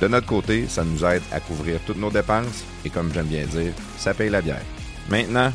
De 0.00 0.08
notre 0.08 0.26
côté, 0.26 0.66
ça 0.68 0.84
nous 0.84 1.04
aide 1.06 1.22
à 1.32 1.40
couvrir 1.40 1.80
toutes 1.86 1.96
nos 1.96 2.10
dépenses 2.10 2.64
et 2.84 2.90
comme 2.90 3.12
j'aime 3.14 3.26
bien 3.26 3.46
dire, 3.46 3.72
ça 3.96 4.12
paye 4.12 4.28
la 4.28 4.42
bière. 4.42 4.62
Maintenant, 5.08 5.50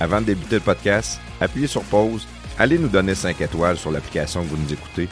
avant 0.00 0.20
de 0.20 0.26
débuter 0.26 0.56
le 0.56 0.60
podcast, 0.60 1.18
appuyez 1.40 1.66
sur 1.66 1.82
pause, 1.84 2.26
allez 2.58 2.78
nous 2.78 2.88
donner 2.88 3.14
5 3.14 3.40
étoiles 3.40 3.78
sur 3.78 3.90
l'application 3.90 4.42
que 4.42 4.48
vous 4.48 4.58
nous 4.58 4.72
écoutez. 4.72 5.08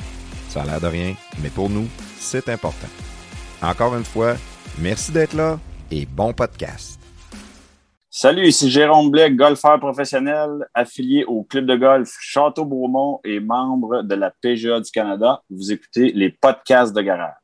Ça 0.50 0.62
a 0.62 0.66
l'air 0.66 0.80
de 0.80 0.86
rien, 0.86 1.14
mais 1.42 1.48
pour 1.48 1.70
nous, 1.70 1.88
c'est 2.18 2.48
important. 2.50 2.88
Encore 3.62 3.96
une 3.96 4.04
fois, 4.04 4.34
merci 4.78 5.12
d'être 5.12 5.32
là 5.32 5.58
et 5.90 6.04
bon 6.04 6.34
podcast. 6.34 7.00
Salut, 8.10 8.46
ici 8.46 8.70
Jérôme 8.70 9.10
Blais, 9.10 9.30
golfeur 9.30 9.80
professionnel, 9.80 10.50
affilié 10.74 11.24
au 11.24 11.42
club 11.42 11.66
de 11.66 11.74
golf 11.74 12.14
Château-Beaumont 12.20 13.20
et 13.24 13.40
membre 13.40 14.02
de 14.02 14.14
la 14.14 14.30
PGA 14.30 14.78
du 14.80 14.90
Canada. 14.90 15.42
Vous 15.48 15.72
écoutez 15.72 16.12
les 16.12 16.30
podcasts 16.30 16.94
de 16.94 17.00
garage. 17.00 17.43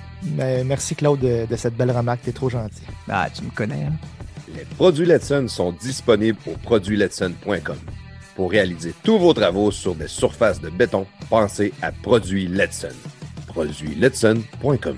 Merci, 0.23 0.95
Claude, 0.95 1.19
de, 1.19 1.45
de 1.49 1.55
cette 1.55 1.75
belle 1.75 1.91
remarque. 1.91 2.21
T'es 2.23 2.31
trop 2.31 2.49
gentil. 2.49 2.83
Ah, 3.09 3.27
tu 3.33 3.43
me 3.43 3.49
connais, 3.51 3.83
hein? 3.83 3.93
Les 4.55 4.65
produits 4.65 5.05
Letson 5.05 5.47
sont 5.47 5.71
disponibles 5.71 6.37
au 6.45 6.51
produitsletson.com. 6.57 7.77
Pour 8.35 8.51
réaliser 8.51 8.93
tous 9.03 9.17
vos 9.17 9.33
travaux 9.33 9.71
sur 9.71 9.95
des 9.95 10.07
surfaces 10.07 10.59
de 10.59 10.69
béton, 10.69 11.05
pensez 11.29 11.73
à 11.81 11.91
Produits 11.91 12.47
Letson. 12.47 12.89
Produitsletson.com. 13.47 14.97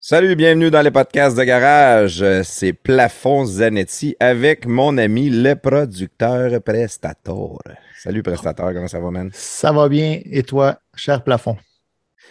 Salut, 0.00 0.36
bienvenue 0.36 0.70
dans 0.70 0.82
les 0.82 0.90
podcasts 0.90 1.36
de 1.36 1.42
garage. 1.44 2.24
C'est 2.44 2.72
Plafond 2.72 3.44
Zanetti 3.44 4.16
avec 4.20 4.66
mon 4.66 4.96
ami 4.98 5.30
le 5.30 5.54
producteur 5.54 6.62
Prestator. 6.62 7.60
Salut 8.02 8.22
Prestator, 8.22 8.72
comment 8.72 8.88
ça 8.88 9.00
va, 9.00 9.10
man? 9.10 9.30
Ça 9.32 9.72
va 9.72 9.88
bien. 9.88 10.20
Et 10.30 10.42
toi, 10.42 10.78
cher 10.94 11.24
plafond? 11.24 11.56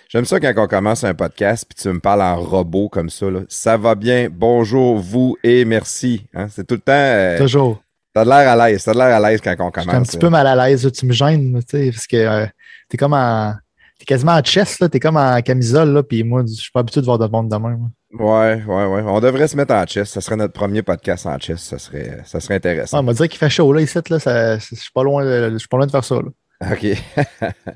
J'aime 0.09 0.25
ça 0.25 0.39
quand 0.39 0.53
on 0.57 0.67
commence 0.67 1.03
un 1.03 1.13
podcast 1.15 1.65
puis 1.67 1.81
tu 1.81 1.89
me 1.89 1.99
parles 1.99 2.21
en 2.21 2.39
robot 2.39 2.89
comme 2.89 3.09
ça. 3.09 3.29
Là. 3.29 3.41
Ça 3.49 3.75
va 3.75 3.95
bien, 3.95 4.29
bonjour, 4.31 4.97
vous 4.99 5.35
et 5.43 5.65
merci. 5.65 6.25
Hein? 6.33 6.47
C'est 6.49 6.65
tout 6.65 6.75
le 6.75 6.81
temps. 6.81 6.91
euh, 6.93 7.37
Toujours. 7.37 7.81
T'as 8.15 8.23
de 8.23 8.29
l'air 8.29 8.49
à 8.59 8.67
l'aise, 8.69 8.83
t'as 8.83 8.93
de 8.93 8.97
l'air 8.97 9.13
à 9.15 9.19
l'aise 9.29 9.41
quand 9.41 9.51
on 9.59 9.65
Je 9.67 9.71
commence. 9.71 9.83
suis 9.83 9.95
un 9.97 10.01
petit 10.03 10.15
là. 10.15 10.19
peu 10.21 10.29
mal 10.29 10.47
à 10.47 10.55
l'aise. 10.69 10.89
Tu 10.91 11.05
me 11.05 11.11
gênes, 11.11 11.61
tu 11.69 11.77
sais, 11.77 11.91
parce 11.91 12.07
que 12.07 12.15
euh, 12.15 12.45
t'es 12.89 12.95
comme 12.97 13.13
en. 13.13 13.53
T'es 13.99 14.05
quasiment 14.05 14.33
en 14.33 14.41
chest, 14.41 14.79
là. 14.79 14.89
T'es 14.89 14.99
comme 14.99 15.17
en 15.17 15.41
camisole, 15.41 15.91
là. 15.93 16.01
Puis 16.01 16.23
moi, 16.23 16.43
je 16.47 16.53
suis 16.53 16.71
pas 16.71 16.79
habitué 16.79 17.01
de 17.01 17.05
voir 17.05 17.19
de 17.19 17.27
monde 17.27 17.49
de 17.49 17.55
même. 17.57 17.89
Ouais, 18.17 18.63
ouais, 18.65 18.85
ouais. 18.85 19.01
On 19.05 19.19
devrait 19.19 19.47
se 19.49 19.57
mettre 19.57 19.73
en 19.73 19.85
chess. 19.85 20.09
Ça 20.11 20.21
serait 20.21 20.37
notre 20.37 20.53
premier 20.53 20.81
podcast 20.81 21.25
en 21.25 21.37
chess. 21.37 21.59
Ça 21.61 21.77
serait, 21.77 22.19
ça 22.25 22.39
serait 22.39 22.55
intéressant. 22.55 22.99
on 22.99 23.03
m'a 23.03 23.13
dit 23.13 23.27
qu'il 23.27 23.37
fait 23.37 23.49
chaud, 23.49 23.71
là, 23.73 23.81
ici, 23.81 23.97
là. 24.09 24.19
ça- 24.19 24.57
Je 24.59 24.75
suis 24.75 24.91
pas 24.93 25.03
loin 25.03 25.23
de, 25.25 25.49
je 25.51 25.57
suis 25.57 25.67
pas 25.67 25.75
loin 25.77 25.85
de 25.85 25.91
faire 25.91 26.03
ça, 26.05 26.15
là. 26.15 26.71
OK. 26.71 26.85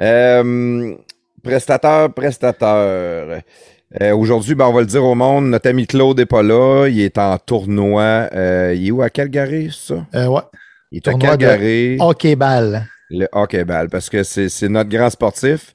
Euh, 0.00 0.94
prestateur, 1.42 2.12
prestateur. 2.14 3.40
Euh, 4.00 4.14
Aujourd'hui, 4.14 4.54
ben, 4.54 4.66
on 4.66 4.72
va 4.72 4.80
le 4.80 4.86
dire 4.86 5.04
au 5.04 5.14
monde, 5.14 5.46
notre 5.48 5.68
ami 5.68 5.86
Claude 5.86 6.18
n'est 6.18 6.26
pas 6.26 6.42
là. 6.42 6.88
Il 6.88 7.00
est 7.00 7.16
en 7.18 7.38
tournoi. 7.38 8.28
Euh, 8.34 8.74
il 8.76 8.88
est 8.88 8.90
où? 8.90 9.02
À 9.02 9.10
Calgary, 9.10 9.70
c'est 9.72 9.94
ça? 9.94 10.06
Euh, 10.14 10.26
ouais. 10.26 10.42
Il 10.92 10.96
est 10.98 11.08
à 11.08 11.12
Tournoi 11.12 11.36
de 11.36 11.44
Calgary. 11.44 11.96
Hockey 12.00 12.36
ball. 12.36 12.86
Le 13.10 13.26
hockey 13.32 13.64
ball, 13.64 13.88
parce 13.88 14.10
que 14.10 14.22
c'est 14.22 14.50
c'est 14.50 14.68
notre 14.68 14.90
grand 14.90 15.08
sportif. 15.08 15.74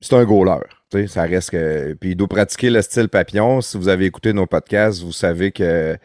C'est 0.00 0.14
un 0.14 0.24
goaler. 0.24 0.60
Tu 0.90 1.02
sais, 1.02 1.06
ça 1.06 1.22
reste 1.22 1.50
que. 1.50 1.92
Puis 2.00 2.10
il 2.10 2.16
doit 2.16 2.28
pratiquer 2.28 2.70
le 2.70 2.80
style 2.80 3.08
papillon. 3.08 3.60
Si 3.60 3.76
vous 3.76 3.88
avez 3.88 4.06
écouté 4.06 4.32
nos 4.32 4.46
podcasts, 4.46 5.02
vous 5.02 5.12
savez 5.12 5.52
que, 5.52 5.96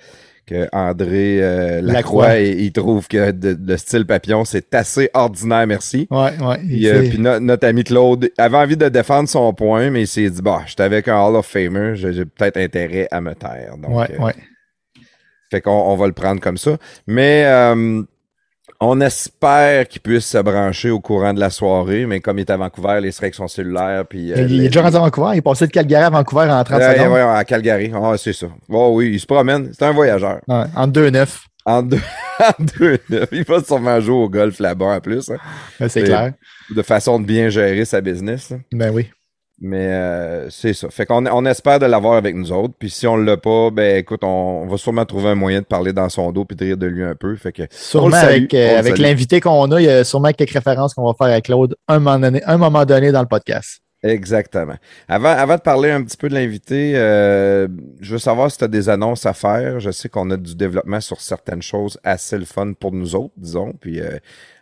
que 0.45 0.67
André 0.71 1.39
euh, 1.43 1.81
Lacroix, 1.81 2.27
Lacroix. 2.27 2.39
il, 2.39 2.59
il 2.61 2.71
trouve 2.71 3.07
que 3.07 3.31
de- 3.31 3.57
le 3.59 3.77
style 3.77 4.05
papillon, 4.05 4.45
c'est 4.45 4.73
assez 4.75 5.09
ordinaire, 5.13 5.65
merci. 5.67 6.07
Ouais, 6.11 6.31
ouais. 6.39 6.57
Puis, 6.59 6.87
euh, 6.87 7.09
puis 7.09 7.19
no- 7.19 7.39
notre 7.39 7.67
ami 7.67 7.83
Claude 7.83 8.29
avait 8.37 8.57
envie 8.57 8.77
de 8.77 8.87
défendre 8.89 9.27
son 9.27 9.53
point, 9.53 9.89
mais 9.89 10.01
il 10.03 10.07
s'est 10.07 10.29
dit, 10.29 10.41
bah, 10.41 10.61
j'étais 10.65 10.83
avec 10.83 11.07
un 11.07 11.19
Hall 11.19 11.35
of 11.35 11.45
Famer, 11.47 11.95
j'ai 11.95 12.13
j'ai 12.13 12.25
peut-être 12.25 12.57
intérêt 12.57 13.07
à 13.11 13.21
me 13.21 13.33
taire. 13.33 13.75
Donc, 13.77 13.97
ouais, 13.97 14.07
euh, 14.19 14.23
ouais. 14.23 14.33
fait 15.51 15.61
qu'on 15.61 15.71
on 15.71 15.95
va 15.95 16.07
le 16.07 16.13
prendre 16.13 16.39
comme 16.41 16.57
ça. 16.57 16.77
Mais 17.07 17.43
euh, 17.45 18.03
on 18.81 18.99
espère 19.01 19.87
qu'il 19.87 20.01
puisse 20.01 20.25
se 20.25 20.37
brancher 20.37 20.89
au 20.89 20.99
courant 20.99 21.33
de 21.33 21.39
la 21.39 21.49
soirée, 21.49 22.05
mais 22.05 22.19
comme 22.19 22.37
il 22.37 22.41
est 22.41 22.49
à 22.51 22.57
Vancouver, 22.57 22.99
il 23.03 23.13
serait 23.13 23.25
avec 23.27 23.35
son 23.35 23.47
cellulaire. 23.47 24.05
Puis, 24.07 24.31
euh, 24.33 24.35
il, 24.39 24.51
il 24.51 24.57
les- 24.59 24.65
est 24.65 24.67
déjà 24.67 24.81
rendu 24.81 24.95
à 24.97 24.99
Vancouver. 24.99 25.29
Il 25.33 25.37
est 25.37 25.41
passé 25.41 25.65
de 25.67 25.71
Calgary 25.71 26.03
à 26.03 26.09
Vancouver 26.09 26.49
en 26.51 26.63
30 26.63 26.79
Ouais, 26.79 26.93
secondes. 26.97 27.13
ouais, 27.13 27.21
à 27.21 27.43
Calgary. 27.45 27.91
Ah, 27.95 28.13
c'est 28.17 28.33
ça. 28.33 28.47
Oh, 28.69 28.91
oui, 28.95 29.11
il 29.13 29.19
se 29.19 29.25
promène. 29.25 29.71
C'est 29.73 29.85
un 29.85 29.91
voyageur. 29.91 30.39
Ouais, 30.47 30.63
en 30.75 30.87
2-9. 30.87 31.27
En 31.67 31.81
deux, 31.81 31.99
en 32.39 32.63
deux, 32.79 32.99
il 33.31 33.43
va 33.43 33.63
sûrement 33.63 33.99
jouer 33.99 34.15
au 34.15 34.29
golf 34.29 34.59
là-bas 34.59 34.85
en 34.97 34.99
plus. 34.99 35.31
hein, 35.31 35.87
C'est 35.89 36.03
clair. 36.03 36.33
de 36.69 36.81
façon 36.83 37.19
de 37.19 37.25
bien 37.25 37.49
gérer 37.49 37.85
sa 37.85 38.01
business. 38.01 38.51
là. 38.51 38.57
Ben 38.71 38.91
oui. 38.93 39.09
Mais 39.61 39.87
euh, 39.87 40.49
c'est 40.49 40.73
ça. 40.73 40.89
Fait 40.89 41.05
qu'on 41.05 41.25
on 41.25 41.45
espère 41.45 41.79
de 41.79 41.85
l'avoir 41.85 42.15
avec 42.15 42.35
nous 42.35 42.51
autres. 42.51 42.73
Puis 42.77 42.89
si 42.89 43.07
on 43.07 43.15
l'a 43.15 43.37
pas, 43.37 43.71
ben 43.71 43.97
écoute, 43.97 44.23
on, 44.23 44.63
on 44.63 44.67
va 44.67 44.77
sûrement 44.77 45.05
trouver 45.05 45.29
un 45.29 45.35
moyen 45.35 45.61
de 45.61 45.65
parler 45.65 45.93
dans 45.93 46.09
son 46.09 46.31
dos 46.31 46.43
puis 46.43 46.57
de 46.57 46.65
rire 46.65 46.77
de 46.77 46.87
lui 46.87 47.03
un 47.03 47.15
peu. 47.15 47.35
Fait 47.37 47.53
que 47.53 47.63
Sûrement 47.71 48.11
salue, 48.11 48.31
avec, 48.31 48.53
euh, 48.53 48.77
avec 48.77 48.97
l'invité 48.97 49.39
qu'on 49.39 49.71
a, 49.71 49.79
il 49.79 49.85
y 49.85 49.89
a 49.89 50.03
sûrement 50.03 50.31
quelques 50.31 50.51
références 50.51 50.93
qu'on 50.93 51.05
va 51.05 51.13
faire 51.13 51.33
à 51.33 51.39
Claude 51.39 51.75
un 51.87 51.99
moment 51.99 52.19
donné, 52.19 52.43
un 52.43 52.57
moment 52.57 52.85
donné 52.85 53.11
dans 53.13 53.21
le 53.21 53.27
podcast. 53.27 53.79
Exactement. 54.03 54.75
Avant, 55.07 55.29
avant 55.29 55.55
de 55.55 55.61
parler 55.61 55.89
un 55.89 56.03
petit 56.03 56.17
peu 56.17 56.29
de 56.29 56.35
l'invité, 56.35 56.93
euh, 56.95 57.67
je 58.01 58.11
veux 58.11 58.19
savoir 58.19 58.51
si 58.51 58.57
tu 58.57 58.63
as 58.65 58.67
des 58.67 58.89
annonces 58.89 59.25
à 59.25 59.33
faire. 59.33 59.79
Je 59.79 59.89
sais 59.89 60.09
qu'on 60.09 60.29
a 60.31 60.37
du 60.37 60.55
développement 60.55 60.99
sur 60.99 61.21
certaines 61.21 61.63
choses 61.63 61.97
assez 62.03 62.37
le 62.37 62.45
fun 62.45 62.73
pour 62.73 62.91
nous 62.91 63.15
autres, 63.15 63.33
disons. 63.37 63.73
Puis 63.79 64.01
euh, 64.01 64.17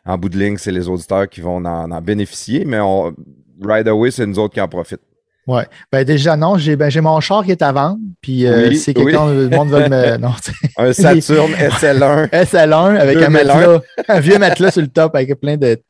en 0.05 0.17
bout 0.17 0.29
de 0.29 0.37
ligne, 0.37 0.57
c'est 0.57 0.71
les 0.71 0.87
auditeurs 0.87 1.27
qui 1.27 1.41
vont 1.41 1.57
en, 1.57 1.91
en 1.91 2.01
bénéficier, 2.01 2.63
mais 2.63 2.79
on, 2.79 3.13
right 3.61 3.87
away, 3.87 4.11
c'est 4.11 4.25
nous 4.25 4.39
autres 4.39 4.53
qui 4.53 4.61
en 4.61 4.67
profitent. 4.67 5.01
Ouais. 5.45 5.67
Ben 5.91 6.05
déjà, 6.05 6.37
non, 6.37 6.57
j'ai 6.57 6.75
ben, 6.75 6.89
mon 7.01 7.19
char 7.19 7.43
qui 7.43 7.51
est 7.51 7.61
à 7.61 7.71
vendre. 7.71 7.99
Puis 8.21 8.45
euh, 8.45 8.69
Oui, 8.69 8.77
si 8.77 8.93
quelqu'un, 8.93 9.33
le 9.33 9.49
monde 9.49 9.69
veut 9.69 9.89
me. 9.89 10.17
Non. 10.17 10.33
Un 10.77 10.93
Saturn 10.93 11.51
SL1. 11.53 12.29
SL1 12.29 12.97
avec 12.97 13.17
un 13.17 13.27
2001. 13.27 13.29
matelas, 13.29 13.81
un 14.07 14.19
vieux 14.19 14.39
matelas 14.39 14.71
sur 14.71 14.81
le 14.81 14.87
top 14.87 15.15
avec 15.15 15.39
plein 15.39 15.57
de 15.57 15.81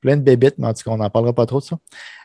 plein 0.00 0.16
de 0.16 0.22
bébites, 0.22 0.54
mais 0.58 0.66
en 0.66 0.74
tout 0.74 0.82
cas, 0.82 0.90
on 0.92 0.96
n'en 0.96 1.10
parlera 1.10 1.34
pas 1.34 1.46
trop 1.46 1.60
de 1.60 1.64
ça. 1.64 1.76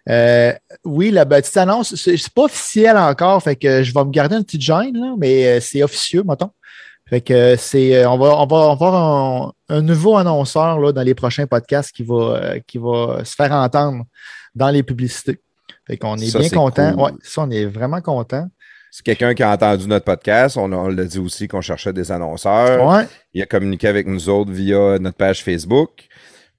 Euh, 0.10 0.54
oui, 0.86 1.12
la 1.12 1.26
petite 1.26 1.58
annonce, 1.58 1.96
c'est 1.96 2.18
c'est 2.18 2.34
pas 2.34 2.44
officiel 2.44 2.98
encore, 2.98 3.44
fait 3.44 3.56
que 3.56 3.84
je 3.84 3.94
vais 3.94 4.04
me 4.06 4.12
garder 4.12 4.38
une 4.38 4.44
petite 4.44 4.62
gêne, 4.62 4.98
là, 4.98 5.14
mais 5.18 5.46
euh, 5.46 5.60
c'est 5.60 5.84
officieux, 5.84 6.24
mettons. 6.26 6.52
Fait 7.08 7.22
que 7.22 7.56
c'est, 7.58 7.98
euh, 7.98 8.10
on 8.10 8.18
va, 8.18 8.36
on 8.38 8.48
va 8.48 8.72
avoir 8.72 8.96
un, 8.96 9.54
un 9.70 9.82
nouveau 9.82 10.16
annonceur 10.16 10.80
là, 10.80 10.92
dans 10.92 11.04
les 11.04 11.14
prochains 11.14 11.46
podcasts 11.46 11.92
qui 11.92 12.04
va, 12.04 12.60
qui 12.66 12.78
va 12.78 13.24
se 13.24 13.36
faire 13.36 13.52
entendre 13.52 14.06
dans 14.56 14.70
les 14.70 14.84
publicités. 14.84 15.40
Fait 15.88 15.98
qu'on 15.98 16.18
est 16.18 16.28
Ça, 16.28 16.40
bien 16.40 16.50
content. 16.50 16.94
cool. 16.94 17.02
Ouais, 17.04 17.12
ça, 17.22 17.42
on 17.44 17.52
est 17.52 17.66
vraiment 17.66 18.02
content. 18.02 18.48
C'est 18.92 19.04
quelqu'un 19.04 19.34
qui 19.34 19.44
a 19.44 19.52
entendu 19.52 19.88
notre 19.88 20.06
podcast. 20.06 20.56
On, 20.58 20.68
l'a 20.88 21.04
dit 21.04 21.20
aussi 21.20 21.48
qu'on 21.48 21.62
cherchait 21.62 21.92
des 21.94 22.12
annonceurs. 22.12 22.88
Ouais. 22.88 23.06
Il 23.34 23.42
a 23.42 23.46
communiqué 23.46 23.88
avec 23.88 24.08
nous 24.08 24.30
autres 24.30 24.52
via 24.52 24.98
notre 25.00 25.18
page 25.18 25.44
Facebook. 25.44 26.08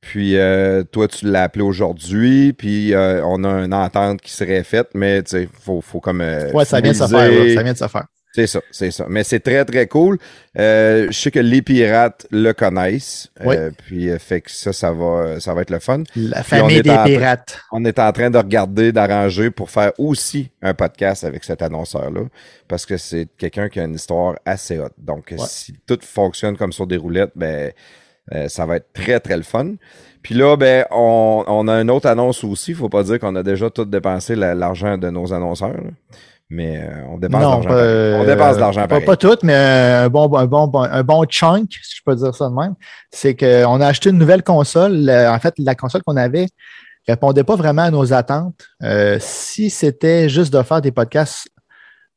Puis 0.03 0.37
euh, 0.37 0.85
toi, 0.85 1.09
tu 1.09 1.27
l'as 1.31 1.45
appelé 1.45 1.65
aujourd'hui. 1.65 2.53
Puis 2.53 2.93
euh, 2.95 3.25
on 3.25 3.43
a 3.43 3.65
une 3.65 3.73
entente 3.75 4.21
qui 4.21 4.31
serait 4.31 4.63
faite, 4.65 4.89
mais 4.95 5.23
tu 5.23 5.31
sais, 5.31 5.49
faut, 5.61 5.81
faut 5.81 6.01
comme. 6.01 6.21
euh, 6.21 6.53
Ouais, 6.53 6.65
ça 6.67 6.81
vient 6.81 6.93
de 6.93 6.97
se 6.97 7.07
faire. 7.07 7.55
ça 7.55 7.63
vient 7.63 7.73
de 7.73 7.79
se 7.79 7.89
faire. 7.89 8.05
C'est 8.37 8.47
ça, 8.47 8.61
c'est 8.71 8.91
ça. 8.91 9.07
Mais 9.09 9.25
c'est 9.25 9.41
très, 9.41 9.65
très 9.65 9.87
cool. 9.87 10.19
Euh, 10.59 11.07
je 11.11 11.19
sais 11.19 11.31
que 11.31 11.39
les 11.39 11.63
pirates 11.63 12.27
le 12.31 12.53
connaissent. 12.53 13.31
Oui. 13.43 13.57
Euh, 13.57 13.71
puis 13.87 14.11
euh, 14.11 14.19
fait 14.19 14.43
que 14.43 14.51
ça, 14.51 14.75
ça 14.75 14.93
va, 14.93 15.41
ça 15.41 15.55
va 15.55 15.63
être 15.63 15.71
le 15.71 15.79
fun. 15.79 16.03
La 16.15 16.41
on 16.41 16.43
famille 16.43 16.77
est 16.77 16.83
des 16.83 16.91
en- 16.91 17.05
pirates. 17.05 17.59
On 17.73 17.83
est 17.87 17.99
en 17.99 18.13
train 18.13 18.29
de 18.29 18.37
regarder, 18.37 18.93
d'arranger 18.93 19.51
pour 19.51 19.71
faire 19.71 19.93
aussi 19.97 20.51
un 20.61 20.75
podcast 20.75 21.25
avec 21.25 21.45
cet 21.45 21.63
annonceur-là. 21.63 22.25
Parce 22.69 22.85
que 22.85 22.99
c'est 22.99 23.27
quelqu'un 23.39 23.71
qui 23.71 23.81
a 23.81 23.85
une 23.85 23.95
histoire 23.95 24.35
assez 24.45 24.79
haute. 24.79 24.93
Donc, 24.99 25.29
Ouais. 25.31 25.39
si 25.47 25.75
tout 25.87 25.99
fonctionne 26.03 26.59
comme 26.59 26.73
sur 26.73 26.87
des 26.87 26.99
roulettes, 26.99 27.33
ben, 27.35 27.73
ça 28.49 28.67
va 28.67 28.77
être 28.77 28.93
très, 28.93 29.19
très 29.19 29.37
le 29.39 29.45
fun. 29.45 29.77
Puis 30.23 30.35
là, 30.35 30.57
ben, 30.57 30.85
on, 30.91 31.43
on 31.47 31.69
a 31.69 31.81
une 31.81 31.91
autre 31.91 32.09
annonce 32.09 32.45
aussi. 32.45 32.75
Faut 32.75 32.89
pas 32.91 33.03
dire 33.05 33.19
qu'on 33.19 33.35
a 33.37 33.43
déjà 33.43 33.71
tout 33.71 33.85
dépensé 33.87 34.35
la- 34.37 34.55
l'argent 34.55 34.99
de 34.99 35.09
nos 35.09 35.33
annonceurs. 35.33 35.73
là. 35.73 35.91
Mais 36.49 36.79
euh, 36.81 37.03
on 37.09 37.19
dépense 37.19 37.41
de 37.41 37.45
Non, 37.45 37.51
l'argent. 37.61 38.21
on 38.21 38.25
dépense 38.25 38.53
de 38.53 38.59
euh, 38.59 38.61
l'argent 38.61 38.87
pas, 38.87 39.01
pas 39.01 39.17
toutes, 39.17 39.43
mais 39.43 39.55
un 39.55 40.09
bon, 40.09 40.33
un, 40.37 40.47
bon, 40.47 40.71
un 40.83 41.03
bon 41.03 41.25
chunk, 41.25 41.73
si 41.83 41.97
je 41.97 42.03
peux 42.07 42.15
dire 42.15 42.35
ça 42.35 42.49
de 42.49 42.55
même. 42.55 42.75
C'est 43.11 43.35
qu'on 43.35 43.81
a 43.81 43.87
acheté 43.87 44.11
une 44.11 44.19
nouvelle 44.19 44.45
console. 44.45 44.93
Le- 45.07 45.29
En 45.29 45.39
fait, 45.41 45.55
la 45.59 45.75
console 45.75 46.03
qu'on 46.07 46.17
avait 46.17 46.47
répondait 47.09 47.43
pas 47.45 47.57
vraiment 47.57 47.83
à 47.83 47.91
nos 47.91 48.13
attentes. 48.13 48.67
Euh, 48.83 49.19
si 49.21 49.71
c'était 49.71 50.29
juste 50.29 50.53
de 50.53 50.63
faire 50.63 50.81
des 50.81 50.93
podcasts 50.93 51.49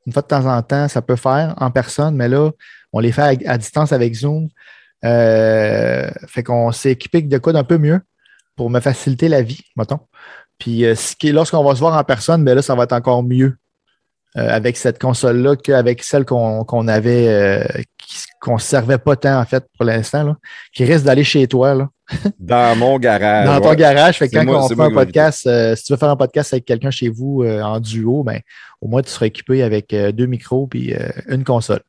une 0.05 0.13
fois 0.13 0.21
de 0.23 0.27
temps 0.27 0.45
en 0.45 0.61
temps, 0.63 0.87
ça 0.87 1.01
peut 1.01 1.15
faire 1.15 1.53
en 1.57 1.69
personne, 1.71 2.15
mais 2.15 2.27
là, 2.27 2.49
on 2.93 2.99
les 2.99 3.11
fait 3.11 3.45
à, 3.47 3.51
à 3.53 3.57
distance 3.57 3.91
avec 3.91 4.13
Zoom. 4.15 4.47
Euh, 5.05 6.09
fait 6.27 6.43
qu'on 6.43 6.71
s'est 6.71 6.91
équipé 6.91 7.21
de 7.21 7.37
quoi 7.37 7.53
d'un 7.53 7.63
peu 7.63 7.77
mieux 7.77 8.01
pour 8.55 8.69
me 8.69 8.79
faciliter 8.79 9.27
la 9.29 9.41
vie, 9.41 9.61
mettons. 9.75 9.99
Puis 10.57 10.85
euh, 10.85 10.95
ce 10.95 11.15
qui 11.15 11.29
est- 11.29 11.31
lorsqu'on 11.31 11.63
va 11.63 11.73
se 11.75 11.79
voir 11.79 11.95
en 11.97 12.03
personne, 12.03 12.43
ben 12.43 12.53
là, 12.55 12.61
ça 12.61 12.75
va 12.75 12.83
être 12.83 12.93
encore 12.93 13.23
mieux 13.23 13.57
euh, 14.37 14.47
avec 14.49 14.77
cette 14.77 14.99
console-là 14.99 15.55
qu'avec 15.55 16.03
celle 16.03 16.25
qu'on 16.25 16.87
avait, 16.87 17.27
euh, 17.27 17.63
qu'on 18.41 18.55
ne 18.55 18.59
servait 18.59 18.97
pas 18.99 19.15
tant, 19.15 19.39
en 19.39 19.45
fait, 19.45 19.65
pour 19.75 19.85
l'instant, 19.85 20.35
qui 20.73 20.85
risque 20.85 21.05
d'aller 21.05 21.23
chez 21.23 21.47
toi, 21.47 21.73
là, 21.75 21.89
Dans 22.39 22.75
mon 22.77 22.97
garage. 22.97 23.45
dans 23.45 23.61
ton 23.61 23.69
ouais. 23.69 23.75
garage. 23.75 24.17
Fait 24.17 24.27
que 24.29 24.35
quand 24.35 24.45
moi- 24.45 24.63
on 24.63 24.67
fait 24.67 24.79
un 24.81 24.91
podcast, 24.91 25.45
euh, 25.47 25.75
si 25.75 25.83
tu 25.83 25.93
veux 25.93 25.97
faire 25.97 26.09
un 26.09 26.15
podcast 26.15 26.53
avec 26.53 26.65
quelqu'un 26.65 26.89
chez 26.91 27.09
vous 27.09 27.43
en 27.45 27.79
duo, 27.79 28.23
ben, 28.23 28.39
au 28.81 28.87
moins, 28.87 29.01
tu 29.03 29.09
seras 29.11 29.27
équipé 29.27 29.61
avec 29.63 29.93
deux 30.13 30.25
micros 30.25 30.65
puis 30.67 30.93
une 31.27 31.43
console. 31.43 31.81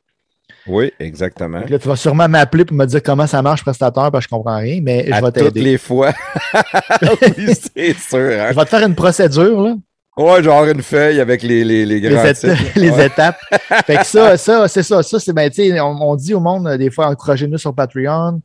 Oui, 0.66 0.92
exactement. 1.00 1.60
Là, 1.66 1.78
tu 1.78 1.88
vas 1.88 1.96
sûrement 1.96 2.28
m'appeler 2.28 2.66
pour 2.66 2.76
me 2.76 2.84
dire 2.84 3.02
comment 3.02 3.26
ça 3.26 3.40
marche, 3.40 3.62
prestateur, 3.62 4.10
parce 4.10 4.26
que 4.26 4.30
je 4.30 4.36
comprends 4.36 4.58
rien, 4.58 4.80
mais 4.82 5.06
je 5.06 5.12
à 5.12 5.20
vais 5.22 5.32
toutes 5.32 5.54
t'aider. 5.54 5.62
les 5.62 5.78
fois. 5.78 6.12
oui, 7.02 7.54
c'est 7.74 7.96
sûr. 7.98 8.18
hein. 8.18 8.48
Je 8.50 8.56
vais 8.56 8.64
te 8.64 8.68
faire 8.68 8.86
une 8.86 8.94
procédure, 8.94 9.60
là. 9.62 9.74
Ouais, 10.22 10.42
genre 10.42 10.64
une 10.66 10.82
feuille 10.82 11.20
avec 11.20 11.42
les, 11.42 11.64
les, 11.64 11.86
les 11.86 12.00
les, 12.00 12.08
grands 12.10 12.22
éta- 12.24 12.34
titres. 12.56 12.72
les 12.78 12.90
Ouais. 12.90 13.06
étapes. 13.06 13.38
fait 13.86 13.96
que 13.96 14.04
ça, 14.06 14.36
ça, 14.36 14.68
c'est 14.68 14.82
ça. 14.82 15.02
Ça, 15.02 15.18
c'est, 15.18 15.32
ben, 15.32 15.50
on, 15.80 16.10
on 16.10 16.16
dit 16.16 16.34
au 16.34 16.40
monde, 16.40 16.66
euh, 16.66 16.76
des 16.76 16.90
fois, 16.90 17.06
encouragez-nous 17.08 17.58
sur 17.58 17.74
Patreon. 17.74 18.40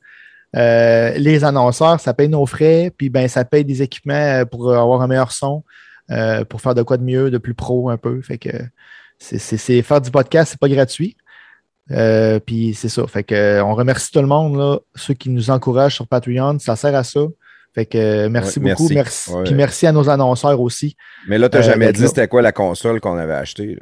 Euh, 0.55 1.11
les 1.17 1.43
annonceurs, 1.43 1.99
ça 1.99 2.13
paye 2.13 2.29
nos 2.29 2.45
frais, 2.45 2.91
puis 2.97 3.09
ben, 3.09 3.27
ça 3.27 3.43
paye 3.43 3.65
des 3.65 3.81
équipements 3.81 4.13
euh, 4.13 4.45
pour 4.45 4.73
avoir 4.73 5.01
un 5.01 5.07
meilleur 5.07 5.31
son, 5.33 5.63
euh, 6.11 6.45
pour 6.45 6.61
faire 6.61 6.75
de 6.75 6.81
quoi 6.83 6.95
de 6.97 7.03
mieux, 7.03 7.29
de 7.29 7.37
plus 7.37 7.53
pro 7.53 7.89
un 7.89 7.97
peu. 7.97 8.21
Fait 8.21 8.37
que 8.37 8.49
c'est, 9.19 9.81
faire 9.81 9.99
du 10.01 10.11
podcast, 10.11 10.51
c'est 10.51 10.59
pas 10.59 10.69
gratuit. 10.69 11.17
Euh, 11.91 12.39
puis 12.39 12.73
c'est 12.73 12.89
ça. 12.89 13.05
Fait 13.07 13.23
que 13.23 13.61
on 13.61 13.75
remercie 13.75 14.11
tout 14.11 14.21
le 14.21 14.27
monde, 14.27 14.57
là, 14.57 14.79
ceux 14.95 15.13
qui 15.13 15.29
nous 15.29 15.49
encouragent 15.51 15.95
sur 15.95 16.07
Patreon, 16.07 16.57
ça 16.59 16.75
sert 16.75 16.95
à 16.95 17.03
ça. 17.03 17.19
Fait 17.75 17.85
que 17.85 17.97
euh, 17.97 18.29
merci 18.29 18.59
Ouais, 18.59 18.71
beaucoup. 18.71 18.87
merci. 18.93 19.31
Ouais. 19.31 19.43
Puis 19.43 19.53
merci 19.53 19.85
à 19.85 19.91
nos 19.91 20.09
annonceurs 20.09 20.59
aussi. 20.61 20.95
Mais 21.27 21.37
là, 21.37 21.49
t'as 21.49 21.59
Euh, 21.59 21.61
jamais 21.61 21.87
d'être 21.87 21.97
dit 21.97 22.07
c'était 22.07 22.27
quoi 22.29 22.41
la 22.41 22.53
console 22.53 22.99
qu'on 23.01 23.17
avait 23.17 23.33
achetée. 23.33 23.77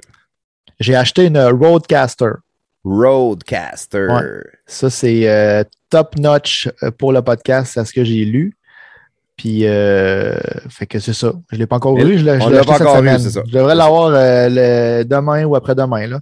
J'ai 0.79 0.95
acheté 0.95 1.27
une 1.27 1.37
Roadcaster. 1.39 2.31
Roadcaster. 2.83 4.07
Ouais. 4.07 4.41
Ça, 4.65 4.89
c'est 4.89 5.29
euh, 5.29 5.63
top 5.89 6.17
notch 6.17 6.69
euh, 6.81 6.91
pour 6.91 7.13
le 7.13 7.21
podcast, 7.21 7.71
c'est 7.75 7.85
ce 7.85 7.93
que 7.93 8.03
j'ai 8.03 8.25
lu. 8.25 8.57
Puis, 9.37 9.61
euh, 9.67 10.35
fait 10.69 10.85
que 10.85 10.99
c'est 10.99 11.13
ça. 11.13 11.33
Je 11.51 11.55
ne 11.55 11.59
l'ai 11.61 11.67
pas 11.67 11.77
encore 11.77 11.95
Mais 11.95 12.03
lu. 12.03 12.17
Je 12.17 12.25
l'ai 12.25 12.37
pas 12.39 12.49
cette 12.49 12.69
encore 12.81 13.01
lu, 13.01 13.07
semaine. 13.09 13.19
c'est 13.19 13.29
ça. 13.31 13.43
Je 13.47 13.51
devrais 13.53 13.75
l'avoir 13.75 14.11
euh, 14.13 15.03
demain 15.03 15.43
ou 15.45 15.55
après-demain. 15.55 16.07
Là. 16.07 16.19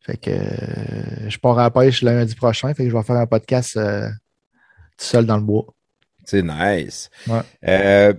Fait 0.00 0.16
que 0.16 0.30
euh, 0.30 1.28
je 1.28 1.38
pars 1.38 1.58
à 1.58 1.64
la 1.64 1.70
pêche 1.70 2.02
lundi 2.02 2.34
prochain. 2.34 2.72
Fait 2.74 2.84
que 2.84 2.90
je 2.90 2.96
vais 2.96 3.02
faire 3.02 3.16
un 3.16 3.26
podcast 3.26 3.76
euh, 3.76 4.08
tout 4.98 5.04
seul 5.04 5.26
dans 5.26 5.36
le 5.36 5.42
bois. 5.42 5.66
C'est 6.26 6.42
nice. 6.42 7.08
Ouais. 7.28 7.40
Euh, 7.66 8.12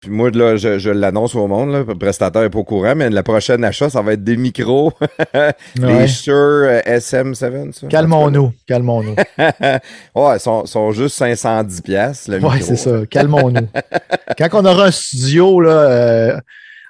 puis 0.00 0.10
moi, 0.10 0.30
là, 0.30 0.56
je, 0.56 0.78
je 0.78 0.90
l'annonce 0.90 1.34
au 1.34 1.48
monde, 1.48 1.72
là, 1.72 1.82
le 1.86 1.94
prestataire 1.96 2.42
n'est 2.42 2.50
pas 2.50 2.58
au 2.60 2.64
courant, 2.64 2.94
mais 2.94 3.10
la 3.10 3.24
prochaine 3.24 3.64
achat, 3.64 3.90
ça 3.90 4.00
va 4.00 4.12
être 4.12 4.22
des 4.22 4.36
micros. 4.36 4.92
les 5.74 5.82
Ouais. 5.82 6.06
Shure 6.06 6.34
euh, 6.34 6.80
SM7, 6.82 7.72
ça? 7.72 7.86
Calmons-nous. 7.88 8.52
Calmons-nous. 8.66 9.16
ouais, 9.38 10.36
ils 10.36 10.40
sont, 10.40 10.66
sont 10.66 10.92
juste 10.92 11.16
510 11.16 11.80
pièces 11.80 12.28
le 12.28 12.38
Ouais, 12.38 12.60
c'est 12.60 12.76
ça. 12.76 13.06
Calmons-nous. 13.10 13.68
Quand 14.38 14.48
on 14.52 14.64
aura 14.64 14.86
un 14.86 14.90
studio, 14.92 15.60
là, 15.60 15.70
euh, 15.70 16.40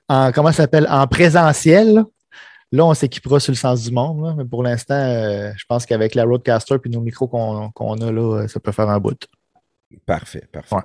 en, 0.08 0.30
comment 0.32 0.52
ça 0.52 0.64
s'appelle, 0.64 0.86
en 0.90 1.06
présentiel, 1.06 1.94
là, 1.94 2.04
là, 2.72 2.84
on 2.84 2.94
s'équipera 2.94 3.40
sur 3.40 3.52
le 3.52 3.56
sens 3.56 3.84
du 3.84 3.90
monde. 3.90 4.22
là. 4.22 4.34
Mais 4.36 4.44
pour 4.44 4.62
l'instant, 4.62 4.94
euh, 4.94 5.50
je 5.56 5.64
pense 5.68 5.86
qu'avec 5.86 6.14
la 6.14 6.24
Roadcaster 6.24 6.76
et 6.84 6.88
nos 6.88 7.00
micros 7.00 7.26
qu'on 7.26 7.94
a 8.00 8.12
là, 8.12 8.42
euh, 8.42 8.48
ça 8.48 8.60
peut 8.60 8.72
faire 8.72 8.90
un 8.90 8.98
bout. 8.98 9.18
Parfait, 10.06 10.42
parfait. 10.52 10.74
Ouais. 10.76 10.82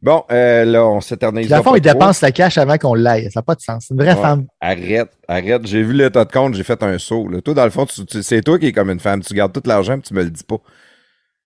Bon, 0.00 0.24
euh, 0.32 0.64
là, 0.64 0.84
on 0.84 1.00
s'éternise. 1.00 1.42
Puis, 1.46 1.50
dans 1.50 1.58
le 1.58 1.62
pas 1.62 1.70
fond, 1.70 1.76
il 1.76 1.80
dépense 1.80 2.20
la 2.22 2.32
cash 2.32 2.58
avant 2.58 2.76
qu'on 2.76 2.94
l'aille. 2.94 3.30
Ça 3.30 3.38
n'a 3.38 3.42
pas 3.42 3.54
de 3.54 3.60
sens. 3.60 3.84
C'est 3.86 3.94
une 3.94 4.00
vraie 4.00 4.14
Ouais. 4.14 4.20
femme. 4.20 4.46
Arrête, 4.60 5.10
arrête. 5.28 5.64
J'ai 5.66 5.82
vu 5.84 5.92
l'état 5.92 6.24
de 6.24 6.32
compte, 6.32 6.54
j'ai 6.54 6.64
fait 6.64 6.82
un 6.82 6.98
saut. 6.98 7.28
Là. 7.28 7.40
Toi, 7.40 7.54
dans 7.54 7.64
le 7.64 7.70
fond, 7.70 7.86
c'est 7.88 8.42
toi 8.42 8.58
qui 8.58 8.66
es 8.66 8.72
comme 8.72 8.90
une 8.90 8.98
femme. 8.98 9.22
Tu 9.22 9.32
gardes 9.32 9.52
tout 9.52 9.62
l'argent 9.64 9.96
et 9.96 10.00
tu 10.00 10.12
me 10.12 10.24
le 10.24 10.30
dis 10.30 10.42
pas. 10.42 10.56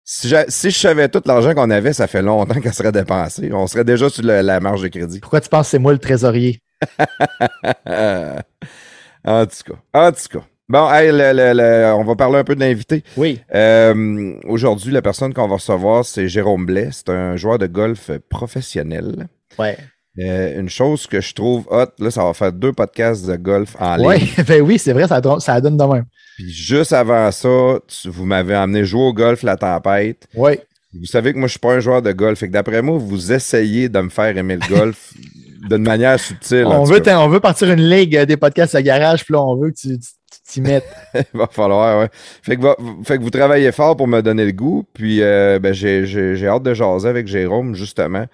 Si, 0.08 0.29
je 0.31 0.70
savais 0.70 1.08
tout 1.08 1.20
l'argent 1.27 1.53
qu'on 1.53 1.69
avait, 1.70 1.93
ça 1.93 2.06
fait 2.06 2.22
longtemps 2.22 2.60
qu'elle 2.60 2.72
serait 2.72 2.93
dépensée. 2.93 3.51
On 3.53 3.67
serait 3.67 3.84
déjà 3.84 4.08
sur 4.08 4.22
le- 4.25 4.41
la 4.41 4.60
marge 4.60 4.81
de 4.82 4.89
crédit. 4.89 5.19
Pourquoi 5.20 5.41
tu 5.41 5.48
penses 5.48 5.67
que 5.67 5.70
c'est 5.72 5.79
moi 5.79 5.93
le 5.93 5.98
trésorier? 5.98 6.60
en 7.86 9.46
tout 9.46 9.72
cas. 9.72 9.79
En 9.93 10.13
tout 10.13 10.39
cas. 10.39 10.44
Bon, 10.69 10.91
hey, 10.93 11.13
le- 11.13 11.32
le- 11.32 11.53
le- 11.55 11.93
on 11.94 12.03
va 12.05 12.17
parler 12.17 12.39
un 12.39 12.44
peu 12.44 12.55
de 12.56 12.61
l'invité. 12.61 13.05
Oui. 13.17 13.41
Euh, 13.55 14.32
Aujourd'hui, 14.49 14.91
la 14.93 15.01
personne 15.03 15.32
qu'on 15.32 15.46
va 15.46 15.55
recevoir, 15.56 16.05
c'est 16.05 16.29
Jérôme 16.29 16.67
Blais. 16.67 16.89
C'est 16.93 17.08
un 17.11 17.37
joueur 17.37 17.58
de 17.58 17.67
golf 17.69 18.11
professionnel. 18.29 19.29
Ouais. 19.58 19.77
Euh, 20.19 20.61
une 20.61 20.69
chose 20.69 21.06
que 21.06 21.20
je 21.20 21.35
trouve 21.35 21.67
hot, 21.70 21.87
là, 21.99 22.11
ça 22.11 22.25
va 22.25 22.32
faire 22.32 22.53
deux 22.53 22.73
podcasts 22.73 23.27
de 23.27 23.37
golf 23.37 23.77
en 23.79 23.96
ligne. 23.96 24.06
Ouais. 24.06 24.20
ben 24.49 24.63
oui, 24.63 24.79
c'est 24.79 24.93
vrai, 24.93 25.06
ça, 25.06 25.20
donne- 25.20 25.41
ça 25.41 25.61
donne 25.61 25.77
de 25.77 25.85
même. 25.85 26.05
Puis 26.37 26.51
juste 26.51 26.93
avant 26.93 27.31
ça, 27.31 27.79
tu- 27.87 28.08
vous 28.08 28.25
m'avez 28.25 28.55
amené 28.55 28.85
jouer 28.85 29.03
au 29.03 29.13
golf 29.13 29.43
la 29.43 29.56
tempête. 29.56 30.27
Oui. 30.35 30.58
Vous 30.99 31.06
savez 31.06 31.32
que 31.32 31.39
moi, 31.39 31.46
je 31.46 31.53
suis 31.53 31.61
pas 31.61 31.75
un 31.75 31.81
joueur 31.81 32.01
de 32.03 32.11
golf. 32.13 32.39
Fait 32.39 32.49
que 32.49 32.53
d'après 32.53 32.81
moi, 32.82 32.99
vous 32.99 33.31
essayez 33.32 33.89
de 33.91 34.01
me 34.01 34.08
faire 34.08 34.37
aimer 34.37 34.56
le 34.56 34.75
golf 34.75 35.13
d'une 35.69 35.82
manière 35.82 36.19
subtile. 36.19 36.65
On 36.67 36.85
veut, 36.85 37.03
on 37.08 37.29
veut 37.29 37.41
partir 37.41 37.70
une 37.70 37.82
ligue 37.89 38.17
euh, 38.17 38.25
des 38.25 38.37
podcasts 38.39 38.75
à 38.75 38.82
garage, 38.82 39.25
puis 39.25 39.35
là, 39.35 39.43
on 39.43 39.56
veut 39.56 39.70
que 39.70 39.77
tu 39.77 39.99
tu- 39.99 40.08
Il 41.15 41.24
va 41.38 41.48
falloir, 41.50 42.00
ouais. 42.00 42.08
Fait 42.43 42.56
que, 42.56 42.62
va- 42.62 42.76
fait 43.05 43.19
que 43.19 43.22
vous 43.22 43.31
travaillez 43.31 43.72
fort 43.72 43.96
pour 43.96 44.06
me 44.08 44.20
donner 44.22 44.44
le 44.44 44.53
goût. 44.53 44.84
Puis 44.93 45.22
euh, 45.22 45.58
ben, 45.58 45.72
j'ai, 45.74 46.06
j'ai- 46.06 46.36
j'ai 46.36 46.46
hâte 46.48 46.62
de 46.62 46.72
jaser 46.74 47.08
avec 47.08 47.26
Jérôme, 47.26 47.74
justement, 47.74 48.26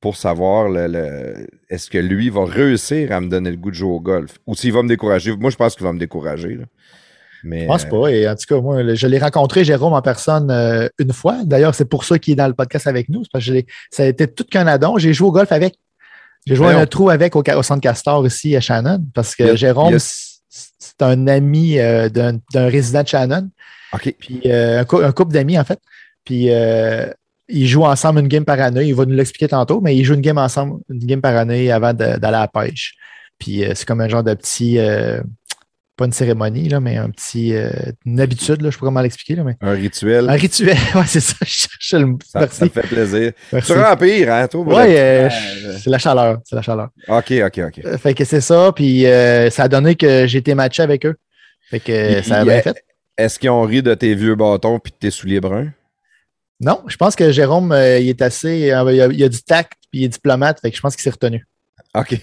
pour 0.00 0.16
savoir 0.16 0.68
le, 0.68 0.86
le- 0.88 1.46
est-ce 1.70 1.88
que 1.90 1.98
lui 1.98 2.30
va 2.30 2.44
réussir 2.44 3.12
à 3.12 3.20
me 3.20 3.28
donner 3.28 3.50
le 3.50 3.56
goût 3.56 3.70
de 3.70 3.76
jouer 3.76 3.92
au 3.92 4.00
golf? 4.00 4.38
Ou 4.46 4.54
s'il 4.54 4.72
va 4.72 4.82
me 4.82 4.88
décourager. 4.88 5.36
Moi, 5.36 5.50
je 5.50 5.56
pense 5.56 5.74
qu'il 5.76 5.84
va 5.86 5.92
me 5.92 5.98
décourager. 5.98 6.54
là. 6.56 6.64
Mais, 7.44 7.62
Je 7.62 7.66
pense 7.66 7.84
pas. 7.86 8.08
Et 8.08 8.28
en 8.28 8.34
tout 8.36 8.44
cas, 8.48 8.60
moi, 8.60 8.94
je 8.94 9.06
l'ai 9.08 9.18
rencontré, 9.18 9.64
Jérôme, 9.64 9.92
en 9.94 10.02
personne 10.02 10.50
euh, 10.50 10.88
une 10.98 11.12
fois. 11.12 11.38
D'ailleurs, 11.44 11.74
c'est 11.74 11.84
pour 11.88 12.04
ça 12.04 12.18
qu'il 12.18 12.32
est 12.32 12.36
dans 12.36 12.46
le 12.46 12.54
podcast 12.54 12.86
avec 12.86 13.08
nous. 13.08 13.24
C'est 13.24 13.32
parce 13.32 13.44
que 13.46 13.52
je 13.54 13.60
ça 13.90 14.04
a 14.04 14.06
été 14.06 14.28
tout 14.28 14.44
qu'un 14.44 14.66
addon. 14.68 14.96
J'ai 14.98 15.12
joué 15.12 15.28
au 15.28 15.32
golf 15.32 15.50
avec. 15.50 15.74
J'ai 16.46 16.54
joué 16.56 16.66
Voyons. 16.66 16.80
un 16.80 16.86
trou 16.86 17.10
avec 17.10 17.34
au, 17.36 17.42
au 17.42 17.62
centre 17.62 17.80
Castor 17.80 18.24
ici 18.26 18.54
à 18.56 18.60
Shannon. 18.60 19.04
Parce 19.14 19.34
que 19.36 19.42
a- 19.44 19.54
Jérôme, 19.56 19.94
a- 19.94 19.98
c'est 20.78 21.00
un 21.00 21.26
ami 21.26 21.78
euh, 21.78 22.08
d'un 22.08 22.40
résident 22.54 23.02
de 23.02 23.08
Shannon. 23.08 23.48
OK. 23.94 24.14
Puis 24.18 24.42
euh, 24.46 24.80
un, 24.80 24.84
cou- 24.84 24.98
un 24.98 25.12
couple 25.12 25.32
d'amis, 25.32 25.58
en 25.58 25.64
fait. 25.64 25.78
Puis 26.24 26.50
euh, 26.50 27.10
ils 27.48 27.66
jouent 27.66 27.84
ensemble 27.84 28.20
une 28.20 28.28
game 28.28 28.44
par 28.44 28.60
année. 28.60 28.84
Il 28.86 28.94
va 28.94 29.04
nous 29.06 29.14
l'expliquer 29.14 29.48
tantôt, 29.48 29.80
mais 29.80 29.96
ils 29.96 30.04
jouent 30.04 30.14
une 30.14 30.20
game 30.20 30.38
ensemble, 30.38 30.80
une 30.90 30.98
game 30.98 31.20
par 31.20 31.36
année 31.36 31.72
avant 31.72 31.94
d'aller 31.94 32.18
à 32.22 32.30
la 32.30 32.48
pêche. 32.48 32.94
Puis 33.38 33.64
c'est 33.74 33.84
comme 33.86 34.00
un 34.00 34.08
genre 34.08 34.22
de 34.22 34.34
petit. 34.34 34.78
Pas 36.02 36.06
une 36.06 36.12
cérémonie, 36.12 36.68
là, 36.68 36.80
mais 36.80 36.96
un 36.96 37.10
petit, 37.10 37.54
euh, 37.54 37.70
une 38.04 38.20
habitude, 38.20 38.60
là, 38.60 38.70
je 38.70 38.74
sais 38.74 38.80
pas 38.80 38.86
comment 38.86 39.00
l'expliquer. 39.00 39.36
Là, 39.36 39.44
mais... 39.44 39.56
Un 39.60 39.72
rituel. 39.72 40.28
Un 40.28 40.32
rituel, 40.34 40.76
ouais, 40.94 41.02
c'est 41.06 41.20
ça. 41.20 41.36
Je 41.42 41.46
cherchais 41.46 41.98
le... 42.00 42.16
Ça, 42.26 42.40
Merci. 42.40 42.56
ça 42.56 42.64
me 42.64 42.70
fait 42.70 42.86
plaisir. 42.88 43.32
Merci. 43.52 43.72
Tu 43.72 43.78
rempires, 43.78 44.32
hein, 44.32 44.48
toi? 44.48 44.64
Ouais, 44.64 44.98
euh, 44.98 45.28
euh, 45.28 45.78
c'est 45.82 45.90
la 45.90 45.98
chaleur. 45.98 46.38
C'est 46.44 46.56
la 46.56 46.62
chaleur. 46.62 46.88
OK, 47.08 47.32
OK, 47.46 47.58
OK. 47.58 47.80
Euh, 47.84 47.98
Fait 47.98 48.14
que 48.14 48.24
c'est 48.24 48.40
ça, 48.40 48.72
puis 48.74 49.06
euh, 49.06 49.48
ça 49.50 49.64
a 49.64 49.68
donné 49.68 49.94
que 49.94 50.26
j'ai 50.26 50.38
été 50.38 50.54
matché 50.54 50.82
avec 50.82 51.06
eux. 51.06 51.14
Fait 51.70 51.80
que 51.80 52.22
ça 52.22 52.40
a 52.40 52.44
bien 52.44 52.60
fait. 52.62 52.82
Est-ce 53.16 53.38
qu'ils 53.38 53.50
ont 53.50 53.62
ri 53.62 53.82
de 53.82 53.94
tes 53.94 54.14
vieux 54.14 54.34
bâtons 54.34 54.78
puis 54.78 54.90
de 54.92 54.96
tes 54.96 55.10
souliers 55.10 55.40
bruns? 55.40 55.70
Non, 56.60 56.80
je 56.86 56.96
pense 56.96 57.16
que 57.16 57.32
Jérôme, 57.32 57.72
euh, 57.72 57.98
il 57.98 58.08
est 58.08 58.22
assez. 58.22 58.70
euh, 58.72 58.92
il, 58.92 59.00
a, 59.00 59.06
il 59.06 59.22
a 59.24 59.28
du 59.28 59.42
tact, 59.42 59.72
puis 59.90 60.00
il 60.00 60.04
est 60.04 60.08
diplomate, 60.08 60.60
fait 60.60 60.70
que 60.70 60.76
je 60.76 60.80
pense 60.80 60.94
qu'il 60.94 61.02
s'est 61.02 61.10
retenu. 61.10 61.44
OK. 61.94 62.18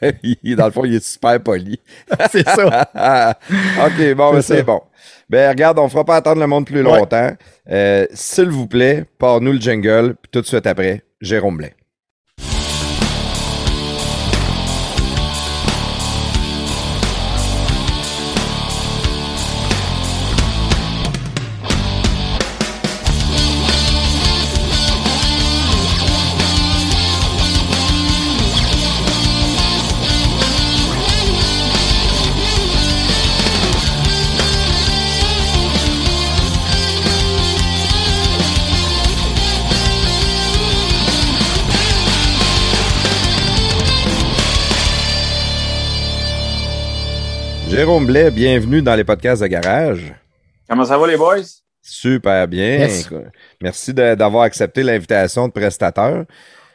Dans 0.56 0.66
le 0.66 0.70
fond, 0.70 0.84
il 0.84 0.94
est 0.94 1.04
super 1.04 1.40
poli. 1.40 1.80
c'est 2.30 2.46
ça. 2.48 2.88
OK, 3.86 4.14
bon, 4.14 4.32
ben, 4.32 4.42
C'est 4.42 4.58
ça. 4.58 4.62
bon. 4.62 4.80
Ben, 5.28 5.50
regarde, 5.50 5.78
on 5.78 5.84
ne 5.84 5.88
fera 5.88 6.04
pas 6.04 6.16
attendre 6.16 6.40
le 6.40 6.46
monde 6.46 6.66
plus 6.66 6.76
Ouais. 6.76 6.98
longtemps. 6.98 7.32
Euh, 7.70 8.06
S'il 8.12 8.48
vous 8.50 8.66
plaît, 8.66 9.04
pars-nous 9.18 9.52
le 9.52 9.60
jingle, 9.60 10.14
puis 10.22 10.30
tout 10.30 10.40
de 10.40 10.46
suite 10.46 10.66
après, 10.66 11.02
Jérôme 11.20 11.56
Blais. 11.56 11.74
Jérôme 47.78 48.06
Blais, 48.06 48.32
bienvenue 48.32 48.82
dans 48.82 48.96
les 48.96 49.04
podcasts 49.04 49.40
de 49.40 49.46
garage. 49.46 50.12
Comment 50.68 50.84
ça 50.84 50.98
va, 50.98 51.06
les 51.06 51.16
boys? 51.16 51.44
Super 51.80 52.48
bien. 52.48 52.78
Yes. 52.78 53.08
Merci 53.62 53.94
d'avoir 53.94 54.42
accepté 54.42 54.82
l'invitation 54.82 55.46
de 55.46 55.52
prestateur. 55.52 56.24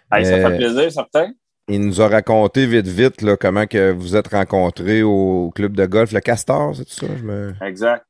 Hey, 0.09 0.25
ça 0.25 0.35
Euh, 0.35 0.49
fait 0.49 0.55
plaisir, 0.59 0.89
certain. 0.93 1.33
Il 1.67 1.81
nous 1.85 2.01
a 2.01 2.07
raconté 2.07 2.65
vite, 2.65 2.87
vite, 2.87 3.21
là, 3.21 3.35
comment 3.35 3.67
que 3.67 3.91
vous 3.91 4.15
êtes 4.15 4.29
rencontrés 4.29 5.03
au 5.03 5.51
club 5.53 5.75
de 5.75 5.85
golf, 5.87 6.13
le 6.13 6.21
Castor, 6.21 6.73
c'est 6.73 6.87
ça? 6.87 7.07
Je 7.17 7.23
me... 7.23 7.53
Exact. 7.61 8.05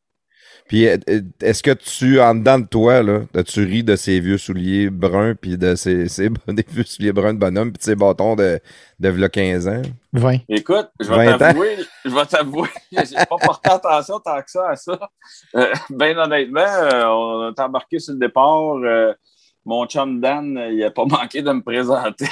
Puis, 0.68 0.88
euh, 0.88 0.98
euh, 1.10 1.22
est-ce 1.42 1.62
que 1.62 1.72
tu, 1.72 2.20
en 2.20 2.36
dedans 2.36 2.60
de 2.60 2.66
toi, 2.66 3.04
là, 3.04 3.22
tu 3.46 3.64
ris 3.64 3.84
de 3.84 3.96
ces 3.96 4.20
vieux 4.20 4.38
souliers 4.38 4.90
bruns, 4.90 5.36
puis 5.36 5.58
de 5.58 5.76
ces, 5.76 6.08
ces 6.10 6.30
des 6.48 6.66
vieux 6.70 6.84
souliers 6.84 7.12
bruns 7.12 7.34
de 7.34 7.40
bonhomme, 7.40 7.72
puis 7.72 7.80
de 7.80 7.84
ces 7.84 7.96
bâtons 7.96 8.36
de, 8.36 8.60
de 9.00 9.10
v'là 9.10 9.30
15 9.30 9.68
ans? 9.68 9.82
20. 10.14 10.38
Écoute, 10.50 10.90
je 11.00 11.08
20 11.08 11.18
vais 11.18 11.38
t'avouer, 11.38 11.78
je 12.06 12.10
vais 12.10 12.26
t'avouer, 12.26 12.70
j'ai 12.92 13.16
pas 13.16 13.38
porté 13.42 13.70
attention 13.70 14.20
tant 14.20 14.42
que 14.42 14.52
ça 14.52 14.70
à 14.70 14.76
ça. 14.76 15.00
Euh, 15.56 15.74
ben 15.90 16.18
honnêtement, 16.18 16.62
euh, 16.62 17.06
on 17.06 17.52
est 17.52 17.60
embarqué 17.60 18.00
sur 18.00 18.14
le 18.14 18.20
départ. 18.20 18.76
euh, 18.78 19.14
mon 19.66 19.86
chum 19.86 20.20
Dan, 20.20 20.60
il 20.72 20.84
a 20.84 20.92
pas 20.92 21.06
manqué 21.10 21.42
de 21.42 21.52
me 21.52 21.62
présenter. 21.62 22.26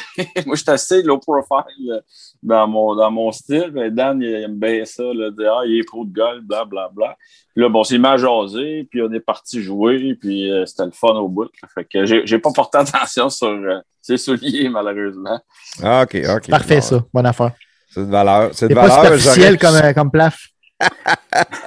Moi, 0.45 0.55
je 0.55 0.61
suis 0.61 0.71
assez 0.71 1.01
low 1.03 1.17
profile 1.17 1.63
euh, 1.91 1.99
dans 2.43 2.67
mon, 2.67 2.95
dans 2.95 3.09
mon 3.11 3.31
style, 3.31 3.71
mais 3.73 3.89
Dan, 3.91 4.21
il 4.21 4.33
aime 4.33 4.59
bien 4.59 4.83
ça, 4.85 5.03
là, 5.03 5.29
dire, 5.31 5.53
ah, 5.59 5.65
il 5.65 5.79
est 5.79 5.83
pro 5.87 6.05
de 6.05 6.13
golf, 6.13 6.41
bla, 6.43 6.65
bla, 6.65 6.89
bla. 6.93 7.15
Puis 7.53 7.63
là, 7.63 7.69
bon, 7.69 7.83
c'est 7.83 7.97
m'a 7.97 8.17
jasé, 8.17 8.87
puis 8.89 9.01
on 9.01 9.11
est 9.11 9.19
parti 9.19 9.61
jouer, 9.61 10.15
puis 10.19 10.51
euh, 10.51 10.65
c'était 10.65 10.85
le 10.85 10.91
fun 10.91 11.15
au 11.15 11.27
bout. 11.27 11.43
là. 11.61 11.67
Fait 11.73 11.85
que 11.85 12.05
j'ai 12.05 12.25
j'ai 12.25 12.39
pas 12.39 12.51
porté 12.51 12.77
attention 12.79 13.29
sur 13.29 13.47
euh, 13.47 13.79
ses 14.01 14.17
souliers, 14.17 14.69
malheureusement. 14.69 15.39
Ah, 15.83 16.03
OK, 16.03 16.17
OK. 16.35 16.49
Parfait, 16.49 16.75
Bon, 16.75 16.81
ça. 16.81 17.03
Bonne 17.13 17.25
affaire. 17.25 17.51
C'est 17.89 18.05
de 18.05 18.11
valeur. 18.11 18.49
C'est 18.53 18.67
de 18.67 18.73
C'est 18.73 18.75
pas 18.75 18.87
valeur. 18.87 19.03
superficiel 19.19 19.57
j'aurais- 19.61 19.79
comme, 19.79 19.89
euh, 19.89 19.93
comme 19.93 20.11
plaf. 20.11 20.47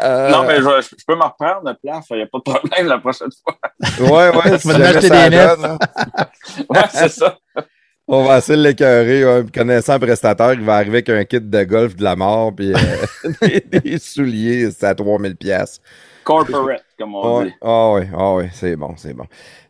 Euh, 0.03 0.31
Non, 0.31 0.45
mais 0.45 0.57
je, 0.57 0.63
je 0.63 1.05
peux 1.07 1.15
me 1.17 1.23
reprendre, 1.23 1.63
le 1.65 1.75
plaf, 1.75 2.05
il 2.11 2.17
n'y 2.17 2.23
a 2.23 2.27
pas 2.27 2.39
de 2.39 2.43
problème 2.43 2.87
la 2.87 2.99
prochaine 2.99 3.29
fois. 3.43 3.57
Ouais, 4.01 4.37
ouais. 4.37 4.59
si 4.59 4.69
vas 4.69 4.89
acheter 4.89 5.09
des 5.09 6.65
Ouais, 6.69 6.85
c'est 6.93 7.09
ça. 7.09 7.39
On 8.07 8.25
va 8.25 8.37
essayer 8.39 8.59
de 8.59 8.63
l'écœurer. 8.65 9.25
ouais. 9.25 9.45
Connaissant 9.53 9.95
le 9.95 10.01
prestataire, 10.01 10.53
il 10.53 10.61
va 10.61 10.75
arriver 10.77 10.99
avec 10.99 11.09
un 11.09 11.25
kit 11.25 11.41
de 11.41 11.65
golf 11.65 11.97
de 11.97 12.05
la 12.05 12.15
mort, 12.17 12.55
puis 12.55 12.75
euh, 12.75 13.31
des, 13.41 13.81
des 13.81 13.99
souliers, 13.99 14.71
c'est 14.71 14.87
à 14.87 14.95
3000 14.95 15.37
pièces. 15.37 15.81
Corporate, 16.25 16.85
comme 16.99 17.15
on 17.15 17.39
Ouais. 17.39 17.45
dit. 17.47 17.53
Ah 17.63 17.93
oui, 17.95 18.03
ah 18.17 18.35
oui, 18.35 18.45
c'est 18.53 18.77
bon, 18.77 18.95
c'est 18.97 19.15
bon. 19.15 19.25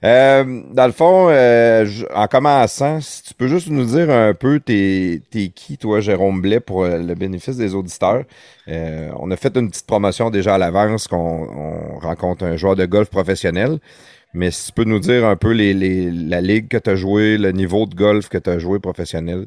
Euh, 0.05 0.63
dans 0.73 0.87
le 0.87 0.93
fond, 0.93 1.29
euh, 1.31 1.85
je- 1.87 2.07
en 2.15 2.27
commençant, 2.27 3.01
si 3.01 3.23
tu 3.23 3.35
peux 3.35 3.47
juste 3.49 3.69
nous 3.69 3.85
dire 3.85 4.11
un 4.11 4.35
peu 4.35 4.61
t'es 4.61 5.21
qui, 5.55 5.79
toi, 5.79 6.01
Jérôme 6.01 6.41
Blais, 6.41 6.61
pour 6.61 6.85
euh, 6.85 6.99
le 6.99 7.15
bénéfice 7.15 7.57
des 7.57 7.75
auditeurs. 7.75 8.25
Euh, 8.69 9.11
on 9.19 9.31
a 9.31 9.37
fait 9.37 9.57
une 9.57 9.71
petite 9.71 9.87
promotion 9.87 10.31
déjà 10.31 10.55
à 10.55 10.59
l'avance 10.59 11.09
qu'on 11.09 11.17
on 11.17 11.99
rencontre 12.01 12.45
un 12.45 12.57
joueur 12.57 12.77
de 12.77 12.87
golf 12.87 13.11
professionnel. 13.11 13.79
Mais 14.35 14.51
si 14.51 14.67
tu 14.67 14.73
peux 14.73 14.85
nous 14.85 14.99
dire 15.01 15.25
un 15.27 15.37
peu 15.37 15.53
les, 15.53 15.75
les- 15.75 16.11
la 16.11 16.41
ligue 16.41 16.69
que 16.69 16.77
tu 16.79 16.91
as 16.91 16.97
joué, 16.97 17.39
le 17.39 17.53
niveau 17.53 17.87
de 17.87 17.95
golf 17.95 18.29
que 18.29 18.39
tu 18.39 18.51
as 18.51 18.59
joué 18.59 18.81
professionnel. 18.81 19.47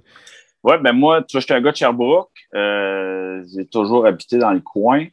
Ouais, 0.64 0.78
ben 0.80 0.94
moi, 0.94 1.22
tu 1.24 1.34
vois, 1.34 1.42
j'étais 1.42 1.54
un 1.54 1.62
gars 1.62 1.72
de 1.72 1.78
Sherbrooke. 1.78 2.30
Euh, 2.56 3.44
j'ai 3.56 3.66
toujours 3.68 4.06
habité 4.06 4.38
dans 4.38 4.52
le 4.52 4.60
coin. 4.62 5.06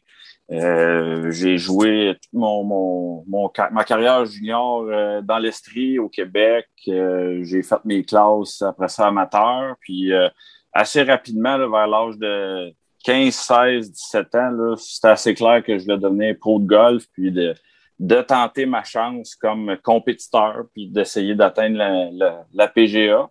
Euh, 0.51 1.31
j'ai 1.31 1.57
joué 1.57 2.15
mon, 2.31 2.63
mon, 2.63 3.23
mon, 3.27 3.51
ma 3.71 3.83
carrière 3.83 4.25
junior 4.25 4.85
euh, 4.87 5.21
dans 5.21 5.39
l'Estrie 5.39 5.97
au 5.97 6.07
Québec. 6.07 6.67
Euh, 6.87 7.39
j'ai 7.43 7.63
fait 7.63 7.83
mes 7.83 8.03
classes 8.03 8.61
après 8.61 8.87
ça 8.87 9.07
amateur. 9.07 9.75
Puis 9.79 10.13
euh, 10.13 10.29
assez 10.71 11.01
rapidement, 11.01 11.57
là, 11.57 11.67
vers 11.67 11.87
l'âge 11.87 12.17
de 12.17 12.71
15, 13.05 13.33
16, 13.33 13.91
17 13.91 14.35
ans, 14.35 14.75
c'était 14.77 15.07
assez 15.07 15.33
clair 15.33 15.63
que 15.63 15.77
je 15.77 15.83
voulais 15.83 15.97
devenir 15.97 16.35
pro 16.39 16.59
de 16.59 16.67
golf, 16.67 17.05
puis 17.13 17.31
de, 17.31 17.55
de 17.99 18.21
tenter 18.21 18.65
ma 18.65 18.83
chance 18.83 19.35
comme 19.35 19.77
compétiteur, 19.83 20.65
puis 20.73 20.87
d'essayer 20.87 21.33
d'atteindre 21.33 21.77
la, 21.77 22.09
la, 22.11 22.45
la 22.53 22.67
PGA. 22.67 23.29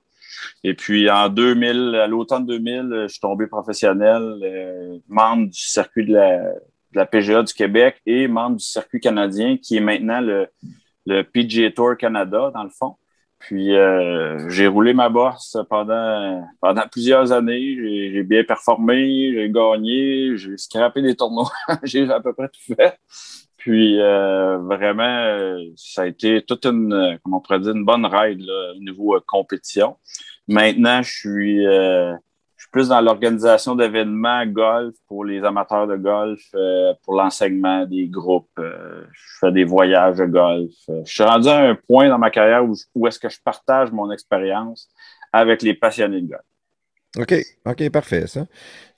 Et 0.65 0.75
puis 0.75 1.09
en 1.11 1.29
2000, 1.29 1.95
à 1.95 2.07
l'automne 2.09 2.47
2000, 2.47 2.89
je 3.03 3.09
suis 3.09 3.21
tombé 3.21 3.47
professionnel, 3.47 4.41
euh, 4.43 4.99
membre 5.09 5.47
du 5.47 5.59
circuit 5.59 6.07
de 6.07 6.15
la, 6.15 6.53
de 6.95 6.99
la 6.99 7.07
PGA 7.07 7.43
du 7.43 7.53
Québec 7.53 8.01
et 8.07 8.29
membre 8.29 8.57
du 8.57 8.65
circuit 8.65 9.01
canadien, 9.01 9.57
qui 9.57 9.77
est 9.77 9.81
maintenant 9.81 10.21
le, 10.21 10.49
le 11.07 11.23
PGA 11.23 11.71
Tour 11.71 11.97
Canada, 11.97 12.51
dans 12.55 12.65
le 12.65 12.71
fond. 12.71 12.97
Puis 13.39 13.77
euh, 13.77 14.49
j'ai 14.49 14.67
roulé 14.67 14.95
ma 14.95 15.11
bosse 15.11 15.57
pendant, 15.69 16.49
pendant 16.61 16.89
plusieurs 16.91 17.31
années. 17.31 17.77
J'ai 18.13 18.23
bien 18.23 18.43
performé, 18.43 19.33
j'ai 19.35 19.51
gagné, 19.51 20.37
j'ai 20.37 20.57
scrappé 20.57 21.03
des 21.03 21.15
tournois, 21.15 21.53
j'ai 21.83 22.11
à 22.11 22.21
peu 22.21 22.33
près 22.33 22.49
tout 22.49 22.75
fait. 22.75 22.99
Puis 23.59 24.01
euh, 24.01 24.59
vraiment, 24.59 25.59
ça 25.77 26.03
a 26.03 26.07
été 26.07 26.43
toute 26.43 26.67
une, 26.67 27.19
comment 27.23 27.39
on 27.39 27.41
pourrait 27.41 27.61
dire, 27.61 27.75
une 27.75 27.85
bonne 27.85 28.07
ride 28.07 28.41
là, 28.41 28.73
au 28.77 28.79
niveau 28.79 29.15
euh, 29.15 29.21
compétition. 29.27 29.97
Maintenant, 30.49 31.03
je 31.03 31.11
suis, 31.11 31.67
euh, 31.67 32.15
suis 32.65 32.71
plus 32.73 32.89
dans 32.89 33.01
l'organisation 33.01 33.75
d'événements 33.75 34.45
golf 34.47 34.95
pour 35.09 35.25
les 35.25 35.43
amateurs 35.45 35.87
de 35.87 35.97
golf, 35.97 36.41
euh, 36.55 36.93
pour 37.05 37.15
l'enseignement 37.15 37.87
des 37.87 38.07
groupes. 38.09 38.49
euh, 38.59 39.05
je 39.13 39.23
fais 39.41 39.53
des 39.53 39.65
voyages 39.65 40.17
de 40.17 40.27
golf. 40.27 40.71
Euh, 40.89 41.03
je 41.05 41.13
suis 41.13 41.23
rendu 41.23 41.49
à 41.49 41.59
un 41.71 41.75
point 41.75 42.09
dans 42.09 42.19
ma 42.19 42.31
carrière 42.31 42.65
où, 42.65 42.75
je- 42.75 42.85
où 42.95 43.07
est-ce 43.07 43.19
que 43.19 43.29
je 43.29 43.39
partage 43.45 43.93
mon 43.93 44.11
expérience 44.11 44.89
avec 45.33 45.63
les 45.63 45.75
passionnés 45.75 46.21
de 46.23 46.29
golf. 46.29 46.43
OK, 47.19 47.35
OK, 47.67 47.91
parfait, 47.91 48.27
ça. 48.27 48.47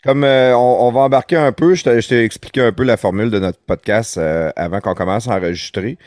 Comme 0.04 0.24
euh, 0.24 0.56
on, 0.56 0.86
on 0.88 0.90
va 0.92 1.00
embarquer 1.00 1.36
un 1.36 1.52
peu, 1.52 1.74
je 1.74 1.84
t'ai 1.84 2.00
je 2.00 2.14
expliqué 2.14 2.62
un 2.62 2.72
peu 2.72 2.84
la 2.84 2.96
formule 2.96 3.30
de 3.30 3.38
notre 3.38 3.58
podcast 3.60 4.18
avant 4.56 4.80
qu'on 4.80 4.94
commence 4.94 5.28
à 5.28 5.36
enregistrer. 5.36 5.98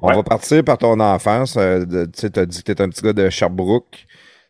On 0.00 0.08
Ouais. 0.08 0.14
va 0.14 0.22
partir 0.22 0.62
par 0.62 0.78
ton 0.78 1.00
enfance. 1.00 1.54
tu 1.54 2.20
sais, 2.20 2.30
t'as 2.30 2.46
dit 2.46 2.62
que 2.62 2.72
t'es 2.72 2.80
un 2.80 2.88
petit 2.88 3.02
gars 3.02 3.12
de 3.12 3.28
Sherbrooke. 3.28 4.06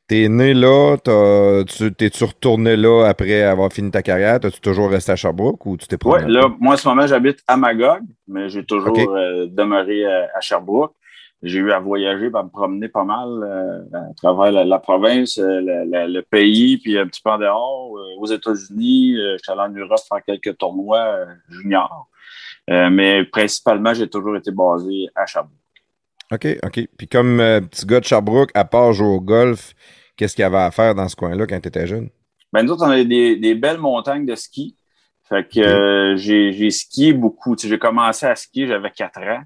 T'es 0.09 0.29
né 0.31 0.55
là, 0.55 0.97
t'es-tu 0.97 2.25
retourné 2.25 2.77
là 2.77 3.05
après 3.07 3.43
avoir 3.43 3.71
fini 3.71 3.91
ta 3.91 4.03
carrière? 4.03 4.41
T'as-tu 4.41 4.61
toujours 4.61 4.89
resté 4.91 5.13
à 5.13 5.17
Sherbrooke 5.17 5.67
ou 5.67 5.77
tu 5.77 5.87
t'es 5.87 5.99
Oui, 6.05 6.21
là, 6.27 6.49
moi, 6.59 6.75
en 6.75 6.77
ce 6.79 6.89
moment, 6.89 7.07
j'habite 7.07 7.41
à 7.47 7.59
Magog, 7.59 8.01
mais 8.27 8.49
j'ai 8.49 8.65
toujours 8.65 8.97
euh, 9.15 9.47
demeuré 9.51 10.07
à, 10.07 10.29
à 10.35 10.41
Sherbrooke. 10.41 10.95
J'ai 11.43 11.59
eu 11.59 11.71
à 11.73 11.79
voyager, 11.79 12.31
à 12.35 12.43
me 12.43 12.49
promener 12.49 12.89
pas 12.89 13.05
mal 13.05 13.29
euh, 13.29 13.83
à 13.93 14.15
travers 14.17 14.51
la, 14.51 14.65
la 14.65 14.79
province, 14.79 15.39
euh, 15.39 15.61
la- 15.61 15.85
la- 15.85 16.09
le 16.09 16.23
pays, 16.23 16.79
puis 16.79 16.99
un 16.99 17.07
petit 17.07 17.21
peu 17.23 17.31
en 17.31 17.39
dehors. 17.39 17.97
euh, 17.99 18.19
aux 18.19 18.27
États-Unis, 18.27 19.15
euh, 19.17 19.37
j'étais 19.37 19.53
allé 19.53 19.61
en 19.61 19.79
Europe 19.79 20.01
faire 20.09 20.25
quelques 20.25 20.57
tournois 20.57 20.99
euh, 21.05 21.27
juniors. 21.51 22.09
Euh, 22.71 22.89
mais 22.91 23.25
principalement, 23.25 23.93
j'ai 23.95 24.09
toujours 24.09 24.37
été 24.37 24.51
basé 24.53 25.09
à 25.15 25.27
Sherbrooke. 25.27 25.53
OK, 26.33 26.47
OK. 26.65 26.89
Puis 26.97 27.09
comme 27.09 27.41
euh, 27.41 27.61
petit 27.61 27.87
gars 27.87 28.01
de 28.01 28.05
Sherbrooke, 28.07 28.51
à 28.55 28.65
part 28.65 28.93
jouer 28.95 29.07
au 29.09 29.21
golf, 29.21 29.75
qu'est-ce 30.19 30.35
qu'il 30.35 30.43
y 30.43 30.47
avait 30.47 30.59
à 30.59 30.71
faire 30.71 30.95
dans 30.95 31.09
ce 31.09 31.17
coin-là 31.17 31.47
quand 31.47 31.61
t'étais 31.61 31.87
jeune? 31.87 32.11
Ben, 32.53 32.63
nous 32.63 32.73
autres, 32.73 32.85
on 32.85 32.91
a 32.91 33.03
des, 33.03 33.37
des 33.37 33.55
belles 33.55 33.79
montagnes 33.79 34.27
de 34.27 34.35
ski. 34.35 34.77
Fait 35.29 35.47
que 35.47 35.61
euh, 35.61 36.17
j'ai, 36.17 36.71
skié 36.71 37.13
beaucoup. 37.13 37.55
Tu 37.55 37.69
j'ai 37.69 37.79
commencé 37.79 38.27
à 38.27 38.35
skier, 38.35 38.67
j'avais 38.67 38.91
4 38.91 39.21
ans. 39.21 39.43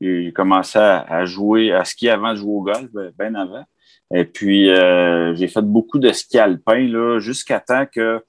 J'ai 0.00 0.32
commencé 0.32 0.78
à, 0.78 1.24
jouer, 1.24 1.72
à 1.72 1.84
skier 1.84 2.10
avant 2.10 2.32
de 2.32 2.36
jouer 2.36 2.52
au 2.52 2.62
golf, 2.62 2.88
ben, 2.92 3.12
bien 3.18 3.34
avant. 3.34 3.64
Et 4.12 4.24
puis, 4.24 4.70
euh, 4.70 5.34
j'ai 5.34 5.48
fait 5.48 5.62
beaucoup 5.62 5.98
de 5.98 6.12
ski 6.12 6.38
alpin 6.38 7.18
jusqu'à 7.18 7.58
temps 7.58 7.86
que 7.86 8.22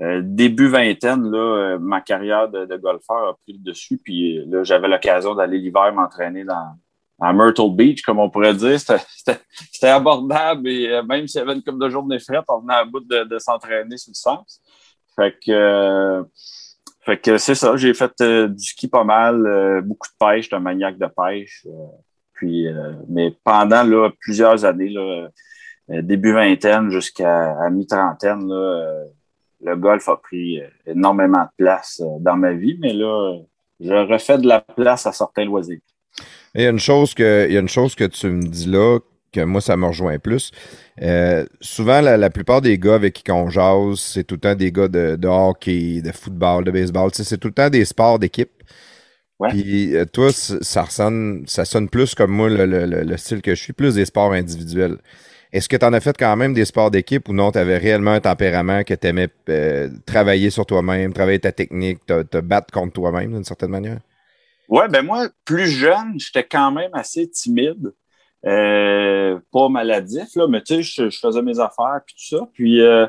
euh, 0.00 0.20
début 0.22 0.68
vingtaine, 0.68 1.30
là, 1.30 1.78
ma 1.78 2.00
carrière 2.00 2.48
de, 2.48 2.64
de, 2.64 2.76
golfeur 2.76 3.28
a 3.28 3.34
pris 3.42 3.54
le 3.54 3.58
dessus. 3.58 3.98
Puis 3.98 4.44
là, 4.46 4.62
j'avais 4.62 4.88
l'occasion 4.88 5.34
d'aller 5.34 5.58
l'hiver 5.58 5.92
m'entraîner 5.92 6.44
dans, 6.44 6.76
à 7.20 7.32
Myrtle 7.32 7.74
Beach, 7.74 8.02
comme 8.02 8.18
on 8.18 8.30
pourrait 8.30 8.54
dire. 8.54 8.78
C'était 8.78 9.88
abordable 9.88 10.68
et 10.68 11.00
même 11.02 11.26
s'il 11.26 11.40
y 11.40 11.42
avait 11.42 11.54
une 11.54 11.62
couple 11.62 11.82
de 11.84 11.88
journées 11.88 12.18
frettes, 12.18 12.44
on 12.48 12.60
venait 12.60 12.74
à 12.74 12.84
bout 12.84 13.00
de, 13.00 13.24
de 13.24 13.38
s'entraîner 13.38 13.96
sur 13.96 14.10
le 14.10 14.14
sens. 14.14 14.60
Fait 15.14 15.34
que, 15.44 16.24
fait 17.02 17.18
que 17.18 17.38
c'est 17.38 17.54
ça. 17.54 17.76
J'ai 17.76 17.94
fait 17.94 18.12
du 18.20 18.64
ski 18.64 18.88
pas 18.88 19.04
mal, 19.04 19.82
beaucoup 19.82 20.08
de 20.08 20.26
pêche, 20.26 20.52
un 20.52 20.60
maniaque 20.60 20.98
de 20.98 21.06
pêche. 21.06 21.66
Puis, 22.36 22.68
euh, 22.68 22.92
mais 23.08 23.34
pendant 23.42 23.82
là, 23.82 24.10
plusieurs 24.20 24.64
années, 24.64 24.90
là, 24.90 25.28
euh, 25.90 26.02
début 26.02 26.32
vingtaine 26.32 26.90
jusqu'à 26.90 27.70
mi-trentaine, 27.70 28.48
euh, 28.50 29.04
le 29.62 29.74
golf 29.76 30.08
a 30.08 30.16
pris 30.16 30.60
énormément 30.86 31.44
de 31.44 31.64
place 31.64 32.02
dans 32.20 32.36
ma 32.36 32.52
vie, 32.52 32.76
mais 32.78 32.92
là, 32.92 33.38
je 33.80 33.94
refais 33.94 34.38
de 34.38 34.46
la 34.46 34.60
place 34.60 35.06
à 35.06 35.12
certains 35.12 35.46
loisirs. 35.46 35.80
Il 36.56 36.62
y 36.62 36.66
a 36.66 36.70
une 36.70 36.80
chose 36.80 37.14
que, 37.14 37.46
il 37.48 37.54
y 37.54 37.56
a 37.56 37.60
une 37.60 37.68
chose 37.68 37.94
que 37.94 38.04
tu 38.04 38.26
me 38.28 38.42
dis 38.42 38.66
là, 38.66 38.98
que 39.32 39.42
moi, 39.42 39.60
ça 39.60 39.76
me 39.76 39.86
rejoint 39.86 40.18
plus. 40.18 40.50
souvent, 41.60 42.00
la, 42.00 42.30
plupart 42.30 42.62
des 42.62 42.78
gars 42.78 42.94
avec 42.94 43.22
qui 43.22 43.30
on 43.30 43.48
jase, 43.50 44.00
c'est 44.00 44.24
tout 44.24 44.36
le 44.36 44.40
temps 44.40 44.54
des 44.54 44.72
gars 44.72 44.88
de, 44.88 45.16
de 45.16 45.28
hockey, 45.28 46.00
de 46.02 46.12
football, 46.12 46.64
de 46.64 46.70
baseball. 46.70 47.10
c'est 47.12 47.38
tout 47.38 47.48
le 47.48 47.54
temps 47.54 47.70
des 47.70 47.84
sports 47.84 48.18
d'équipe. 48.18 48.50
Puis 49.50 49.94
euh, 49.94 50.06
toi, 50.06 50.30
ça 50.32 50.86
sonne 50.86 51.44
plus 51.90 52.14
comme 52.14 52.30
moi, 52.30 52.48
le, 52.48 52.64
le, 52.64 52.86
le, 52.86 53.16
style 53.16 53.42
que 53.42 53.54
je 53.54 53.62
suis, 53.62 53.72
plus 53.72 53.94
des 53.94 54.06
sports 54.06 54.32
individuels. 54.32 54.96
Est-ce 55.52 55.68
que 55.68 55.76
tu 55.76 55.84
en 55.84 55.92
as 55.92 56.00
fait 56.00 56.16
quand 56.16 56.34
même 56.36 56.54
des 56.54 56.64
sports 56.64 56.90
d'équipe 56.90 57.28
ou 57.28 57.32
non, 57.32 57.52
tu 57.52 57.58
avais 57.58 57.76
réellement 57.76 58.12
un 58.12 58.20
tempérament 58.20 58.82
que 58.82 58.94
tu 58.94 59.06
aimais 59.06 59.28
euh, 59.48 59.90
travailler 60.06 60.50
sur 60.50 60.66
toi-même, 60.66 61.12
travailler 61.12 61.38
ta 61.38 61.52
technique, 61.52 62.04
te, 62.06 62.22
te 62.22 62.38
battre 62.38 62.72
contre 62.72 62.94
toi-même 62.94 63.32
d'une 63.32 63.44
certaine 63.44 63.70
manière? 63.70 64.00
Ouais, 64.68 64.88
ben 64.88 65.02
moi, 65.04 65.28
plus 65.44 65.68
jeune, 65.68 66.18
j'étais 66.18 66.44
quand 66.44 66.72
même 66.72 66.90
assez 66.94 67.28
timide. 67.30 67.92
Euh, 68.44 69.40
pas 69.52 69.68
maladif, 69.68 70.36
là, 70.36 70.46
mais 70.46 70.62
tu 70.62 70.82
sais, 70.84 71.10
je, 71.10 71.18
faisais 71.18 71.42
mes 71.42 71.58
affaires 71.58 72.00
puis 72.06 72.14
tout 72.14 72.36
ça. 72.36 72.48
Puis 72.52 72.80
euh, 72.80 73.06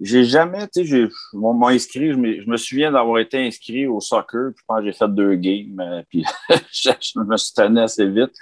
j'ai 0.00 0.24
jamais, 0.24 0.66
tu 0.68 0.86
sais, 0.86 1.08
mon 1.32 1.66
inscrit, 1.66 2.12
je 2.12 2.16
me, 2.16 2.40
je 2.40 2.48
me 2.48 2.56
souviens 2.56 2.92
d'avoir 2.92 3.18
été 3.18 3.44
inscrit 3.44 3.86
au 3.86 4.00
soccer, 4.00 4.52
puis 4.54 4.60
je 4.60 4.64
pense 4.66 4.78
que 4.78 4.84
j'ai 4.86 4.92
fait 4.92 5.08
deux 5.08 5.34
games, 5.34 5.80
euh, 5.80 6.02
puis 6.08 6.24
je, 6.72 7.18
me 7.18 7.36
suis 7.36 7.78
assez 7.78 8.08
vite. 8.08 8.32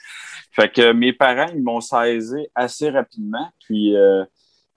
Fait 0.53 0.71
que 0.73 0.93
mes 0.93 1.13
parents, 1.13 1.51
ils 1.55 1.63
m'ont 1.63 1.81
saisi 1.81 2.47
assez 2.55 2.91
rapidement. 2.91 3.51
Puis, 3.61 3.97
euh, 3.97 4.25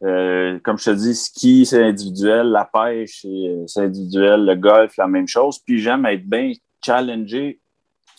euh, 0.04 0.60
comme 0.64 0.78
je 0.78 0.86
te 0.86 0.90
dis, 0.92 1.16
ski, 1.16 1.66
c'est 1.66 1.84
individuel, 1.84 2.48
la 2.48 2.66
pêche, 2.66 3.26
c'est 3.68 3.82
individuel, 3.82 4.46
le 4.46 4.56
golf, 4.56 4.96
la 4.98 5.08
même 5.08 5.28
chose. 5.28 5.60
Puis 5.60 5.80
j'aime 5.80 6.06
être 6.06 6.26
bien 6.26 6.52
challengé 6.84 7.60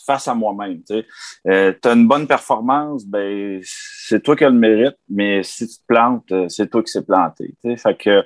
face 0.05 0.29
à 0.29 0.35
moi-même. 0.35 0.83
Tu 0.89 1.05
euh, 1.49 1.73
as 1.85 1.93
une 1.93 2.09
bonne 2.09 2.27
performance, 2.27 3.05
ben 3.05 3.61
c'est 3.63 4.23
toi 4.23 4.37
qui 4.37 4.45
as 4.45 4.51
le 4.51 4.59
mérite, 4.59 4.97
mais 5.09 5.43
si 5.43 5.67
tu 5.69 5.75
te 5.77 5.87
plantes, 5.87 6.31
euh, 6.33 6.49
c'est 6.49 6.69
toi 6.69 6.83
qui 6.83 6.91
s'est 6.91 7.05
planté. 7.05 7.55
Tu 7.63 7.77
Fait 7.77 7.97
que 7.97 8.25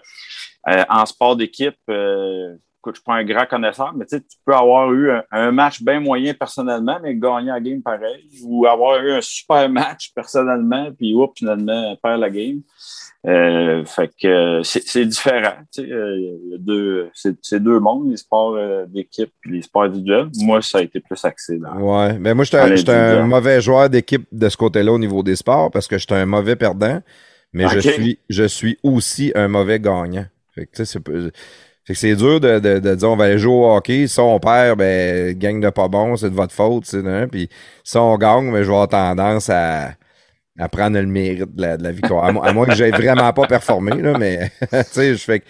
euh, 0.68 0.84
en 0.88 1.04
sport 1.06 1.36
d'équipe, 1.36 1.76
euh, 1.90 2.54
écoute, 2.78 2.96
je 2.96 3.00
suis 3.00 3.04
pas 3.04 3.14
un 3.14 3.24
grand 3.24 3.46
connaisseur, 3.46 3.92
mais 3.94 4.06
tu 4.06 4.20
peux 4.44 4.54
avoir 4.54 4.92
eu 4.92 5.10
un, 5.30 5.52
match 5.52 5.82
bien 5.82 6.00
moyen 6.00 6.34
personnellement, 6.34 6.98
mais 7.02 7.14
gagner 7.14 7.48
la 7.48 7.60
game 7.60 7.82
pareil, 7.82 8.28
ou 8.44 8.66
avoir 8.66 9.02
eu 9.02 9.12
un 9.12 9.20
super 9.20 9.68
match 9.68 10.12
personnellement, 10.14 10.90
puis 10.92 11.14
oups, 11.14 11.38
finalement, 11.38 11.96
perdre 12.02 12.20
la 12.20 12.30
game. 12.30 12.60
Euh, 13.26 13.84
fait 13.86 14.10
que 14.20 14.60
c'est 14.62 15.06
différent. 15.06 15.54
Tu 15.72 15.82
sais, 15.82 15.90
euh, 15.90 16.58
deux, 16.58 17.10
c'est 17.14 17.62
deux 17.62 17.80
mondes, 17.80 18.10
les 18.10 18.18
sports 18.18 18.54
euh, 18.56 18.84
d'équipe 18.86 19.32
et 19.46 19.50
les 19.50 19.62
sports 19.62 19.84
individuels. 19.84 20.28
Moi, 20.42 20.60
ça 20.60 20.78
a 20.78 20.82
été 20.82 21.00
plus 21.00 21.24
axé. 21.24 21.58
Dans, 21.58 21.74
ouais, 21.74 22.18
mais 22.18 22.34
moi, 22.34 22.44
j'étais 22.44 22.92
un, 22.92 23.26
mauvais 23.26 23.62
joueur 23.62 23.88
d'équipe 23.88 24.26
de 24.30 24.48
ce 24.48 24.56
côté-là 24.58 24.92
au 24.92 24.98
niveau 24.98 25.22
des 25.22 25.36
sports 25.36 25.70
parce 25.70 25.88
que 25.88 25.96
j'étais 25.96 26.16
un 26.16 26.26
mauvais 26.26 26.54
perdant, 26.54 27.00
mais 27.54 27.66
je 27.68 27.80
suis 27.80 28.18
je 28.28 28.44
suis 28.44 28.78
aussi 28.82 29.32
un 29.34 29.48
mauvais 29.48 29.80
gagnant. 29.80 30.26
Fait 30.54 30.66
que, 30.66 30.84
c'est 30.84 31.00
fait 31.86 31.92
que 31.92 31.98
c'est 31.98 32.16
dur 32.16 32.40
de, 32.40 32.58
de, 32.60 32.78
de, 32.78 32.94
dire 32.94 33.10
on 33.10 33.16
va 33.16 33.24
aller 33.24 33.38
jouer 33.38 33.54
au 33.54 33.74
hockey. 33.74 34.06
Si 34.06 34.20
on 34.20 34.38
perd, 34.38 34.78
ben 34.78 35.36
gang 35.38 35.60
de 35.60 35.70
pas 35.70 35.88
bon, 35.88 36.16
c'est 36.16 36.30
de 36.30 36.34
votre 36.34 36.54
faute. 36.54 36.94
Hein? 36.94 37.26
Puis 37.30 37.48
si 37.84 37.96
on 37.96 38.16
gagne, 38.16 38.52
ben, 38.52 38.62
je 38.62 38.68
vais 38.68 38.74
avoir 38.74 38.88
tendance 38.88 39.48
à 39.50 39.92
à 40.58 40.68
prendre 40.68 40.98
le 40.98 41.06
mérite 41.06 41.54
de 41.54 41.62
la, 41.62 41.76
de 41.76 41.82
la 41.82 41.92
victoire. 41.92 42.24
À, 42.24 42.52
moins 42.52 42.66
que 42.66 42.74
j'aie 42.74 42.90
vraiment 42.90 43.32
pas 43.32 43.46
performé, 43.46 44.00
là, 44.00 44.18
mais 44.18 44.50
tu 44.60 44.76
sais, 44.90 45.14
je 45.14 45.24
fais 45.24 45.40
que 45.40 45.46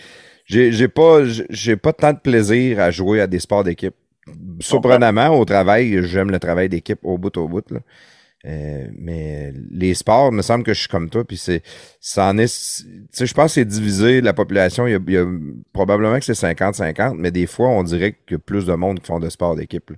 j'ai, 0.47 0.89
pas 0.89 1.25
j'ai 1.51 1.77
pas 1.77 1.93
tant 1.93 2.13
de 2.13 2.19
plaisir 2.19 2.81
à 2.81 2.91
jouer 2.91 3.21
à 3.21 3.27
des 3.27 3.39
sports 3.39 3.65
d'équipe. 3.65 3.95
Surprenamment, 4.61 5.29
au 5.29 5.45
travail, 5.45 6.03
j'aime 6.07 6.31
le 6.31 6.39
travail 6.39 6.69
d'équipe 6.69 7.01
au 7.03 7.19
bout 7.19 7.37
au 7.37 7.49
bout. 7.49 7.71
Là. 7.71 7.81
Euh, 8.47 8.89
mais 8.99 9.53
les 9.71 9.95
sports, 9.95 10.29
il 10.31 10.37
me 10.37 10.43
semble 10.43 10.65
que 10.65 10.75
je 10.75 10.81
suis 10.81 10.89
comme 10.89 11.09
toi, 11.09 11.25
puis 11.25 11.39
c'est, 11.39 11.63
ça 11.99 12.27
en 12.27 12.37
est, 12.37 12.83
tu 12.83 12.87
sais, 13.11 13.27
je 13.27 13.33
pense 13.33 13.47
que 13.47 13.53
c'est 13.55 13.65
divisé, 13.65 14.21
la 14.21 14.35
population, 14.35 14.87
il 14.87 14.93
y 15.09 15.17
a, 15.17 15.27
probablement 15.73 16.19
que 16.19 16.25
c'est 16.25 16.53
50-50, 16.53 17.15
mais 17.17 17.31
des 17.31 17.47
fois, 17.47 17.69
on 17.69 17.83
dirait 17.83 18.13
qu'il 18.13 18.33
y 18.33 18.35
a 18.35 18.39
plus 18.39 18.67
de 18.67 18.75
monde 18.75 19.01
qui 19.01 19.07
font 19.07 19.19
de 19.19 19.31
sport 19.31 19.57
d'équipe. 19.57 19.93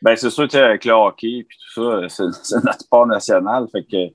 Ben, 0.00 0.16
c'est 0.16 0.30
sûr, 0.30 0.44
tu 0.44 0.56
sais, 0.56 0.62
avec 0.62 0.86
le 0.86 0.92
hockey 0.92 1.44
puis 1.46 1.58
tout 1.74 1.82
ça, 1.82 2.08
c'est, 2.08 2.32
c'est 2.42 2.64
notre 2.64 2.80
sport 2.80 3.06
national, 3.06 3.66
fait 3.70 3.82
que 3.82 4.10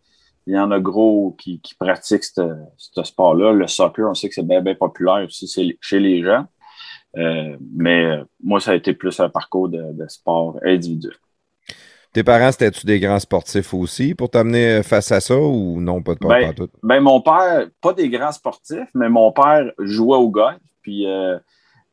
il 0.47 0.55
y 0.55 0.59
en 0.59 0.71
a 0.71 0.79
gros 0.79 1.35
qui, 1.39 1.59
qui 1.61 1.75
pratiquent 1.75 2.23
ce 2.23 3.03
sport-là. 3.03 3.53
Le 3.53 3.67
soccer, 3.67 4.09
on 4.09 4.13
sait 4.13 4.27
que 4.27 4.35
c'est 4.35 4.47
bien, 4.47 4.61
bien 4.61 4.75
populaire 4.75 5.23
aussi 5.25 5.47
chez 5.79 5.99
les 5.99 6.23
gens. 6.23 6.45
Euh, 7.17 7.57
mais 7.75 8.19
moi, 8.41 8.59
ça 8.59 8.71
a 8.71 8.75
été 8.75 8.93
plus 8.93 9.19
un 9.19 9.29
parcours 9.29 9.69
de, 9.69 10.07
sport 10.07 10.57
individuel. 10.65 11.15
Tes 12.13 12.23
parents, 12.23 12.51
c'était-tu 12.51 12.85
des 12.85 12.99
grands 12.99 13.19
sportifs 13.19 13.73
aussi 13.73 14.15
pour 14.15 14.29
t'amener 14.29 14.83
face 14.83 15.11
à 15.13 15.21
ça 15.21 15.37
ou 15.37 15.79
non, 15.79 16.01
pas 16.01 16.15
de 16.15 16.19
ben, 16.19 16.47
pas 16.47 16.53
tout? 16.53 16.69
Ben, 16.83 16.99
mon 16.99 17.21
père, 17.21 17.67
pas 17.79 17.93
des 17.93 18.09
grands 18.09 18.33
sportifs, 18.33 18.89
mais 18.93 19.07
mon 19.07 19.31
père 19.31 19.71
jouait 19.79 20.17
au 20.17 20.29
golf. 20.29 20.59
Puis, 20.81 21.07
euh, 21.07 21.37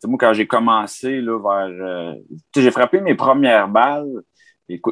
moi, 0.04 0.18
quand 0.18 0.32
j'ai 0.32 0.46
commencé 0.46 1.20
là, 1.20 1.38
vers. 1.38 1.86
Euh, 1.86 2.14
j'ai 2.56 2.70
frappé 2.70 3.00
mes 3.00 3.14
premières 3.14 3.68
balles 3.68 4.22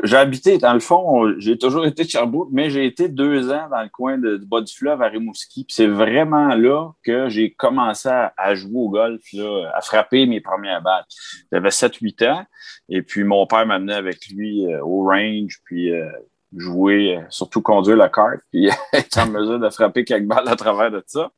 j'ai 0.04 0.16
habité, 0.16 0.56
dans 0.56 0.72
le 0.72 0.80
fond, 0.80 1.34
j'ai 1.38 1.58
toujours 1.58 1.84
été 1.84 2.04
de 2.04 2.08
Sherbrooke, 2.08 2.48
mais 2.50 2.70
j'ai 2.70 2.86
été 2.86 3.08
deux 3.08 3.52
ans 3.52 3.68
dans 3.70 3.82
le 3.82 3.90
coin 3.90 4.16
de, 4.16 4.38
du 4.38 4.46
bas 4.46 4.62
du 4.62 4.74
fleuve 4.74 5.02
à 5.02 5.08
Rimouski. 5.08 5.66
c'est 5.68 5.86
vraiment 5.86 6.54
là 6.54 6.92
que 7.04 7.28
j'ai 7.28 7.52
commencé 7.52 8.08
à, 8.08 8.54
jouer 8.54 8.72
au 8.74 8.88
golf, 8.88 9.20
là, 9.34 9.70
à 9.74 9.82
frapper 9.82 10.26
mes 10.26 10.40
premières 10.40 10.80
balles. 10.82 11.04
J'avais 11.52 11.68
7-8 11.68 12.28
ans, 12.28 12.44
et 12.88 13.02
puis 13.02 13.24
mon 13.24 13.46
père 13.46 13.66
m'amenait 13.66 13.94
avec 13.94 14.26
lui 14.28 14.66
euh, 14.66 14.82
au 14.82 15.04
range, 15.04 15.60
puis 15.64 15.90
euh, 15.92 16.10
jouer, 16.56 17.18
euh, 17.18 17.22
surtout 17.28 17.60
conduire 17.60 17.98
la 17.98 18.08
carte, 18.08 18.40
puis 18.50 18.70
être 18.94 19.18
en 19.18 19.26
mesure 19.26 19.58
de 19.58 19.68
frapper 19.68 20.04
quelques 20.04 20.26
balles 20.26 20.48
à 20.48 20.56
travers 20.56 20.90
de 20.90 21.02
ça. 21.06 21.30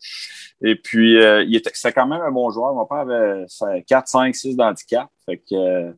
Et 0.62 0.76
puis, 0.76 1.14
il 1.14 1.54
était, 1.54 1.70
c'était 1.72 1.92
quand 1.92 2.08
même 2.08 2.20
un 2.20 2.32
bon 2.32 2.50
joueur. 2.50 2.74
Mon 2.74 2.84
père 2.84 2.98
avait 2.98 3.46
4, 3.86 4.08
5, 4.08 4.34
6 4.34 4.56
d'handicap. 4.56 5.08
Fait 5.24 5.38
que 5.38 5.94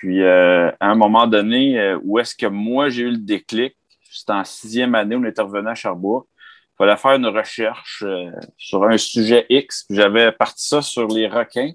puis, 0.00 0.22
euh, 0.22 0.70
à 0.80 0.88
un 0.88 0.94
moment 0.94 1.26
donné, 1.26 1.78
euh, 1.78 1.98
où 2.02 2.18
est-ce 2.18 2.34
que 2.34 2.46
moi, 2.46 2.88
j'ai 2.88 3.02
eu 3.02 3.10
le 3.10 3.18
déclic? 3.18 3.76
C'était 4.10 4.32
en 4.32 4.44
sixième 4.44 4.94
année, 4.94 5.14
on 5.14 5.24
était 5.24 5.42
à 5.42 5.74
Sherbrooke. 5.74 6.26
Il 6.72 6.76
fallait 6.78 6.96
faire 6.96 7.16
une 7.16 7.26
recherche 7.26 8.02
euh, 8.06 8.30
sur 8.56 8.82
un 8.84 8.96
sujet 8.96 9.44
X. 9.50 9.84
J'avais 9.90 10.32
parti 10.32 10.66
ça 10.66 10.80
sur 10.80 11.06
les 11.08 11.28
requins. 11.28 11.72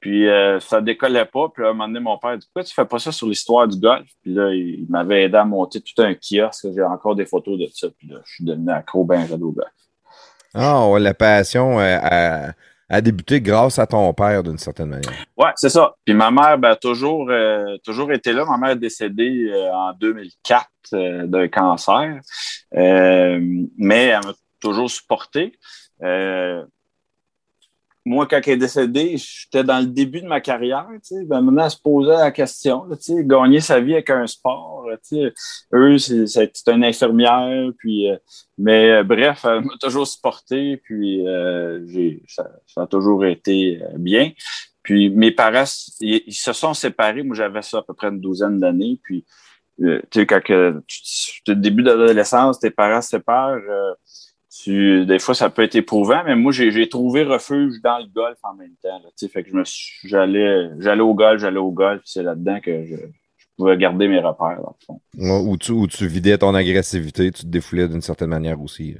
Puis, 0.00 0.26
ça 0.60 0.80
décollait 0.80 1.26
pas. 1.26 1.48
Puis, 1.48 1.64
à 1.64 1.68
un 1.68 1.72
moment 1.74 1.86
donné, 1.86 2.00
mon 2.00 2.18
père 2.18 2.36
dit 2.36 2.44
Pourquoi 2.46 2.64
tu 2.64 2.74
fais 2.74 2.84
pas 2.84 2.98
ça 2.98 3.12
sur 3.12 3.28
l'histoire 3.28 3.68
du 3.68 3.78
golf? 3.78 4.08
Puis 4.22 4.34
là, 4.34 4.52
il, 4.52 4.86
m'avait 4.88 5.24
aidé 5.24 5.36
à 5.36 5.44
monter 5.44 5.80
tout 5.80 6.02
un 6.02 6.14
kiosque. 6.14 6.66
J'ai 6.74 6.82
encore 6.82 7.14
des 7.14 7.24
photos 7.24 7.56
de 7.56 7.68
ça. 7.72 7.86
Puis 7.96 8.08
là, 8.08 8.16
je 8.24 8.32
suis 8.34 8.44
devenu 8.44 8.70
accro 8.70 9.04
ben 9.04 9.28
au 9.40 9.52
golf. 9.52 9.68
Ah, 10.54 10.88
la 10.98 11.14
passion 11.14 11.78
à 11.78 12.52
a 12.88 13.00
débuté 13.00 13.40
grâce 13.40 13.78
à 13.78 13.86
ton 13.86 14.12
père 14.14 14.42
d'une 14.42 14.58
certaine 14.58 14.88
manière. 14.88 15.12
Ouais, 15.36 15.50
c'est 15.56 15.68
ça. 15.68 15.94
Puis 16.04 16.14
ma 16.14 16.30
mère 16.30 16.58
ben, 16.58 16.70
a 16.70 16.76
toujours, 16.76 17.28
euh, 17.30 17.76
toujours 17.84 18.12
été 18.12 18.32
là. 18.32 18.44
Ma 18.46 18.56
mère 18.56 18.70
est 18.70 18.76
décédée 18.76 19.50
euh, 19.50 19.70
en 19.72 19.92
2004 19.92 20.66
euh, 20.94 21.26
d'un 21.26 21.48
cancer, 21.48 22.20
mais 22.72 24.06
elle 24.06 24.24
m'a 24.24 24.32
toujours 24.60 24.90
supporté 24.90 25.52
moi, 28.04 28.26
quand 28.26 28.40
elle 28.46 28.54
est 28.54 28.56
décédée, 28.56 29.16
j'étais 29.16 29.64
dans 29.64 29.80
le 29.80 29.86
début 29.86 30.20
de 30.22 30.26
ma 30.26 30.40
carrière. 30.40 30.86
Tu 30.92 31.00
sais, 31.02 31.24
ben, 31.24 31.40
maintenant, 31.40 31.64
elle 31.64 31.70
se 31.70 31.80
posait 31.80 32.16
la 32.16 32.30
question, 32.30 32.84
tu 32.90 32.96
sais, 33.00 33.24
gagner 33.24 33.60
sa 33.60 33.80
vie 33.80 33.94
avec 33.94 34.10
un 34.10 34.26
sport. 34.26 34.86
Tu 35.08 35.16
sais, 35.16 35.34
eux, 35.74 35.98
c'est 35.98 36.68
une 36.68 36.84
infirmière. 36.84 37.70
Puis, 37.78 38.10
euh, 38.10 38.16
mais 38.56 38.90
euh, 38.90 39.04
bref, 39.04 39.44
elle 39.44 39.62
m'a 39.62 39.74
toujours 39.80 40.06
supporté. 40.06 40.78
Puis, 40.78 41.26
euh, 41.26 41.86
j'ai, 41.86 42.22
ça, 42.26 42.48
a 42.76 42.86
toujours 42.86 43.24
été 43.26 43.80
bien. 43.96 44.32
Puis 44.82 45.10
mes 45.10 45.32
parents, 45.32 45.64
ils, 46.00 46.32
se 46.32 46.52
sont 46.54 46.72
séparés. 46.72 47.22
Moi, 47.22 47.36
j'avais 47.36 47.60
ça 47.60 47.78
à 47.78 47.82
peu 47.82 47.92
près 47.92 48.08
une 48.08 48.20
douzaine 48.20 48.58
d'années. 48.58 48.98
Puis, 49.02 49.26
euh, 49.80 50.00
tu 50.10 50.20
sais, 50.20 50.26
quand 50.26 50.42
que, 50.42 50.82
tu, 50.86 51.54
début 51.54 51.82
d'adolescence, 51.82 52.58
tes 52.58 52.70
parents 52.70 53.02
se 53.02 53.10
séparent, 53.10 53.60
euh, 53.68 53.94
tu, 54.62 55.06
des 55.06 55.18
fois, 55.18 55.34
ça 55.34 55.50
peut 55.50 55.62
être 55.62 55.76
éprouvant, 55.76 56.22
mais 56.24 56.34
moi, 56.34 56.52
j'ai 56.52 56.88
trouvé 56.88 57.22
refuge 57.22 57.80
dans 57.82 57.98
le 57.98 58.06
golf 58.06 58.38
en 58.42 58.54
même 58.54 58.74
temps. 58.82 58.98
Là, 58.98 59.28
fait 59.28 59.44
que 59.44 59.50
je 59.50 59.54
me 59.54 59.62
j'allais, 60.04 60.70
j'allais 60.80 61.00
au 61.00 61.14
golf, 61.14 61.40
j'allais 61.40 61.58
au 61.58 61.70
golf, 61.70 62.02
c'est 62.04 62.22
là-dedans 62.22 62.60
que 62.60 62.84
je, 62.84 62.96
pouvais 63.56 63.76
garder 63.76 64.08
mes 64.08 64.20
repères, 64.20 64.60
dans 64.62 64.76
le 64.80 64.84
fond. 64.86 65.00
Où 65.16 65.56
tu, 65.56 65.72
où 65.72 65.86
tu 65.86 66.06
vidais 66.06 66.38
ton 66.38 66.54
agressivité, 66.54 67.30
tu 67.30 67.42
te 67.42 67.46
défoulais 67.46 67.88
d'une 67.88 68.02
certaine 68.02 68.30
manière 68.30 68.60
aussi. 68.60 68.96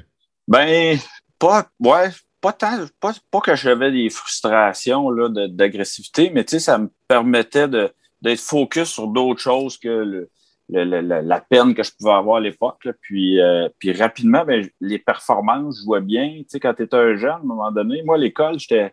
Ben, 0.47 0.99
pas, 1.39 1.69
ouais, 1.81 2.09
pas 2.41 2.53
tant, 2.53 2.79
pas, 3.01 3.15
pas 3.31 3.41
que 3.41 3.55
j'avais 3.55 3.91
des 3.91 4.11
frustrations 4.11 5.11
là, 5.11 5.29
d'agressivité, 5.49 6.31
mais 6.31 6.47
ça 6.47 6.79
me 6.79 6.91
permettait 7.09 7.69
d'être 7.69 8.41
focus 8.41 8.89
sur 8.89 9.09
d'autres 9.09 9.41
choses 9.41 9.77
que 9.77 9.89
le, 9.89 10.31
la 10.69 11.41
peine 11.41 11.75
que 11.75 11.83
je 11.83 11.91
pouvais 11.99 12.13
avoir 12.13 12.37
à 12.37 12.41
l'époque. 12.41 12.89
Puis, 13.01 13.41
euh, 13.41 13.69
puis 13.79 13.93
rapidement, 13.93 14.45
ben, 14.45 14.69
les 14.81 14.99
performances, 14.99 15.85
vois 15.85 16.01
bien. 16.01 16.29
Tu 16.39 16.45
sais, 16.49 16.61
quand 16.61 16.75
tu 16.75 16.83
étais 16.83 16.97
un 16.97 17.17
jeune, 17.17 17.31
à 17.31 17.37
un 17.37 17.43
moment 17.43 17.73
donné, 17.73 18.03
moi, 18.03 18.17
à 18.17 18.19
l'école, 18.19 18.59
j'étais 18.59 18.93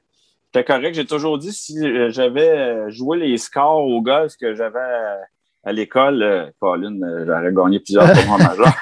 correct. 0.66 0.96
J'ai 0.96 1.06
toujours 1.06 1.38
dit 1.38 1.52
si 1.52 1.76
j'avais 2.12 2.90
joué 2.92 3.18
les 3.18 3.38
scores 3.38 3.86
au 3.86 4.02
golf 4.02 4.34
que 4.40 4.56
j'avais 4.56 4.80
à 5.66 5.72
l'école, 5.72 6.22
euh, 6.22 6.46
Pauline, 6.60 7.04
euh, 7.04 7.26
j'aurais 7.26 7.52
gagné 7.52 7.80
plusieurs 7.80 8.14
tournois 8.14 8.38
majeurs. 8.38 8.74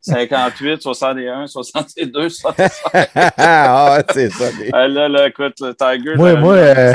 58, 0.00 0.80
61, 0.80 1.48
62, 1.48 2.28
65. 2.28 3.08
ah, 3.36 3.98
c'est 4.12 4.30
ça. 4.30 4.44
Ah, 4.72 4.86
là, 4.86 5.08
là, 5.08 5.26
écoute, 5.26 5.54
le 5.60 5.74
Tiger, 5.74 6.14
moi, 6.14 6.36
moi 6.36 6.54
euh, 6.54 6.94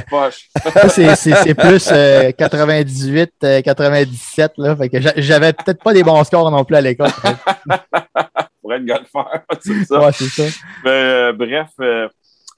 c'est 0.87 1.53
plus 1.57 1.91
98, 2.37 3.31
97. 3.65 4.53
Là, 4.57 4.75
fait 4.77 4.89
que 4.89 4.97
j'avais 5.17 5.51
peut-être 5.51 5.83
pas 5.83 5.93
des 5.93 6.03
bons 6.03 6.23
scores 6.23 6.49
non 6.49 6.63
plus 6.63 6.77
à 6.77 6.81
l'école. 6.81 7.09
Pour 8.61 8.73
être 8.73 8.85
golfeur, 8.85 9.41
c'est 9.59 9.83
ça. 9.83 9.99
Ouais, 9.99 10.11
c'est 10.13 10.29
ça. 10.29 10.43
Mais, 10.85 11.33
bref, 11.33 11.69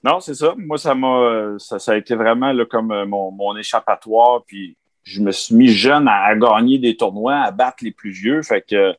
non, 0.04 0.20
c'est 0.20 0.34
ça. 0.34 0.54
Moi, 0.56 0.78
ça 0.78 0.94
m'a 0.94 1.54
ça, 1.58 1.80
ça, 1.80 1.92
a 1.92 1.96
été 1.96 2.14
vraiment 2.14 2.52
là, 2.52 2.64
comme 2.66 3.04
mon, 3.04 3.32
mon 3.32 3.56
échappatoire. 3.56 4.42
Puis 4.46 4.76
je 5.04 5.20
me 5.20 5.32
suis 5.32 5.54
mis 5.54 5.68
jeune 5.68 6.06
à, 6.08 6.34
gagner 6.36 6.78
des 6.78 6.96
tournois, 6.96 7.36
à 7.36 7.50
battre 7.50 7.78
les 7.82 7.90
plus 7.90 8.10
vieux. 8.10 8.42
Fait 8.42 8.62
que 8.62 8.94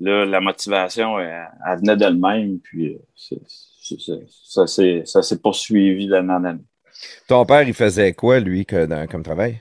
là, 0.00 0.24
la 0.24 0.40
motivation, 0.40 1.18
elle, 1.18 1.48
venait 1.78 1.96
d'elle-même. 1.96 2.58
Puis 2.60 2.98
euh, 3.32 4.16
ça 4.42 4.66
s'est 4.66 5.38
poursuivi 5.40 6.08
d'année 6.08 6.32
en 6.32 6.44
année. 6.44 6.64
Ton 7.28 7.44
père, 7.44 7.62
il 7.62 7.74
faisait 7.74 8.12
quoi, 8.12 8.40
lui, 8.40 8.64
comme 8.66 9.22
travail? 9.22 9.60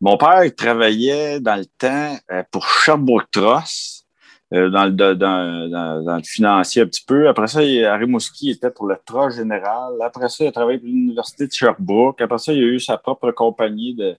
Mon 0.00 0.16
père, 0.16 0.44
il 0.44 0.54
travaillait 0.54 1.40
dans 1.40 1.56
le 1.56 1.66
temps 1.66 2.16
euh, 2.32 2.42
pour 2.50 2.66
Sherbrooke 2.66 3.30
Trust, 3.30 4.06
euh, 4.54 4.70
dans, 4.70 4.86
le, 4.86 5.14
dans, 5.14 6.16
le 6.16 6.22
financier 6.24 6.82
un 6.82 6.86
petit 6.86 7.04
peu. 7.06 7.28
Après 7.28 7.46
ça, 7.48 7.60
à 7.60 7.96
Rimouski, 7.96 8.46
il 8.46 8.50
était 8.52 8.70
pour 8.70 8.86
le 8.86 8.96
Trust 9.04 9.36
général. 9.36 9.92
Après 10.00 10.30
ça, 10.30 10.44
il 10.44 10.46
a 10.46 10.52
travaillé 10.52 10.78
pour 10.78 10.88
l'Université 10.88 11.46
de 11.46 11.52
Sherbrooke. 11.52 12.20
Après 12.22 12.38
ça, 12.38 12.54
il 12.54 12.64
a 12.64 12.66
eu 12.66 12.80
sa 12.80 12.96
propre 12.96 13.30
compagnie 13.30 13.94
de, 13.94 14.16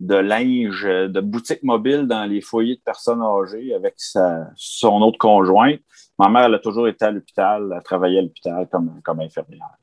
de 0.00 0.14
linge, 0.14 0.84
de 0.84 1.20
boutique 1.20 1.62
mobile 1.62 2.06
dans 2.06 2.24
les 2.24 2.40
foyers 2.40 2.76
de 2.76 2.80
personnes 2.80 3.22
âgées 3.22 3.74
avec 3.74 3.94
sa, 3.96 4.48
son 4.56 5.02
autre 5.02 5.18
conjointe. 5.18 5.80
Ma 6.18 6.28
mère, 6.28 6.44
elle 6.44 6.54
a 6.54 6.58
toujours 6.58 6.88
été 6.88 7.04
à 7.04 7.10
l'hôpital, 7.10 7.72
elle 7.74 7.82
travaillait 7.82 8.18
à 8.18 8.22
l'hôpital 8.22 8.68
comme, 8.70 9.00
comme 9.02 9.20
infirmière. 9.20 9.78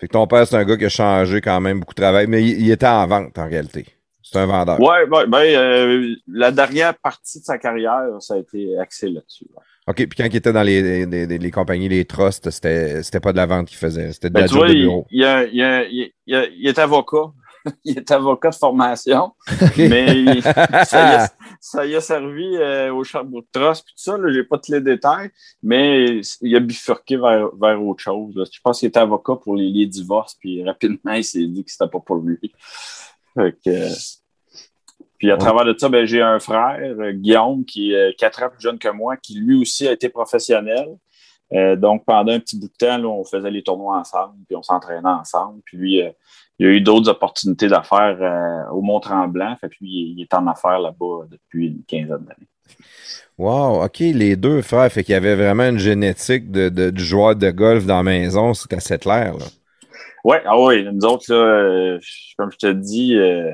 Fait 0.00 0.08
que 0.08 0.12
ton 0.12 0.26
père, 0.26 0.46
c'est 0.46 0.56
un 0.56 0.64
gars 0.64 0.78
qui 0.78 0.86
a 0.86 0.88
changé 0.88 1.42
quand 1.42 1.60
même 1.60 1.80
beaucoup 1.80 1.94
de 1.94 2.00
travail, 2.00 2.26
mais 2.26 2.42
il, 2.42 2.70
était 2.70 2.86
en 2.86 3.06
vente 3.06 3.38
en 3.38 3.46
réalité. 3.46 3.84
C'est 4.22 4.38
un 4.38 4.46
vendeur. 4.46 4.80
Oui, 4.80 4.96
ben, 5.28 5.38
euh, 5.38 6.14
la 6.26 6.50
dernière 6.50 6.96
partie 6.96 7.40
de 7.40 7.44
sa 7.44 7.58
carrière, 7.58 8.06
ça 8.20 8.34
a 8.34 8.38
été 8.38 8.78
axé 8.78 9.10
là-dessus. 9.10 9.46
OK, 9.86 9.96
puis 9.96 10.16
quand 10.16 10.24
il 10.24 10.36
était 10.36 10.52
dans 10.52 10.62
les, 10.62 11.04
les, 11.04 11.26
les, 11.26 11.50
compagnies, 11.50 11.88
les 11.88 12.04
trusts, 12.06 12.48
c'était, 12.50 13.02
c'était 13.02 13.20
pas 13.20 13.32
de 13.32 13.36
la 13.36 13.46
vente 13.46 13.68
qu'il 13.68 13.76
faisait, 13.76 14.12
c'était 14.12 14.28
de 14.28 14.34
ben, 14.34 14.42
la 14.42 14.46
job 14.46 14.68
de 14.68 14.72
bureau. 14.72 15.06
Il, 15.10 15.22
il, 15.52 16.12
il, 16.26 16.66
est 16.66 16.78
avocat, 16.78 17.32
il 17.84 17.98
est 17.98 18.10
avocat 18.10 18.50
de 18.50 18.54
formation, 18.54 19.32
mais 19.76 20.40
ça, 21.60 21.86
y 21.86 21.94
a, 21.96 22.00
servi 22.00 22.56
euh, 22.56 22.92
au 22.92 23.04
Sherbrooke 23.04 23.46
Trust, 23.52 23.84
puis 23.84 23.94
tout 23.94 24.02
ça, 24.02 24.16
je 24.22 24.38
n'ai 24.38 24.44
pas 24.44 24.58
tous 24.58 24.72
les 24.72 24.80
détails, 24.80 25.30
mais 25.62 26.20
il 26.40 26.56
a 26.56 26.60
bifurqué 26.60 27.16
vers, 27.16 27.50
vers 27.56 27.82
autre 27.82 28.02
chose. 28.02 28.32
Je 28.52 28.60
pense 28.62 28.80
qu'il 28.80 28.88
était 28.88 29.00
avocat 29.00 29.36
pour 29.36 29.56
les, 29.56 29.86
divorces, 29.86 30.34
puis 30.34 30.64
rapidement, 30.64 31.12
il 31.12 31.24
s'est 31.24 31.46
dit 31.46 31.64
que 31.64 31.70
c'était 31.70 31.88
pas 31.88 32.00
pour 32.00 32.16
lui. 32.16 32.38
puis 35.18 35.30
à 35.30 35.36
travers 35.36 35.64
de 35.64 35.74
ça, 35.78 35.88
ben, 35.88 36.06
j'ai 36.06 36.22
un 36.22 36.38
frère, 36.38 37.12
Guillaume, 37.12 37.64
qui 37.64 37.92
est 37.92 38.16
quatre 38.18 38.42
ans 38.42 38.50
plus 38.50 38.60
jeune 38.60 38.78
que 38.78 38.88
moi, 38.88 39.16
qui 39.16 39.34
lui 39.38 39.60
aussi 39.60 39.86
a 39.88 39.92
été 39.92 40.08
professionnel. 40.08 40.96
Euh, 41.52 41.76
donc, 41.76 42.04
pendant 42.04 42.32
un 42.32 42.40
petit 42.40 42.58
bout 42.58 42.68
de 42.68 42.72
temps, 42.78 43.02
on 43.04 43.24
faisait 43.24 43.50
les 43.50 43.62
tournois 43.62 43.98
ensemble, 43.98 44.34
puis 44.46 44.56
on 44.56 44.62
s'entraînait 44.62 45.08
ensemble. 45.08 45.60
Puis 45.64 45.76
lui, 45.76 46.02
euh, 46.02 46.10
il 46.60 46.66
y 46.66 46.68
a 46.68 46.72
eu 46.72 46.82
d'autres 46.82 47.08
opportunités 47.08 47.68
d'affaires 47.68 48.18
euh, 48.20 48.70
au 48.70 48.82
Mont-Tremblant. 48.82 49.56
Fait 49.58 49.70
puis 49.70 50.12
il 50.14 50.20
est 50.20 50.34
en 50.34 50.46
affaires 50.46 50.78
là-bas 50.78 51.24
depuis 51.30 51.68
une 51.68 51.82
quinzaine 51.84 52.18
d'années. 52.18 52.48
Wow, 53.38 53.82
OK, 53.82 54.00
les 54.00 54.36
deux 54.36 54.60
frères, 54.60 54.92
fait 54.92 55.02
qu'il 55.02 55.14
y 55.14 55.16
avait 55.16 55.34
vraiment 55.34 55.70
une 55.70 55.78
génétique 55.78 56.50
de, 56.50 56.68
de, 56.68 56.90
du 56.90 57.02
joueur 57.02 57.34
de 57.34 57.50
golf 57.50 57.86
dans 57.86 57.96
la 57.96 58.02
maison, 58.02 58.52
c'est 58.52 58.74
assez 58.74 58.98
clair, 58.98 59.38
là. 59.38 59.46
Ouais, 60.22 60.42
ah 60.44 60.60
oui, 60.60 60.84
nous 60.92 61.06
autres, 61.06 61.32
là, 61.32 61.36
euh, 61.36 61.98
comme 62.36 62.52
je 62.52 62.58
te 62.58 62.70
dis, 62.70 63.16
euh, 63.16 63.52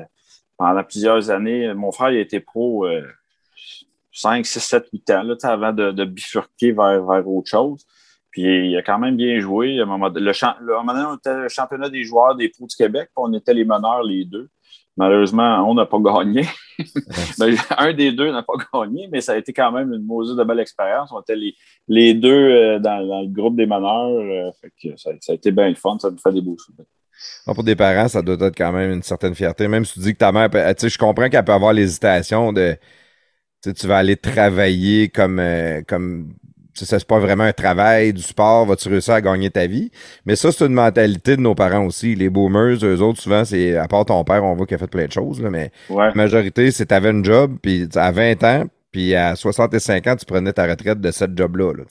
pendant 0.57 0.83
plusieurs 0.83 1.29
années, 1.29 1.73
mon 1.73 1.93
frère 1.93 2.11
il 2.11 2.17
a 2.17 2.19
été 2.19 2.41
pro 2.41 2.85
5, 4.11 4.45
6, 4.45 4.59
7, 4.59 4.89
8 4.91 5.09
ans, 5.11 5.23
là, 5.23 5.35
avant 5.43 5.71
de, 5.71 5.91
de 5.91 6.03
bifurquer 6.03 6.73
vers, 6.73 7.05
vers 7.05 7.25
autre 7.25 7.49
chose. 7.49 7.85
Puis 8.37 8.69
il 8.69 8.77
a 8.77 8.83
quand 8.83 8.99
même 8.99 9.15
bien 9.15 9.39
joué. 9.39 9.79
À 9.79 9.81
un 9.81 9.85
moment, 9.87 10.09
le, 10.09 10.85
donné, 10.85 11.05
on 11.07 11.15
était 11.15 11.33
le 11.33 11.49
championnat 11.49 11.89
des 11.89 12.03
joueurs 12.03 12.35
des 12.35 12.49
pros 12.49 12.67
du 12.67 12.75
Québec, 12.75 13.09
on 13.15 13.33
était 13.33 13.51
les 13.51 13.65
meneurs 13.65 14.03
les 14.03 14.25
deux. 14.25 14.47
Malheureusement, 14.95 15.67
on 15.67 15.73
n'a 15.73 15.87
pas 15.87 15.97
gagné. 15.97 16.45
Ben, 17.39 17.55
un 17.79 17.93
des 17.93 18.11
deux 18.11 18.31
n'a 18.31 18.43
pas 18.43 18.53
gagné, 18.71 19.09
mais 19.11 19.19
ça 19.21 19.31
a 19.31 19.37
été 19.37 19.51
quand 19.51 19.71
même 19.71 19.91
une 19.91 20.05
mauvaise 20.05 20.35
de 20.35 20.43
belle 20.43 20.59
expérience. 20.59 21.11
On 21.11 21.21
était 21.21 21.35
les, 21.35 21.55
les 21.87 22.13
deux 22.13 22.29
euh, 22.29 22.77
dans, 22.77 22.99
le 22.99 23.27
groupe 23.27 23.55
des 23.55 23.65
meneurs. 23.65 24.11
Euh, 24.11 24.95
ça, 24.95 25.09
a 25.29 25.33
été 25.33 25.49
bien 25.49 25.69
le 25.69 25.73
fun, 25.73 25.97
ça 25.99 26.11
nous 26.11 26.19
fait 26.19 26.31
des 26.31 26.41
beaux 26.41 26.55
souvenirs. 26.59 26.85
pour 27.45 27.63
des 27.63 27.75
parents, 27.75 28.07
ça 28.07 28.21
doit 28.21 28.35
être 28.35 28.55
quand 28.55 28.71
même 28.71 28.91
une 28.91 29.01
certaine 29.01 29.33
fierté. 29.33 29.67
Même 29.67 29.85
si 29.85 29.93
tu 29.93 29.99
dis 30.01 30.13
que 30.13 30.19
ta 30.19 30.31
mère, 30.31 30.51
tu 30.51 30.57
sais, 30.77 30.89
je 30.89 30.99
comprends 30.99 31.29
qu'elle 31.29 31.43
peut 31.43 31.53
avoir 31.53 31.73
l'hésitation 31.73 32.53
de, 32.53 32.77
tu 33.63 33.87
vas 33.87 33.97
aller 33.97 34.17
travailler 34.17 35.09
comme, 35.09 35.39
euh, 35.39 35.81
comme 35.87 36.35
c'est 36.85 37.07
pas 37.07 37.19
vraiment 37.19 37.43
un 37.43 37.53
travail 37.53 38.13
du 38.13 38.21
sport, 38.21 38.65
vas-tu 38.65 38.89
réussir 38.89 39.13
à 39.13 39.21
gagner 39.21 39.49
ta 39.49 39.67
vie? 39.67 39.91
Mais 40.25 40.35
ça, 40.35 40.51
c'est 40.51 40.65
une 40.65 40.73
mentalité 40.73 41.35
de 41.35 41.41
nos 41.41 41.55
parents 41.55 41.85
aussi. 41.85 42.15
Les 42.15 42.29
boomers, 42.29 42.83
eux 42.83 43.01
autres, 43.01 43.19
souvent, 43.21 43.45
c'est, 43.45 43.75
à 43.75 43.87
part 43.87 44.05
ton 44.05 44.23
père, 44.23 44.43
on 44.43 44.55
voit 44.55 44.65
qu'il 44.65 44.75
a 44.75 44.77
fait 44.77 44.87
plein 44.87 45.05
de 45.05 45.11
choses, 45.11 45.41
là, 45.41 45.49
mais 45.49 45.71
la 45.89 46.13
majorité, 46.13 46.71
c'est 46.71 46.87
t'avais 46.87 47.11
une 47.11 47.25
job, 47.25 47.57
puis 47.61 47.87
à 47.95 48.11
20 48.11 48.43
ans, 48.43 48.65
puis 48.91 49.15
à 49.15 49.35
65 49.35 50.07
ans, 50.07 50.15
tu 50.15 50.25
prenais 50.25 50.53
ta 50.53 50.65
retraite 50.65 50.99
de 50.99 51.11
cette 51.11 51.37
job-là. 51.37 51.73
Là, 51.73 51.83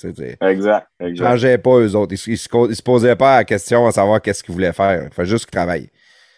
exact, 0.49 0.89
exact. 0.99 1.29
changeaient 1.29 1.59
pas 1.59 1.79
eux 1.79 1.95
autres. 1.95 2.15
Ils, 2.27 2.39
se, 2.39 2.83
posaient 2.83 3.17
pas 3.17 3.37
la 3.37 3.45
question 3.45 3.87
à 3.87 3.93
savoir 3.93 4.23
qu'est-ce 4.23 4.43
qu'ils 4.43 4.55
voulaient 4.55 4.73
faire. 4.73 5.05
Il 5.05 5.15
fallait 5.15 5.29
juste 5.29 5.45
qu'ils 5.45 5.53
travaillent. 5.53 5.91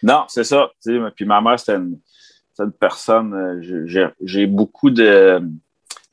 Non, 0.03 0.25
c'est 0.27 0.43
ça. 0.43 0.69
Puis 1.15 1.25
ma 1.25 1.41
mère, 1.41 1.59
c'était 1.59 1.77
une, 1.77 1.97
une, 2.59 2.71
personne, 2.71 3.33
euh, 3.33 4.05
j'ai 4.21 4.47
beaucoup 4.47 4.89
de 4.89 5.41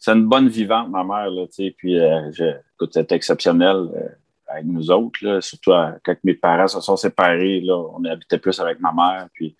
c'est 0.06 0.12
une 0.12 0.28
bonne 0.28 0.48
vivante, 0.48 0.88
ma 0.88 1.02
mère, 1.02 1.30
là, 1.30 1.46
tu 1.48 1.64
sais, 1.64 1.74
puis 1.76 1.98
euh, 1.98 2.30
écoute, 2.30 2.90
c'était 2.94 3.16
exceptionnel 3.16 3.76
euh, 3.76 4.08
avec 4.46 4.64
nous 4.66 4.88
autres, 4.92 5.18
là, 5.20 5.40
surtout 5.40 5.72
euh, 5.72 5.90
quand 6.04 6.14
mes 6.22 6.34
parents 6.34 6.68
se 6.68 6.80
sont 6.80 6.96
séparés, 6.96 7.60
là, 7.60 7.76
on 7.76 8.04
habitait 8.04 8.38
plus 8.38 8.60
avec 8.60 8.78
ma 8.78 8.92
mère, 8.92 9.26
puis 9.32 9.56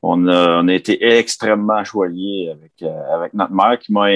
on 0.00 0.28
a, 0.28 0.62
on 0.62 0.68
a 0.68 0.72
été 0.72 1.04
extrêmement 1.18 1.84
choyés 1.84 2.50
avec, 2.52 2.82
avec 3.12 3.34
notre 3.34 3.52
mère 3.52 3.78
qui 3.78 3.92
m'a 3.92 4.08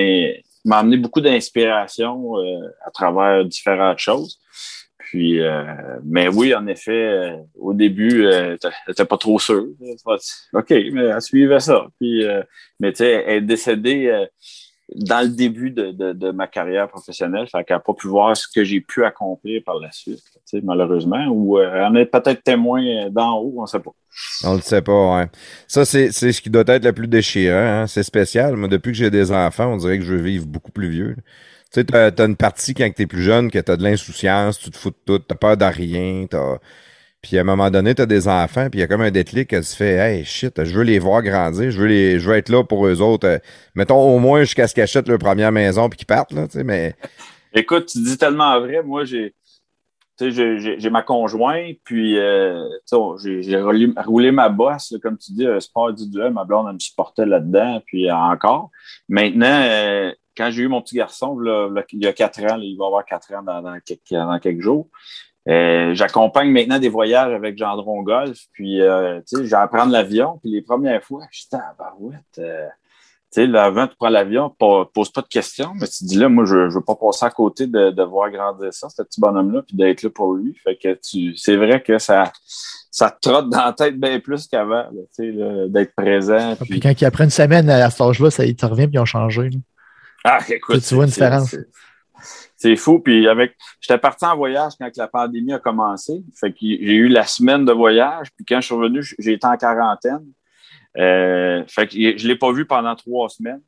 m'a 0.64 0.78
amené 0.78 0.96
beaucoup 0.96 1.20
d'inspiration 1.20 2.34
à 2.84 2.90
travers 2.90 3.44
différentes 3.44 4.00
choses. 4.00 4.40
Puis, 4.98 5.40
mais 6.02 6.26
oui, 6.26 6.52
en 6.56 6.66
effet, 6.66 7.38
au 7.54 7.72
début, 7.72 8.26
elle 8.26 8.58
n'était 8.88 9.04
pas 9.04 9.16
trop 9.16 9.38
sûre. 9.38 9.68
OK, 10.54 10.70
mais 10.70 11.04
elle 11.04 11.22
suivait 11.22 11.60
ça. 11.60 11.86
Puis, 12.00 12.24
mais 12.80 12.90
tu 12.90 12.98
sais, 12.98 13.24
elle 13.28 13.36
est 13.36 13.40
décédée 13.42 14.26
dans 14.94 15.22
le 15.22 15.29
début 15.29 15.70
de, 15.70 16.31
ma 16.31 16.46
carrière 16.46 16.88
professionnelle, 16.88 17.49
fait 17.49 17.64
qu'elle 17.64 17.77
n'a 17.77 17.81
pas 17.81 17.94
pu 17.94 18.07
voir 18.07 18.37
ce 18.37 18.46
que 18.46 18.62
j'ai 18.62 18.81
pu 18.81 19.05
accomplir 19.05 19.62
par 19.64 19.79
la 19.81 19.90
suite, 19.90 20.22
malheureusement, 20.62 21.27
ou 21.27 21.59
euh, 21.59 21.88
on 21.90 21.94
est 21.96 22.07
peut-être 22.07 22.42
témoin 22.42 23.11
d'en 23.11 23.38
haut, 23.38 23.55
on 23.59 23.62
ne 23.62 23.66
sait 23.66 23.81
pas. 23.81 23.90
On 24.44 24.55
ne 24.55 24.61
sait 24.61 24.83
pas, 24.83 25.16
ouais. 25.16 25.27
Ça, 25.66 25.85
c'est 25.85 26.12
ce 26.12 26.40
qui 26.40 26.51
doit 26.51 26.64
être 26.68 26.85
le 26.85 26.92
plus 26.92 27.09
déchirant, 27.09 27.57
hein. 27.57 27.87
c'est 27.87 28.05
spécial. 28.05 28.57
Moi, 28.57 28.68
depuis 28.68 28.92
que 28.92 28.99
j'ai 28.99 29.11
des 29.11 29.33
enfants, 29.33 29.72
on 29.72 29.77
dirait 29.77 29.99
que 29.99 30.05
je 30.05 30.14
veux 30.14 30.22
vivre 30.22 30.46
beaucoup 30.46 30.72
plus 30.72 30.88
vieux. 30.88 31.16
Tu 31.72 31.81
sais, 31.81 31.85
t'as 31.85 32.11
as 32.11 32.25
une 32.25 32.37
partie 32.37 32.72
quand 32.72 32.88
t'es 32.94 33.07
plus 33.07 33.22
jeune 33.22 33.51
que 33.51 33.59
t'as 33.59 33.77
de 33.77 33.83
l'insouciance, 33.83 34.59
tu 34.59 34.70
te 34.70 34.77
fous 34.77 34.90
de 34.90 34.96
tout, 35.05 35.18
t'as 35.18 35.35
peur 35.35 35.57
de 35.57 35.64
rien, 35.64 36.27
t'as... 36.31 36.59
Puis 37.22 37.38
à 37.38 37.40
un 37.40 37.44
moment 37.44 37.70
donné, 37.70 37.94
tu 37.94 38.02
as 38.02 38.07
des 38.07 38.29
enfants, 38.29 38.68
puis 38.70 38.79
il 38.79 38.81
y 38.81 38.85
a 38.85 38.87
comme 38.87 39.00
un 39.00 39.11
déclic 39.11 39.50
que 39.50 39.57
tu 39.57 39.76
fais 39.76 39.94
Hey 39.94 40.24
shit, 40.24 40.62
je 40.62 40.72
veux 40.72 40.85
les 40.85 40.98
voir 40.98 41.22
grandir, 41.22 41.70
je 41.70 41.81
veux 41.81 41.88
les 41.88 42.20
je 42.20 42.29
veux 42.29 42.37
être 42.37 42.48
là 42.48 42.62
pour 42.62 42.87
eux 42.87 43.00
autres. 43.00 43.26
Euh, 43.26 43.38
mettons 43.74 44.00
au 44.00 44.18
moins 44.18 44.40
jusqu'à 44.42 44.68
ce 44.68 44.74
qu'ils 44.74 44.83
achètent 44.83 45.09
leur 45.09 45.18
première 45.18 45.52
maison 45.52 45.88
puis 45.88 45.98
qu'ils 45.98 46.07
partent, 46.07 46.33
là, 46.33 46.46
tu 46.46 46.59
sais, 46.59 46.64
mais. 46.64 46.94
Écoute, 47.55 47.87
tu 47.87 48.02
dis 48.02 48.18
tellement 48.18 48.61
vrai. 48.61 48.83
Moi, 48.83 49.05
j'ai 49.05 49.35
j'ai 50.18 50.90
ma 50.90 51.02
conjointe, 51.02 51.76
puis 51.85 52.18
euh, 52.18 52.68
j'ai 53.18 53.61
roulé, 53.61 54.33
ma 54.33 54.48
bosse, 54.48 54.94
comme 55.02 55.18
tu 55.18 55.33
dis, 55.33 55.46
un 55.46 55.61
sport 55.61 55.88
individuel. 55.88 56.33
Ma 56.33 56.44
blonde, 56.44 56.66
elle 56.68 56.74
me 56.74 56.79
supportait 56.79 57.26
là-dedans, 57.26 57.83
puis 57.87 58.11
encore. 58.11 58.70
Maintenant, 59.09 59.61
euh, 59.64 60.12
quand 60.37 60.50
j'ai 60.50 60.62
eu 60.62 60.68
mon 60.68 60.81
petit 60.83 60.96
garçon, 60.96 61.38
il 61.92 62.02
y 62.02 62.07
a 62.07 62.12
quatre 62.12 62.40
ans, 62.44 62.59
il 62.61 62.76
va 62.79 62.87
avoir 62.87 63.05
quatre 63.05 63.33
ans 63.33 63.42
dans, 63.42 63.79
quelques, 64.40 64.61
jours, 64.61 64.88
euh, 65.48 65.94
j'accompagne 65.94 66.50
maintenant 66.50 66.78
des 66.78 66.88
voyages 66.88 67.32
avec 67.32 67.56
Gendron 67.56 68.02
Golf, 68.02 68.38
puis 68.52 68.82
euh, 68.82 69.20
j'ai 69.42 69.54
à 69.54 69.66
prendre 69.68 69.92
l'avion, 69.92 70.38
puis 70.42 70.50
les 70.50 70.62
premières 70.62 71.02
fois, 71.04 71.22
j'étais 71.30 71.56
à 71.56 71.74
barouette. 71.78 72.20
Euh, 72.38 72.66
tu 73.32 73.46
sais, 73.46 73.59
avant, 73.59 73.87
tu 73.87 73.94
prends 73.96 74.09
l'avion, 74.09 74.50
pose 74.59 75.11
pas 75.12 75.20
de 75.20 75.28
questions, 75.28 75.72
mais 75.80 75.87
tu 75.87 76.04
dis 76.04 76.16
là, 76.16 76.28
moi, 76.28 76.44
je, 76.46 76.68
je 76.68 76.74
veux 76.74 76.85
pas 76.85 76.96
passer 76.96 77.26
à 77.26 77.30
côté 77.30 77.66
de, 77.66 77.90
de 77.90 78.02
voir 78.02 78.30
grandir 78.30 78.72
ça, 78.72 78.88
ce 78.88 79.02
petit 79.02 79.20
bonhomme-là, 79.20 79.62
puis 79.62 79.76
d'être 79.76 80.02
là 80.02 80.11
pour 80.11 80.35
lui. 80.35 80.56
Fait 80.64 80.76
que 80.76 80.94
tu, 80.94 81.37
c'est 81.37 81.56
vrai 81.56 81.80
que 81.80 81.98
ça, 81.98 82.32
ça 82.90 83.11
te 83.11 83.28
trotte 83.28 83.48
dans 83.48 83.66
la 83.66 83.72
tête 83.72 84.00
bien 84.00 84.18
plus 84.18 84.48
qu'avant, 84.48 84.88
tu 85.16 85.32
sais, 85.32 85.68
d'être 85.68 85.94
présent. 85.94 86.56
Ah, 86.59 86.64
puis... 86.64 86.80
quand 86.80 87.00
il 87.00 87.04
après 87.04 87.24
une 87.24 87.30
semaine 87.30 87.70
à 87.70 87.88
cet 87.90 88.00
âge-là, 88.00 88.30
ça, 88.30 88.44
il 88.44 88.56
te 88.56 88.66
revient, 88.66 88.87
puis 88.87 88.94
ils 88.94 89.00
ont 89.00 89.04
changé. 89.04 89.50
Ah, 90.24 90.38
écoute. 90.48 90.82
Tu, 90.82 90.94
vois 90.94 91.04
une 91.04 91.11
différence. 91.11 91.54
C'est 92.56 92.76
fou. 92.76 93.00
Puis 93.00 93.28
avec, 93.28 93.56
j'étais 93.80 93.98
parti 93.98 94.24
en 94.24 94.36
voyage 94.36 94.72
quand 94.80 94.90
la 94.96 95.08
pandémie 95.08 95.52
a 95.52 95.58
commencé. 95.58 96.22
Fait 96.38 96.50
que 96.50 96.58
j'ai 96.60 96.94
eu 96.94 97.08
la 97.08 97.24
semaine 97.24 97.64
de 97.64 97.72
voyage. 97.72 98.28
Puis 98.34 98.44
quand 98.46 98.60
je 98.60 98.66
suis 98.66 98.74
revenu, 98.74 99.02
j'ai 99.18 99.32
été 99.32 99.46
en 99.46 99.56
quarantaine. 99.56 100.24
Euh, 100.96 101.62
fait 101.68 101.86
que 101.86 101.94
je 101.94 102.26
l'ai 102.26 102.36
pas 102.36 102.52
vu 102.52 102.64
pendant 102.64 102.96
trois 102.96 103.28
semaines. 103.28 103.60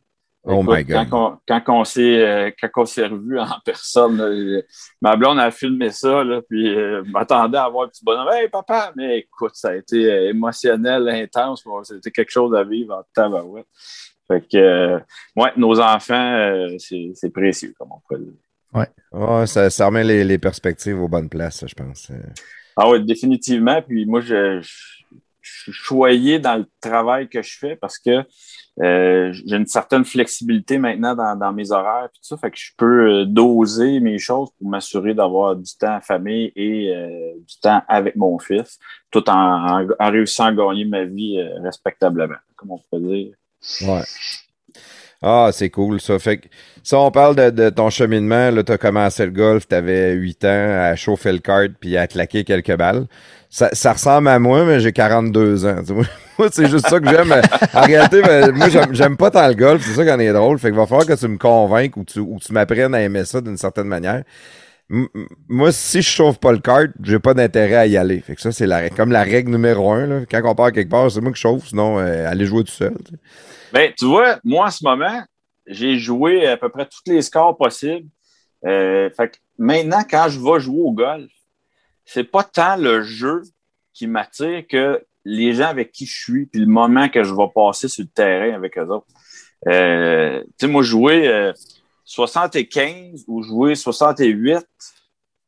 Oh 0.44 0.62
my 0.62 0.83
God. 0.83 1.09
Quand 1.11 1.38
on, 1.46 1.61
quand 1.62 1.81
on 1.81 1.85
s'est 1.85 2.22
euh, 2.22 2.51
quand 2.59 2.83
on 2.83 2.87
s'est 2.87 3.07
revu 3.07 3.38
en 3.38 3.46
personne, 3.64 4.62
ma 5.03 5.16
blonde 5.16 5.38
a 5.38 5.51
filmé 5.51 5.90
ça, 5.90 6.24
là, 6.24 6.40
puis 6.48 6.74
euh, 6.74 7.03
m'attendait 7.05 7.59
à 7.59 7.68
voir 7.68 7.87
un 7.87 7.88
petit 7.88 8.05
bonhomme. 8.05 8.29
Hey 8.33 8.48
papa! 8.48 8.92
Mais 8.96 9.18
écoute, 9.18 9.53
ça 9.55 9.70
a 9.70 9.74
été 9.74 10.11
euh, 10.11 10.31
émotionnel, 10.31 11.09
intense. 11.09 11.64
C'était 11.83 12.11
quelque 12.11 12.31
chose 12.31 12.55
à 12.55 12.64
vivre 12.64 12.94
en 12.94 13.03
tabarouette. 13.14 13.66
Fait 14.27 14.46
que, 14.46 14.98
ouais, 15.37 15.53
nos 15.57 15.81
enfants, 15.81 16.77
c'est 16.79 17.33
précieux, 17.33 17.74
comme 17.79 17.92
on 17.92 18.01
peut 18.09 18.22
dire. 18.22 18.35
Ouais. 18.75 19.47
ça, 19.47 19.71
ça 19.71 19.87
remet 19.87 20.05
les, 20.05 20.25
les, 20.25 20.39
perspectives 20.39 21.01
aux 21.01 21.09
bonnes 21.09 21.29
places, 21.29 21.65
je 21.67 21.75
pense. 21.75 22.11
Ah 22.77 22.89
oui, 22.91 23.05
définitivement. 23.05 23.81
Puis 23.83 24.07
moi, 24.07 24.21
je, 24.21 24.61
je, 24.61 25.63
suis 25.63 25.73
choyé 25.73 26.39
dans 26.39 26.57
le 26.57 26.67
travail 26.81 27.29
que 27.29 27.43
je 27.43 27.59
fais 27.59 27.77
parce 27.77 27.99
que 27.99 28.25
euh, 28.81 29.33
j'ai 29.33 29.57
une 29.57 29.67
certaine 29.67 30.05
flexibilité 30.05 30.79
maintenant 30.79 31.15
dans, 31.17 31.35
dans 31.35 31.53
mes 31.53 31.73
horaires 31.73 32.05
et 32.05 32.09
tout 32.09 32.23
ça. 32.23 32.37
Fait 32.37 32.51
que 32.51 32.59
je 32.59 32.71
peux 32.77 33.25
doser 33.25 33.99
mes 34.01 34.19
choses 34.19 34.51
pour 34.59 34.69
m'assurer 34.69 35.15
d'avoir 35.15 35.57
du 35.57 35.75
temps 35.77 35.97
à 35.97 36.01
famille 36.01 36.53
et 36.55 36.95
du 37.39 37.61
temps 37.61 37.83
avec 37.89 38.15
mon 38.17 38.39
fils, 38.39 38.79
tout 39.11 39.29
en, 39.29 39.87
en, 39.99 40.11
réussissant 40.11 40.45
à 40.45 40.53
gagner 40.53 40.85
ma 40.85 41.05
vie 41.05 41.43
respectablement, 41.63 42.37
comme 42.55 42.71
on 42.73 42.81
peut 42.91 43.01
dire. 43.01 43.35
Ouais. 43.83 44.05
Ah, 45.21 45.51
c'est 45.53 45.71
cool 45.71 46.01
ça. 46.01 46.19
Fait 46.19 46.39
que 46.39 46.47
ça, 46.85 46.99
on 46.99 47.11
parle 47.11 47.35
de, 47.35 47.51
de 47.51 47.71
ton 47.71 47.91
cheminement. 47.91 48.51
Là, 48.51 48.63
t'as 48.63 48.79
commencé 48.79 49.25
le 49.25 49.33
golf, 49.33 49.67
t'avais 49.67 50.13
8 50.13 50.45
ans 50.45 50.81
à 50.81 50.95
chauffer 50.95 51.33
le 51.33 51.39
kart 51.41 51.73
puis 51.81 51.97
à 51.97 52.07
claquer 52.07 52.45
quelques 52.45 52.77
balles. 52.77 53.07
Ça, 53.51 53.71
ça 53.73 53.95
ressemble 53.95 54.29
à 54.29 54.39
moi, 54.39 54.65
mais 54.65 54.79
j'ai 54.79 54.93
42 54.93 55.67
ans. 55.67 55.83
Moi, 56.39 56.49
c'est 56.53 56.69
juste 56.69 56.89
ça 56.89 57.01
que 57.01 57.09
j'aime. 57.09 57.35
En 57.75 57.81
réalité, 57.81 58.23
ben, 58.23 58.53
moi, 58.53 58.69
j'aime 58.93 59.17
pas 59.17 59.33
tant 59.33 59.49
le 59.49 59.55
golf. 59.55 59.85
C'est 59.85 59.95
ça 59.95 60.05
qui 60.05 60.11
en 60.13 60.21
est 60.21 60.33
drôle. 60.33 60.57
Fait 60.61 60.69
qu'il 60.69 60.77
va 60.77 60.87
falloir 60.87 61.05
que 61.05 61.15
tu 61.15 61.27
me 61.27 61.37
convainques 61.37 61.97
ou 61.97 62.05
tu, 62.05 62.21
ou 62.21 62.39
tu 62.41 62.53
m'apprennes 62.53 62.95
à 62.95 63.01
aimer 63.01 63.25
ça 63.25 63.41
d'une 63.41 63.57
certaine 63.57 63.89
manière. 63.89 64.23
moi, 65.49 65.73
si 65.73 66.01
je 66.01 66.09
chauffe 66.09 66.39
pas 66.39 66.53
le 66.53 66.61
kart, 66.61 66.91
j'ai 67.03 67.19
pas 67.19 67.35
d'intérêt 67.35 67.75
à 67.75 67.87
y 67.89 67.97
aller. 67.97 68.21
Fait 68.21 68.37
que 68.37 68.41
ça, 68.41 68.53
c'est 68.53 68.69
la, 68.69 68.89
comme 68.89 69.11
la 69.11 69.25
règle 69.25 69.51
numéro 69.51 69.91
un. 69.91 70.07
Là. 70.07 70.21
Quand 70.31 70.41
on 70.45 70.55
part 70.55 70.71
quelque 70.71 70.91
part, 70.91 71.11
c'est 71.11 71.21
moi 71.21 71.33
qui 71.33 71.41
chauffe, 71.41 71.67
sinon, 71.67 71.99
euh, 71.99 72.31
aller 72.31 72.47
jouer 72.47 72.63
tout 72.63 72.71
seul. 72.71 72.95
Ben, 73.73 73.93
tu 73.97 74.07
vois, 74.07 74.39
moi, 74.45 74.67
en 74.67 74.71
ce 74.71 74.83
moment, 74.83 75.23
j'ai 75.67 75.99
joué 75.99 76.47
à 76.47 76.57
peu 76.57 76.69
près 76.69 76.87
tous 76.87 77.11
les 77.11 77.23
scores 77.23 77.57
possibles. 77.57 78.09
Euh, 78.65 79.11
fait 79.11 79.31
que 79.31 79.37
maintenant, 79.59 80.03
quand 80.09 80.29
je 80.29 80.41
vais 80.41 80.61
jouer 80.61 80.81
au 80.81 80.93
golf, 80.93 81.31
c'est 82.05 82.25
pas 82.25 82.43
tant 82.43 82.77
le 82.77 83.03
jeu 83.03 83.43
qui 83.93 84.07
m'attire 84.07 84.67
que 84.67 85.05
les 85.25 85.53
gens 85.53 85.67
avec 85.67 85.93
qui 85.93 86.07
je 86.07 86.23
suis, 86.23 86.47
puis 86.47 86.61
le 86.61 86.67
moment 86.67 87.09
que 87.09 87.23
je 87.23 87.35
vais 87.35 87.49
passer 87.55 87.89
sur 87.89 88.05
le 88.05 88.09
terrain 88.09 88.55
avec 88.55 88.79
eux 88.79 88.87
autres. 88.87 89.07
Euh, 89.67 90.43
tu 90.59 90.67
sais, 90.67 90.67
moi, 90.69 90.83
jouer 90.83 91.53
75 92.05 93.25
ou 93.27 93.43
jouer 93.43 93.75
68 93.75 94.67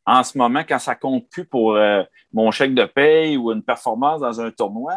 en 0.04 0.24
ce 0.24 0.36
moment, 0.36 0.62
quand 0.68 0.78
ça 0.78 0.94
compte 0.94 1.28
plus 1.30 1.46
pour 1.46 1.78
mon 2.32 2.50
chèque 2.50 2.74
de 2.74 2.84
paye 2.84 3.36
ou 3.36 3.52
une 3.52 3.62
performance 3.62 4.20
dans 4.20 4.40
un 4.40 4.50
tournoi, 4.50 4.96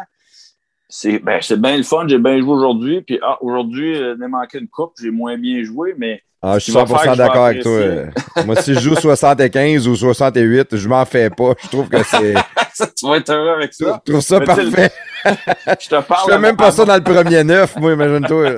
c'est 0.96 1.18
ben, 1.18 1.40
bien 1.58 1.76
le 1.76 1.82
fun, 1.82 2.06
j'ai 2.06 2.18
bien 2.18 2.38
joué 2.38 2.52
aujourd'hui. 2.52 3.02
Puis 3.02 3.18
ah, 3.20 3.36
aujourd'hui, 3.40 4.00
euh, 4.00 4.14
il 4.16 4.28
manqué 4.28 4.58
une 4.58 4.68
coupe, 4.68 4.92
j'ai 5.02 5.10
moins 5.10 5.36
bien 5.36 5.64
joué, 5.64 5.92
mais. 5.98 6.22
Ah, 6.40 6.56
je 6.56 6.64
suis 6.64 6.72
100% 6.72 7.16
d'accord 7.16 7.46
avec 7.46 7.62
toi. 7.62 7.80
Moi, 8.46 8.54
si 8.56 8.74
je 8.74 8.78
joue 8.78 8.94
75 8.94 9.88
ou 9.88 9.96
68, 9.96 10.76
je 10.76 10.88
m'en 10.88 11.04
fais 11.04 11.30
pas. 11.30 11.54
Je 11.64 11.68
trouve 11.68 11.88
que 11.88 12.00
c'est. 12.04 12.34
tu 12.96 13.08
vas 13.08 13.16
être 13.16 13.30
heureux 13.30 13.56
avec 13.56 13.74
ça. 13.74 14.00
Je 14.06 14.12
trouve 14.12 14.22
ça 14.22 14.40
parfait. 14.40 14.92
je 15.24 15.88
te 15.88 16.00
parle. 16.00 16.28
Je 16.28 16.32
fais 16.32 16.38
même 16.38 16.56
pas 16.56 16.70
ça 16.70 16.84
dans 16.84 16.94
le 16.94 17.02
premier 17.02 17.42
neuf, 17.42 17.74
moi, 17.76 17.94
imagine-toi. 17.94 18.50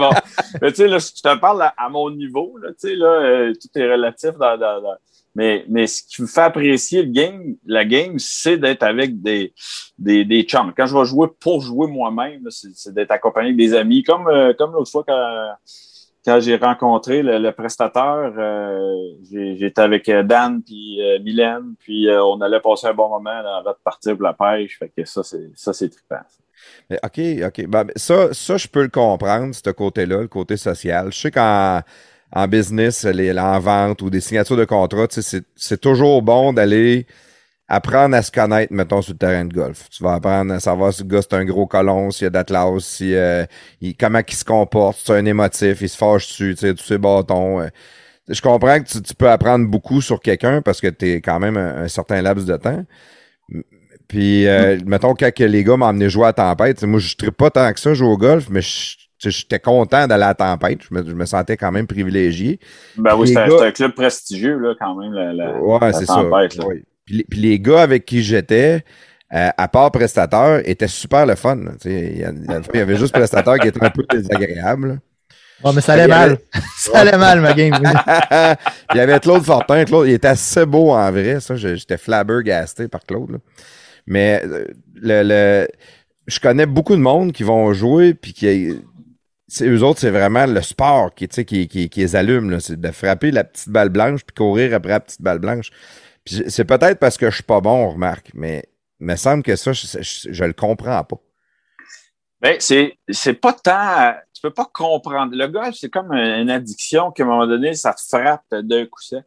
bon. 0.00 0.10
Mais 0.60 0.72
tu 0.72 0.76
sais, 0.76 0.88
je 0.88 1.22
te 1.22 1.38
parle 1.38 1.62
à, 1.62 1.88
mon 1.88 2.10
niveau, 2.10 2.58
là, 2.60 2.70
tu 2.70 2.88
sais, 2.88 2.96
là, 2.96 3.06
euh, 3.06 3.52
tout 3.52 3.78
est 3.78 3.92
relatif 3.92 4.32
dans, 4.40 4.58
dans, 4.58 4.82
dans 4.82 4.96
mais, 5.36 5.66
mais 5.68 5.86
ce 5.86 6.02
qui 6.02 6.22
me 6.22 6.26
fait 6.26 6.40
apprécier 6.40 7.02
le 7.02 7.12
game, 7.12 7.56
la 7.66 7.84
game, 7.84 8.18
c'est 8.18 8.56
d'être 8.56 8.82
avec 8.82 9.20
des, 9.20 9.52
des, 9.98 10.24
des 10.24 10.42
chums. 10.44 10.72
Quand 10.74 10.86
je 10.86 10.96
vais 10.96 11.04
jouer 11.04 11.28
pour 11.38 11.60
jouer 11.60 11.86
moi-même, 11.88 12.48
c'est 12.50 12.94
d'être 12.94 13.10
accompagné 13.10 13.52
des 13.52 13.74
amis. 13.74 14.02
Comme, 14.02 14.28
euh, 14.28 14.54
comme 14.54 14.72
l'autre 14.72 14.90
fois 14.90 15.04
quand, 15.06 15.54
quand 16.24 16.40
j'ai 16.40 16.56
rencontré 16.56 17.22
le, 17.22 17.50
prestataire, 17.52 18.32
euh, 18.38 19.12
j'étais 19.30 19.82
avec 19.82 20.08
euh, 20.08 20.22
Dan 20.22 20.62
puis 20.62 21.02
euh, 21.02 21.18
Mylène, 21.20 21.74
puis 21.80 22.08
on 22.10 22.40
allait 22.40 22.60
passer 22.60 22.86
un 22.86 22.94
bon 22.94 23.10
moment 23.10 23.30
avant 23.30 23.72
de 23.72 23.76
partir 23.84 24.16
pour 24.16 24.24
la 24.24 24.32
pêche. 24.32 24.78
Fait 24.78 24.88
que 24.88 25.04
ça, 25.04 25.22
c'est 25.22 25.50
ça, 25.54 25.74
c'est 25.74 25.90
trippant. 25.90 26.24
OK, 26.90 27.20
OK. 27.46 27.66
Ben, 27.66 27.86
ça, 27.94 28.32
ça, 28.32 28.56
je 28.56 28.68
peux 28.68 28.82
le 28.82 28.88
comprendre, 28.88 29.54
ce 29.54 29.70
côté-là, 29.70 30.22
le 30.22 30.28
côté 30.28 30.56
social. 30.56 31.12
Je 31.12 31.18
sais 31.18 31.30
qu'en 31.30 31.82
en 32.32 32.48
business, 32.48 33.04
les, 33.04 33.36
en 33.38 33.58
vente 33.60 34.02
ou 34.02 34.10
des 34.10 34.20
signatures 34.20 34.56
de 34.56 34.64
contrat, 34.64 35.06
c'est 35.10 35.80
toujours 35.80 36.22
bon 36.22 36.52
d'aller 36.52 37.06
apprendre 37.68 38.14
à 38.16 38.22
se 38.22 38.30
connaître, 38.30 38.72
mettons, 38.72 39.02
sur 39.02 39.12
le 39.14 39.18
terrain 39.18 39.44
de 39.44 39.52
golf. 39.52 39.88
Tu 39.90 40.02
vas 40.02 40.14
apprendre 40.14 40.52
à 40.52 40.60
savoir 40.60 40.92
si 40.92 41.02
le 41.02 41.08
gars 41.08 41.22
c'est 41.22 41.34
un 41.34 41.44
gros 41.44 41.66
colon, 41.66 42.10
s'il 42.10 42.24
y 42.24 42.26
a 42.26 42.30
d'atlas, 42.30 42.98
euh, 43.02 43.44
comment 43.98 44.20
il 44.26 44.34
se 44.34 44.44
comporte, 44.44 44.98
si 44.98 45.04
c'est 45.06 45.14
un 45.14 45.24
émotif, 45.24 45.80
il 45.80 45.88
se 45.88 45.96
fâche 45.96 46.28
dessus, 46.28 46.54
tu 46.54 46.66
sais, 46.66 46.74
tous 46.74 46.84
ces 46.84 46.98
bâtons. 46.98 47.60
Euh. 47.60 47.68
Je 48.28 48.40
comprends 48.40 48.80
que 48.80 48.98
tu, 48.98 49.14
peux 49.14 49.30
apprendre 49.30 49.68
beaucoup 49.68 50.00
sur 50.00 50.20
quelqu'un 50.20 50.60
parce 50.62 50.80
que 50.80 50.88
tu 50.88 51.12
es 51.12 51.20
quand 51.20 51.38
même 51.38 51.56
un, 51.56 51.86
certain 51.88 52.22
laps 52.22 52.44
de 52.44 52.56
temps. 52.56 52.84
Puis, 54.08 54.46
euh, 54.46 54.78
mettons, 54.84 55.14
quand 55.14 55.30
les 55.38 55.64
gars 55.64 55.76
m'ont 55.76 55.86
amené 55.86 56.08
jouer 56.08 56.26
à 56.26 56.32
tempête, 56.32 56.82
moi, 56.82 56.98
je 56.98 57.14
ne 57.22 57.30
pas 57.30 57.50
tant 57.50 57.72
que 57.72 57.78
ça 57.78 57.94
jouer 57.94 58.08
au 58.08 58.16
golf, 58.16 58.48
mais 58.50 58.62
je 58.62 58.96
J'étais 59.18 59.58
content 59.58 60.06
d'aller 60.06 60.24
à 60.24 60.28
la 60.28 60.34
tempête. 60.34 60.80
Je 60.90 60.94
me, 60.94 61.24
sentais 61.24 61.56
quand 61.56 61.72
même 61.72 61.86
privilégié. 61.86 62.60
Ben 62.96 63.16
oui, 63.16 63.28
c'était 63.28 63.40
un 63.40 63.70
club 63.70 63.92
prestigieux, 63.92 64.58
là, 64.58 64.74
quand 64.78 64.94
même, 64.96 65.12
la, 65.12 65.32
la, 65.32 65.58
ouais, 65.58 65.92
c'est 65.92 66.06
Ça. 66.06 66.24
Puis, 67.06 67.24
les 67.30 67.60
gars 67.60 67.82
avec 67.82 68.04
qui 68.04 68.22
j'étais, 68.22 68.84
euh, 69.32 69.48
à 69.56 69.68
part 69.68 69.90
prestataire, 69.92 70.60
étaient 70.68 70.88
super 70.88 71.24
le 71.24 71.36
fun. 71.36 71.58
Il 71.84 72.18
y, 72.18 72.24
avait 72.78 72.96
juste 72.96 73.14
prestataire 73.14 73.58
qui 73.58 73.68
était 73.68 73.84
un 73.84 73.90
peu 73.90 74.04
désagréable. 74.10 75.00
Ouais, 75.64 75.70
mais 75.74 75.80
ça 75.80 75.94
allait 75.94 76.08
mal. 76.08 76.38
ça 76.76 76.98
allait 76.98 77.16
mal, 77.16 77.40
ma 77.40 77.54
game. 77.54 77.74
il 78.92 78.96
y 78.96 79.00
avait 79.00 79.18
Claude 79.20 79.42
Fortin. 79.42 79.84
Claude, 79.84 80.08
il 80.08 80.14
était 80.14 80.28
assez 80.28 80.66
beau 80.66 80.90
en 80.90 81.10
vrai. 81.10 81.40
Ça, 81.40 81.56
j'étais 81.56 81.96
flabbergasté 81.96 82.88
par 82.88 83.00
Claude. 83.02 83.38
Mais 84.06 84.42
euh, 84.44 84.66
le, 84.94 85.22
le, 85.22 85.68
je 86.26 86.40
connais 86.40 86.66
beaucoup 86.66 86.94
de 86.94 87.00
monde 87.00 87.32
qui 87.32 87.42
vont 87.42 87.72
jouer 87.72 88.14
puis 88.14 88.32
qui 88.32 88.76
c'est 89.48 89.68
eux 89.68 89.82
autres, 89.84 90.00
c'est 90.00 90.10
vraiment 90.10 90.46
le 90.46 90.60
sport 90.60 91.14
qui, 91.14 91.28
qui, 91.28 91.68
qui, 91.68 91.88
qui 91.88 92.00
les 92.00 92.16
allume. 92.16 92.58
C'est 92.60 92.80
de 92.80 92.90
frapper 92.90 93.30
la 93.30 93.44
petite 93.44 93.68
balle 93.68 93.90
blanche 93.90 94.24
puis 94.24 94.34
courir 94.34 94.74
après 94.74 94.90
la 94.90 95.00
petite 95.00 95.22
balle 95.22 95.38
blanche. 95.38 95.70
c'est 96.24 96.64
peut-être 96.64 96.98
parce 96.98 97.16
que 97.16 97.30
je 97.30 97.36
suis 97.36 97.44
pas 97.44 97.60
bon, 97.60 97.86
on 97.86 97.90
remarque, 97.90 98.30
mais 98.34 98.64
il 99.00 99.06
me 99.06 99.16
semble 99.16 99.42
que 99.42 99.54
ça, 99.56 99.72
je, 99.72 99.86
je, 100.00 100.44
le 100.44 100.52
comprends 100.52 101.04
pas. 101.04 101.16
Ben, 102.40 102.56
c'est, 102.58 102.98
c'est 103.08 103.34
pas 103.34 103.52
tant. 103.52 104.14
Tu 104.34 104.42
peux 104.42 104.52
pas 104.52 104.68
comprendre. 104.72 105.34
Le 105.34 105.46
golf, 105.46 105.74
c'est 105.78 105.90
comme 105.90 106.12
une 106.12 106.50
addiction 106.50 107.10
qu'à 107.10 107.22
un 107.22 107.26
moment 107.26 107.46
donné, 107.46 107.74
ça 107.74 107.94
te 107.94 108.00
frappe 108.00 108.44
d'un 108.50 108.84
coup 108.86 109.00
sec. 109.00 109.24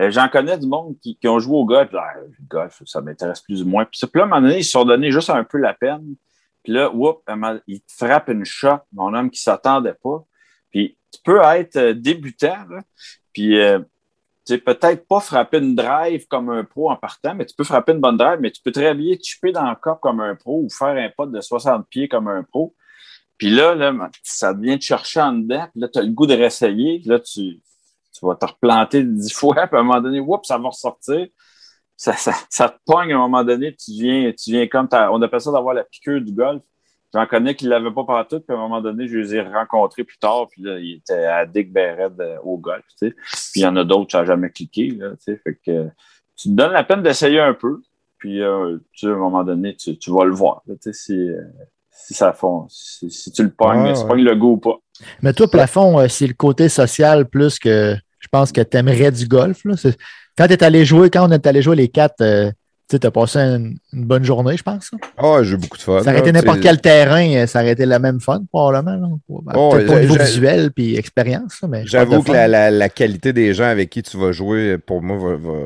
euh, 0.00 0.10
j'en 0.10 0.28
connais 0.28 0.58
du 0.58 0.66
monde 0.66 0.96
qui, 1.00 1.16
ont 1.26 1.38
joué 1.38 1.56
au 1.56 1.64
golf. 1.64 1.90
Là, 1.92 2.12
le 2.24 2.32
golf, 2.46 2.82
ça 2.84 3.00
m'intéresse 3.00 3.40
plus 3.40 3.62
ou 3.62 3.66
moins. 3.66 3.84
Puis, 3.84 4.00
là, 4.02 4.08
à 4.20 4.24
un 4.24 4.26
moment 4.26 4.40
donné, 4.42 4.58
ils 4.58 4.64
se 4.64 4.72
sont 4.72 4.84
donné 4.84 5.10
juste 5.10 5.30
un 5.30 5.44
peu 5.44 5.58
la 5.58 5.74
peine. 5.74 6.14
Puis 6.62 6.72
là, 6.72 6.90
whoop, 6.90 7.22
il 7.66 7.80
te 7.80 7.92
frappe 7.92 8.28
une 8.28 8.44
shot, 8.44 8.78
mon 8.92 9.14
homme 9.14 9.30
qui 9.30 9.40
ne 9.40 9.52
s'attendait 9.52 9.96
pas. 10.02 10.24
Puis 10.70 10.96
tu 11.12 11.20
peux 11.24 11.40
être 11.42 11.76
euh, 11.76 11.94
débutant, 11.94 12.66
puis 13.32 13.60
euh, 13.60 13.80
tu 14.46 14.54
sais, 14.54 14.58
peut-être 14.58 15.06
pas 15.06 15.20
frapper 15.20 15.58
une 15.58 15.74
drive 15.74 16.26
comme 16.26 16.50
un 16.50 16.64
pro 16.64 16.90
en 16.90 16.96
partant, 16.96 17.34
mais 17.34 17.46
tu 17.46 17.54
peux 17.54 17.64
frapper 17.64 17.92
une 17.92 18.00
bonne 18.00 18.16
drive, 18.16 18.40
mais 18.40 18.50
tu 18.50 18.60
peux 18.62 18.72
très 18.72 18.94
bien 18.94 19.16
chipper 19.22 19.52
dans 19.52 19.68
le 19.68 19.76
corps 19.76 20.00
comme 20.00 20.20
un 20.20 20.34
pro 20.34 20.62
ou 20.62 20.68
faire 20.68 20.96
un 20.96 21.10
pot 21.16 21.26
de 21.26 21.40
60 21.40 21.86
pieds 21.88 22.08
comme 22.08 22.26
un 22.26 22.42
pro. 22.42 22.74
Puis 23.38 23.50
là, 23.50 23.74
là 23.74 23.94
ça 24.22 24.54
devient 24.54 24.76
de 24.76 24.82
chercher 24.82 25.20
en 25.20 25.32
dedans, 25.34 25.68
puis 25.70 25.80
là, 25.80 25.88
tu 25.88 25.98
as 25.98 26.02
le 26.02 26.10
goût 26.10 26.26
de 26.26 26.34
réessayer. 26.34 27.02
Là, 27.04 27.20
tu, 27.20 27.60
tu 28.12 28.26
vas 28.26 28.34
te 28.34 28.46
replanter 28.46 29.04
dix 29.04 29.32
fois, 29.34 29.66
puis 29.66 29.76
à 29.76 29.80
un 29.80 29.84
moment 29.84 30.00
donné, 30.00 30.18
whoop, 30.18 30.44
ça 30.44 30.58
va 30.58 30.68
ressortir. 30.68 31.26
Ça, 32.02 32.14
ça, 32.14 32.32
ça, 32.50 32.68
te 32.68 32.78
pogne 32.84 33.12
à 33.12 33.14
un 33.14 33.20
moment 33.20 33.44
donné, 33.44 33.76
tu 33.76 33.92
viens, 33.92 34.32
tu 34.32 34.50
viens 34.50 34.66
comme 34.66 34.88
on 34.90 35.22
appelle 35.22 35.40
ça 35.40 35.52
d'avoir 35.52 35.72
la 35.72 35.84
piqûre 35.84 36.20
du 36.20 36.32
golf. 36.32 36.60
J'en 37.14 37.26
connais 37.26 37.54
qui 37.54 37.66
ne 37.66 37.70
l'avaient 37.70 37.92
pas 37.92 38.02
partout, 38.02 38.40
puis 38.40 38.56
à 38.56 38.58
un 38.58 38.62
moment 38.62 38.80
donné, 38.80 39.06
je 39.06 39.18
les 39.18 39.36
ai 39.36 39.40
rencontrés 39.40 40.02
plus 40.02 40.18
tard, 40.18 40.48
puis 40.50 40.62
là, 40.62 40.80
il 40.80 40.94
était 40.94 41.26
à 41.26 41.46
Dick 41.46 41.70
euh, 41.76 42.38
au 42.42 42.58
golf, 42.58 42.82
tu 42.98 43.06
sais. 43.06 43.14
Puis 43.52 43.60
il 43.60 43.62
y 43.62 43.66
en 43.66 43.76
a 43.76 43.84
d'autres, 43.84 44.10
ça 44.10 44.18
n'a 44.18 44.24
jamais 44.24 44.50
cliqué, 44.50 44.88
là, 44.90 45.10
tu 45.10 45.16
sais. 45.20 45.40
Fait 45.44 45.54
que 45.64 45.90
tu 46.34 46.48
te 46.48 46.54
donnes 46.54 46.72
la 46.72 46.82
peine 46.82 47.04
d'essayer 47.04 47.38
un 47.38 47.54
peu, 47.54 47.80
puis 48.18 48.42
euh, 48.42 48.78
tu, 48.94 49.06
à 49.06 49.12
un 49.12 49.18
moment 49.18 49.44
donné, 49.44 49.76
tu, 49.76 49.96
tu 49.96 50.10
vas 50.10 50.24
le 50.24 50.32
voir, 50.32 50.62
tu 50.66 50.74
sais, 50.80 50.92
si, 50.92 51.30
euh, 51.30 51.40
si 51.88 52.14
ça 52.14 52.32
fond, 52.32 52.66
si, 52.68 53.12
si, 53.12 53.30
tu 53.30 53.44
le 53.44 53.50
pognes, 53.50 53.82
ouais, 53.82 53.94
si 53.94 54.02
tu 54.02 54.08
pognes 54.08 54.24
le 54.24 54.34
goût 54.34 54.54
ou 54.54 54.58
pas. 54.58 54.78
Mais 55.22 55.32
toi, 55.34 55.46
plafond, 55.46 56.08
c'est 56.08 56.26
le 56.26 56.34
côté 56.34 56.68
social 56.68 57.28
plus 57.28 57.60
que 57.60 57.94
je 58.18 58.26
pense 58.26 58.50
que 58.50 58.60
tu 58.60 58.76
aimerais 58.76 59.12
du 59.12 59.28
golf, 59.28 59.64
là. 59.64 59.76
Quand 60.36 60.46
tu 60.46 60.54
es 60.54 60.64
allé 60.64 60.84
jouer, 60.84 61.10
quand 61.10 61.28
on 61.28 61.32
est 61.32 61.46
allé 61.46 61.62
jouer 61.62 61.76
les 61.76 61.88
quatre, 61.88 62.22
tu 62.98 63.06
as 63.06 63.10
passé 63.10 63.38
une, 63.38 63.78
une, 63.92 64.04
bonne 64.04 64.24
journée, 64.24 64.56
je 64.56 64.62
pense. 64.62 64.90
Ah, 65.16 65.22
oh, 65.22 65.42
j'ai 65.42 65.54
eu 65.54 65.56
beaucoup 65.56 65.76
de 65.76 65.82
fun. 65.82 66.02
Ça 66.02 66.10
aurait 66.10 66.20
été 66.20 66.32
n'importe 66.32 66.60
quel 66.60 66.80
terrain, 66.80 67.26
euh, 67.34 67.46
ça 67.46 67.60
aurait 67.60 67.72
été 67.72 67.86
la 67.86 67.98
même 67.98 68.20
fun, 68.20 68.42
probablement. 68.50 69.18
Oh, 69.28 69.40
pour 69.86 69.96
niveau 69.96 70.14
visuel 70.14 70.70
puis 70.72 70.96
expérience. 70.96 71.60
J'avoue 71.84 72.22
que 72.22 72.32
la, 72.32 72.48
la, 72.48 72.70
la, 72.70 72.88
qualité 72.88 73.32
des 73.32 73.54
gens 73.54 73.64
avec 73.64 73.90
qui 73.90 74.02
tu 74.02 74.16
vas 74.16 74.32
jouer, 74.32 74.78
pour 74.78 75.02
moi, 75.02 75.16
va, 75.16 75.36
va, 75.36 75.58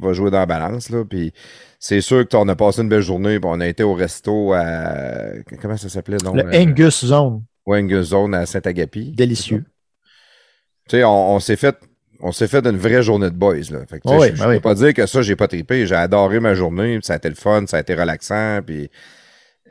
va 0.00 0.12
jouer 0.12 0.30
dans 0.30 0.38
la 0.38 0.46
balance. 0.46 0.90
Là, 0.90 1.04
puis 1.04 1.32
c'est 1.78 2.00
sûr 2.00 2.26
que 2.26 2.36
on 2.36 2.48
a 2.48 2.56
passé 2.56 2.82
une 2.82 2.88
belle 2.88 3.02
journée. 3.02 3.38
on 3.42 3.60
a 3.60 3.66
été 3.66 3.82
au 3.82 3.94
resto 3.94 4.52
à. 4.52 5.32
Comment 5.60 5.76
ça 5.76 5.88
s'appelait? 5.88 6.18
donc 6.18 6.36
Le 6.36 6.56
Angus 6.56 7.04
Zone. 7.04 7.42
Oui, 7.66 7.78
Angus 7.78 8.08
Zone 8.08 8.34
à 8.34 8.46
Saint-Agapi. 8.46 9.12
Délicieux. 9.12 9.64
Tu 10.88 10.96
sais, 10.96 11.04
on, 11.04 11.34
on 11.34 11.40
s'est 11.40 11.56
fait 11.56 11.76
on 12.22 12.32
s'est 12.32 12.48
fait 12.48 12.64
une 12.66 12.78
vraie 12.78 13.02
journée 13.02 13.30
de 13.30 13.34
boys. 13.34 13.56
Là. 13.70 13.80
Fait 13.88 13.98
que, 13.98 14.08
oui, 14.08 14.30
je, 14.34 14.44
oui. 14.44 14.54
peux 14.54 14.60
pas 14.60 14.74
dire 14.74 14.94
que 14.94 15.06
ça, 15.06 15.22
j'ai 15.22 15.36
pas 15.36 15.48
trippé. 15.48 15.86
J'ai 15.86 15.96
adoré 15.96 16.40
ma 16.40 16.54
journée. 16.54 16.98
Ça 17.02 17.14
a 17.14 17.16
été 17.16 17.28
le 17.28 17.34
fun, 17.34 17.64
ça 17.66 17.78
a 17.78 17.80
été 17.80 17.94
relaxant. 17.94 18.60
Puis... 18.64 18.88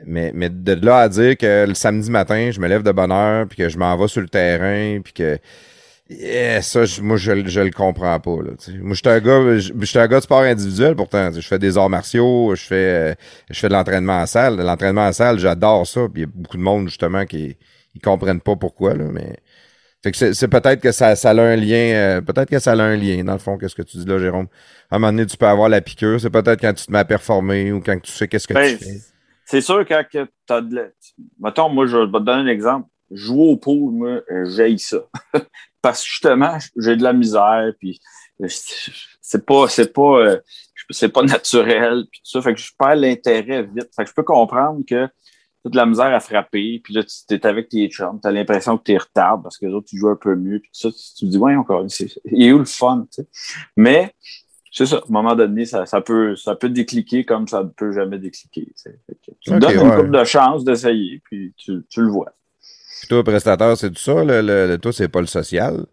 Mais, 0.04 0.32
mais 0.34 0.50
de 0.50 0.84
là 0.84 0.98
à 0.98 1.08
dire 1.08 1.36
que 1.36 1.64
le 1.66 1.74
samedi 1.74 2.10
matin, 2.10 2.50
je 2.50 2.60
me 2.60 2.66
lève 2.68 2.82
de 2.82 2.90
bonne 2.90 3.12
heure, 3.12 3.46
puis 3.46 3.56
que 3.56 3.68
je 3.68 3.78
m'en 3.78 3.96
vais 3.96 4.08
sur 4.08 4.20
le 4.20 4.28
terrain, 4.28 5.00
puis 5.00 5.12
que. 5.12 5.38
Yeah, 6.10 6.60
ça, 6.60 6.84
je, 6.84 7.00
moi, 7.00 7.16
je, 7.16 7.46
je 7.46 7.60
le 7.60 7.70
comprends 7.70 8.18
pas. 8.18 8.36
Là, 8.42 8.50
moi, 8.80 8.94
je 8.94 9.00
suis 9.00 9.08
un 9.08 9.20
gars, 9.20 9.58
je, 9.58 9.98
un 9.98 10.06
gars 10.08 10.18
de 10.18 10.24
sport 10.24 10.40
individuel 10.40 10.94
pourtant. 10.96 11.30
Je 11.32 11.40
fais 11.40 11.58
des 11.58 11.78
arts 11.78 11.88
martiaux, 11.88 12.54
je 12.54 12.64
fais, 12.64 13.16
je 13.48 13.58
fais 13.58 13.68
de 13.68 13.72
l'entraînement 13.72 14.20
en 14.20 14.26
salle. 14.26 14.56
L'entraînement 14.56 15.06
en 15.06 15.12
salle, 15.12 15.38
j'adore 15.38 15.86
ça. 15.86 16.00
Puis 16.12 16.22
il 16.22 16.26
y 16.26 16.28
a 16.28 16.30
beaucoup 16.34 16.56
de 16.58 16.62
monde, 16.62 16.88
justement, 16.88 17.24
qui 17.24 17.56
ils 17.94 18.00
comprennent 18.00 18.40
pas 18.40 18.56
pourquoi. 18.56 18.94
Là, 18.94 19.04
mais 19.10 19.36
fait 20.02 20.10
que 20.10 20.32
c'est 20.32 20.48
peut-être 20.48 20.80
que 20.80 20.90
ça, 20.90 21.14
ça 21.14 21.30
a 21.30 21.40
un 21.40 21.54
lien, 21.54 21.94
euh, 21.94 22.20
peut-être 22.20 22.50
que 22.50 22.58
ça 22.58 22.72
a 22.72 22.82
un 22.82 22.96
lien, 22.96 23.22
dans 23.22 23.34
le 23.34 23.38
fond, 23.38 23.56
qu'est-ce 23.56 23.76
que 23.76 23.82
tu 23.82 23.98
dis 23.98 24.04
là, 24.04 24.18
Jérôme? 24.18 24.48
À 24.90 24.96
un 24.96 24.98
moment 24.98 25.12
donné, 25.12 25.26
tu 25.26 25.36
peux 25.36 25.46
avoir 25.46 25.68
la 25.68 25.80
piqûre. 25.80 26.20
C'est 26.20 26.30
peut-être 26.30 26.60
quand 26.60 26.74
tu 26.74 26.86
te 26.86 26.92
mets 26.92 26.98
à 26.98 27.04
performer 27.04 27.70
ou 27.70 27.80
quand 27.80 28.00
tu 28.02 28.10
sais 28.10 28.26
qu'est-ce 28.26 28.48
que 28.48 28.54
ben, 28.54 28.76
tu 28.76 28.84
fais. 28.84 29.00
C'est 29.44 29.60
sûr 29.60 29.86
quand 29.86 30.02
tu 30.10 30.18
as 30.48 30.60
de 30.60 30.74
la... 30.74 30.82
Mettons, 31.40 31.68
moi, 31.68 31.86
je 31.86 31.98
vais 31.98 32.06
te 32.06 32.18
donner 32.18 32.42
un 32.42 32.52
exemple. 32.52 32.88
Jouer 33.12 33.50
au 33.50 33.56
pool, 33.56 33.92
moi, 33.92 34.20
j'aille 34.56 34.78
ça. 34.78 34.98
Parce 35.82 36.02
que 36.02 36.08
justement, 36.08 36.58
j'ai 36.76 36.96
de 36.96 37.02
la 37.02 37.12
misère, 37.12 37.72
puis 37.78 38.00
c'est 38.48 39.46
pas, 39.46 39.68
c'est 39.68 39.92
pas, 39.92 40.18
euh, 40.18 40.40
c'est 40.90 41.10
pas 41.10 41.22
naturel, 41.22 42.06
puis 42.10 42.20
tout 42.24 42.30
ça. 42.30 42.42
Fait 42.42 42.54
que 42.54 42.60
je 42.60 42.72
perds 42.76 42.96
l'intérêt 42.96 43.62
vite. 43.62 43.88
Fait 43.94 44.02
que 44.02 44.10
je 44.10 44.14
peux 44.14 44.22
comprendre 44.22 44.80
que 44.88 45.08
t'as 45.62 45.70
de 45.70 45.76
la 45.76 45.86
misère 45.86 46.12
à 46.12 46.20
frapper, 46.20 46.80
puis 46.82 46.94
là, 46.94 47.02
tu 47.04 47.34
es 47.34 47.46
avec 47.46 47.68
tes 47.68 47.88
chums, 47.88 48.18
tu 48.20 48.28
as 48.28 48.32
l'impression 48.32 48.78
que 48.78 48.84
tu 48.84 48.92
es 48.92 48.98
retard 48.98 49.40
parce 49.42 49.58
que 49.58 49.66
les 49.66 49.72
autres, 49.72 49.88
tu 49.88 49.98
jouent 49.98 50.10
un 50.10 50.16
peu 50.16 50.34
mieux, 50.34 50.58
puis 50.58 50.70
tout 50.72 50.90
ça, 50.90 50.90
tu 50.90 51.26
te 51.26 51.30
dis, 51.30 51.38
ouais, 51.38 51.54
encore, 51.54 51.86
il 52.32 52.42
est 52.42 52.52
où 52.52 52.58
le 52.58 52.64
fun, 52.64 53.06
tu 53.12 53.22
sais? 53.22 53.28
Mais, 53.76 54.14
c'est 54.72 54.86
ça, 54.86 54.96
à 54.96 54.98
un 55.00 55.02
moment 55.12 55.36
donné, 55.36 55.66
ça, 55.66 55.84
ça, 55.86 56.00
peut, 56.00 56.34
ça 56.34 56.56
peut 56.56 56.70
décliquer 56.70 57.24
comme 57.24 57.46
ça 57.46 57.62
ne 57.62 57.68
peut 57.68 57.92
jamais 57.92 58.18
décliquer. 58.18 58.64
Tu, 58.64 58.72
sais. 58.76 58.98
tu 59.40 59.50
okay, 59.50 59.58
donnes 59.58 59.78
ouais. 59.78 59.84
une 59.84 59.96
couple 59.96 60.18
de 60.18 60.24
chance 60.24 60.64
d'essayer, 60.64 61.20
puis 61.24 61.52
tu, 61.56 61.84
tu, 61.88 62.00
le 62.00 62.08
vois. 62.08 62.32
Puis 63.00 63.08
toi, 63.08 63.22
prestataire, 63.22 63.76
c'est 63.76 63.90
tout 63.90 64.00
ça? 64.00 64.24
Le, 64.24 64.40
le, 64.40 64.66
le 64.66 64.78
toi, 64.78 64.92
c'est 64.92 65.08
pas 65.08 65.20
le 65.20 65.26
social? 65.26 65.84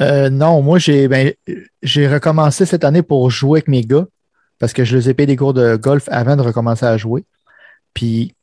Euh, 0.00 0.28
non, 0.28 0.62
moi, 0.62 0.78
j'ai 0.78 1.08
ben, 1.08 1.32
j'ai 1.82 2.08
recommencé 2.08 2.66
cette 2.66 2.84
année 2.84 3.02
pour 3.02 3.30
jouer 3.30 3.60
avec 3.60 3.68
mes 3.68 3.82
gars 3.82 4.06
parce 4.58 4.72
que 4.72 4.84
je 4.84 4.96
les 4.96 5.10
ai 5.10 5.14
payé 5.14 5.26
des 5.26 5.36
cours 5.36 5.54
de 5.54 5.76
golf 5.76 6.08
avant 6.10 6.36
de 6.36 6.42
recommencer 6.42 6.84
à 6.86 6.96
jouer. 6.96 7.24
Puis 7.94 8.34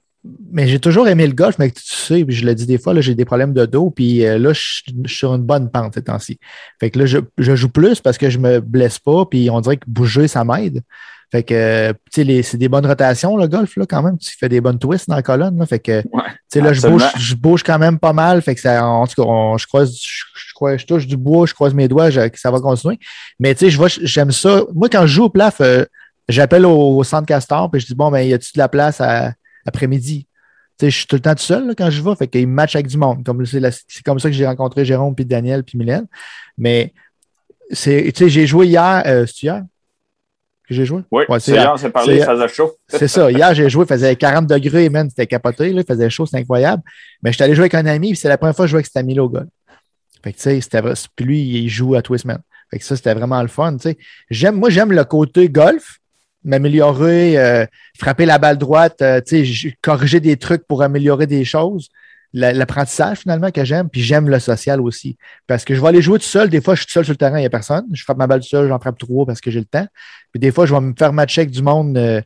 mais 0.52 0.68
j'ai 0.68 0.80
toujours 0.80 1.08
aimé 1.08 1.28
le 1.28 1.34
golf, 1.34 1.58
mais 1.60 1.70
tu 1.70 1.82
sais, 1.84 2.26
je 2.28 2.46
le 2.46 2.56
dis 2.56 2.66
des 2.66 2.78
fois, 2.78 3.00
j'ai 3.02 3.16
des 3.16 3.26
problèmes 3.26 3.54
de 3.54 3.66
dos, 3.66 3.90
puis 3.90 4.26
euh, 4.26 4.38
là, 4.38 4.54
je, 4.54 4.62
je, 4.88 5.10
suis 5.10 5.18
sur 5.18 5.34
une 5.34 5.44
bonne 5.44 5.70
pente 5.70 5.96
ces 5.96 6.04
temps-ci. 6.04 6.40
Fait 6.80 6.90
que 6.90 7.00
là, 7.00 7.06
je, 7.06 7.20
je, 7.38 7.56
joue 7.56 7.70
plus 7.70 8.00
parce 8.00 8.18
que 8.18 8.30
je 8.30 8.38
me 8.38 8.60
blesse 8.60 9.00
pas, 9.00 9.26
puis 9.26 9.50
on 9.50 9.60
dirait 9.60 9.78
que 9.78 9.86
bouger, 9.88 10.28
ça 10.28 10.46
m'aide. 10.46 10.82
Fait 11.30 11.44
que, 11.44 11.92
tu 12.12 12.24
sais, 12.24 12.44
c'est 12.44 12.58
des 12.58 12.70
bonnes 12.70 12.86
rotations, 12.86 13.36
le 13.36 13.48
golf, 13.48 13.76
là, 13.76 13.86
quand 13.90 14.04
même. 14.04 14.20
Tu 14.20 14.38
fais 14.38 14.50
des 14.50 14.62
bonnes 14.62 14.78
twists 14.78 15.10
dans 15.10 15.16
la 15.16 15.24
colonne, 15.24 15.58
là. 15.58 15.66
Fait 15.66 15.80
que, 15.80 16.02
tu 16.02 16.10
sais, 16.48 16.62
là, 16.62 16.74
je 16.74 16.88
bouge, 16.88 17.04
je 17.18 17.36
bouge 17.36 17.64
quand 17.64 17.80
même 17.80 17.98
pas 17.98 18.14
mal. 18.14 18.42
Fait 18.44 18.54
que 18.54 18.62
ça, 18.62 18.86
en 18.86 19.08
tout 19.08 19.22
cas, 19.22 19.28
on, 19.28 19.58
je 19.58 19.66
croise, 19.66 19.98
je, 20.00 20.24
je, 20.36 20.78
je, 20.78 20.86
touche 20.86 21.08
du 21.08 21.18
bois, 21.18 21.48
je 21.48 21.56
croise 21.56 21.74
mes 21.74 21.88
doigts, 21.88 22.10
ça 22.12 22.52
va 22.52 22.60
continuer. 22.60 23.00
Mais, 23.40 23.56
tu 23.56 23.66
sais, 23.66 23.72
je 23.72 23.78
vois, 23.78 23.88
j'aime 23.90 24.32
ça. 24.32 24.62
Moi, 24.76 24.90
quand 24.90 25.08
je 25.08 25.16
joue 25.16 25.24
au 25.24 25.30
plaf, 25.30 25.60
euh, 25.60 25.86
j'appelle 26.30 26.68
au, 26.68 26.98
au, 26.98 27.04
centre 27.04 27.26
Castor, 27.26 27.72
puis 27.72 27.82
je 27.82 27.88
dis, 27.88 27.96
bon, 27.96 28.12
ben, 28.12 28.20
y 28.20 28.34
a-tu 28.34 28.52
de 28.54 28.60
la 28.60 28.70
place 28.70 29.02
à, 29.02 29.34
après-midi. 29.66 30.28
Je 30.82 30.90
suis 30.90 31.08
tout 31.08 31.16
le 31.16 31.22
temps 31.22 31.36
tout 31.36 31.44
seul 31.44 31.68
là, 31.68 31.74
quand 31.78 31.90
je 31.90 32.02
vais, 32.02 32.16
fait 32.16 32.28
qu'il 32.28 32.48
me 32.48 32.54
match 32.54 32.76
avec 32.76 32.88
du 32.88 32.98
monde. 32.98 33.24
Comme 33.24 33.46
c'est 33.46 34.04
comme 34.04 34.20
ça 34.20 34.30
que 34.30 34.36
j'ai 34.36 34.46
rencontré 34.46 34.84
Jérôme, 34.84 35.16
puis 35.16 35.26
Daniel, 35.26 35.64
puis 35.64 35.78
Mylène. 35.78 36.08
Mais 36.58 36.94
c'est, 37.72 38.12
j'ai 38.28 38.48
joué 38.48 38.68
hier. 38.68 39.04
Euh, 39.06 39.26
c'est 39.26 39.44
hier? 39.44 39.64
Que 40.68 40.74
j'ai 40.74 40.86
joué? 40.86 41.02
Oui, 41.12 41.24
ouais, 41.28 41.40
c'est 41.40 41.52
hier, 41.52 41.74
c'est 41.78 41.90
parlé, 41.90 42.20
ça 42.20 42.34
faisait 42.34 42.48
chaud. 42.48 42.72
c'est 42.88 43.08
ça. 43.08 43.32
Hier, 43.32 43.54
j'ai 43.54 43.70
joué, 43.70 43.84
il 43.86 43.88
faisait 43.88 44.16
40 44.16 44.48
degrés, 44.48 44.90
man, 44.90 45.10
c'était 45.10 45.28
capoté, 45.28 45.70
il 45.70 45.84
faisait 45.84 46.10
chaud, 46.10 46.26
c'était 46.26 46.40
incroyable. 46.40 46.82
Mais 47.22 47.32
je 47.32 47.36
suis 47.36 47.44
allé 47.44 47.54
jouer 47.54 47.64
avec 47.64 47.76
un 47.76 47.86
ami, 47.86 48.10
puis 48.10 48.18
c'est 48.18 48.30
la 48.30 48.38
première 48.38 48.56
fois 48.56 48.64
que 48.64 48.68
je 48.68 48.72
jouais 48.72 48.78
avec 48.78 48.88
cet 48.88 48.98
ami-là 48.98 49.24
au 49.24 49.30
golf. 49.30 49.50
Fait 50.24 50.32
que, 50.32 50.38
tu 50.38 50.44
sais, 50.44 50.62
c'était 50.62 50.82
Puis 51.16 51.26
lui, 51.26 51.42
il 51.42 51.70
joue 51.70 51.96
à 51.96 52.02
tous 52.02 52.14
les 52.14 52.20
semaines. 52.20 52.42
Fait 52.72 52.80
que 52.80 52.86
ça, 52.86 52.96
c'était 52.96 53.14
vraiment 53.14 53.42
le 53.42 53.50
fun, 53.50 53.74
tu 53.74 53.90
sais. 53.90 53.98
J'aime, 54.30 54.56
moi, 54.56 54.70
j'aime 54.70 54.94
le 54.94 55.04
côté 55.04 55.50
golf, 55.50 56.00
m'améliorer, 56.44 57.38
euh, 57.38 57.66
frapper 57.98 58.26
la 58.26 58.38
balle 58.38 58.58
droite, 58.58 59.02
euh, 59.02 59.22
corriger 59.82 60.20
des 60.20 60.38
trucs 60.38 60.66
pour 60.68 60.84
améliorer 60.84 61.28
des 61.28 61.46
choses. 61.46 61.90
L'apprentissage, 62.36 63.20
finalement, 63.20 63.52
que 63.52 63.64
j'aime, 63.64 63.90
puis 63.90 64.02
j'aime 64.02 64.28
le 64.28 64.40
social 64.40 64.82
aussi. 64.82 65.18
Parce 65.46 65.64
que 65.64 65.76
je 65.76 65.82
vais 65.82 65.90
aller 65.90 66.02
jouer 66.02 66.18
tout 66.18 66.26
seul. 66.26 66.50
Des 66.50 66.62
fois, 66.62 66.74
je 66.74 66.80
suis 66.80 66.88
tout 66.88 66.94
seul 66.94 67.06
sur 67.06 67.14
le 67.14 67.18
terrain, 67.18 67.38
il 67.38 67.42
n'y 67.42 67.46
a 67.46 67.50
personne. 67.52 67.86
Je 67.94 68.04
frappe 68.04 68.18
ma 68.18 68.26
balle 68.26 68.42
tout 68.42 68.48
seul, 68.48 68.68
j'en 68.68 68.80
frappe 68.80 68.98
trois 68.98 69.28
parce 69.28 69.40
que 69.40 69.52
j'ai 69.52 69.60
le 69.60 69.66
temps. 69.66 69.86
Puis 70.32 70.40
des 70.40 70.52
fois, 70.52 70.66
je 70.66 70.74
vais 70.74 70.82
me 70.82 70.94
faire 70.98 71.14
matcher 71.14 71.42
avec 71.42 71.52
du 71.52 71.62
monde 71.62 71.96
euh, 71.96 72.22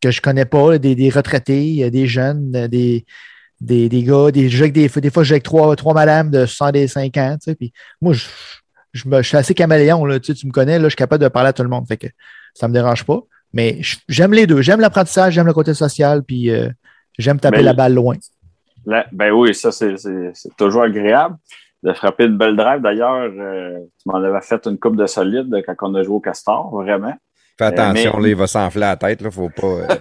que 0.00 0.10
je 0.10 0.22
connais 0.22 0.46
pas, 0.46 0.78
des, 0.78 1.10
retraités, 1.10 1.90
des 1.90 2.06
jeunes, 2.06 2.68
des, 2.68 3.04
des, 3.60 3.90
des 3.90 4.02
gars, 4.02 4.30
des, 4.30 4.48
des, 4.48 4.88
fois, 4.88 5.22
je 5.22 5.28
joue 5.28 5.34
avec 5.34 5.42
trois, 5.42 5.76
trois 5.76 5.92
madames 5.92 6.30
de 6.30 6.46
65 6.46 7.16
ans. 7.18 7.36
Puis 7.58 7.74
moi, 8.00 8.14
je, 8.14 9.08
me, 9.08 9.20
je 9.20 9.28
suis 9.28 9.36
assez 9.36 9.52
caméléon. 9.52 10.06
Là, 10.06 10.20
tu, 10.20 10.32
tu 10.32 10.46
me 10.46 10.52
connais, 10.52 10.78
là, 10.78 10.84
je 10.84 10.90
suis 10.90 10.96
capable 10.96 11.22
de 11.22 11.28
parler 11.28 11.50
à 11.50 11.52
tout 11.52 11.62
le 11.62 11.68
monde. 11.68 11.86
Fait 11.86 11.98
que 11.98 12.06
ça 12.58 12.68
me 12.68 12.72
dérange 12.72 13.04
pas. 13.04 13.20
Mais 13.52 13.78
j'aime 14.08 14.32
les 14.32 14.46
deux. 14.46 14.62
J'aime 14.62 14.80
l'apprentissage, 14.80 15.34
j'aime 15.34 15.46
le 15.46 15.54
côté 15.54 15.74
social, 15.74 16.22
puis 16.22 16.50
euh, 16.50 16.68
j'aime 17.18 17.40
taper 17.40 17.58
Mais, 17.58 17.62
la 17.62 17.72
balle 17.72 17.94
loin. 17.94 18.16
Là, 18.84 19.06
ben 19.12 19.32
oui, 19.32 19.54
ça, 19.54 19.72
c'est 19.72 19.96
toujours 20.56 20.82
agréable 20.82 21.36
de 21.82 21.92
frapper 21.92 22.24
une 22.24 22.36
belle 22.36 22.56
drive. 22.56 22.80
D'ailleurs, 22.80 23.30
euh, 23.30 23.78
tu 23.78 24.02
m'en 24.06 24.22
avais 24.22 24.40
fait 24.40 24.66
une 24.66 24.78
coupe 24.78 24.96
de 24.96 25.06
solide 25.06 25.54
quand 25.64 25.74
on 25.82 25.94
a 25.94 26.02
joué 26.02 26.16
au 26.16 26.20
Castor, 26.20 26.70
vraiment. 26.72 27.14
Fais 27.56 27.66
attention, 27.66 28.10
euh, 28.10 28.16
mais... 28.16 28.22
là, 28.22 28.28
il 28.28 28.36
va 28.36 28.46
s'enfler 28.46 28.80
la 28.80 28.96
tête, 28.96 29.20
là, 29.20 29.30
faut 29.30 29.48
pas. 29.48 29.66
Euh, 29.66 29.86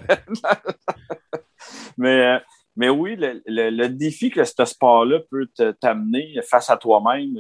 mais, 1.97 2.39
mais 2.75 2.89
oui, 2.89 3.15
le, 3.15 3.41
le, 3.45 3.69
le, 3.69 3.89
défi 3.89 4.31
que 4.31 4.43
ce 4.43 4.65
sport-là 4.65 5.19
peut 5.29 5.47
t'amener 5.79 6.39
face 6.49 6.69
à 6.69 6.77
toi-même, 6.77 7.35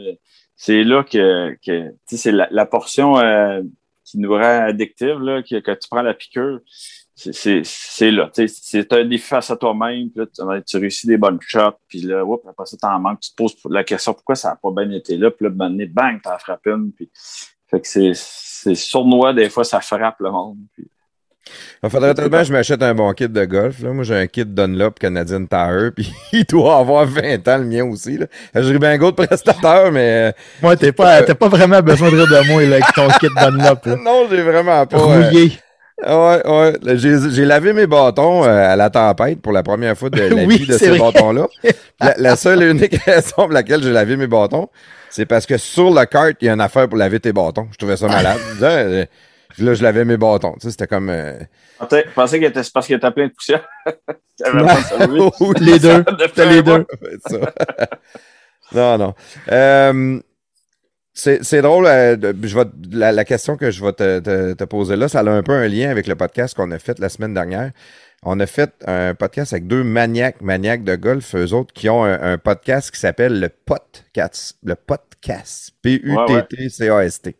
c'est 0.55 0.83
là 0.83 1.03
que, 1.03 1.55
que 1.65 1.93
c'est 2.05 2.31
la, 2.31 2.47
la, 2.51 2.65
portion 2.65 3.15
qui 4.07 4.17
nous 4.17 4.31
rend 4.31 4.67
addictive, 4.67 5.19
là, 5.19 5.43
que, 5.43 5.73
tu 5.73 5.89
prends 5.89 6.01
la 6.01 6.13
piqûre, 6.13 6.61
c'est 7.13 8.11
là. 8.11 8.29
C'est 8.33 8.93
un 8.93 9.03
défi 9.03 9.27
face 9.27 9.51
à 9.51 9.57
toi-même. 9.57 10.09
Tu, 10.11 10.21
tu 10.65 10.77
réussis 10.77 11.07
des 11.07 11.17
bonnes 11.17 11.39
shots, 11.41 11.77
puis 11.87 12.01
là, 12.01 12.23
oups, 12.23 12.47
après 12.47 12.65
ça, 12.65 12.77
t'en 12.77 12.99
manques. 12.99 13.19
Tu 13.19 13.31
te 13.31 13.35
poses 13.35 13.57
la 13.69 13.83
question 13.83 14.13
pourquoi 14.13 14.35
ça 14.35 14.49
n'a 14.49 14.55
pas 14.55 14.71
bien 14.71 14.89
été 14.91 15.17
là. 15.17 15.29
Puis 15.31 15.45
là, 15.45 15.49
bang, 15.51 16.21
t'en 16.21 16.37
frappes 16.37 16.67
une. 16.67 16.93
Puis, 16.93 17.09
Fait 17.69 17.81
que 17.81 17.87
c'est, 17.87 18.75
sournois, 18.75 19.33
des 19.33 19.49
fois, 19.49 19.63
ça 19.63 19.81
frappe 19.81 20.19
le 20.19 20.31
monde. 20.31 20.59
Il 21.83 21.89
faudrait 21.89 22.13
tellement 22.13 22.39
que 22.39 22.43
je 22.45 22.53
m'achète 22.53 22.81
un 22.83 22.93
bon 22.93 23.11
kit 23.13 23.29
de 23.29 23.45
golf. 23.45 23.81
Là. 23.81 23.89
Moi, 23.91 24.03
j'ai 24.03 24.15
un 24.15 24.27
kit 24.27 24.45
Dunlop 24.45 24.99
Canadian 24.99 25.45
Tire, 25.45 25.91
puis 25.95 26.11
il 26.33 26.45
doit 26.45 26.77
avoir 26.77 27.05
20 27.05 27.47
ans, 27.47 27.57
le 27.57 27.65
mien 27.65 27.83
aussi. 27.85 28.17
Là. 28.17 28.25
J'ai 28.55 28.79
bien 28.79 28.97
de 28.97 29.11
prestateur, 29.11 29.91
mais 29.91 30.33
Moi, 30.61 30.75
t'es 30.75 30.91
pas, 30.91 31.21
t'as 31.23 31.35
pas 31.35 31.49
vraiment 31.49 31.81
besoin 31.81 32.09
de 32.11 32.15
rire 32.17 32.27
de 32.27 32.47
moi 32.51 32.61
là, 32.63 32.75
avec 32.75 32.93
ton 32.95 33.07
kit 33.19 33.27
Dunlop. 33.35 33.87
euh, 33.87 33.95
Là. 33.95 34.01
non, 34.03 34.27
j'ai 34.29 34.41
vraiment 34.41 34.85
pas. 34.85 34.97
euh, 34.97 34.99
Rouillé. 35.29 35.51
Ouais, 36.05 36.41
ouais. 36.47 36.73
Là, 36.83 36.95
J'ai, 36.95 37.45
lavé 37.45 37.73
mes 37.73 37.87
bâtons 37.87 38.43
euh, 38.43 38.47
à 38.73 38.75
la 38.75 38.89
tempête 38.91 39.41
pour 39.41 39.51
la 39.51 39.63
première 39.63 39.97
fois 39.97 40.09
de 40.11 40.21
la 40.35 40.43
Oui, 40.43 40.57
vie 40.59 40.67
de 40.67 40.77
ces 40.77 40.97
bâtons-là. 40.97 41.47
La, 41.99 42.13
la 42.17 42.35
seule 42.35 42.61
et 42.63 42.69
unique 42.69 42.95
raison 43.03 43.33
pour 43.35 43.51
laquelle 43.51 43.81
j'ai 43.81 43.91
lavé 43.91 44.15
mes 44.15 44.27
bâtons, 44.27 44.69
c'est 45.09 45.25
parce 45.25 45.45
que 45.47 45.57
sur 45.57 45.89
le 45.89 46.05
kart, 46.05 46.35
il 46.41 46.45
y 46.45 46.49
a 46.49 46.53
une 46.53 46.61
affaire 46.61 46.87
pour 46.87 46.97
laver 46.99 47.19
tes 47.19 47.33
bâtons. 47.33 47.67
Je 47.71 47.77
trouvais 47.77 47.97
ça 47.97 48.07
malade. 48.07 48.37
Euh, 49.59 49.65
là, 49.65 49.73
je 49.73 49.83
lavais 49.83 50.05
mes 50.05 50.17
bâtons. 50.17 50.53
Tu 50.53 50.61
sais, 50.61 50.71
c'était 50.71 50.87
comme. 50.87 51.09
euh, 51.09 51.37
Je 51.39 51.85
pensais- 51.85 52.05
je 52.07 52.13
pensais 52.13 52.41
était 52.41 52.63
c'est 52.63 52.73
parce 52.73 52.85
qu'il 52.87 52.95
était 52.95 53.11
plein 53.11 53.27
de 53.27 53.31
poussière. 53.33 53.67
Les 55.61 55.79
deux. 55.79 56.03
De 56.03 56.27
T'as 56.33 56.45
les 56.45 56.61
deux. 56.61 56.85
non, 58.73 58.97
non. 58.97 59.13
Euh, 59.51 60.19
c'est 61.13 61.43
c'est 61.43 61.61
drôle. 61.61 61.87
euh, 61.87 62.15
je 62.43 62.57
vais, 62.59 62.65
la, 62.91 63.11
la 63.11 63.25
question 63.25 63.57
que 63.57 63.71
je 63.71 63.83
vais 63.83 63.93
te, 63.93 64.19
te- 64.19 64.53
te 64.53 64.63
poser 64.63 64.95
là, 64.95 65.07
ça 65.07 65.19
a 65.21 65.23
un 65.29 65.41
peu 65.43 65.53
un 65.53 65.67
lien 65.67 65.89
avec 65.89 66.05
le 66.07 66.15
podcast 66.15 66.53
qu'on 66.55 66.69
a 66.71 66.77
fait 66.79 66.99
la 66.99 67.09
semaine 67.09 67.33
dernière. 67.33 67.71
On 68.23 68.39
a 68.39 68.45
fait 68.47 68.71
un 68.85 69.13
podcast 69.15 69.53
avec 69.53 69.67
deux 69.67 69.83
maniaques, 69.83 70.41
maniaques 70.41 70.83
de 70.83 70.95
golf, 70.95 71.35
eux 71.35 71.53
autres, 71.53 71.71
qui 71.73 71.87
ont 71.89 72.03
un, 72.03 72.19
un 72.33 72.37
podcast 72.37 72.91
qui 72.91 72.99
s'appelle 72.99 73.39
le 73.39 73.49
Podcast. 73.49 74.57
Le 74.63 74.75
Podcast. 74.75 75.71
P-U-T-T-C-A-S-T. 75.81 77.35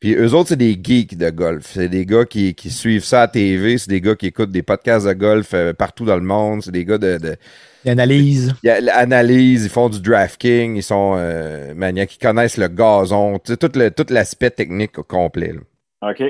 Puis 0.00 0.14
eux 0.14 0.34
autres, 0.34 0.50
c'est 0.50 0.56
des 0.56 0.78
geeks 0.82 1.16
de 1.16 1.30
golf. 1.30 1.70
C'est 1.72 1.88
des 1.88 2.04
gars 2.04 2.26
qui, 2.26 2.54
qui 2.54 2.70
suivent 2.70 3.04
ça 3.04 3.22
à 3.22 3.28
TV. 3.28 3.78
C'est 3.78 3.88
des 3.88 4.00
gars 4.02 4.14
qui 4.14 4.26
écoutent 4.26 4.50
des 4.50 4.62
podcasts 4.62 5.06
de 5.06 5.12
golf 5.14 5.54
euh, 5.54 5.72
partout 5.72 6.04
dans 6.04 6.16
le 6.16 6.22
monde. 6.22 6.62
C'est 6.62 6.70
des 6.70 6.84
gars 6.84 6.98
de, 6.98 7.16
de, 7.16 7.36
Il 7.84 7.90
analyse. 7.90 8.54
ils 8.62 8.90
analysent, 8.90 9.64
ils 9.64 9.70
font 9.70 9.88
du 9.88 10.00
drafting, 10.00 10.76
ils 10.76 10.82
sont 10.82 11.14
euh, 11.16 11.72
maniaques, 11.74 12.14
ils 12.16 12.18
connaissent 12.18 12.58
le 12.58 12.68
gazon, 12.68 13.38
tu 13.38 13.52
sais, 13.52 13.56
tout 13.56 13.70
le- 13.78 13.90
tout 13.90 14.04
l'aspect 14.10 14.50
technique 14.50 14.98
au 14.98 15.02
complet. 15.02 15.52
là. 15.54 16.10
OK. 16.10 16.22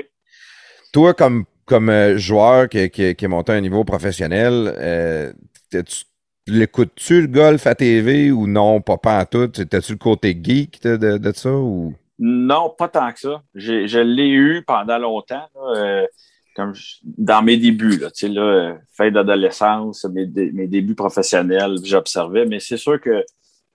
Toi, 0.93 1.13
comme, 1.13 1.43
comme 1.65 1.89
euh, 1.89 2.17
joueur 2.17 2.69
qui, 2.69 2.89
qui, 2.89 3.13
qui 3.15 3.25
est 3.25 3.27
monté 3.27 3.51
à 3.51 3.55
un 3.55 3.61
niveau 3.61 3.83
professionnel, 3.83 4.73
euh, 4.77 5.33
t'as-tu- 5.69 6.05
l'écoutes-tu 6.47 7.21
le 7.21 7.27
golf 7.27 7.67
à 7.67 7.75
TV 7.75 8.31
ou 8.31 8.47
non, 8.47 8.79
pas, 8.79 8.97
pas 8.97 9.19
en 9.21 9.25
tout? 9.25 9.47
T'as-tu 9.49 9.91
le 9.91 9.97
côté 9.97 10.39
geek 10.41 10.81
de, 10.83 10.95
de, 10.95 11.17
de 11.17 11.31
ça? 11.35 11.51
Ou... 11.51 11.93
Non, 12.19 12.73
pas 12.75 12.87
tant 12.89 13.11
que 13.13 13.19
ça. 13.19 13.43
Je 13.53 13.99
l'ai 13.99 14.29
eu 14.29 14.63
pendant 14.65 14.97
longtemps, 14.97 15.47
là, 15.55 15.75
euh, 15.75 16.07
comme 16.55 16.73
je- 16.73 16.95
dans 17.03 17.43
mes 17.43 17.57
débuts, 17.57 17.97
là, 17.99 18.09
tu 18.09 18.27
sais, 18.27 18.33
là, 18.33 18.41
euh, 18.41 18.75
fin 18.95 19.11
d'adolescence, 19.11 20.05
mes, 20.05 20.25
dé- 20.25 20.51
mes 20.51 20.67
débuts 20.67 20.95
professionnels, 20.95 21.75
j'observais, 21.83 22.45
mais 22.45 22.59
c'est 22.59 22.77
sûr 22.77 22.99
que 22.99 23.23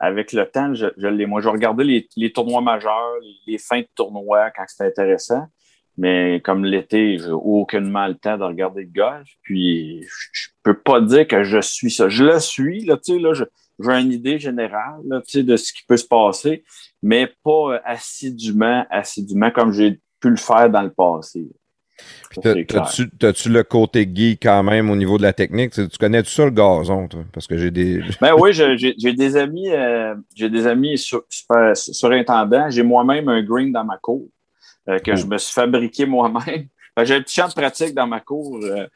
avec 0.00 0.32
le 0.32 0.44
temps, 0.50 0.74
je, 0.74 0.86
je 0.96 1.06
l'ai. 1.06 1.26
Moi, 1.26 1.40
je 1.40 1.48
regardais 1.48 1.84
les, 1.84 2.32
tournois 2.32 2.60
majeurs, 2.60 3.14
les, 3.22 3.52
les 3.52 3.58
fins 3.58 3.80
de 3.82 3.86
tournois 3.94 4.50
quand 4.50 4.64
c'était 4.66 4.86
intéressant, 4.86 5.44
mais 5.96 6.40
comme 6.44 6.64
l'été, 6.64 7.18
j'ai 7.18 7.30
aucunement 7.30 8.08
le 8.08 8.16
temps 8.16 8.36
de 8.36 8.42
regarder 8.42 8.82
le 8.82 8.88
golf. 8.92 9.28
Puis, 9.42 10.02
je, 10.02 10.28
je 10.32 10.48
peux 10.64 10.76
pas 10.76 11.00
dire 11.00 11.28
que 11.28 11.44
je 11.44 11.60
suis 11.60 11.92
ça. 11.92 12.08
Je 12.08 12.24
le 12.24 12.40
suis, 12.40 12.84
là, 12.84 12.96
tu 12.96 13.12
sais, 13.14 13.18
là, 13.20 13.32
je- 13.34 13.44
j'ai 13.82 14.00
une 14.00 14.12
idée 14.12 14.38
générale, 14.38 15.00
là, 15.06 15.20
de 15.34 15.56
ce 15.56 15.72
qui 15.72 15.82
peut 15.86 15.96
se 15.96 16.06
passer 16.06 16.64
mais 17.02 17.30
pas 17.42 17.74
euh, 17.74 17.78
assidûment, 17.84 18.86
assidûment 18.90 19.50
comme 19.50 19.72
j'ai 19.72 20.00
pu 20.20 20.30
le 20.30 20.36
faire 20.36 20.70
dans 20.70 20.82
le 20.82 20.92
passé. 20.92 21.48
T'as-tu 22.40 23.48
le 23.50 23.62
côté 23.62 24.08
geek 24.12 24.40
quand 24.42 24.62
même 24.62 24.90
au 24.90 24.96
niveau 24.96 25.18
de 25.18 25.22
la 25.22 25.32
technique? 25.32 25.72
Tu, 25.72 25.88
tu 25.88 25.98
connais 25.98 26.22
tout 26.22 26.30
ça 26.30 26.44
le 26.44 26.50
gazon, 26.50 27.06
toi? 27.08 27.24
Parce 27.32 27.46
que 27.46 27.58
j'ai 27.58 27.70
des. 27.70 28.00
Ben 28.20 28.34
oui, 28.38 28.52
j'ai 28.52 29.12
des 29.12 29.36
amis, 29.36 29.68
euh, 29.70 30.14
j'ai 30.34 30.48
des 30.48 30.66
amis 30.66 30.96
sur, 30.96 31.24
super- 31.28 31.76
surintendants. 31.76 32.70
J'ai 32.70 32.82
moi-même 32.82 33.28
un 33.28 33.42
green 33.42 33.72
dans 33.72 33.84
ma 33.84 33.98
cour 33.98 34.26
euh, 34.88 34.98
que 34.98 35.12
Oh. 35.12 35.16
je 35.16 35.26
me 35.26 35.38
suis 35.38 35.52
fabriqué 35.52 36.06
moi-même. 36.06 36.68
Ben, 36.94 37.04
j'ai 37.04 37.14
un 37.14 37.22
petit 37.22 37.36
champ 37.36 37.48
de 37.48 37.54
pratique 37.54 37.94
dans 37.94 38.06
ma 38.06 38.20
cour 38.20 38.60
euh, 38.62 38.86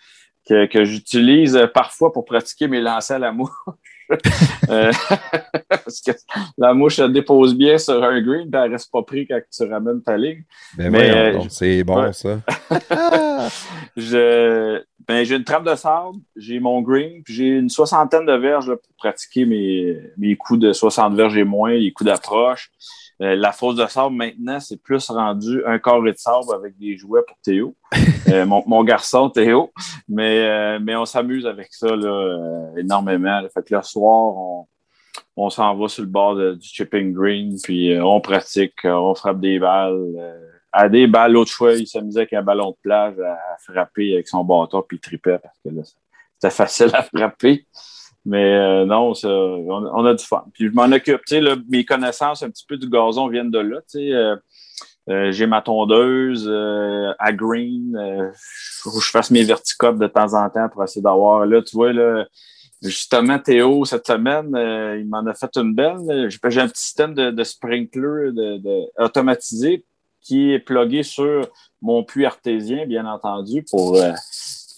que, 0.47 0.67
que 0.67 0.85
j'utilise 0.85 1.59
parfois 1.73 2.13
pour 2.13 2.27
pratiquer 2.27 2.69
mes 2.69 2.79
lancers 2.83 3.17
à 3.17 3.19
la 3.19 3.33
mouche. 3.33 3.49
Euh, 4.69 4.91
parce 5.69 6.01
que 6.01 6.11
la 6.59 6.75
mouche 6.75 6.97
se 6.97 7.03
dépose 7.03 7.55
bien 7.55 7.79
sur 7.79 8.03
un 8.03 8.21
green, 8.21 8.51
puis 8.51 8.61
elle 8.61 8.73
reste 8.73 8.91
pas 8.91 9.03
pris 9.03 9.27
quand 9.27 9.39
tu 9.49 9.63
ramènes 9.65 10.03
ta 10.03 10.17
ligne. 10.17 10.43
Ben 10.77 10.91
Mais, 10.91 11.11
euh, 11.11 11.41
c'est 11.49 11.85
bon, 11.85 12.03
ouais. 12.03 12.13
ça. 12.13 12.41
Je, 13.97 14.83
ben, 15.07 15.25
j'ai 15.25 15.37
une 15.37 15.45
trappe 15.45 15.65
de 15.65 15.75
sable, 15.77 16.19
j'ai 16.35 16.59
mon 16.59 16.83
green, 16.83 17.23
puis 17.23 17.35
j'ai 17.35 17.47
une 17.47 17.71
soixantaine 17.71 18.27
de 18.27 18.33
verges 18.33 18.69
là, 18.69 18.77
pour 18.77 18.93
pratiquer 18.97 19.47
mes, 19.47 19.97
mes 20.17 20.35
coups 20.35 20.59
de 20.59 20.73
60 20.73 21.15
verges 21.15 21.37
et 21.37 21.45
moins, 21.45 21.75
les 21.75 21.93
coups 21.93 22.11
d'approche. 22.11 22.73
Euh, 23.23 23.35
la 23.35 23.53
fosse 23.53 23.77
de 23.77 23.87
sable, 23.87 24.15
maintenant, 24.15 24.61
c'est 24.61 24.81
plus 24.83 25.09
rendu 25.09 25.63
un 25.67 25.79
carré 25.79 26.13
de 26.13 26.19
sable 26.19 26.55
avec 26.55 26.77
des 26.79 26.97
jouets 26.99 27.23
pour 27.27 27.37
Théo, 27.43 27.75
Euh, 28.29 28.45
mon, 28.45 28.63
mon 28.67 28.83
garçon 28.83 29.31
Théo. 29.31 29.73
Mais, 30.09 30.41
euh, 30.49 30.79
mais 30.83 30.97
on 30.97 31.05
s'amuse 31.05 31.47
avec 31.47 31.69
ça 31.73 31.87
là, 31.95 32.09
euh, 32.09 32.77
énormément. 32.77 33.41
là. 33.41 33.49
Fait 33.49 33.63
que 33.65 33.75
le 33.75 33.83
soir, 33.83 34.35
on, 34.37 34.67
on 35.37 35.49
s'en 35.51 35.77
va 35.77 35.87
sur 35.89 36.03
le 36.03 36.09
bord 36.09 36.35
de- 36.35 36.55
du 36.55 36.67
chipping 36.69 37.13
green, 37.15 37.57
puis 37.63 37.93
euh, 37.95 38.05
on 38.05 38.21
pratique, 38.21 38.75
on 38.85 39.15
frappe 39.15 39.39
des 39.41 39.59
balles. 39.61 39.95
euh, 40.19 40.41
à 40.73 40.89
des 40.89 41.07
balles, 41.07 41.33
l'autre 41.33 41.53
fois, 41.53 41.73
il 41.75 41.87
s'amusait 41.87 42.21
avec 42.21 42.33
un 42.35 42.43
ballon 42.43 42.71
de 42.73 42.77
plage 42.83 43.15
à, 43.21 43.33
à 43.35 43.57
frapper 43.61 44.13
avec 44.15 44.27
son 44.29 44.45
bâton, 44.45 44.83
puis 44.87 44.97
il 44.99 45.01
tripait 45.01 45.39
parce 45.39 45.57
que 45.65 45.71
là, 45.71 45.83
c'était 46.39 46.55
facile 46.55 46.91
à 46.95 47.03
frapper. 47.05 47.65
Mais 48.29 48.55
euh, 48.55 48.85
non, 48.85 49.13
on, 49.23 49.87
on 49.95 50.05
a 50.05 50.15
du 50.15 50.25
fun. 50.25 50.45
Puis 50.53 50.67
je 50.67 50.73
m'en 50.73 50.91
occupe. 50.91 51.25
Tu 51.27 51.37
sais, 51.37 51.41
là, 51.41 51.55
mes 51.69 51.85
connaissances 51.85 52.43
un 52.43 52.51
petit 52.51 52.67
peu 52.67 52.77
du 52.77 52.91
gazon 52.91 53.29
viennent 53.29 53.53
de 53.53 53.61
là. 53.61 53.79
Euh, 53.95 54.37
euh, 55.09 55.31
j'ai 55.31 55.47
ma 55.47 55.63
tondeuse 55.63 56.49
euh, 56.51 57.13
à 57.21 57.33
green. 57.33 57.97
Euh, 57.97 58.29
faut 58.83 58.91
que 58.91 59.01
je 59.01 59.11
fasse 59.11 59.31
mes 59.31 59.45
verticopes 59.45 59.99
de 59.99 60.09
temps 60.09 60.35
en 60.35 60.51
temps 60.51 60.69
pour 60.69 60.83
essayer 60.83 61.03
d'avoir. 61.03 61.47
Là, 61.47 61.63
tu 61.63 61.77
vois, 61.77 61.93
là, 61.93 62.27
justement, 62.83 63.39
Théo, 63.39 63.85
cette 63.85 64.09
semaine, 64.09 64.53
euh, 64.57 64.99
il 64.99 65.09
m'en 65.09 65.25
a 65.27 65.33
fait 65.33 65.57
une 65.57 65.73
belle. 65.73 66.29
J'ai 66.29 66.61
un 66.61 66.69
petit 66.69 66.83
système 66.83 67.15
de, 67.15 67.31
de 67.31 67.45
sprinkler 67.45 68.33
de, 68.33 68.59
de- 68.59 69.05
automatisé 69.05 69.85
qui 70.21 70.51
est 70.53 70.59
plugué 70.59 71.05
sur 71.05 71.47
mon 71.81 72.03
puits 72.03 72.27
artésien, 72.27 72.87
bien 72.87 73.07
entendu, 73.07 73.65
pour 73.71 73.95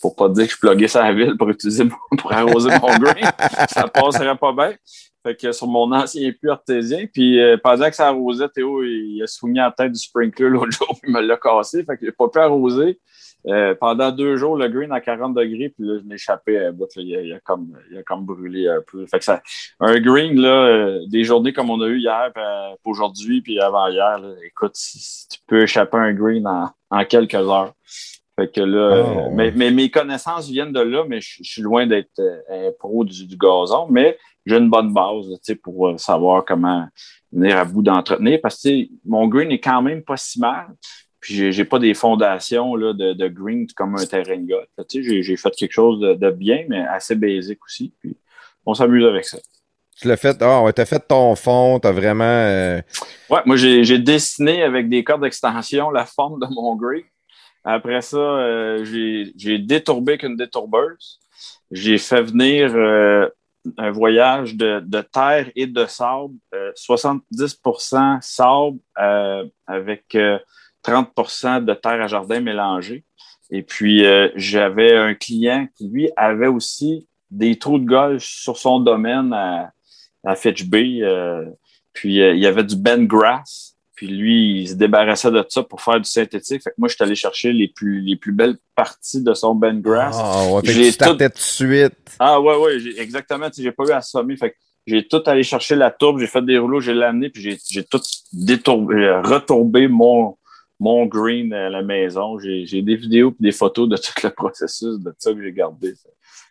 pour 0.00 0.16
pas 0.16 0.28
dire 0.28 0.46
que 0.46 0.52
je 0.52 0.58
pluguais 0.58 0.88
ça 0.88 1.04
à 1.04 1.12
la 1.12 1.14
ville 1.14 1.36
pour 1.36 1.48
utiliser 1.50 1.84
mon- 1.84 1.96
pour 2.18 2.32
arroser 2.32 2.70
mon 2.80 2.98
green. 2.98 3.26
ça 3.68 3.88
passerait 3.88 4.36
pas 4.36 4.52
bien. 4.52 4.74
Fait 5.22 5.34
que 5.34 5.50
sur 5.52 5.66
mon 5.66 5.90
ancien 5.92 6.30
puits 6.32 6.48
artésien, 6.50 7.06
puis 7.12 7.40
euh, 7.40 7.56
pendant 7.62 7.88
que 7.90 7.96
ça 7.96 8.08
arrosait, 8.08 8.48
Théo, 8.48 8.82
il, 8.84 9.20
a 9.22 9.26
soigné 9.26 9.60
la 9.60 9.72
tête 9.76 9.92
du 9.92 9.98
sprinkler 9.98 10.48
l'autre 10.48 10.70
jour, 10.78 10.88
puis 11.00 11.10
il 11.10 11.12
me 11.12 11.20
l'a 11.20 11.36
cassé. 11.36 11.84
Fait 11.84 11.96
que 11.96 12.06
j'ai 12.06 12.12
pas 12.12 12.28
pu 12.28 12.38
arroser. 12.38 13.00
Euh, 13.46 13.74
pendant 13.74 14.10
deux 14.10 14.36
jours, 14.36 14.56
le 14.56 14.68
green 14.68 14.90
à 14.92 15.00
40 15.00 15.34
degrés, 15.34 15.68
puis 15.70 15.86
là, 15.86 15.98
je 15.98 16.14
échappé 16.14 16.58
à 16.58 16.72
bout. 16.72 16.88
Il, 16.96 17.14
a, 17.16 17.20
il 17.22 17.32
a 17.32 17.40
comme, 17.40 17.72
il 17.90 17.98
a 17.98 18.02
comme 18.02 18.24
brûlé 18.24 18.68
un 18.68 18.82
peu. 18.86 19.06
Fait 19.06 19.18
que 19.18 19.24
ça, 19.24 19.42
un 19.80 19.98
green, 20.00 20.40
là, 20.40 20.66
euh, 20.66 21.00
des 21.08 21.24
journées 21.24 21.52
comme 21.52 21.70
on 21.70 21.80
a 21.80 21.86
eu 21.86 21.98
hier, 21.98 22.30
puis, 22.34 22.42
puis 22.82 22.90
aujourd'hui, 22.90 23.40
puis 23.40 23.60
avant-hier, 23.60 24.18
là, 24.18 24.34
écoute, 24.44 24.72
si, 24.74 24.98
si 24.98 25.28
tu 25.28 25.38
peux 25.46 25.62
échapper 25.62 25.96
un 25.96 26.12
green 26.12 26.46
en, 26.46 26.70
en 26.90 27.04
quelques 27.04 27.34
heures. 27.34 27.72
Fait 28.38 28.52
que 28.52 28.60
là, 28.60 28.90
Ah, 28.92 28.94
euh, 28.94 29.14
ouais. 29.14 29.30
mais, 29.34 29.50
mais 29.50 29.70
mes 29.72 29.90
connaissances 29.90 30.48
viennent 30.48 30.72
de 30.72 30.80
là, 30.80 31.04
mais 31.08 31.20
je, 31.20 31.38
je 31.42 31.50
suis 31.50 31.62
loin 31.62 31.86
d'être 31.88 32.20
euh, 32.20 32.68
un 32.68 32.70
pro 32.78 33.04
du, 33.04 33.26
du 33.26 33.36
gazon, 33.36 33.88
mais 33.90 34.16
j'ai 34.46 34.56
une 34.58 34.70
bonne 34.70 34.92
base 34.92 35.26
pour 35.62 35.88
euh, 35.88 35.96
savoir 35.98 36.44
comment 36.44 36.86
venir 37.32 37.56
à 37.58 37.64
bout 37.64 37.82
d'entretenir 37.82 38.38
parce 38.40 38.62
que 38.62 38.86
mon 39.04 39.26
green 39.26 39.50
est 39.50 39.58
quand 39.58 39.82
même 39.82 40.02
pas 40.02 40.16
si 40.16 40.38
mal. 40.38 40.66
Puis 41.20 41.52
j'ai, 41.52 41.64
pas 41.64 41.80
des 41.80 41.94
fondations 41.94 42.76
là, 42.76 42.92
de, 42.92 43.12
de 43.12 43.26
green 43.26 43.66
comme 43.74 43.96
un 43.96 44.06
terrain 44.06 44.36
de 44.38 44.54
j'ai, 44.88 45.36
fait 45.36 45.50
quelque 45.50 45.72
chose 45.72 45.98
de, 45.98 46.14
de 46.14 46.30
bien, 46.30 46.64
mais 46.68 46.78
assez 46.86 47.16
basique 47.16 47.58
aussi. 47.64 47.92
Puis 48.00 48.16
on 48.64 48.72
s'amuse 48.72 49.04
avec 49.04 49.24
ça. 49.24 49.38
Tu 50.00 50.06
l'as 50.06 50.16
fait, 50.16 50.40
ah 50.42 50.62
ouais, 50.62 50.72
t'as 50.72 50.84
fait 50.86 51.00
ton 51.08 51.34
fond, 51.34 51.80
t'as 51.80 51.90
vraiment. 51.90 52.22
euh, 52.22 52.80
Ouais, 53.28 53.40
moi 53.46 53.56
j'ai, 53.56 53.82
j'ai 53.82 53.98
dessiné 53.98 54.62
avec 54.62 54.88
des 54.88 55.02
cordes 55.02 55.22
d'extension 55.22 55.90
la 55.90 56.06
forme 56.06 56.38
de 56.38 56.46
mon 56.54 56.76
green. 56.76 57.02
Après 57.70 58.00
ça, 58.00 58.16
euh, 58.16 58.82
j'ai, 59.36 59.58
détourbé 59.58 60.12
avec 60.12 60.22
une 60.22 60.36
détourbeuse. 60.36 61.20
J'ai 61.70 61.98
fait 61.98 62.22
venir 62.22 62.74
euh, 62.74 63.28
un 63.76 63.90
voyage 63.90 64.54
de, 64.54 65.02
terre 65.02 65.50
et 65.54 65.66
de 65.66 65.84
sable, 65.84 66.32
euh, 66.54 66.72
70% 66.74 68.22
sable 68.22 68.78
euh, 68.98 69.44
avec 69.66 70.14
euh, 70.14 70.38
30% 70.82 71.62
de 71.66 71.74
terre 71.74 72.00
à 72.00 72.06
jardin 72.06 72.40
mélangée. 72.40 73.04
Et 73.50 73.62
puis, 73.62 74.02
j'avais 74.34 74.96
un 74.96 75.12
client 75.14 75.68
qui, 75.74 75.88
lui, 75.88 76.10
avait 76.16 76.46
aussi 76.46 77.06
des 77.30 77.58
trous 77.58 77.78
de 77.78 77.84
golf 77.84 78.22
sur 78.22 78.56
son 78.56 78.80
domaine 78.80 79.34
à, 79.34 79.72
à 80.24 80.36
Fitch 80.36 80.64
Bay. 80.64 81.02
puis, 81.92 82.16
il 82.16 82.38
y 82.38 82.46
avait 82.46 82.64
du 82.64 82.76
Ben 82.76 83.06
Grass. 83.06 83.67
Puis 83.98 84.06
lui, 84.06 84.60
il 84.60 84.68
se 84.68 84.74
débarrassait 84.74 85.32
de 85.32 85.44
ça 85.48 85.64
pour 85.64 85.80
faire 85.80 86.00
du 86.00 86.08
synthétique. 86.08 86.62
Fait 86.62 86.70
que 86.70 86.76
moi, 86.78 86.86
je 86.86 86.94
suis 86.94 87.02
allé 87.02 87.16
chercher 87.16 87.52
les 87.52 87.66
plus, 87.66 88.00
les 88.00 88.14
plus 88.14 88.30
belles 88.30 88.56
parties 88.76 89.24
de 89.24 89.34
son 89.34 89.56
Ben 89.56 89.80
Grass. 89.80 90.16
Ah, 90.16 90.44
ouais, 90.52 90.60
fait 90.64 90.72
que 90.72 90.90
tu 90.92 91.04
tout 91.04 91.16
de 91.16 91.30
suite. 91.34 91.96
Ah, 92.20 92.40
ouais, 92.40 92.56
ouais, 92.58 92.76
exactement. 92.96 93.48
J'ai 93.52 93.72
pas 93.72 93.82
eu 93.86 93.90
à 93.90 94.00
sommer. 94.00 94.36
Fait 94.36 94.50
que 94.50 94.56
j'ai 94.86 95.08
tout 95.08 95.20
allé 95.26 95.42
chercher 95.42 95.74
la 95.74 95.90
tourbe, 95.90 96.20
j'ai 96.20 96.28
fait 96.28 96.42
des 96.42 96.58
rouleaux, 96.58 96.78
j'ai 96.78 96.94
l'amené, 96.94 97.28
puis 97.28 97.58
j'ai 97.68 97.82
tout 97.82 98.00
détourbé, 98.32 99.20
retourbé 99.24 99.88
mon, 99.88 100.38
mon 100.78 101.04
green 101.06 101.52
à 101.52 101.68
la 101.68 101.82
maison. 101.82 102.38
J'ai 102.38 102.82
des 102.82 102.94
vidéos 102.94 103.30
et 103.30 103.42
des 103.42 103.52
photos 103.52 103.88
de 103.88 103.96
tout 103.96 104.12
le 104.22 104.30
processus 104.30 105.00
de 105.00 105.12
ça 105.18 105.32
que 105.32 105.42
j'ai 105.42 105.52
gardé. 105.52 105.92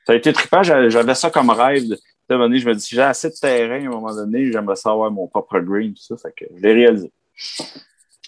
Ça. 0.05 0.11
a 0.11 0.15
été 0.15 0.33
trippant. 0.33 0.63
J'avais 0.63 1.15
ça 1.15 1.29
comme 1.29 1.49
rêve. 1.49 1.87
De, 1.87 1.97
donné, 2.27 2.59
je 2.59 2.67
me 2.67 2.75
dis, 2.75 2.81
si 2.81 2.93
j'ai 2.93 3.03
assez 3.03 3.29
de 3.29 3.35
terrain 3.35 3.85
à 3.85 3.87
un 3.87 3.89
moment 3.89 4.13
donné, 4.13 4.51
j'aimerais 4.51 4.75
savoir 4.75 5.09
mon 5.11 5.27
propre 5.27 5.59
green. 5.59 5.93
Tout 5.93 6.03
ça, 6.03 6.17
fait 6.17 6.33
que 6.35 6.45
je 6.53 6.61
l'ai 6.61 6.73
réalisé. 6.73 7.09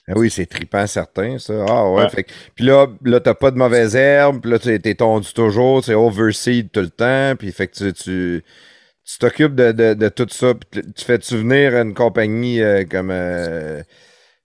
Ah 0.10 0.14
oui, 0.16 0.32
c'est 0.32 0.48
trippant 0.48 0.88
certain, 0.88 1.38
ça. 1.38 1.54
Ah 1.68 1.88
ouais. 1.92 2.10
Fait, 2.10 2.26
puis 2.56 2.66
là, 2.66 2.88
là 3.04 3.20
t'as 3.20 3.36
pas 3.36 3.52
de 3.52 3.58
mauvaises 3.58 3.96
herbes, 3.96 4.42
puis 4.42 4.50
là, 4.50 4.58
tu 4.58 4.70
es 4.74 4.96
tondu 4.96 5.32
toujours, 5.34 5.84
c'est 5.84 5.94
overseed 5.94 6.72
tout 6.72 6.80
le 6.80 6.90
temps, 6.90 7.36
puis 7.38 7.52
fait 7.52 7.68
que 7.68 7.92
tu, 7.92 7.94
tu, 7.94 9.20
t'occupes 9.20 9.54
de, 9.54 9.72
de, 9.72 9.94
de, 9.94 10.10
tout 10.10 10.26
ça, 10.30 10.56
puis 10.56 10.82
tu 10.96 11.06
fais-tu 11.06 11.38
venir 11.38 11.76
une 11.76 11.94
compagnie 11.94 12.60
euh, 12.62 12.86
comme... 12.90 13.12
Euh, 13.12 13.84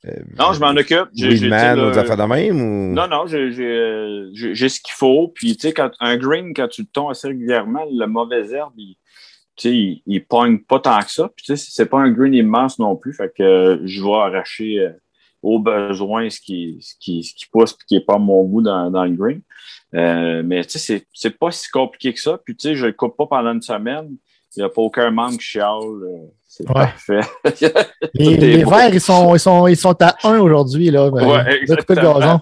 euh, 0.07 0.11
non, 0.39 0.53
je 0.53 0.61
m'en 0.61 0.77
occupe. 0.77 1.09
J'ai 1.15 1.49
man 1.49 1.81
ou 1.81 1.99
affaires 1.99 2.19
de 2.19 2.25
même? 2.25 2.61
Ou... 2.61 2.93
Non, 2.93 3.09
non, 3.09 3.27
j'ai 3.27 3.49
ce 4.69 4.81
qu'il 4.81 4.95
faut. 4.95 5.29
Puis, 5.35 5.57
tu 5.57 5.69
sais, 5.69 5.73
quand 5.73 5.93
un 5.99 6.19
green, 6.19 6.53
quand 6.55 6.69
tu 6.69 6.83
le 6.83 6.89
tons 6.93 7.09
assez 7.09 7.29
régulièrement, 7.29 7.87
le 7.91 8.05
mauvais 8.07 8.53
herbe, 8.53 8.75
il, 8.77 8.99
tu 9.57 9.69
sais, 9.69 9.75
il, 9.75 10.03
il 10.07 10.27
pogne 10.27 10.59
pas 10.59 10.81
tant 10.81 10.99
que 11.01 11.11
ça. 11.11 11.31
Puis, 11.35 11.47
tu 11.47 11.57
sais, 11.57 11.71
c'est 11.71 11.87
pas 11.87 11.99
un 11.99 12.11
green 12.11 12.35
immense 12.35 12.79
non 12.79 12.97
plus. 12.97 13.13
Fait 13.13 13.33
que 13.37 13.81
je 13.85 14.03
vais 14.03 14.13
arracher 14.13 14.93
au 15.45 15.59
besoin 15.59 16.31
ce 16.31 16.41
qui, 16.41 16.79
ce 16.81 16.95
qui, 16.99 17.23
ce 17.23 17.35
qui 17.35 17.47
pousse 17.47 17.73
et 17.73 17.85
qui 17.87 17.95
n'est 17.95 18.01
pas 18.01 18.19
mon 18.19 18.43
goût 18.45 18.63
dans, 18.63 18.91
dans 18.91 19.05
le 19.05 19.11
green. 19.11 19.43
Euh, 19.95 20.43
mais 20.45 20.65
tu 20.65 20.79
sais, 20.79 21.07
c'est 21.13 21.39
pas 21.39 21.51
si 21.51 21.69
compliqué 21.71 22.15
que 22.15 22.21
ça. 22.21 22.39
Puis 22.45 22.57
tu 22.57 22.69
sais, 22.69 22.75
je 22.75 22.83
ne 22.83 22.87
le 22.89 22.93
coupe 22.95 23.17
pas 23.17 23.27
pendant 23.27 23.53
une 23.53 23.63
semaine. 23.63 24.17
Il 24.57 24.61
n'y 24.61 24.65
a 24.65 24.69
pas 24.69 24.83
aucun 24.83 25.11
membre 25.11 25.37
qui 25.37 25.45
chiale. 25.45 25.83
Euh, 25.83 26.27
c'est 26.47 26.67
parfait. 26.67 27.21
les, 28.15 28.37
les 28.37 28.65
verres, 28.65 28.95
ils 28.95 29.01
sont, 29.01 29.35
ils, 29.35 29.41
sont, 29.41 29.67
ils 29.67 29.77
sont 29.77 30.01
à 30.01 30.17
1 30.23 30.39
aujourd'hui. 30.39 30.91
Là, 30.91 31.09
ouais, 31.09 31.61
exactement. 31.61 32.41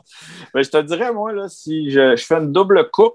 Ben, 0.54 0.62
je 0.62 0.68
te 0.68 0.82
dirais, 0.82 1.12
moi, 1.12 1.32
là, 1.32 1.48
si 1.48 1.90
je, 1.90 2.14
je, 2.14 2.24
fais 2.24 2.34
une 2.34 2.52
double 2.52 2.90
coupe, 2.90 3.14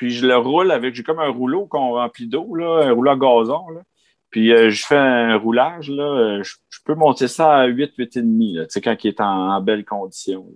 puis 0.00 0.12
je 0.12 0.26
le 0.26 0.34
roule 0.34 0.72
avec, 0.72 0.94
j'ai 0.94 1.02
comme 1.02 1.18
un 1.18 1.28
rouleau 1.28 1.66
qu'on 1.66 1.90
remplit 1.90 2.26
d'eau, 2.26 2.56
un 2.58 2.90
rouleau 2.90 3.10
à 3.10 3.16
gazon. 3.16 3.68
Là. 3.68 3.82
Puis 4.30 4.50
euh, 4.50 4.70
je 4.70 4.86
fais 4.86 4.96
un 4.96 5.36
roulage, 5.36 5.90
là, 5.90 6.04
euh, 6.04 6.42
je, 6.42 6.78
peux 6.86 6.94
monter 6.94 7.28
ça 7.28 7.54
à 7.54 7.66
8, 7.66 7.92
8,5, 7.98 8.62
tu 8.62 8.66
sais, 8.70 8.80
quand 8.80 8.96
il 9.04 9.08
est 9.08 9.20
en, 9.20 9.60
belle 9.60 9.84
condition. 9.84 10.46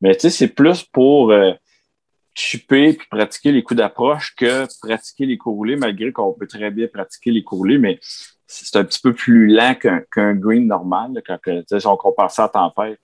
Mais 0.00 0.14
tu 0.14 0.20
sais, 0.20 0.30
c'est 0.30 0.46
plus 0.46 0.84
pour 0.84 1.32
euh, 1.32 1.50
chipper 2.34 2.92
puis 2.92 3.08
pratiquer 3.10 3.50
les 3.50 3.64
coups 3.64 3.78
d'approche 3.78 4.36
que 4.36 4.64
pratiquer 4.80 5.26
les 5.26 5.38
courroulés, 5.38 5.74
malgré 5.74 6.12
qu'on 6.12 6.32
peut 6.32 6.46
très 6.46 6.70
bien 6.70 6.86
pratiquer 6.86 7.32
les 7.32 7.42
courroulés, 7.42 7.78
mais 7.78 7.98
c'est 8.46 8.76
un 8.76 8.84
petit 8.84 9.00
peu 9.00 9.12
plus 9.12 9.48
lent 9.48 9.74
qu'un 9.74 10.34
green 10.34 10.68
normal, 10.68 11.14
là, 11.14 11.20
quand 11.26 11.80
si 11.80 11.86
on 11.88 11.96
compare 11.96 12.30
ça 12.30 12.44
à 12.44 12.48
tempête. 12.48 13.00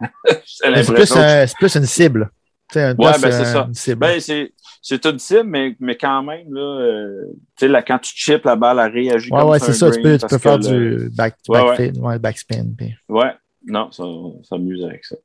c'est 0.46 0.86
plus, 0.86 1.54
plus, 1.54 1.76
une 1.76 1.84
cible. 1.84 2.30
ouais, 2.74 2.94
ben 2.94 3.18
c'est 3.20 3.44
ça. 3.44 3.68
Ben, 3.96 4.20
c'est 4.20 4.54
c'est 4.88 5.00
tout 5.00 5.18
cible, 5.18 5.48
mais, 5.48 5.74
mais 5.80 5.96
quand 5.96 6.22
même, 6.22 6.54
là, 6.54 6.60
euh, 6.60 7.24
tu 7.56 7.68
sais, 7.68 7.84
quand 7.84 7.98
tu 7.98 8.14
chips, 8.14 8.44
la 8.44 8.54
balle, 8.54 8.78
elle 8.78 8.92
réagit 8.92 9.32
ouais, 9.32 9.40
comme 9.40 9.50
ouais, 9.50 9.58
c'est 9.58 9.72
ça. 9.72 9.90
Tu 9.90 10.00
peux, 10.00 10.16
tu 10.16 10.26
peux 10.28 10.38
faire 10.38 10.60
du 10.60 11.10
back, 11.10 11.34
ouais, 11.48 11.90
ouais. 11.98 12.18
backspin. 12.20 12.66
Puis... 12.78 12.94
Ouais, 13.08 13.32
non, 13.66 13.90
ça 13.90 14.04
s'amuse 14.44 14.84
avec 14.84 15.04
ça. 15.04 15.16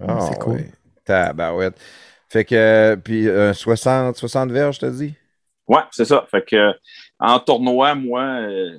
Ah, 0.00 0.18
c'est 0.28 0.38
cool. 0.40 0.64
Ouais. 1.08 1.70
Fait 2.28 2.44
que, 2.44 2.96
puis 3.04 3.28
60, 3.54 4.16
60 4.16 4.50
verges, 4.50 4.74
je 4.74 4.80
te 4.80 4.90
dis? 4.90 5.14
Ouais, 5.68 5.82
c'est 5.92 6.06
ça. 6.06 6.26
Fait 6.28 6.44
que, 6.44 6.72
en 7.20 7.38
tournoi, 7.38 7.94
moi, 7.94 8.24
euh, 8.24 8.78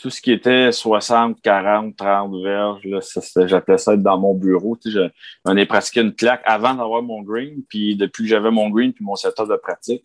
tout 0.00 0.10
ce 0.10 0.20
qui 0.20 0.32
était 0.32 0.72
60, 0.72 1.40
40, 1.42 1.96
30 1.96 2.42
verges, 2.42 2.82
j'appelais 3.46 3.78
ça 3.78 3.94
être 3.94 4.02
dans 4.02 4.18
mon 4.18 4.34
bureau. 4.34 4.78
J'en 5.44 5.56
ai 5.56 5.66
pratiqué 5.66 6.00
une 6.00 6.14
claque 6.14 6.42
avant 6.44 6.74
d'avoir 6.74 7.02
mon 7.02 7.22
green, 7.22 7.62
puis 7.68 7.96
depuis 7.96 8.24
que 8.24 8.28
j'avais 8.28 8.50
mon 8.50 8.70
green 8.70 8.92
puis 8.92 9.04
mon 9.04 9.16
setup 9.16 9.48
de 9.48 9.56
pratique. 9.56 10.04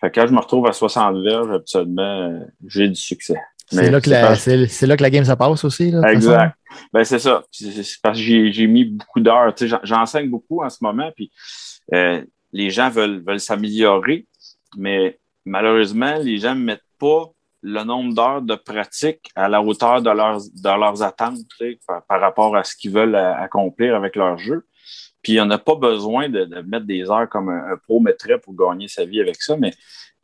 Fait 0.00 0.10
que 0.10 0.20
quand 0.20 0.26
je 0.26 0.32
me 0.32 0.40
retrouve 0.40 0.66
à 0.66 0.72
60 0.72 1.22
verges, 1.22 1.50
absolument, 1.50 2.40
j'ai 2.66 2.88
du 2.88 2.94
succès. 2.94 3.38
C'est 3.70 3.90
là, 3.90 4.00
que 4.00 4.08
la, 4.08 4.34
c'est, 4.34 4.86
là 4.86 4.96
que 4.96 5.02
la 5.02 5.10
game 5.10 5.24
se 5.24 5.32
passe 5.32 5.62
aussi. 5.64 5.90
Là, 5.90 6.10
exact. 6.10 6.56
Ben, 6.92 7.04
c'est 7.04 7.18
ça. 7.18 7.42
C'est, 7.50 7.84
parce 8.02 8.16
que 8.16 8.24
j'ai, 8.24 8.50
j'ai 8.50 8.66
mis 8.66 8.86
beaucoup 8.86 9.20
d'heures. 9.20 9.54
J'enseigne 9.82 10.30
beaucoup 10.30 10.62
en 10.62 10.70
ce 10.70 10.78
moment, 10.80 11.10
puis 11.14 11.30
euh, 11.92 12.24
les 12.52 12.70
gens 12.70 12.88
veulent, 12.88 13.22
veulent 13.22 13.40
s'améliorer, 13.40 14.26
mais 14.76 15.18
malheureusement, 15.44 16.16
les 16.18 16.38
gens 16.38 16.54
ne 16.54 16.64
mettent 16.64 16.80
pas 16.98 17.30
le 17.62 17.82
nombre 17.84 18.14
d'heures 18.14 18.42
de 18.42 18.54
pratique 18.54 19.30
à 19.34 19.48
la 19.48 19.62
hauteur 19.62 20.02
de 20.02 20.10
leurs, 20.10 20.38
de 20.38 20.80
leurs 20.80 21.02
attentes 21.02 21.38
par, 21.86 22.20
rapport 22.20 22.56
à 22.56 22.64
ce 22.64 22.76
qu'ils 22.76 22.92
veulent 22.92 23.16
accomplir 23.16 23.94
avec 23.96 24.16
leur 24.16 24.38
jeu. 24.38 24.64
Puis 25.22 25.32
il 25.32 25.36
n'y 25.36 25.40
en 25.40 25.50
a 25.50 25.58
pas 25.58 25.74
besoin 25.74 26.28
de, 26.28 26.44
mettre 26.62 26.86
des 26.86 27.10
heures 27.10 27.28
comme 27.28 27.48
un, 27.48 27.76
pro 27.76 28.00
mettrait 28.00 28.38
pour 28.38 28.54
gagner 28.54 28.88
sa 28.88 29.04
vie 29.04 29.20
avec 29.20 29.42
ça, 29.42 29.56
mais 29.56 29.72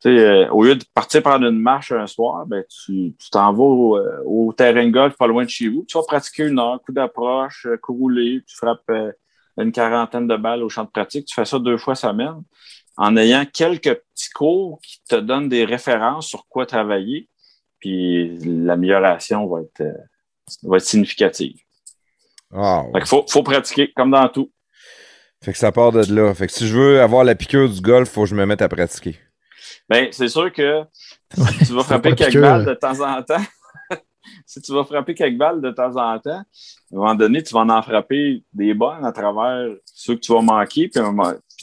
euh, 0.06 0.48
au 0.50 0.64
lieu 0.64 0.76
de 0.76 0.84
partir 0.92 1.22
prendre 1.22 1.46
une 1.46 1.58
marche 1.58 1.90
un 1.90 2.06
soir, 2.06 2.44
ben, 2.46 2.62
tu, 2.68 3.14
t'en 3.32 3.52
vas 3.52 3.64
au, 3.64 3.96
euh, 3.96 4.22
au, 4.26 4.52
terrain 4.52 4.84
de 4.84 4.90
golf 4.90 5.16
pas 5.16 5.26
loin 5.26 5.44
de 5.44 5.48
chez 5.48 5.68
vous. 5.68 5.84
Tu 5.88 5.96
vas 5.96 6.04
pratiquer 6.06 6.46
une 6.46 6.58
heure, 6.58 6.80
coup 6.82 6.92
d'approche, 6.92 7.66
euh, 7.66 7.78
coup 7.78 8.10
tu 8.14 8.56
frappes 8.56 8.90
une 9.56 9.72
quarantaine 9.72 10.26
de 10.26 10.36
balles 10.36 10.62
au 10.62 10.68
champ 10.68 10.84
de 10.84 10.90
pratique. 10.90 11.26
Tu 11.26 11.34
fais 11.34 11.44
ça 11.44 11.58
deux 11.58 11.78
fois 11.78 11.94
semaine 11.94 12.42
en 12.96 13.16
ayant 13.16 13.44
quelques 13.44 13.94
petits 13.94 14.30
cours 14.30 14.80
qui 14.82 15.02
te 15.08 15.16
donnent 15.16 15.48
des 15.48 15.64
références 15.64 16.28
sur 16.28 16.46
quoi 16.46 16.66
travailler, 16.66 17.28
puis 17.78 18.38
l'amélioration 18.38 19.46
va 19.46 19.60
être, 19.60 19.80
euh, 19.80 19.92
va 20.62 20.76
être 20.76 20.84
significative. 20.84 21.56
Il 22.52 23.06
faut, 23.06 23.24
faut 23.28 23.42
pratiquer, 23.42 23.92
comme 23.92 24.12
dans 24.12 24.28
tout. 24.28 24.50
Fait 25.42 25.52
que 25.52 25.58
ça 25.58 25.72
part 25.72 25.92
de 25.92 26.00
là. 26.14 26.32
Fait 26.34 26.46
que 26.46 26.52
si 26.52 26.66
je 26.66 26.78
veux 26.78 27.00
avoir 27.02 27.24
la 27.24 27.34
piqûre 27.34 27.68
du 27.68 27.80
golf, 27.80 28.08
il 28.08 28.12
faut 28.12 28.22
que 28.22 28.30
je 28.30 28.34
me 28.34 28.46
mette 28.46 28.62
à 28.62 28.68
pratiquer. 28.68 29.18
Bien, 29.88 30.08
c'est 30.10 30.28
sûr 30.28 30.52
que 30.52 30.82
si 31.36 31.66
tu 31.66 31.72
vas 31.74 31.82
frapper 31.82 32.14
quelques 32.14 32.40
balles 32.40 32.64
de 32.64 32.74
temps 32.74 33.00
en 33.00 33.22
temps, 33.22 33.44
si 34.46 34.62
tu 34.62 34.72
vas 34.72 34.84
frapper 34.84 35.14
quelques 35.14 35.36
balles 35.36 35.60
de 35.60 35.70
temps 35.70 35.96
en 35.96 36.18
temps, 36.18 36.30
à 36.30 36.44
un 36.92 36.96
moment 36.96 37.14
donné, 37.14 37.42
tu 37.42 37.52
vas 37.52 37.60
en 37.60 37.82
frapper 37.82 38.42
des 38.52 38.72
bonnes 38.72 39.04
à 39.04 39.12
travers 39.12 39.68
ceux 39.84 40.14
que 40.14 40.20
tu 40.20 40.32
vas 40.32 40.40
manquer, 40.40 40.88
puis 40.88 41.00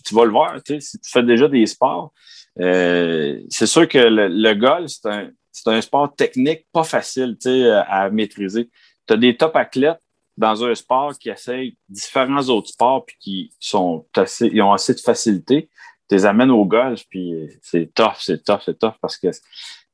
tu 0.03 0.15
vas 0.15 0.25
le 0.25 0.31
voir, 0.31 0.61
tu 0.63 0.75
sais, 0.75 0.79
si 0.79 0.99
tu 0.99 1.09
fais 1.09 1.23
déjà 1.23 1.47
des 1.47 1.65
sports, 1.65 2.13
euh, 2.59 3.39
c'est 3.49 3.65
sûr 3.65 3.87
que 3.87 3.97
le, 3.97 4.53
golf, 4.53 4.89
c'est 4.89 5.09
un, 5.09 5.31
un, 5.67 5.81
sport 5.81 6.13
technique 6.15 6.65
pas 6.71 6.83
facile 6.83 7.37
tu 7.41 7.49
sais, 7.49 7.69
à 7.69 8.09
maîtriser. 8.09 8.69
Tu 9.07 9.13
as 9.13 9.17
des 9.17 9.37
top 9.37 9.55
athlètes 9.55 10.01
dans 10.37 10.63
un 10.63 10.75
sport 10.75 11.17
qui 11.17 11.29
essayent 11.29 11.77
différents 11.89 12.43
autres 12.43 12.69
sports 12.69 13.05
puis 13.05 13.15
qui 13.19 13.53
sont 13.59 14.05
assez, 14.15 14.49
ils 14.51 14.61
ont 14.61 14.73
assez 14.73 14.93
de 14.93 14.99
facilité. 14.99 15.69
Tu 16.09 16.15
les 16.15 16.25
amènes 16.25 16.51
au 16.51 16.65
golf, 16.65 17.03
puis 17.09 17.33
c'est 17.61 17.93
tough, 17.93 18.15
c'est 18.19 18.43
tough, 18.43 18.59
c'est 18.65 18.77
tough 18.77 18.95
parce 19.01 19.17
que 19.17 19.27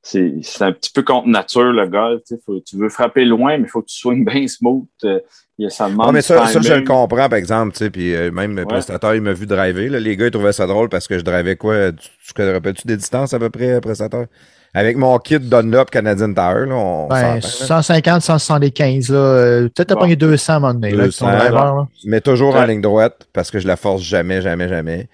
c'est 0.02 0.62
un 0.62 0.72
petit 0.72 0.92
peu 0.92 1.04
contre 1.04 1.28
nature 1.28 1.72
le 1.74 1.88
golf. 1.88 2.22
tu 2.66 2.78
veux 2.78 2.90
frapper 2.90 3.26
loin, 3.26 3.58
mais 3.58 3.66
il 3.66 3.70
faut 3.70 3.82
que 3.82 3.88
tu 3.88 3.98
swings 3.98 4.26
bien 4.26 4.48
smooth. 4.48 4.88
Euh, 5.60 5.70
ça 5.70 5.90
demande. 5.90 6.14
mais 6.14 6.22
ça, 6.22 6.46
ça, 6.46 6.62
je 6.62 6.74
le 6.74 6.84
comprends, 6.84 7.30
par 7.30 7.34
exemple. 7.34 7.76
Puis 7.90 8.14
euh, 8.14 8.32
même 8.32 8.56
le 8.56 8.66
prestataire, 8.66 9.16
il 9.16 9.22
m'a 9.22 9.34
vu 9.34 9.46
driver. 9.46 9.90
Là. 9.90 10.00
Les 10.00 10.16
gars, 10.16 10.28
ils 10.28 10.32
trouvaient 10.32 10.54
ça 10.54 10.68
drôle 10.68 10.90
parce 10.90 11.08
que 11.08 11.18
je 11.18 11.24
drivais 11.24 11.56
quoi? 11.56 11.92
Tu, 11.92 12.34
te 12.34 12.42
rappelles-tu 12.42 12.88
des 12.88 12.98
distances 12.98 13.34
à 13.34 13.40
peu 13.40 13.50
près, 13.50 13.82
prestataire? 13.82 14.28
Avec 14.74 14.98
mon 14.98 15.18
kit 15.18 15.40
Dunlop 15.40 15.90
Canadian 15.90 16.34
Tire, 16.34 16.68
là, 16.68 16.76
on 16.76 17.08
ben, 17.08 17.42
150, 17.42 18.22
175, 18.22 19.10
là. 19.10 19.18
Euh, 19.18 19.70
peut-être 19.70 19.94
bon. 19.94 20.02
pogné 20.02 20.16
200 20.16 20.54
à 20.54 20.56
un 20.56 20.60
moment 20.60 20.74
donné, 20.76 20.92
200, 20.92 21.26
là, 21.26 21.38
driver, 21.38 21.76
là. 21.76 21.88
Mais 22.06 22.22
toujours 22.22 22.56
en 22.56 22.66
ligne 22.66 22.82
droite, 22.82 23.28
parce 23.34 23.50
que 23.50 23.60
je 23.60 23.66
la 23.66 23.78
force 23.78 24.04
jamais, 24.04 24.42
jamais, 24.42 24.68
jamais. 24.68 25.10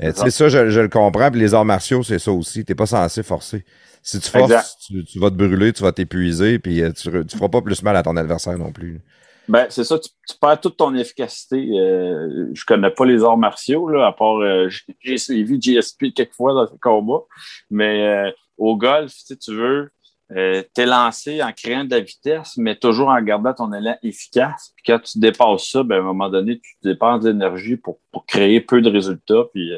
Tu 0.00 0.12
sais, 0.12 0.30
ça, 0.30 0.48
je, 0.48 0.70
je, 0.70 0.80
le 0.80 0.88
comprends. 0.88 1.30
Puis 1.30 1.40
les 1.40 1.52
arts 1.52 1.64
martiaux, 1.64 2.02
c'est 2.02 2.18
ça 2.18 2.32
aussi. 2.32 2.64
T'es 2.64 2.74
pas 2.74 2.86
censé 2.86 3.22
forcer. 3.22 3.64
Si 4.02 4.18
tu 4.18 4.30
forces, 4.30 4.78
tu, 4.88 5.18
vas 5.20 5.30
te 5.30 5.36
brûler, 5.36 5.72
tu 5.72 5.82
vas 5.82 5.92
t'épuiser, 5.92 6.58
puis 6.58 6.82
euh, 6.82 6.90
tu, 6.90 7.08
tu 7.26 7.36
feras 7.36 7.48
pas 7.48 7.60
plus 7.60 7.82
mal 7.82 7.96
à 7.96 8.02
ton 8.02 8.16
adversaire 8.16 8.58
non 8.58 8.72
plus. 8.72 9.00
Ben, 9.48 9.66
c'est 9.70 9.84
ça, 9.84 9.98
tu, 9.98 10.08
perds 10.40 10.60
toute 10.60 10.76
ton 10.76 10.94
efficacité. 10.94 11.56
Euh, 11.78 12.50
je 12.54 12.64
connais 12.64 12.90
pas 12.90 13.04
les 13.04 13.24
arts 13.24 13.36
martiaux, 13.36 13.88
là, 13.88 14.06
à 14.06 14.12
part 14.12 14.36
euh, 14.36 14.68
j'ai 15.00 15.18
suivi 15.18 15.60
GSP 15.60 16.14
quelquefois 16.14 16.54
dans 16.54 16.66
ce 16.66 16.78
combat. 16.80 17.22
Mais 17.70 18.06
euh, 18.06 18.30
au 18.56 18.76
golf, 18.76 19.12
si 19.12 19.36
tu 19.36 19.54
veux, 19.54 19.90
euh, 20.36 20.62
t'es 20.74 20.86
lancé 20.86 21.42
en 21.42 21.52
créant 21.52 21.84
de 21.84 21.90
la 21.90 22.00
vitesse, 22.00 22.56
mais 22.56 22.76
toujours 22.76 23.08
en 23.08 23.20
gardant 23.20 23.52
ton 23.52 23.72
élan 23.72 23.96
efficace. 24.02 24.72
Puis 24.76 24.84
quand 24.86 25.00
tu 25.00 25.18
dépasses 25.18 25.68
ça, 25.68 25.82
ben, 25.82 25.96
à 25.96 25.98
un 25.98 26.02
moment 26.02 26.30
donné, 26.30 26.60
tu 26.60 26.74
dépenses 26.82 27.24
de 27.24 27.30
l'énergie 27.30 27.76
pour, 27.76 27.98
créer 28.26 28.60
peu 28.60 28.80
de 28.80 28.90
résultats. 28.90 29.44
Puis 29.52 29.72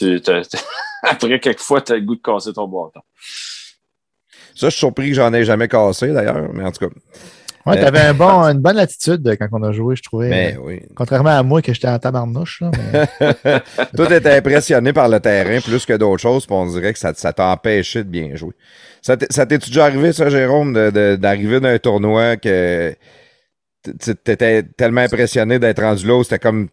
après, 1.02 1.40
quelquefois, 1.40 1.80
tu 1.80 1.92
as 1.92 1.96
le 1.96 2.02
goût 2.02 2.16
de 2.16 2.20
casser 2.20 2.52
ton 2.52 2.66
bâton. 2.66 3.00
Ça, 4.54 4.66
je 4.66 4.70
suis 4.70 4.78
surpris 4.80 5.08
que 5.10 5.14
j'en 5.14 5.32
ai 5.32 5.44
jamais 5.44 5.68
cassé, 5.68 6.12
d'ailleurs, 6.12 6.52
mais 6.52 6.64
en 6.64 6.72
tout 6.72 6.88
cas. 6.88 6.94
Ouais, 7.66 7.80
t'avais 7.80 8.00
un 8.00 8.14
bon, 8.14 8.42
une 8.44 8.60
bonne 8.60 8.78
attitude 8.78 9.36
quand 9.38 9.48
on 9.52 9.62
a 9.62 9.72
joué, 9.72 9.96
je 9.96 10.02
trouvais. 10.02 10.28
Mais 10.28 10.56
oui. 10.62 10.80
Contrairement 10.94 11.30
à 11.30 11.42
moi, 11.42 11.62
que 11.62 11.74
j'étais 11.74 11.88
en 11.88 11.98
tabarnouche. 11.98 12.60
Là, 12.62 12.70
mais... 12.76 13.60
Tout 13.96 14.12
était 14.12 14.36
impressionné 14.36 14.92
par 14.92 15.08
le 15.08 15.18
terrain 15.20 15.60
plus 15.60 15.84
que 15.84 15.92
d'autres 15.94 16.22
choses, 16.22 16.46
puis 16.46 16.54
on 16.54 16.66
dirait 16.66 16.92
que 16.92 16.98
ça, 16.98 17.12
ça 17.14 17.32
t'a 17.32 17.48
empêché 17.48 18.04
de 18.04 18.08
bien 18.08 18.34
jouer. 18.36 18.52
Ça 19.02 19.16
t'est- 19.16 19.58
déjà 19.58 19.84
arrivé, 19.84 20.12
ça, 20.12 20.28
Jérôme, 20.28 20.72
d'arriver 21.16 21.60
d'un 21.60 21.78
tournoi 21.78 22.36
que 22.36 22.94
t'étais 24.24 24.62
tellement 24.62 25.02
impressionné 25.02 25.58
d'être 25.58 25.82
rendu 25.82 26.06
là 26.06 26.16
où 26.16 26.24
c'était 26.24 26.38
comme 26.40 26.68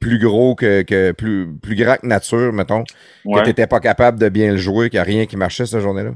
plus 0.00 0.18
gros 0.18 0.54
que, 0.54 0.82
que 0.82 1.12
plus, 1.12 1.46
plus 1.62 1.76
grand 1.76 1.96
que 1.96 2.06
nature, 2.06 2.52
mettons, 2.52 2.84
Ouais. 3.26 3.40
que 3.40 3.46
t'étais 3.46 3.66
pas 3.66 3.80
capable 3.80 4.18
de 4.18 4.28
bien 4.30 4.52
le 4.52 4.56
jouer, 4.56 4.88
qu'il 4.88 4.96
n'y 4.96 5.02
a 5.02 5.04
rien 5.04 5.26
qui 5.26 5.36
marchait 5.36 5.66
cette 5.66 5.80
journée-là? 5.80 6.12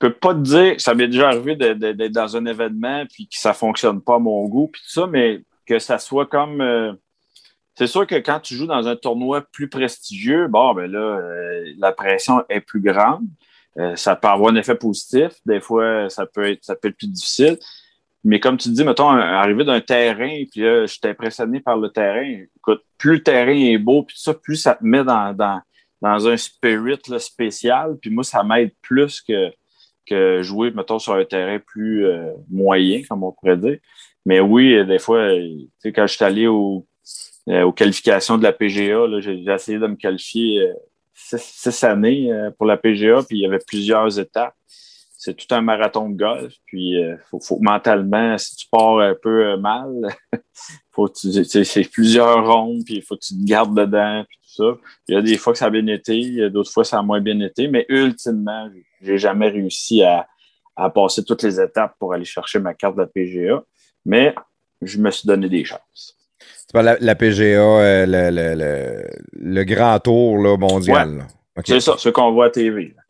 Je 0.00 0.06
peux 0.06 0.14
pas 0.14 0.32
te 0.32 0.40
dire, 0.40 0.80
ça 0.80 0.94
m'est 0.94 1.08
déjà 1.08 1.28
arrivé 1.28 1.56
d'être 1.56 2.12
dans 2.12 2.36
un 2.36 2.46
événement 2.46 3.04
puis 3.12 3.26
que 3.26 3.36
ça 3.36 3.52
fonctionne 3.52 4.00
pas 4.00 4.16
à 4.16 4.18
mon 4.18 4.46
goût 4.46 4.68
puis 4.68 4.80
tout 4.82 4.90
ça, 4.90 5.06
mais 5.08 5.42
que 5.66 5.78
ça 5.78 5.98
soit 5.98 6.26
comme 6.26 6.60
euh, 6.60 6.92
c'est 7.74 7.88
sûr 7.88 8.06
que 8.06 8.14
quand 8.14 8.40
tu 8.40 8.54
joues 8.54 8.66
dans 8.66 8.86
un 8.86 8.96
tournoi 8.96 9.42
plus 9.52 9.68
prestigieux, 9.68 10.46
bon 10.46 10.72
ben 10.74 10.90
là 10.90 10.98
euh, 10.98 11.72
la 11.78 11.92
pression 11.92 12.44
est 12.48 12.60
plus 12.60 12.80
grande. 12.80 13.26
Euh, 13.76 13.96
ça 13.96 14.14
peut 14.16 14.28
avoir 14.28 14.52
un 14.52 14.56
effet 14.56 14.76
positif, 14.76 15.32
des 15.46 15.60
fois 15.60 16.08
ça 16.08 16.26
peut 16.26 16.48
être 16.48 16.64
ça 16.64 16.76
peut 16.76 16.88
être 16.88 16.96
plus 16.96 17.08
difficile. 17.08 17.58
Mais 18.24 18.40
comme 18.40 18.56
tu 18.56 18.68
dis, 18.70 18.84
mettons, 18.84 19.08
arriver 19.08 19.64
d'un 19.64 19.80
terrain, 19.80 20.42
puis 20.50 20.60
là, 20.60 20.82
je 20.82 20.92
suis 20.92 21.00
impressionné 21.04 21.60
par 21.60 21.76
le 21.76 21.88
terrain. 21.88 22.42
Écoute, 22.56 22.82
plus 22.98 23.14
le 23.14 23.22
terrain 23.22 23.54
est 23.54 23.78
beau, 23.78 24.02
puis 24.02 24.18
ça, 24.18 24.34
plus 24.34 24.56
ça 24.56 24.74
te 24.74 24.84
met 24.84 25.04
dans, 25.04 25.32
dans, 25.32 25.60
dans 26.02 26.26
un 26.26 26.36
spirit 26.36 26.98
là, 27.08 27.20
spécial. 27.20 27.96
Puis 28.00 28.10
moi, 28.10 28.24
ça 28.24 28.42
m'aide 28.42 28.72
plus 28.82 29.20
que, 29.20 29.50
que 30.08 30.42
jouer, 30.42 30.70
mettons, 30.70 30.98
sur 30.98 31.14
un 31.14 31.24
terrain 31.24 31.58
plus 31.58 32.06
euh, 32.06 32.32
moyen, 32.50 33.02
comme 33.08 33.24
on 33.24 33.32
pourrait 33.32 33.56
dire. 33.56 33.78
Mais 34.28 34.40
oui, 34.40 34.84
des 34.84 34.98
fois, 34.98 35.20
euh, 35.20 35.38
tu 35.40 35.70
sais, 35.78 35.92
quand 35.92 36.06
je 36.06 36.14
suis 36.14 36.24
allé 36.24 36.44
euh, 36.44 37.62
aux 37.62 37.72
qualifications 37.72 38.36
de 38.36 38.42
la 38.42 38.52
PGA, 38.52 39.06
j'ai 39.20 39.42
essayé 39.50 39.78
de 39.78 39.86
me 39.86 39.96
qualifier 39.96 40.60
euh, 40.60 40.74
six, 41.14 41.82
années 41.82 42.30
pour 42.58 42.66
la 42.66 42.76
PGA, 42.76 43.22
puis 43.26 43.38
il 43.38 43.42
y 43.42 43.46
avait 43.46 43.58
plusieurs 43.66 44.18
étapes. 44.18 44.54
C'est 45.16 45.34
tout 45.34 45.52
un 45.54 45.62
marathon 45.62 46.10
de 46.10 46.16
golf, 46.16 46.52
puis 46.66 46.96
faut, 47.30 47.40
faut 47.40 47.58
mentalement, 47.58 48.36
si 48.36 48.54
tu 48.54 48.66
pars 48.70 48.98
un 48.98 49.16
peu 49.20 49.56
mal, 49.56 49.90
faut 50.92 51.10
c'est 51.14 51.90
plusieurs 51.90 52.46
rondes, 52.46 52.84
puis 52.84 52.96
il 52.96 53.02
faut 53.02 53.16
que 53.16 53.24
tu 53.24 53.34
te 53.34 53.44
gardes 53.44 53.76
dedans, 53.76 54.24
ça. 54.58 54.76
Il 55.08 55.14
y 55.14 55.18
a 55.18 55.22
des 55.22 55.36
fois 55.38 55.52
que 55.54 55.58
ça 55.58 55.66
a 55.66 55.70
bien 55.70 55.86
été, 55.86 56.16
il 56.16 56.34
y 56.34 56.42
a 56.42 56.50
d'autres 56.50 56.70
fois 56.70 56.82
que 56.82 56.88
ça 56.88 56.98
a 56.98 57.02
moins 57.02 57.20
bien 57.20 57.40
été, 57.40 57.68
mais 57.68 57.86
ultimement, 57.88 58.68
j'ai 59.00 59.18
jamais 59.18 59.48
réussi 59.48 60.02
à, 60.02 60.26
à 60.76 60.90
passer 60.90 61.24
toutes 61.24 61.42
les 61.42 61.60
étapes 61.60 61.94
pour 61.98 62.12
aller 62.14 62.24
chercher 62.24 62.58
ma 62.58 62.74
carte 62.74 62.96
de 62.96 63.00
la 63.02 63.06
PGA, 63.06 63.62
mais 64.04 64.34
je 64.82 64.98
me 64.98 65.10
suis 65.10 65.26
donné 65.26 65.48
des 65.48 65.64
chances. 65.64 66.16
C'est 66.40 66.72
pas 66.72 66.82
la, 66.82 66.96
la 67.00 67.14
PGA, 67.14 67.44
euh, 67.44 68.06
le, 68.06 68.30
le, 68.30 68.54
le, 68.54 69.04
le 69.32 69.64
grand 69.64 69.98
tour 70.00 70.38
là, 70.38 70.56
mondial. 70.58 71.26
C'est 71.64 71.80
ça, 71.80 71.94
ce 71.98 72.08
qu'on 72.10 72.32
voit 72.32 72.46
à 72.46 72.50
TV. 72.50 72.94
là. 72.96 73.02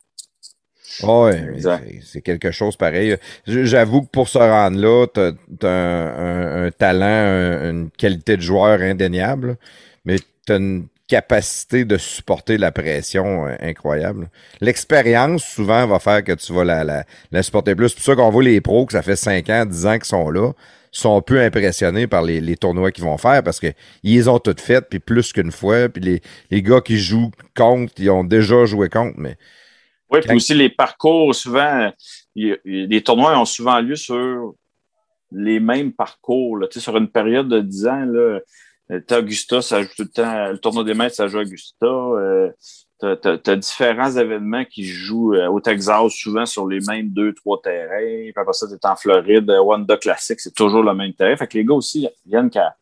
Oui, 1.03 2.01
c'est 2.03 2.22
quelque 2.22 2.51
chose 2.51 2.76
pareil. 2.76 3.16
J'avoue 3.46 4.03
que 4.03 4.11
pour 4.11 4.28
se 4.28 4.38
rendre 4.38 4.78
là, 4.80 5.07
t'as 5.07 5.32
as 5.62 5.68
un, 5.70 6.07
un- 6.16 6.66
un 6.66 6.70
talent, 6.70 7.05
un- 7.07 7.70
une 7.70 7.90
qualité 7.90 8.36
de 8.36 8.42
joueur 8.42 8.80
indéniable, 8.80 9.57
mais 10.05 10.16
t'as 10.46 10.57
une 10.59 10.88
capacité 11.09 11.84
de 11.84 11.96
supporter 11.96 12.59
la 12.59 12.70
pression 12.70 13.46
euh, 13.46 13.56
incroyable. 13.61 14.30
L'expérience, 14.61 15.42
souvent, 15.42 15.86
va 15.86 15.98
faire 15.98 16.22
que 16.22 16.32
tu 16.32 16.52
vas 16.52 16.64
la, 16.64 16.84
la, 16.84 17.04
la 17.32 17.42
supporter 17.42 17.74
plus. 17.74 17.88
C'est 17.88 17.94
pour 17.96 18.04
ça 18.04 18.14
qu'on 18.14 18.30
voit 18.30 18.42
les 18.42 18.61
pros, 18.61 18.86
que 18.86 18.92
ça 18.92 19.02
fait 19.02 19.16
5 19.16 19.48
ans, 19.48 19.64
10 19.64 19.86
ans 19.86 19.94
qu'ils 19.94 20.04
sont 20.04 20.30
là, 20.30 20.52
sont 20.92 21.20
peu 21.22 21.40
impressionnés 21.40 22.06
par 22.06 22.22
les, 22.22 22.40
les 22.40 22.56
tournois 22.56 22.92
qu'ils 22.92 23.04
vont 23.04 23.16
faire 23.18 23.42
parce 23.42 23.59
que 23.59 23.68
ils 24.02 24.16
les 24.16 24.28
ont 24.28 24.38
toutes 24.38 24.61
faites, 24.61 24.88
puis 24.88 25.00
plus 25.00 25.32
qu'une 25.32 25.50
fois. 25.50 25.88
Puis 25.88 26.02
les, 26.02 26.20
les 26.50 26.62
gars 26.62 26.82
qui 26.82 26.98
jouent 26.98 27.32
contre, 27.56 27.94
ils 27.98 28.11
ont 28.11 28.24
déjà 28.24 28.66
joué 28.66 28.90
contre, 28.90 29.18
mais 29.18 29.36
Oui, 30.11 30.20
puis 30.20 30.36
aussi 30.36 30.54
les 30.54 30.68
parcours, 30.68 31.34
souvent, 31.34 31.90
y 32.36 32.54
y 32.64 32.86
les 32.86 33.02
tournois 33.02 33.38
ont 33.38 33.46
souvent 33.46 33.80
lieu 33.80 33.96
sur 33.96 34.54
les 35.32 35.59
mêmes 35.61 35.92
parcours. 35.92 36.59
Là. 36.59 36.66
Sur 36.70 36.96
une 36.98 37.09
période 37.09 37.48
de 37.48 37.61
10 37.61 37.86
ans, 37.86 38.04
là, 38.04 38.40
Augusta, 38.91 39.62
ça 39.62 39.82
joue 39.82 39.89
tout 39.97 40.03
le 40.03 40.09
temps. 40.09 40.49
Le 40.51 40.59
tournoi 40.59 40.84
des 40.84 40.95
maîtres, 40.95 41.16
ça 41.16 41.28
joue 41.28 41.39
Augusta. 41.39 41.86
Euh, 41.86 42.51
t'as, 42.99 43.57
différents 43.57 44.11
événements 44.11 44.64
qui 44.64 44.84
jouent 44.84 45.34
euh, 45.34 45.49
au 45.49 45.61
Texas, 45.61 46.12
souvent 46.12 46.47
sur 46.47 46.66
les 46.66 46.80
mêmes 46.80 47.11
deux, 47.11 47.32
trois 47.34 47.61
terrains. 47.62 47.99
Puis 48.01 48.32
après 48.34 48.53
ça, 48.53 48.66
t'es 48.68 48.86
en 48.86 48.97
Floride, 48.97 49.49
euh, 49.51 49.61
Wanda 49.61 49.97
Classic, 49.97 50.41
c'est 50.41 50.55
toujours 50.55 50.82
le 50.82 50.95
même 50.95 51.12
terrain. 51.12 51.36
Fait 51.36 51.47
que 51.47 51.59
les 51.59 51.64
gars 51.64 51.74
aussi 51.74 52.09
viennent 52.26 52.51
qu'à 52.51 52.74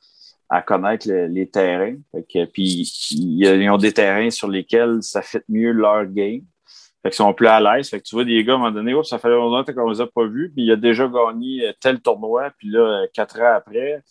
à 0.49 0.63
connaître 0.63 1.09
le- 1.09 1.27
les 1.27 1.49
terrains. 1.49 1.97
Fait 2.13 2.23
que, 2.23 2.45
puis 2.47 2.89
ils, 3.11 3.71
ont 3.71 3.79
des 3.79 3.93
terrains 3.93 4.31
sur 4.31 4.49
lesquels 4.49 4.99
ça 5.03 5.23
fait 5.23 5.45
mieux 5.49 5.73
leur 5.73 6.07
game. 6.07 6.43
Fait 7.03 7.11
qu'ils 7.11 7.17
sont 7.17 7.35
plus 7.35 7.47
à 7.49 7.61
l'aise. 7.61 7.89
Fait 7.89 8.01
que 8.01 8.05
tu 8.05 8.15
vois 8.15 8.25
des 8.25 8.43
gars, 8.45 8.53
à 8.53 8.57
un 8.57 8.59
moment 8.59 8.71
donné, 8.73 8.95
Oups, 8.95 9.09
ça 9.09 9.19
fait 9.19 9.29
longtemps 9.29 9.73
qu'on 9.73 9.91
les 9.91 10.01
a 10.01 10.07
pas 10.07 10.27
vus, 10.27 10.53
puis 10.55 10.65
il 10.65 10.73
a 10.73 10.77
déjà 10.77 11.09
gagné 11.09 11.69
euh, 11.69 11.73
tel 11.81 12.01
tournoi, 12.01 12.51
puis 12.59 12.69
là, 12.69 12.81
euh, 12.81 13.07
quatre 13.13 13.41
ans 13.41 13.55
après, 13.57 14.03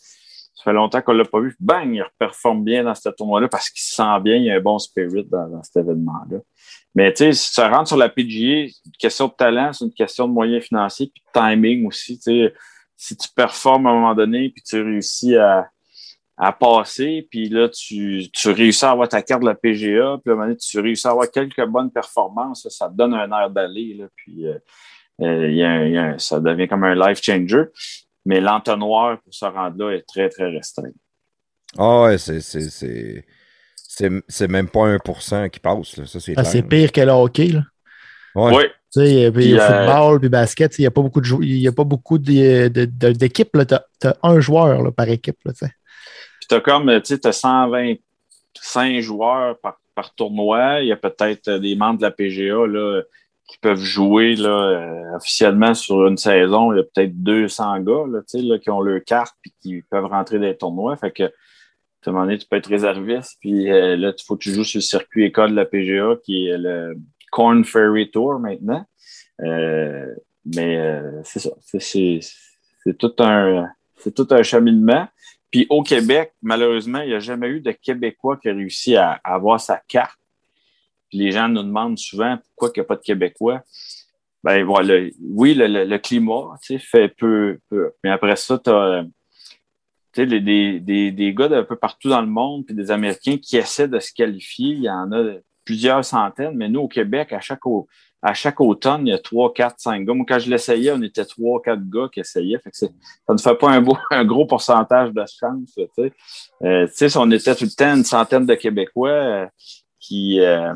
ça 0.66 0.72
fait 0.72 0.76
longtemps 0.76 1.02
qu'on 1.04 1.14
l'a 1.14 1.26
pas 1.26 1.40
vu. 1.42 1.56
Bang, 1.60 1.94
il 1.94 2.04
performe 2.18 2.64
bien 2.64 2.84
dans 2.84 2.96
ce 2.96 3.08
tournoi-là 3.10 3.48
parce 3.48 3.70
qu'il 3.70 3.84
se 3.84 3.96
sent 3.96 4.20
bien, 4.24 4.36
il 4.38 4.46
y 4.46 4.50
a 4.50 4.56
un 4.56 4.60
bon 4.60 4.80
spirit 4.80 5.24
dans, 5.26 5.62
cet 5.62 5.78
événement-là. 5.78 6.40
Mais 6.96 7.14
tu 7.14 7.26
sais, 7.26 7.34
si 7.34 7.54
tu 7.54 7.62
rentres 7.62 7.90
sur 7.90 7.98
la 7.98 8.10
PGA, 8.10 8.68
c'est 8.68 8.86
une 8.86 8.92
question 8.98 9.28
de 9.28 9.34
talent, 9.34 9.74
c'est 9.74 9.86
une 9.86 9.94
question 9.94 10.28
de 10.28 10.34
moyens 10.34 10.64
financiers, 10.64 11.12
puis 11.14 11.24
de 11.24 11.40
timing 11.40 11.86
aussi. 11.86 12.18
Tu 12.18 12.24
sais, 12.24 12.54
si 12.98 13.16
tu 13.16 13.28
performes 13.36 13.86
à 13.86 13.92
un 13.92 13.94
moment 13.94 14.16
donné, 14.16 14.50
puis 14.50 14.64
tu 14.64 14.82
réussis 14.82 15.36
à, 15.36 15.70
passer, 16.60 17.28
puis 17.30 17.48
là, 17.48 17.70
tu, 17.70 18.28
réussis 18.46 18.86
à 18.86 18.92
avoir 18.92 19.08
ta 19.08 19.22
carte 19.22 19.42
de 19.42 19.48
la 19.48 19.54
PGA, 19.54 20.18
puis 20.24 20.32
à 20.32 20.34
un 20.34 20.36
moment 20.36 20.48
donné, 20.48 20.58
tu 20.58 20.80
réussis 20.80 21.06
à 21.06 21.12
avoir 21.12 21.30
quelques 21.30 21.64
bonnes 21.68 21.92
performances, 21.92 22.68
ça, 22.70 22.90
te 22.90 22.96
donne 22.96 23.14
un 23.14 23.30
air 23.40 23.52
d'aller, 23.52 23.94
là, 23.94 24.06
puis 24.16 24.48
euh, 24.48 24.58
euh, 25.22 26.18
ça 26.18 26.40
devient 26.40 26.68
comme 26.68 26.86
un 26.86 26.96
life 26.96 27.22
changer. 27.22 27.66
Mais 28.26 28.42
l'entonnoir 28.42 29.20
pour 29.22 29.34
se 29.34 29.46
rendre 29.46 29.78
là 29.78 29.92
est 29.96 30.06
très, 30.08 30.30
très 30.30 30.50
restreint. 30.50 30.90
Ah 31.78 32.04
ouais, 32.04 32.18
c'est, 32.18 32.42
c'est, 32.42 32.70
c'est, 32.70 33.26
c'est, 33.76 34.10
c'est 34.28 34.48
même 34.48 34.70
pas 34.70 34.88
1% 34.98 35.50
qui 35.50 35.60
passe, 35.60 35.98
là. 35.98 36.06
Ça, 36.06 36.20
c'est 36.20 36.34
Ah, 36.38 36.44
pire 36.68 36.92
que 36.92 37.02
le 37.02 37.12
hockey. 37.12 37.48
Là. 37.48 37.62
Ouais. 38.36 38.56
Oui, 38.56 38.64
Tu 38.94 39.02
sais, 39.06 39.32
puis 39.32 39.44
Puis, 39.44 39.54
au 39.54 39.60
euh, 39.60 39.68
football, 39.68 40.20
puis 40.20 40.30
basket, 40.30 40.72
tu 40.72 40.80
il 40.80 40.84
n'y 40.84 40.88
a 40.88 40.92
pas 40.92 41.02
beaucoup 41.02 41.20
de 41.22 41.26
jou- 41.26 41.44
il 41.44 41.58
y 41.60 41.68
a 41.68 41.72
pas 41.72 41.84
beaucoup 41.84 42.18
de- 42.18 42.68
de- 42.70 42.86
de- 42.86 43.12
d'équipes. 43.12 43.58
Tu 43.68 44.08
as, 44.08 44.18
un 44.24 44.40
joueur 44.40 44.82
là, 44.82 44.92
par 44.92 45.10
équipe. 45.10 45.38
Là, 45.46 45.52
tu 45.54 45.60
sais. 45.66 45.72
Puis 46.40 46.48
t'as 46.50 46.60
comme, 46.62 46.88
tu 47.02 47.06
sais, 47.06 47.20
t'as 47.20 47.32
125 47.32 49.00
joueurs 49.02 49.58
par, 49.60 49.80
par 49.94 50.14
tournoi. 50.16 50.82
Il 50.82 50.88
y 50.88 50.92
a 50.92 50.98
peut-être 50.98 51.48
euh, 51.50 51.60
des 51.60 51.76
membres 51.76 51.98
de 52.00 52.04
la 52.04 52.12
PGA 52.12 52.66
là, 52.68 53.02
qui 53.48 53.58
peuvent 53.60 53.82
jouer 53.82 54.36
là, 54.36 54.50
euh, 54.50 55.16
officiellement 55.16 55.74
sur 55.74 56.08
une 56.08 56.18
saison. 56.18 56.74
Il 56.74 56.78
y 56.78 56.80
a 56.80 56.84
peut-être 56.84 57.22
200 57.22 57.80
gars 57.80 58.04
là, 58.12 58.22
là, 58.34 58.60
qui 58.60 58.70
ont 58.70 58.82
leur 58.82 59.04
carte 59.04 59.36
et 59.46 59.52
qui 59.62 59.82
peuvent 59.90 60.06
rentrer 60.06 60.40
dans 60.40 60.46
les 60.46 60.58
tournois. 60.58 60.98
Fait 60.98 61.12
que, 61.12 61.24
à 61.24 62.10
un 62.10 62.14
moment 62.14 62.38
tu 62.38 62.46
peux 62.50 62.58
être 62.58 62.70
réserviste. 62.70 63.38
Puis 63.40 63.72
euh, 63.72 63.96
là, 63.96 64.14
il 64.18 64.24
faut 64.24 64.36
que 64.36 64.44
tu 64.44 64.52
joues 64.52 64.64
sur 64.64 64.78
le 64.78 64.84
circuit 64.84 65.26
école 65.26 65.52
de 65.52 65.56
la 65.56 65.66
PGA 65.66 66.16
qui 66.24 66.48
est 66.48 66.58
le 66.58 66.96
Corn 67.32 67.64
Ferry 67.64 68.10
Tour 68.12 68.40
maintenant. 68.40 68.86
Euh, 69.42 70.14
mais 70.46 70.78
euh, 70.78 71.22
c'est 71.24 71.40
ça. 71.40 71.52
C'est- 71.62 72.20
tout 73.00 73.14
un 73.20 73.68
c'est 73.98 74.14
tout 74.14 74.28
un 74.30 74.44
cheminement. 74.44 75.08
Puis 75.50 75.66
au 75.70 75.82
Québec, 75.82 76.34
malheureusement, 76.42 77.02
il 77.02 77.10
n'y 77.10 77.16
a 77.16 77.20
jamais 77.20 77.48
eu 77.48 77.62
de 77.62 77.72
Québécois 77.72 78.38
qui 78.38 78.50
a 78.50 78.54
réussi 78.54 78.96
à 78.96 79.20
avoir 79.24 79.60
sa 79.60 79.82
carte. 79.88 80.20
Les 81.16 81.32
gens 81.32 81.48
nous 81.48 81.64
demandent 81.64 81.98
souvent 81.98 82.38
pourquoi 82.38 82.70
il 82.76 82.80
n'y 82.80 82.86
a 82.86 82.88
pas 82.88 82.96
de 82.96 83.02
Québécois. 83.02 83.62
Ben 84.44 84.64
voilà, 84.64 84.94
oui, 85.22 85.56
le, 85.56 85.66
le- 85.68 85.86
le 85.86 85.98
climat 85.98 86.56
tu 86.62 86.74
sais, 86.74 86.80
fait 86.80 87.08
peu, 87.08 87.60
peu. 87.70 87.92
Mais 88.04 88.12
après 88.12 88.36
ça, 88.36 88.60
tu 88.60 88.70
as 88.70 89.06
des, 90.16 90.80
des, 90.80 91.12
des, 91.12 91.34
gars 91.34 91.48
d'un 91.48 91.64
peu 91.64 91.76
partout 91.76 92.10
dans 92.10 92.22
le 92.22 92.28
monde, 92.28 92.66
puis 92.66 92.76
des 92.76 92.92
Américains 92.92 93.38
qui 93.38 93.58
essaient 93.58 93.88
de 93.88 94.00
se 94.00 94.14
qualifier. 94.14 94.74
Il 94.76 94.84
y 94.84 94.90
en 94.90 95.12
a 95.12 95.34
plusieurs 95.66 96.06
centaines, 96.06 96.56
mais 96.56 96.70
nous, 96.70 96.82
au 96.82 96.88
Québec, 96.88 97.34
à 97.34 97.40
chaque, 97.40 97.62
à 98.22 98.34
chaque 98.34 98.62
automne, 98.62 99.08
il 99.08 99.10
y 99.10 99.14
a 99.14 99.18
trois, 99.18 99.52
quatre, 99.52 99.80
cinq 99.80 100.06
gars. 100.06 100.14
Moi, 100.14 100.26
quand 100.28 100.40
je 100.40 100.50
l'essayais, 100.50 100.92
on 100.92 101.02
était 101.02 101.26
trois, 101.26 101.60
quatre 101.62 101.90
gars 101.90 102.08
qui 102.14 102.20
essayaient. 102.20 102.60
Ça 102.72 102.88
ne 103.30 103.38
fait 103.38 103.56
pas 103.56 103.72
un, 103.72 103.82
beau, 103.82 103.98
un 104.12 104.26
gros 104.26 104.46
pourcentage 104.46 105.12
de 105.12 105.24
chance. 105.28 105.74
Tu 105.76 105.84
sais. 105.98 106.14
Euh, 106.64 106.88
si 106.92 107.18
on 107.18 107.30
était 107.32 107.56
tout 107.56 107.66
le 107.66 107.76
temps 107.76 107.96
une 107.96 108.04
centaine 108.04 108.46
de 108.46 108.54
Québécois 108.54 109.10
euh, 109.10 109.48
qui, 110.06 110.40
euh, 110.40 110.74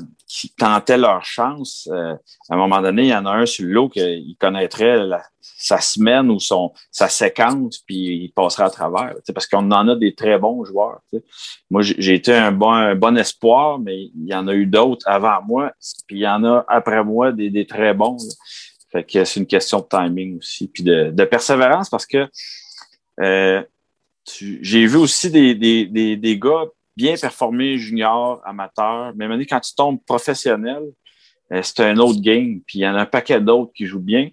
tentaient 0.58 0.98
leur 0.98 1.24
chance, 1.24 1.90
euh, 1.92 2.14
à 2.50 2.54
un 2.54 2.58
moment 2.58 2.82
donné, 2.82 3.04
il 3.04 3.08
y 3.10 3.16
en 3.16 3.26
a 3.26 3.32
un 3.32 3.46
sur 3.46 3.66
le 3.66 3.74
lot 3.74 3.90
qui 3.90 4.38
connaîtrait 4.40 4.98
sa 5.42 5.80
semaine 5.82 6.30
ou 6.30 6.40
son, 6.40 6.72
sa 6.92 7.10
séquence, 7.10 7.80
puis 7.80 8.24
il 8.24 8.30
passerait 8.30 8.64
à 8.64 8.70
travers. 8.70 9.16
Parce 9.34 9.48
qu'on 9.48 9.72
en 9.72 9.88
a 9.88 9.96
des 9.96 10.14
très 10.14 10.38
bons 10.38 10.64
joueurs. 10.64 11.02
Moi, 11.70 11.82
j'ai 11.82 12.16
été 12.16 12.34
un 12.34 12.52
bon, 12.52 12.96
bon 12.96 13.18
espoir, 13.18 13.80
mais 13.80 14.04
il 14.04 14.26
y 14.28 14.34
en 14.34 14.48
a 14.48 14.54
eu 14.54 14.66
d'autres 14.66 15.08
avant 15.08 15.42
moi, 15.44 15.74
puis 16.08 16.18
il 16.18 16.22
y 16.22 16.28
en 16.28 16.44
a 16.44 16.66
après 16.68 17.04
moi 17.04 17.32
des, 17.32 17.50
des 17.50 17.66
très 17.66 17.94
bons. 17.94 18.18
Fait 18.92 19.04
que 19.04 19.24
c'est 19.24 19.40
une 19.40 19.48
question 19.48 19.80
de 19.80 19.86
timing 19.90 20.38
aussi, 20.40 20.68
puis 20.68 20.84
de, 20.84 21.12
de 21.12 21.24
persévérance 21.24 21.90
parce 21.90 22.08
que 22.08 22.28
euh, 23.22 23.62
j'ai 24.62 24.86
vu 24.86 24.98
aussi 24.98 25.30
des, 25.30 25.56
des, 25.56 25.86
des, 25.86 26.16
des, 26.16 26.40
gars 26.40 26.66
bien 27.00 27.16
performer 27.16 27.78
junior, 27.78 28.42
amateur, 28.44 29.14
mais 29.16 29.30
maintenant, 29.30 29.46
quand 29.50 29.62
tu 29.62 29.74
tombes 29.74 30.04
professionnel, 30.06 30.84
euh, 31.54 31.62
c'est 31.64 31.80
un 31.80 31.96
autre 31.98 32.20
game. 32.20 32.60
Puis 32.68 32.80
il 32.80 32.82
y 32.82 32.88
en 32.88 32.96
a 32.96 33.02
un 33.02 33.06
paquet 33.06 33.40
d'autres 33.40 33.72
qui 33.74 33.86
jouent 33.86 34.02
bien. 34.02 34.30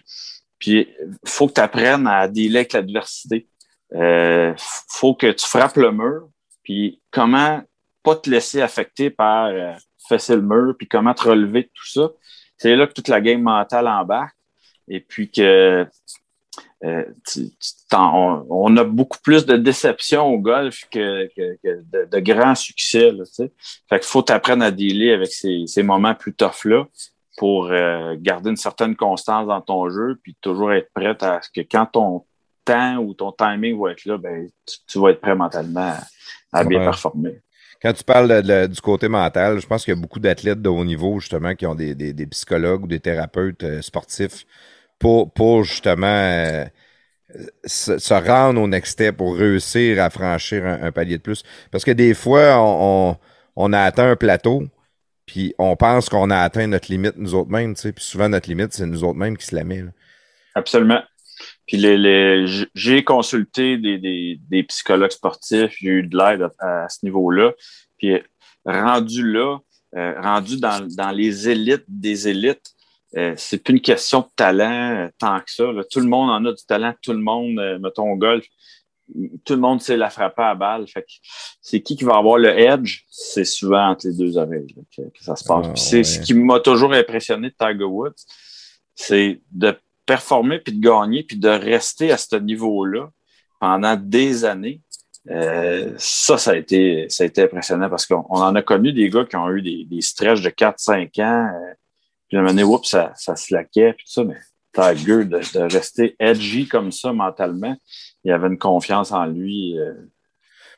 Puis 0.58 0.88
il 1.00 1.28
faut 1.28 1.46
que 1.46 1.52
tu 1.52 1.60
apprennes 1.60 2.08
à 2.08 2.26
dealer 2.26 2.58
avec 2.58 2.72
l'adversité. 2.72 3.46
Euh, 3.94 4.52
faut 4.88 5.14
que 5.14 5.30
tu 5.30 5.46
frappes 5.46 5.76
le 5.76 5.92
mur. 5.92 6.28
Puis 6.64 7.00
comment 7.12 7.62
pas 8.02 8.16
te 8.16 8.28
laisser 8.28 8.60
affecter 8.60 9.10
par 9.10 9.46
euh, 9.46 9.72
fesser 10.08 10.34
le 10.34 10.42
mur, 10.42 10.74
puis 10.76 10.88
comment 10.88 11.14
te 11.14 11.28
relever 11.28 11.62
de 11.62 11.70
tout 11.72 11.88
ça. 11.88 12.10
C'est 12.56 12.74
là 12.74 12.88
que 12.88 12.92
toute 12.92 13.08
la 13.08 13.20
game 13.20 13.42
mentale 13.42 13.86
embarque. 13.86 14.36
Et 14.88 15.00
puis 15.00 15.30
que 15.30 15.86
euh, 16.84 17.04
on, 17.92 18.76
a 18.76 18.84
beaucoup 18.84 19.18
plus 19.22 19.46
de 19.46 19.56
déception 19.56 20.26
au 20.26 20.38
golf 20.38 20.86
que, 20.90 21.28
de, 21.34 22.20
grands 22.20 22.54
succès. 22.54 23.12
Là, 23.12 23.24
fait 23.34 23.98
qu'il 23.98 24.02
faut 24.02 24.22
t'apprendre 24.22 24.62
à 24.62 24.70
dealer 24.70 25.12
avec 25.12 25.30
ces, 25.32 25.82
moments 25.82 26.14
plus 26.14 26.34
tough-là 26.34 26.86
pour 27.38 27.66
euh, 27.66 28.14
garder 28.18 28.50
une 28.50 28.56
certaine 28.56 28.94
constance 28.94 29.46
dans 29.46 29.60
ton 29.60 29.88
jeu, 29.88 30.18
puis 30.22 30.36
toujours 30.40 30.72
être 30.72 30.90
prêt 30.94 31.16
à 31.22 31.40
ce 31.42 31.48
que 31.50 31.66
quand 31.66 31.86
ton 31.86 32.24
temps 32.64 32.96
ou 32.98 33.14
ton 33.14 33.32
timing 33.32 33.80
va 33.80 33.92
être 33.92 34.04
là, 34.04 34.18
ben, 34.18 34.48
tu, 34.86 34.98
vas 34.98 35.10
être 35.10 35.20
prêt 35.20 35.34
mentalement 35.34 35.94
à, 36.52 36.64
bien 36.64 36.80
performer. 36.80 37.40
Quand 37.80 37.92
tu 37.92 38.04
parles 38.04 38.68
du 38.68 38.80
côté 38.80 39.08
mental, 39.08 39.60
je 39.60 39.66
pense 39.66 39.84
qu'il 39.84 39.94
y 39.94 39.96
a 39.96 40.00
beaucoup 40.00 40.18
d'athlètes 40.18 40.62
de 40.62 40.68
haut 40.68 40.84
niveau, 40.84 41.20
justement, 41.20 41.54
qui 41.54 41.66
ont 41.66 41.74
des, 41.74 42.26
psychologues 42.30 42.84
ou 42.84 42.86
des 42.86 43.00
thérapeutes 43.00 43.62
euh, 43.64 43.82
sportifs 43.82 44.46
pour, 44.98 45.32
pour 45.32 45.64
justement 45.64 46.06
euh, 46.06 46.64
se, 47.64 48.14
rendre 48.14 48.60
au 48.60 48.68
next 48.68 48.92
step, 48.92 49.16
pour 49.16 49.36
réussir 49.36 50.02
à 50.02 50.10
franchir 50.10 50.64
un, 50.64 50.92
palier 50.92 51.18
de 51.18 51.22
plus. 51.22 51.42
Parce 51.70 51.84
que 51.84 51.90
des 51.90 52.14
fois, 52.14 52.56
on, 52.58 53.16
on, 53.56 53.72
a 53.72 53.80
atteint 53.80 54.10
un 54.10 54.16
plateau, 54.16 54.64
puis 55.26 55.54
on 55.58 55.76
pense 55.76 56.08
qu'on 56.08 56.30
a 56.30 56.38
atteint 56.38 56.66
notre 56.66 56.90
limite 56.90 57.16
nous 57.16 57.34
autres 57.34 57.50
mêmes, 57.50 57.74
tu 57.74 57.82
sais. 57.82 57.92
Puis 57.92 58.04
souvent, 58.04 58.28
notre 58.28 58.48
limite, 58.48 58.72
c'est 58.72 58.86
nous 58.86 59.04
autres 59.04 59.18
mêmes 59.18 59.36
qui 59.36 59.46
se 59.46 59.54
la 59.54 59.64
met. 59.64 59.84
Absolument. 60.54 61.02
Puis 61.66 61.76
les, 61.76 61.98
les 61.98 62.46
j'ai 62.74 63.04
consulté 63.04 63.76
des, 63.76 63.98
des, 63.98 64.40
des, 64.48 64.62
psychologues 64.62 65.10
sportifs, 65.10 65.74
j'ai 65.80 65.88
eu 65.88 66.02
de 66.04 66.16
l'aide 66.16 66.48
à, 66.60 66.88
ce 66.88 67.04
niveau-là. 67.04 67.52
Puis 67.98 68.14
rendu 68.64 69.30
là, 69.32 69.58
euh, 69.96 70.20
rendu 70.20 70.58
dans, 70.60 70.86
dans 70.96 71.10
les 71.10 71.48
élites 71.48 71.84
des 71.88 72.28
élites, 72.28 72.75
euh, 73.16 73.34
c'est 73.36 73.62
plus 73.62 73.74
une 73.74 73.80
question 73.80 74.20
de 74.20 74.28
talent 74.34 74.96
euh, 74.96 75.08
tant 75.18 75.38
que 75.40 75.50
ça. 75.50 75.64
Tout 75.90 76.00
le 76.00 76.08
monde 76.08 76.30
en 76.30 76.44
a 76.44 76.52
du 76.52 76.64
talent, 76.64 76.92
tout 77.02 77.12
le 77.12 77.20
monde, 77.20 77.58
euh, 77.58 77.78
mettons 77.78 78.10
au 78.10 78.16
golf, 78.16 78.44
tout 79.44 79.54
le 79.54 79.60
monde 79.60 79.80
sait 79.80 79.96
la 79.96 80.10
frapper 80.10 80.42
à 80.42 80.54
balle. 80.56 80.88
Fait 80.88 81.06
c'est 81.60 81.80
qui 81.80 81.96
qui 81.96 82.04
va 82.04 82.16
avoir 82.16 82.38
le 82.38 82.48
edge? 82.48 83.02
C'est 83.08 83.44
souvent 83.44 83.90
entre 83.90 84.08
les 84.08 84.14
deux 84.14 84.36
oreilles 84.36 84.74
que, 84.94 85.02
ça 85.20 85.36
se 85.36 85.44
passe. 85.44 85.66
Ah, 85.68 85.76
c'est 85.76 86.02
ce 86.02 86.20
qui 86.20 86.34
m'a 86.34 86.58
toujours 86.58 86.92
impressionné 86.92 87.50
de 87.50 87.54
Tiger 87.56 87.84
Woods, 87.84 88.24
c'est 88.94 89.40
de 89.52 89.78
performer 90.04 90.58
puis 90.58 90.72
de 90.72 90.80
gagner 90.80 91.22
puis 91.22 91.36
de 91.36 91.48
rester 91.48 92.10
à 92.10 92.16
ce 92.16 92.36
niveau-là 92.36 93.08
pendant 93.60 93.96
des 93.96 94.44
années. 94.44 94.80
ça, 95.96 96.36
ça 96.36 96.50
a 96.50 96.56
été, 96.56 97.06
ça 97.08 97.22
a 97.22 97.26
été 97.28 97.44
impressionnant 97.44 97.88
parce 97.88 98.06
qu'on 98.06 98.24
en 98.28 98.54
a 98.56 98.62
connu 98.62 98.92
des 98.92 99.08
gars 99.08 99.24
qui 99.24 99.36
ont 99.36 99.50
eu 99.50 99.62
des, 99.62 99.84
des 99.84 100.00
stretches 100.00 100.42
de 100.42 100.50
4-5 100.50 101.22
ans. 101.22 101.76
Puis 102.28 102.36
à 102.36 102.40
un 102.40 102.42
moment 102.42 102.54
donné, 102.54 102.64
oups, 102.64 102.88
ça, 102.88 103.12
ça 103.14 103.36
se 103.36 103.54
laquait, 103.54 103.92
puis 103.92 104.04
tout 104.04 104.12
ça, 104.12 104.24
mais 104.24 104.36
Tiger, 104.76 105.24
de, 105.24 105.38
de 105.38 105.72
rester 105.72 106.16
edgy 106.20 106.68
comme 106.68 106.92
ça 106.92 107.12
mentalement, 107.12 107.76
il 108.24 108.30
y 108.30 108.32
avait 108.32 108.48
une 108.48 108.58
confiance 108.58 109.12
en 109.12 109.26
lui. 109.26 109.78
Euh, 109.78 109.94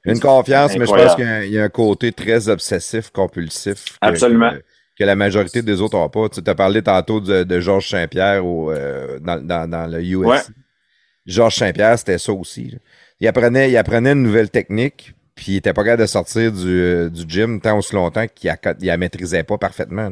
une 0.04 0.20
confiance, 0.20 0.76
mais 0.76 0.86
je 0.86 0.92
pense 0.92 1.16
qu'il 1.16 1.52
y, 1.52 1.58
a 1.58 1.64
un 1.64 1.68
côté 1.68 2.12
très 2.12 2.48
obsessif, 2.48 3.10
compulsif. 3.10 3.98
Absolument. 4.00 4.52
Que, 4.96 5.04
la 5.04 5.16
majorité 5.16 5.62
des 5.62 5.80
autres 5.80 5.96
n'ont 5.96 6.08
pas. 6.08 6.28
Tu 6.28 6.40
as 6.44 6.54
parlé 6.54 6.82
tantôt 6.82 7.20
de, 7.20 7.42
de 7.44 7.60
Georges 7.60 7.88
Saint-Pierre 7.88 8.42
euh, 8.44 9.18
dans, 9.20 9.44
dans, 9.44 9.68
dans, 9.68 9.86
le 9.86 10.00
UFC. 10.00 10.50
Georges 11.26 11.56
Saint-Pierre, 11.56 11.98
c'était 11.98 12.18
ça 12.18 12.32
aussi. 12.32 12.76
Il 13.20 13.28
apprenait, 13.28 13.70
il 13.70 13.76
apprenait 13.76 14.12
une 14.12 14.22
nouvelle 14.22 14.50
technique, 14.50 15.14
puis 15.38 15.52
il 15.52 15.56
était 15.58 15.72
pas 15.72 15.84
capable 15.84 16.02
de 16.02 16.06
sortir 16.08 16.50
du, 16.50 16.66
euh, 16.66 17.08
du 17.08 17.22
gym 17.28 17.60
tant 17.60 17.78
aussi 17.78 17.94
longtemps 17.94 18.26
qu'il 18.26 18.52
la 18.80 18.96
maîtrisait 18.96 19.44
pas 19.44 19.56
parfaitement. 19.56 20.10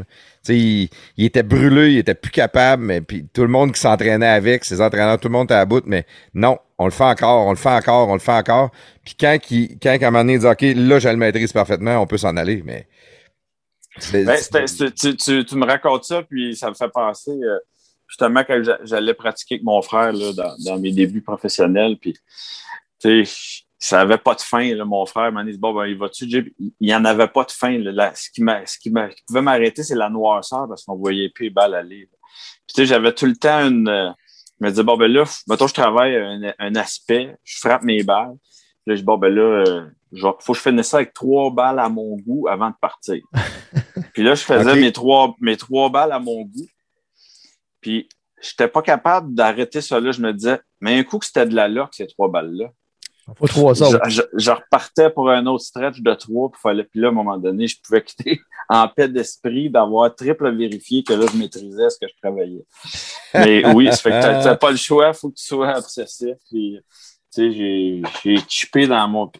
Il, 0.48 0.88
il, 1.16 1.24
était 1.24 1.42
brûlé, 1.42 1.94
il 1.94 1.98
était 1.98 2.14
plus 2.14 2.30
capable, 2.30 2.84
mais 2.84 3.00
puis 3.00 3.26
tout 3.34 3.42
le 3.42 3.48
monde 3.48 3.72
qui 3.72 3.80
s'entraînait 3.80 4.28
avec, 4.28 4.64
ses 4.64 4.80
entraîneurs, 4.80 5.18
tout 5.18 5.26
le 5.26 5.32
monde 5.32 5.46
était 5.46 5.54
à 5.54 5.64
bout, 5.64 5.82
mais 5.84 6.06
non, 6.32 6.58
on 6.78 6.84
le 6.84 6.92
fait 6.92 7.02
encore, 7.02 7.44
on 7.44 7.50
le 7.50 7.56
fait 7.56 7.70
encore, 7.70 8.08
on 8.08 8.12
le 8.12 8.20
fait 8.20 8.30
encore. 8.30 8.70
Puis 9.04 9.16
quand, 9.18 9.36
qui, 9.42 9.76
quand 9.82 9.90
à 9.90 9.94
un 9.94 10.10
moment 10.12 10.20
donné, 10.20 10.34
il 10.34 10.38
dit 10.38 10.46
OK, 10.46 10.62
là, 10.62 11.00
je 11.00 11.08
le 11.08 11.16
maîtrise 11.16 11.52
parfaitement, 11.52 12.00
on 12.00 12.06
peut 12.06 12.18
s'en 12.18 12.36
aller, 12.36 12.62
mais. 12.64 12.86
Ben, 14.12 14.38
tu, 14.76 15.16
tu, 15.16 15.44
tu, 15.44 15.56
me 15.56 15.66
racontes 15.66 16.04
ça, 16.04 16.22
puis 16.22 16.54
ça 16.54 16.68
me 16.68 16.74
fait 16.74 16.90
penser 16.90 17.32
euh, 17.32 17.58
justement 18.06 18.44
quand 18.46 18.62
j'allais 18.84 19.14
pratiquer 19.14 19.56
avec 19.56 19.64
mon 19.64 19.82
frère 19.82 20.12
là, 20.12 20.32
dans, 20.34 20.54
dans 20.64 20.78
mes 20.78 20.92
débuts 20.92 21.22
professionnels, 21.22 21.96
puis 22.00 22.12
tu 23.00 23.24
sais 23.24 23.64
ça 23.78 23.98
n'avait 23.98 24.18
pas 24.18 24.34
de 24.34 24.40
fin. 24.40 24.74
Là, 24.74 24.84
mon 24.84 25.04
frère 25.06 25.30
m'a 25.32 25.44
dit 25.44 25.58
Bon, 25.58 25.74
ben, 25.74 25.86
il 25.86 25.98
va-tu, 25.98 26.24
Il 26.58 26.72
n'y 26.80 26.94
en 26.94 27.04
avait 27.04 27.28
pas 27.28 27.44
de 27.44 27.50
fin. 27.50 27.78
Là. 27.78 28.12
ce, 28.14 28.30
qui 28.30 28.42
ce 28.66 28.78
qui, 28.78 28.90
pouvait 29.26 29.42
m'arrêter, 29.42 29.82
c'est 29.82 29.94
la 29.94 30.08
noirceur 30.08 30.66
parce 30.68 30.84
qu'on 30.84 30.96
voyait 30.96 31.28
plus 31.28 31.44
les 31.44 31.50
balles 31.50 31.74
aller. 31.74 32.08
Puis, 32.66 32.74
tu 32.74 32.74
sais, 32.74 32.86
j'avais 32.86 33.12
tout 33.12 33.26
le 33.26 33.36
temps 33.36 33.66
une. 33.66 33.88
Euh, 33.88 34.10
je 34.60 34.66
me 34.66 34.70
disais 34.70 34.82
Bon, 34.82 34.96
ben 34.96 35.12
là, 35.12 35.24
mettons, 35.48 35.66
je 35.66 35.74
travaille 35.74 36.16
un, 36.16 36.54
un 36.58 36.74
aspect, 36.76 37.36
je 37.44 37.58
frappe 37.58 37.82
mes 37.82 38.02
balles. 38.02 38.36
Là, 38.86 38.94
je 38.94 39.00
dis 39.00 39.04
Bon, 39.04 39.18
ben 39.18 39.34
là, 39.34 39.64
il 40.12 40.24
euh, 40.24 40.32
faut 40.40 40.52
que 40.52 40.58
je 40.58 40.62
finisse 40.62 40.88
ça 40.88 40.98
avec 40.98 41.12
trois 41.12 41.50
balles 41.50 41.78
à 41.78 41.88
mon 41.88 42.16
goût 42.16 42.48
avant 42.48 42.70
de 42.70 42.76
partir. 42.80 43.22
puis 44.14 44.22
là, 44.22 44.34
je 44.34 44.42
faisais 44.42 44.76
mes, 44.76 44.92
trois, 44.92 45.36
mes 45.40 45.56
trois 45.56 45.90
balles 45.90 46.12
à 46.12 46.18
mon 46.18 46.42
goût. 46.42 46.68
Puis, 47.82 48.08
je 48.40 48.50
n'étais 48.50 48.68
pas 48.68 48.82
capable 48.82 49.34
d'arrêter 49.34 49.80
ça 49.80 50.00
là. 50.00 50.12
Je 50.12 50.20
me 50.20 50.32
disais, 50.32 50.60
mais 50.80 50.98
un 50.98 51.04
coup 51.04 51.18
que 51.18 51.26
c'était 51.26 51.46
de 51.46 51.54
la 51.54 51.68
loque, 51.68 51.94
ces 51.94 52.06
trois 52.06 52.30
balles-là. 52.30 52.70
Trois 53.34 53.74
Je, 53.74 54.50
repartais 54.50 55.10
pour 55.10 55.28
un 55.30 55.44
autre 55.46 55.64
stretch 55.64 56.00
de 56.00 56.14
trois, 56.14 56.48
puis, 56.50 56.60
fallait, 56.60 56.84
puis 56.84 57.00
là, 57.00 57.08
à 57.08 57.10
un 57.10 57.14
moment 57.14 57.36
donné, 57.36 57.66
je 57.66 57.76
pouvais 57.82 58.02
quitter 58.04 58.40
en 58.68 58.86
paix 58.88 59.08
d'esprit 59.08 59.68
d'avoir 59.68 60.14
triple 60.14 60.54
vérifié 60.54 61.02
que 61.02 61.12
là, 61.12 61.26
je 61.32 61.36
maîtrisais 61.36 61.90
ce 61.90 61.98
que 61.98 62.06
je 62.08 62.14
travaillais. 62.22 62.64
Mais 63.34 63.66
oui, 63.74 63.88
ça 63.90 63.96
fait 63.96 64.10
que 64.10 64.42
tu 64.42 64.46
n'as 64.46 64.54
pas 64.54 64.70
le 64.70 64.76
choix, 64.76 65.08
il 65.08 65.14
faut 65.14 65.30
que 65.30 65.34
tu 65.34 65.44
sois 65.44 65.76
obsessif. 65.76 66.36
Puis, 66.48 66.78
tu 67.34 67.52
sais, 67.52 68.02
j'ai 68.22 68.36
chippé 68.48 68.86
dans 68.86 69.08
mon. 69.08 69.30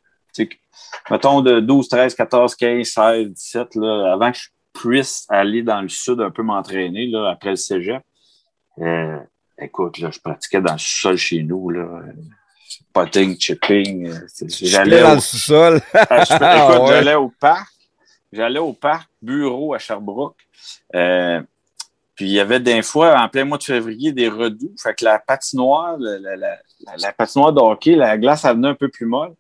Mettons 1.11 1.41
de 1.41 1.61
12, 1.61 1.89
13, 1.89 2.15
14, 2.15 2.55
15, 2.57 2.87
16, 2.87 3.29
17, 3.29 3.75
là, 3.77 4.13
avant 4.13 4.33
que 4.33 4.39
je 4.39 4.49
puisse 4.75 5.25
aller 5.29 5.63
dans 5.63 5.81
le 5.81 5.89
sud 5.89 6.21
un 6.21 6.31
peu 6.31 6.43
m'entraîner, 6.43 7.07
là, 7.07 7.31
après 7.31 7.51
le 7.51 7.57
cégep. 7.57 8.03
Euh, 8.79 9.19
écoute, 9.59 9.99
là, 9.99 10.11
je 10.11 10.19
pratiquais 10.19 10.61
dans 10.61 10.75
le 10.75 10.79
sol 10.79 11.17
chez 11.17 11.43
nous, 11.43 11.71
là 11.71 12.03
potting, 12.93 13.39
chipping. 13.39 14.09
Euh, 14.09 14.27
j'allais 14.49 15.15
le 15.15 15.21
sous-sol. 15.21 15.81
Ah, 15.95 16.23
écoute, 16.23 16.89
j'allais 16.89 17.15
au 17.15 17.33
parc. 17.41 17.73
J'allais 18.33 18.59
au 18.59 18.73
parc 18.73 19.09
bureau 19.23 19.75
à 19.75 19.79
Sherbrooke. 19.79 20.37
Euh, 20.95 21.41
puis 22.15 22.27
il 22.27 22.33
y 22.33 22.41
avait 22.41 22.61
des 22.61 22.83
fois, 22.83 23.19
en 23.19 23.29
plein 23.29 23.45
mois 23.45 23.59
de 23.59 23.63
février, 23.63 24.13
des 24.13 24.29
redoux. 24.29 24.75
Fait 24.83 24.95
que 24.95 25.05
la 25.05 25.19
patinoire, 25.19 25.97
la, 25.99 26.37
la, 26.37 26.59
la, 26.99 27.13
patinoire 27.13 27.53
de 27.53 27.61
hockey, 27.61 27.95
la 27.95 28.17
glace, 28.17 28.45
elle 28.45 28.57
venait 28.57 28.69
un 28.69 28.75
peu 28.75 28.89
plus 28.89 29.07
molle. 29.07 29.35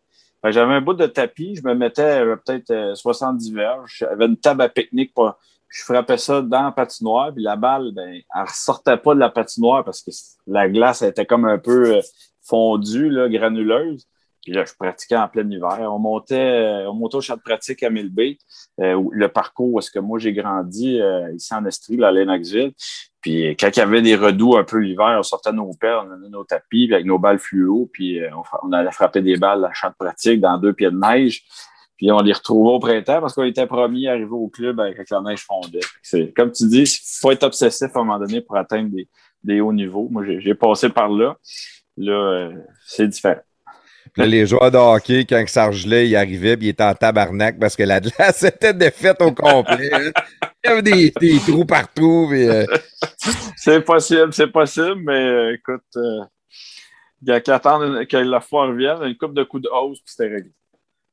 J'avais 0.45 0.75
un 0.75 0.81
bout 0.81 0.95
de 0.95 1.07
tapis, 1.07 1.57
je 1.57 1.63
me 1.67 1.75
mettais 1.75 2.21
euh, 2.21 2.37
peut-être 2.37 2.95
70 2.95 3.53
verges. 3.53 3.97
J'avais 3.99 4.27
une 4.27 4.37
table 4.37 4.63
à 4.63 4.69
pique-nique. 4.69 5.13
Pour... 5.13 5.35
Je 5.69 5.83
frappais 5.83 6.19
ça 6.19 6.41
dans 6.41 6.63
la 6.63 6.71
patinoire, 6.71 7.33
puis 7.33 7.43
la 7.43 7.57
balle, 7.57 7.91
ben, 7.93 8.15
elle 8.15 8.43
ressortait 8.43 8.97
pas 8.97 9.15
de 9.15 9.21
la 9.21 9.31
patinoire 9.31 9.85
parce 9.85 10.03
que 10.03 10.11
la 10.47 10.69
glace 10.69 11.03
était 11.03 11.27
comme 11.27 11.47
un 11.47 11.59
peu 11.59 12.01
fondue, 12.47 13.11
là, 13.11 13.29
granuleuse. 13.29 14.07
Puis 14.47 14.53
là, 14.53 14.65
je 14.65 14.73
pratiquais 14.79 15.17
en 15.17 15.27
plein 15.27 15.51
hiver. 15.51 15.81
On 15.93 15.99
montait, 15.99 16.37
euh, 16.37 16.89
on 16.89 16.95
montait 16.95 17.17
au 17.17 17.21
champ 17.21 17.35
de 17.35 17.41
pratique 17.41 17.83
à 17.83 17.91
Millbay, 17.91 18.39
euh, 18.79 19.03
le 19.11 19.27
parcours 19.27 19.73
où 19.73 19.79
est-ce 19.81 19.91
que 19.91 19.99
moi 19.99 20.21
j'ai 20.21 20.33
grandi, 20.33 21.01
euh, 21.01 21.33
ici 21.35 21.53
en 21.53 21.65
Estrie, 21.65 22.01
à 22.05 22.13
Lennoxville. 22.13 22.71
Puis 23.21 23.57
quand 23.57 23.71
il 23.75 23.81
y 23.81 23.83
avait 23.83 24.03
des 24.03 24.15
redoux 24.15 24.57
un 24.57 24.63
peu 24.63 24.79
l'hiver, 24.79 25.17
on 25.19 25.25
sortait 25.25 25.53
nos 25.53 25.73
paires, 25.75 26.05
on 26.07 26.13
avait 26.13 26.29
nos 26.29 26.45
tapis 26.45 26.89
avec 26.93 27.07
nos 27.07 27.19
balles 27.19 27.41
fluo, 27.41 27.91
puis 27.93 28.21
on, 28.63 28.71
allait 28.71 28.93
frapper 28.93 29.21
des 29.21 29.37
balles 29.37 29.65
à 29.65 29.73
champ 29.73 29.89
de 29.89 29.97
pratique 29.99 30.41
dans 30.41 30.59
deux 30.59 30.73
pieds 30.73 30.93
de 30.93 30.97
neige. 30.97 31.43
Puis 31.97 32.13
on 32.13 32.21
les 32.21 32.33
retrouvait 32.33 32.71
au 32.71 32.79
printemps 32.79 33.21
parce 33.21 33.35
qu'on 33.35 33.43
était 33.43 33.67
promis 33.67 34.07
à 34.07 34.13
arriver 34.13 34.31
au 34.31 34.47
club 34.47 34.79
avec 34.79 35.11
la 35.11 35.23
neige. 35.23 35.45
C'est, 36.03 36.33
comme 36.37 36.53
tu 36.53 36.69
dis, 36.69 36.83
il 36.83 37.21
faut 37.21 37.33
être 37.33 37.43
obsessif 37.43 37.89
à 37.97 37.99
un 37.99 38.05
moment 38.05 38.21
donné 38.21 38.43
pour 38.43 38.57
atteindre 38.57 38.95
des 39.43 39.61
hauts 39.61 39.73
niveaux. 39.73 40.07
Moi, 40.09 40.23
j'ai 40.39 40.55
passé 40.55 40.89
par 40.89 41.09
là. 41.09 41.37
Là, 41.97 42.13
euh, 42.13 42.53
c'est 42.87 43.09
différent. 43.09 43.41
les 44.17 44.47
joueurs 44.47 44.71
de 44.71 44.77
hockey, 44.77 45.25
quand 45.25 45.43
ça 45.47 45.67
regelait, 45.67 46.09
ils 46.09 46.17
arrivaient 46.17 46.57
puis 46.57 46.67
ils 46.67 46.71
étaient 46.71 46.85
en 46.85 46.95
tabarnak 46.95 47.59
parce 47.59 47.77
que 47.77 47.83
la 47.83 48.01
glace 48.01 48.43
était 48.45 48.75
défaite 48.75 49.21
au 49.23 49.33
complet. 49.33 49.91
Hein. 49.93 50.11
Il 50.65 50.69
y 50.69 50.73
avait 50.73 50.83
des, 50.83 51.13
des 51.21 51.39
trous 51.39 51.65
partout. 51.65 52.31
Euh, 52.33 52.67
c'est 53.57 53.81
possible, 53.81 54.33
c'est 54.33 54.49
possible, 54.49 54.97
mais 54.97 55.13
euh, 55.13 55.55
écoute, 55.55 55.83
euh, 55.97 56.25
il 57.23 57.29
y 57.29 57.33
a 57.33 57.41
qu'à 57.41 57.57
attendre 57.57 58.05
que 58.05 58.17
la 58.17 58.41
foire 58.41 58.69
revienne, 58.69 59.03
une 59.03 59.17
coupe 59.17 59.35
de 59.35 59.43
coups 59.45 59.63
de 59.63 59.69
hausse, 59.69 59.99
puis 60.01 60.13
c'était 60.15 60.33
réglé. 60.35 60.53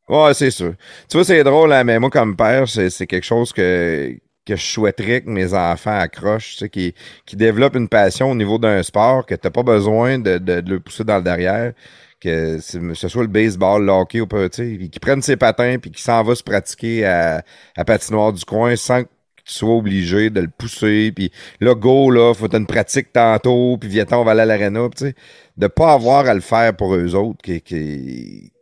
Ouais, 0.10 0.34
c'est 0.34 0.52
sûr. 0.52 0.74
Tu 1.10 1.18
vois, 1.18 1.24
c'est 1.24 1.44
drôle, 1.44 1.72
hein, 1.72 1.84
mais 1.84 1.98
moi, 1.98 2.10
comme 2.10 2.36
père, 2.36 2.68
c'est 2.68 2.90
c'est 2.90 3.08
quelque 3.08 3.26
chose 3.26 3.54
que, 3.54 4.14
que 4.46 4.56
je 4.56 4.64
souhaiterais 4.64 5.22
que 5.22 5.30
mes 5.30 5.54
enfants 5.54 5.98
accrochent, 5.98 6.54
tu 6.54 6.58
sais, 6.60 6.70
qui, 6.70 6.94
qui 7.26 7.36
développent 7.36 7.76
une 7.76 7.88
passion 7.89 8.32
au 8.32 8.36
niveau 8.36 8.58
d'un 8.58 8.84
sport, 8.84 9.26
que 9.26 9.36
t'as 9.36 9.50
pas 9.50 9.64
besoin 9.64 10.20
de, 10.20 10.38
de, 10.38 10.62
de 10.62 10.70
le 10.72 10.80
pousser 10.80 11.04
dans 11.04 11.18
le 11.18 11.24
derrière, 11.24 11.74
que 12.20 12.60
ce 12.60 13.08
soit 13.08 13.24
le 13.24 13.28
baseball, 13.28 13.86
le 13.86 13.91
hockey 13.91 14.22
ou 14.22 14.28
pas, 14.28 14.50
tu 14.50 14.80
sais, 14.80 14.89
qui 14.89 15.00
prennent 15.00 15.22
ses 15.22 15.36
patins 15.38 15.78
puis 15.80 15.91
qui 15.91 16.02
s'en 16.02 16.24
va 16.24 16.36
se 16.36 16.44
pratiquer 16.44 17.06
à, 17.06 17.44
à 17.76 17.86
patinoire 17.86 18.34
du 18.34 18.46
coin 18.46 18.76
sans 18.76 19.04
que 19.04 19.10
tu 19.46 19.54
sois 19.54 19.76
obligé 19.76 20.30
de 20.30 20.39
le 20.39 20.48
pousser, 20.48 21.12
puis 21.14 21.32
là, 21.60 21.76
go, 21.76 22.10
là, 22.12 22.34
faut 22.34 22.50
une 22.56 22.66
pratique 22.66 23.12
tantôt, 23.12 23.78
puis 23.78 23.89
viens 23.89 24.06
on 24.12 24.24
va 24.24 24.32
aller 24.32 24.41
à 24.41 24.46
l'aréna, 24.46 24.88
tu 24.96 25.08
sais, 25.08 25.16
de 25.58 25.68
pas 25.68 25.94
avoir 25.94 26.28
à 26.28 26.34
le 26.34 26.39
faire 26.39 26.76
pour 26.76 26.96
eux 26.96 27.14
autres, 27.16 27.41
qui, 27.41 27.62
qui, 27.62 28.54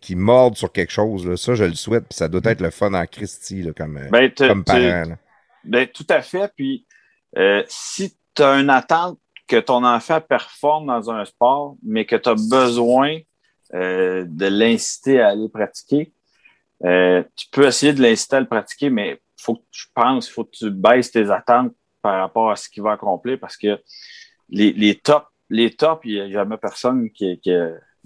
qui, 0.00 0.16
mordent 0.16 0.56
sur 0.56 0.72
quelque 0.72 0.92
chose, 0.92 1.26
là. 1.26 1.36
ça, 1.36 1.54
je 1.54 1.64
le 1.64 1.74
souhaite, 1.74 2.04
puis 2.08 2.16
ça 2.16 2.28
doit 2.28 2.40
être 2.44 2.60
le 2.60 2.70
fun 2.70 2.94
en 2.94 3.06
Christie, 3.06 3.62
là, 3.62 3.72
comme, 3.72 3.98
euh, 3.98 4.08
Ben, 4.10 4.32
comme 4.32 4.64
parent, 4.64 5.08
là. 5.08 5.16
Ben, 5.64 5.86
tout 5.86 6.06
à 6.08 6.22
fait. 6.22 6.50
Puis, 6.56 6.86
euh, 7.36 7.62
si 7.68 8.16
tu 8.34 8.42
as 8.42 8.60
une 8.60 8.70
attente 8.70 9.18
que 9.46 9.56
ton 9.56 9.84
enfant 9.84 10.20
performe 10.20 10.86
dans 10.86 11.10
un 11.10 11.24
sport, 11.24 11.76
mais 11.82 12.04
que 12.04 12.16
tu 12.16 12.28
as 12.28 12.34
besoin 12.34 13.18
euh, 13.74 14.24
de 14.26 14.46
l'inciter 14.46 15.20
à 15.20 15.28
aller 15.28 15.48
pratiquer, 15.48 16.12
euh, 16.84 17.22
tu 17.34 17.46
peux 17.50 17.66
essayer 17.66 17.92
de 17.92 18.02
l'inciter 18.02 18.36
à 18.36 18.40
le 18.40 18.46
pratiquer, 18.46 18.90
mais 18.90 19.20
faut 19.36 19.56
que 19.56 19.64
je 19.70 19.86
pense, 19.94 20.28
faut 20.28 20.44
que 20.44 20.56
tu 20.56 20.70
baisses 20.70 21.10
tes 21.10 21.30
attentes 21.30 21.72
par 22.02 22.20
rapport 22.20 22.50
à 22.50 22.56
ce 22.56 22.68
qu'il 22.68 22.82
va 22.82 22.92
accomplir 22.92 23.38
parce 23.38 23.56
que 23.56 23.80
les, 24.48 24.72
les 24.72 24.94
tops, 24.94 25.26
les 25.48 25.74
tops, 25.74 26.02
il 26.04 26.14
n'y 26.14 26.20
a 26.20 26.30
jamais 26.30 26.56
personne 26.56 27.10
qui, 27.10 27.38
qui 27.40 27.52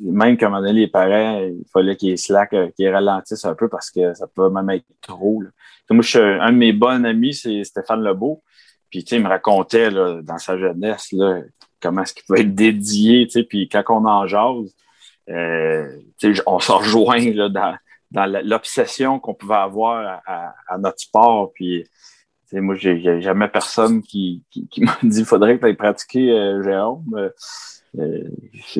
même 0.00 0.38
comme 0.38 0.54
on 0.54 0.60
les 0.60 0.88
parents, 0.88 1.40
il 1.40 1.64
fallait 1.72 1.96
qu'ils 1.96 2.18
slack, 2.18 2.52
euh, 2.54 2.70
qu'ils 2.70 2.88
ralentissent 2.88 3.44
un 3.44 3.54
peu 3.54 3.68
parce 3.68 3.90
que 3.90 4.14
ça 4.14 4.26
peut 4.26 4.48
même 4.48 4.70
être 4.70 4.86
trop. 5.00 5.42
là. 5.42 5.50
Moi, 5.90 6.02
je 6.02 6.08
suis 6.08 6.18
un 6.18 6.40
un 6.40 6.52
de 6.52 6.56
mes 6.56 6.72
bons 6.72 7.04
amis, 7.04 7.34
c'est 7.34 7.64
Stéphane 7.64 8.02
Lebeau. 8.02 8.42
Puis, 8.90 9.04
tu 9.04 9.10
sais, 9.10 9.16
il 9.16 9.22
me 9.22 9.28
racontait 9.28 9.90
là, 9.90 10.20
dans 10.22 10.38
sa 10.38 10.58
jeunesse 10.58 11.12
là, 11.12 11.40
comment 11.80 12.02
est-ce 12.02 12.14
qu'il 12.14 12.24
peut 12.26 12.38
être 12.38 12.54
dédié. 12.54 13.26
Tu 13.26 13.32
sais, 13.32 13.42
puis 13.42 13.68
quand 13.68 13.82
on 13.88 14.04
en 14.06 14.26
jase, 14.26 14.74
euh, 15.28 15.88
tu 16.18 16.34
sais, 16.34 16.42
on 16.46 16.58
se 16.58 16.72
rejoint 16.72 17.32
là, 17.32 17.48
dans, 17.48 17.76
dans 18.10 18.26
l'obsession 18.44 19.18
qu'on 19.18 19.34
pouvait 19.34 19.54
avoir 19.54 20.20
à, 20.26 20.78
notre 20.78 21.00
sport. 21.00 21.52
Puis, 21.54 21.84
moi, 22.52 22.74
j'ai 22.74 23.20
jamais 23.20 23.48
personne 23.48 24.02
qui, 24.02 24.44
qui, 24.50 24.68
qui 24.68 24.80
m'a 24.82 24.96
dit 25.02 25.24
faudrait 25.24 25.56
que 25.56 25.60
tu 25.60 25.66
ailles 25.66 25.76
pratiquer, 25.76 26.30
euh, 26.30 26.62
Jérôme. 26.62 27.30
Euh, 27.98 28.22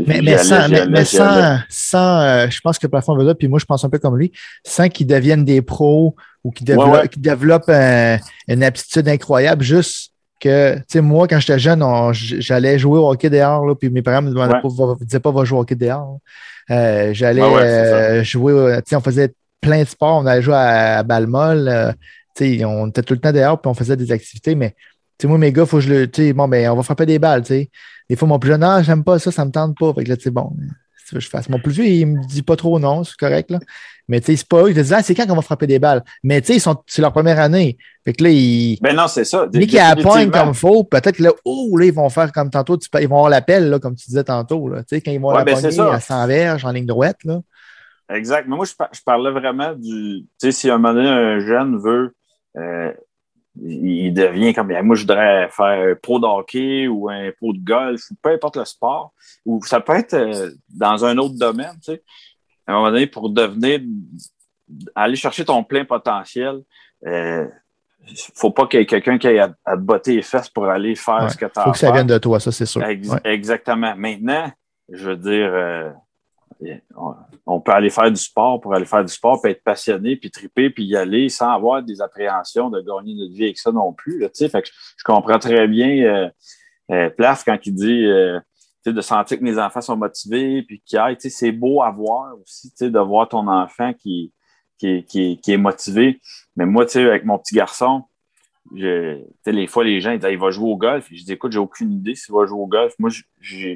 Mais, 0.07 0.39
sans, 0.39 0.69
mais, 0.69 0.87
mais 0.87 1.05
sans, 1.05 1.59
sans 1.69 2.21
euh, 2.21 2.47
je 2.49 2.61
pense 2.61 2.79
que 2.79 2.87
le 2.87 2.91
plafond 2.91 3.17
veut 3.17 3.25
dire, 3.25 3.37
puis 3.37 3.49
moi, 3.49 3.59
je 3.59 3.65
pense 3.65 3.85
un 3.85 3.89
peu 3.91 3.99
comme 3.99 4.17
lui, 4.17 4.31
sans 4.65 4.89
qu'ils 4.89 5.07
deviennent 5.09 5.45
des 5.45 5.63
pros 5.63 6.15
ou 6.45 6.51
qu'ils 6.53 6.67
développent, 6.67 6.93
ouais. 7.03 7.09
qu'ils 7.09 7.23
développent 7.23 7.69
un- 7.69 8.19
une 8.49 8.63
aptitude 8.63 9.09
incroyable, 9.09 9.63
juste 9.65 10.13
que, 10.41 10.77
tu 10.77 10.83
sais, 10.89 11.01
moi, 11.01 11.27
quand 11.29 11.39
j'étais 11.41 11.59
jeune, 11.59 11.85
j'allais 12.13 12.79
jouer 12.79 12.99
au 12.99 13.11
hockey 13.11 13.29
dehors, 13.31 13.67
là, 13.67 13.75
puis 13.75 13.91
mes 13.91 14.01
parents 14.01 14.23
me 14.23 14.31
demandaient 14.31 14.55
Ouais. 14.55 14.63
pas, 14.63 14.69
va- 14.69 14.95
disaient 15.01 15.21
pas, 15.21 15.33
va 15.33 15.45
jouer 15.45 15.59
au 15.59 15.63
hockey 15.63 15.75
dehors. 15.75 16.19
Euh, 16.71 17.11
j'allais 17.13 18.23
jouer, 18.25 18.77
tu 18.79 18.91
sais, 18.91 18.97
on 18.97 19.01
faisait 19.01 19.33
plein 19.61 19.83
de 19.83 19.89
sports, 19.89 20.23
on 20.23 20.27
allait 20.27 20.41
jouer 20.41 20.55
à, 20.55 20.99
à 20.99 21.03
Balmol, 21.03 21.69
euh, 21.69 21.93
tu 22.37 22.59
sais, 22.59 22.65
on 22.65 22.87
était 22.87 23.03
tout 23.03 23.13
le 23.15 23.21
temps 23.21 23.33
dehors, 23.33 23.61
puis 23.61 23.69
on 23.69 23.75
faisait 23.75 23.97
des 23.97 24.13
activités, 24.13 24.55
mais, 24.55 24.75
sais, 25.23 25.29
moi, 25.29 25.39
mes 25.39 25.53
gars, 25.53 25.67
faut 25.67 25.79
que 25.79 25.83
je 25.85 25.91
le, 25.93 26.11
tu 26.11 26.23
sais, 26.23 26.33
bon, 26.33 26.49
ben, 26.49 26.69
on 26.71 26.77
va 26.77 26.83
frapper 26.83 27.07
des 27.07 27.19
balles, 27.19 27.43
tu 27.43 27.49
sais. 27.49 27.71
Des 28.09 28.17
fois, 28.17 28.27
mon 28.29 28.39
plus 28.39 28.49
jeune, 28.51 28.63
ah, 28.65 28.83
j'aime 28.83 29.05
pas 29.05 29.19
ça, 29.19 29.31
ça 29.31 29.45
me 29.45 29.51
tente 29.51 29.77
pas. 29.79 29.93
Fait 29.95 30.05
que 30.05 30.09
là, 30.11 30.17
tu 30.17 30.25
sais, 30.25 30.31
bon, 30.31 30.53
si 30.97 31.07
tu 31.07 31.15
veux 31.15 31.19
que 31.21 31.25
je 31.25 31.31
fasse. 31.31 31.49
Mon 31.49 31.59
plus 31.61 31.73
vieux, 31.73 31.87
il 31.87 32.07
me 32.07 32.27
dit 32.27 32.43
pas 32.43 32.57
trop 32.57 32.79
non, 32.79 33.05
c'est 33.05 33.17
correct, 33.17 33.51
là. 33.51 33.59
Mais 34.09 34.21
tu 34.21 34.27
sais, 34.27 34.37
c'est 34.37 34.49
pas 34.49 34.63
eux. 34.65 34.71
Ils 34.71 34.75
te 34.75 34.81
disent, 34.81 34.93
ah, 34.93 35.03
c'est 35.03 35.15
quand 35.15 35.27
qu'on 35.27 35.37
va 35.37 35.43
frapper 35.43 35.69
des 35.69 35.79
balles? 35.79 36.03
Mais 36.25 36.41
tu 36.41 36.59
sais, 36.59 36.71
c'est 36.87 37.03
leur 37.03 37.13
première 37.13 37.39
année. 37.39 37.77
Fait 38.05 38.13
que 38.13 38.25
là, 38.25 38.31
ils, 38.31 38.79
Ben 38.81 38.97
non, 38.97 39.07
c'est 39.07 39.25
ça. 39.25 39.47
dès 39.47 39.67
qu'ils 39.67 39.77
la 39.79 39.95
poignent 39.95 40.27
Définitivement. 40.31 40.45
comme 40.47 40.55
faut, 40.55 40.83
peut-être 40.85 41.17
que 41.17 41.23
là, 41.23 41.31
oh, 41.45 41.77
là, 41.79 41.85
ils 41.87 41.93
vont 41.93 42.09
faire 42.09 42.33
comme 42.33 42.51
tantôt, 42.51 42.77
tu 42.77 42.89
ils 43.01 43.09
vont 43.09 43.17
avoir 43.17 43.31
l'appel, 43.31 43.71
là, 43.71 43.79
comme 43.79 43.95
tu 43.95 44.07
disais 44.07 44.25
tantôt, 44.25 44.69
là. 44.69 44.79
Tu 44.83 44.97
sais, 44.97 45.01
quand 45.01 45.13
ils 45.13 45.21
vont 45.21 45.29
Ouais, 45.29 45.39
la 45.39 45.45
ben, 45.45 45.55
à 45.93 46.01
100 46.01 46.27
verges 46.27 46.65
en 46.65 46.73
ligne 46.73 46.87
droite, 46.87 47.19
là. 47.25 47.41
Exact. 48.13 48.47
Mais 48.49 48.57
moi, 48.57 48.65
je, 48.65 48.75
par- 48.75 48.89
je 48.93 49.01
parlais 49.05 49.31
vraiment 49.31 49.73
du. 49.75 50.23
Tu 50.23 50.27
sais, 50.39 50.53
si 50.53 50.71
à 50.71 50.75
un 50.75 50.79
moment 50.79 50.95
donné, 50.95 51.09
un 51.09 51.39
jeune 51.41 51.79
veut. 51.79 52.15
euh, 52.57 52.93
il 53.63 54.07
il 54.07 54.15
devient 54.15 54.53
comme. 54.55 54.73
Moi, 54.83 54.97
je 54.97 55.03
voudrais 55.03 55.49
faire 55.51 55.67
un 55.91 55.95
pro 55.95 56.19
de 56.19 56.27
hockey 56.27 56.89
ou 56.89 57.09
un 57.11 57.31
pro 57.33 57.53
de 57.53 57.59
golf, 57.59 58.01
ou 58.11 58.15
peu 58.23 58.31
importe 58.31 58.57
le 58.57 58.65
sport. 58.65 59.13
Ou 59.47 59.63
ça 59.65 59.81
peut 59.81 59.95
être 59.95 60.15
euh, 60.15 60.51
dans 60.69 61.05
un 61.05 61.17
autre 61.19 61.37
domaine, 61.39 61.75
tu 61.85 61.93
sais. 61.93 62.03
À 62.67 62.73
un 62.73 62.77
moment 62.77 62.91
donné, 62.91 63.07
pour 63.07 63.31
devenir. 63.31 63.81
Aller 64.95 65.17
chercher 65.17 65.45
ton 65.45 65.65
plein 65.65 65.85
potentiel, 65.85 66.61
euh, 67.05 67.45
faut 68.37 68.53
pas 68.53 68.69
qu'il 68.69 68.79
y 68.79 68.83
ait 68.85 68.87
quelqu'un 68.87 69.19
qui 69.19 69.27
ait 69.27 69.41
à, 69.41 69.53
à 69.65 69.75
te 69.77 69.81
botter 69.83 70.15
les 70.15 70.23
fesses 70.23 70.49
pour 70.49 70.67
aller 70.69 70.95
faire 70.95 71.25
Ouais. 71.25 71.29
ce 71.31 71.37
que 71.37 71.47
tu 71.47 71.59
as 71.59 71.63
Faut 71.65 71.71
à 71.71 71.73
que 71.73 71.79
ça 71.79 71.91
vienne 71.91 72.07
de 72.07 72.19
toi, 72.19 72.39
ça, 72.39 72.53
c'est 72.53 72.67
sûr. 72.67 72.81
Ex- 72.85 73.09
Ouais. 73.09 73.19
Exactement. 73.25 73.95
Maintenant, 73.97 74.49
je 74.89 75.09
veux 75.11 75.17
dire, 75.17 75.51
euh, 75.53 75.91
on, 77.47 77.61
peut 77.61 77.73
aller 77.73 77.91
faire 77.91 78.11
du 78.11 78.21
sport 78.21 78.61
pour 78.61 78.75
aller 78.75 78.85
faire 78.85 79.05
du 79.05 79.13
sport, 79.13 79.41
puis 79.41 79.53
être 79.53 79.63
passionné, 79.63 80.17
puis 80.17 80.31
triper, 80.31 80.71
puis 80.71 80.85
y 80.85 80.97
aller 80.97 81.29
sans 81.29 81.51
avoir 81.51 81.83
des 81.83 82.01
appréhensions 82.01 82.71
de 82.71 82.81
gagner 82.81 83.15
notre 83.15 83.33
vie 83.33 83.45
avec 83.45 83.59
ça 83.59 83.73
non 83.73 83.93
plus. 83.93 84.23
Je, 84.39 85.05
comprends 85.05 85.39
très 85.39 85.67
bien 85.69 85.89
euh, 86.03 86.31
euh, 86.91 87.11
Plaf 87.11 87.45
quand 87.45 87.59
il 87.65 87.75
dit 87.75 88.05
euh, 88.05 88.41
de 88.85 89.01
sentir 89.01 89.39
que 89.39 89.45
mes 89.45 89.59
enfants 89.59 89.81
sont 89.81 89.97
motivés, 89.97 90.63
puis 90.63 90.83
qu'ils 90.85 90.99
aillent. 90.99 91.17
C'est 91.19 91.53
beau 91.53 91.83
à 91.83 91.91
voir 91.91 92.35
aussi 92.41 92.73
de 92.81 92.99
voir 92.99 93.29
ton 93.29 93.49
enfant 93.49 93.93
qui, 93.95 94.33
qui, 94.79 95.05
qui, 95.05 95.53
est- 95.53 95.57
motivé. 95.57 96.21
Mais 96.57 96.67
moi, 96.67 96.85
avec 96.95 97.25
mon 97.25 97.39
petit 97.39 97.55
garçon, 97.55 98.05
je, 98.75 99.23
les 99.47 99.67
fois, 99.67 99.85
les 99.85 100.01
gens 100.01 100.13
ils 100.13 100.19
disent, 100.19 100.31
il 100.31 100.39
va 100.39 100.51
jouer 100.51 100.71
au 100.71 100.77
golf. 100.77 101.09
Je 101.11 101.25
dis, 101.25 101.33
écoute, 101.33 101.53
j'ai 101.53 101.59
aucune 101.59 101.93
idée 101.93 102.15
s'il 102.15 102.35
va 102.35 102.47
jouer 102.47 102.61
au 102.61 102.67
golf. 102.67 102.95
Moi, 102.99 103.11
je, 103.11 103.23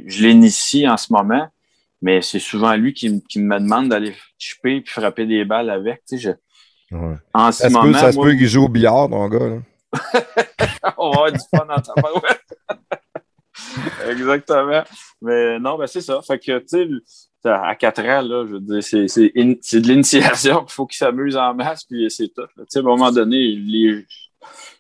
je 0.07 0.27
l'initie 0.27 0.89
en 0.89 0.97
ce 0.97 1.13
moment, 1.13 1.49
mais 2.03 2.21
c'est 2.23 2.39
souvent 2.39 2.75
lui 2.77 2.93
qui, 2.95 3.09
me- 3.11 3.21
qui 3.29 3.41
me 3.41 3.59
demande 3.59 3.89
d'aller 3.89 4.15
chipper 4.39 4.81
puis 4.81 4.93
frapper 4.93 5.27
des 5.27 5.45
balles 5.45 5.71
avec. 5.71 6.05
Tu 6.09 6.19
sais, 6.19 6.31
je- 6.91 6.97
Ouais. 6.97 7.17
en 7.33 7.51
ce 7.51 7.63
Ça 7.63 7.71
moment, 7.71 7.93
peut, 7.93 7.99
ça 7.99 8.13
se 8.13 8.19
peut 8.21 8.35
qu'il 8.35 8.47
joue 8.47 8.65
au 8.65 8.69
billard, 8.69 9.09
mon 9.09 9.27
gars. 9.29 9.39
Là. 9.49 9.59
on 10.99 11.11
va 11.11 11.17
avoir 11.17 11.33
du 11.33 11.39
fun 11.51 11.65
dans 11.67 11.81
ta 11.81 11.93
barouette. 12.01 12.43
Exactement. 14.09 14.83
Mais 15.23 15.59
non, 15.59 15.77
ben 15.79 15.87
c'est 15.87 16.01
ça. 16.03 16.21
Fait 16.23 16.39
que, 16.39 16.59
tu 16.59 16.67
sais, 17.45 17.49
à 17.51 17.75
4 17.75 18.01
ans, 18.01 18.23
là, 18.23 18.45
je 18.47 18.53
veux 18.53 18.61
dire, 18.61 18.83
c'est, 18.83 19.09
c'est, 19.09 19.33
in- 19.37 19.55
c'est 19.61 19.81
de 19.81 19.89
l'initiation. 19.89 20.65
Il 20.69 20.73
faut 20.73 20.87
qu'ils 20.87 20.99
s'amusent 20.99 21.37
en 21.37 21.55
masse, 21.55 21.85
puis 21.85 22.11
c'est 22.11 22.29
tout. 22.29 22.47
Tu 22.57 22.65
sais, 22.69 22.79
à 22.79 22.83
un 22.83 22.85
moment 22.85 23.11
donné, 23.11 23.39
les... 23.57 24.05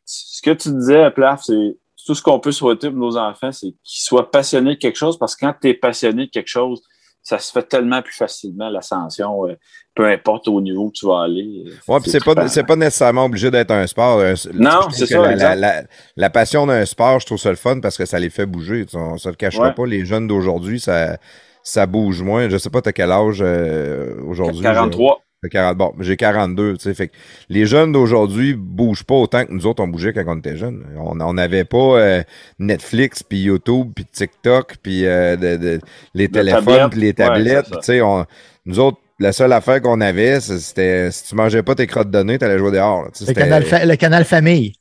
ce 0.04 0.42
que 0.42 0.50
tu 0.50 0.70
disais, 0.70 1.10
Plaf, 1.10 1.42
c'est 1.44 1.76
tout 2.06 2.14
ce 2.14 2.22
qu'on 2.22 2.38
peut 2.40 2.52
souhaiter 2.52 2.90
pour 2.90 2.98
nos 2.98 3.16
enfants, 3.16 3.50
c'est 3.52 3.68
qu'ils 3.82 4.02
soient 4.04 4.30
passionnés 4.30 4.74
de 4.74 4.78
quelque 4.80 4.96
chose, 4.98 5.18
parce 5.18 5.34
que 5.34 5.46
quand 5.46 5.54
tu 5.60 5.68
es 5.68 5.74
passionné 5.74 6.26
de 6.26 6.30
quelque 6.30 6.48
chose, 6.48 6.82
ça 7.24 7.38
se 7.38 7.50
fait 7.50 7.62
tellement 7.62 8.02
plus 8.02 8.14
facilement, 8.14 8.68
l'ascension, 8.68 9.48
euh, 9.48 9.54
peu 9.94 10.06
importe 10.06 10.46
au 10.46 10.60
niveau 10.60 10.84
où 10.84 10.92
tu 10.92 11.06
vas 11.06 11.22
aller. 11.22 11.64
Ouais, 11.88 11.98
puis 12.00 12.10
c'est 12.10 12.22
pas, 12.22 12.46
c'est 12.48 12.64
pas 12.64 12.76
nécessairement 12.76 13.24
obligé 13.24 13.50
d'être 13.50 13.70
un 13.70 13.86
sport. 13.86 14.20
Un- 14.20 14.34
Non, 14.52 14.90
c'est 14.92 15.06
ça, 15.06 15.22
La, 15.22 15.34
la, 15.34 15.54
la, 15.56 15.82
la 16.16 16.30
passion 16.30 16.66
d'un 16.66 16.84
sport, 16.84 17.18
je 17.20 17.26
trouve 17.26 17.38
ça 17.38 17.48
le 17.50 17.56
fun 17.56 17.80
parce 17.80 17.96
que 17.96 18.04
ça 18.04 18.18
les 18.18 18.28
fait 18.30 18.44
bouger. 18.46 18.84
On 18.94 19.16
se 19.16 19.28
le 19.28 19.34
cachera 19.36 19.68
Ouais. 19.68 19.74
pas. 19.74 19.86
Les 19.86 20.04
jeunes 20.04 20.26
d'aujourd'hui, 20.28 20.78
ça, 20.80 21.16
ça 21.62 21.86
bouge 21.86 22.22
moins. 22.22 22.48
Je 22.50 22.58
sais 22.58 22.68
pas, 22.70 22.82
t'as 22.82 22.92
quel 22.92 23.10
âge 23.10 23.38
euh, 23.40 24.14
aujourd'hui? 24.28 24.60
43. 24.62 25.22
J'ai 25.44 25.48
40, 25.50 25.76
bon, 25.76 25.92
j'ai 26.00 26.16
42, 26.16 26.74
tu 26.78 26.82
sais. 26.84 26.94
Fait 26.94 27.08
que 27.08 27.12
les 27.48 27.66
jeunes 27.66 27.92
d'aujourd'hui 27.92 28.54
bougent 28.54 29.04
pas 29.04 29.14
autant 29.14 29.44
que 29.44 29.52
nous 29.52 29.66
autres 29.66 29.82
on 29.82 29.88
bougeait 29.88 30.12
quand 30.12 30.24
on 30.26 30.38
était 30.38 30.56
jeunes. 30.56 30.84
On 30.96 31.20
on 31.20 31.34
n'avait 31.34 31.64
pas 31.64 31.76
euh, 31.98 32.22
Netflix, 32.58 33.22
puis 33.22 33.42
YouTube, 33.42 33.92
puis 33.94 34.04
TikTok, 34.10 34.76
puis 34.82 35.06
euh, 35.06 35.36
de- 35.36 35.56
de- 35.56 35.80
les 36.14 36.28
téléphones, 36.28 36.90
puis 36.90 37.00
les 37.00 37.14
tablettes. 37.14 37.66
tu 37.70 37.78
sais, 37.82 38.00
on- 38.00 38.24
nous 38.66 38.80
autres, 38.80 38.98
la 39.20 39.32
seule 39.32 39.52
affaire 39.52 39.80
qu'on 39.82 40.00
avait, 40.00 40.40
c'était 40.40 41.10
si 41.10 41.28
tu 41.28 41.34
mangeais 41.34 41.62
pas 41.62 41.74
tes 41.74 41.86
crottes 41.86 42.10
de 42.10 42.22
nez, 42.22 42.38
t'allais 42.38 42.58
jouer 42.58 42.72
dehors. 42.72 43.02
là. 43.02 43.08
Le 43.26 43.32
canal, 43.32 43.62
fa- 43.64 43.84
le 43.84 43.96
canal 43.96 44.24
famille. 44.24 44.72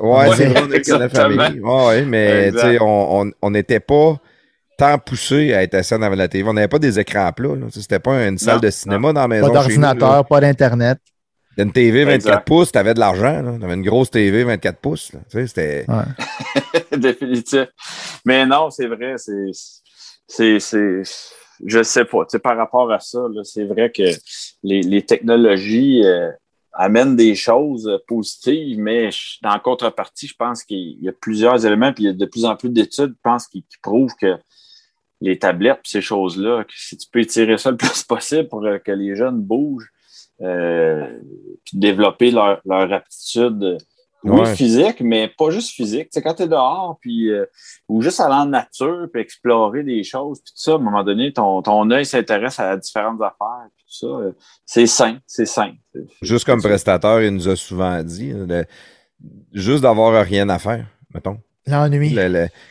Ouais, 0.00 0.28
Ouais, 0.28 0.36
c'est 0.36 0.46
vrai, 0.46 0.62
on 0.64 0.68
la 0.68 0.76
exactement. 0.76 1.08
famille. 1.38 1.60
Ouais, 1.60 2.02
mais 2.04 2.46
Exact. 2.48 2.60
tu 2.60 2.72
sais, 2.76 2.78
on 2.82 3.20
on- 3.22 3.32
on 3.42 3.50
n'était 3.50 3.80
pas 3.80 4.16
tant 4.80 4.98
poussé 4.98 5.52
à 5.52 5.62
être 5.62 5.74
assis 5.74 5.94
devant 5.94 6.08
la 6.10 6.28
télé. 6.28 6.44
On 6.44 6.52
n'avait 6.52 6.68
pas 6.68 6.78
des 6.78 6.98
écrans 6.98 7.30
plats. 7.32 7.54
C'était 7.70 7.98
pas 7.98 8.26
une 8.26 8.38
salle 8.38 8.54
Non, 8.56 8.60
de 8.60 8.70
cinéma 8.70 9.12
dans 9.12 9.20
la 9.20 9.28
maison. 9.28 9.46
Pas 9.48 9.52
d'ordinateur, 9.52 10.26
pas 10.26 10.40
d'Internet. 10.40 10.98
Une 11.58 11.72
TV 11.72 12.04
24 12.04 12.14
Exact. 12.14 12.46
pouces, 12.46 12.72
t'avais 12.72 12.94
de 12.94 13.00
l'argent. 13.00 13.42
là. 13.42 13.58
T'avais 13.60 13.74
une 13.74 13.82
grosse 13.82 14.10
TV 14.10 14.44
24 14.44 14.78
pouces. 14.78 15.12
là. 15.12 15.20
Tu 15.30 15.38
sais, 15.38 15.46
c'était... 15.46 15.84
Ouais. 15.88 16.96
Définitif. 16.96 17.68
Mais 18.24 18.46
non, 18.46 18.70
c'est 18.70 18.86
vrai, 18.86 19.14
c'est. 19.16 19.50
c'est, 20.26 20.58
c'est 20.60 21.02
je 21.66 21.82
sais 21.82 22.06
pas. 22.06 22.24
Par 22.42 22.56
rapport 22.56 22.90
à 22.90 23.00
ça, 23.00 23.18
là, 23.30 23.42
c'est 23.44 23.64
vrai 23.64 23.92
que 23.94 24.04
les, 24.62 24.80
les 24.80 25.02
technologies, 25.04 26.02
euh, 26.06 26.30
amène 26.72 27.16
des 27.16 27.34
choses 27.34 27.90
positives, 28.06 28.78
mais 28.78 29.10
dans 29.42 29.58
contrepartie, 29.58 30.28
je 30.28 30.34
pense 30.36 30.62
qu'il 30.62 31.02
y 31.02 31.08
a 31.08 31.12
plusieurs 31.12 31.66
éléments, 31.66 31.92
puis 31.92 32.04
il 32.04 32.06
y 32.06 32.10
a 32.10 32.12
de 32.12 32.26
plus 32.26 32.44
en 32.44 32.56
plus 32.56 32.70
d'études, 32.70 33.12
je 33.16 33.20
pense, 33.22 33.46
qui, 33.48 33.64
prouvent 33.82 34.14
que 34.20 34.36
les 35.20 35.38
tablettes, 35.38 35.80
ces 35.84 36.00
choses-là, 36.00 36.64
si 36.74 36.96
tu 36.96 37.06
peux 37.10 37.20
étirer 37.20 37.58
ça 37.58 37.70
le 37.70 37.76
plus 37.76 38.02
possible 38.04 38.48
pour 38.48 38.62
que 38.62 38.92
les 38.92 39.16
jeunes 39.16 39.40
bougent, 39.40 39.90
euh, 40.42 41.06
puis 41.64 41.78
développer 41.78 42.30
leur, 42.30 42.62
leur 42.64 42.90
aptitude 42.90 43.76
oui, 44.24 44.54
physique, 44.54 45.00
mais 45.00 45.28
pas 45.28 45.50
juste 45.50 45.70
physique. 45.70 46.08
C'est 46.10 46.22
quand 46.22 46.34
tu 46.34 46.42
es 46.42 46.48
dehors, 46.48 46.98
puis 47.00 47.30
euh, 47.30 47.44
ou 47.88 48.00
juste 48.02 48.20
aller 48.20 48.34
en 48.34 48.46
nature, 48.46 49.08
puis 49.12 49.20
explorer 49.22 49.82
des 49.82 50.02
choses, 50.02 50.40
puis 50.40 50.52
tout 50.52 50.60
ça, 50.60 50.72
à 50.72 50.74
un 50.76 50.78
moment 50.78 51.04
donné, 51.04 51.32
ton, 51.32 51.62
ton 51.62 51.90
œil 51.90 52.06
s'intéresse 52.06 52.58
à 52.58 52.76
différentes 52.76 53.20
affaires, 53.20 53.68
puis 53.76 53.84
tout 53.86 54.06
ça. 54.06 54.06
Euh, 54.06 54.32
c'est 54.64 54.86
sain, 54.86 55.18
c'est 55.26 55.46
sain. 55.46 55.74
Juste 56.22 56.44
comme 56.46 56.62
prestateur, 56.62 57.22
il 57.22 57.34
nous 57.34 57.48
a 57.48 57.56
souvent 57.56 58.02
dit, 58.02 58.32
juste 59.52 59.82
d'avoir 59.82 60.24
rien 60.24 60.48
à 60.48 60.58
faire, 60.58 60.86
mettons. 61.14 61.38
L'ennui. 61.66 62.16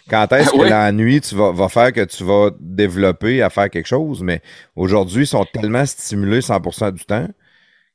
quand 0.09 0.31
est-ce 0.33 0.49
que 0.49 0.69
l'ennui 0.69 1.21
tu 1.21 1.35
vas, 1.35 1.51
va 1.51 1.69
faire 1.69 1.93
que 1.93 2.03
tu 2.03 2.23
vas 2.23 2.49
développer 2.59 3.41
à 3.41 3.49
faire 3.49 3.69
quelque 3.69 3.87
chose, 3.87 4.23
mais 4.23 4.41
aujourd'hui, 4.75 5.23
ils 5.23 5.27
sont 5.27 5.45
tellement 5.45 5.85
stimulés 5.85 6.41
100% 6.41 6.91
du 6.91 7.05
temps 7.05 7.27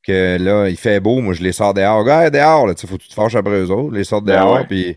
que 0.07 0.37
là, 0.39 0.69
il 0.69 0.77
fait 0.77 1.01
beau, 1.01 1.21
moi 1.21 1.35
je 1.35 1.43
les 1.43 1.53
sors 1.53 1.75
dehors. 1.75 2.01
Regarde, 2.01 2.35
dehors, 2.35 2.67
là, 2.67 2.75
tu 2.75 2.87
faut 2.87 2.97
que 2.97 3.03
tu 3.03 3.09
te 3.09 3.15
fâches 3.15 3.35
après 3.35 3.61
eux 3.61 3.71
autres, 3.71 3.95
les 3.95 4.05
sortes 4.05 4.25
ben 4.25 4.37
dehors, 4.37 4.67
puis 4.67 4.97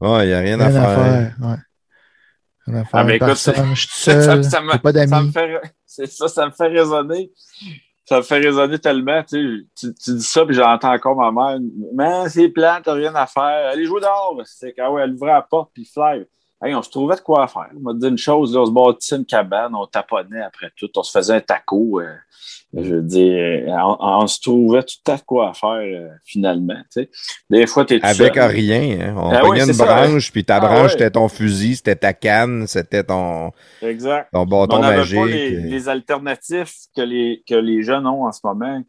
ouais, 0.00 0.24
il 0.24 0.28
n'y 0.28 0.32
a 0.32 0.40
rien, 0.40 0.60
à 0.60 0.70
faire. 0.70 0.94
faire 0.94 1.34
ouais. 1.40 1.56
Rien 2.66 2.80
à 2.80 2.84
faire. 2.84 2.90
Ah, 2.92 3.04
mais 3.04 3.16
écoute, 3.16 3.34
ça, 3.36 3.54
ça, 3.54 4.42
ça, 4.42 4.60
me, 4.60 4.78
pas 4.78 5.06
ça 5.06 5.22
me 5.22 5.30
fait, 5.30 5.60
ça, 5.86 6.28
ça 6.28 6.46
me 6.46 6.50
fait 6.50 6.66
résonner. 6.66 7.30
Ça 8.10 8.16
me 8.16 8.22
fait 8.22 8.38
résonner 8.38 8.76
tellement, 8.80 9.22
tu, 9.22 9.68
sais, 9.72 9.94
tu, 9.94 10.14
dis 10.14 10.24
ça, 10.24 10.44
puis 10.44 10.56
j'entends 10.56 10.92
encore 10.92 11.14
ma 11.14 11.30
mère. 11.30 11.60
Mais 11.94 12.28
c'est 12.28 12.48
plat, 12.48 12.80
t'as 12.82 12.94
rien 12.94 13.14
à 13.14 13.28
faire. 13.28 13.70
Allez 13.70 13.84
jouer 13.84 14.00
dehors. 14.00 14.36
C'est 14.46 14.72
quand 14.72 14.92
ouais, 14.92 15.02
elle 15.02 15.12
ouvrait 15.12 15.30
la 15.30 15.42
porte, 15.42 15.70
puis 15.72 15.84
fly. 15.84 16.26
Hey, 16.60 16.74
on 16.74 16.82
se 16.82 16.90
trouvait 16.90 17.14
de 17.14 17.20
quoi 17.20 17.46
faire. 17.46 17.70
On 17.76 17.78
m'a 17.78 17.94
dit 17.94 18.08
une 18.08 18.18
chose, 18.18 18.52
là, 18.52 18.62
on 18.62 18.66
se 18.66 18.72
bâtissait 18.72 19.14
une 19.14 19.24
cabane, 19.24 19.76
on 19.76 19.86
taponnait 19.86 20.42
après 20.42 20.72
tout, 20.76 20.90
on 20.96 21.04
se 21.04 21.12
faisait 21.12 21.34
un 21.34 21.40
taco. 21.40 22.00
Euh, 22.00 22.16
je 22.72 22.94
veux 22.94 23.02
dire, 23.02 23.74
on, 23.98 24.26
se 24.26 24.40
trouvait 24.40 24.82
tout 24.82 25.10
à 25.10 25.18
quoi 25.18 25.52
faire 25.54 25.72
euh, 25.72 26.08
finalement. 26.24 26.80
Des 27.48 27.66
fois, 27.66 27.84
tu 27.84 27.96
es 27.96 28.04
Avec 28.04 28.34
rien. 28.34 28.98
Hein? 29.00 29.14
On 29.16 29.30
ah, 29.30 29.64
une 29.64 29.76
branche, 29.76 30.30
puis 30.30 30.44
ta 30.44 30.56
ah 30.56 30.60
branche, 30.60 30.92
c'était 30.92 31.10
ton 31.10 31.28
fusil, 31.28 31.76
c'était 31.76 31.96
ta 31.96 32.12
canne, 32.12 32.66
c'était 32.68 33.02
ton, 33.02 33.50
exact. 33.82 34.28
ton 34.32 34.46
bâton 34.46 34.76
on 34.76 34.80
magique. 34.80 35.18
Pas 35.18 35.26
les, 35.26 35.50
les, 35.50 35.88
alternatives 35.88 36.72
que 36.96 37.02
les, 37.02 37.42
que 37.48 37.56
les 37.56 37.82
jeunes 37.82 38.06
ont 38.06 38.26
en 38.26 38.32
ce 38.32 38.40
moment. 38.44 38.82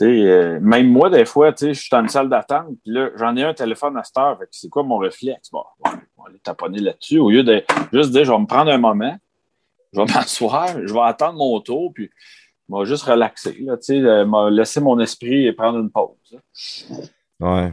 Euh, 0.00 0.58
même 0.60 0.88
moi, 0.88 1.10
des 1.10 1.24
fois, 1.24 1.52
je 1.58 1.72
suis 1.72 1.88
dans 1.90 2.00
une 2.00 2.08
salle 2.08 2.28
d'attente, 2.28 2.68
puis 2.82 2.92
là, 2.92 3.10
j'en 3.16 3.36
ai 3.36 3.44
un 3.44 3.54
téléphone 3.54 3.96
à 3.96 4.04
cette 4.04 4.16
heure. 4.16 4.38
C'est 4.50 4.68
quoi 4.68 4.82
mon 4.82 4.98
réflexe? 4.98 5.50
Bon, 5.50 5.62
on 5.84 5.90
va 6.22 6.28
aller 6.28 6.38
taponner 6.38 6.80
là-dessus. 6.80 7.18
Au 7.18 7.30
lieu 7.30 7.42
de 7.42 7.62
juste 7.92 8.10
dire, 8.10 8.24
je 8.24 8.32
vais 8.32 8.38
me 8.38 8.46
prendre 8.46 8.70
un 8.70 8.78
moment, 8.78 9.16
je 9.92 10.00
vais 10.00 10.06
m'asseoir, 10.14 10.68
je 10.84 10.92
vais 10.92 11.00
attendre 11.00 11.38
mon 11.38 11.60
tour, 11.60 11.92
puis 11.94 12.10
m'a 12.72 12.84
juste 12.84 13.04
relaxé, 13.04 13.56
là, 13.60 13.76
euh, 13.90 14.24
m'a 14.24 14.50
laissé 14.50 14.80
mon 14.80 14.98
esprit 14.98 15.52
prendre 15.52 15.78
une 15.78 15.90
pause. 15.90 16.38
Ouais, 17.40 17.72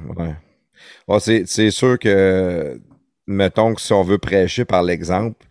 ouais. 1.07 1.19
c'est 1.45 1.71
sûr 1.71 1.97
que, 1.97 2.79
mettons 3.27 3.73
que 3.73 3.81
si 3.81 3.93
on 3.93 4.03
veut 4.03 4.17
prêcher 4.17 4.65
par 4.65 4.83
l'exemple, 4.83 5.45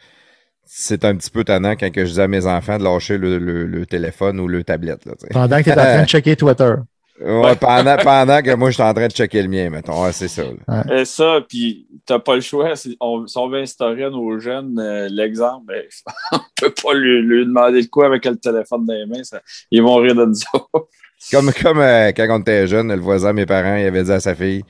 c'est 0.65 1.05
un 1.05 1.17
petit 1.17 1.31
peu 1.31 1.45
tannant 1.45 1.77
quand 1.77 1.91
que 1.91 2.05
je 2.05 2.13
dis 2.13 2.21
à 2.21 2.29
mes 2.29 2.47
enfants 2.47 2.79
de 2.79 2.85
lâcher 2.85 3.17
le, 3.17 3.87
téléphone 3.87 4.39
ou 4.39 4.49
le 4.49 4.63
tablette. 4.65 5.07
Là, 5.07 5.15
Pendant 5.31 5.59
que 5.59 5.63
tu 5.63 5.71
es 5.71 5.73
en 5.73 5.77
train 5.77 6.03
de 6.03 6.09
checker 6.09 6.37
Twitter. 6.37 6.75
Ouais, 7.21 7.57
pendant, 7.57 7.97
pendant 7.97 8.43
que 8.43 8.55
moi, 8.55 8.71
je 8.71 8.75
suis 8.75 8.83
en 8.83 8.95
train 8.95 9.09
de 9.09 9.13
checker 9.13 9.43
le 9.43 9.49
mien, 9.49 9.71
mettons. 9.71 10.05
Ouais, 10.05 10.13
c'est 10.13 10.29
ça. 10.29 10.45
Et 10.93 11.05
ça, 11.05 11.41
puis 11.49 11.87
t'as 12.07 12.21
pas 12.21 12.37
le 12.37 12.41
choix. 12.41 12.77
Si 12.77 12.97
on, 13.01 13.49
veut 13.49 13.61
instaurer 13.61 14.05
à 14.05 14.11
nos 14.11 14.39
jeunes 14.39 14.79
euh, 14.79 15.09
l'exemple, 15.11 15.67
ben, 15.67 15.83
on 16.33 16.39
peut 16.57 16.73
pas 16.83 16.95
lui, 16.95 17.45
demander 17.45 17.83
de 17.83 17.89
quoi 17.89 18.07
avec 18.07 18.25
le 18.25 18.37
téléphone 18.37 18.87
dans 18.87 18.95
les 18.95 19.07
mains. 19.07 19.25
Ça, 19.25 19.41
ils 19.71 19.83
vont 19.83 19.97
rire 19.97 20.15
de 20.15 20.27
nous 20.27 20.41
autres. 20.55 20.89
Comme, 21.33 21.53
comme 21.53 21.81
euh, 21.81 22.13
quand 22.13 22.27
on 22.31 22.41
était 22.41 22.69
jeune, 22.69 22.95
le 22.95 23.01
voisin, 23.01 23.33
mes 23.33 23.47
parents, 23.47 23.77
il 23.77 23.87
avait 23.87 24.05
dit 24.05 24.13
à 24.13 24.21
sa 24.21 24.37
fille 24.37 24.63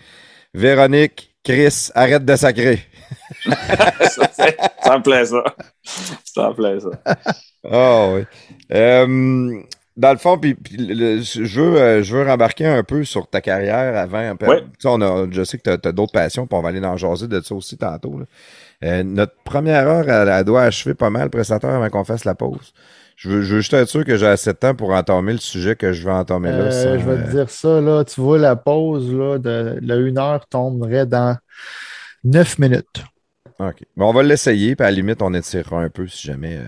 Véronique, 0.54 1.34
Chris, 1.44 1.90
arrête 1.94 2.24
de 2.24 2.36
sacrer. 2.36 2.80
ça, 3.44 4.28
ça, 4.32 4.98
me 4.98 5.02
plaît 5.02 5.26
ça. 5.26 5.44
Ça 6.24 6.48
me 6.48 6.54
plaît 6.54 6.80
ça. 6.80 6.90
Oh 7.64 8.14
oui. 8.14 8.22
Euh, 8.72 9.62
dans 9.98 10.12
le 10.12 10.18
fond, 10.18 10.38
puis, 10.38 10.56
je, 10.70 11.60
veux, 11.60 11.76
euh, 11.76 12.02
je 12.04 12.16
veux 12.16 12.22
rembarquer 12.22 12.66
un 12.66 12.84
peu 12.84 13.02
sur 13.02 13.26
ta 13.26 13.40
carrière 13.40 13.96
avant. 13.96 14.36
On 14.84 15.02
a, 15.02 15.26
je 15.28 15.42
sais 15.42 15.58
que 15.58 15.76
tu 15.76 15.88
as, 15.88 15.92
d'autres 15.92 16.12
passions, 16.12 16.46
puis 16.46 16.56
on 16.56 16.62
va 16.62 16.68
aller 16.68 16.80
dans 16.80 16.92
le 16.92 16.98
jaser 16.98 17.26
de 17.26 17.40
ça 17.40 17.52
aussi 17.52 17.76
tantôt. 17.76 18.20
Euh, 18.84 19.02
notre 19.02 19.34
première 19.44 19.88
heure, 19.88 20.08
elle, 20.08 20.44
doit 20.44 20.62
achever 20.62 20.94
pas 20.94 21.10
mal, 21.10 21.30
prestataire, 21.30 21.70
avant 21.70 21.90
qu'on 21.90 22.04
fasse 22.04 22.24
la 22.24 22.36
pause. 22.36 22.72
Je 23.16 23.28
veux, 23.28 23.42
je 23.42 23.56
veux 23.56 23.60
juste 23.60 23.74
être 23.74 23.88
sûr 23.88 24.04
que 24.04 24.16
j'ai 24.16 24.28
assez 24.28 24.52
de 24.52 24.56
temps 24.56 24.76
pour 24.76 24.90
entamer 24.90 25.32
le 25.32 25.38
sujet 25.38 25.74
que 25.74 25.92
je 25.92 26.06
veux 26.06 26.12
entamer 26.12 26.50
là. 26.50 26.66
Euh, 26.66 26.98
je 27.00 27.04
vais 27.04 27.24
te 27.24 27.30
dire 27.32 27.50
ça, 27.50 27.80
là. 27.80 28.04
Tu 28.04 28.20
vois, 28.20 28.38
la 28.38 28.54
pause 28.54 29.12
là, 29.12 29.38
de 29.38 29.80
la 29.82 29.96
une 29.96 30.18
heure 30.18 30.46
tomberait 30.46 31.06
dans 31.06 31.36
neuf 32.22 32.60
minutes. 32.60 33.02
OK. 33.58 33.82
Bon, 33.96 34.10
on 34.10 34.12
va 34.12 34.22
l'essayer, 34.22 34.76
puis 34.76 34.86
à 34.86 34.90
la 34.90 34.94
limite, 34.94 35.22
on 35.22 35.34
étirera 35.34 35.82
un 35.82 35.88
peu 35.88 36.06
si 36.06 36.28
jamais. 36.28 36.60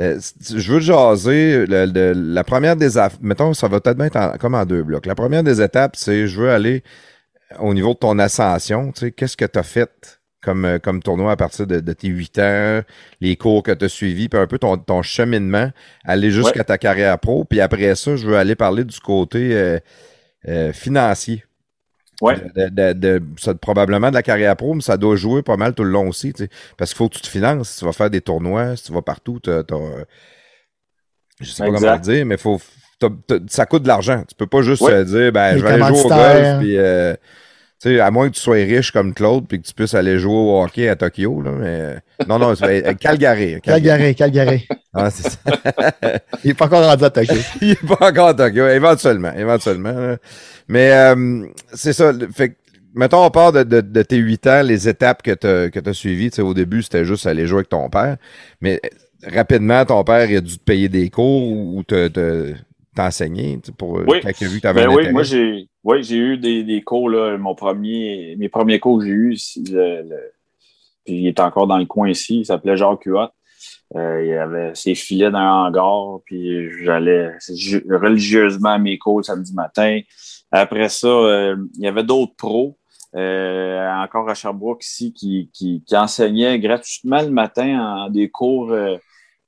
Euh, 0.00 0.20
je 0.48 0.72
veux 0.72 0.80
jaser 0.80 1.66
la 1.66 2.44
première 2.44 2.76
des 2.76 2.90
mettons 3.20 3.52
ça 3.52 3.66
va 3.66 3.80
peut-être 3.80 4.00
être 4.00 4.38
comme 4.38 4.54
en 4.54 4.64
deux 4.64 4.82
blocs. 4.82 5.06
La 5.06 5.14
première 5.14 5.42
des 5.42 5.60
étapes, 5.60 5.96
c'est 5.96 6.26
je 6.28 6.40
veux 6.40 6.50
aller 6.50 6.84
au 7.58 7.74
niveau 7.74 7.94
de 7.94 7.98
ton 7.98 8.18
ascension, 8.18 8.92
tu 8.92 9.00
sais, 9.00 9.12
qu'est-ce 9.12 9.36
que 9.36 9.44
tu 9.44 9.58
as 9.58 9.62
fait 9.62 10.20
comme, 10.42 10.64
euh, 10.64 10.78
comme 10.78 11.02
tournoi 11.02 11.32
à 11.32 11.36
partir 11.36 11.66
de, 11.66 11.80
tes 11.92 12.08
huit 12.08 12.38
ans, 12.38 12.82
les 13.20 13.36
cours 13.36 13.62
que 13.62 13.72
tu 13.72 13.86
as 13.86 13.88
suivis, 13.88 14.28
puis 14.28 14.38
un 14.38 14.46
peu 14.46 14.58
ton, 14.58 14.76
ton 14.76 15.02
cheminement, 15.02 15.70
aller 16.04 16.30
jusqu'à 16.30 16.62
ta 16.64 16.78
carrière 16.78 17.18
pro, 17.18 17.44
puis 17.44 17.60
après 17.60 17.94
ça, 17.94 18.16
je 18.16 18.26
veux 18.26 18.36
aller 18.36 18.54
parler 18.54 18.84
du 18.84 19.00
côté 19.00 19.80
euh, 20.46 20.72
financier. 20.72 21.44
Ouais. 22.20 22.34
De, 22.56 22.92
de, 22.92 23.22
probablement 23.60 24.08
de 24.10 24.14
la 24.14 24.22
carrière 24.22 24.56
pro, 24.56 24.74
mais 24.74 24.80
ça 24.80 24.96
doit 24.96 25.16
jouer 25.16 25.42
pas 25.42 25.56
mal 25.56 25.74
tout 25.74 25.84
le 25.84 25.90
long 25.90 26.08
aussi. 26.08 26.32
Parce 26.76 26.90
qu'il 26.90 26.98
faut 26.98 27.08
que 27.08 27.14
tu 27.14 27.22
te 27.22 27.28
finances. 27.28 27.70
Si 27.70 27.78
tu 27.78 27.84
vas 27.84 27.92
faire 27.92 28.10
des 28.10 28.20
tournois, 28.20 28.76
si 28.76 28.84
tu 28.84 28.92
vas 28.92 29.02
partout, 29.02 29.38
tu 29.42 29.50
je 31.40 31.50
sais 31.50 31.64
pas 31.64 31.70
comment 31.70 31.96
dire, 31.98 32.26
mais 32.26 32.36
faut, 32.36 32.60
ça 33.48 33.66
coûte 33.66 33.82
de 33.84 33.88
l'argent. 33.88 34.24
Tu 34.28 34.34
peux 34.34 34.46
pas 34.46 34.62
juste 34.62 34.84
se 34.84 35.04
dire 35.04 35.32
ben, 35.32 35.56
je 35.56 35.62
vais 35.62 35.70
aller 35.70 35.84
jouer 35.84 36.00
au 36.00 36.08
golf 36.08 36.58
puis 36.58 36.76
euh, 36.76 37.14
sais, 37.78 38.00
à 38.00 38.10
moins 38.10 38.28
que 38.28 38.34
tu 38.34 38.40
sois 38.40 38.56
riche 38.56 38.90
comme 38.90 39.14
Claude 39.14 39.46
puis 39.46 39.60
que 39.60 39.66
tu 39.66 39.74
puisses 39.74 39.94
aller 39.94 40.18
jouer 40.18 40.34
au 40.34 40.62
hockey 40.62 40.88
à 40.88 40.96
Tokyo, 40.96 41.42
là, 41.42 41.50
mais 41.58 41.96
non, 42.28 42.38
non, 42.38 42.54
c'est 42.54 42.98
Calgary. 42.98 43.60
Calgary, 43.60 44.14
Calgary. 44.14 44.66
Ah, 44.92 45.10
c'est 45.10 45.30
ça. 45.30 45.38
Il 46.44 46.50
est 46.50 46.54
pas 46.54 46.66
encore 46.66 46.84
rendu 46.84 47.04
à 47.04 47.10
Tokyo. 47.10 47.34
Il 47.60 47.70
est 47.70 47.86
pas 47.86 48.08
encore 48.08 48.28
à 48.28 48.34
Tokyo, 48.34 48.66
éventuellement, 48.68 49.32
éventuellement. 49.32 50.16
Mais 50.68 50.92
euh, 50.92 51.46
c'est 51.72 51.92
ça. 51.92 52.12
Fait 52.34 52.56
mettons, 52.94 53.24
on 53.24 53.30
part 53.30 53.52
de, 53.52 53.62
de, 53.62 54.02
tes 54.02 54.16
huit 54.16 54.46
ans, 54.46 54.62
les 54.62 54.88
étapes 54.88 55.22
que 55.22 55.32
tu 55.32 55.46
as, 55.46 55.90
as 55.90 55.92
suivies. 55.94 56.30
Au 56.40 56.54
début, 56.54 56.82
c'était 56.82 57.04
juste 57.04 57.26
aller 57.26 57.46
jouer 57.46 57.58
avec 57.58 57.68
ton 57.68 57.88
père. 57.88 58.16
Mais 58.60 58.80
rapidement, 59.26 59.84
ton 59.84 60.02
père 60.04 60.28
a 60.28 60.40
dû 60.40 60.58
te 60.58 60.64
payer 60.64 60.88
des 60.88 61.10
cours 61.10 61.52
ou 61.52 61.82
te, 61.84 62.54
t'enseigner 62.94 63.60
pour 63.76 64.00
oui. 64.06 64.20
quand 64.22 64.42
vu 64.42 64.60
que 64.60 64.66
avais 64.66 64.86
ben 64.86 64.92
oui, 64.92 65.12
moi 65.12 65.22
j'ai 65.22 65.68
oui, 65.88 66.02
j'ai 66.02 66.16
eu 66.16 66.38
des, 66.38 66.62
des 66.62 66.82
cours 66.82 67.08
là, 67.08 67.36
mon 67.38 67.54
premier 67.54 68.36
mes 68.36 68.48
premiers 68.48 68.78
cours 68.78 68.98
que 68.98 69.06
j'ai 69.06 69.10
eu 69.10 69.36
puis 71.04 71.22
il 71.22 71.26
est 71.26 71.40
encore 71.40 71.66
dans 71.66 71.78
le 71.78 71.86
coin 71.86 72.10
ici, 72.10 72.40
il 72.40 72.44
s'appelait 72.44 72.76
Jacques 72.76 73.06
Huot. 73.06 73.30
Euh, 73.96 74.22
il 74.22 74.34
avait 74.34 74.74
ses 74.74 74.94
filets 74.94 75.30
dans 75.30 75.38
un 75.38 75.66
hangar, 75.68 76.20
puis 76.26 76.68
j'allais 76.84 77.30
religieusement 77.88 78.72
à 78.72 78.78
mes 78.78 78.98
cours 78.98 79.20
le 79.20 79.22
samedi 79.22 79.54
matin. 79.54 80.00
Après 80.52 80.90
ça, 80.90 81.08
euh, 81.08 81.56
il 81.78 81.84
y 81.84 81.88
avait 81.88 82.04
d'autres 82.04 82.34
pros, 82.36 82.76
euh, 83.16 83.90
encore 83.94 84.28
à 84.28 84.34
Sherbrooke 84.34 84.84
ici, 84.84 85.14
qui, 85.14 85.50
qui, 85.54 85.82
qui, 85.86 85.96
enseignaient 85.96 86.58
gratuitement 86.58 87.22
le 87.22 87.30
matin 87.30 87.80
en 87.80 88.10
des 88.10 88.28
cours, 88.28 88.76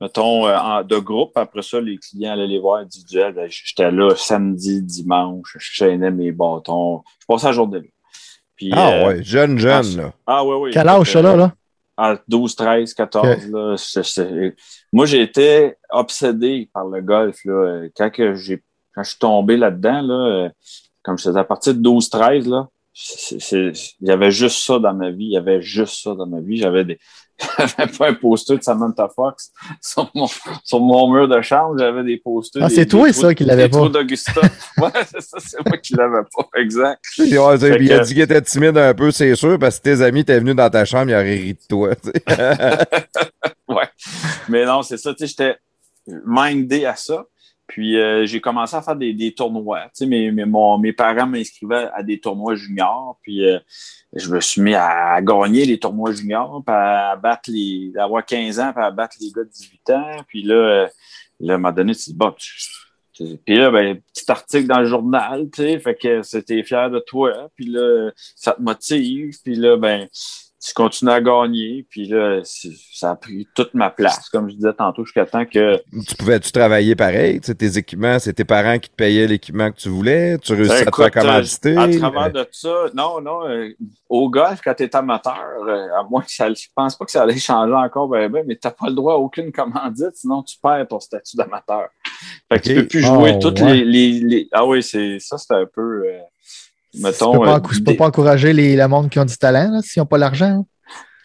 euh, 0.01 0.07
mettons, 0.07 0.83
de 0.83 0.99
groupe. 0.99 1.37
Après 1.37 1.63
ça, 1.63 1.81
les 1.81 1.99
clients 1.99 2.33
allaient 2.33 2.47
les 2.47 2.59
voir 2.59 2.81
individuels. 2.81 3.35
Ben, 3.35 3.49
j'étais 3.51 3.91
là 3.91 4.15
samedi, 4.17 4.83
dimanche, 4.83 5.57
je 5.59 5.73
chaînais 5.73 6.11
mes 6.11 6.33
bâtons. 6.33 7.03
Je 7.21 7.27
passais 7.27 7.47
la 7.47 7.53
journée 7.53 7.81
là. 7.81 7.87
Puis, 8.57 8.71
ah 8.75 9.07
ouais, 9.07 9.23
jeune, 9.23 9.59
jeune, 9.59 9.97
là. 9.97 10.13
Ah 10.27 10.45
ouais, 10.45 10.55
oui. 10.57 10.71
Quel 10.71 10.87
âge 10.87 11.11
ça, 11.11 11.23
là, 11.23 11.35
là? 11.35 11.53
12, 12.29 12.55
13, 12.57 12.95
14. 12.95 13.47
Là, 13.49 13.77
moi, 14.93 15.07
j'ai 15.07 15.23
été 15.23 15.75
obsédé 15.91 16.69
par 16.73 16.87
le 16.87 17.01
golf. 17.01 17.39
Là. 17.45 17.87
Quand, 17.97 18.11
que 18.11 18.35
j'ai, 18.35 18.63
quand 18.95 19.03
je 19.03 19.11
suis 19.11 19.19
tombé 19.19 19.57
là-dedans, 19.57 20.03
là, 20.03 20.51
comme 21.03 21.19
je 21.19 21.25
faisais 21.25 21.39
à 21.39 21.45
partir 21.45 21.75
de 21.75 21.81
12, 21.81 22.11
13, 22.11 22.49
là, 22.49 22.69
il 23.53 23.73
y 24.03 24.11
avait 24.11 24.31
juste 24.31 24.63
ça 24.65 24.79
dans 24.79 24.95
ma 24.95 25.11
vie. 25.11 25.27
Il 25.27 25.33
y 25.33 25.37
avait 25.37 25.63
juste 25.63 26.03
ça 26.03 26.15
dans 26.15 26.27
ma 26.27 26.41
vie. 26.41 26.57
J'avais 26.57 26.85
des, 26.85 26.99
j'avais 27.59 27.91
pas 27.91 28.09
un 28.09 28.15
poster 28.15 28.59
de 28.59 28.63
Samantha 28.63 29.09
Fox 29.09 29.53
sur 29.83 30.11
mon, 30.15 30.27
sur 30.65 30.81
mon 30.81 31.13
mur 31.13 31.29
de 31.29 31.41
chambre. 31.43 31.79
J'avais 31.79 32.05
des 32.05 32.17
posters. 32.19 32.63
Ah, 32.65 32.69
c'est 32.69 32.87
toi, 32.87 33.13
ça, 33.13 33.35
qui 33.35 33.45
l'avait 33.45 33.69
pas. 33.69 33.89
d'Augusta. 33.89 34.41
ouais, 34.79 34.91
c'est 35.11 35.21
ça, 35.21 35.39
c'est 35.41 35.67
moi 35.67 35.79
qui 35.79 35.95
l'avais 35.95 36.23
pas. 36.37 36.49
Exact. 36.61 37.01
il 37.19 37.39
a 37.93 37.99
dit 38.01 38.15
qu'il 38.15 38.23
était 38.23 38.43
timide 38.43 38.77
un 38.77 38.95
peu, 38.95 39.11
c'est 39.11 39.35
sûr, 39.35 39.59
parce 39.59 39.79
que 39.79 39.85
tes 39.85 40.03
amis 40.03 40.21
étaient 40.21 40.39
venus 40.39 40.57
dans 40.57 40.71
ta 40.71 40.85
chambre, 40.85 41.11
ils 41.11 41.15
auraient 41.15 41.35
ri 41.35 41.55
de 41.55 41.61
toi. 41.69 41.91
ouais. 43.69 43.89
Mais 44.49 44.65
non, 44.65 44.83
c'est 44.83 44.97
ça. 44.97 45.13
Tu 45.15 45.27
sais, 45.27 45.27
j'étais 45.29 45.57
mindé 46.25 46.85
à 46.85 46.97
ça. 46.97 47.25
Puis 47.71 47.97
euh, 47.97 48.27
j'ai 48.27 48.41
commencé 48.41 48.75
à 48.75 48.83
faire 48.83 48.97
des, 48.97 49.33
tournois. 49.33 49.83
Tu 49.95 50.05
sais, 50.05 50.07
mes, 50.07 50.33
mon, 50.45 50.77
mes 50.77 50.93
parents 50.93 51.29
m'inscrivaient 51.29 51.89
à 51.95 52.03
des 52.03 52.19
tournois 52.19 52.57
juniors. 52.57 53.17
Puis 53.23 53.47
euh, 53.47 53.61
je 54.13 54.29
me 54.29 54.41
suis 54.41 54.61
mis 54.61 54.75
à, 54.75 55.23
gagner 55.23 55.65
les 55.65 55.79
tournois 55.79 56.11
juniors, 56.11 56.65
puis 56.67 56.75
à 56.75 57.15
battre 57.15 57.49
les. 57.49 57.93
d'avoir 57.95 58.27
15 58.27 58.59
ans, 58.59 58.73
puis 58.73 58.83
à 58.83 58.91
battre 58.91 59.17
les 59.21 59.31
gars 59.31 59.45
de 59.45 59.51
18 59.51 59.91
ans. 59.91 60.17
Puis 60.27 60.43
là, 60.43 60.55
euh, 60.55 60.89
là, 61.39 61.53
à 61.53 61.55
un 61.55 61.59
moment 61.59 61.73
donné, 61.73 61.95
tu 61.95 62.11
dis, 62.11 62.15
bon, 62.15 62.35
puis 63.47 63.57
là, 63.57 63.71
ben, 63.71 64.01
petit 64.13 64.25
article 64.29 64.67
dans 64.67 64.81
le 64.81 64.87
journal, 64.87 65.49
tu 65.53 65.63
sais, 65.63 65.79
fait 65.79 65.95
que 65.95 66.23
c'était 66.23 66.65
fier 66.65 66.91
de 66.91 66.99
toi. 66.99 67.51
Puis 67.55 67.67
là, 67.67 68.11
ça 68.17 68.55
te 68.55 68.63
motive. 68.63 69.37
Puis 69.45 69.55
là, 69.55 69.77
ben, 69.77 70.09
tu 70.61 70.75
continues 70.75 71.11
à 71.11 71.21
gagner. 71.21 71.87
Puis 71.89 72.07
là, 72.07 72.41
ça 72.45 73.13
a 73.13 73.17
pris 73.17 73.49
toute 73.55 73.73
ma 73.73 73.91
place, 73.91 74.29
comme 74.29 74.51
je 74.51 74.57
disais 74.57 74.73
tantôt, 74.75 75.05
jusqu'à 75.05 75.25
temps 75.25 75.47
que. 75.47 75.79
Tu 76.07 76.15
pouvais-tu 76.17 76.53
travailler 76.53 76.95
pareil? 76.95 77.41
Tu 77.41 77.47
sais, 77.47 77.55
tes 77.55 77.79
équipements, 77.79 78.19
c'est 78.19 78.35
tes 78.35 78.45
parents 78.45 78.79
qui 78.79 78.91
te 78.91 78.95
payaient 78.95 79.27
l'équipement 79.27 79.71
que 79.71 79.77
tu 79.77 79.89
voulais? 79.89 80.37
Tu 80.39 80.53
réussis 80.53 80.73
à 80.73 80.85
te 80.85 80.95
faire 80.95 81.11
commanditer? 81.11 81.77
À 81.77 81.89
travers 81.89 82.31
de 82.31 82.47
ça, 82.53 82.87
non, 82.95 83.21
non. 83.21 83.49
Euh, 83.49 83.71
au 84.09 84.29
golf, 84.29 84.61
quand 84.63 84.75
tu 84.75 84.83
es 84.83 84.97
amateur, 84.97 85.41
euh, 85.67 85.89
à 85.99 86.03
moins 86.03 86.23
que 86.23 86.31
ça. 86.31 86.53
Je 86.53 86.67
pense 86.75 86.97
pas 86.97 87.05
que 87.07 87.11
ça 87.11 87.23
allait 87.23 87.39
changer 87.39 87.73
encore, 87.73 88.09
ben, 88.09 88.31
ben, 88.31 88.45
mais 88.47 88.57
tu 88.57 88.67
n'as 88.67 88.73
pas 88.73 88.89
le 88.89 88.95
droit 88.95 89.15
à 89.15 89.17
aucune 89.17 89.53
commandite, 89.53 90.15
sinon 90.15 90.43
tu 90.43 90.57
perds 90.63 90.89
ton 90.89 91.01
statut 91.01 91.37
d'amateur. 91.37 91.89
Fait 92.53 92.61
que 92.61 92.69
tu 92.69 92.75
peux 92.75 92.87
plus 92.87 93.01
jouer 93.01 93.33
oh, 93.37 93.39
toutes 93.41 93.61
les, 93.61 93.85
les, 93.85 94.49
Ah 94.53 94.67
oui, 94.67 94.83
c'est 94.83 95.19
ça, 95.21 95.39
c'était 95.39 95.55
un 95.55 95.67
peu. 95.67 96.05
Euh, 96.07 96.21
Mettons, 96.95 97.33
tu 97.61 97.81
ne 97.81 97.85
peux, 97.85 97.97
pas, 97.97 98.07
encourager 98.07 98.53
les, 98.53 98.77
le 98.77 98.89
monde 98.89 99.11
qui 99.11 99.19
ont 99.19 99.25
du 99.25 99.37
talent 99.37 99.81
s'ils 99.83 100.01
n'ont 100.01 100.07
pas 100.07 100.19
l'argent. 100.19 100.65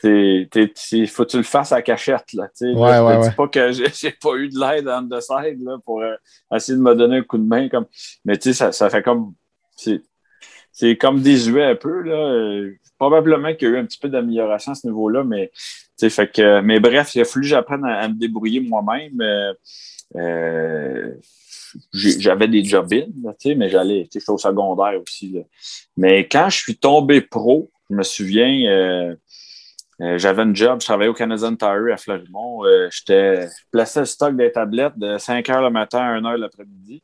Il 0.04 1.08
faut 1.08 1.26
que 1.26 1.32
tu 1.32 1.38
le 1.38 1.44
fasses 1.44 1.72
à 1.72 1.82
cachette. 1.82 2.34
Là, 2.34 2.48
ouais, 2.62 3.00
ouais, 3.00 3.30
dis 3.30 3.36
pas 3.36 3.48
que 3.48 3.72
j'ai 3.72 4.12
pas 4.12 4.36
eu 4.36 4.50
de 4.50 4.60
l'aide 4.60 4.88
on 4.88 5.08
the 5.08 5.20
side 5.20 5.64
là, 5.64 5.78
pour 5.84 6.02
euh, 6.02 6.14
essayer 6.54 6.78
de 6.78 6.84
me 6.84 6.94
donner 6.96 7.18
un 7.18 7.24
coup 7.24 7.38
de 7.38 7.48
main. 7.48 7.70
Comme... 7.70 7.86
Mais 8.24 8.40
ça, 8.40 8.72
ça 8.72 8.90
fait 8.90 9.02
comme. 9.02 9.34
C'est 10.72 10.98
comme 10.98 11.22
désuet 11.22 11.64
un 11.64 11.76
peu. 11.76 12.02
Là. 12.02 12.70
Probablement 13.00 13.54
qu'il 13.56 13.68
y 13.68 13.72
a 13.72 13.76
eu 13.76 13.80
un 13.80 13.86
petit 13.86 13.98
peu 13.98 14.10
d'amélioration 14.10 14.74
à 14.74 14.76
ce 14.76 14.88
niveau-là, 14.88 15.24
mais, 15.24 15.52
fait 15.98 16.32
que, 16.32 16.62
mais 16.62 16.80
bref, 16.80 17.16
il 17.16 17.22
a 17.22 17.26
fallu 17.26 17.44
que 17.44 17.50
j'apprenne 17.50 17.86
à, 17.86 18.08
me 18.08 18.14
débrouiller 18.14 18.62
moi-même. 18.62 19.20
Euh, 19.22 19.54
euh 20.16 21.14
j'avais 21.94 22.48
des 22.48 22.64
job 22.64 22.94
in, 22.94 23.06
mais 23.56 23.70
j'allais, 23.70 24.08
j'étais 24.12 24.30
au 24.30 24.38
secondaire 24.38 25.02
aussi. 25.02 25.38
Mais 25.98 26.28
quand 26.28 26.50
je 26.50 26.58
suis 26.58 26.78
tombé 26.78 27.22
pro, 27.22 27.72
je 27.90 27.96
me 27.96 28.04
souviens, 28.04 28.70
euh, 28.70 29.16
euh, 30.02 30.18
j'avais 30.18 30.42
un 30.42 30.54
job, 30.54 30.82
je 30.82 30.86
travaillais 30.86 31.10
au 31.10 31.14
Canadian 31.14 31.56
Tire 31.56 31.94
à 31.94 31.98
Florimont. 31.98 32.66
Euh, 32.66 32.90
je 32.92 33.48
plaçais 33.72 34.00
le 34.02 34.06
stock 34.06 34.36
des 34.36 34.52
tablettes 34.52 34.98
de 34.98 35.18
5 35.18 35.50
heures 35.50 35.62
le 35.62 35.70
matin 35.70 36.00
à 36.00 36.10
1 36.10 36.26
heure 36.26 36.38
l'après-midi. 36.38 37.04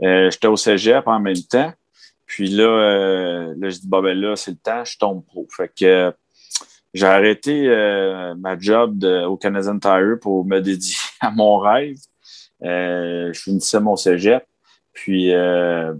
j'étais 0.00 0.46
au 0.46 0.56
cégep 0.56 1.06
en 1.06 1.20
même 1.20 1.42
temps. 1.50 1.72
Puis 2.26 2.48
là, 2.48 3.54
là 3.56 3.68
je 3.68 3.78
dis, 3.78 3.88
bon, 3.88 4.02
ben 4.02 4.18
là, 4.18 4.36
c'est 4.36 4.52
le 4.52 4.56
temps, 4.56 4.84
je 4.84 4.96
tombe 4.96 5.24
pro. 5.24 5.46
Fait 5.54 5.70
que 5.76 6.12
j'ai 6.94 7.06
arrêté 7.06 7.68
ma 8.38 8.58
job 8.58 9.04
au 9.04 9.36
Canadian 9.36 9.78
Tire 9.78 10.16
pour 10.20 10.46
me 10.46 10.60
dédier 10.60 10.96
à 11.20 11.30
mon 11.30 11.58
rêve. 11.58 11.96
Euh, 12.64 13.32
je 13.32 13.40
finissais 13.40 13.80
mon 13.80 13.96
cégep. 13.96 14.44
Puis 14.92 15.32
euh, 15.34 15.94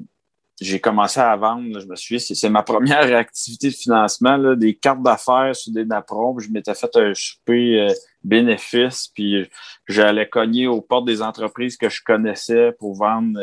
j'ai 0.61 0.81
commencé 0.81 1.19
à 1.19 1.35
vendre, 1.37 1.81
je 1.81 1.87
me 1.87 1.97
suis 1.97 2.19
dit, 2.19 2.37
c'est 2.37 2.51
ma 2.51 2.63
première 2.63 3.15
activité 3.17 3.69
de 3.69 3.75
financement, 3.75 4.37
là, 4.37 4.55
des 4.55 4.75
cartes 4.75 5.03
d'affaires 5.03 5.57
sur 5.57 5.73
des 5.73 5.85
napperons. 5.85 6.39
Je 6.39 6.51
m'étais 6.51 6.75
fait 6.75 6.95
un 6.97 7.13
souper 7.15 7.81
euh, 7.81 7.93
bénéfice, 8.23 9.09
puis 9.15 9.49
j'allais 9.89 10.29
cogner 10.29 10.67
aux 10.67 10.83
portes 10.83 11.07
des 11.07 11.23
entreprises 11.23 11.77
que 11.77 11.89
je 11.89 12.01
connaissais 12.05 12.73
pour 12.79 12.95
vendre 12.95 13.39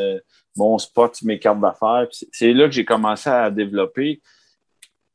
mon 0.55 0.78
spot, 0.78 1.22
mes 1.24 1.39
cartes 1.39 1.59
d'affaires. 1.59 2.07
C'est 2.32 2.53
là 2.53 2.65
que 2.65 2.72
j'ai 2.72 2.86
commencé 2.86 3.30
à 3.30 3.49
développer 3.51 4.22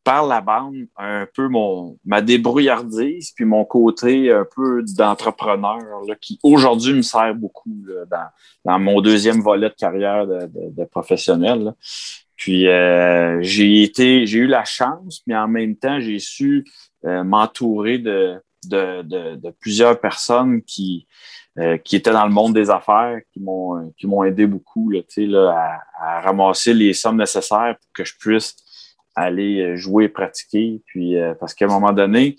par 0.04 0.26
la 0.26 0.42
bande 0.42 0.86
un 0.98 1.26
peu 1.34 1.48
mon 1.48 1.98
ma 2.04 2.20
débrouillardise 2.20 3.32
puis 3.32 3.46
mon 3.46 3.64
côté 3.64 4.30
un 4.30 4.46
peu 4.54 4.84
d'entrepreneur 4.96 5.78
qui 6.20 6.38
aujourd'hui 6.42 6.92
me 6.92 7.02
sert 7.02 7.34
beaucoup 7.34 7.74
dans, 8.64 8.78
mon 8.78 9.00
deuxième 9.00 9.40
volet 9.40 9.70
de 9.70 9.74
carrière 9.74 10.26
de, 10.26 10.84
professionnel. 10.84 11.72
Puis 12.36 12.68
euh, 12.68 13.38
j'ai 13.40 13.82
été 13.82 14.26
j'ai 14.26 14.40
eu 14.40 14.46
la 14.46 14.64
chance, 14.64 15.22
mais 15.26 15.36
en 15.36 15.48
même 15.48 15.76
temps 15.76 15.98
j'ai 16.00 16.18
su 16.18 16.64
euh, 17.06 17.24
m'entourer 17.24 17.98
de, 17.98 18.40
de, 18.64 19.50
plusieurs 19.60 19.98
personnes 19.98 20.62
qui 20.62 21.06
euh, 21.58 21.78
qui 21.78 21.96
étaient 21.96 22.12
dans 22.12 22.26
le 22.26 22.32
monde 22.32 22.52
des 22.52 22.68
affaires, 22.68 23.20
qui 23.32 23.40
m'ont 23.40 23.92
qui 23.96 24.06
m'ont 24.06 24.24
aidé 24.24 24.46
beaucoup 24.46 24.90
là, 24.90 25.00
là, 25.16 25.80
à, 25.98 26.18
à 26.18 26.20
ramasser 26.20 26.74
les 26.74 26.92
sommes 26.92 27.18
nécessaires 27.18 27.76
pour 27.80 27.92
que 27.94 28.04
je 28.04 28.14
puisse 28.18 28.56
aller 29.14 29.60
euh, 29.60 29.76
jouer, 29.76 30.08
pratiquer. 30.08 30.82
Puis 30.86 31.18
euh, 31.18 31.34
parce 31.34 31.54
qu'à 31.54 31.66
un 31.66 31.68
moment 31.68 31.92
donné, 31.92 32.36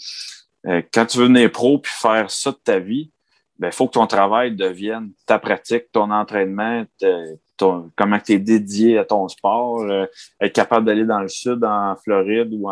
euh, 0.68 0.82
quand 0.94 1.06
tu 1.06 1.18
veux 1.18 1.26
venir 1.26 1.52
pro 1.52 1.80
puis 1.80 1.92
faire 1.96 2.30
ça 2.30 2.52
de 2.52 2.58
ta 2.64 2.80
vie, 2.80 3.12
ben 3.58 3.72
faut 3.72 3.88
que 3.88 3.94
ton 3.94 4.08
travail 4.08 4.54
devienne 4.56 5.12
ta 5.26 5.40
pratique, 5.40 5.86
ton 5.94 6.12
entraînement, 6.12 6.84
ton, 7.56 7.90
comment 7.96 8.20
tu 8.20 8.34
es 8.34 8.38
dédié 8.38 8.98
à 8.98 9.06
ton 9.06 9.30
sport, 9.30 9.86
être 10.42 10.54
capable 10.54 10.86
d'aller 10.86 11.06
dans 11.06 11.22
le 11.22 11.30
sud, 11.30 11.64
en 11.64 11.96
Floride 12.04 12.50
ou 12.52 12.68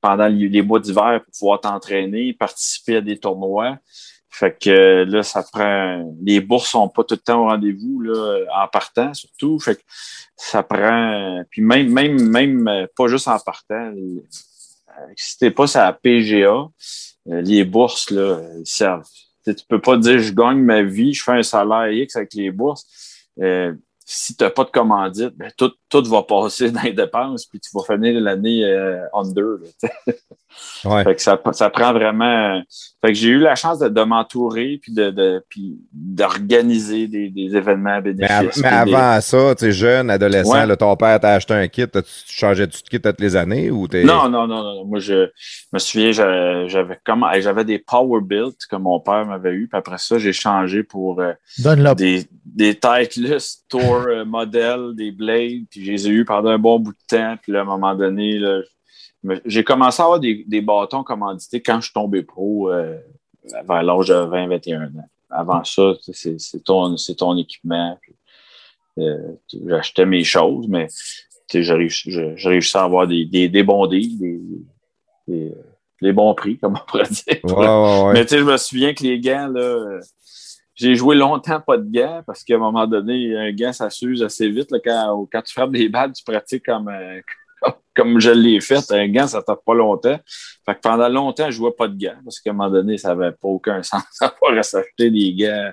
pendant 0.00 0.26
les, 0.26 0.62
mois 0.62 0.80
d'hiver 0.80 1.20
pour 1.22 1.32
pouvoir 1.38 1.60
t'entraîner, 1.60 2.32
participer 2.32 2.96
à 2.96 3.00
des 3.00 3.20
tournois. 3.20 3.78
Fait 4.36 4.58
que 4.60 5.04
là, 5.04 5.22
ça 5.22 5.44
prend. 5.44 6.12
Les 6.24 6.40
bourses 6.40 6.70
sont 6.70 6.88
pas 6.88 7.04
tout 7.04 7.14
le 7.14 7.20
temps 7.20 7.42
au 7.42 7.44
rendez-vous, 7.44 8.00
là, 8.00 8.40
en 8.52 8.66
partant, 8.66 9.14
surtout. 9.14 9.60
Fait 9.60 9.76
que 9.76 9.82
ça 10.36 10.64
prend. 10.64 11.44
Puis 11.50 11.62
même, 11.62 11.88
même, 11.92 12.28
même 12.28 12.88
pas 12.96 13.06
juste 13.06 13.28
en 13.28 13.38
partant. 13.38 13.92
Si 15.14 15.38
t'es 15.38 15.52
pas 15.52 15.68
sur 15.68 15.80
la 15.80 15.92
PGA, 15.92 16.66
les 17.26 17.62
bourses, 17.62 18.10
là, 18.10 18.40
servent. 18.64 19.06
Tu 19.44 19.54
peux 19.68 19.80
pas 19.80 19.96
dire 19.98 20.18
je 20.18 20.32
gagne 20.32 20.58
ma 20.58 20.82
vie, 20.82 21.14
je 21.14 21.22
fais 21.22 21.32
un 21.32 21.42
salaire 21.44 21.92
X 21.92 22.16
avec 22.16 22.34
les 22.34 22.50
bourses. 22.50 22.86
Euh, 23.40 23.72
si 24.04 24.36
tu 24.36 24.44
n'as 24.44 24.50
pas 24.50 24.64
de 24.64 24.70
commandite, 24.70 25.34
ben, 25.36 25.50
tout, 25.56 25.72
tout 25.88 26.04
va 26.04 26.22
passer 26.22 26.70
dans 26.72 26.82
les 26.82 26.92
dépenses, 26.92 27.46
puis 27.46 27.58
tu 27.58 27.70
vas 27.74 27.82
finir 27.82 28.20
l'année 28.20 28.64
euh, 28.64 29.00
under. 29.14 29.56
ouais. 30.84 31.04
fait 31.04 31.14
que 31.14 31.22
ça, 31.22 31.40
ça 31.52 31.70
prend 31.70 31.92
vraiment. 31.92 32.62
Fait 33.00 33.08
que 33.08 33.14
j'ai 33.14 33.30
eu 33.30 33.38
la 33.38 33.54
chance 33.54 33.78
de, 33.78 33.88
de 33.88 34.02
m'entourer 34.02 34.78
puis 34.82 34.92
de, 34.92 35.10
de 35.10 35.44
puis 35.48 35.78
d'organiser 35.92 37.08
des, 37.08 37.30
des 37.30 37.56
événements 37.56 38.00
bénéfices. 38.00 38.58
Mais, 38.62 38.68
avant 38.68 39.20
ça, 39.20 39.54
tu 39.54 39.66
es 39.66 39.72
jeune, 39.72 40.10
adolescent, 40.10 40.66
là, 40.66 40.76
ton 40.76 40.94
père 40.96 41.18
t'a 41.18 41.32
acheté 41.34 41.54
un 41.54 41.68
kit, 41.68 41.88
tu 41.88 42.02
changeais 42.26 42.66
tu 42.68 42.82
de 42.82 42.88
kit 42.88 43.00
toutes 43.00 43.20
les 43.20 43.36
années 43.36 43.70
ou 43.70 43.88
t'es. 43.88 44.04
Non, 44.04 44.28
non, 44.28 44.46
non, 44.46 44.62
non. 44.62 44.84
Moi 44.84 44.98
je 44.98 45.30
me 45.72 45.78
souviens, 45.78 46.12
j'avais 46.12 47.00
comme 47.04 47.26
j'avais 47.38 47.64
des 47.64 47.78
power 47.78 48.20
builds 48.20 48.66
que 48.70 48.76
mon 48.76 49.00
père 49.00 49.24
m'avait 49.24 49.52
eu, 49.52 49.66
puis 49.66 49.78
après 49.78 49.98
ça, 49.98 50.18
j'ai 50.18 50.32
changé 50.32 50.82
pour 50.82 51.20
euh, 51.20 51.32
des, 51.94 52.26
des 52.44 52.74
Titleist 52.74 53.64
Tour 53.68 53.93
euh, 53.94 54.24
modèles, 54.24 54.94
des 54.94 55.10
Blades, 55.10 55.64
puis 55.70 55.84
je 55.84 55.92
les 55.92 56.08
ai 56.08 56.10
eu 56.10 56.24
pendant 56.24 56.50
un 56.50 56.58
bon 56.58 56.78
bout 56.78 56.92
de 56.92 57.06
temps. 57.06 57.36
Puis 57.42 57.52
là, 57.52 57.60
à 57.60 57.62
un 57.62 57.66
moment 57.66 57.94
donné, 57.94 58.40
j'ai 59.44 59.64
commencé 59.64 60.02
à 60.02 60.04
avoir 60.04 60.20
des, 60.20 60.44
des, 60.46 60.60
bâtons 60.60 61.02
commandités 61.02 61.60
quand 61.60 61.80
je 61.80 61.86
suis 61.86 61.92
tombé 61.92 62.22
pro 62.22 62.70
euh, 62.70 62.96
vers 63.66 63.82
l'âge 63.82 64.08
de 64.08 64.14
20-21 64.14 64.86
ans. 64.86 65.08
Avant 65.30 65.64
ça, 65.64 65.94
c'est 66.12 66.64
ton, 66.64 66.94
ton 67.16 67.36
équipement. 67.36 67.98
Euh, 68.98 69.32
j'achetais 69.66 70.06
mes 70.06 70.22
choses, 70.22 70.68
mais 70.68 70.86
j'ai 71.52 71.72
réussi, 71.72 72.76
à 72.76 72.82
avoir 72.82 73.06
des, 73.06 73.24
des, 73.24 73.48
des 73.48 73.62
bons 73.62 73.86
deals, 73.86 74.18
des, 75.26 75.52
des, 76.00 76.12
bons 76.12 76.34
prix, 76.34 76.58
comme 76.58 76.74
on 76.74 76.86
pourrait 76.86 77.08
dire. 77.08 77.40
Mais 78.12 78.24
tu 78.24 78.30
sais, 78.30 78.38
je 78.38 78.44
me 78.44 78.56
souviens 78.56 78.94
que 78.94 79.02
les 79.02 79.18
gants, 79.18 79.48
là, 79.48 80.00
j'ai 80.74 80.94
joué 80.96 81.14
longtemps 81.14 81.60
pas 81.60 81.78
de 81.78 81.88
gants 81.90 82.22
parce 82.26 82.42
qu'à 82.42 82.56
un 82.56 82.58
moment 82.58 82.86
donné, 82.86 83.36
un 83.36 83.52
gant, 83.52 83.72
ça 83.72 83.90
s'use 83.90 84.22
assez 84.22 84.48
vite. 84.48 84.70
Là, 84.70 84.78
quand, 84.84 85.28
quand 85.30 85.42
tu 85.42 85.52
frappes 85.52 85.72
des 85.72 85.88
balles, 85.88 86.12
tu 86.12 86.24
pratiques 86.24 86.64
comme, 86.64 86.88
euh, 86.88 87.20
comme 87.94 88.18
je 88.18 88.30
l'ai 88.30 88.60
fait, 88.60 88.90
un 88.90 89.08
gant, 89.08 89.26
ça 89.26 89.38
ne 89.38 89.42
tape 89.42 89.60
pas 89.64 89.74
longtemps. 89.74 90.18
Fait 90.66 90.74
que 90.74 90.80
pendant 90.80 91.08
longtemps, 91.08 91.44
je 91.44 91.48
ne 91.48 91.52
jouais 91.52 91.72
pas 91.72 91.86
de 91.86 91.96
gants 91.96 92.18
parce 92.24 92.40
qu'à 92.40 92.50
un 92.50 92.54
moment 92.54 92.70
donné, 92.70 92.98
ça 92.98 93.14
n'avait 93.14 93.32
pas 93.32 93.48
aucun 93.48 93.82
sens 93.82 94.02
d'avoir 94.20 94.58
à 94.58 94.62
s'acheter 94.62 95.10
des 95.10 95.32
gants 95.34 95.72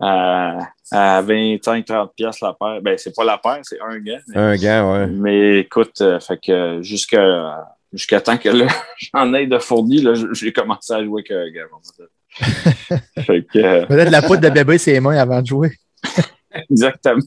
à, 0.00 0.58
à 0.90 1.22
25-30 1.22 2.14
pièces 2.16 2.40
la 2.40 2.54
paire. 2.54 2.80
Ben, 2.82 2.98
c'est 2.98 3.14
pas 3.14 3.24
la 3.24 3.38
paire, 3.38 3.60
c'est 3.62 3.80
un 3.80 3.98
gant. 4.00 4.18
Mais, 4.28 4.36
Un 4.36 4.56
gant, 4.56 4.92
ouais. 4.92 5.06
mais 5.06 5.60
écoute, 5.60 6.00
euh, 6.00 6.18
fait 6.18 6.38
que 6.38 6.82
jusqu'à 6.82 7.68
jusqu'à 7.92 8.20
temps 8.20 8.38
que 8.38 8.48
j'en 9.14 9.32
ai 9.34 9.46
de 9.46 9.58
fourni, 9.58 10.00
là, 10.00 10.14
j'ai 10.32 10.52
commencé 10.52 10.92
à 10.92 11.04
jouer 11.04 11.22
avec 11.28 11.30
un 11.30 11.50
gant. 11.50 11.78
Fait 12.40 13.42
que, 13.52 13.58
euh, 13.58 13.86
Peut-être 13.86 14.10
la 14.10 14.22
poudre 14.22 14.40
de 14.40 14.48
bébé 14.50 14.78
ses 14.78 14.98
mains 15.00 15.16
avant 15.18 15.40
de 15.40 15.46
jouer. 15.46 15.72
exactement. 16.70 17.22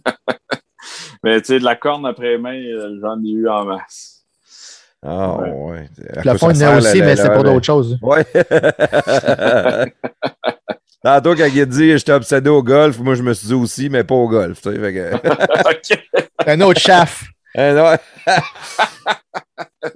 mais 1.23 1.39
tu 1.41 1.47
sais, 1.47 1.59
de 1.59 1.63
la 1.65 1.75
corne 1.75 2.05
après 2.05 2.29
les 2.31 2.37
mains, 2.37 2.53
euh, 2.55 2.97
j'en 3.01 3.17
ai 3.23 3.29
eu 3.31 3.47
en 3.47 3.65
masse. 3.65 4.11
Ah, 5.07 5.37
Ouais. 5.37 5.49
ouais. 5.51 5.89
Le 6.23 6.37
fond, 6.37 6.49
il 6.49 6.57
y 6.57 6.65
en 6.65 6.69
a 6.77 6.81
sert, 6.81 6.89
aussi, 6.91 6.99
la- 6.99 7.05
mais 7.05 7.15
la- 7.15 7.21
c'est 7.23 7.29
pour 7.33 7.43
la- 7.43 7.51
d'autres 7.53 7.65
choses. 7.65 7.97
Ouais. 8.01 8.25
Tantôt, 11.03 11.35
quand 11.35 11.45
il 11.45 11.61
a 11.61 11.65
dit 11.65 11.95
j'étais 11.97 12.11
obsédé 12.13 12.49
au 12.49 12.63
golf, 12.63 12.97
moi 12.97 13.13
je 13.13 13.21
me 13.21 13.33
suis 13.33 13.47
dit 13.47 13.53
aussi, 13.53 13.89
mais 13.89 14.03
pas 14.03 14.15
au 14.15 14.27
golf. 14.27 14.59
tu 14.61 14.71
sais, 14.73 14.79
fait 14.79 14.93
que- 14.93 15.15
OK. 15.69 15.99
Un 16.47 16.61
autre 16.61 16.79
chaff. 16.81 17.23
Eh, 17.55 17.71
non, 17.73 17.95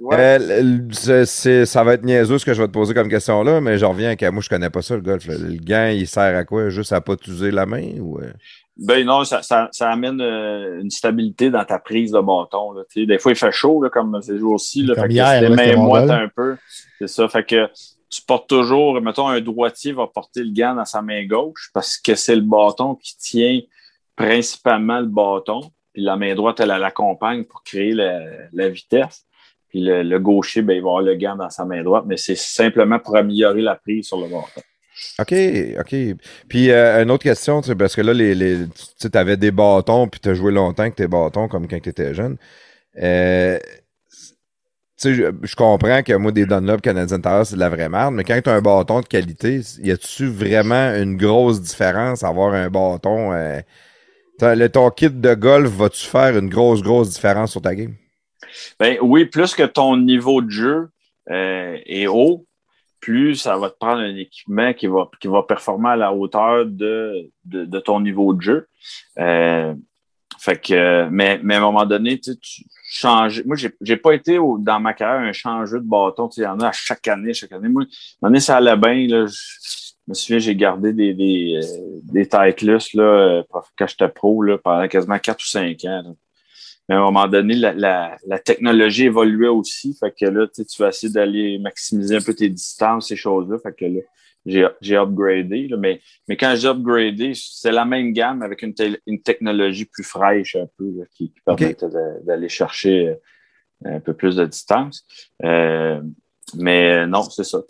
Ouais. 0.00 0.38
euh, 0.40 1.24
c'est- 1.24 1.66
ça 1.66 1.82
va 1.84 1.94
être 1.94 2.04
niaiseux 2.04 2.38
ce 2.38 2.44
que 2.44 2.54
je 2.54 2.60
vais 2.62 2.68
te 2.68 2.72
poser 2.72 2.94
comme 2.94 3.08
question 3.08 3.42
là, 3.42 3.60
mais 3.60 3.78
je 3.78 3.84
reviens 3.84 4.14
à 4.20 4.30
moi 4.30 4.42
je 4.42 4.48
connais 4.48 4.70
pas 4.70 4.82
ça 4.82 4.94
le 4.94 5.02
golf. 5.02 5.26
là. 5.26 5.34
Le 5.38 5.56
gant, 5.62 5.86
il 5.92 6.06
sert 6.06 6.36
à 6.36 6.44
quoi? 6.44 6.68
Juste 6.68 6.92
à 6.92 7.00
pas 7.00 7.16
t'user 7.16 7.50
la 7.50 7.66
main 7.66 7.92
ou 7.98 8.18
euh? 8.20 8.32
Ben 8.76 9.04
non, 9.04 9.24
ça, 9.24 9.42
ça, 9.42 9.68
ça 9.72 9.90
amène 9.90 10.20
euh, 10.22 10.80
une 10.80 10.90
stabilité 10.90 11.50
dans 11.50 11.64
ta 11.64 11.78
prise 11.78 12.12
de 12.12 12.20
bâton. 12.20 12.72
Là. 12.72 12.82
Des 12.96 13.18
fois, 13.18 13.32
il 13.32 13.36
fait 13.36 13.52
chaud, 13.52 13.82
là, 13.82 13.90
comme 13.90 14.22
ces 14.22 14.38
jours-ci. 14.38 14.82
là. 14.84 14.94
Comme 14.94 15.02
Fait 15.02 15.08
que 15.08 15.12
hier, 15.14 15.42
les 15.42 15.48
mains 15.54 15.76
moites 15.76 16.08
un 16.10 16.28
peu. 16.34 16.56
C'est 16.98 17.08
ça. 17.08 17.28
Fait 17.28 17.44
que 17.44 17.68
tu 18.08 18.22
portes 18.22 18.48
toujours, 18.48 18.98
mettons, 19.02 19.28
un 19.28 19.40
droitier 19.42 19.92
va 19.92 20.06
porter 20.06 20.42
le 20.42 20.52
gant 20.52 20.74
dans 20.74 20.86
sa 20.86 21.02
main 21.02 21.26
gauche 21.26 21.70
parce 21.74 21.98
que 21.98 22.14
c'est 22.14 22.34
le 22.34 22.40
bâton 22.42 22.94
qui 22.94 23.16
tient 23.18 23.60
principalement 24.16 25.00
le 25.00 25.06
bâton. 25.06 25.60
Puis 25.92 26.02
la 26.02 26.16
main 26.16 26.34
droite, 26.34 26.60
elle, 26.60 26.70
elle 26.70 26.80
l'accompagne 26.80 27.44
pour 27.44 27.62
créer 27.62 27.92
la, 27.92 28.20
la 28.52 28.68
vitesse. 28.68 29.24
Puis 29.70 29.80
le, 29.80 30.02
le 30.02 30.18
gaucher, 30.18 30.62
ben, 30.62 30.74
il 30.74 30.82
va 30.82 30.88
avoir 30.88 31.02
le 31.02 31.14
gant 31.14 31.36
dans 31.36 31.48
sa 31.48 31.64
main 31.64 31.82
droite, 31.82 32.04
mais 32.06 32.16
c'est 32.16 32.36
simplement 32.36 32.98
pour 32.98 33.16
améliorer 33.16 33.62
la 33.62 33.76
prise 33.76 34.06
sur 34.06 34.18
le 34.20 34.24
bâton. 34.24 34.60
OK, 35.18 35.34
OK. 35.78 36.16
Puis 36.48 36.70
euh, 36.70 37.02
une 37.02 37.10
autre 37.10 37.22
question, 37.22 37.62
parce 37.78 37.94
que 37.94 38.00
là, 38.00 38.12
les, 38.12 38.34
les, 38.34 38.58
tu 39.00 39.08
avais 39.16 39.36
des 39.36 39.50
bâtons, 39.50 40.08
puis 40.08 40.20
tu 40.20 40.28
as 40.28 40.34
joué 40.34 40.52
longtemps 40.52 40.82
avec 40.82 40.96
tes 40.96 41.06
bâtons, 41.06 41.48
comme 41.48 41.68
quand 41.68 41.80
tu 41.80 41.88
étais 41.88 42.12
jeune. 42.12 42.36
Euh, 43.00 43.58
je, 45.02 45.32
je 45.42 45.56
comprends 45.56 46.02
que 46.02 46.12
moi, 46.14 46.32
des 46.32 46.44
Dunlop 46.44 46.82
Canadian 46.82 47.20
Tire, 47.20 47.46
c'est 47.46 47.54
de 47.54 47.60
la 47.60 47.70
vraie 47.70 47.88
merde, 47.88 48.14
mais 48.14 48.24
quand 48.24 48.38
tu 48.42 48.50
as 48.50 48.54
un 48.54 48.60
bâton 48.60 49.00
de 49.00 49.06
qualité, 49.06 49.60
y 49.78 49.90
a-tu 49.90 50.26
vraiment 50.26 50.94
une 50.94 51.16
grosse 51.16 51.62
différence 51.62 52.22
à 52.22 52.28
avoir 52.28 52.52
un 52.52 52.68
bâton? 52.68 53.32
Euh, 53.32 53.60
le, 54.42 54.68
ton 54.68 54.90
kit 54.90 55.10
de 55.10 55.34
golf, 55.34 55.70
va-tu 55.70 56.04
faire 56.04 56.36
une 56.36 56.48
grosse, 56.48 56.82
grosse 56.82 57.10
différence 57.10 57.52
sur 57.52 57.62
ta 57.62 57.74
game? 57.74 57.94
Ben 58.78 58.98
oui, 59.02 59.24
plus 59.26 59.54
que 59.54 59.62
ton 59.62 59.96
niveau 59.96 60.42
de 60.42 60.50
jeu 60.50 60.88
euh, 61.30 61.78
est 61.86 62.06
haut, 62.06 62.46
plus 63.00 63.34
ça 63.34 63.56
va 63.56 63.70
te 63.70 63.76
prendre 63.78 64.00
un 64.00 64.16
équipement 64.16 64.72
qui 64.74 64.86
va, 64.86 65.08
qui 65.20 65.28
va 65.28 65.42
performer 65.42 65.90
à 65.90 65.96
la 65.96 66.12
hauteur 66.12 66.66
de, 66.66 67.30
de, 67.44 67.80
ton 67.80 68.00
niveau 68.00 68.34
de 68.34 68.42
jeu. 68.42 68.68
Euh, 69.18 69.74
fait 70.38 70.60
que, 70.60 71.08
mais, 71.10 71.40
mais 71.42 71.54
à 71.54 71.58
un 71.58 71.62
moment 71.62 71.84
donné, 71.84 72.18
tu 72.18 72.32
changes. 72.90 73.44
Moi, 73.44 73.56
j'ai, 73.56 73.70
j'ai 73.80 73.96
pas 73.96 74.14
été 74.14 74.38
dans 74.58 74.80
ma 74.80 74.94
carrière 74.94 75.28
un 75.28 75.32
changeur 75.32 75.80
de 75.80 75.86
bâton. 75.86 76.28
Il 76.36 76.42
y 76.42 76.46
en 76.46 76.60
a 76.60 76.68
à 76.68 76.72
chaque 76.72 77.06
année, 77.08 77.34
chaque 77.34 77.52
année. 77.52 77.68
Moi, 77.68 77.82
à 77.82 77.84
un 77.84 77.88
moment 78.22 78.30
donné, 78.30 78.40
ça 78.40 78.56
allait 78.56 78.76
bien. 78.76 79.06
Là, 79.06 79.26
je, 79.26 79.90
me 80.08 80.14
souviens, 80.14 80.38
j'ai 80.38 80.56
gardé 80.56 80.92
des, 80.92 81.14
des, 81.14 81.60
euh, 81.62 82.00
des 82.04 82.26
Titleist 82.26 82.94
là, 82.94 83.42
quand 83.50 83.86
j'étais 83.86 84.08
pro 84.08 84.42
là, 84.42 84.58
pendant 84.58 84.88
quasiment 84.88 85.18
4 85.18 85.38
ou 85.40 85.46
5 85.46 85.84
ans. 85.84 86.16
Mais 86.90 86.96
à 86.96 86.98
un 86.98 87.02
moment 87.02 87.28
donné, 87.28 87.54
la, 87.54 87.72
la, 87.72 88.16
la 88.26 88.40
technologie 88.40 89.04
évoluait 89.04 89.46
aussi. 89.46 89.96
Fait 90.00 90.12
que 90.12 90.24
là, 90.26 90.48
tu 90.48 90.64
vas 90.82 90.88
essayer 90.88 91.12
d'aller 91.12 91.56
maximiser 91.60 92.16
un 92.16 92.20
peu 92.20 92.34
tes 92.34 92.48
distances, 92.48 93.06
ces 93.06 93.14
choses-là. 93.14 93.58
Fait 93.62 93.72
que 93.72 93.84
là, 93.84 94.00
j'ai, 94.80 94.96
upgradé. 94.96 95.68
là. 95.68 95.76
Mais, 95.76 96.00
mais 96.26 96.36
quand 96.36 96.52
j'ai 96.56 96.66
upgradé, 96.66 97.30
c'est 97.36 97.70
la 97.70 97.84
même 97.84 98.12
gamme 98.12 98.42
avec 98.42 98.62
une, 98.62 98.74
te- 98.74 98.98
une 99.06 99.22
technologie 99.22 99.84
plus 99.84 100.02
fraîche 100.02 100.56
un 100.56 100.66
peu 100.76 100.90
là, 100.98 101.04
qui, 101.14 101.30
qui 101.32 101.40
permettait 101.44 101.86
de- 101.88 102.26
d'aller 102.26 102.48
chercher 102.48 103.10
euh, 103.86 103.94
un 103.96 104.00
peu 104.00 104.12
plus 104.12 104.34
de 104.34 104.44
distance. 104.46 105.06
Euh, 105.44 106.00
mais 106.56 107.06
non, 107.06 107.22
c'est 107.22 107.44
ça. 107.44 107.62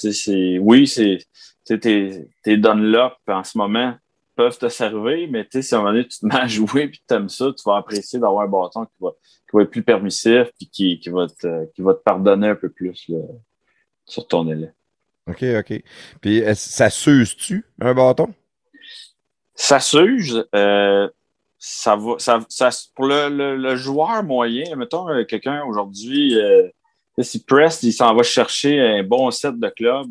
Oui, 0.60 0.86
c'est 0.86 1.18
tes, 1.66 2.26
tes 2.42 2.56
Dunlop 2.56 3.12
en 3.28 3.44
ce 3.44 3.58
moment 3.58 3.94
peuvent 4.40 4.58
te 4.58 4.70
servir, 4.70 5.28
mais 5.30 5.44
tu 5.44 5.50
sais, 5.52 5.62
si 5.62 5.74
à 5.74 5.78
un 5.78 5.80
moment 5.82 5.92
donné, 5.92 6.08
tu 6.08 6.18
te 6.18 6.24
mets 6.24 6.34
à 6.34 6.46
jouer 6.46 6.88
puis 6.88 7.02
tu 7.06 7.14
aimes 7.14 7.28
ça, 7.28 7.52
tu 7.54 7.62
vas 7.66 7.76
apprécier 7.76 8.18
d'avoir 8.18 8.46
un 8.46 8.48
bâton 8.48 8.86
qui 8.86 8.94
va, 8.98 9.10
qui 9.10 9.54
va 9.56 9.62
être 9.62 9.70
plus 9.70 9.82
permissif 9.82 10.48
puis 10.56 10.70
qui, 10.70 10.98
qui, 10.98 11.10
va 11.10 11.26
te, 11.26 11.66
qui 11.74 11.82
va 11.82 11.92
te 11.92 12.02
pardonner 12.02 12.48
un 12.48 12.54
peu 12.54 12.70
plus 12.70 13.04
là, 13.08 13.18
sur 14.06 14.26
ton 14.26 14.50
élève. 14.50 14.72
OK, 15.26 15.44
OK. 15.58 15.82
Puis 16.22 16.42
ça 16.54 16.88
s'use-tu, 16.88 17.66
un 17.82 17.92
bâton? 17.92 18.32
Ça 19.54 19.78
s'use, 19.78 20.48
euh, 20.54 21.06
ça 21.58 21.96
va, 21.96 22.14
ça, 22.16 22.40
ça, 22.48 22.70
pour 22.94 23.04
le, 23.04 23.28
le, 23.28 23.56
le 23.58 23.76
joueur 23.76 24.22
moyen, 24.22 24.74
mettons 24.74 25.06
euh, 25.10 25.24
quelqu'un 25.24 25.64
aujourd'hui, 25.64 26.34
euh, 26.38 26.66
si 27.18 27.44
Prest, 27.44 27.82
il 27.82 27.92
s'en 27.92 28.14
va 28.14 28.22
chercher 28.22 28.80
un 28.80 29.02
bon 29.02 29.30
set 29.30 29.58
de 29.60 29.68
club, 29.68 30.06
euh, 30.06 30.10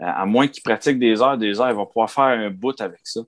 à 0.00 0.26
moins 0.26 0.48
qu'il 0.48 0.62
pratique 0.62 0.98
des 0.98 1.20
heures, 1.22 1.38
des 1.38 1.60
heures, 1.60 1.70
il 1.70 1.76
va 1.76 1.86
pouvoir 1.86 2.10
faire 2.10 2.24
un 2.24 2.50
bout 2.50 2.78
avec 2.80 3.00
ça. 3.04 3.20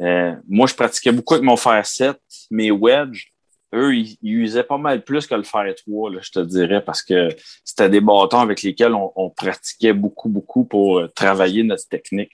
Euh, 0.00 0.34
moi, 0.48 0.66
je 0.66 0.74
pratiquais 0.74 1.12
beaucoup 1.12 1.34
avec 1.34 1.44
mon 1.44 1.56
fer 1.56 1.84
7, 1.84 2.16
mes 2.50 2.70
wedges, 2.70 3.32
eux, 3.74 3.96
ils, 3.96 4.16
ils 4.22 4.34
usaient 4.34 4.64
pas 4.64 4.78
mal 4.78 5.02
plus 5.02 5.26
que 5.26 5.34
le 5.34 5.42
fer 5.42 5.64
3, 5.74 6.10
là, 6.10 6.18
je 6.22 6.30
te 6.30 6.40
dirais, 6.40 6.84
parce 6.84 7.02
que 7.02 7.28
c'était 7.64 7.88
des 7.88 8.00
bâtons 8.00 8.40
avec 8.40 8.62
lesquels 8.62 8.94
on, 8.94 9.12
on 9.16 9.30
pratiquait 9.30 9.94
beaucoup, 9.94 10.28
beaucoup 10.28 10.64
pour 10.64 10.98
euh, 10.98 11.08
travailler 11.08 11.62
notre 11.62 11.88
technique. 11.88 12.32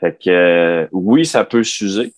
Fait 0.00 0.16
que 0.18 0.30
euh, 0.30 0.88
oui, 0.92 1.24
ça 1.24 1.44
peut 1.44 1.64
s'user, 1.64 2.12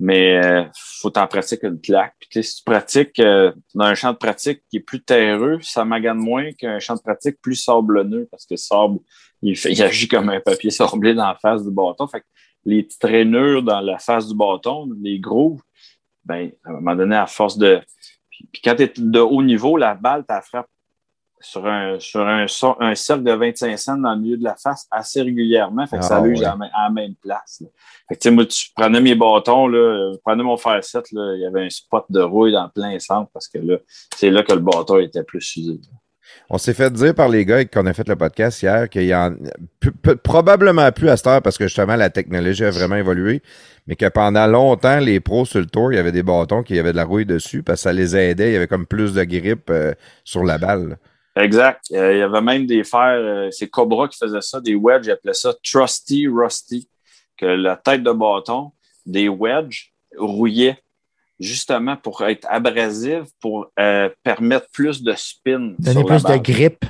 mais 0.00 0.42
euh, 0.44 0.64
faut 0.74 1.10
t'en 1.10 1.26
pratiquer 1.26 1.66
une 1.66 1.80
claque. 1.80 2.14
Puis, 2.30 2.42
si 2.42 2.56
tu 2.56 2.64
pratiques 2.64 3.18
euh, 3.18 3.52
dans 3.74 3.84
un 3.84 3.94
champ 3.94 4.12
de 4.12 4.18
pratique 4.18 4.62
qui 4.70 4.78
est 4.78 4.80
plus 4.80 5.02
terreux, 5.02 5.58
ça 5.62 5.84
magane 5.84 6.18
moins 6.18 6.52
qu'un 6.52 6.78
champ 6.78 6.94
de 6.94 7.00
pratique 7.00 7.36
plus 7.42 7.56
sablonneux 7.56 8.28
parce 8.30 8.46
que 8.46 8.54
le 8.54 8.58
sable, 8.58 8.98
il, 9.42 9.56
fait, 9.56 9.72
il 9.72 9.82
agit 9.82 10.08
comme 10.08 10.28
un 10.28 10.40
papier 10.40 10.70
sablé 10.70 11.14
dans 11.14 11.26
la 11.28 11.34
face 11.36 11.64
du 11.64 11.70
bâton. 11.70 12.06
Fait 12.06 12.20
que 12.20 12.26
les 12.64 12.82
petites 12.82 13.04
rainures 13.04 13.62
dans 13.62 13.80
la 13.80 13.98
face 13.98 14.28
du 14.28 14.34
bâton, 14.34 14.88
les 15.00 15.18
grooves, 15.18 15.60
ben, 16.24 16.50
à 16.64 16.70
un 16.70 16.72
moment 16.74 16.96
donné, 16.96 17.16
à 17.16 17.26
force 17.26 17.56
de. 17.56 17.80
Puis, 18.30 18.48
puis 18.52 18.62
quand 18.62 18.74
tu 18.76 18.82
es 18.82 18.92
de 18.96 19.20
haut 19.20 19.42
niveau, 19.42 19.76
la 19.76 19.94
balle, 19.94 20.24
tu 20.28 20.34
frappe 20.48 20.66
sur 21.40 21.64
un, 21.66 21.98
sur 22.00 22.20
un, 22.80 22.94
cercle 22.94 23.22
de 23.22 23.32
25 23.32 23.78
cents 23.78 23.96
dans 23.96 24.12
le 24.14 24.20
milieu 24.20 24.36
de 24.36 24.42
la 24.44 24.56
face 24.56 24.86
assez 24.90 25.22
régulièrement. 25.22 25.86
Fait 25.86 25.98
que 25.98 26.04
ça 26.04 26.16
Ah, 26.16 26.20
l'use 26.26 26.40
ouais. 26.40 26.46
à, 26.46 26.50
la 26.50 26.56
même- 26.56 26.70
à 26.74 26.82
la 26.84 26.90
même 26.90 27.14
place. 27.14 27.60
là. 27.60 27.68
Fait 28.08 28.16
que, 28.16 28.20
tu 28.20 28.28
sais, 28.28 28.34
moi, 28.34 28.44
tu 28.46 28.70
prenais 28.74 29.00
mes 29.00 29.14
bâtons, 29.14 29.68
là, 29.68 30.12
je 30.14 30.18
prenais 30.18 30.42
mon 30.42 30.56
fer 30.56 30.82
7, 30.82 31.12
là, 31.12 31.34
il 31.36 31.40
y 31.42 31.46
avait 31.46 31.64
un 31.64 31.70
spot 31.70 32.06
de 32.10 32.20
rouille 32.20 32.52
dans 32.52 32.64
le 32.64 32.70
plein 32.70 32.98
centre 32.98 33.30
parce 33.32 33.46
que 33.48 33.58
là, 33.58 33.76
c'est 34.16 34.30
là 34.30 34.42
que 34.42 34.52
le 34.52 34.60
bâton 34.60 34.98
était 34.98 35.22
plus 35.22 35.56
usé. 35.56 35.78
On 36.50 36.58
s'est 36.58 36.74
fait 36.74 36.92
dire 36.92 37.14
par 37.14 37.28
les 37.28 37.44
gars 37.44 37.64
qu'on 37.64 37.86
a 37.86 37.92
fait 37.92 38.08
le 38.08 38.16
podcast 38.16 38.62
hier 38.62 38.88
qu'il 38.88 39.04
y 39.04 39.14
en 39.14 39.34
probablement 40.22 40.90
plus 40.92 41.08
à 41.08 41.16
cette 41.16 41.26
heure 41.26 41.42
parce 41.42 41.58
que 41.58 41.64
justement 41.64 41.96
la 41.96 42.10
technologie 42.10 42.64
a 42.64 42.70
vraiment 42.70 42.96
évolué, 42.96 43.42
mais 43.86 43.96
que 43.96 44.08
pendant 44.08 44.46
longtemps, 44.46 44.98
les 44.98 45.20
pros 45.20 45.44
sur 45.44 45.60
le 45.60 45.66
tour, 45.66 45.92
il 45.92 45.96
y 45.96 45.98
avait 45.98 46.12
des 46.12 46.22
bâtons 46.22 46.62
qui 46.62 46.78
avaient 46.78 46.92
de 46.92 46.96
la 46.96 47.04
rouille 47.04 47.26
dessus 47.26 47.62
parce 47.62 47.80
que 47.80 47.82
ça 47.84 47.92
les 47.92 48.16
aidait, 48.16 48.50
il 48.50 48.52
y 48.54 48.56
avait 48.56 48.66
comme 48.66 48.86
plus 48.86 49.14
de 49.14 49.24
grippe 49.24 49.70
euh, 49.70 49.94
sur 50.24 50.44
la 50.44 50.58
balle. 50.58 50.98
Exact. 51.36 51.84
Euh, 51.92 52.14
il 52.14 52.18
y 52.18 52.22
avait 52.22 52.40
même 52.40 52.66
des 52.66 52.82
fers, 52.82 53.16
euh, 53.18 53.48
c'est 53.50 53.68
Cobra 53.68 54.08
qui 54.08 54.18
faisait 54.18 54.40
ça, 54.40 54.60
des 54.60 54.74
wedges, 54.74 55.06
ils 55.06 55.12
appelaient 55.12 55.34
ça 55.34 55.54
Trusty 55.62 56.26
Rusty, 56.28 56.88
que 57.36 57.46
la 57.46 57.76
tête 57.76 58.02
de 58.02 58.12
bâton, 58.12 58.72
des 59.06 59.28
wedges 59.28 59.92
rouillaient 60.16 60.78
justement 61.40 61.96
pour 61.96 62.22
être 62.22 62.46
abrasive, 62.50 63.24
pour 63.40 63.66
euh, 63.78 64.08
permettre 64.22 64.66
plus 64.72 65.02
de 65.02 65.12
spin. 65.16 65.74
Donner 65.78 66.00
sur 66.00 66.08
la 66.08 66.18
plus 66.18 66.24
de 66.24 66.36
grippe. 66.38 66.84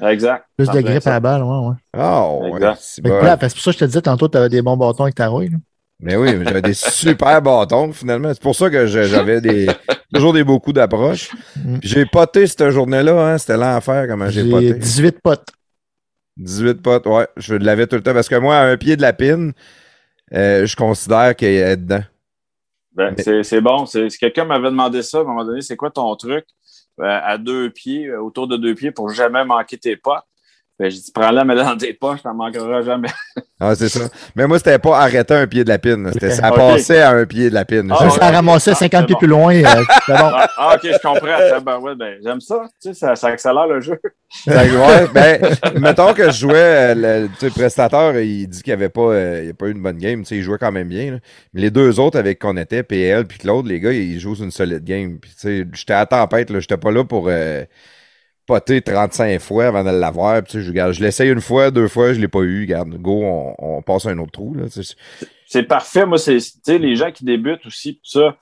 Exact. 0.00 0.44
Plus 0.56 0.68
de 0.68 0.80
grippe 0.80 1.02
ça. 1.02 1.10
à 1.10 1.12
la 1.14 1.20
balle, 1.20 1.42
ouais, 1.42 1.68
ouais. 1.68 1.74
Ah, 1.96 2.28
ouais, 2.28 2.48
Exact. 2.50 2.78
c'est 2.80 3.02
que 3.02 3.08
bon. 3.08 3.18
voilà, 3.18 3.36
que 3.36 3.46
pour 3.46 3.60
ça, 3.60 3.70
je 3.70 3.78
te 3.78 3.84
disais 3.84 4.02
tantôt, 4.02 4.28
tu 4.28 4.36
avais 4.36 4.48
des 4.48 4.60
bons 4.60 4.76
bâtons 4.76 5.04
avec 5.04 5.14
ta 5.14 5.28
rouille. 5.28 5.50
là. 5.50 5.58
Mais 6.00 6.16
oui, 6.16 6.34
mais 6.36 6.44
j'avais 6.44 6.62
des 6.62 6.74
super 6.74 7.40
bâtons 7.40 7.92
finalement. 7.92 8.28
C'est 8.34 8.42
pour 8.42 8.56
ça 8.56 8.68
que 8.68 8.86
j'avais 8.86 9.40
des 9.40 9.68
toujours 10.12 10.32
des 10.32 10.44
beaux 10.44 10.58
coups 10.60 10.74
d'approche. 10.74 11.30
Mm. 11.56 11.78
J'ai 11.82 12.04
poté 12.06 12.46
cette 12.46 12.68
journée-là, 12.70 13.12
hein, 13.12 13.38
c'était 13.38 13.56
l'enfer 13.56 14.06
comment 14.08 14.28
j'ai 14.28 14.44
J'ai 14.44 14.50
poté. 14.50 14.74
18 14.74 15.20
potes. 15.22 15.48
18 16.36 16.82
potes, 16.82 17.06
ouais. 17.06 17.28
Je 17.36 17.54
l'avais 17.54 17.86
tout 17.86 17.96
le 17.96 18.02
temps. 18.02 18.12
Parce 18.12 18.28
que 18.28 18.34
moi, 18.34 18.56
à 18.56 18.64
un 18.66 18.76
pied 18.76 18.96
de 18.96 19.02
la 19.02 19.12
pine, 19.12 19.52
euh, 20.34 20.66
je 20.66 20.74
considère 20.76 21.36
qu'il 21.36 21.48
est 21.48 21.76
dedans. 21.76 22.02
Ben, 22.94 23.14
Mais- 23.26 23.42
c'est, 23.42 23.60
bon. 23.60 23.86
Si 23.86 24.08
quelqu'un 24.18 24.44
m'avait 24.44 24.70
demandé 24.70 25.02
ça 25.02 25.18
à 25.18 25.20
un 25.22 25.24
moment 25.24 25.44
donné, 25.44 25.60
c'est 25.60 25.76
quoi 25.76 25.90
ton 25.90 26.14
truc? 26.16 26.46
euh, 27.00 27.20
à 27.22 27.38
deux 27.38 27.70
pieds, 27.70 28.06
euh, 28.06 28.20
autour 28.22 28.46
de 28.46 28.56
deux 28.56 28.74
pieds, 28.74 28.92
pour 28.92 29.08
jamais 29.08 29.44
manquer 29.44 29.76
tes 29.78 29.96
potes. 29.96 30.22
Ben, 30.78 30.90
je 30.90 30.96
dis, 30.96 31.12
prends-la, 31.14 31.44
mets-la 31.44 31.62
dans 31.64 31.76
tes 31.76 31.92
poches, 31.94 32.22
t'en 32.22 32.34
manqueras 32.34 32.82
jamais. 32.82 33.08
Ah, 33.60 33.74
c'est 33.76 33.88
ça. 33.88 34.00
Mais 34.34 34.46
moi, 34.48 34.58
c'était 34.58 34.78
pas 34.80 34.98
arrêter 34.98 35.32
un 35.32 35.46
pied 35.46 35.62
de 35.64 35.68
la 35.70 35.78
pine. 35.78 36.10
C'était, 36.12 36.32
ça 36.32 36.50
passait 36.50 37.00
à 37.00 37.10
un 37.12 37.24
pied 37.24 37.48
de 37.48 37.54
la 37.54 37.64
pine. 37.64 37.88
Ah, 37.90 37.96
Ça, 37.98 38.04
ouais. 38.06 38.10
ça 38.10 38.30
ramassait 38.30 38.72
Ah, 38.72 38.74
50 38.74 39.00
c'est 39.00 39.06
pieds 39.06 39.14
bon. 39.14 39.18
plus 39.20 39.28
loin. 39.28 39.54
euh, 39.54 39.62
bon. 40.08 40.14
Ah, 40.18 40.48
ah, 40.58 40.74
ok, 40.74 40.80
je 40.92 40.98
comprends. 41.00 41.60
Ben, 41.64 41.78
ouais, 41.78 41.94
ben, 41.94 42.18
j'aime 42.22 42.40
ça. 42.42 42.64
Tu 42.82 42.88
sais, 42.88 42.94
ça, 42.94 43.14
ça 43.16 43.28
accélère 43.28 43.66
le 43.68 43.80
jeu. 43.80 43.98
Fait 44.44 44.70
ouais, 44.70 45.06
ben, 45.14 45.40
mettons 45.80 46.12
que 46.12 46.26
je 46.26 46.36
jouais, 46.36 46.52
euh, 46.56 46.94
le, 46.94 47.28
tu 47.28 47.34
sais, 47.38 47.46
le 47.46 47.52
prestateur, 47.52 48.16
il 48.18 48.48
dit 48.48 48.60
qu'il 48.62 48.72
n'y 48.72 48.82
avait 48.82 48.88
pas, 48.90 49.00
euh, 49.12 49.38
il 49.44 49.46
y 49.46 49.50
a 49.50 49.54
pas 49.54 49.66
eu 49.66 49.72
une 49.72 49.82
bonne 49.82 49.98
game. 49.98 50.22
Tu 50.22 50.26
sais, 50.30 50.36
il 50.36 50.42
jouait 50.42 50.58
quand 50.58 50.72
même 50.72 50.88
bien. 50.88 51.12
là. 51.12 51.18
Mais 51.54 51.62
les 51.62 51.70
deux 51.70 52.00
autres 52.00 52.18
avec 52.18 52.40
qu'on 52.40 52.56
était, 52.58 52.82
PL 52.82 53.24
puis 53.24 53.38
Claude, 53.38 53.66
les 53.66 53.78
gars, 53.80 53.92
ils 53.92 54.18
jouent 54.18 54.34
une 54.42 54.50
solide 54.50 54.84
game. 54.84 55.18
Puis, 55.20 55.30
tu 55.30 55.38
sais, 55.38 55.66
j'étais 55.72 55.94
à 55.94 56.04
tempête, 56.04 56.50
là. 56.50 56.58
J'étais 56.60 56.76
pas 56.76 56.90
là 56.90 57.04
pour 57.04 57.28
euh, 57.28 57.64
poter 58.46 58.82
35 58.82 59.40
fois 59.40 59.66
avant 59.66 59.84
de 59.84 59.90
l'avoir. 59.90 60.42
Je, 60.48 60.60
je 60.60 61.02
l'essaye 61.02 61.30
une 61.30 61.40
fois, 61.40 61.70
deux 61.70 61.88
fois, 61.88 62.12
je 62.12 62.20
l'ai 62.20 62.28
pas 62.28 62.40
eu. 62.40 62.62
Regarde, 62.62 62.90
go, 62.96 63.22
on, 63.58 63.82
passe 63.82 64.06
à 64.06 64.10
un 64.10 64.18
autre 64.18 64.32
trou, 64.32 64.56
C'est 65.46 65.62
parfait. 65.64 66.06
Moi, 66.06 66.18
c'est, 66.18 66.38
les 66.78 66.96
gens 66.96 67.10
qui 67.10 67.24
débutent 67.24 67.66
aussi, 67.66 67.94
tout 67.96 68.20
ça, 68.20 68.36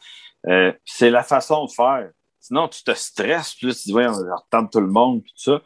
euh, 0.49 0.73
c'est 0.85 1.11
la 1.11 1.23
façon 1.23 1.67
de 1.67 1.71
faire. 1.71 2.11
Sinon, 2.41 2.69
tu 2.69 2.83
te 2.83 2.93
stresses, 2.93 3.55
puis 3.55 3.69
là, 3.69 3.73
tu 3.73 3.83
dis, 3.85 3.95
ouais, 3.95 4.07
on 4.07 4.13
retente 4.13 4.73
tout 4.73 4.81
le 4.81 4.89
monde, 4.89 5.23
puis 5.23 5.33
tout 5.33 5.53
ça. 5.53 5.63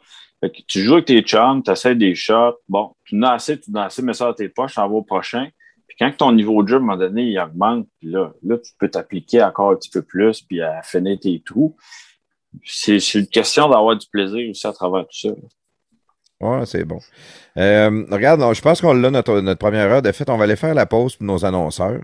Tu 0.67 0.81
joues 0.81 0.93
avec 0.93 1.05
tes 1.05 1.21
chums, 1.21 1.63
tu 1.63 1.71
essaies 1.71 1.95
des 1.95 2.13
shots. 2.13 2.57
Bon, 2.69 2.93
tu 3.05 3.15
n'as 3.15 3.33
assez, 3.33 3.59
tu 3.59 3.71
n'as 3.71 3.85
assez, 3.85 4.03
mets 4.03 4.13
ça 4.13 4.25
dans 4.25 4.33
tes 4.33 4.49
poches, 4.49 4.75
t'en 4.75 4.87
vas 4.87 4.95
au 4.95 5.01
prochain. 5.01 5.49
Puis 5.87 5.97
quand 5.99 6.15
ton 6.15 6.31
niveau 6.31 6.61
de 6.61 6.67
jeu, 6.67 6.75
à 6.75 6.77
un 6.77 6.81
moment 6.81 6.97
donné, 6.97 7.23
il 7.23 7.39
augmente, 7.39 7.87
puis 7.99 8.09
là, 8.11 8.31
là, 8.43 8.57
tu 8.59 8.71
peux 8.77 8.89
t'appliquer 8.89 9.41
encore 9.41 9.71
un 9.71 9.75
petit 9.75 9.89
peu 9.89 10.03
plus, 10.03 10.41
puis 10.41 10.61
à 10.61 10.83
finir 10.83 11.17
tes 11.19 11.41
trous. 11.43 11.75
C'est, 12.63 12.99
c'est 12.99 13.19
une 13.19 13.27
question 13.27 13.69
d'avoir 13.69 13.95
du 13.97 14.07
plaisir 14.07 14.49
aussi 14.49 14.65
à 14.67 14.73
travers 14.73 15.03
tout 15.03 15.17
ça. 15.29 15.29
Ouais, 16.39 16.65
c'est 16.65 16.85
bon. 16.85 16.99
Euh, 17.57 18.05
regarde, 18.11 18.41
je 18.53 18.61
pense 18.61 18.79
qu'on 18.81 18.93
l'a 18.93 19.09
notre, 19.09 19.39
notre 19.41 19.59
première 19.59 19.91
heure 19.91 20.01
de 20.01 20.11
fait. 20.11 20.29
On 20.29 20.37
va 20.37 20.43
aller 20.43 20.55
faire 20.55 20.75
la 20.75 20.85
pause 20.85 21.15
pour 21.15 21.25
nos 21.25 21.45
annonceurs. 21.45 22.01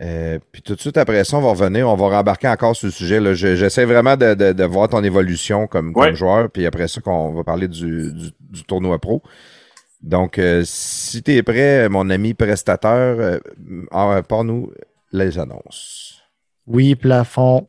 Euh, 0.00 0.38
puis 0.50 0.62
tout 0.62 0.74
de 0.74 0.80
suite 0.80 0.96
après 0.96 1.24
ça, 1.24 1.36
on 1.36 1.42
va 1.42 1.50
revenir, 1.50 1.86
on 1.86 1.94
va 1.94 2.08
rembarquer 2.16 2.48
encore 2.48 2.74
sur 2.74 2.86
le 2.86 2.92
sujet. 2.92 3.20
Je- 3.34 3.54
J'essaie 3.56 3.84
vraiment 3.84 4.16
de, 4.16 4.32
de, 4.32 4.52
de 4.52 4.64
voir 4.64 4.88
ton 4.88 5.04
évolution 5.04 5.66
comme, 5.66 5.92
joueur. 6.14 6.50
Puis 6.50 6.64
après 6.64 6.88
ça, 6.88 7.02
qu'on 7.02 7.32
va 7.34 7.44
parler 7.44 7.68
du, 7.68 8.12
du, 8.14 8.30
du 8.40 8.64
tournoi 8.64 8.98
pro. 8.98 9.22
Donc, 10.02 10.38
euh, 10.38 10.62
si 10.64 11.22
tu 11.22 11.32
es 11.32 11.42
prêt, 11.42 11.90
mon 11.90 12.08
ami 12.08 12.32
prestateur, 12.32 13.18
euh, 13.20 13.38
en- 13.90 14.22
parle-nous 14.22 14.72
les 15.12 15.38
annonces. 15.38 16.22
Oui, 16.66 16.94
plafond. 16.94 17.68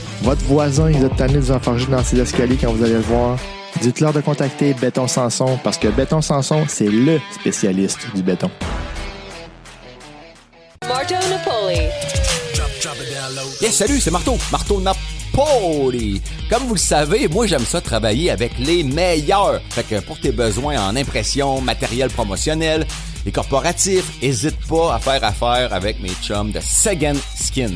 votre 0.21 0.43
voisin, 0.45 0.89
il 0.91 1.03
a 1.03 1.09
tanné 1.09 1.33
de 1.33 1.39
vous 1.39 1.51
enfarger 1.51 1.87
dans 1.87 2.03
ses 2.03 2.19
escaliers 2.19 2.57
quand 2.59 2.71
vous 2.71 2.83
allez 2.83 2.93
le 2.93 2.99
voir. 2.99 3.37
Dites-leur 3.81 4.13
de 4.13 4.21
contacter 4.21 4.73
Béton 4.73 5.07
Sanson 5.07 5.57
parce 5.63 5.77
que 5.77 5.87
Béton 5.87 6.21
Sanson, 6.21 6.65
c'est 6.67 6.89
LE 6.89 7.19
spécialiste 7.31 7.99
du 8.13 8.21
béton. 8.21 8.51
Marto 10.87 11.15
Napoli. 11.29 11.79
Yes, 13.61 13.75
salut, 13.75 13.99
c'est 13.99 14.11
Marteau. 14.11 14.37
Marteau 14.51 14.81
Napoli. 14.81 16.21
Comme 16.49 16.63
vous 16.63 16.73
le 16.73 16.79
savez, 16.79 17.27
moi, 17.27 17.47
j'aime 17.47 17.65
ça 17.65 17.79
travailler 17.79 18.29
avec 18.31 18.57
les 18.59 18.83
meilleurs. 18.83 19.61
Fait 19.69 19.83
que 19.83 19.99
pour 20.01 20.19
tes 20.19 20.31
besoins 20.31 20.89
en 20.89 20.95
impression, 20.95 21.61
matériel 21.61 22.09
promotionnel 22.09 22.85
et 23.25 23.31
corporatif, 23.31 24.03
hésite 24.21 24.57
pas 24.67 24.95
à 24.95 24.99
faire 24.99 25.23
affaire 25.23 25.73
avec 25.73 26.01
mes 26.01 26.11
chums 26.21 26.51
de 26.51 26.59
Second 26.59 27.15
Skin. 27.35 27.75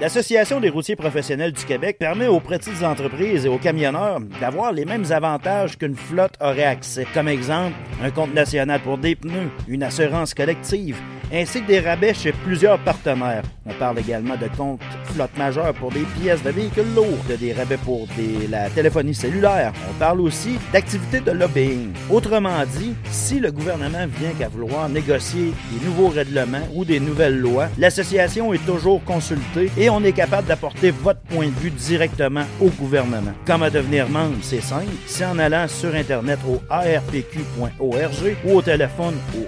L'Association 0.00 0.58
des 0.58 0.70
routiers 0.70 0.96
professionnels 0.96 1.52
du 1.52 1.64
Québec 1.64 1.98
permet 2.00 2.26
aux 2.26 2.40
petites 2.40 2.82
entreprises 2.82 3.46
et 3.46 3.48
aux 3.48 3.58
camionneurs 3.58 4.18
d'avoir 4.40 4.72
les 4.72 4.84
mêmes 4.84 5.04
avantages 5.10 5.78
qu'une 5.78 5.94
flotte 5.94 6.34
aurait 6.40 6.64
accès. 6.64 7.06
Comme 7.14 7.28
exemple, 7.28 7.76
un 8.02 8.10
compte 8.10 8.34
national 8.34 8.80
pour 8.80 8.98
des 8.98 9.14
pneus, 9.14 9.50
une 9.68 9.84
assurance 9.84 10.34
collective, 10.34 11.00
ainsi 11.32 11.62
que 11.62 11.66
des 11.68 11.80
rabais 11.80 12.14
chez 12.14 12.32
plusieurs 12.32 12.78
partenaires. 12.78 13.42
On 13.66 13.72
parle 13.74 13.98
également 13.98 14.36
de 14.36 14.48
comptes 14.56 14.80
flotte 15.14 15.36
majeure 15.38 15.72
pour 15.74 15.90
des 15.92 16.04
pièces 16.20 16.42
de 16.42 16.50
véhicules 16.50 16.92
lourds, 16.94 17.24
de 17.30 17.36
des 17.36 17.52
rabais 17.52 17.76
pour 17.78 18.06
des- 18.16 18.46
la 18.48 18.68
téléphonie 18.68 19.14
cellulaire. 19.14 19.72
On 19.88 19.94
parle 19.94 20.20
aussi 20.20 20.58
d'activités 20.72 21.20
de 21.20 21.30
lobbying. 21.30 21.92
Autrement 22.10 22.64
dit, 22.78 22.94
si 23.10 23.38
le 23.40 23.50
gouvernement 23.52 24.06
vient 24.18 24.32
qu'à 24.38 24.48
vouloir 24.48 24.88
négocier 24.88 25.52
des 25.72 25.86
nouveaux 25.86 26.08
règlements 26.08 26.66
ou 26.74 26.84
des 26.84 27.00
nouvelles 27.00 27.38
lois, 27.38 27.68
l'association 27.78 28.52
est 28.52 28.64
toujours 28.66 29.02
consultée 29.04 29.70
et 29.78 29.88
on 29.88 30.02
est 30.04 30.12
capable 30.12 30.46
d'apporter 30.48 30.90
votre 30.90 31.20
point 31.20 31.46
de 31.46 31.58
vue 31.60 31.70
directement 31.70 32.44
au 32.60 32.68
gouvernement. 32.68 33.32
Comment 33.46 33.70
devenir 33.70 34.08
membre, 34.08 34.36
c'est 34.42 34.60
simple. 34.62 34.84
C'est 35.06 35.24
en 35.24 35.38
allant 35.38 35.68
sur 35.68 35.94
Internet 35.94 36.38
au 36.48 36.60
arpq.org 36.68 38.36
ou 38.44 38.56
au 38.56 38.62
téléphone 38.62 39.14
au 39.34 39.46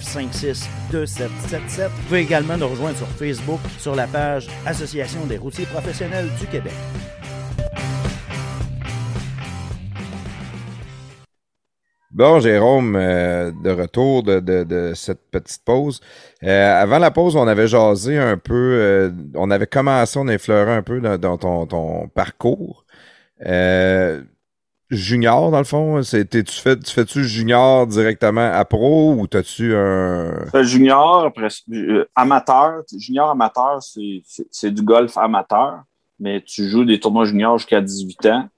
1-877-956-2777. 0.00 1.88
Vous 1.88 2.02
pouvez 2.08 2.20
également 2.20 2.56
nous 2.56 2.68
rejoindre 2.68 2.96
sur 2.96 3.08
Facebook 3.08 3.60
sur 3.78 3.94
la 3.94 4.06
page 4.06 4.48
Association 4.66 5.26
des 5.26 5.36
routiers 5.36 5.66
professionnels 5.66 6.28
du 6.38 6.46
Québec. 6.46 6.72
Bon, 12.12 12.40
Jérôme, 12.40 12.96
euh, 12.96 13.52
de 13.64 13.70
retour 13.70 14.24
de, 14.24 14.92
cette 14.94 15.30
petite 15.30 15.64
pause. 15.64 16.00
Euh, 16.42 16.82
avant 16.82 16.98
la 16.98 17.10
pause, 17.12 17.36
on 17.36 17.46
avait 17.46 17.68
jasé 17.68 18.18
un 18.18 18.36
peu, 18.36 18.52
euh, 18.52 19.10
on 19.36 19.50
avait 19.50 19.68
commencé, 19.68 20.18
on 20.18 20.26
a 20.26 20.34
effleuré 20.34 20.72
un 20.72 20.82
peu 20.82 21.00
dans, 21.00 21.38
ton, 21.38 22.08
parcours. 22.08 22.84
Junior, 24.90 25.50
dans 25.50 25.58
le 25.58 25.64
fond, 25.64 26.00
tu 26.02 26.24
fais, 26.44 26.76
tu 26.78 26.92
fais-tu 26.92 27.24
junior 27.24 27.86
directement 27.86 28.50
à 28.52 28.64
pro 28.64 29.14
ou 29.14 29.26
t'as-tu 29.26 29.74
un... 29.74 30.46
Junior, 30.62 31.32
euh, 31.72 32.04
amateur. 32.14 32.82
Junior 32.98 33.30
amateur, 33.30 33.80
c'est- 33.82 34.70
du 34.70 34.82
golf 34.82 35.16
amateur, 35.16 35.82
mais 36.18 36.42
tu 36.42 36.68
joues 36.68 36.84
des 36.84 36.98
tournois 37.00 37.24
juniors 37.24 37.58
jusqu'à 37.58 37.80
18 37.80 38.26
ans. 38.26 38.48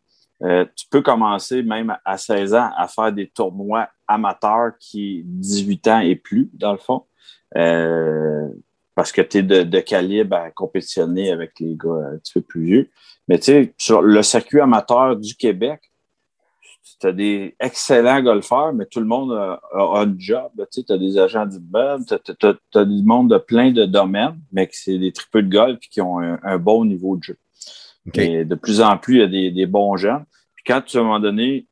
Euh, 0.43 0.65
tu 0.75 0.87
peux 0.91 1.03
commencer 1.03 1.63
même 1.63 1.97
à 2.05 2.19
16 2.19 2.55
ans 2.55 2.71
à 2.77 2.89
faire 2.89 3.13
des 3.13 3.29
tournois 3.29 3.89
amateurs 4.09 4.73
qui 4.81 5.19
est 5.19 5.23
18 5.25 5.87
ans 5.89 6.01
et 6.01 6.17
plus, 6.17 6.51
dans 6.55 6.73
le 6.73 6.79
fond. 6.79 7.05
Euh, 7.57 8.49
parce 8.95 9.13
que 9.13 9.23
tu 9.23 9.39
es 9.39 9.43
de, 9.43 9.63
de 9.63 9.81
calibre 9.81 10.37
à 10.37 10.51
compétitionner 10.51 11.31
avec 11.31 11.53
les 11.61 11.77
gars 11.77 12.11
un 12.13 12.19
petit 12.19 12.33
peu 12.35 12.41
plus 12.43 12.65
vieux. 12.65 12.91
Mais 13.29 13.39
tu 13.39 13.45
sais, 13.45 13.75
le 14.03 14.23
circuit 14.23 14.61
amateur 14.61 15.17
du 15.17 15.35
Québec, 15.35 15.81
tu 17.03 17.09
as 17.09 17.13
des 17.13 17.57
excellents 17.59 18.23
golfeurs, 18.23 18.73
mais 18.73 18.87
tout 18.87 19.01
le 19.01 19.07
monde 19.07 19.33
a, 19.33 19.61
a 19.75 20.05
un 20.05 20.15
job. 20.17 20.53
Tu 20.71 20.85
as 20.89 20.99
des 20.99 21.19
agents 21.19 21.47
d'immeubles, 21.47 22.05
tu 22.07 22.47
as, 22.79 22.85
du 22.85 23.03
monde 23.03 23.31
de 23.31 23.39
plein 23.39 23.73
de 23.73 23.85
domaines, 23.85 24.41
mais 24.53 24.69
que 24.69 24.77
c'est 24.77 24.99
des 24.99 25.11
tripeux 25.11 25.43
de 25.43 25.51
golf 25.51 25.81
qui 25.81 26.01
ont 26.01 26.21
un, 26.21 26.59
bon 26.59 26.85
niveau 26.85 27.17
de 27.17 27.25
jeu. 27.25 27.39
Et 28.15 28.45
de 28.45 28.55
plus 28.55 28.81
en 28.81 28.99
plus, 28.99 29.17
il 29.17 29.21
y 29.21 29.23
a 29.23 29.27
des, 29.27 29.51
des 29.51 29.67
bons 29.67 29.97
gens. 29.97 30.23
Puis 30.55 30.65
quand 30.65 30.81
tu, 30.83 30.97
à 30.97 31.01
un 31.01 31.03
moment 31.03 31.19
donné, 31.19 31.67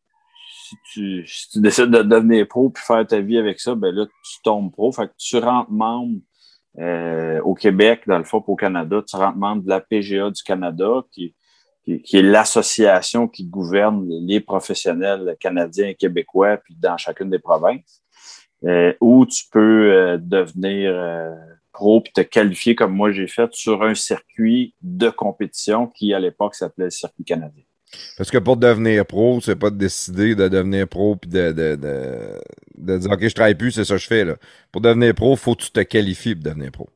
si 0.53 0.75
tu, 0.93 1.27
si 1.27 1.49
tu, 1.51 1.61
décides 1.61 1.91
de 1.91 2.03
devenir 2.03 2.49
pro 2.49 2.71
puis 2.71 2.83
faire 2.85 3.07
ta 3.07 3.21
vie 3.21 3.39
avec 3.39 3.61
ça, 3.61 3.77
ben 3.77 3.95
là, 3.95 4.07
tu 4.07 4.43
tombes 4.43 4.73
pro. 4.73 4.91
Fait 4.91 5.07
que 5.07 5.15
tu 5.17 5.37
rentres 5.39 5.71
membre 5.71 6.19
euh, 6.79 7.41
au 7.43 7.55
Québec, 7.55 8.03
dans 8.09 8.19
le 8.19 8.25
fond, 8.25 8.43
au 8.45 8.57
Canada, 8.57 9.01
tu 9.09 9.15
rentres 9.15 9.39
membre 9.39 9.63
de 9.63 9.69
la 9.69 9.81
PGA 9.81 10.31
du 10.31 10.43
Canada, 10.43 11.05
qui, 11.13 11.37
qui, 11.85 12.17
est 12.17 12.23
l'association 12.23 13.29
qui 13.29 13.45
gouverne 13.45 14.07
les 14.09 14.41
professionnels 14.41 15.37
canadiens 15.41 15.89
et 15.89 15.95
québécois, 15.95 16.59
puis 16.59 16.77
dans 16.79 16.97
chacune 16.97 17.31
des 17.31 17.39
provinces, 17.39 18.03
euh, 18.65 18.93
où 19.01 19.27
tu 19.27 19.45
peux 19.51 19.93
euh, 19.93 20.19
devenir 20.21 20.93
euh, 20.95 21.35
pro 21.73 22.03
puis 22.03 22.13
te 22.13 22.21
qualifier 22.21 22.75
comme 22.75 22.93
moi 22.93 23.11
j'ai 23.11 23.27
fait 23.27 23.49
sur 23.55 23.83
un 23.83 23.95
circuit 23.95 24.75
de 24.83 25.09
compétition 25.09 25.87
qui 25.87 26.13
à 26.13 26.19
l'époque 26.19 26.55
s'appelait 26.55 26.87
le 26.87 26.91
circuit 26.91 27.25
canadien. 27.25 27.63
Parce 28.17 28.31
que 28.31 28.39
pour 28.39 28.57
devenir 28.57 29.07
pro, 29.07 29.41
c'est 29.41 29.57
pas 29.57 29.71
de 29.71 29.77
décider 29.77 30.35
de 30.35 30.47
devenir 30.49 30.87
pro 30.87 31.17
puis 31.17 31.31
de, 31.31 31.53
de, 31.53 31.75
de, 31.77 32.41
de, 32.77 32.99
dire 32.99 33.11
OK, 33.11 33.27
je 33.27 33.35
travaille 33.35 33.57
plus, 33.57 33.73
c'est 33.73 33.85
ça 33.85 33.95
que 33.95 34.01
je 34.01 34.07
fais. 34.07 34.25
Là. 34.25 34.37
Pour 34.71 34.81
devenir 34.81 35.15
pro, 35.15 35.35
faut 35.37 35.55
que 35.55 35.63
tu 35.63 35.71
te 35.71 35.81
qualifies 35.81 36.35
pour 36.35 36.45
devenir 36.45 36.71
pro. 36.71 36.89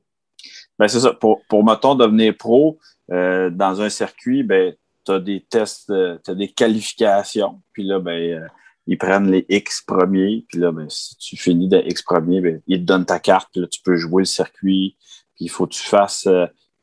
Ben, 0.79 0.89
c'est 0.89 1.01
ça. 1.01 1.13
Pour, 1.15 1.43
pour 1.49 1.65
mettons, 1.65 1.95
devenir 1.95 2.37
pro 2.37 2.79
euh, 3.11 3.51
dans 3.51 3.83
un 3.83 3.89
circuit, 3.89 4.43
ben, 4.43 4.75
tu 5.05 5.13
as 5.13 5.19
des 5.21 5.45
tests, 5.49 5.91
euh, 5.91 6.19
tu 6.25 6.31
as 6.31 6.35
des 6.35 6.49
qualifications. 6.49 7.61
Puis 7.73 7.85
là, 7.85 7.99
ben, 8.01 8.13
euh, 8.13 8.49
ils 8.87 8.99
prennent 8.99 9.31
les 9.31 9.45
X 9.49 9.83
premiers. 9.83 10.45
Puis 10.49 10.59
là, 10.59 10.73
ben, 10.73 10.89
si 10.89 11.17
tu 11.17 11.37
finis 11.37 11.69
des 11.69 11.83
X 11.87 12.03
premiers, 12.03 12.41
ben, 12.41 12.61
ils 12.67 12.81
te 12.81 12.85
donnent 12.85 13.07
ta 13.07 13.19
carte. 13.19 13.51
Puis 13.53 13.61
là, 13.61 13.67
tu 13.67 13.81
peux 13.83 13.97
jouer 13.97 14.23
le 14.23 14.27
circuit. 14.27 14.97
Puis 15.35 15.47
il 15.47 15.49
faut 15.49 15.67
que 15.67 15.75
tu 15.75 15.83
fasses 15.83 16.29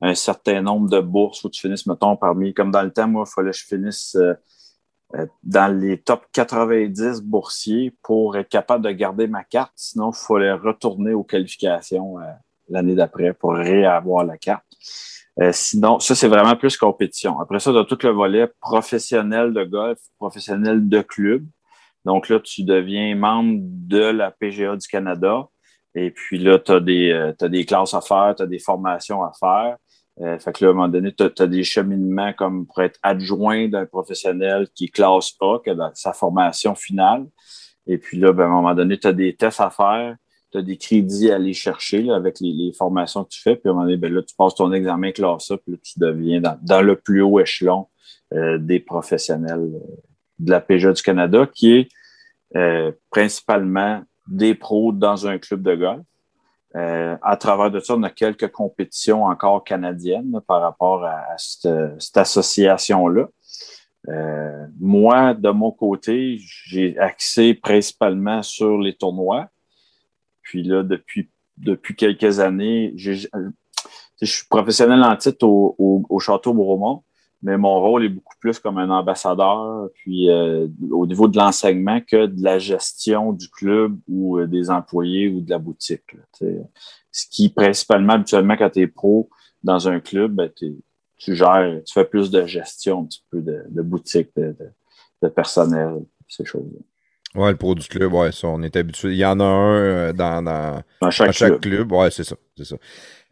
un 0.02 0.16
certain 0.16 0.62
nombre 0.62 0.90
de 0.90 1.00
bourses. 1.00 1.40
Il 1.40 1.42
faut 1.42 1.50
que 1.50 1.56
tu 1.56 1.62
finisses, 1.62 1.88
mettons, 1.88 2.16
parmi, 2.16 2.54
comme 2.54 2.72
dans 2.72 2.84
le 2.84 2.92
temps, 2.92 3.08
moi, 3.08 3.26
il 3.28 3.32
fallait 3.32 3.52
que 3.52 3.58
je 3.58 3.66
finisse 3.66 4.18
dans 5.44 5.80
les 5.80 5.98
top 5.98 6.26
90 6.32 7.22
boursiers 7.22 7.94
pour 8.02 8.38
être 8.38 8.50
capable 8.50 8.84
de 8.84 8.92
garder 8.92 9.28
ma 9.28 9.44
carte. 9.44 9.74
Sinon, 9.76 10.12
il 10.12 10.18
fallait 10.18 10.54
retourner 10.54 11.14
aux 11.14 11.24
qualifications 11.24 12.18
l'année 12.70 12.96
d'après 12.96 13.34
pour 13.34 13.54
réavoir 13.54 14.26
la 14.26 14.38
carte. 14.38 14.66
Euh, 15.42 15.52
sinon, 15.54 16.00
ça, 16.00 16.14
c'est 16.14 16.28
vraiment 16.28 16.56
plus 16.56 16.78
compétition. 16.78 17.40
Après 17.40 17.60
ça, 17.60 17.72
as 17.72 17.86
tout 17.86 17.98
le 18.04 18.10
volet 18.10 18.48
professionnel 18.60 19.54
de 19.54 19.64
golf, 19.64 19.98
professionnel 20.18 20.88
de 20.88 21.02
club. 21.02 21.46
Donc 22.06 22.30
là, 22.30 22.40
tu 22.40 22.64
deviens 22.64 23.16
membre 23.16 23.60
de 23.62 24.04
la 24.04 24.30
PGA 24.32 24.76
du 24.76 24.88
Canada. 24.88 25.48
Et 25.96 26.12
puis 26.12 26.38
là, 26.38 26.60
tu 26.60 26.72
as, 26.72 26.80
des, 26.80 27.12
euh, 27.12 27.48
des 27.50 27.66
classes 27.66 27.94
à 27.94 28.02
faire, 28.02 28.36
tu 28.38 28.44
as 28.44 28.46
des 28.46 28.60
formations 28.60 29.24
à 29.24 29.32
faire. 29.40 29.78
Euh, 30.22 30.38
fait 30.38 30.54
que 30.54 30.64
là, 30.64 30.70
à 30.70 30.74
un 30.74 30.76
moment 30.76 30.88
donné, 30.90 31.12
tu 31.14 31.24
as, 31.24 31.48
des 31.48 31.64
cheminements 31.64 32.34
comme 32.34 32.68
pour 32.68 32.82
être 32.82 33.00
adjoint 33.02 33.68
d'un 33.68 33.86
professionnel 33.86 34.68
qui 34.76 34.92
classe 34.92 35.34
A, 35.42 35.58
que 35.66 35.72
dans 35.72 35.92
sa 35.96 36.14
formation 36.14 36.76
finale. 36.76 37.26
Et 37.88 37.98
puis 37.98 38.20
là, 38.20 38.32
ben, 38.32 38.44
à 38.44 38.48
un 38.48 38.50
moment 38.50 38.76
donné, 38.76 39.00
tu 39.00 39.08
as 39.08 39.14
des 39.14 39.36
tests 39.36 39.62
à 39.62 39.72
faire 39.72 40.16
tu 40.52 40.58
as 40.58 40.62
des 40.62 40.78
crédits 40.78 41.32
à 41.32 41.36
aller 41.36 41.54
chercher 41.54 42.10
avec 42.10 42.40
les, 42.42 42.72
formations 42.74 43.24
que 43.24 43.30
tu 43.30 43.42
fais. 43.42 43.56
Puis 43.56 43.68
à 43.68 43.72
un 43.72 43.74
moment 43.74 43.86
donné, 43.86 43.98
ben 43.98 44.14
là, 44.14 44.22
tu 44.22 44.36
passes 44.36 44.56
ton 44.56 44.72
examen 44.72 45.12
classe 45.12 45.52
A, 45.52 45.58
puis 45.58 45.74
là, 45.74 45.78
tu 45.82 46.00
deviens 46.00 46.42
dans, 46.42 46.82
le 46.82 46.96
plus 46.96 47.22
haut 47.22 47.40
échelon 47.40 47.88
euh, 48.34 48.58
des 48.58 48.80
professionnels 48.80 49.72
euh, 49.74 49.96
de 50.40 50.52
la 50.52 50.62
PGA 50.62 50.92
du 50.92 51.02
Canada, 51.02 51.48
qui 51.54 51.74
est 51.74 51.90
euh, 52.56 52.92
principalement 53.10 54.02
des 54.28 54.56
pros 54.56 54.92
dans 54.92 55.28
un 55.28 55.38
club 55.38 55.62
de 55.62 55.76
golf. 55.76 56.02
à 56.74 57.38
travers 57.38 57.72
de 57.72 57.80
ça, 57.80 57.96
on 57.96 58.04
a 58.04 58.10
quelques 58.10 58.52
compétitions 58.52 59.26
encore 59.26 59.64
canadiennes 59.64 60.40
par 60.48 60.62
rapport 60.62 61.06
à, 61.06 61.36
cette, 61.38 62.18
association-là. 62.18 63.28
moi, 64.80 65.34
de 65.34 65.50
mon 65.50 65.72
côté, 65.72 66.38
j'ai 66.40 66.98
axé 66.98 67.54
principalement 67.54 68.42
sur 68.42 68.78
les 68.78 68.94
tournois. 68.94 69.50
Puis 70.52 70.64
là, 70.64 70.84
depuis, 70.84 71.30
depuis 71.56 71.96
quelques 71.96 72.42
années, 72.42 72.94
je 72.98 73.14
suis 74.22 74.48
professionnel 74.50 75.02
en 75.02 75.16
titre 75.16 75.48
au, 75.48 76.20
Château 76.20 76.54
Bromont, 76.54 77.04
mais 77.42 77.58
mon 77.58 77.80
rôle 77.80 78.04
est 78.04 78.10
beaucoup 78.10 78.36
plus 78.38 78.60
comme 78.60 78.78
un 78.78 78.90
ambassadeur, 78.90 79.88
puis 79.94 80.30
euh, 80.30 80.68
au 80.92 81.08
niveau 81.08 81.30
de 81.30 81.38
l'enseignement 81.38 82.02
que 82.02 82.26
de 82.26 82.44
la 82.44 82.60
gestion 82.60 83.32
du 83.32 83.48
club 83.48 83.98
ou 84.10 84.40
euh, 84.40 84.46
des 84.46 84.70
employés 84.70 85.30
ou 85.30 85.40
de 85.40 85.50
la 85.50 85.58
boutique. 85.58 86.18
ce 86.34 87.26
qui, 87.30 87.48
principalement, 87.48 88.14
habituellement, 88.16 88.58
quand 88.58 88.72
tu 88.72 88.82
es 88.82 88.88
pro 88.88 89.30
dans 89.64 89.88
un 89.88 90.02
club, 90.02 90.34
ben, 90.34 90.52
tu 90.54 91.34
gères, 91.34 91.80
tu 91.86 91.94
fais 91.94 92.04
plus 92.04 92.30
de 92.30 92.46
gestion 92.46 93.04
un 93.04 93.06
petit 93.06 93.24
peu 93.30 93.42
de, 93.42 93.82
boutique, 93.82 94.32
de, 94.36 94.54
de 95.22 95.28
personnel, 95.30 96.02
ces 96.28 96.44
choses-là. 96.44 96.82
Ouais, 97.34 97.52
le 97.52 97.58
pro 97.58 97.76
du 97.76 97.88
club, 97.88 98.14
ouais, 98.14 98.32
ça, 98.32 98.48
on 98.48 98.62
est 98.62 98.76
habitué. 98.76 99.10
Il 99.10 99.18
y 99.18 99.26
en 99.26 99.40
a 99.40 99.44
un 99.44 99.80
euh, 99.80 100.14
dans, 100.14 100.44
dans, 100.44 101.12
chaque, 101.12 101.62
club. 101.62 101.92
Ouais, 101.92 102.12
c'est 102.12 102.26
ça. 102.26 102.36
C'est 102.58 102.66
ça. 102.66 102.76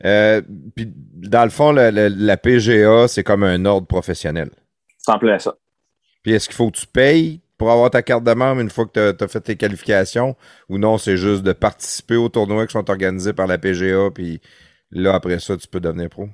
Euh, 0.05 0.41
puis, 0.75 0.87
dans 0.95 1.43
le 1.43 1.49
fond, 1.49 1.73
la, 1.73 2.37
PGA, 2.37 3.07
c'est 3.09 3.23
comme 3.23 3.43
un 3.43 3.65
ordre 3.65 3.87
professionnel. 3.87 4.51
Ça 4.97 5.19
en 5.21 5.39
ça. 5.39 5.55
Puis, 6.23 6.31
est-ce 6.31 6.47
qu'il 6.47 6.55
faut 6.55 6.71
que 6.71 6.77
tu 6.77 6.87
payes 6.87 7.41
pour 7.57 7.71
avoir 7.71 7.89
ta 7.89 8.01
carte 8.01 8.23
de 8.23 8.33
membre 8.33 8.61
une 8.61 8.69
fois 8.69 8.85
que 8.85 9.11
tu 9.11 9.23
as, 9.23 9.27
fait 9.27 9.41
tes 9.41 9.57
qualifications? 9.57 10.37
Ou 10.69 10.77
non, 10.77 10.97
c'est 10.97 11.17
juste 11.17 11.43
de 11.43 11.51
participer 11.51 12.15
aux 12.15 12.29
tournois 12.29 12.65
qui 12.67 12.73
sont 12.73 12.89
organisés 12.89 13.33
par 13.33 13.47
la 13.47 13.57
PGA, 13.57 14.11
puis 14.15 14.39
là, 14.91 15.13
après 15.13 15.39
ça, 15.39 15.57
tu 15.57 15.67
peux 15.67 15.81
devenir 15.81 16.09
pro? 16.09 16.29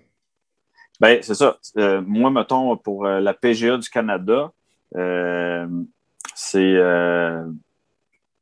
Ben, 0.99 1.17
c'est 1.23 1.33
ça. 1.33 1.57
Euh, 1.77 2.01
moi, 2.05 2.29
mettons, 2.29 2.77
pour 2.77 3.05
la 3.05 3.33
PGA 3.33 3.77
du 3.77 3.89
Canada, 3.89 4.51
c'est 6.35 6.75
euh, 6.75 7.43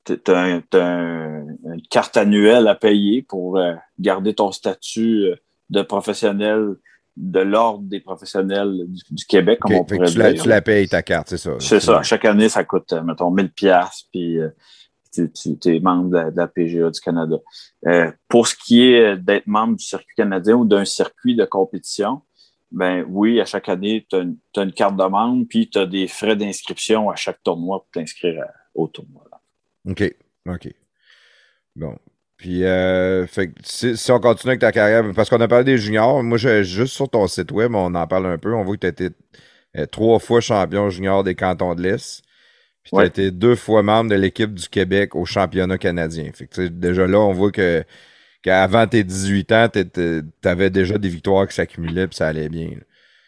tu 0.03 0.19
as, 0.27 0.61
une 0.73 1.81
carte 1.89 2.17
annuelle 2.17 2.67
à 2.67 2.75
payer 2.75 3.21
pour 3.21 3.57
euh, 3.57 3.73
garder 3.99 4.33
ton 4.33 4.51
statut 4.51 5.25
euh, 5.25 5.35
de 5.69 5.81
professionnel 5.83 6.75
de 7.15 7.39
l'ordre 7.39 7.83
des 7.83 7.99
professionnels 7.99 8.85
du, 8.87 9.25
Québec, 9.25 9.59
comme 9.59 9.73
on 9.73 9.85
pourrait 9.85 10.07
tu 10.07 10.13
dire. 10.13 10.23
La, 10.23 10.33
tu 10.33 10.49
la 10.49 10.61
payes 10.61 10.89
ta 10.89 11.03
carte, 11.03 11.29
c'est 11.29 11.37
ça. 11.37 11.51
C'est 11.59 11.79
ça. 11.79 12.01
Chaque 12.01 12.25
année, 12.25 12.49
ça 12.49 12.63
coûte, 12.63 12.91
mettons, 13.05 13.29
1000 13.29 13.51
pièces 13.51 14.05
puis 14.11 14.39
tu, 15.13 15.57
es 15.65 15.79
membre 15.79 16.09
de 16.09 16.35
la, 16.35 16.47
PGA 16.47 16.89
du 16.89 16.99
Canada. 16.99 17.35
pour 18.27 18.47
ce 18.47 18.55
qui 18.55 18.81
est 18.81 19.15
d'être 19.15 19.45
membre 19.45 19.77
du 19.77 19.85
circuit 19.85 20.15
canadien 20.17 20.55
ou 20.55 20.65
d'un 20.65 20.85
circuit 20.85 21.35
de 21.35 21.45
compétition, 21.45 22.23
ben 22.73 23.05
oui, 23.07 23.39
à 23.39 23.45
chaque 23.45 23.69
année, 23.69 24.05
tu 24.09 24.15
as, 24.15 24.63
une 24.63 24.73
carte 24.73 24.97
de 24.97 25.03
membre, 25.03 25.45
puis 25.47 25.69
tu 25.69 25.77
as 25.77 25.85
des 25.85 26.07
frais 26.07 26.35
d'inscription 26.35 27.09
à 27.09 27.15
chaque 27.15 27.41
tournoi 27.43 27.79
pour 27.79 27.91
t'inscrire 27.91 28.43
au 28.73 28.87
tournoi. 28.87 29.23
OK. 29.87 30.15
OK. 30.47 30.69
Bon. 31.75 31.95
Puis, 32.37 32.65
euh, 32.65 33.25
si, 33.63 34.11
on 34.11 34.19
continue 34.19 34.51
avec 34.51 34.61
ta 34.61 34.71
carrière, 34.71 35.03
parce 35.15 35.29
qu'on 35.29 35.39
a 35.39 35.47
parlé 35.47 35.63
des 35.63 35.77
juniors, 35.77 36.23
moi, 36.23 36.37
juste 36.37 36.93
sur 36.93 37.09
ton 37.09 37.27
site 37.27 37.51
web, 37.51 37.73
on 37.75 37.93
en 37.93 38.07
parle 38.07 38.25
un 38.25 38.37
peu. 38.39 38.53
On 38.53 38.63
voit 38.63 38.75
que 38.75 38.81
tu 38.81 38.87
as 38.87 38.89
été 38.89 39.09
euh, 39.77 39.85
trois 39.85 40.19
fois 40.19 40.41
champion 40.41 40.89
junior 40.89 41.23
des 41.23 41.35
cantons 41.35 41.75
de 41.75 41.83
l'Est. 41.83 42.23
Puis, 42.83 42.91
tu 42.91 42.99
as 42.99 43.05
été 43.05 43.31
deux 43.31 43.55
fois 43.55 43.83
membre 43.83 44.09
de 44.09 44.15
l'équipe 44.15 44.53
du 44.53 44.67
Québec 44.67 45.15
au 45.15 45.25
championnat 45.25 45.77
canadien. 45.77 46.31
Fait 46.33 46.47
que, 46.47 46.67
déjà 46.67 47.07
là, 47.07 47.19
on 47.19 47.31
voit 47.31 47.51
que 47.51 47.85
qu'avant 48.43 48.85
tes 48.85 49.03
18 49.03 49.51
ans, 49.51 49.67
tu 49.71 50.23
avais 50.43 50.69
déjà 50.69 50.97
des 50.97 51.09
victoires 51.09 51.47
qui 51.47 51.55
s'accumulaient 51.55 52.07
puis 52.07 52.17
ça 52.17 52.27
allait 52.27 52.49
bien. 52.49 52.69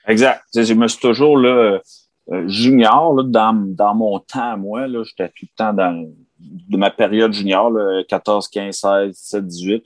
Exact. 0.07 0.43
je 0.53 0.73
me 0.73 0.87
suis 0.87 0.99
toujours 0.99 1.37
là, 1.37 1.81
euh, 2.31 2.47
junior 2.47 3.15
là, 3.15 3.23
dans, 3.23 3.53
dans 3.53 3.95
mon 3.95 4.19
temps, 4.19 4.57
moi, 4.57 4.87
j'étais 4.87 5.29
tout 5.29 5.45
le 5.45 5.55
temps 5.55 5.73
dans 5.73 6.07
de 6.39 6.77
ma 6.77 6.91
période 6.91 7.33
junior, 7.33 7.71
là, 7.71 8.03
14, 8.07 8.47
15, 8.49 8.75
16, 8.75 9.11
17, 9.11 9.47
18. 9.47 9.83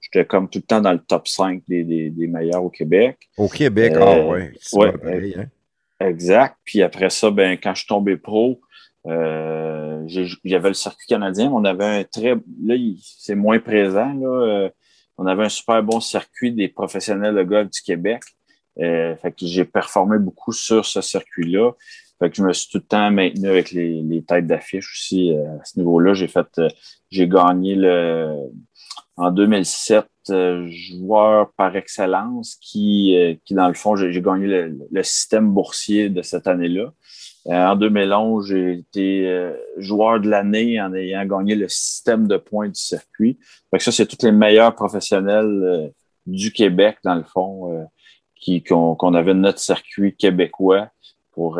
J'étais 0.00 0.24
comme 0.24 0.48
tout 0.48 0.60
le 0.60 0.66
temps 0.66 0.80
dans 0.80 0.92
le 0.92 1.00
top 1.00 1.26
5 1.26 1.62
des, 1.68 1.84
des, 1.84 2.10
des 2.10 2.26
meilleurs 2.26 2.64
au 2.64 2.70
Québec. 2.70 3.18
Au 3.36 3.48
Québec, 3.48 3.94
ah 3.96 4.14
euh, 4.14 4.30
ouais. 4.30 4.52
ouais 4.74 5.34
hein. 5.36 5.46
Exact. 6.00 6.56
Puis 6.64 6.82
après 6.82 7.10
ça, 7.10 7.30
ben, 7.30 7.58
quand 7.60 7.74
je 7.74 7.80
suis 7.80 7.88
tombé 7.88 8.16
pro, 8.16 8.60
euh, 9.08 10.04
le 10.06 10.72
circuit 10.74 11.06
canadien, 11.06 11.50
on 11.52 11.64
avait 11.64 12.00
un 12.00 12.04
très. 12.04 12.34
Là, 12.62 12.74
c'est 13.02 13.34
moins 13.34 13.58
présent. 13.58 14.12
Là, 14.12 14.28
euh, 14.28 14.70
on 15.16 15.26
avait 15.26 15.44
un 15.44 15.48
super 15.48 15.82
bon 15.82 16.00
circuit 16.00 16.52
des 16.52 16.68
professionnels 16.68 17.34
de 17.34 17.42
golf 17.42 17.70
du 17.70 17.80
Québec. 17.82 18.22
Euh, 18.80 19.16
fait 19.16 19.32
que 19.32 19.46
j'ai 19.46 19.64
performé 19.64 20.18
beaucoup 20.18 20.52
sur 20.52 20.84
ce 20.84 21.00
circuit-là. 21.00 21.72
Fait 22.18 22.30
que 22.30 22.36
je 22.36 22.42
me 22.42 22.52
suis 22.52 22.68
tout 22.70 22.78
le 22.78 22.84
temps 22.84 23.10
maintenu 23.10 23.48
avec 23.48 23.70
les, 23.70 24.02
les 24.02 24.22
têtes 24.22 24.46
d'affiche 24.46 24.92
aussi 24.92 25.30
à 25.32 25.64
ce 25.64 25.78
niveau-là. 25.78 26.14
J'ai 26.14 26.28
fait, 26.28 26.60
j'ai 27.10 27.28
gagné 27.28 27.74
le 27.76 28.34
en 29.16 29.32
2007 29.32 30.06
joueur 30.68 31.52
par 31.56 31.74
excellence 31.76 32.56
qui, 32.60 33.16
qui 33.44 33.54
dans 33.54 33.68
le 33.68 33.74
fond, 33.74 33.96
j'ai 33.96 34.20
gagné 34.20 34.46
le, 34.46 34.78
le, 34.90 35.02
système 35.02 35.50
boursier 35.52 36.08
de 36.08 36.22
cette 36.22 36.46
année-là. 36.46 36.92
Euh, 37.46 37.52
en 37.52 37.76
2011, 37.76 38.46
j'ai 38.48 38.72
été 38.72 39.26
euh, 39.26 39.54
joueur 39.78 40.20
de 40.20 40.28
l'année 40.28 40.80
en 40.80 40.92
ayant 40.92 41.24
gagné 41.24 41.54
le 41.54 41.68
système 41.68 42.26
de 42.26 42.36
points 42.36 42.68
du 42.68 42.80
circuit. 42.80 43.38
Fait 43.70 43.78
que 43.78 43.84
ça, 43.84 43.92
c'est 43.92 44.06
tous 44.06 44.24
les 44.24 44.32
meilleurs 44.32 44.74
professionnels 44.74 45.62
euh, 45.62 45.88
du 46.26 46.52
Québec, 46.52 46.98
dans 47.04 47.14
le 47.14 47.24
fond, 47.24 47.88
qu'on 48.66 49.14
avait 49.14 49.34
notre 49.34 49.60
circuit 49.60 50.14
québécois 50.14 50.90
pour, 51.32 51.58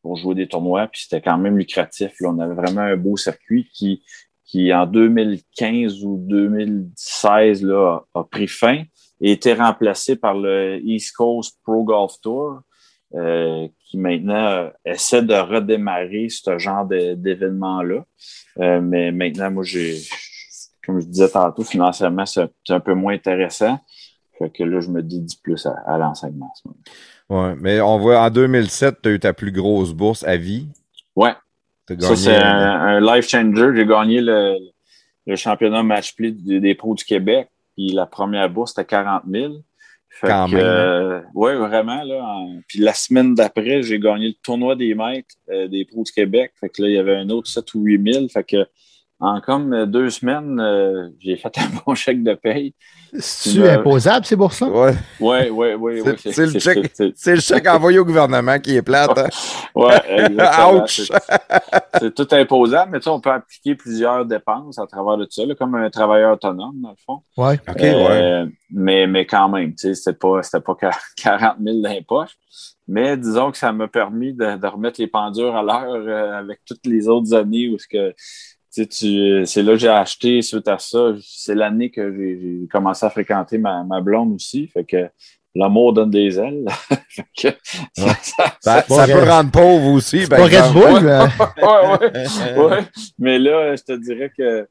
pour 0.00 0.16
jouer 0.16 0.34
des 0.36 0.46
tournois. 0.46 0.86
Puis 0.86 1.02
c'était 1.02 1.20
quand 1.20 1.36
même 1.36 1.58
lucratif. 1.58 2.12
Là. 2.20 2.28
On 2.28 2.38
avait 2.38 2.54
vraiment 2.54 2.82
un 2.82 2.96
beau 2.96 3.16
circuit 3.16 3.68
qui, 3.74 4.04
qui 4.44 4.72
en 4.72 4.86
2015 4.86 6.04
ou 6.04 6.18
2016 6.20 7.64
là, 7.64 8.04
a, 8.14 8.20
a 8.20 8.24
pris 8.24 8.46
fin 8.46 8.84
et 9.20 9.32
été 9.32 9.54
remplacé 9.54 10.14
par 10.14 10.34
le 10.34 10.80
East 10.84 11.16
Coast 11.16 11.58
Pro 11.64 11.82
Golf 11.82 12.12
Tour 12.22 12.60
euh, 13.14 13.66
qui 13.90 13.98
maintenant 13.98 14.46
euh, 14.46 14.70
essaie 14.84 15.22
de 15.22 15.34
redémarrer 15.34 16.28
ce 16.28 16.58
genre 16.58 16.86
d'événement-là. 16.86 18.04
Euh, 18.60 18.80
mais 18.80 19.10
maintenant, 19.10 19.50
moi, 19.50 19.64
j'ai, 19.64 20.00
comme 20.86 21.00
je 21.00 21.06
disais 21.06 21.28
tantôt, 21.28 21.64
financièrement, 21.64 22.24
c'est 22.24 22.48
un 22.68 22.80
peu 22.80 22.94
moins 22.94 23.14
intéressant. 23.14 23.80
Fait 24.38 24.50
que 24.50 24.62
là, 24.62 24.80
je 24.80 24.88
me 24.88 25.02
dédie 25.02 25.38
plus 25.42 25.66
à, 25.66 25.98
l'enseignement. 25.98 26.52
Ouais, 27.28 27.54
mais 27.60 27.80
on 27.80 27.98
voit 27.98 28.20
en 28.20 28.30
2007, 28.30 29.02
tu 29.02 29.08
as 29.08 29.12
eu 29.12 29.20
ta 29.20 29.32
plus 29.32 29.50
grosse 29.50 29.92
bourse 29.92 30.22
à 30.22 30.36
vie. 30.36 30.68
Ouais. 31.16 31.34
ça, 31.98 32.16
c'est 32.16 32.36
un, 32.36 33.00
life 33.00 33.28
changer. 33.28 33.72
J'ai 33.74 33.86
gagné 33.86 34.20
le, 34.20 34.56
le 35.26 35.36
championnat 35.36 35.82
match 35.82 36.14
play 36.14 36.30
des, 36.30 36.60
des 36.60 36.74
pros 36.76 36.94
du 36.94 37.04
Québec. 37.04 37.48
Puis 37.76 37.88
la 37.90 38.06
première 38.06 38.48
bourse, 38.48 38.70
c'était 38.70 38.86
40 38.86 39.24
000. 39.28 39.54
Quand 40.20 40.48
même. 40.48 40.60
Hein? 40.60 40.62
Euh, 40.62 41.20
oui, 41.34 41.54
vraiment. 41.54 42.02
Là, 42.02 42.44
Puis 42.66 42.80
la 42.80 42.94
semaine 42.94 43.34
d'après, 43.34 43.82
j'ai 43.82 43.98
gagné 43.98 44.28
le 44.28 44.34
tournoi 44.42 44.76
des 44.76 44.94
maîtres 44.94 45.34
euh, 45.50 45.68
des 45.68 45.84
pros 45.84 46.02
du 46.02 46.12
Québec. 46.12 46.52
Fait 46.58 46.68
que 46.68 46.82
là, 46.82 46.88
il 46.88 46.94
y 46.94 46.98
avait 46.98 47.16
un 47.16 47.30
autre 47.30 47.48
7 47.48 47.74
ou 47.74 47.82
8 47.82 48.12
000. 48.12 48.28
Fait 48.28 48.44
que 48.44 48.66
en 49.20 49.40
comme 49.40 49.84
deux 49.86 50.08
semaines, 50.08 50.58
euh, 50.58 51.10
j'ai 51.20 51.36
fait 51.36 51.56
un 51.58 51.68
bon 51.84 51.94
chèque 51.94 52.22
de 52.22 52.34
paye. 52.34 52.74
C'est 53.18 53.68
imposable, 53.68 54.24
ces 54.24 54.36
bourses-là? 54.36 54.68
Oui, 54.70 54.90
oui, 55.20 55.48
oui. 55.50 55.74
Ouais, 55.74 56.00
ouais, 56.00 56.16
c'est 56.16 56.46
le, 56.46 56.58
chèque, 56.58 56.92
le 56.98 57.40
chèque 57.40 57.66
envoyé 57.66 57.98
au 57.98 58.04
gouvernement 58.04 58.58
qui 58.58 58.76
est 58.76 58.82
plate. 58.82 59.18
Hein? 59.18 59.28
oui, 59.74 59.92
exactement. 60.06 60.86
c'est 61.98 62.14
tout 62.14 62.28
imposable, 62.30 62.92
mais 62.92 62.98
tu 63.00 63.04
sais, 63.04 63.10
on 63.10 63.20
peut 63.20 63.32
appliquer 63.32 63.74
plusieurs 63.74 64.24
dépenses 64.24 64.78
à 64.78 64.86
travers 64.86 65.16
de 65.16 65.26
ça, 65.28 65.42
comme 65.58 65.74
un 65.74 65.90
travailleur 65.90 66.34
autonome, 66.34 66.80
dans 66.80 66.90
le 66.90 66.96
fond. 67.04 67.22
Oui, 67.36 67.54
OK, 67.68 67.82
euh, 67.82 68.46
Mais, 68.70 69.06
mais 69.06 69.26
quand 69.26 69.48
même, 69.48 69.74
tu 69.74 69.88
sais, 69.88 69.94
c'était 69.94 70.16
pas, 70.16 70.40
pas 70.64 70.76
40 71.16 71.56
000 71.60 71.80
dans 71.82 72.26
Mais 72.86 73.16
disons 73.16 73.50
que 73.50 73.58
ça 73.58 73.72
m'a 73.72 73.88
permis 73.88 74.32
de, 74.32 74.56
de, 74.56 74.66
remettre 74.66 75.00
les 75.00 75.08
pendures 75.08 75.56
à 75.56 75.62
l'heure 75.62 75.94
euh, 75.94 76.38
avec 76.38 76.60
toutes 76.64 76.86
les 76.86 77.08
autres 77.08 77.34
années 77.34 77.68
où 77.68 77.78
ce 77.78 77.88
que 77.88 78.14
c'est 78.70 79.62
là 79.62 79.72
que 79.72 79.78
j'ai 79.78 79.88
acheté 79.88 80.42
suite 80.42 80.68
à 80.68 80.78
ça. 80.78 81.14
C'est 81.22 81.54
l'année 81.54 81.90
que 81.90 82.14
j'ai 82.14 82.68
commencé 82.68 83.04
à 83.04 83.10
fréquenter 83.10 83.58
ma, 83.58 83.82
ma, 83.82 84.00
blonde 84.00 84.34
aussi. 84.34 84.68
Fait 84.68 84.84
que 84.84 85.08
l'amour 85.54 85.92
donne 85.92 86.10
des 86.10 86.38
ailes. 86.38 86.64
ça, 88.60 88.82
peut 88.82 89.28
rendre 89.28 89.50
pauvre 89.50 89.92
aussi. 89.92 90.26
Pas 90.28 90.44
Red 90.44 90.72
Bull, 90.72 91.06
ouais, 92.56 92.64
ouais, 92.64 92.78
Mais 93.18 93.38
là, 93.38 93.74
je 93.74 93.82
te 93.82 93.92
dirais 93.92 94.30
que 94.36 94.68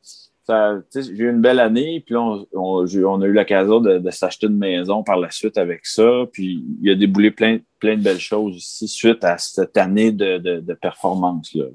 j'ai 0.96 1.24
eu 1.24 1.30
une 1.30 1.42
belle 1.42 1.60
année, 1.60 2.02
puis 2.04 2.16
là, 2.16 2.22
on, 2.22 2.86
on, 2.86 3.22
a 3.22 3.26
eu 3.26 3.34
l'occasion 3.34 3.80
de, 3.80 4.00
de 4.00 4.12
s'acheter 4.12 4.48
une 4.48 4.58
maison 4.58 5.04
par 5.04 5.18
la 5.18 5.30
suite 5.30 5.58
avec 5.58 5.86
ça. 5.86 6.24
Puis 6.32 6.64
il 6.82 6.92
a 6.92 6.96
déboulé 6.96 7.32
plein, 7.32 7.60
plein 7.80 7.98
de 7.98 8.02
belles 8.02 8.20
choses 8.20 8.56
aussi 8.56 8.88
suite 8.88 9.24
à 9.24 9.38
cette 9.38 9.78
année 9.78 10.12
de, 10.12 10.38
de, 10.38 10.60
de 10.60 10.74
performance-là. 10.74 11.66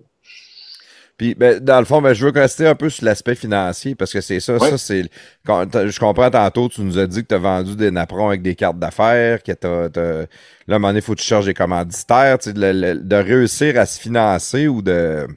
Puis, 1.16 1.36
ben, 1.36 1.60
dans 1.60 1.78
le 1.78 1.84
fond, 1.84 2.02
ben, 2.02 2.12
je 2.12 2.26
veux 2.26 2.32
rester 2.32 2.66
un 2.66 2.74
peu 2.74 2.90
sur 2.90 3.04
l'aspect 3.04 3.36
financier 3.36 3.94
parce 3.94 4.12
que 4.12 4.20
c'est 4.20 4.40
ça. 4.40 4.58
Ça, 4.58 4.78
c'est. 4.78 5.02
Je 5.46 6.00
comprends 6.00 6.30
tantôt, 6.30 6.68
tu 6.68 6.80
nous 6.80 6.98
as 6.98 7.06
dit 7.06 7.22
que 7.22 7.28
tu 7.28 7.34
as 7.34 7.38
vendu 7.38 7.76
des 7.76 7.92
napperons 7.92 8.28
avec 8.28 8.42
des 8.42 8.56
cartes 8.56 8.78
d'affaires, 8.78 9.42
que 9.42 9.52
t'as. 9.52 9.88
Là, 9.88 10.26
à 10.68 10.74
un 10.74 10.78
moment 10.78 10.88
donné, 10.88 10.98
il 10.98 11.02
faut 11.02 11.14
que 11.14 11.20
tu 11.20 11.26
charges 11.26 11.46
des 11.46 11.54
commanditaires. 11.54 12.38
Tu 12.38 12.50
sais, 12.50 12.54
de, 12.54 13.14
réussir 13.16 13.78
à 13.78 13.86
se 13.86 14.00
financer 14.00 14.66
ou 14.66 14.82
de. 14.82 15.28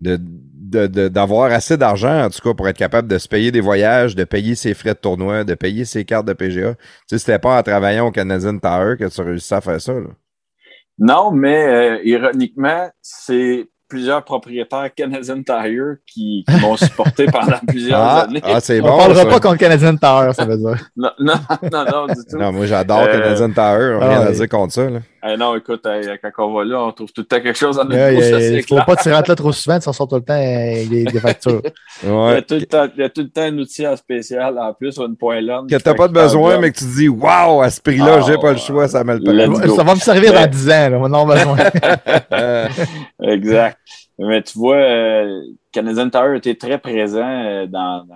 d'avoir 0.00 1.50
assez 1.52 1.78
d'argent, 1.78 2.24
en 2.24 2.28
tout 2.28 2.40
cas, 2.42 2.52
pour 2.52 2.68
être 2.68 2.76
capable 2.76 3.08
de 3.08 3.16
se 3.16 3.28
payer 3.28 3.50
des 3.50 3.62
voyages, 3.62 4.14
de 4.14 4.24
payer 4.24 4.56
ses 4.56 4.74
frais 4.74 4.92
de 4.92 4.98
tournoi, 4.98 5.44
de 5.44 5.54
payer 5.54 5.86
ses 5.86 6.04
cartes 6.04 6.26
de 6.26 6.34
PGA. 6.34 6.74
Tu 6.74 6.80
sais, 7.06 7.18
c'était 7.18 7.38
pas 7.38 7.58
en 7.58 7.62
travaillant 7.62 8.08
au 8.08 8.12
Canadian 8.12 8.58
Tower 8.58 8.96
que 8.98 9.08
tu 9.08 9.20
réussi 9.22 9.54
à 9.54 9.62
faire 9.62 9.80
ça, 9.80 9.94
là. 9.94 10.10
Non, 10.98 11.30
mais 11.30 11.66
euh, 11.66 12.00
ironiquement, 12.04 12.90
c'est 13.02 13.68
plusieurs 13.88 14.24
propriétaires 14.24 14.90
Canadian 14.94 15.42
Tire 15.42 15.96
qui, 16.06 16.44
m'ont 16.60 16.76
supporté 16.76 17.26
pendant 17.26 17.58
plusieurs 17.68 18.00
ah, 18.00 18.20
années. 18.22 18.40
Ah, 18.42 18.60
c'est 18.60 18.80
bon. 18.80 18.92
On 18.92 18.98
parlera 18.98 19.26
pas 19.26 19.40
contre 19.40 19.58
Canadian 19.58 19.96
Tire, 19.96 20.34
ça 20.34 20.44
veut 20.44 20.56
dire. 20.56 20.88
non, 20.96 21.10
non, 21.18 21.34
non, 21.72 21.84
non, 21.84 22.06
du 22.06 22.24
tout. 22.28 22.36
Non, 22.38 22.52
moi, 22.52 22.66
j'adore 22.66 23.00
euh, 23.00 23.12
Canadian 23.12 23.50
Tire. 23.50 23.98
On 24.00 24.08
rien 24.08 24.20
ah, 24.22 24.26
à 24.26 24.32
dire 24.32 24.48
contre 24.48 24.72
ça, 24.72 24.90
là. 24.90 25.00
Eh 25.28 25.36
non, 25.36 25.56
écoute, 25.56 25.82
quand 25.82 26.46
on 26.46 26.54
va 26.54 26.64
là, 26.64 26.84
on 26.84 26.92
trouve 26.92 27.12
tout 27.12 27.22
le 27.22 27.26
temps 27.26 27.40
quelque 27.40 27.58
chose 27.58 27.78
en 27.78 27.84
notre 27.84 28.14
bouche. 28.14 28.24
Il 28.40 28.56
ne 28.56 28.62
faut 28.62 28.84
pas 28.84 28.96
te 28.96 29.08
rentrer 29.08 29.28
là 29.28 29.34
trop 29.34 29.52
souvent, 29.52 29.78
tu 29.78 29.84
s'en 29.84 29.92
sors 29.92 30.08
tout 30.08 30.16
le 30.16 30.22
temps 30.22 30.36
des, 30.36 31.04
des 31.04 31.20
factures. 31.20 31.62
il, 32.02 32.08
y 32.08 32.12
a 32.12 32.42
tout 32.42 32.54
le 32.54 32.66
temps, 32.66 32.86
il 32.94 33.00
y 33.00 33.04
a 33.04 33.08
tout 33.08 33.22
le 33.22 33.30
temps 33.30 33.42
un 33.42 33.58
outil 33.58 33.86
en 33.86 33.96
spécial, 33.96 34.58
en 34.58 34.72
plus, 34.74 34.98
une 34.98 35.16
point 35.16 35.40
longue. 35.40 35.68
Que 35.68 35.76
tu 35.76 35.88
n'as 35.88 35.94
pas 35.94 36.08
de 36.08 36.12
besoin, 36.12 36.58
mais 36.58 36.70
que 36.70 36.78
tu 36.78 36.84
dis, 36.84 37.08
waouh, 37.08 37.62
à 37.62 37.70
ce 37.70 37.80
prix-là, 37.80 38.20
j'ai 38.20 38.38
pas 38.38 38.52
le 38.52 38.58
choix, 38.58 38.88
ça 38.88 39.02
me 39.04 39.18
le 39.18 39.68
Ça 39.74 39.82
va 39.82 39.94
me 39.94 40.00
servir 40.00 40.32
dans 40.32 40.46
10 40.46 40.70
ans, 40.70 40.90
là, 40.90 40.98
on 41.00 41.12
en 41.12 41.28
a 41.28 41.34
besoin. 41.34 41.56
exact. 43.22 43.78
Mais 44.18 44.42
tu 44.42 44.58
vois, 44.58 44.76
euh, 44.76 45.42
Canadian 45.72 46.08
Tower 46.08 46.36
était 46.38 46.54
très 46.54 46.78
présent 46.78 47.28
euh, 47.28 47.66
dans, 47.66 48.06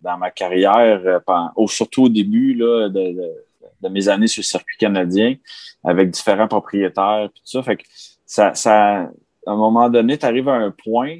dans, 0.00 0.18
ma 0.18 0.30
carrière, 0.30 1.00
euh, 1.04 1.66
surtout 1.66 2.04
au 2.04 2.08
début 2.08 2.54
là, 2.54 2.88
de, 2.88 3.12
de, 3.12 3.45
mes 3.90 4.08
années 4.08 4.26
sur 4.26 4.40
le 4.40 4.44
circuit 4.44 4.76
canadien, 4.78 5.36
avec 5.84 6.10
différents 6.10 6.48
propriétaires, 6.48 7.28
tout 7.34 7.42
ça. 7.44 7.62
Fait 7.62 7.76
que 7.76 7.84
ça, 8.26 8.52
à 8.66 9.10
un 9.46 9.56
moment 9.56 9.88
donné, 9.88 10.18
tu 10.18 10.26
arrives 10.26 10.48
à 10.48 10.54
un 10.54 10.70
point, 10.70 11.18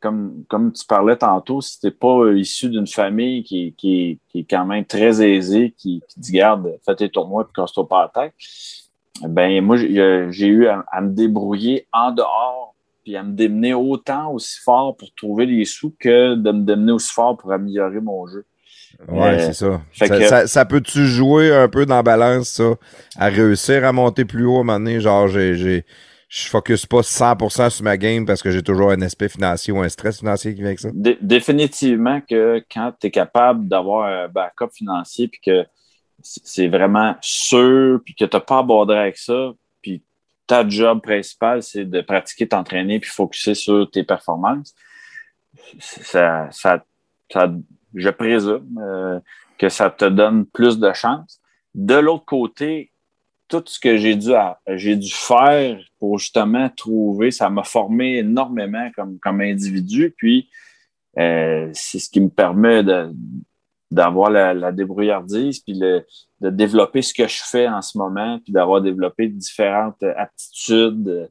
comme, 0.00 0.44
comme 0.48 0.72
tu 0.72 0.84
parlais 0.86 1.16
tantôt, 1.16 1.60
si 1.60 1.80
tu 1.80 1.90
pas 1.90 2.32
issu 2.32 2.68
d'une 2.68 2.86
famille 2.86 3.42
qui, 3.42 3.74
qui, 3.76 4.18
est 4.34 4.44
quand 4.44 4.64
même 4.64 4.84
très 4.84 5.22
aisée, 5.22 5.74
qui, 5.76 6.02
qui 6.08 6.20
dit 6.20 6.32
garde, 6.32 6.78
fais 6.84 6.96
tes 6.96 7.08
tournois 7.08 7.46
et 7.48 7.52
casse-toi 7.54 7.88
pas 7.88 8.10
la 8.14 8.22
tête. 8.22 8.34
Ben, 9.22 9.64
moi, 9.64 9.76
j'ai 9.76 10.46
eu 10.46 10.66
à, 10.68 11.00
me 11.00 11.10
débrouiller 11.10 11.86
en 11.92 12.12
dehors 12.12 12.74
puis 13.02 13.16
à 13.16 13.22
me 13.22 13.32
démener 13.32 13.72
autant 13.72 14.32
aussi 14.32 14.58
fort 14.64 14.96
pour 14.96 15.14
trouver 15.14 15.46
les 15.46 15.64
sous 15.64 15.94
que 15.96 16.34
de 16.34 16.50
me 16.50 16.64
démener 16.64 16.90
aussi 16.90 17.12
fort 17.12 17.36
pour 17.36 17.52
améliorer 17.52 18.00
mon 18.00 18.26
jeu. 18.26 18.44
Ouais, 19.08 19.38
c'est 19.38 19.52
ça. 19.52 19.82
Ça, 19.92 20.46
ça, 20.46 20.64
peut-tu 20.64 21.06
jouer 21.06 21.54
un 21.54 21.68
peu 21.68 21.86
dans 21.86 21.96
la 21.96 22.02
balance, 22.02 22.48
ça, 22.48 22.74
à 23.16 23.26
réussir 23.26 23.84
à 23.84 23.92
monter 23.92 24.24
plus 24.24 24.46
haut 24.46 24.56
à 24.56 24.60
un 24.60 24.64
moment 24.64 24.78
donné? 24.78 25.00
Genre, 25.00 25.28
j'ai, 25.28 25.84
je 26.28 26.48
focus 26.48 26.86
pas 26.86 27.00
100% 27.00 27.70
sur 27.70 27.84
ma 27.84 27.96
game 27.96 28.26
parce 28.26 28.42
que 28.42 28.50
j'ai 28.50 28.62
toujours 28.62 28.90
un 28.90 29.00
aspect 29.02 29.28
financier 29.28 29.72
ou 29.72 29.80
un 29.80 29.88
stress 29.88 30.18
financier 30.18 30.54
qui 30.54 30.60
vient 30.60 30.68
avec 30.68 30.80
ça? 30.80 30.88
définitivement 30.92 32.20
que 32.20 32.62
quand 32.70 32.92
tu 33.00 33.06
es 33.06 33.10
capable 33.10 33.68
d'avoir 33.68 34.06
un 34.06 34.28
backup 34.28 34.70
financier 34.74 35.28
puis 35.28 35.40
que 35.40 35.64
c'est 36.22 36.68
vraiment 36.68 37.14
sûr 37.20 38.00
puis 38.04 38.14
que 38.14 38.24
tu 38.24 38.36
n'as 38.36 38.40
pas 38.40 38.58
abordé 38.58 38.94
avec 38.94 39.16
ça, 39.16 39.52
ta 40.46 40.66
job 40.68 41.02
principal, 41.02 41.62
c'est 41.62 41.84
de 41.84 42.00
pratiquer, 42.00 42.48
t'entraîner 42.48 43.00
puis 43.00 43.10
focuser 43.10 43.54
sur 43.54 43.90
tes 43.90 44.04
performances, 44.04 44.74
ça, 45.80 46.48
ça, 46.52 46.84
je 47.96 48.10
présume 48.10 48.78
euh, 48.80 49.18
que 49.58 49.68
ça 49.68 49.90
te 49.90 50.04
donne 50.04 50.46
plus 50.46 50.78
de 50.78 50.92
chance. 50.92 51.40
De 51.74 51.94
l'autre 51.94 52.24
côté, 52.24 52.92
tout 53.48 53.62
ce 53.66 53.78
que 53.78 53.96
j'ai 53.96 54.16
dû, 54.16 54.32
dû 54.96 55.10
faire 55.10 55.78
pour 55.98 56.18
justement 56.18 56.68
trouver, 56.70 57.30
ça 57.30 57.48
m'a 57.48 57.64
formé 57.64 58.18
énormément 58.18 58.90
comme, 58.94 59.18
comme 59.18 59.40
individu. 59.40 60.14
Puis, 60.16 60.48
euh, 61.18 61.70
c'est 61.72 61.98
ce 61.98 62.10
qui 62.10 62.20
me 62.20 62.28
permet 62.28 62.82
d'avoir 63.90 64.30
la, 64.30 64.52
la, 64.52 64.72
débrouillardise, 64.72 65.60
puis 65.60 65.74
le, 65.74 66.04
de 66.40 66.50
développer 66.50 67.02
ce 67.02 67.14
que 67.14 67.26
je 67.26 67.40
fais 67.44 67.68
en 67.68 67.82
ce 67.82 67.96
moment, 67.96 68.38
puis 68.40 68.52
d'avoir 68.52 68.82
développé 68.82 69.28
différentes 69.28 70.02
aptitudes 70.02 71.30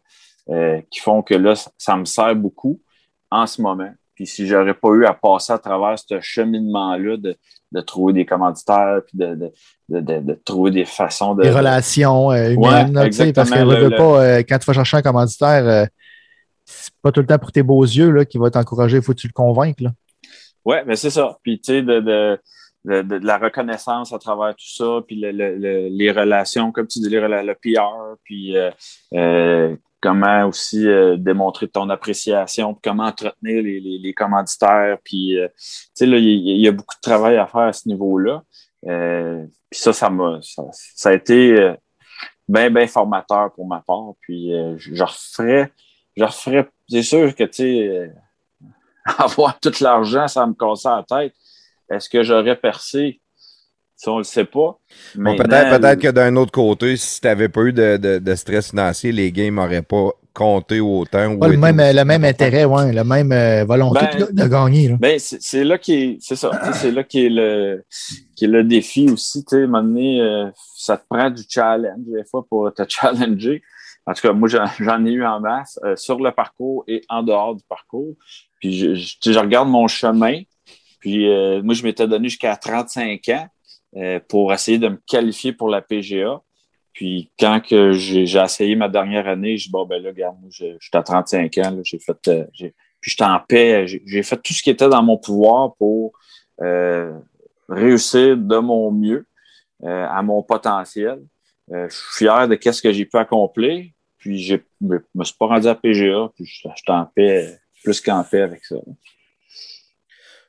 euh, 0.49 0.81
qui 0.89 0.99
font 0.99 1.21
que 1.21 1.35
là, 1.35 1.53
ça 1.77 1.95
me 1.95 2.05
sert 2.05 2.35
beaucoup 2.35 2.81
en 3.29 3.45
ce 3.45 3.61
moment. 3.61 3.93
Puis 4.15 4.25
si 4.27 4.47
j'aurais 4.47 4.73
pas 4.73 4.89
eu 4.89 5.05
à 5.05 5.13
passer 5.13 5.53
à 5.53 5.59
travers 5.59 5.99
ce 5.99 6.19
cheminement-là 6.19 7.17
de, 7.17 7.35
de 7.71 7.81
trouver 7.81 8.13
des 8.13 8.25
commanditaires, 8.25 9.01
puis 9.05 9.17
de, 9.17 9.51
de, 9.89 10.19
de, 10.19 10.33
trouver 10.45 10.71
des 10.71 10.85
façons 10.85 11.35
de... 11.35 11.43
Des 11.43 11.51
relations 11.51 12.31
euh, 12.31 12.51
humaines, 12.51 12.93
parce 12.93 13.49
que 13.49 13.97
pas, 13.97 14.23
euh, 14.23 14.43
quand 14.47 14.57
tu 14.57 14.65
vas 14.65 14.73
chercher 14.73 14.97
un 14.97 15.01
commanditaire, 15.01 15.67
euh, 15.67 15.85
c'est 16.65 16.93
pas 17.01 17.11
tout 17.11 17.19
le 17.19 17.27
temps 17.27 17.37
pour 17.37 17.51
tes 17.51 17.63
beaux 17.63 17.83
yeux 17.83 18.23
qui 18.23 18.37
va 18.37 18.49
t'encourager, 18.49 18.97
il 18.97 19.03
faut 19.03 19.13
que 19.13 19.19
tu 19.19 19.27
le 19.27 19.33
convaincre. 19.33 19.83
Oui, 20.65 20.77
mais 20.85 20.95
c'est 20.95 21.11
ça. 21.11 21.37
Puis, 21.43 21.59
tu 21.59 21.73
sais, 21.73 21.81
de, 21.83 21.99
de, 21.99 22.39
de, 22.85 23.25
la 23.25 23.37
reconnaissance 23.37 24.13
à 24.13 24.19
travers 24.19 24.55
tout 24.55 24.67
ça, 24.67 25.01
puis 25.05 25.15
le, 25.15 25.31
le, 25.31 25.87
les 25.89 26.11
relations, 26.11 26.71
comme 26.71 26.87
tu 26.87 26.99
dis, 26.99 27.09
le, 27.09 27.27
le 27.27 27.53
PR, 27.53 28.15
puis 28.23 28.57
euh, 28.57 28.71
euh, 29.13 29.75
comment 30.05 30.45
aussi 30.45 30.87
euh, 30.87 31.17
démontrer 31.17 31.67
ton 31.67 31.89
appréciation, 31.89 32.77
comment 32.83 33.05
entretenir 33.05 33.63
les, 33.63 34.13
commanditaires, 34.13 34.97
puis 35.03 35.37
tu 35.37 35.49
sais, 35.93 36.07
il 36.07 36.61
y, 36.61 36.67
a 36.67 36.71
beaucoup 36.71 36.95
de 36.95 37.01
travail 37.01 37.37
à 37.37 37.47
faire 37.47 37.61
à 37.61 37.73
ce 37.73 37.87
niveau-là. 37.89 38.43
puis 38.83 39.79
ça, 39.79 39.93
ça 39.93 40.09
m'a 40.09 40.39
ça, 40.41 41.09
a 41.09 41.13
été 41.13 41.73
bien, 42.47 42.69
bien 42.69 42.87
formateur 42.87 43.51
pour 43.53 43.67
ma 43.67 43.81
part. 43.81 44.13
Puis 44.21 44.51
je, 44.77 44.93
je 44.93 45.03
referais, 45.03 45.71
je 46.15 46.63
c'est 46.87 47.03
sûr 47.03 47.35
que 47.35 47.43
tu 47.43 48.11
avoir 49.17 49.59
tout 49.59 49.73
l'argent, 49.81 50.27
ça 50.27 50.45
me 50.45 50.53
cassait 50.53 50.89
la 50.89 51.03
tête 51.03 51.33
est-ce 51.89 52.09
que 52.09 52.23
j'aurais 52.23 52.55
percé? 52.55 53.21
Si 53.95 54.09
on 54.09 54.15
ne 54.15 54.19
le 54.19 54.23
sait 54.25 54.45
pas. 54.45 54.77
Bon, 55.15 55.35
peut-être 55.37 55.79
peut 55.79 55.95
que 55.95 56.11
d'un 56.11 56.35
autre 56.35 56.51
côté, 56.51 56.97
si 56.97 57.21
tu 57.21 57.27
n'avais 57.27 57.47
pas 57.47 57.61
eu 57.61 57.73
de, 57.73 57.95
de, 57.95 58.19
de, 58.19 58.35
stress 58.35 58.71
financier, 58.71 59.13
les 59.13 59.31
games 59.31 59.55
n'auraient 59.55 59.81
pas 59.81 60.11
compté 60.33 60.81
autant. 60.81 61.37
Pas 61.37 61.47
le, 61.47 61.55
même, 61.55 61.77
le 61.77 62.03
même 62.03 62.25
intérêt, 62.25 62.65
ouais, 62.65 62.91
la 62.91 63.05
même 63.05 63.31
euh, 63.31 63.63
volonté 63.63 64.05
ben, 64.11 64.27
de, 64.31 64.47
gagner. 64.49 64.89
Là. 64.89 64.97
Ben, 64.99 65.17
c'est 65.17 65.63
là 65.63 65.77
qui 65.77 65.93
est, 65.93 66.17
c'est 66.19 66.35
ça, 66.35 66.51
c'est 66.73 66.91
là 66.91 67.05
qui 67.05 67.25
est 67.25 67.29
le, 67.29 67.85
qui 68.35 68.43
est 68.43 68.49
le 68.49 68.65
défi 68.65 69.09
aussi. 69.09 69.45
Tu 69.45 69.55
sais, 69.55 69.67
donné, 69.67 70.21
euh, 70.21 70.49
ça 70.75 70.97
te 70.97 71.05
prend 71.09 71.29
du 71.29 71.43
challenge 71.47 72.05
des 72.05 72.25
fois 72.29 72.45
pour 72.49 72.73
te 72.73 72.83
challenger. 72.89 73.63
En 74.05 74.13
tout 74.13 74.21
cas, 74.21 74.33
moi, 74.33 74.49
j'en 74.49 75.05
ai 75.05 75.11
eu 75.11 75.25
en 75.25 75.39
masse 75.39 75.79
euh, 75.85 75.95
sur 75.95 76.19
le 76.19 76.31
parcours 76.31 76.83
et 76.87 77.01
en 77.07 77.23
dehors 77.23 77.55
du 77.55 77.63
parcours. 77.67 78.13
Puis 78.59 78.77
je, 78.77 78.93
je, 78.93 79.31
je 79.31 79.39
regarde 79.39 79.69
mon 79.69 79.87
chemin, 79.87 80.41
puis 80.99 81.27
euh, 81.29 81.63
moi, 81.63 81.73
je 81.73 81.83
m'étais 81.83 82.07
donné 82.07 82.27
jusqu'à 82.27 82.55
35 82.57 83.21
ans 83.29 83.47
euh, 83.97 84.19
pour 84.27 84.53
essayer 84.53 84.77
de 84.77 84.89
me 84.89 84.99
qualifier 85.07 85.53
pour 85.53 85.69
la 85.69 85.81
PGA. 85.81 86.41
Puis 86.93 87.31
quand 87.39 87.61
j'ai 87.91 88.23
essayé 88.23 88.75
ma 88.75 88.87
dernière 88.87 89.27
année, 89.27 89.57
je 89.57 89.65
dis 89.65 89.71
bon 89.71 89.85
ben 89.85 90.01
là, 90.01 90.09
regarde, 90.09 90.37
moi, 90.39 90.49
je, 90.51 90.77
suis 90.79 90.91
à 90.93 91.03
35 91.03 91.57
ans, 91.59 91.79
j'ai 91.83 91.99
fait 91.99 92.27
euh, 92.29 92.45
puis 93.01 93.11
j'étais 93.11 93.25
en 93.25 93.39
paix, 93.39 93.85
j'ai 93.85 94.23
fait 94.23 94.37
tout 94.37 94.53
ce 94.53 94.63
qui 94.63 94.69
était 94.69 94.87
dans 94.89 95.03
mon 95.03 95.17
pouvoir 95.17 95.75
pour 95.75 96.13
réussir 97.67 98.37
de 98.37 98.57
mon 98.57 98.91
mieux 98.91 99.27
à 99.83 100.23
mon 100.23 100.41
potentiel. 100.41 101.21
je 101.69 101.87
suis 101.89 102.25
fier 102.25 102.47
de 102.47 102.57
ce 102.71 102.81
que 102.81 102.91
j'ai 102.91 103.05
pu 103.05 103.17
accomplir. 103.17 103.85
Puis 104.25 104.41
je 104.41 104.55
me, 104.81 105.05
me 105.13 105.23
suis 105.23 105.35
pas 105.37 105.45
rendu 105.45 105.67
à 105.67 105.75
PGA, 105.75 106.31
puis 106.35 106.45
j'étais 106.45 106.91
en 106.91 107.05
paix, 107.05 107.59
plus 107.83 108.01
qu'en 108.01 108.23
paix 108.23 108.41
avec 108.41 108.65
ça. 108.65 108.77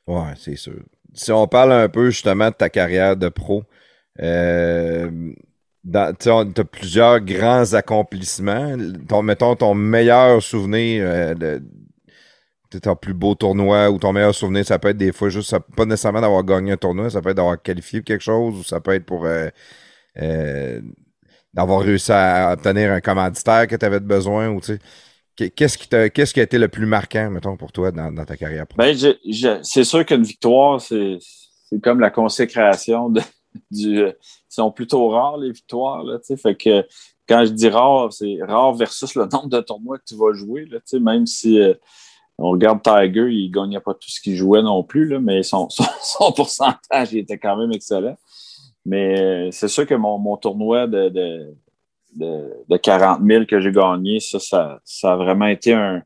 Ouais, 0.07 0.33
c'est 0.35 0.55
sûr. 0.55 0.81
Si 1.17 1.31
on 1.31 1.47
parle 1.47 1.73
un 1.73 1.89
peu 1.89 2.09
justement 2.11 2.49
de 2.49 2.55
ta 2.55 2.69
carrière 2.69 3.17
de 3.17 3.29
pro, 3.29 3.63
euh, 4.21 5.33
tu 5.83 6.29
as 6.29 6.65
plusieurs 6.71 7.19
grands 7.21 7.73
accomplissements. 7.73 8.77
Ton, 9.07 9.23
mettons 9.23 9.55
ton 9.55 9.73
meilleur 9.73 10.41
souvenir 10.43 11.03
euh, 11.05 11.59
ton 12.81 12.95
plus 12.95 13.13
beau 13.13 13.35
tournoi 13.35 13.89
ou 13.89 13.97
ton 13.97 14.13
meilleur 14.13 14.35
souvenir, 14.35 14.65
ça 14.65 14.77
peut 14.79 14.89
être 14.89 14.97
des 14.97 15.11
fois 15.11 15.29
juste, 15.29 15.55
pas 15.75 15.85
nécessairement 15.85 16.21
d'avoir 16.21 16.43
gagné 16.43 16.73
un 16.73 16.77
tournoi, 16.77 17.09
ça 17.09 17.21
peut 17.21 17.29
être 17.29 17.37
d'avoir 17.37 17.61
qualifié 17.61 18.03
quelque 18.03 18.21
chose 18.23 18.59
ou 18.59 18.63
ça 18.63 18.79
peut 18.81 18.93
être 18.93 19.05
pour 19.05 19.25
euh, 19.25 19.49
euh 20.21 20.81
d'avoir 21.53 21.81
réussi 21.81 22.11
à 22.11 22.51
obtenir 22.53 22.91
un 22.91 23.01
commanditaire 23.01 23.67
que 23.67 23.75
tu 23.75 23.85
avais 23.85 23.99
besoin 23.99 24.49
ou 24.49 24.61
tu 24.61 24.73
sais. 24.73 24.79
Qu'est-ce 25.37 25.77
qui, 25.77 25.87
qu'est-ce 25.87 26.33
qui 26.33 26.39
a 26.39 26.43
été 26.43 26.57
le 26.57 26.67
plus 26.67 26.87
marquant, 26.87 27.29
mettons, 27.29 27.57
pour 27.57 27.71
toi 27.71 27.91
dans, 27.91 28.25
ta 28.25 28.35
carrière? 28.35 28.65
Ben, 28.75 28.97
je, 28.97 29.09
je, 29.29 29.59
c'est 29.61 29.83
sûr 29.83 30.03
qu'une 30.03 30.23
victoire, 30.23 30.81
c'est, 30.81 31.19
c'est 31.69 31.79
comme 31.79 31.99
la 31.99 32.09
consécration 32.09 33.09
de, 33.09 33.21
du. 33.71 33.99
Ils 33.99 34.15
sont 34.49 34.71
plutôt 34.71 35.09
rares, 35.09 35.37
les 35.37 35.51
victoires. 35.51 36.03
Là, 36.03 36.17
fait 36.35 36.55
que 36.55 36.83
quand 37.29 37.45
je 37.45 37.51
dis 37.51 37.69
rare, 37.69 38.11
c'est 38.11 38.37
rare 38.41 38.73
versus 38.73 39.13
le 39.13 39.25
nombre 39.25 39.49
de 39.49 39.59
tournois 39.59 39.99
que 39.99 40.05
tu 40.07 40.15
vas 40.15 40.33
jouer. 40.33 40.65
Là, 40.65 40.79
même 40.99 41.27
si 41.27 41.59
euh, 41.59 41.75
on 42.39 42.51
regarde 42.51 42.81
Tiger, 42.81 43.29
il 43.29 43.49
ne 43.49 43.53
gagnait 43.53 43.79
pas 43.79 43.93
tout 43.93 44.09
ce 44.09 44.19
qu'il 44.19 44.35
jouait 44.35 44.63
non 44.63 44.83
plus, 44.83 45.07
là, 45.07 45.19
mais 45.19 45.43
son, 45.43 45.69
son, 45.69 45.83
son, 46.01 46.31
pourcentage 46.31 47.13
il 47.13 47.19
était 47.19 47.37
quand 47.37 47.57
même 47.57 47.71
excellent. 47.71 48.17
Mais 48.85 49.21
euh, 49.21 49.49
c'est 49.51 49.67
sûr 49.67 49.85
que 49.85 49.93
mon, 49.93 50.17
mon 50.17 50.37
tournoi 50.37 50.87
de, 50.87 51.09
de 51.09 51.53
de, 52.15 52.53
de 52.67 52.77
40 52.77 53.21
000 53.25 53.45
que 53.45 53.59
j'ai 53.59 53.71
gagné, 53.71 54.19
ça, 54.19 54.39
ça, 54.39 54.79
ça, 54.83 55.13
a 55.13 55.15
vraiment 55.15 55.47
été 55.47 55.73
un, 55.73 56.03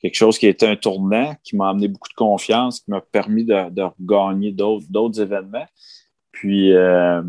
quelque 0.00 0.16
chose 0.16 0.38
qui 0.38 0.46
a 0.46 0.50
été 0.50 0.66
un 0.66 0.76
tournant, 0.76 1.34
qui 1.44 1.56
m'a 1.56 1.70
amené 1.70 1.88
beaucoup 1.88 2.08
de 2.08 2.14
confiance, 2.14 2.80
qui 2.80 2.90
m'a 2.90 3.00
permis 3.00 3.44
de, 3.44 3.70
de 3.70 3.84
gagner 4.00 4.52
d'autres 4.52 5.20
événements. 5.20 5.66
Puis, 6.32 6.72
euh, 6.72 7.22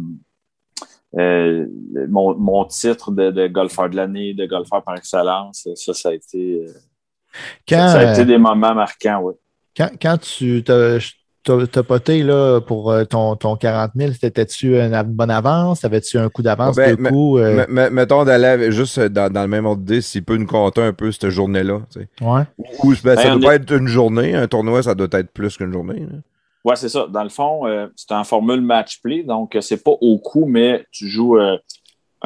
euh, 1.16 1.68
mon, 2.10 2.36
mon, 2.36 2.66
titre 2.66 3.12
de, 3.12 3.30
de, 3.30 3.48
golfeur 3.48 3.90
de 3.90 3.96
l'année, 3.96 4.34
de 4.34 4.46
golfeur 4.48 4.84
par 4.84 4.96
excellence, 4.96 5.68
ça, 5.76 5.94
ça 5.94 6.10
a 6.10 6.14
été, 6.14 6.64
euh, 6.64 6.74
ça, 7.70 8.00
a 8.00 8.14
été 8.14 8.26
des 8.26 8.40
moments 8.40 8.74
marquants, 8.74 9.22
oui. 9.22 9.34
Quand, 9.76 9.90
quand 10.02 10.18
tu 10.18 10.64
T'as 11.44 11.84
poté 11.84 12.24
là, 12.24 12.62
pour 12.62 12.90
euh, 12.90 13.04
ton, 13.04 13.36
ton 13.36 13.58
40 13.58 13.92
000, 13.96 14.14
c'était-tu 14.20 14.80
une 14.80 15.02
bonne 15.04 15.30
avance? 15.30 15.84
Avais-tu 15.84 16.18
un 16.18 16.30
coup 16.30 16.42
d'avance, 16.42 16.78
ben, 16.78 16.96
deux 16.96 17.10
coups? 17.10 17.42
Euh? 17.42 17.66
Mettons 17.68 18.24
d'aller 18.24 18.72
juste 18.72 18.98
dans, 18.98 19.32
dans, 19.32 19.42
le 19.42 19.50
même 19.50 19.66
ordre 19.66 19.82
d'idée, 19.82 20.00
s'il 20.00 20.24
peut 20.24 20.38
nous 20.38 20.48
compter 20.48 20.82
un 20.82 20.94
peu 20.94 21.12
cette 21.12 21.30
journée-là. 21.30 21.82
Ouais. 22.22 22.44
Ou 22.84 22.94
ben, 23.04 23.18
ça 23.18 23.24
ben, 23.24 23.40
doit 23.40 23.50
pas 23.50 23.56
être 23.56 23.74
une 23.74 23.88
journée. 23.88 24.34
Un 24.36 24.48
tournoi, 24.48 24.84
ça 24.84 24.96
doit 24.96 25.10
être 25.12 25.32
plus 25.32 25.58
qu'une 25.58 25.74
journée. 25.74 26.08
Oui, 26.64 26.74
c'est 26.78 26.88
ça. 26.88 27.08
Dans 27.10 27.24
le 27.24 27.30
fond, 27.30 27.68
euh, 27.68 27.88
c'est 27.98 28.14
en 28.14 28.24
formule 28.24 28.62
match-play, 28.62 29.24
donc 29.24 29.58
c'est 29.60 29.84
pas 29.84 29.92
au 30.00 30.20
coup, 30.20 30.46
mais 30.46 30.86
tu 30.94 31.10
joues 31.10 31.38
un, 31.38 31.60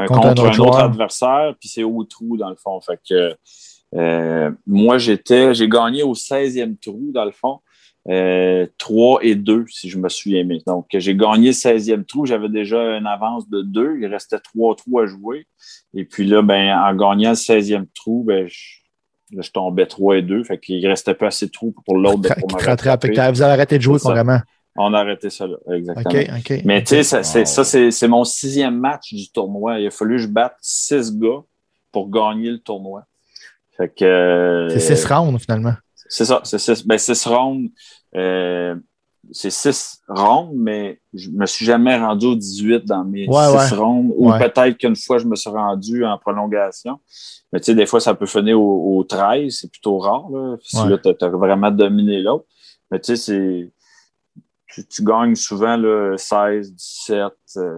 contre, 0.05 0.27
un, 0.27 0.31
autre, 0.31 0.45
un 0.45 0.59
autre 0.59 0.79
adversaire, 0.79 1.55
puis 1.59 1.69
c'est 1.69 1.83
au 1.83 2.03
trou, 2.03 2.37
dans 2.37 2.51
le 2.51 2.55
fond. 2.55 2.79
Fait 2.81 2.99
que 3.09 4.55
moi, 4.67 4.99
j'étais, 4.99 5.55
j'ai 5.55 5.67
gagné 5.67 6.03
au 6.03 6.13
16e 6.13 6.77
trou, 6.79 7.09
dans 7.11 7.25
le 7.25 7.31
fond. 7.31 7.61
Euh, 8.09 8.65
3 8.77 9.19
et 9.23 9.35
2, 9.35 9.65
si 9.67 9.89
je 9.89 9.97
me 9.97 10.07
souviens 10.07 10.45
bien. 10.45 10.59
Donc, 10.65 10.87
j'ai 10.93 11.15
gagné 11.15 11.47
le 11.47 11.53
16e 11.53 12.05
trou. 12.05 12.25
J'avais 12.25 12.47
déjà 12.47 12.97
une 12.97 13.07
avance 13.07 13.49
de 13.49 13.61
2. 13.61 13.97
Il 13.99 14.05
restait 14.07 14.39
3 14.39 14.75
trous 14.75 14.99
à 14.99 15.05
jouer. 15.07 15.45
Et 15.93 16.05
puis 16.05 16.25
là, 16.25 16.41
ben, 16.41 16.73
en 16.77 16.95
gagnant 16.95 17.31
le 17.31 17.35
16e 17.35 17.85
trou, 17.93 18.23
ben, 18.25 18.47
je, 18.47 19.35
là, 19.35 19.41
je 19.41 19.51
tombais 19.51 19.85
3 19.85 20.17
et 20.17 20.21
2. 20.21 20.43
Fait 20.45 20.57
qu'il 20.57 20.85
restait 20.87 21.15
pas 21.15 21.27
assez 21.27 21.47
de 21.47 21.51
trous 21.51 21.75
pour 21.85 21.97
l'autre. 21.97 22.33
Vous 23.31 23.41
avez 23.41 23.53
arrêté 23.53 23.77
de 23.77 23.83
jouer 23.83 23.99
carrément. 23.99 24.39
On 24.79 24.93
a 24.93 24.99
arrêté 24.99 25.31
ça 25.31 25.47
là, 25.47 25.57
exactement. 25.73 26.21
Mais 26.63 26.83
tu 26.83 27.03
sais, 27.03 27.03
ça, 27.03 27.23
c'est, 27.23 27.91
c'est 27.91 28.07
mon 28.07 28.23
sixième 28.23 28.77
match 28.79 29.11
du 29.11 29.27
tournoi. 29.31 29.79
Il 29.79 29.87
a 29.87 29.89
fallu 29.89 30.17
que 30.17 30.21
je 30.21 30.27
batte 30.27 30.55
six 30.61 31.11
gars 31.17 31.41
pour 31.91 32.09
gagner 32.11 32.51
le 32.51 32.59
tournoi. 32.59 33.03
Fait 33.75 33.89
que. 33.89 34.67
C'est 34.69 34.95
six 34.95 35.05
rounds 35.05 35.39
finalement. 35.39 35.73
C'est 36.09 36.25
ça, 36.25 36.41
c'est 36.43 36.59
six, 36.59 36.85
ben, 36.85 36.97
six 36.97 37.25
rounds. 37.25 37.71
Euh, 38.17 38.75
c'est 39.31 39.49
six 39.49 40.01
rondes, 40.07 40.53
mais 40.55 40.99
je 41.13 41.29
me 41.29 41.45
suis 41.45 41.65
jamais 41.65 41.97
rendu 41.97 42.27
au 42.27 42.35
18 42.35 42.85
dans 42.85 43.03
mes 43.03 43.25
six 43.25 43.73
rondes. 43.75 44.13
Ou 44.15 44.31
peut-être 44.31 44.77
qu'une 44.77 44.95
fois, 44.95 45.17
je 45.17 45.25
me 45.25 45.35
suis 45.35 45.49
rendu 45.49 46.05
en 46.05 46.17
prolongation. 46.17 46.99
Mais 47.51 47.59
tu 47.59 47.65
sais, 47.65 47.75
des 47.75 47.85
fois, 47.85 47.99
ça 47.99 48.13
peut 48.13 48.25
finir 48.25 48.59
au, 48.59 48.97
au 48.97 49.03
13. 49.03 49.53
C'est 49.53 49.71
plutôt 49.71 49.97
rare. 49.97 50.29
Là, 50.31 50.55
si 50.61 50.77
là, 50.77 50.97
tu 50.97 51.09
as, 51.09 51.29
vraiment 51.29 51.71
dominé 51.71 52.21
l'autre. 52.21 52.45
Mais 52.89 52.99
tu 52.99 53.15
sais, 53.15 53.69
c'est 54.69 54.87
tu, 54.89 55.03
gagnes 55.03 55.35
souvent 55.35 55.77
là, 55.77 56.15
16, 56.17 56.73
17, 56.73 57.23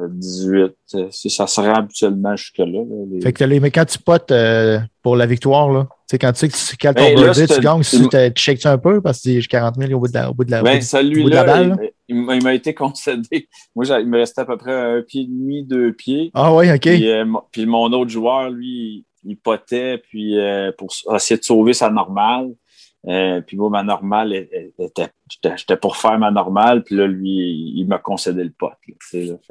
18. 0.10 0.74
ça 1.12 1.48
se 1.48 1.62
rend 1.62 1.76
habituellement 1.76 2.36
jusque-là. 2.36 2.84
Fait 3.22 3.34
que 3.34 3.44
les, 3.44 3.60
mais 3.60 3.72
quand 3.72 3.86
tu 3.86 4.00
potes 4.00 4.32
euh, 4.32 4.80
pour 5.02 5.16
la 5.16 5.26
victoire, 5.26 5.72
là, 5.72 5.88
quand 6.18 6.34
tu 6.34 6.40
sais 6.40 6.50
que 6.50 6.72
tu 6.72 6.78
cales 6.78 6.96
ton 6.96 7.14
ben, 7.14 7.32
tu 7.34 7.62
gagnes, 7.62 7.82
tu, 7.82 8.10
tu 8.10 8.42
checkes 8.42 8.66
un 8.66 8.78
peu 8.78 9.02
parce 9.02 9.22
que 9.22 9.40
j'ai 9.40 9.48
40 9.48 9.76
000 9.78 9.94
au 9.94 10.00
bout 10.00 10.08
de 10.08 10.14
la, 10.14 10.32
au 10.32 10.34
bout 10.34 10.44
de 10.44 10.52
la, 10.52 10.64
ben, 10.64 10.80
bout 10.80 11.30
de 11.30 11.36
la 11.36 11.44
balle? 11.44 11.92
Il, 12.08 12.16
m'a 12.16 12.54
été 12.54 12.74
concédé. 12.74 13.48
Moi, 13.76 13.86
il 14.00 14.08
me 14.08 14.18
restait 14.18 14.42
à 14.42 14.46
peu 14.46 14.58
près 14.58 14.74
un 14.74 15.02
pied 15.04 15.22
et 15.22 15.28
demi, 15.28 15.64
deux 15.64 15.94
pieds. 15.94 16.32
Ah 16.34 16.54
oui, 16.54 16.72
OK. 16.72 16.82
Puis, 16.82 17.10
euh, 17.12 17.26
puis 17.52 17.66
mon 17.68 17.92
autre 17.94 18.10
joueur, 18.10 18.50
lui, 18.50 19.06
il 19.24 19.38
potait 19.38 20.00
puis, 20.00 20.40
euh, 20.40 20.72
pour 20.78 20.90
essayer 21.14 21.38
de 21.38 21.44
sauver 21.44 21.74
sa 21.74 21.90
normale. 21.92 22.50
Euh, 23.08 23.42
puis 23.42 23.56
moi, 23.56 23.70
ma 23.70 23.84
normale, 23.84 24.48
j'étais 24.78 25.78
pour 25.78 25.96
faire 25.96 26.20
ma 26.20 26.32
normale, 26.32 26.84
puis 26.84 26.96
là, 26.96 27.08
lui, 27.08 27.74
il 27.76 27.86
m'a 27.86 27.98
concédé 27.98 28.44
le 28.44 28.52
pote. 28.52 28.74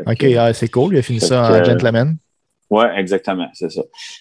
OK, 0.07 0.25
ah, 0.37 0.53
c'est 0.53 0.69
cool, 0.69 0.95
il 0.95 0.99
a 0.99 1.03
fini 1.03 1.21
ça 1.21 1.51
en 1.51 1.65
gentleman. 1.65 2.17
Oui, 2.71 2.85
exactement, 2.97 3.49
c'est 3.55 3.71
ça. 3.71 3.81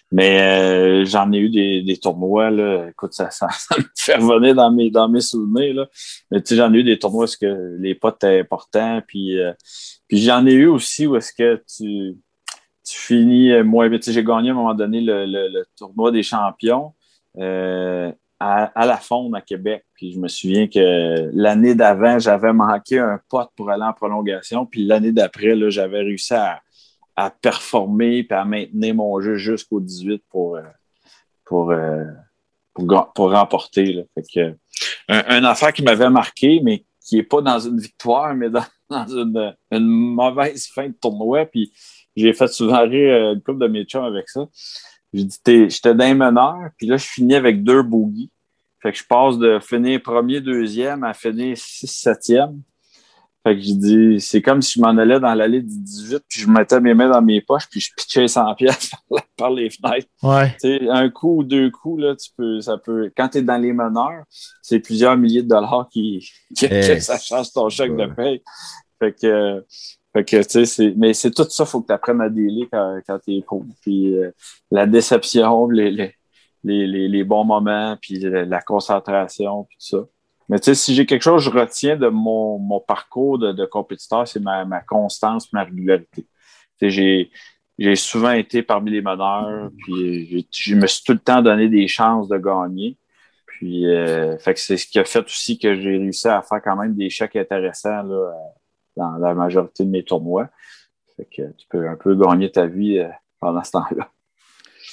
Mais 0.09 0.41
euh, 0.41 1.05
j'en 1.05 1.29
ai 1.33 1.37
eu 1.37 1.49
des, 1.49 1.81
des, 1.81 1.97
tournois, 1.97 2.49
là. 2.49 2.87
Écoute, 2.89 3.11
ça, 3.11 3.29
ça, 3.31 3.47
me 3.77 3.83
fait 3.97 4.15
revenir 4.15 4.55
dans 4.55 4.71
mes, 4.71 4.89
dans 4.89 5.09
mes 5.09 5.19
souvenirs, 5.19 5.73
là. 5.73 5.87
Mais 6.31 6.41
tu 6.41 6.49
sais, 6.49 6.55
j'en 6.55 6.73
ai 6.73 6.77
eu 6.77 6.83
des 6.83 6.97
tournois 6.97 7.21
où 7.21 7.23
est-ce 7.25 7.37
que 7.37 7.75
les 7.79 7.95
potes 7.95 8.23
étaient 8.23 8.39
importants, 8.39 9.01
puis, 9.05 9.37
euh, 9.37 9.51
puis 10.07 10.19
j'en 10.19 10.45
ai 10.45 10.53
eu 10.53 10.67
aussi 10.67 11.05
où 11.05 11.17
est-ce 11.17 11.33
que 11.33 11.61
tu, 11.67 12.15
tu 12.85 12.97
finis, 12.97 13.51
moi, 13.63 13.89
tu 13.89 14.01
sais, 14.01 14.13
j'ai 14.13 14.23
gagné 14.23 14.49
à 14.49 14.53
un 14.53 14.55
moment 14.55 14.73
donné 14.73 15.01
le, 15.01 15.25
le, 15.25 15.49
le 15.49 15.65
tournoi 15.75 16.11
des 16.11 16.23
champions. 16.23 16.93
Euh, 17.37 18.11
à, 18.39 18.85
la 18.85 18.97
Fonde 18.97 19.35
à 19.35 19.41
Québec. 19.41 19.85
Puis 19.93 20.13
je 20.13 20.19
me 20.19 20.27
souviens 20.27 20.67
que 20.67 21.29
l'année 21.33 21.75
d'avant, 21.75 22.19
j'avais 22.19 22.53
manqué 22.53 22.99
un 22.99 23.19
pote 23.29 23.49
pour 23.55 23.69
aller 23.69 23.83
en 23.83 23.93
prolongation. 23.93 24.65
Puis 24.65 24.85
l'année 24.85 25.11
d'après, 25.11 25.55
j'avais 25.71 25.99
réussi 25.99 26.33
à, 26.33 26.61
performer 27.41 28.27
et 28.29 28.33
à 28.33 28.45
maintenir 28.45 28.93
mon 28.93 29.19
jeu 29.21 29.37
jusqu'au 29.37 29.79
18 29.79 30.21
pour, 30.29 30.59
pour, 31.45 31.73
pour, 32.75 33.31
remporter. 33.31 34.05
Fait 34.13 34.23
que, 34.33 34.55
un, 35.07 35.43
affaire 35.43 35.73
qui 35.73 35.81
m'avait 35.81 36.11
marqué, 36.11 36.59
mais 36.63 36.85
qui 37.01 37.15
n'est 37.15 37.23
pas 37.23 37.41
dans 37.41 37.59
une 37.59 37.79
victoire, 37.79 38.35
mais 38.35 38.49
dans, 38.49 38.63
une, 39.71 39.87
mauvaise 39.87 40.67
fin 40.67 40.89
de 40.89 40.93
tournoi. 40.93 41.45
Puis 41.45 41.71
j'ai 42.15 42.33
fait 42.33 42.47
souvent 42.47 42.87
rire 42.87 43.31
une 43.33 43.41
couple 43.41 43.59
de 43.59 43.67
mes 43.67 43.85
chums 43.85 44.03
avec 44.03 44.29
ça. 44.29 44.45
J'étais 45.13 45.95
d'un 45.95 46.13
meneur, 46.13 46.69
puis 46.77 46.87
là, 46.87 46.97
je 46.97 47.05
finis 47.05 47.35
avec 47.35 47.63
deux 47.63 47.81
bogies. 47.81 48.29
Fait 48.81 48.91
que 48.91 48.97
je 48.97 49.03
passe 49.03 49.37
de 49.37 49.59
finir 49.59 50.01
premier, 50.01 50.39
deuxième 50.41 51.03
à 51.03 51.13
finir 51.13 51.57
six, 51.57 51.87
septième. 51.87 52.61
Fait 53.43 53.55
que 53.55 53.61
je 53.61 53.73
dis, 53.73 54.19
c'est 54.19 54.41
comme 54.41 54.61
si 54.61 54.73
je 54.77 54.81
m'en 54.81 54.89
allais 54.89 55.19
dans 55.19 55.33
l'allée 55.33 55.61
du 55.61 55.79
18, 55.79 56.23
puis 56.27 56.41
je 56.41 56.49
mettais 56.49 56.81
mes 56.81 56.93
mains 56.93 57.09
dans 57.09 57.21
mes 57.21 57.39
poches, 57.39 57.67
puis 57.69 57.79
je 57.79 57.91
pitchais 57.95 58.27
100 58.27 58.55
pièces 58.55 58.91
par 59.37 59.51
les 59.51 59.69
fenêtres. 59.69 60.07
Ouais. 60.21 60.55
un 60.89 61.09
coup 61.09 61.37
ou 61.37 61.43
deux 61.43 61.71
coups, 61.71 62.01
là, 62.01 62.15
tu 62.15 62.29
peux, 62.35 62.59
ça 62.59 62.77
peut, 62.77 63.09
quand 63.15 63.29
tu 63.29 63.37
es 63.37 63.41
dans 63.41 63.57
les 63.57 63.71
meneurs, 63.71 64.25
c'est 64.61 64.79
plusieurs 64.79 65.15
milliers 65.15 65.43
de 65.43 65.47
dollars 65.47 65.87
qui, 65.89 66.29
qui, 66.57 66.65
eh, 66.65 66.99
ça 66.99 67.17
change 67.17 67.53
ton 67.53 67.69
chèque 67.69 67.95
de 67.95 68.07
paye. 68.07 68.41
Fait 68.99 69.13
que, 69.13 69.63
fait 70.17 70.25
que, 70.25 70.43
tu 70.43 70.65
sais, 70.65 70.93
mais 70.97 71.13
c'est 71.13 71.29
tout 71.29 71.45
ça, 71.47 71.63
faut 71.65 71.81
que 71.81 71.87
tu 71.87 71.93
apprennes 71.93 72.21
à 72.21 72.29
délire 72.29 72.67
quand, 72.71 72.99
quand 73.05 73.19
tu 73.19 73.35
es 73.35 73.41
pro. 73.43 73.63
Puis 73.81 74.15
euh, 74.15 74.31
la 74.71 74.87
déception, 74.87 75.69
les, 75.69 75.91
les, 75.91 76.15
les, 76.63 77.07
les, 77.07 77.23
bons 77.23 77.43
moments, 77.43 77.95
puis 78.01 78.19
la, 78.19 78.61
concentration, 78.61 79.65
puis 79.65 79.77
tout 79.79 79.97
ça. 79.97 80.07
Mais 80.49 80.59
tu 80.59 80.65
sais, 80.65 80.75
si 80.75 80.95
j'ai 80.95 81.05
quelque 81.05 81.21
chose 81.21 81.45
que 81.45 81.51
je 81.51 81.55
retiens 81.55 81.97
de 81.97 82.07
mon, 82.07 82.57
mon 82.57 82.79
parcours 82.79 83.37
de, 83.37 83.65
compétiteur, 83.65 84.27
c'est 84.27 84.39
ma, 84.39 84.65
ma 84.65 84.79
constance, 84.81 85.53
ma 85.53 85.65
régularité. 85.65 86.25
J'ai, 86.81 87.29
j'ai 87.77 87.95
souvent 87.95 88.31
été 88.31 88.63
parmi 88.63 88.89
les 88.89 89.01
meneurs, 89.01 89.69
puis 89.83 90.47
je 90.51 90.75
me 90.75 90.87
suis 90.87 91.03
tout 91.03 91.13
le 91.13 91.19
temps 91.19 91.43
donné 91.43 91.69
des 91.69 91.87
chances 91.87 92.27
de 92.27 92.37
gagner. 92.37 92.97
Puis, 93.45 93.85
euh, 93.85 94.37
fait 94.39 94.55
que 94.55 94.59
c'est 94.59 94.77
ce 94.77 94.87
qui 94.87 94.97
a 94.97 95.05
fait 95.05 95.25
aussi 95.25 95.59
que 95.59 95.75
j'ai 95.75 95.97
réussi 95.97 96.27
à 96.27 96.41
faire 96.41 96.61
quand 96.63 96.75
même 96.75 96.95
des 96.95 97.11
chèques 97.11 97.35
intéressants 97.35 98.03
là, 98.03 98.33
dans 98.97 99.17
la 99.17 99.33
majorité 99.33 99.85
de 99.85 99.89
mes 99.89 100.03
tournois. 100.03 100.49
Fait 101.15 101.25
que 101.25 101.41
tu 101.53 101.67
peux 101.69 101.87
un 101.87 101.95
peu 101.95 102.15
gagner 102.15 102.51
ta 102.51 102.65
vie 102.65 102.99
euh, 102.99 103.09
pendant 103.39 103.63
ce 103.63 103.71
temps-là. 103.71 104.09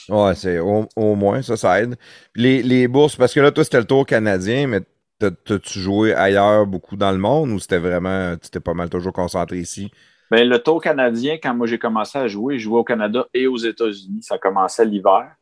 Ouais, 0.08 0.34
c'est 0.34 0.58
au, 0.58 0.86
moins, 0.96 1.42
ça, 1.42 1.56
ça 1.56 1.80
aide. 1.80 1.96
Les, 2.34 2.62
les 2.62 2.88
bourses, 2.88 3.16
parce 3.16 3.32
que 3.32 3.40
là, 3.40 3.50
toi, 3.52 3.64
c'était 3.64 3.78
le 3.78 3.86
tour 3.86 4.04
canadien, 4.04 4.66
mais 4.66 4.80
t'as-tu 5.18 5.78
joué 5.78 6.14
ailleurs 6.14 6.66
beaucoup 6.66 6.96
dans 6.96 7.12
le 7.12 7.18
monde 7.18 7.50
ou 7.50 7.58
c'était 7.58 7.78
vraiment, 7.78 8.36
tu 8.36 8.50
t'es 8.50 8.60
pas 8.60 8.74
mal 8.74 8.90
toujours 8.90 9.12
concentré 9.12 9.58
ici? 9.58 9.90
Bien, 10.30 10.44
le 10.44 10.58
tour 10.58 10.82
canadien, 10.82 11.38
quand 11.42 11.54
moi 11.54 11.66
j'ai 11.66 11.78
commencé 11.78 12.18
à 12.18 12.26
jouer, 12.28 12.58
je 12.58 12.64
jouais 12.64 12.78
au 12.78 12.84
Canada 12.84 13.26
et 13.32 13.46
aux 13.46 13.56
États-Unis. 13.56 14.22
Ça 14.22 14.38
commençait 14.38 14.84
l'hiver. 14.84 15.36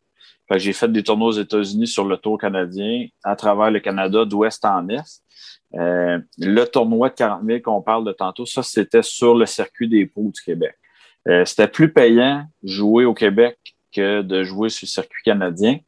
J'ai 0.54 0.72
fait 0.74 0.88
des 0.88 1.02
tournois 1.02 1.28
aux 1.28 1.38
États-Unis 1.40 1.86
sur 1.86 2.04
le 2.04 2.16
tour 2.18 2.38
canadien 2.38 3.06
à 3.24 3.36
travers 3.36 3.70
le 3.70 3.80
Canada 3.80 4.24
d'ouest 4.24 4.62
en 4.64 4.86
est. 4.90 5.22
Euh, 5.74 6.18
le 6.38 6.64
tournoi 6.64 7.08
de 7.08 7.14
40 7.14 7.44
000 7.44 7.60
qu'on 7.60 7.82
parle 7.82 8.04
de 8.04 8.12
tantôt, 8.12 8.46
ça, 8.46 8.62
c'était 8.62 9.02
sur 9.02 9.34
le 9.34 9.46
circuit 9.46 9.88
des 9.88 10.06
pots 10.06 10.30
du 10.34 10.40
Québec. 10.42 10.76
Euh, 11.28 11.44
c'était 11.44 11.68
plus 11.68 11.92
payant 11.92 12.44
jouer 12.62 13.04
au 13.04 13.14
Québec 13.14 13.58
que 13.94 14.22
de 14.22 14.42
jouer 14.42 14.68
sur 14.68 14.86
le 14.86 14.90
circuit 14.90 15.22
canadien. 15.24 15.78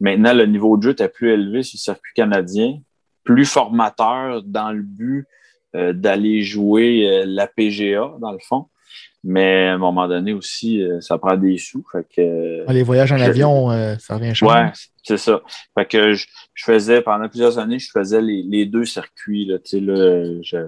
Maintenant, 0.00 0.32
le 0.32 0.46
niveau 0.46 0.76
de 0.76 0.82
jeu 0.82 0.90
était 0.90 1.08
plus 1.08 1.30
élevé 1.30 1.62
sur 1.62 1.76
le 1.76 1.80
circuit 1.80 2.12
canadien, 2.14 2.80
plus 3.24 3.44
formateur 3.44 4.42
dans 4.42 4.72
le 4.72 4.82
but 4.82 5.26
euh, 5.74 5.92
d'aller 5.92 6.42
jouer 6.42 7.22
la 7.24 7.46
PGA, 7.46 8.14
dans 8.20 8.32
le 8.32 8.38
fond. 8.40 8.66
Mais 9.24 9.68
à 9.68 9.74
un 9.74 9.78
moment 9.78 10.08
donné 10.08 10.32
aussi, 10.32 10.82
euh, 10.82 11.00
ça 11.00 11.16
prend 11.16 11.36
des 11.36 11.56
sous. 11.56 11.84
Fait 11.92 12.04
que, 12.04 12.70
les 12.72 12.82
voyages 12.82 13.12
en 13.12 13.20
avion, 13.20 13.70
euh, 13.70 13.94
ça 13.98 14.16
revient 14.16 14.34
cher. 14.34 14.48
Ouais, 14.48 14.72
c'est 15.04 15.16
ça. 15.16 15.40
Fait 15.78 15.86
que 15.86 16.14
je, 16.14 16.26
faisais, 16.56 17.02
pendant 17.02 17.28
plusieurs 17.28 17.58
années, 17.60 17.78
je 17.78 17.88
faisais 17.92 18.20
les, 18.20 18.66
deux 18.66 18.84
circuits. 18.84 19.44
Là, 19.44 19.58
là, 19.74 20.24
je, 20.42 20.66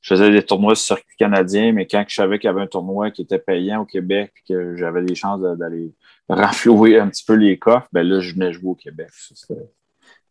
je 0.00 0.14
faisais 0.14 0.30
des 0.30 0.42
tournois 0.42 0.74
sur 0.76 0.96
circuit 0.96 1.16
canadien, 1.18 1.72
mais 1.72 1.86
quand 1.86 2.02
je 2.08 2.14
savais 2.14 2.38
qu'il 2.38 2.48
y 2.48 2.50
avait 2.50 2.62
un 2.62 2.66
tournoi 2.66 3.10
qui 3.10 3.20
était 3.22 3.38
payant 3.38 3.82
au 3.82 3.84
Québec 3.84 4.32
et 4.36 4.54
que 4.54 4.76
j'avais 4.76 5.02
des 5.02 5.14
chances 5.14 5.42
d'aller 5.58 5.92
renflouer 6.30 6.98
un 6.98 7.08
petit 7.08 7.24
peu 7.24 7.34
les 7.34 7.58
coffres, 7.58 7.88
ben 7.92 8.06
là, 8.06 8.20
je 8.20 8.32
venais 8.32 8.52
jouer 8.52 8.70
au 8.70 8.74
Québec. 8.74 9.08
cet 9.10 9.58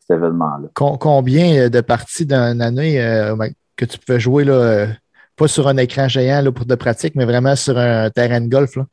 événement-là. 0.10 0.70
Combien 0.74 1.70
de 1.70 1.82
parties 1.82 2.26
d'une 2.26 2.62
année 2.62 3.00
euh, 3.00 3.36
que 3.76 3.86
tu 3.86 4.00
pouvais 4.00 4.20
jouer 4.20 4.44
là, 4.44 4.88
pas 5.40 5.48
sur 5.48 5.68
un 5.68 5.78
écran 5.78 6.08
géant 6.08 6.42
là, 6.42 6.52
pour 6.52 6.66
de 6.66 6.76
pratique, 6.76 7.16
mais 7.16 7.26
vraiment 7.26 7.56
sur 7.56 7.78
un 7.78 8.10
terrain 8.10 8.42
de 8.42 8.50
golf. 8.50 8.76
Là. 8.76 8.86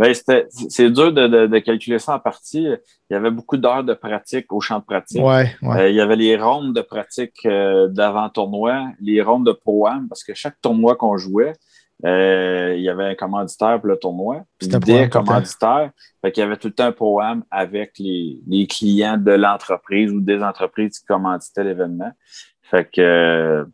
Ben, 0.00 0.14
c'est 0.14 0.90
dur 0.90 1.12
de, 1.12 1.58
calculer 1.58 1.98
ça 1.98 2.14
en 2.14 2.18
partie. 2.18 2.62
Il 2.62 3.12
y 3.12 3.14
avait 3.14 3.30
beaucoup 3.30 3.58
d'heures 3.58 3.84
de 3.84 3.92
pratique 3.92 4.50
au 4.50 4.60
champ 4.60 4.78
de 4.78 4.84
pratique. 4.84 5.22
Ouais, 5.22 5.54
euh, 5.62 5.90
il 5.90 5.94
y 5.94 6.00
avait 6.00 6.16
les 6.16 6.38
rondes 6.38 6.74
de 6.74 6.80
pratique 6.80 7.44
euh, 7.44 7.86
d'avant-tournoi, 7.88 8.86
les 9.02 9.20
rondes 9.20 9.44
de 9.46 9.52
pro-am, 9.52 10.08
parce 10.08 10.24
que 10.24 10.32
chaque 10.32 10.58
tournoi 10.62 10.96
qu'on 10.96 11.18
jouait, 11.18 11.52
euh, 12.06 12.74
il 12.78 12.82
y 12.82 12.88
avait 12.88 13.04
un 13.04 13.14
commanditaire 13.14 13.78
pour 13.78 13.88
le 13.88 13.98
tournoi, 13.98 14.44
puis 14.58 14.68
des 14.68 15.10
commanditaires. 15.10 15.90
Fait 16.22 16.32
qu'il 16.32 16.42
y 16.42 16.46
avait 16.46 16.56
tout 16.56 16.68
le 16.68 16.74
temps 16.74 16.86
un 16.86 16.92
pro-am 16.92 17.44
avec 17.50 17.92
les, 17.98 18.40
les 18.48 18.66
clients 18.66 19.18
de 19.18 19.32
l'entreprise 19.32 20.10
ou 20.10 20.22
des 20.22 20.42
entreprises 20.42 21.00
qui 21.00 21.04
commanditaient 21.04 21.64
l'événement. 21.64 22.12
Fait 22.62 22.88
que 22.90 23.66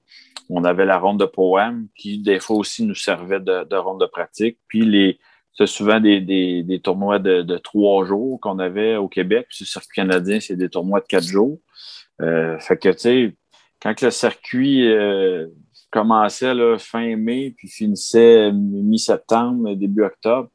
on 0.49 0.65
avait 0.65 0.85
la 0.85 0.99
ronde 0.99 1.21
de 1.21 1.25
poème 1.25 1.89
qui, 1.97 2.19
des 2.19 2.41
fois 2.41 2.57
aussi, 2.57 2.85
nous 2.85 2.95
servait 2.95 3.41
de, 3.41 3.77
ronde 3.77 4.01
de 4.01 4.07
pratique. 4.07 4.59
Puis, 4.69 4.85
les, 4.85 5.19
c'est 5.55 5.67
souvent 5.67 6.01
des, 6.01 6.21
des, 6.21 6.81
tournois 6.81 7.19
de, 7.19 7.59
trois 7.59 8.05
jours 8.05 8.41
qu'on 8.41 8.59
avait 8.59 8.97
au 8.97 9.09
Québec. 9.09 9.47
Puis, 9.49 9.59
le 9.61 9.67
circuit 9.67 9.95
canadien, 9.95 10.41
c'est 10.41 10.57
des 10.57 10.69
tournois 10.69 11.01
de 11.01 11.07
quatre 11.07 11.27
jours. 11.27 11.59
Euh, 12.23 12.59
fait 12.59 12.77
que, 12.77 12.89
tu 12.91 12.99
sais, 12.99 13.37
quand 13.81 14.01
le 14.01 14.11
circuit 14.11 14.89
euh, 14.89 15.47
commençait 15.91 16.55
là, 16.55 16.79
fin 16.79 17.17
mai, 17.17 17.55
puis 17.57 17.69
finissait 17.69 18.53
mi-septembre, 18.53 19.75
début 19.75 20.03
octobre, 20.03 20.49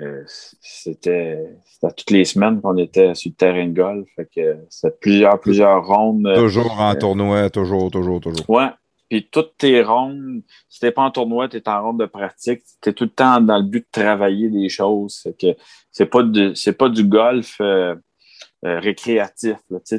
euh, 0.00 0.22
c'était, 0.26 1.44
c'était 1.64 1.92
toutes 1.96 2.10
les 2.10 2.24
semaines 2.24 2.60
qu'on 2.60 2.76
était 2.76 3.14
sur 3.14 3.30
le 3.30 3.34
terrain 3.34 3.66
de 3.66 3.72
golf. 3.72 4.08
Fait 4.14 4.28
que 4.32 4.58
c'était 4.68 4.96
plusieurs, 5.00 5.40
plusieurs 5.40 5.84
rondes. 5.84 6.30
Toujours 6.36 6.80
en 6.80 6.94
tournoi, 6.94 7.50
toujours, 7.50 7.90
toujours, 7.90 8.20
toujours. 8.20 8.48
Ouais, 8.48 8.68
puis 9.08 9.28
toutes 9.30 9.56
tes 9.56 9.82
rondes, 9.82 10.42
si 10.68 10.80
t'es 10.80 10.90
pas 10.90 11.02
en 11.02 11.10
tournoi, 11.10 11.48
tu 11.48 11.56
es 11.56 11.68
en 11.68 11.82
ronde 11.82 12.00
de 12.00 12.06
pratique, 12.06 12.62
tu 12.82 12.90
es 12.90 12.92
tout 12.92 13.04
le 13.04 13.10
temps 13.10 13.40
dans 13.40 13.56
le 13.56 13.64
but 13.64 13.80
de 13.80 14.02
travailler 14.02 14.50
des 14.50 14.68
choses. 14.68 15.20
C'est 15.22 15.38
que 15.38 15.56
c'est 15.90 16.06
pas 16.06 16.22
de 16.22 16.52
c'est 16.54 16.74
pas 16.74 16.88
du 16.88 17.04
golf 17.04 17.56
euh, 17.60 17.94
euh, 18.64 18.80
récréatif. 18.80 19.56
Tu 19.86 19.94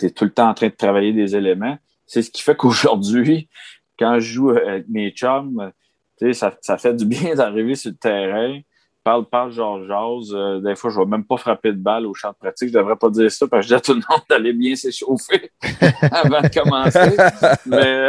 es, 0.00 0.10
tout 0.10 0.24
le 0.24 0.32
temps 0.32 0.48
en 0.48 0.54
train 0.54 0.68
de 0.68 0.74
travailler 0.74 1.12
des 1.12 1.36
éléments. 1.36 1.78
C'est 2.06 2.22
ce 2.22 2.30
qui 2.30 2.42
fait 2.42 2.56
qu'aujourd'hui, 2.58 3.48
quand 3.98 4.20
je 4.20 4.32
joue 4.32 4.50
avec 4.50 4.88
mes 4.88 5.10
chums, 5.10 5.72
ça, 6.32 6.54
ça 6.60 6.76
fait 6.76 6.94
du 6.94 7.06
bien 7.06 7.34
d'arriver 7.36 7.74
sur 7.74 7.90
le 7.90 7.96
terrain, 7.96 8.60
parle, 9.02 9.26
parle, 9.26 9.52
genre, 9.52 9.82
jase. 9.86 10.34
Euh, 10.34 10.60
des 10.60 10.76
fois, 10.76 10.90
je 10.90 10.98
ne 10.98 11.04
vais 11.04 11.10
même 11.10 11.24
pas 11.24 11.38
frapper 11.38 11.72
de 11.72 11.78
balle 11.78 12.06
au 12.06 12.14
champ 12.14 12.30
de 12.30 12.36
pratique. 12.36 12.68
Je 12.68 12.74
ne 12.74 12.78
devrais 12.78 12.96
pas 12.96 13.08
dire 13.08 13.30
ça 13.30 13.46
parce 13.48 13.62
que 13.62 13.68
je 13.70 13.74
dis 13.74 13.74
à 13.74 13.80
tout 13.80 13.94
le 13.94 14.02
monde 14.08 14.20
d'aller 14.28 14.52
bien 14.52 14.74
s'échauffer 14.76 15.50
avant 16.12 16.42
de 16.42 16.48
commencer. 16.48 17.16
Mais 17.66 18.08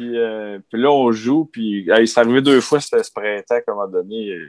euh, 0.00 0.58
puis, 0.70 0.80
là, 0.80 0.90
on 0.90 1.12
joue, 1.12 1.44
puis 1.44 1.86
il 1.86 2.08
s'est 2.08 2.20
arrivé 2.20 2.40
deux 2.40 2.60
fois 2.60 2.80
ce 2.80 2.96
printemps, 3.12 3.54
à 3.54 3.70
un 3.70 3.74
moment 3.74 3.88
donné. 3.88 4.30
Euh, 4.30 4.48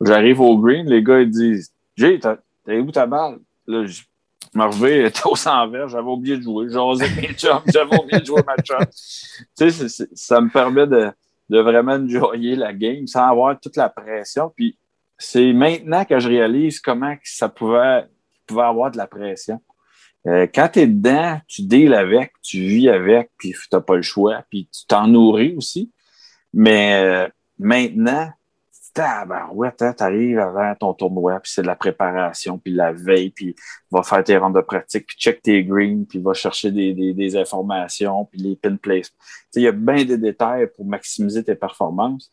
j'arrive 0.00 0.40
au 0.40 0.58
green, 0.58 0.88
les 0.88 1.02
gars, 1.02 1.20
ils 1.20 1.30
disent 1.30 1.72
Jay, 1.96 2.18
t'as 2.18 2.36
où 2.68 2.90
ta 2.90 3.06
balle? 3.06 3.38
Là, 3.66 3.86
je 3.86 4.02
me 4.54 4.64
reviens, 4.64 5.06
était 5.06 5.26
au 5.26 5.36
100 5.36 5.68
verre, 5.68 5.88
j'avais 5.88 6.08
oublié 6.08 6.36
de 6.36 6.42
jouer. 6.42 6.66
j'avais 6.68 7.98
oublié 7.98 8.20
de 8.20 8.26
jouer 8.26 8.42
ma 8.46 8.56
chum. 8.56 8.78
Tu 9.58 9.70
sais, 9.70 10.06
ça 10.14 10.40
me 10.40 10.50
permet 10.50 10.86
de, 10.86 11.10
de 11.48 11.60
vraiment 11.60 11.92
enjoyer 11.92 12.56
la 12.56 12.72
game 12.72 13.06
sans 13.06 13.28
avoir 13.28 13.58
toute 13.58 13.76
la 13.76 13.88
pression. 13.88 14.52
Puis 14.54 14.76
c'est 15.18 15.52
maintenant 15.52 16.04
que 16.04 16.18
je 16.18 16.28
réalise 16.28 16.80
comment 16.80 17.14
ça 17.22 17.48
pouvait, 17.48 18.06
pouvait 18.46 18.62
avoir 18.62 18.90
de 18.90 18.96
la 18.96 19.06
pression. 19.06 19.60
Euh, 20.26 20.46
quand 20.52 20.68
tu 20.72 20.80
es 20.80 20.86
dedans, 20.86 21.38
tu 21.46 21.62
deals 21.62 21.94
avec, 21.94 22.32
tu 22.42 22.58
vis 22.60 22.88
avec, 22.88 23.30
puis 23.38 23.52
tu 23.52 23.68
n'as 23.72 23.80
pas 23.80 23.96
le 23.96 24.02
choix, 24.02 24.44
puis 24.48 24.68
tu 24.72 24.86
t'en 24.86 25.06
nourris 25.06 25.54
aussi. 25.56 25.92
Mais 26.52 27.04
euh, 27.04 27.28
maintenant, 27.58 28.30
ouais, 29.52 29.72
tu 29.76 29.84
arrives 30.02 30.38
avant 30.38 30.74
ton 30.74 30.94
tournoi, 30.94 31.40
puis 31.40 31.52
c'est 31.52 31.62
de 31.62 31.66
la 31.66 31.76
préparation, 31.76 32.58
puis 32.58 32.72
la 32.72 32.92
veille, 32.92 33.30
puis 33.30 33.54
va 33.90 34.02
faire 34.02 34.22
tes 34.24 34.36
rondes 34.36 34.54
de 34.54 34.60
pratique, 34.60 35.06
puis 35.06 35.16
check 35.18 35.42
tes 35.42 35.64
greens, 35.64 36.04
puis 36.08 36.20
va 36.20 36.34
chercher 36.34 36.70
des, 36.70 36.94
des, 36.94 37.12
des 37.12 37.36
informations, 37.36 38.24
puis 38.26 38.40
les 38.40 38.56
pin 38.56 38.76
places. 38.76 39.12
Il 39.54 39.62
y 39.62 39.68
a 39.68 39.72
bien 39.72 40.04
des 40.04 40.18
détails 40.18 40.68
pour 40.74 40.84
maximiser 40.86 41.44
tes 41.44 41.54
performances. 41.54 42.30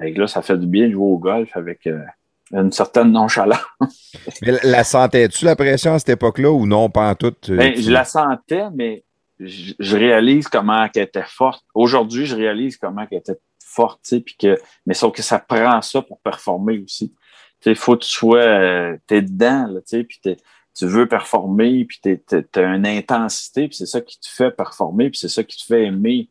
Et 0.00 0.14
là, 0.14 0.28
ça 0.28 0.42
fait 0.42 0.56
du 0.56 0.66
bien 0.66 0.86
de 0.86 0.92
jouer 0.92 1.06
au 1.06 1.18
golf 1.18 1.56
avec, 1.56 1.86
euh, 1.86 2.04
une 2.52 2.72
certaine 2.72 3.12
nonchalance. 3.12 3.58
Mais 4.42 4.52
la- 4.62 4.84
sentais-tu, 4.84 5.44
la 5.44 5.56
pression, 5.56 5.94
à 5.94 5.98
cette 5.98 6.08
époque-là, 6.10 6.50
ou 6.50 6.66
non, 6.66 6.88
pas 6.90 7.10
en 7.10 7.14
tout? 7.14 7.32
tu- 7.40 7.56
Ben, 7.56 7.74
tu- 7.74 7.82
je 7.82 7.90
la 7.90 8.04
sentais, 8.04 8.64
mais 8.74 9.04
je, 9.38 9.72
je 9.78 9.96
réalise 9.96 10.48
comment 10.48 10.88
elle 10.94 11.02
était 11.02 11.22
forte. 11.26 11.64
Aujourd'hui, 11.74 12.26
je 12.26 12.34
réalise 12.36 12.76
comment 12.76 13.06
elle 13.10 13.18
était 13.18 13.38
forte, 13.64 14.00
tu 14.02 14.16
sais, 14.16 14.20
puis 14.20 14.36
que, 14.38 14.58
mais 14.86 14.94
sauf 14.94 15.14
que 15.14 15.22
ça 15.22 15.38
prend 15.38 15.80
ça 15.82 16.00
pour 16.02 16.18
performer 16.20 16.78
aussi. 16.78 17.12
Tu 17.60 17.70
sais, 17.70 17.74
faut 17.74 17.96
que 17.96 18.04
tu 18.04 18.10
sois, 18.10 18.38
euh, 18.40 18.96
t'es 19.06 19.20
dedans, 19.22 19.68
tu 19.86 20.04
puis 20.04 20.18
t'es- 20.22 20.36
tu 20.76 20.86
veux 20.86 21.06
performer, 21.06 21.84
puis 21.84 21.98
t'es, 22.00 22.16
t'es- 22.16 22.42
t'as 22.44 22.74
une 22.74 22.86
intensité, 22.86 23.68
puis 23.68 23.76
c'est 23.76 23.86
ça 23.86 24.00
qui 24.00 24.18
te 24.20 24.28
fait 24.28 24.50
performer, 24.52 25.10
puis 25.10 25.18
c'est 25.18 25.28
ça 25.28 25.42
qui 25.44 25.56
te 25.58 25.64
fait 25.64 25.84
aimer 25.84 26.28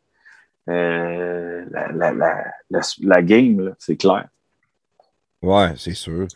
euh, 0.68 1.64
la, 1.70 1.88
la, 1.92 2.12
la, 2.12 2.44
la, 2.70 2.80
la 3.02 3.22
game, 3.22 3.60
là, 3.60 3.70
c'est 3.78 3.96
clair. 3.96 4.26
Ouais, 5.40 5.74
c'est 5.76 5.94
sûr. 5.94 6.26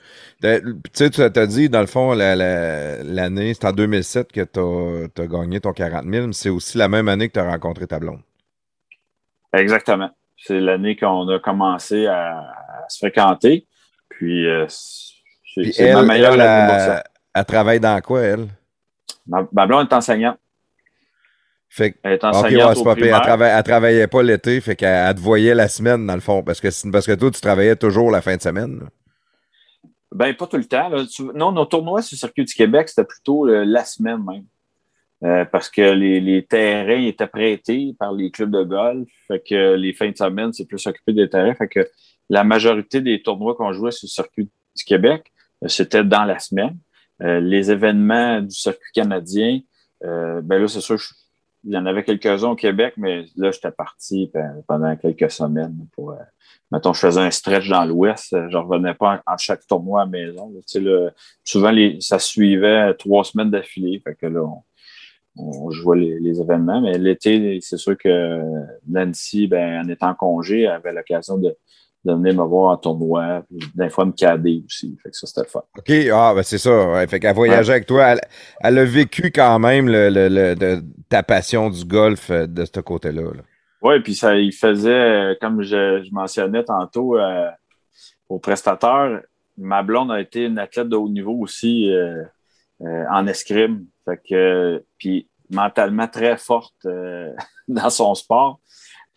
Tu 0.40 0.48
sais, 0.92 1.10
tu 1.10 1.22
as 1.22 1.46
dit, 1.46 1.68
dans 1.68 1.80
le 1.80 1.86
fond, 1.86 2.12
la- 2.12 2.36
la- 2.36 3.02
l'année, 3.02 3.52
c'est 3.54 3.64
en 3.66 3.72
2007 3.72 4.30
que 4.30 4.42
tu 4.42 5.20
as, 5.20 5.26
gagné 5.26 5.60
ton 5.60 5.72
40 5.72 6.04
000, 6.04 6.26
mais 6.28 6.32
c'est 6.32 6.50
aussi 6.50 6.78
la 6.78 6.88
même 6.88 7.08
année 7.08 7.28
que 7.28 7.34
tu 7.34 7.40
as 7.40 7.50
rencontré 7.50 7.86
ta 7.88 7.98
blonde. 7.98 8.20
Exactement. 9.52 10.10
C'est 10.36 10.60
l'année 10.60 10.96
qu'on 10.96 11.28
a 11.28 11.38
commencé 11.40 12.06
à, 12.06 12.38
à 12.38 12.88
se 12.88 12.98
fréquenter. 12.98 13.66
Puis, 14.08 14.46
euh, 14.46 14.66
c'est 14.68 15.92
ma 15.92 16.02
meilleure 16.02 16.34
elle, 16.34 16.40
année 16.40 16.72
pour 16.72 16.80
ça. 16.80 16.98
elle, 16.98 17.02
elle 17.34 17.44
travaille 17.44 17.80
dans 17.80 18.00
quoi, 18.00 18.20
elle? 18.22 18.46
Ma, 19.26 19.46
ma 19.52 19.66
blonde 19.66 19.88
est 19.90 19.94
enseignante. 19.94 20.38
Fait 21.74 21.92
que, 21.92 21.98
ok, 22.40 22.44
ouais, 22.68 22.74
c'est 22.74 22.80
au 22.80 22.84
pas 22.84 22.94
pire. 22.96 23.16
Elle, 23.16 23.22
trava- 23.22 23.56
elle 23.58 23.62
travaillait 23.64 24.06
pas 24.06 24.22
l'été, 24.22 24.60
fait 24.60 24.76
qu'elle 24.76 25.06
elle 25.08 25.14
te 25.14 25.20
voyait 25.20 25.54
la 25.54 25.68
semaine, 25.68 26.06
dans 26.06 26.14
le 26.14 26.20
fond. 26.20 26.42
Parce 26.42 26.60
que, 26.60 26.68
parce 26.90 27.06
que 27.06 27.12
toi, 27.14 27.30
tu 27.30 27.40
travaillais 27.40 27.76
toujours 27.76 28.10
la 28.10 28.20
fin 28.20 28.36
de 28.36 28.42
semaine. 28.42 28.78
là. 28.80 28.86
Ben, 30.14 30.34
pas 30.34 30.46
tout 30.46 30.58
le 30.58 30.66
temps. 30.66 30.90
là. 30.90 31.02
Non, 31.34 31.50
nos 31.52 31.64
tournois 31.64 32.02
sur 32.02 32.14
le 32.16 32.18
circuit 32.18 32.44
du 32.44 32.52
Québec, 32.52 32.90
c'était 32.90 33.06
plutôt 33.06 33.48
euh, 33.48 33.64
la 33.64 33.86
semaine 33.86 34.22
même. 34.22 34.44
Euh, 35.24 35.46
parce 35.46 35.70
que 35.70 35.80
les, 35.92 36.20
les 36.20 36.44
terrains 36.44 37.00
étaient 37.06 37.26
prêtés 37.26 37.94
par 37.98 38.12
les 38.12 38.30
clubs 38.30 38.50
de 38.50 38.64
golf. 38.64 39.08
Fait 39.28 39.40
que 39.42 39.74
les 39.74 39.94
fins 39.94 40.10
de 40.10 40.16
semaine, 40.16 40.52
c'est 40.52 40.66
plus 40.66 40.86
occupé 40.86 41.14
des 41.14 41.30
terrains. 41.30 41.54
Fait 41.54 41.68
que 41.68 41.88
la 42.28 42.44
majorité 42.44 43.00
des 43.00 43.22
tournois 43.22 43.54
qu'on 43.54 43.72
jouait 43.72 43.92
sur 43.92 44.04
le 44.04 44.10
circuit 44.10 44.50
du 44.76 44.84
Québec, 44.84 45.32
euh, 45.64 45.68
c'était 45.68 46.04
dans 46.04 46.24
la 46.24 46.38
semaine. 46.38 46.76
Les 47.20 47.70
événements 47.70 48.40
du 48.40 48.50
circuit 48.50 48.90
canadien, 48.92 49.60
ben 50.02 50.42
là, 50.58 50.66
c'est 50.66 50.80
sûr, 50.80 50.98
je- 50.98 51.14
il 51.64 51.72
y 51.72 51.76
en 51.76 51.86
avait 51.86 52.04
quelques-uns 52.04 52.50
au 52.50 52.56
Québec, 52.56 52.94
mais 52.96 53.24
là, 53.36 53.50
j'étais 53.50 53.70
parti 53.70 54.30
ben, 54.32 54.62
pendant 54.66 54.94
quelques 54.96 55.30
semaines 55.30 55.86
pour. 55.92 56.12
euh, 56.12 56.16
mettons, 56.70 56.92
je 56.92 57.00
faisais 57.00 57.20
un 57.20 57.30
stretch 57.30 57.68
dans 57.68 57.84
l'Ouest, 57.84 58.32
euh, 58.32 58.48
je 58.50 58.56
revenais 58.56 58.94
pas 58.94 59.22
en, 59.26 59.36
chaque 59.36 59.66
tournoi 59.66 60.02
à 60.02 60.06
maison. 60.06 60.52
Tu 60.66 60.82
sais, 60.82 61.12
souvent, 61.44 61.70
les, 61.70 61.98
ça 62.00 62.18
suivait 62.18 62.94
trois 62.94 63.24
semaines 63.24 63.50
d'affilée. 63.50 64.00
Fait 64.04 64.14
que 64.14 64.26
là, 64.26 64.42
on, 64.42 64.62
on 65.36 65.70
jouait 65.70 65.98
les, 65.98 66.20
les 66.20 66.40
événements. 66.40 66.80
Mais 66.80 66.98
l'été, 66.98 67.58
c'est 67.60 67.76
sûr 67.76 67.96
que 67.96 68.42
Nancy, 68.88 69.46
ben, 69.46 69.84
en 69.84 69.88
étant 69.88 70.14
congé, 70.14 70.66
avait 70.66 70.92
l'occasion 70.92 71.38
de, 71.38 71.56
de 72.04 72.12
venir 72.12 72.34
me 72.34 72.42
voir 72.44 72.72
en 72.72 72.76
tournoi, 72.76 73.42
puis 73.48 73.60
des 73.74 73.88
fois 73.88 74.04
me 74.04 74.12
cader 74.12 74.62
aussi. 74.66 74.96
Fait 75.02 75.10
que 75.10 75.16
ça, 75.16 75.26
c'était 75.26 75.42
le 75.42 75.46
fun. 75.46 75.62
OK, 75.78 75.92
ah, 76.12 76.32
ben 76.34 76.42
c'est 76.42 76.58
ça. 76.58 76.88
Ouais. 76.90 77.06
Fait 77.06 77.20
qu'elle 77.20 77.34
voyageait 77.34 77.72
avec 77.74 77.86
toi. 77.86 78.04
Elle, 78.08 78.20
elle 78.60 78.78
a 78.78 78.84
vécu 78.84 79.30
quand 79.30 79.58
même 79.60 79.88
le, 79.88 80.08
le- 80.10 80.28
le- 80.28 80.54
de- 80.56 80.82
ta 81.08 81.22
passion 81.22 81.70
du 81.70 81.84
golf 81.84 82.30
euh, 82.30 82.46
de 82.46 82.64
ce 82.64 82.80
côté-là. 82.80 83.22
là. 83.22 83.42
Oui, 83.82 84.00
puis 84.00 84.14
ça, 84.14 84.36
il 84.36 84.52
faisait, 84.52 84.90
euh, 84.90 85.34
comme 85.40 85.62
je, 85.62 86.02
je 86.04 86.12
mentionnais 86.12 86.64
tantôt 86.64 87.16
euh, 87.18 87.48
au 88.28 88.38
prestataire, 88.38 89.20
ma 89.56 89.82
blonde 89.82 90.10
a 90.10 90.20
été 90.20 90.44
une 90.46 90.58
athlète 90.58 90.88
de 90.88 90.96
haut 90.96 91.08
niveau 91.08 91.34
aussi 91.38 91.90
euh, 91.92 92.22
euh, 92.82 93.04
en 93.12 93.26
escrime. 93.26 93.84
Fait 94.04 94.20
que, 94.28 94.84
puis 94.98 95.28
mentalement 95.50 96.08
très 96.08 96.36
forte 96.36 96.74
dans 97.68 97.90
son 97.90 98.14
sport. 98.14 98.58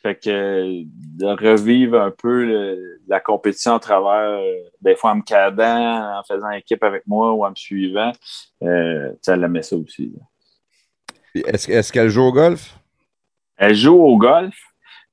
Fait 0.06 0.14
que 0.24 0.30
euh, 0.30 0.84
de 0.86 1.26
revivre 1.26 2.00
un 2.00 2.12
peu 2.12 2.46
le- 2.46 3.00
la 3.08 3.20
compétition 3.20 3.74
à 3.74 3.80
travers, 3.80 4.40
euh, 4.40 4.54
des 4.80 4.96
fois 4.96 5.14
en 5.14 5.16
me 5.16 5.22
cadant, 5.24 6.20
en 6.20 6.24
faisant 6.24 6.52
équipe 6.52 6.84
avec 6.84 7.08
moi 7.08 7.34
ou 7.34 7.44
en 7.44 7.50
me 7.50 7.56
suivant, 7.56 8.12
euh, 8.62 9.12
aimait 9.28 9.64
ça 9.64 9.76
aussi. 9.76 10.14
Est-ce 11.34 11.72
est-ce 11.72 11.92
qu'elle 11.92 12.10
joue 12.10 12.22
au 12.22 12.32
golf? 12.32 12.78
Elle 13.58 13.74
joue 13.74 13.96
au 14.00 14.16
golf, 14.20 14.56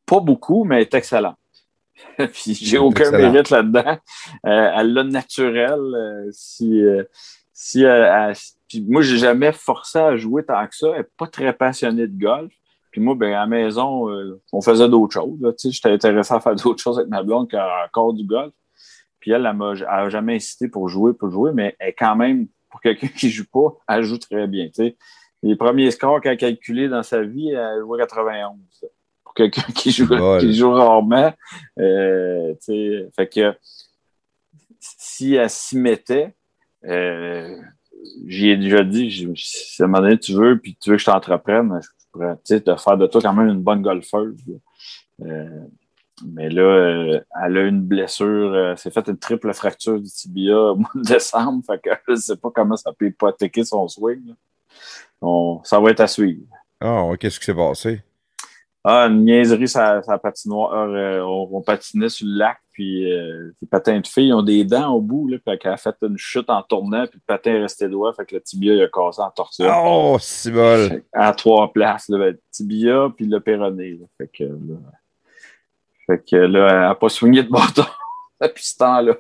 pas 0.05 0.21
beaucoup, 0.21 0.65
mais 0.65 0.77
elle 0.77 0.83
est 0.83 0.95
excellente. 0.95 1.39
Puis 2.35 2.53
j'ai 2.55 2.77
aucun 2.77 3.05
Excellent. 3.05 3.31
mérite 3.33 3.49
là-dedans. 3.49 3.97
Euh, 4.47 4.73
elle 4.77 4.93
l'a 4.93 5.05
naturel. 5.05 5.81
euh, 5.81 6.29
si, 6.33 6.85
euh, 6.85 7.03
si 7.55 7.83
elle- 7.83 8.11
elle- 8.29 8.37
puis 8.69 8.85
moi, 8.87 9.01
j'ai 9.01 9.17
jamais 9.17 9.53
forcé 9.53 9.99
à 9.99 10.17
jouer 10.19 10.45
tant 10.45 10.67
que 10.67 10.77
ça. 10.77 10.89
Elle 10.91 10.99
n'est 10.99 11.09
pas 11.17 11.29
très 11.29 11.53
passionnée 11.55 12.07
de 12.07 12.19
golf. 12.23 12.53
Puis 12.93 13.01
moi, 13.01 13.15
ben, 13.15 13.33
à 13.33 13.41
la 13.41 13.47
maison, 13.47 14.09
euh, 14.11 14.41
on 14.53 14.61
faisait 14.61 14.89
d'autres 14.89 15.15
choses. 15.15 15.41
là. 15.41 15.53
Tu 15.53 15.59
sais, 15.59 15.71
J'étais 15.73 15.91
intéressé 15.91 16.35
à 16.35 16.41
faire 16.41 16.55
d'autres 16.57 16.81
choses 16.83 16.99
avec 16.99 17.11
ma 17.11 17.23
blonde 17.23 17.51
qu'encore 17.51 18.13
du 18.13 18.25
golf. 18.25 18.53
Puis 19.19 19.31
elle, 19.33 19.47
elle 19.47 19.57
m'a 19.57 19.73
elle 19.75 19.85
a 19.85 20.09
jamais 20.11 20.37
incité 20.37 20.69
pour 20.69 20.89
jouer, 20.89 21.15
pour 21.15 21.31
jouer, 21.31 21.53
mais 21.55 21.75
elle, 21.79 21.95
quand 21.99 22.15
même, 22.15 22.47
pour 22.71 22.81
quelqu'un 22.81 23.09
qui 23.17 23.31
joue 23.31 23.47
pas, 23.51 23.75
elle 23.89 24.05
joue 24.05 24.19
très 24.19 24.47
bien. 24.47 24.67
tu 24.67 24.75
sais. 24.75 24.97
Les 25.43 25.57
premiers 25.57 25.91
scores 25.91 26.21
qu'elle 26.21 26.33
a 26.33 26.37
calculés 26.37 26.89
dans 26.89 27.03
sa 27.03 27.23
vie, 27.23 27.51
elle 27.51 27.81
jouait 27.81 27.99
91. 27.99 28.53
Pour 29.25 29.35
quelqu'un 29.35 29.63
qui 29.75 29.91
joue, 29.91 30.07
Bol. 30.07 30.41
qui 30.41 30.55
joue 30.55 30.71
rarement. 30.71 31.33
Euh, 31.79 32.53
tu 32.55 32.59
sais, 32.61 33.09
fait 33.17 33.29
que 33.29 33.55
si 34.79 35.35
elle 35.35 35.51
s'y 35.51 35.79
mettait, 35.79 36.35
euh, 36.85 37.57
j'y 38.27 38.51
ai 38.51 38.57
déjà 38.57 38.85
dit, 38.85 39.11
si 39.37 39.83
à 39.83 39.87
un 39.87 39.89
moment 39.89 40.03
donné 40.03 40.19
tu 40.19 40.35
veux, 40.35 40.59
puis 40.59 40.77
tu 40.81 40.91
veux 40.91 40.97
que 40.97 41.01
je 41.01 41.07
t'entreprenne, 41.07 41.81
sais, 42.45 42.61
te 42.61 42.77
faire 42.77 42.97
de 42.97 43.07
toi 43.07 43.21
quand 43.21 43.35
même 43.35 43.49
une 43.49 43.63
bonne 43.63 43.83
golfeuse. 43.83 44.37
Euh, 45.23 45.65
mais 46.25 46.49
là, 46.51 46.63
euh, 46.63 47.21
elle 47.43 47.57
a 47.57 47.63
une 47.67 47.83
blessure, 47.83 48.53
euh, 48.53 48.77
s'est 48.77 48.91
fait 48.91 49.07
une 49.09 49.19
triple 49.19 49.53
fracture 49.55 50.01
du 50.01 50.09
tibia 50.11 50.57
au 50.57 50.77
mois 50.77 50.91
de 50.95 51.03
décembre, 51.03 51.63
fait 51.67 51.81
que 51.81 51.91
je 52.09 52.15
sais 52.17 52.37
pas 52.37 52.51
comment 52.55 52.77
ça 52.77 52.93
peut 52.93 53.07
hypothéquer 53.07 53.65
son 53.65 53.89
swing. 53.89 54.35
On- 55.21 55.61
ça 55.65 55.81
va 55.81 55.91
être 55.91 56.01
à 56.01 56.07
suivre. 56.07 56.45
Ah, 56.81 57.05
ouais, 57.05 57.17
qu'est-ce 57.19 57.39
qui 57.39 57.47
s'est 57.47 57.55
passé? 57.55 58.03
Ah, 58.85 59.07
une 59.07 59.25
niaiserie, 59.25 59.69
ça, 59.69 60.03
ça 60.03 60.19
patinoire. 60.19 60.73
euh, 60.91 61.21
on, 61.21 61.49
on 61.53 61.63
patinait 61.63 62.09
sur 62.09 62.27
le 62.27 62.37
lac, 62.39 62.59
puis 62.73 63.13
euh, 63.13 63.53
les 63.63 63.69
patins 63.69 64.01
de 64.01 64.07
filles 64.07 64.33
ont 64.33 64.43
des 64.43 64.65
dents 64.65 64.91
au 64.95 65.01
bout, 65.01 65.29
là, 65.29 65.37
fait 65.45 65.57
qu'elle 65.57 65.73
a 65.73 65.77
fait 65.77 65.95
une 66.03 66.19
chute 66.19 66.51
en 66.51 66.63
tournant, 66.63 67.07
puis 67.07 67.21
le 67.21 67.23
patin 67.27 67.53
est 67.55 67.63
resté 67.63 67.89
droit, 67.89 68.13
fait 68.13 68.25
que 68.27 68.35
le 68.35 68.41
tibia, 68.41 68.75
il 68.75 68.83
a 68.83 68.89
cassé 68.89 69.21
en 69.21 69.31
torsion. 69.31 69.67
Oh, 69.85 70.17
c'est 70.21 70.51
bol. 70.51 71.03
À 71.13 71.33
trois 71.33 71.73
places, 71.73 72.09
là, 72.09 72.19
le 72.19 72.41
tibia, 72.51 73.09
puis 73.17 73.27
le 73.27 73.39
péroné. 73.39 73.93
là. 74.01 74.07
Fait 74.19 74.29
que 74.29 74.45
là, 74.45 74.77
fait 76.07 76.25
que 76.29 76.37
là, 76.37 76.69
elle 76.69 76.81
n'a 76.81 76.95
pas 76.97 77.09
soigné 77.09 77.45
de 77.45 77.49
bâton 77.51 77.85
depuis 78.43 78.65
ce 78.65 78.77
temps-là. 78.79 79.15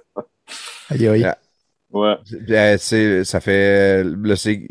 Aïe, 0.90 1.06
aïe. 1.06 1.26
Ouais. 1.92 2.16
Euh, 2.50 2.76
c'est- 2.78 3.24
Ça 3.24 3.40
fait. 3.40 4.02
Là, 4.04 4.36
c'est. 4.36 4.66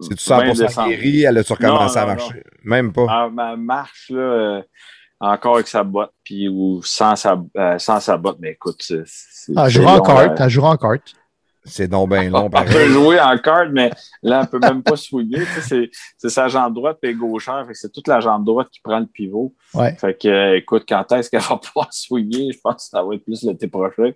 C'est-tu 0.00 0.28
20 0.28 0.44
100% 0.54 0.66
décembre. 0.66 0.88
guéri? 0.88 1.22
Elle 1.22 1.38
a-tu 1.38 1.52
recommencé 1.52 1.94
Non, 1.96 2.02
à 2.02 2.06
non, 2.06 2.14
marcher? 2.14 2.42
Même 2.64 2.92
pas. 2.92 3.06
Ah, 3.08 3.28
ma 3.32 3.56
marche, 3.56 4.10
là, 4.10 4.18
euh, 4.20 4.62
encore 5.20 5.56
avec 5.56 5.68
sa 5.68 5.84
botte, 5.84 6.12
puis 6.24 6.48
ou 6.48 6.80
sans 6.82 7.16
sa, 7.16 7.40
euh, 7.56 7.78
sans 7.78 8.00
sa 8.00 8.16
botte, 8.16 8.38
mais 8.40 8.52
écoute, 8.52 8.76
c'est. 8.80 9.02
c'est- 9.06 9.52
Ah, 9.56 9.64
elle 9.66 9.72
c'est 9.72 9.80
jouera 9.80 9.98
en 9.98 10.00
carte. 10.02 10.40
Elle 10.40 10.50
jouera 10.50 10.70
en 10.70 10.76
carte. 10.76 11.14
C'est 11.64 11.88
donc 11.88 12.10
bien 12.10 12.28
long, 12.28 12.50
On 12.54 12.64
peut 12.64 12.86
jouer 12.88 13.20
en 13.20 13.36
carte, 13.38 13.70
mais 13.72 13.90
là, 14.22 14.42
elle 14.42 14.48
peut 14.48 14.58
même 14.58 14.82
pas 14.82 14.96
swinguer. 14.96 15.40
Tu 15.40 15.44
sais, 15.44 15.60
c'est, 15.60 15.90
c'est 16.18 16.28
sa 16.28 16.48
jambe 16.48 16.74
droite 16.74 16.98
et 17.02 17.14
gauchère. 17.14 17.66
C'est 17.72 17.92
toute 17.92 18.06
la 18.08 18.20
jambe 18.20 18.44
droite 18.44 18.68
qui 18.70 18.80
prend 18.80 18.98
le 18.98 19.06
pivot. 19.06 19.54
Ouais. 19.72 19.94
Fait 19.96 20.14
que, 20.14 20.28
euh, 20.28 20.56
écoute, 20.56 20.84
quand 20.88 21.10
est-ce 21.12 21.30
qu'elle 21.30 21.40
va 21.40 21.56
pouvoir 21.62 21.92
swinguer? 21.92 22.50
Je 22.52 22.58
pense 22.62 22.84
que 22.84 22.90
ça 22.90 23.02
va 23.02 23.14
être 23.14 23.24
plus 23.24 23.42
l'été 23.42 23.66
prochain. 23.66 24.12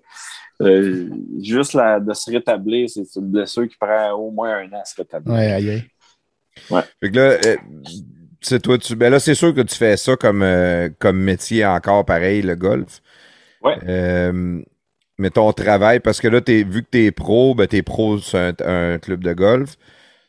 Euh, 0.61 1.09
juste 1.41 1.73
la, 1.73 2.01
de 2.01 2.13
se 2.13 2.31
rétablir, 2.31 2.91
c'est 2.91 3.03
une 3.17 3.31
blessure 3.31 3.69
qui 3.69 3.77
prend 3.81 4.11
au 4.13 4.31
moins 4.31 4.57
un 4.57 4.67
an 4.73 4.81
à 4.83 4.85
se 4.85 4.97
rétablir. 4.97 5.35
Ouais, 5.35 5.53
aïe, 5.53 5.71
aïe. 5.71 5.85
Fait 7.01 7.11
que 7.11 7.17
là, 7.17 7.39
euh, 7.47 7.57
sais, 8.41 8.61
toi, 8.61 8.79
tu, 8.79 8.97
ben 8.97 9.11
là, 9.11 9.21
c'est 9.21 9.35
sûr 9.35 9.55
que 9.55 9.61
tu 9.61 9.75
fais 9.75 9.97
ça 9.97 10.17
comme, 10.17 10.43
euh, 10.43 10.89
comme 10.99 11.19
métier 11.19 11.65
encore 11.65 12.05
pareil, 12.05 12.43
le 12.43 12.57
golf. 12.57 13.01
Ouais. 13.63 13.77
Mais 15.19 15.31
ton 15.31 15.53
travail, 15.53 15.99
parce 16.01 16.21
que 16.21 16.29
là, 16.29 16.41
vu 16.47 16.83
que 16.85 16.89
tu 16.93 17.05
es 17.07 17.11
pro, 17.11 17.55
ben 17.55 17.67
t'es 17.67 17.83
pro 17.83 18.19
sur 18.19 18.39
un, 18.39 18.99
club 18.99 19.25
de 19.25 19.33
golf. 19.33 19.75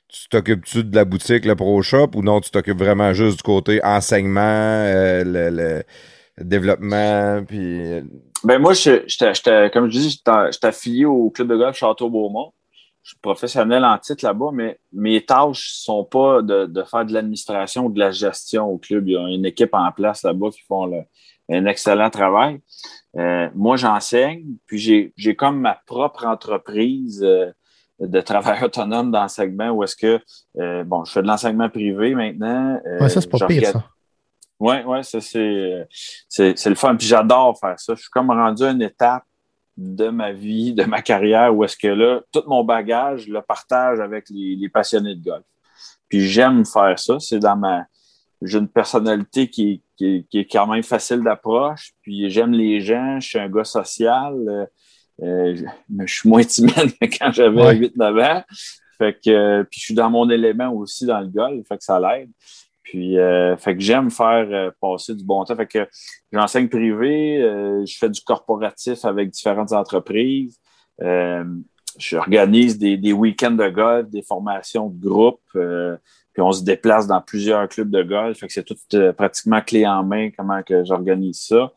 Tu 0.08 0.28
t'occupes-tu 0.30 0.84
de 0.84 0.96
la 0.96 1.06
boutique, 1.06 1.46
le 1.46 1.56
pro 1.56 1.80
shop, 1.84 2.12
ou 2.16 2.24
non, 2.24 2.42
tu 2.42 2.50
t'occupes 2.50 2.80
vraiment 2.80 3.14
juste 3.14 3.38
du 3.38 3.44
côté 3.44 3.80
enseignement, 3.84 4.42
euh, 4.42 5.24
le, 5.24 5.84
développement, 6.44 7.44
puis. 7.48 7.94
euh, 7.94 8.02
Ben 8.44 8.58
moi, 8.60 8.74
je- 8.74 9.70
comme 9.70 9.92
je 9.92 10.00
dis, 10.00 10.10
j'étais 10.10 10.52
j'étais 10.52 10.68
affilié 10.68 11.06
au 11.06 11.30
club 11.30 11.50
de 11.50 11.58
golf 11.58 11.78
Château-Beaumont. 11.78 12.52
Je 13.04 13.10
suis 13.10 13.20
professionnel 13.22 13.86
en 13.86 13.98
titre 13.98 14.26
là-bas, 14.26 14.50
mais 14.54 14.80
mes 14.94 15.24
tâches 15.24 15.74
sont 15.74 16.04
pas 16.04 16.42
de, 16.42 16.66
de 16.66 16.84
faire 16.84 17.06
de 17.06 17.14
l'administration 17.14 17.86
ou 17.86 17.92
de 17.92 18.00
la 18.00 18.12
gestion 18.12 18.66
au 18.66 18.78
club. 18.78 19.08
Il 19.08 19.14
y 19.14 19.18
a 19.18 19.28
une 19.30 19.46
équipe 19.46 19.74
en 19.74 19.92
place 19.92 20.24
là-bas 20.24 20.50
qui 20.52 20.62
font 20.68 20.86
le, 20.86 21.02
un 21.50 21.66
excellent 21.66 22.10
travail. 22.10 22.60
Euh, 23.18 23.50
moi, 23.56 23.76
j'enseigne, 23.76 24.46
puis 24.68 25.12
j'ai 25.16 25.36
comme 25.36 25.60
ma 25.60 25.76
propre 25.86 26.26
entreprise 26.26 27.24
euh, 27.24 27.52
de 28.00 28.22
travail 28.22 28.64
autonome 28.64 29.12
d'enseignement 29.12 29.70
où 29.72 29.84
est-ce 29.84 29.96
que, 29.96 30.20
euh, 30.60 30.84
bon, 30.84 31.04
je 31.06 31.12
fais 31.12 31.22
de 31.22 31.28
l'enseignement 31.28 31.70
privé 31.70 32.14
maintenant. 32.14 32.80
ouais, 33.00 33.10
ça, 33.10 33.22
c'est 33.22 33.30
pas 33.30 33.48
pire, 33.48 33.72
ça. 33.72 33.84
Oui, 34.60 34.76
oui, 34.86 35.04
ça, 35.04 35.22
c'est 35.22 36.70
le 36.70 36.76
fun. 36.76 36.96
Puis 36.98 37.08
j'adore 37.08 37.58
faire 37.58 37.80
ça. 37.80 37.96
Je 37.96 38.02
suis 38.02 38.10
comme 38.10 38.30
rendu 38.30 38.64
à 38.64 38.72
une 38.72 38.82
étape 38.82 39.24
de 39.78 40.10
ma 40.10 40.34
vie, 40.34 40.74
de 40.74 40.84
ma 40.84 41.02
carrière, 41.02 41.56
où 41.56 41.64
est-ce 41.64 41.78
que 41.78 41.88
là, 41.88 42.20
tout 42.34 42.44
mon 42.48 42.66
bagage, 42.66 43.26
je 43.28 43.32
le 43.32 43.42
partage 43.42 44.02
avec 44.02 44.26
les, 44.30 44.68
passionnés 44.68 45.16
de 45.16 45.24
golf. 45.24 45.46
Puis 46.10 46.28
j'aime 46.28 46.66
faire 46.66 47.00
ça. 47.00 47.18
C'est 47.20 47.40
dans 47.40 47.56
ma. 47.56 47.86
J'ai 48.42 48.58
une 48.58 48.70
personnalité 48.70 49.50
qui, 49.50 49.84
qui, 49.98 50.26
est 50.34 50.52
quand 50.52 50.68
même 50.68 50.84
facile 50.84 51.22
d'approche. 51.22 51.92
Puis 52.02 52.30
j'aime 52.30 52.52
les 52.52 52.82
gens. 52.82 53.20
Je 53.20 53.28
suis 53.28 53.40
un 53.40 53.50
gars 53.50 53.66
social. 53.66 54.34
Euh, 54.48 54.66
euh, 55.22 55.56
je 56.06 56.14
suis 56.14 56.30
moins 56.30 56.44
timide 56.46 56.98
que 57.00 57.18
quand 57.18 57.32
j'avais 57.32 57.76
8-9 57.76 58.24
ans. 58.24 58.44
Fait 58.98 59.14
que, 59.14 59.64
puis 59.64 59.80
je 59.80 59.86
suis 59.86 59.94
dans 59.94 60.10
mon 60.10 60.30
élément 60.30 60.74
aussi 60.74 61.06
dans 61.06 61.20
le 61.20 61.28
golf. 61.28 61.68
Fait 61.68 61.78
que 61.78 61.84
ça 61.84 62.00
l'aide. 62.00 62.30
Puis, 62.90 63.20
euh, 63.20 63.56
fait 63.56 63.76
que 63.76 63.82
j'aime 63.82 64.10
faire 64.10 64.48
euh, 64.50 64.72
passer 64.82 65.14
du 65.14 65.24
bon 65.24 65.44
temps. 65.44 65.56
Fait 65.56 65.68
que 65.68 65.88
j'enseigne 66.32 66.68
privé, 66.68 67.40
euh, 67.40 67.86
je 67.86 67.96
fais 67.96 68.10
du 68.10 68.20
corporatif 68.22 69.06
avec 69.06 69.30
différentes 69.30 69.74
entreprises. 69.74 70.60
J'organise 71.98 72.80
des, 72.80 72.98
des 72.98 73.14
week-ends 73.14 73.52
de 73.52 73.70
golf, 73.70 74.10
des 74.10 74.24
formations 74.24 74.90
de 74.90 75.08
groupe. 75.08 75.42
Puis 76.40 76.46
on 76.48 76.54
se 76.54 76.64
déplace 76.64 77.06
dans 77.06 77.20
plusieurs 77.20 77.68
clubs 77.68 77.90
de 77.90 78.02
golf. 78.02 78.38
Fait 78.38 78.48
que 78.48 78.54
c'est 78.54 78.64
tout 78.64 78.78
pratiquement 79.18 79.60
clé 79.60 79.86
en 79.86 80.04
main 80.04 80.30
comment 80.38 80.64
que 80.64 80.86
j'organise 80.86 81.42
ça. 81.42 81.74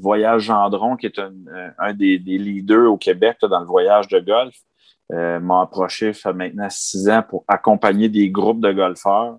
voyage 0.00 0.42
Gendron, 0.44 0.96
qui 0.96 1.04
est 1.04 1.18
un, 1.18 1.34
un 1.78 1.92
des, 1.92 2.18
des, 2.18 2.38
leaders 2.38 2.90
au 2.90 2.96
Québec 2.96 3.36
dans 3.42 3.60
le 3.60 3.66
voyage 3.66 4.08
de 4.08 4.20
golf, 4.20 4.54
m'a 5.10 5.60
approché 5.60 6.14
fait 6.14 6.32
maintenant 6.32 6.68
six 6.70 7.10
ans 7.10 7.22
pour 7.28 7.44
accompagner 7.46 8.08
des 8.08 8.30
groupes 8.30 8.60
de 8.60 8.72
golfeurs. 8.72 9.36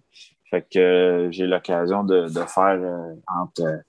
Fait 0.49 0.61
que 0.61 0.80
euh, 0.80 1.32
j'ai 1.32 1.45
l'occasion 1.45 2.03
de, 2.03 2.28
faire 2.30 2.80
euh, 2.80 3.14
entre 3.28 3.84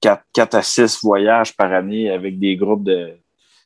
4, 0.00 0.24
euh, 0.38 0.58
à 0.58 0.62
6 0.62 1.00
voyages 1.02 1.56
par 1.56 1.72
année 1.72 2.10
avec 2.10 2.38
des 2.38 2.56
groupes 2.56 2.84
de 2.84 3.12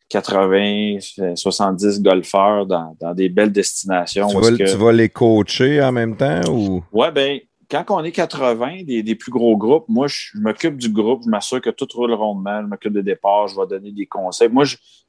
80, 0.09 0.99
70 1.35 2.03
golfeurs 2.03 2.67
dans, 2.67 3.15
des 3.15 3.29
belles 3.29 3.53
destinations. 3.53 4.29
Tu 4.29 4.37
vas, 4.37 4.57
tu 4.57 4.77
vas, 4.77 4.93
les 4.93 5.09
coacher 5.09 5.83
en 5.83 5.93
même 5.93 6.17
temps 6.17 6.43
ou? 6.51 6.85
Ouais, 6.93 7.11
ben, 7.11 7.41
quand 7.71 7.85
on 7.91 8.05
est 8.05 8.13
80, 8.13 8.85
des, 8.85 9.15
plus 9.15 9.31
gros 9.31 9.57
groupes, 9.57 9.87
moi, 9.89 10.07
je, 10.07 10.39
m'occupe 10.39 10.77
du 10.77 10.89
groupe, 10.89 11.23
je 11.25 11.31
m'assure 11.31 11.61
que 11.61 11.71
tout 11.71 11.89
roule 11.95 12.13
rondement, 12.13 12.63
je 12.63 12.67
m'occupe 12.67 12.93
des 12.93 13.03
départs, 13.03 13.49
je 13.49 13.57
vais 13.57 13.67
donner 13.67 13.93
des 13.93 14.07
conseils. 14.07 14.49
Moi, 14.49 14.65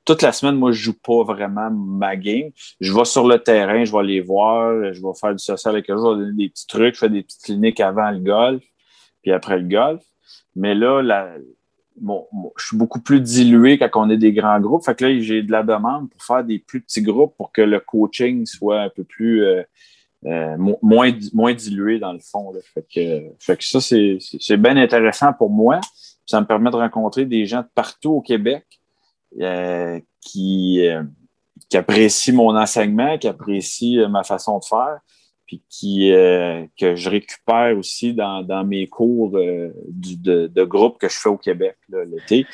toute 0.05 0.21
la 0.21 0.31
semaine, 0.31 0.55
moi, 0.55 0.71
je 0.71 0.81
joue 0.81 0.99
pas 0.99 1.23
vraiment 1.23 1.69
ma 1.71 2.15
game. 2.15 2.49
Je 2.79 2.93
vais 2.93 3.05
sur 3.05 3.27
le 3.27 3.39
terrain, 3.39 3.83
je 3.85 3.91
vais 3.91 4.03
les 4.03 4.21
voir, 4.21 4.93
je 4.93 5.01
vais 5.01 5.13
faire 5.19 5.33
du 5.33 5.43
social 5.43 5.75
avec 5.75 5.89
eux, 5.89 5.95
je 5.97 6.01
vais 6.01 6.25
donner 6.25 6.45
des 6.45 6.49
petits 6.49 6.67
trucs, 6.67 6.95
je 6.95 6.99
fais 6.99 7.09
des 7.09 7.23
petites 7.23 7.43
cliniques 7.43 7.79
avant 7.79 8.11
le 8.11 8.19
golf, 8.19 8.63
puis 9.21 9.31
après 9.31 9.59
le 9.59 9.67
golf. 9.67 10.01
Mais 10.55 10.73
là, 10.73 11.01
je 12.01 12.65
suis 12.65 12.77
beaucoup 12.77 12.99
plus 12.99 13.21
dilué 13.21 13.77
quand 13.77 13.89
on 13.95 14.09
est 14.09 14.17
des 14.17 14.33
grands 14.33 14.59
groupes. 14.59 14.83
Fait 14.83 14.95
que 14.95 15.05
là, 15.05 15.19
j'ai 15.19 15.41
de 15.41 15.51
la 15.51 15.63
demande 15.63 16.09
pour 16.09 16.23
faire 16.23 16.43
des 16.43 16.59
plus 16.59 16.81
petits 16.81 17.01
groupes 17.01 17.35
pour 17.37 17.51
que 17.51 17.61
le 17.61 17.79
coaching 17.79 18.45
soit 18.45 18.81
un 18.81 18.89
peu 18.89 19.03
plus 19.03 19.43
euh, 19.43 19.63
euh, 20.25 20.57
moins, 20.81 21.11
moins 21.33 21.53
dilué 21.53 21.99
dans 21.99 22.11
le 22.11 22.19
fond. 22.19 22.51
Fait, 22.73 22.85
que, 22.91 23.57
ça, 23.59 23.79
c'est 23.79 24.57
bien 24.57 24.75
intéressant 24.77 25.33
pour 25.33 25.51
moi. 25.51 25.79
Ça 26.25 26.41
me 26.41 26.47
permet 26.47 26.71
de 26.71 26.77
rencontrer 26.77 27.25
des 27.25 27.45
gens 27.45 27.61
de 27.61 27.67
partout 27.75 28.11
au 28.11 28.21
Québec 28.21 28.65
euh, 29.39 29.99
qui, 30.21 30.87
euh, 30.87 31.03
qui 31.69 31.77
apprécient 31.77 32.33
mon 32.33 32.57
enseignement, 32.57 33.19
qui 33.19 33.27
apprécient 33.27 34.09
ma 34.09 34.23
façon 34.23 34.57
de 34.57 34.65
faire, 34.65 34.99
puis 35.45 35.63
qui, 35.69 36.09
que 36.79 36.95
je 36.95 37.09
récupère 37.09 37.77
aussi 37.77 38.13
dans, 38.13 38.65
mes 38.65 38.87
cours 38.87 39.31
de, 39.31 40.47
de, 40.47 40.63
groupe 40.63 40.97
que 40.97 41.07
je 41.07 41.17
fais 41.17 41.29
au 41.29 41.37
Québec 41.37 41.77
l'été. 41.89 42.45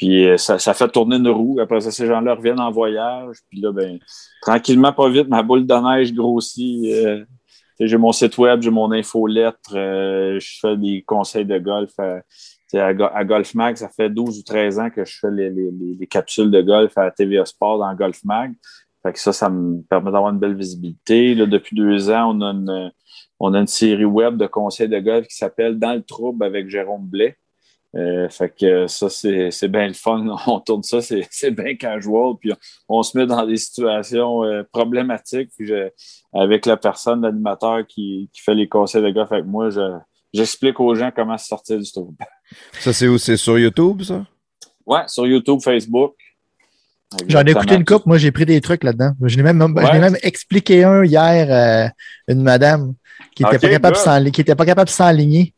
Puis 0.00 0.26
euh, 0.26 0.38
ça, 0.38 0.58
fait 0.72 0.88
tourner 0.88 1.16
une 1.16 1.28
roue. 1.28 1.58
Après 1.60 1.80
ça, 1.82 1.90
ces 1.90 2.06
gens-là 2.06 2.34
reviennent 2.34 2.58
en 2.58 2.70
voyage. 2.70 3.36
Puis 3.50 3.60
là, 3.60 3.70
ben, 3.70 3.98
tranquillement, 4.40 4.94
pas 4.94 5.10
vite, 5.10 5.28
ma 5.28 5.42
boule 5.42 5.66
de 5.66 5.74
neige 5.74 6.14
grossit. 6.14 6.90
Euh, 6.90 7.24
j'ai 7.78 7.98
mon 7.98 8.12
site 8.12 8.38
web, 8.38 8.62
j'ai 8.62 8.70
mon 8.70 8.92
infolettre, 8.92 9.74
euh, 9.74 10.38
je 10.40 10.58
fais 10.60 10.76
des 10.78 11.02
conseils 11.02 11.44
de 11.44 11.58
golf. 11.58 11.92
À, 11.98 12.22
à, 12.72 13.24
Golf 13.24 13.54
Mag, 13.54 13.76
ça 13.76 13.88
fait 13.88 14.08
12 14.08 14.38
ou 14.38 14.42
13 14.42 14.78
ans 14.78 14.90
que 14.90 15.04
je 15.04 15.18
fais 15.18 15.30
les, 15.30 15.50
les, 15.50 15.70
les 15.98 16.06
capsules 16.06 16.50
de 16.50 16.62
golf 16.62 16.96
à 16.96 17.10
TVA 17.10 17.44
Sport 17.44 17.78
dans 17.78 17.94
Golf 17.94 18.22
Mag. 18.24 18.52
Fait 19.02 19.12
que 19.12 19.18
ça, 19.18 19.32
ça 19.32 19.48
me 19.48 19.82
permet 19.82 20.12
d'avoir 20.12 20.32
une 20.32 20.38
belle 20.38 20.56
visibilité. 20.56 21.34
Là, 21.34 21.46
depuis 21.46 21.74
deux 21.74 22.10
ans, 22.10 22.36
on 22.36 22.40
a 22.42 22.50
une, 22.50 22.92
on 23.38 23.54
a 23.54 23.60
une 23.60 23.66
série 23.66 24.04
web 24.04 24.36
de 24.36 24.46
conseils 24.46 24.88
de 24.88 24.98
golf 24.98 25.26
qui 25.26 25.36
s'appelle 25.36 25.78
Dans 25.78 25.94
le 25.94 26.02
trouble 26.02 26.44
avec 26.44 26.68
Jérôme 26.68 27.06
Blais. 27.06 27.36
Euh, 27.96 28.28
fait 28.28 28.54
que 28.56 28.86
ça, 28.86 29.08
c'est 29.08 29.68
bien 29.68 29.88
le 29.88 29.94
fun. 29.94 30.24
On 30.46 30.60
tourne 30.60 30.82
ça, 30.82 31.00
c'est 31.00 31.50
bien 31.50 31.74
casual. 31.74 32.34
Puis 32.40 32.52
on, 32.88 33.02
se 33.02 33.18
met 33.18 33.26
dans 33.26 33.44
des 33.44 33.56
situations 33.56 34.44
euh, 34.44 34.62
problématiques. 34.70 35.50
Puis 35.58 35.72
avec 36.32 36.66
la 36.66 36.76
personne, 36.76 37.22
l'animateur 37.22 37.84
qui, 37.86 38.30
qui, 38.32 38.42
fait 38.42 38.54
les 38.54 38.68
conseils 38.68 39.02
de 39.02 39.24
fait 39.24 39.40
que 39.40 39.46
moi, 39.46 39.70
j'explique 40.32 40.78
aux 40.78 40.94
gens 40.94 41.10
comment 41.14 41.36
se 41.36 41.48
sortir 41.48 41.78
du 41.78 41.90
trouble. 41.90 42.14
Ça, 42.74 42.92
c'est 42.92 43.08
où? 43.08 43.18
C'est 43.18 43.36
sur 43.36 43.58
YouTube, 43.58 44.02
ça? 44.02 44.24
Ouais, 44.86 45.02
sur 45.08 45.26
YouTube, 45.26 45.60
Facebook. 45.62 46.14
J'en 47.26 47.44
ai 47.44 47.50
écouté 47.50 47.74
une 47.74 47.84
coupe, 47.84 48.06
moi 48.06 48.18
j'ai 48.18 48.30
pris 48.30 48.46
des 48.46 48.60
trucs 48.60 48.84
là-dedans. 48.84 49.12
Je 49.22 49.36
l'ai 49.36 49.42
même, 49.42 49.56
même, 49.56 50.16
expliqué 50.22 50.84
un 50.84 51.04
hier, 51.04 51.46
euh, 51.50 51.88
une 52.32 52.42
madame 52.42 52.94
qui 53.34 53.44
n'était 53.44 53.78
pas, 53.78 53.90
pas 53.90 54.66
capable 54.66 54.88
de 54.88 54.92
s'enligner. 54.92 55.54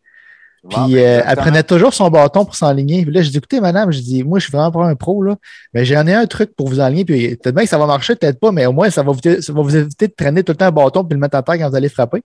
Puis 0.69 0.97
euh, 0.97 1.23
elle 1.27 1.37
prenait 1.37 1.65
toujours 1.65 1.93
son 1.93 2.09
bâton 2.09 2.45
pour 2.45 2.55
s'enligner. 2.55 3.03
Puis 3.03 3.13
là, 3.13 3.21
je 3.23 3.31
dis 3.31 3.39
écoutez, 3.39 3.61
madame, 3.61 3.91
je 3.91 3.99
dis, 3.99 4.23
moi, 4.23 4.39
je 4.39 4.45
suis 4.45 4.53
vraiment 4.53 4.71
pas 4.71 4.87
un 4.87 4.95
pro, 4.95 5.21
là. 5.23 5.37
Mais 5.75 5.85
j'en 5.85 6.07
ai 6.07 6.15
un 6.15 6.27
truc 6.27 6.55
pour 6.55 6.69
vous 6.69 6.79
enligner. 6.79 7.05
Puis 7.05 7.37
peut-être 7.37 7.55
bien 7.55 7.65
que 7.65 7.69
ça 7.69 7.79
va 7.79 7.87
marcher, 7.87 8.15
peut-être 8.15 8.39
pas, 8.39 8.53
mais 8.53 8.67
au 8.67 8.73
moins, 8.73 8.89
ça 8.89 9.03
va, 9.03 9.11
vous, 9.11 9.19
ça 9.41 9.53
va 9.53 9.61
vous 9.61 9.77
éviter 9.77 10.07
de 10.07 10.13
traîner 10.13 10.45
tout 10.45 10.53
le 10.53 10.57
temps 10.57 10.67
un 10.67 10.71
bâton 10.71 11.05
puis 11.05 11.15
le 11.15 11.21
mettre 11.21 11.37
à 11.37 11.43
terre 11.43 11.59
quand 11.59 11.69
vous 11.69 11.77
allez 11.77 11.89
frapper. 11.89 12.23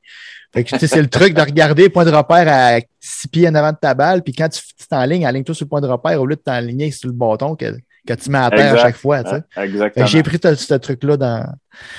Fait 0.54 0.64
que 0.64 0.78
c'est 0.78 1.02
le 1.02 1.10
truc 1.10 1.34
de 1.34 1.42
regarder 1.42 1.84
le 1.84 1.90
point 1.90 2.06
de 2.06 2.12
repère 2.12 2.46
à 2.48 2.80
six 3.00 3.28
pieds 3.28 3.50
en 3.50 3.56
avant 3.56 3.72
de 3.72 3.78
ta 3.82 3.96
balle. 3.96 4.22
Puis 4.22 4.34
quand 4.34 4.50
tu 4.50 4.62
t'enlignes, 4.88 5.26
aligne-toi 5.26 5.56
sur 5.56 5.66
le 5.66 5.70
point 5.70 5.82
de 5.82 5.88
repère 5.88 6.22
au 6.22 6.26
lieu 6.28 6.36
de 6.36 6.42
t'enligner 6.42 6.92
sur 6.92 7.08
le 7.08 7.16
bâton 7.16 7.56
que, 7.56 7.76
que 8.08 8.14
tu 8.14 8.30
mets 8.32 8.38
à 8.38 8.50
terre 8.50 8.74
à 8.74 8.78
chaque 8.78 8.96
fois. 8.96 9.24
Tu 9.24 9.30
sais. 9.30 9.44
Exactement. 9.64 10.06
J'ai 10.06 10.24
pris 10.24 10.40
ce 10.42 10.74
truc-là 10.74 11.18
dans, 11.18 11.46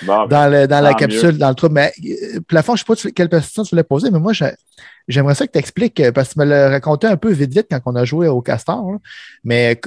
dans, 0.06 0.50
le, 0.50 0.66
dans 0.66 0.80
la 0.80 0.94
capsule, 0.94 1.38
dans 1.38 1.48
le 1.48 1.54
trou. 1.54 1.68
Mais 1.70 1.92
euh, 2.04 2.40
plafond, 2.46 2.74
je 2.76 2.84
ne 2.88 2.96
sais 2.96 3.08
pas 3.08 3.12
quelle 3.14 3.28
question 3.28 3.62
tu 3.62 3.70
voulais 3.70 3.84
poser, 3.84 4.10
mais 4.10 4.18
moi, 4.18 4.32
j'aimerais 5.06 5.34
ça 5.34 5.46
que 5.46 5.52
tu 5.52 5.58
expliques, 5.58 6.00
euh, 6.00 6.12
parce 6.12 6.28
que 6.28 6.34
tu 6.34 6.40
me 6.40 6.44
l'as 6.44 6.70
raconté 6.70 7.06
un 7.06 7.16
peu 7.16 7.30
vite, 7.30 7.52
vite 7.52 7.66
quand 7.70 7.80
on 7.86 7.96
a 7.96 8.04
joué 8.04 8.28
au 8.28 8.40
Castor. 8.40 8.96
mais 9.44 9.80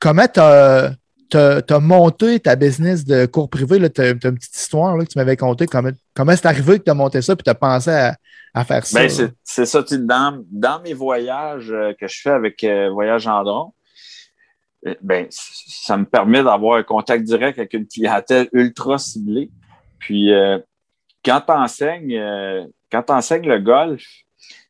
comment 0.00 0.26
tu 0.26 0.40
as, 0.40 0.94
as, 1.34 1.80
monté 1.80 2.40
ta 2.40 2.56
business 2.56 3.04
de 3.04 3.26
cours 3.26 3.48
privé? 3.48 3.78
Tu 3.90 4.00
as, 4.00 4.10
une 4.10 4.18
petite 4.18 4.56
histoire 4.56 4.96
là, 4.96 5.04
que 5.04 5.10
tu 5.10 5.18
m'avais 5.18 5.36
conté. 5.36 5.66
Comment, 5.66 5.90
comment 6.14 6.32
c'est 6.34 6.46
arrivé 6.46 6.78
que 6.78 6.84
tu 6.84 6.90
as 6.90 6.94
monté 6.94 7.22
ça 7.22 7.34
et 7.34 7.36
tu 7.36 7.50
as 7.50 7.54
pensé 7.54 7.90
à, 8.54 8.64
faire 8.64 8.84
ça? 8.84 9.00
Ben, 9.00 9.32
c'est 9.42 9.66
ça. 9.66 9.82
Dans, 9.98 10.44
dans 10.50 10.80
mes 10.82 10.94
voyages 10.94 11.70
euh, 11.70 11.92
que 11.98 12.06
je 12.06 12.20
fais 12.20 12.30
avec 12.30 12.64
Voyage 12.92 13.22
Gendron, 13.22 13.68
euh, 13.68 13.81
ben, 15.00 15.26
ça 15.30 15.96
me 15.96 16.04
permet 16.04 16.42
d'avoir 16.42 16.78
un 16.78 16.82
contact 16.82 17.24
direct 17.24 17.58
avec 17.58 17.72
une 17.74 17.86
clientèle 17.86 18.48
ultra 18.52 18.98
ciblée. 18.98 19.50
Puis, 19.98 20.32
euh, 20.32 20.58
quand 21.24 21.40
tu 21.46 21.52
enseignes, 21.52 22.16
euh, 22.16 22.64
le 22.92 23.58
golf, 23.58 24.04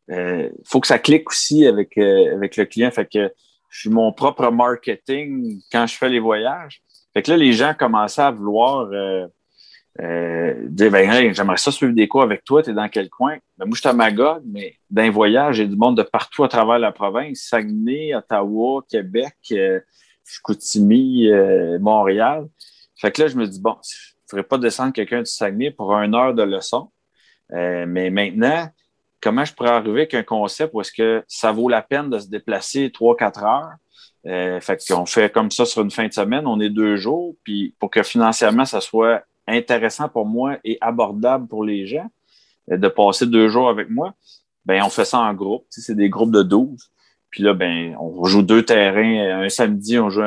il 0.08 0.50
faut 0.64 0.80
que 0.80 0.86
ça 0.86 0.98
clique 0.98 1.28
aussi 1.30 1.66
avec, 1.66 1.96
avec 1.96 2.56
le 2.56 2.64
client. 2.66 2.90
Fait 2.90 3.10
que 3.10 3.32
je 3.70 3.80
suis 3.80 3.90
mon 3.90 4.12
propre 4.12 4.50
marketing 4.50 5.60
quand 5.72 5.86
je 5.86 5.96
fais 5.96 6.10
les 6.10 6.20
voyages. 6.20 6.82
Fait 7.14 7.22
que 7.22 7.30
là, 7.30 7.36
les 7.36 7.52
gens 7.52 7.72
commençaient 7.78 8.22
à 8.22 8.30
vouloir 8.30 8.88
dire 9.98 10.90
ben, 10.90 11.32
j'aimerais 11.32 11.56
ça 11.56 11.72
suivre 11.72 11.94
des 11.94 12.06
cours 12.06 12.22
avec 12.22 12.44
toi, 12.44 12.62
tu 12.62 12.70
es 12.70 12.74
dans 12.74 12.88
quel 12.88 13.08
coin? 13.08 13.36
Ben, 13.56 13.64
moi, 13.64 13.74
je 13.74 13.80
suis 13.80 13.88
à 13.88 13.94
Magog, 13.94 14.42
mais 14.44 14.76
d'un 14.90 15.10
voyage, 15.10 15.56
j'ai 15.56 15.66
du 15.66 15.76
monde 15.76 15.96
de 15.96 16.02
partout 16.02 16.44
à 16.44 16.48
travers 16.48 16.78
la 16.78 16.92
province, 16.92 17.46
Saguenay, 17.48 18.14
Ottawa, 18.14 18.84
Québec, 18.88 19.54
Chicoutimi, 20.24 21.28
euh, 21.28 21.78
Montréal. 21.78 22.48
Fait 22.96 23.10
que 23.10 23.22
là, 23.22 23.28
je 23.28 23.36
me 23.36 23.46
dis, 23.46 23.60
bon, 23.60 23.76
je 23.82 24.14
ne 24.14 24.30
ferais 24.30 24.42
pas 24.42 24.58
descendre 24.58 24.92
quelqu'un 24.92 25.20
du 25.20 25.30
Saguenay 25.30 25.70
pour 25.70 25.92
une 25.94 26.14
heure 26.14 26.34
de 26.34 26.42
leçon. 26.42 26.90
Euh, 27.52 27.84
mais 27.86 28.10
maintenant, 28.10 28.68
comment 29.20 29.44
je 29.44 29.52
pourrais 29.52 29.70
arriver 29.70 30.00
avec 30.02 30.14
un 30.14 30.22
concept 30.22 30.72
où 30.74 30.80
est-ce 30.80 30.92
que 30.92 31.24
ça 31.28 31.52
vaut 31.52 31.68
la 31.68 31.82
peine 31.82 32.10
de 32.10 32.18
se 32.18 32.28
déplacer 32.28 32.90
trois, 32.92 33.16
quatre 33.16 33.42
heures? 33.44 33.72
Euh, 34.26 34.60
fait 34.60 34.78
qu'on 34.86 35.04
fait 35.04 35.32
comme 35.32 35.50
ça 35.50 35.64
sur 35.64 35.82
une 35.82 35.90
fin 35.90 36.06
de 36.06 36.12
semaine, 36.12 36.46
on 36.46 36.60
est 36.60 36.70
deux 36.70 36.96
jours, 36.96 37.34
puis 37.42 37.74
pour 37.80 37.90
que 37.90 38.02
financièrement, 38.04 38.64
ça 38.64 38.80
soit 38.80 39.24
intéressant 39.48 40.08
pour 40.08 40.26
moi 40.26 40.58
et 40.62 40.78
abordable 40.80 41.48
pour 41.48 41.64
les 41.64 41.86
gens, 41.86 42.08
de 42.68 42.88
passer 42.88 43.26
deux 43.26 43.48
jours 43.48 43.68
avec 43.68 43.90
moi. 43.90 44.14
ben 44.64 44.80
on 44.84 44.88
fait 44.88 45.04
ça 45.04 45.18
en 45.18 45.34
groupe. 45.34 45.66
C'est 45.68 45.96
des 45.96 46.08
groupes 46.08 46.30
de 46.30 46.44
12. 46.44 46.92
Puis 47.32 47.42
là, 47.42 47.54
ben, 47.54 47.96
on 47.98 48.24
joue 48.24 48.42
deux 48.42 48.62
terrains. 48.62 49.42
Un 49.42 49.48
samedi, 49.48 49.98
on 49.98 50.10
joue 50.10 50.22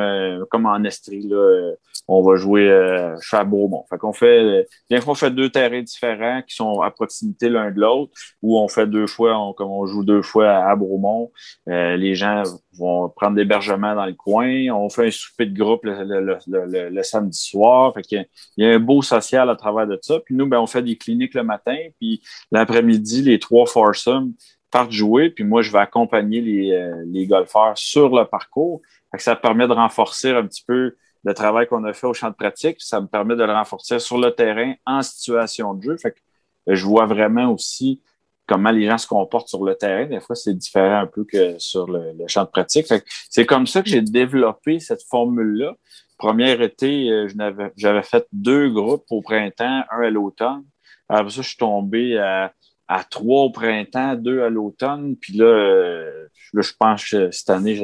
comme 0.50 0.66
en 0.66 0.84
Estrie, 0.84 1.22
là, 1.22 1.76
on 2.08 2.22
va 2.22 2.36
jouer 2.36 2.68
euh, 2.68 3.16
à 3.32 3.44
Beaumont. 3.44 3.86
Fait 3.90 3.98
qu'on 3.98 4.14
fait, 4.14 4.68
bien 4.90 5.00
qu'on 5.02 5.16
fait 5.16 5.32
deux 5.32 5.50
terrains 5.50 5.82
différents 5.82 6.42
qui 6.48 6.56
sont 6.56 6.82
à 6.82 6.92
proximité 6.92 7.50
l'un 7.50 7.72
de 7.72 7.80
l'autre, 7.80 8.12
ou 8.42 8.58
on 8.60 8.68
fait 8.68 8.88
deux 8.88 9.08
fois, 9.08 9.54
comme 9.58 9.70
on 9.70 9.86
joue 9.86 10.04
deux 10.04 10.22
fois 10.22 10.50
à, 10.50 10.76
Beaumont, 10.76 11.32
euh, 11.70 11.96
les 11.96 12.16
gens 12.16 12.44
vont 12.78 13.10
prendre 13.10 13.38
l'hébergement 13.38 13.96
dans 13.96 14.06
le 14.06 14.14
coin. 14.14 14.70
On 14.72 14.90
fait 14.90 15.08
un 15.08 15.12
souper 15.12 15.46
de 15.46 15.58
groupe 15.58 15.82
le, 15.86 17.04
samedi 17.04 17.40
soir. 17.40 17.94
Fait 17.94 18.02
qu'il 18.02 18.28
y 18.58 18.66
a 18.66 18.70
un 18.70 18.80
beau 18.80 19.02
social 19.02 19.50
à 19.50 19.56
travers 19.56 19.88
de 19.88 19.98
ça. 20.02 20.20
Puis 20.20 20.36
nous, 20.36 20.48
ben, 20.48 20.60
on 20.60 20.68
fait 20.68 20.82
des 20.82 20.98
cliniques 20.98 21.34
le 21.34 21.44
matin, 21.44 21.78
puis 22.00 22.22
l'après-midi, 22.52 23.22
les 23.22 23.40
trois 23.40 23.66
foursomes 23.66 24.34
partent 24.76 24.92
jouer, 24.92 25.30
puis 25.30 25.46
moi, 25.46 25.62
je 25.62 25.72
vais 25.72 25.80
accompagner 25.80 26.42
les, 26.42 26.74
euh, 26.74 27.02
les 27.08 27.26
golfeurs 27.26 27.78
sur 27.78 28.10
le 28.14 28.26
parcours. 28.26 28.82
ça 29.18 29.34
permet 29.38 29.70
de 29.70 29.72
renforcer 29.72 30.32
un 30.32 30.46
petit 30.46 30.66
peu 30.68 30.98
le 31.24 31.34
travail 31.34 31.66
qu'on 31.66 31.86
a 31.86 31.94
fait 31.94 32.08
au 32.08 32.14
champ 32.14 32.30
de 32.30 32.36
pratique. 32.36 32.76
Ça 32.80 33.00
me 33.00 33.08
permet 33.08 33.38
de 33.38 33.44
le 33.46 33.54
renforcer 33.54 34.00
sur 34.00 34.18
le 34.18 34.32
terrain 34.32 34.74
en 34.86 35.02
situation 35.02 35.74
de 35.76 35.82
jeu. 35.82 35.96
Fait 35.96 36.12
que 36.12 36.18
euh, 36.68 36.76
je 36.76 36.86
vois 36.86 37.06
vraiment 37.06 37.54
aussi 37.54 38.02
comment 38.48 38.70
les 38.70 38.86
gens 38.86 38.98
se 38.98 39.08
comportent 39.08 39.48
sur 39.48 39.64
le 39.64 39.76
terrain. 39.76 40.08
Des 40.08 40.20
fois, 40.20 40.36
c'est 40.36 40.54
différent 40.54 41.00
un 41.00 41.08
peu 41.08 41.24
que 41.24 41.58
sur 41.58 41.88
le, 41.90 42.14
champ 42.28 42.44
de 42.44 42.50
pratique. 42.50 42.88
C'est 43.30 43.46
comme 43.46 43.68
ça 43.68 43.82
que 43.82 43.88
j'ai 43.88 44.02
développé 44.02 44.82
cette 44.82 45.04
formule-là. 45.04 45.74
Premier 46.18 46.52
été, 46.62 47.10
euh, 47.12 47.30
j'avais 47.78 48.04
fait 48.04 48.28
deux 48.34 48.70
groupes 48.70 49.06
au 49.10 49.22
printemps, 49.22 49.84
un 49.90 50.02
à 50.02 50.10
l'automne. 50.10 50.66
Après 51.08 51.30
ça, 51.30 51.42
je 51.42 51.48
suis 51.48 51.58
tombé 51.58 52.18
à 52.18 52.52
à 52.88 53.04
trois 53.04 53.44
au 53.44 53.50
printemps, 53.50 54.16
deux 54.16 54.42
à 54.42 54.50
l'automne. 54.50 55.16
Puis 55.16 55.34
là, 55.38 55.46
euh, 55.46 56.28
je 56.54 56.72
pense 56.78 57.10
que 57.10 57.32
cette 57.32 57.50
année, 57.50 57.82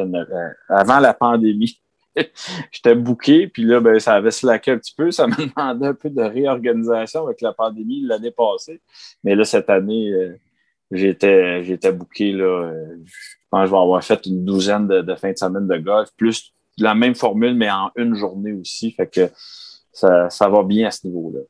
avant 0.69 0.99
la 0.99 1.14
pandémie, 1.14 1.82
j'étais 2.72 2.95
booké. 2.95 3.48
Puis 3.48 3.64
là, 3.64 3.80
ben, 3.80 3.99
ça 3.99 4.14
avait 4.14 4.32
slacké 4.32 4.72
un 4.72 4.78
petit 4.78 4.94
peu. 4.95 5.11
Ça 5.11 5.28
me 5.28 5.36
demandait 5.56 5.88
un 5.88 5.94
peu 5.94 6.10
de 6.10 6.22
réorganisation 6.22 7.26
avec 7.26 7.41
la 7.41 7.53
pandémie 7.53 8.02
l'année 8.02 8.32
passée. 8.32 8.82
Mais 9.23 9.36
là, 9.36 9.44
cette 9.44 9.69
année, 9.69 10.11
euh, 10.11 10.36
j'étais, 10.91 11.64
j'étais 11.64 11.91
booké. 11.91 12.32
Là, 12.34 12.44
euh, 12.44 12.98
je 13.06 13.14
pense 13.49 13.61
que 13.61 13.68
je 13.68 13.72
vais 13.72 13.82
avoir 13.82 14.03
fait 14.03 14.26
une 14.26 14.45
douzaine 14.45 14.88
de, 14.88 15.02
de 15.02 15.15
fins 15.15 15.32
de 15.32 15.38
semaine 15.38 15.68
de 15.68 15.78
golf, 15.78 16.10
plus 16.15 16.53
la 16.78 16.95
même 16.95 17.15
formule, 17.15 17.56
mais 17.56 17.69
en 17.69 17.91
une 17.95 18.15
journée 18.15 18.53
aussi. 18.53 18.91
Fait 18.91 19.07
que 19.07 19.30
ça, 19.91 20.30
ça 20.30 20.49
va 20.49 20.64
bien 20.64 20.88
à 20.88 20.91
ce 20.91 21.07
niveau-là. 21.07 21.41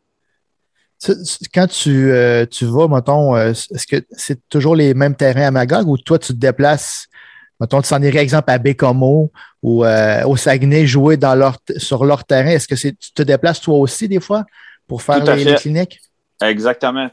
Quand 1.53 1.67
tu, 1.67 2.11
euh, 2.11 2.45
tu 2.45 2.65
vas, 2.65 2.87
mettons, 2.87 3.35
euh, 3.35 3.51
est-ce 3.51 3.87
que 3.87 4.03
c'est 4.11 4.47
toujours 4.49 4.75
les 4.75 4.93
mêmes 4.93 5.15
terrains 5.15 5.47
à 5.47 5.51
Magog 5.51 5.87
ou 5.87 5.97
toi, 5.97 6.19
tu 6.19 6.33
te 6.33 6.37
déplaces, 6.37 7.07
mettons, 7.59 7.81
tu 7.81 7.87
s'en 7.87 8.01
irais 8.01 8.19
exemple 8.19 8.51
à 8.51 8.59
Bécomo 8.59 9.31
ou 9.63 9.83
euh, 9.83 10.23
au 10.25 10.37
Saguenay 10.37 10.85
jouer 10.85 11.17
dans 11.17 11.33
leur, 11.33 11.57
sur 11.77 12.05
leur 12.05 12.23
terrain? 12.23 12.51
Est-ce 12.51 12.67
que 12.67 12.75
c'est, 12.75 12.97
tu 12.97 13.13
te 13.13 13.23
déplaces 13.23 13.61
toi 13.61 13.79
aussi 13.79 14.07
des 14.07 14.19
fois 14.19 14.45
pour 14.87 15.01
faire 15.01 15.23
les, 15.35 15.55
cliniques? 15.55 15.99
Exactement. 16.43 17.09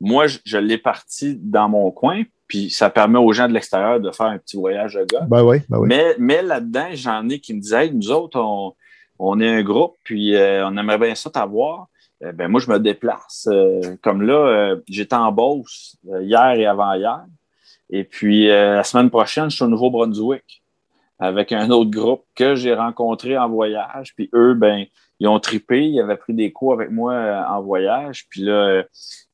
Moi, 0.00 0.26
je, 0.44 0.56
l'ai 0.56 0.78
parti 0.78 1.38
dans 1.38 1.68
mon 1.68 1.90
coin, 1.90 2.22
puis 2.48 2.70
ça 2.70 2.88
permet 2.88 3.18
aux 3.18 3.32
gens 3.32 3.48
de 3.48 3.52
l'extérieur 3.52 4.00
de 4.00 4.10
faire 4.12 4.26
un 4.26 4.38
petit 4.38 4.56
voyage 4.56 4.94
de 4.94 5.04
gars. 5.04 5.26
Ben 5.28 5.42
oui, 5.42 5.58
ben 5.68 5.78
oui. 5.78 5.88
Mais, 5.88 6.14
mais 6.18 6.42
là-dedans, 6.42 6.88
j'en 6.92 7.28
ai 7.28 7.38
qui 7.38 7.52
me 7.52 7.60
disaient, 7.60 7.90
nous 7.90 8.10
autres, 8.10 8.40
on, 8.40 8.74
on 9.18 9.40
est 9.40 9.48
un 9.48 9.62
groupe, 9.62 9.96
puis 10.04 10.34
on 10.34 10.74
aimerait 10.78 10.98
bien 10.98 11.14
ça 11.14 11.28
t'avoir. 11.28 11.88
Euh, 12.24 12.32
ben 12.32 12.48
moi, 12.48 12.60
je 12.60 12.70
me 12.70 12.78
déplace. 12.78 13.48
Euh, 13.50 13.96
comme 14.02 14.22
là, 14.22 14.34
euh, 14.34 14.76
j'étais 14.88 15.16
en 15.16 15.32
Beauce 15.32 15.96
hier 16.20 16.52
et 16.52 16.66
avant-hier. 16.66 17.24
Et 17.90 18.04
puis, 18.04 18.48
la 18.48 18.82
semaine 18.82 19.10
prochaine, 19.10 19.48
je 19.48 19.56
suis 19.56 19.64
au 19.64 19.68
Nouveau-Brunswick 19.68 20.62
avec 21.20 21.52
un 21.52 21.70
autre 21.70 21.90
groupe 21.90 22.24
que 22.34 22.56
j'ai 22.56 22.74
rencontré 22.74 23.38
en 23.38 23.48
voyage. 23.48 24.12
Puis 24.16 24.28
eux, 24.34 24.54
ben, 24.54 24.86
ils 25.20 25.28
ont 25.28 25.38
tripé, 25.38 25.86
ils 25.86 26.00
avaient 26.00 26.16
pris 26.16 26.34
des 26.34 26.50
cours 26.50 26.72
avec 26.72 26.90
moi 26.90 27.46
en 27.48 27.62
voyage. 27.62 28.26
Puis 28.28 28.40
là, 28.40 28.82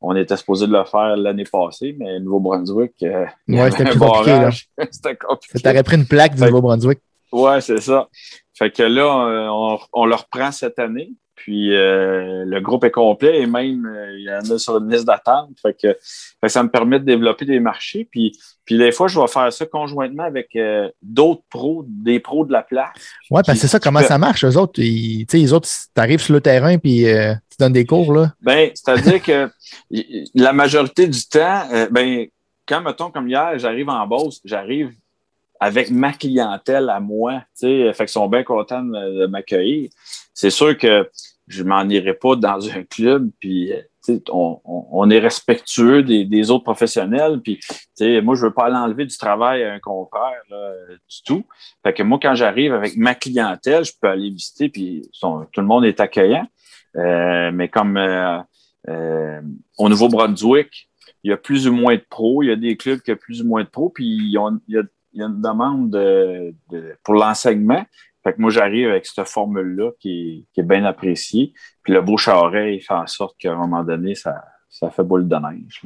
on 0.03 0.15
était 0.15 0.37
supposé 0.37 0.67
de 0.67 0.73
le 0.73 0.85
faire 0.85 1.17
l'année 1.17 1.47
passée, 1.51 1.97
mais 1.99 2.21
Nouveau-Brunswick, 2.21 2.93
ouais, 3.01 3.71
c'était 3.71 3.85
plus 3.87 3.99
compliqué. 3.99 4.49
c'était 4.91 5.17
compliqué. 5.17 5.61
T'aurais 5.61 5.83
pris 5.83 5.97
une 5.97 6.07
plaque 6.07 6.35
du 6.35 6.43
Nouveau-Brunswick. 6.43 6.99
Ouais, 7.33 7.63
c'est 7.63 7.81
ça. 7.81 8.07
Fait 8.53 8.71
que 8.71 8.83
là, 8.83 9.51
on, 9.51 9.79
on 9.95 10.05
le 10.05 10.15
reprend 10.15 10.53
cette 10.53 10.79
année. 10.79 11.15
Puis 11.35 11.75
euh, 11.75 12.45
le 12.45 12.61
groupe 12.61 12.85
est 12.85 12.91
complet 12.91 13.41
et 13.41 13.47
même 13.47 13.87
euh, 13.87 14.17
il 14.19 14.25
y 14.25 14.31
en 14.31 14.55
a 14.55 14.59
sur 14.59 14.77
une 14.77 14.91
liste 14.91 15.07
d'attente. 15.07 15.51
Fait 15.61 15.75
que, 15.75 15.97
ça 16.47 16.63
me 16.63 16.69
permet 16.69 17.01
de 17.01 17.05
développer 17.05 17.45
des 17.45 17.59
marchés. 17.59 18.07
Puis, 18.11 18.39
puis 18.65 18.77
des 18.77 18.93
fois, 18.93 19.09
je 19.09 19.19
vais 19.19 19.27
faire 19.27 19.53
ça 19.53 19.67
conjointement 19.67 20.25
avec 20.25 20.55
euh, 20.57 20.89
d'autres 21.01 21.43
pros, 21.49 21.85
des 21.89 22.21
pros 22.21 22.45
de 22.45 22.53
la 22.53 22.63
place. 22.63 22.91
Oui, 23.31 23.41
parce 23.47 23.59
que 23.59 23.63
c'est 23.63 23.69
ça, 23.69 23.81
comment 23.81 24.03
ça 24.03 24.19
marche? 24.19 24.45
Eux 24.45 24.57
autres, 24.57 24.81
ils, 24.81 25.27
les 25.33 25.53
autres, 25.53 25.69
tu 25.69 26.01
arrives 26.01 26.21
sur 26.21 26.35
le 26.35 26.41
terrain 26.41 26.77
puis 26.79 27.05
tu 27.05 27.57
donnes 27.59 27.73
des 27.73 27.87
cours. 27.87 28.13
là. 28.13 28.33
Ben, 28.43 28.71
c'est-à-dire 28.75 29.23
que 29.25 29.51
la 30.35 30.53
majorité 30.53 31.07
du 31.07 31.27
temps, 31.27 31.63
ben, 31.91 32.27
quand, 32.69 32.83
mettons, 32.83 33.11
comme 33.11 33.29
hier, 33.29 33.59
j'arrive 33.59 33.89
en 33.89 34.07
boss, 34.07 34.41
j'arrive 34.45 34.93
avec 35.59 35.91
ma 35.91 36.13
clientèle 36.13 36.91
à 36.91 37.01
moi. 37.01 37.43
Fait 37.61 37.93
qu'ils 37.97 38.09
sont 38.09 38.29
bien 38.29 38.43
contents 38.43 38.83
de 38.83 39.27
m'accueillir. 39.27 39.91
C'est 40.35 40.51
sûr 40.51 40.77
que 40.77 41.09
je 41.49 41.63
m'en 41.63 41.89
irai 41.89 42.15
pas 42.15 42.37
dans 42.37 42.69
un 42.77 42.83
club, 42.85 43.31
puis 43.41 43.73
on, 44.31 44.61
on, 44.65 45.11
est 45.11 45.19
respectueux 45.19 46.03
des, 46.03 46.51
autres 46.51 46.65
professionnels, 46.65 47.41
puis 47.41 47.61
moi, 48.23 48.35
je 48.35 48.47
veux 48.47 48.53
pas 48.53 48.69
l'enlever 48.69 49.07
du 49.07 49.17
travail 49.17 49.63
à 49.63 49.75
un 49.75 49.79
confrère 49.79 50.43
du 50.51 51.23
tout. 51.25 51.45
Fait 51.85 51.93
que 51.93 52.03
moi, 52.03 52.19
quand 52.21 52.35
j'arrive 52.35 52.75
avec 52.75 52.97
ma 52.97 53.15
clientèle, 53.15 53.85
je 53.85 53.93
peux 54.01 54.09
aller 54.09 54.31
visiter, 54.31 54.69
puis 54.69 55.09
tout 55.21 55.61
le 55.61 55.67
monde 55.67 55.85
est 55.85 56.01
accueillant. 56.01 56.47
Euh, 56.97 57.51
mais 57.53 57.69
comme 57.69 57.97
euh, 57.97 58.39
euh, 58.89 59.41
au 59.79 59.89
Nouveau-Brunswick, 59.89 60.89
il 61.25 61.31
y 61.31 61.33
a 61.33 61.37
plus 61.37 61.69
ou 61.69 61.73
moins 61.73 61.95
de 61.95 62.05
pros, 62.09 62.43
il 62.43 62.49
y 62.49 62.53
a 62.53 62.57
des 62.57 62.77
clubs 62.77 63.01
qui 63.01 63.13
ont 63.13 63.17
plus 63.17 63.43
ou 63.43 63.47
moins 63.47 63.63
de 63.63 63.69
pros, 63.69 63.89
puis 63.89 64.05
il 64.05 64.31
y 64.31 64.37
a, 64.37 64.83
une 65.15 65.43
demande 65.43 65.91
de, 65.91 66.55
de, 66.71 66.97
pour 67.05 67.15
l'enseignement. 67.15 67.85
Fait 68.25 68.35
que 68.35 68.41
moi, 68.41 68.51
j'arrive 68.51 68.89
avec 68.89 69.07
cette 69.07 69.27
formule-là 69.27 69.91
qui, 69.99 70.47
est 70.57 70.63
bien 70.63 70.85
appréciée. 70.85 71.53
Puis 71.83 71.93
le 71.93 72.01
beau 72.01 72.17
charret, 72.17 72.77
il 72.77 72.81
fait 72.81 72.95
en 72.95 73.07
sorte 73.07 73.37
qu'à 73.39 73.53
un 73.53 73.57
moment 73.57 73.83
donné, 73.83 74.15
ça, 74.15 74.43
ça 74.69 74.91
fait 74.91 75.03
boule 75.03 75.29
de 75.29 75.37
neige. 75.37 75.83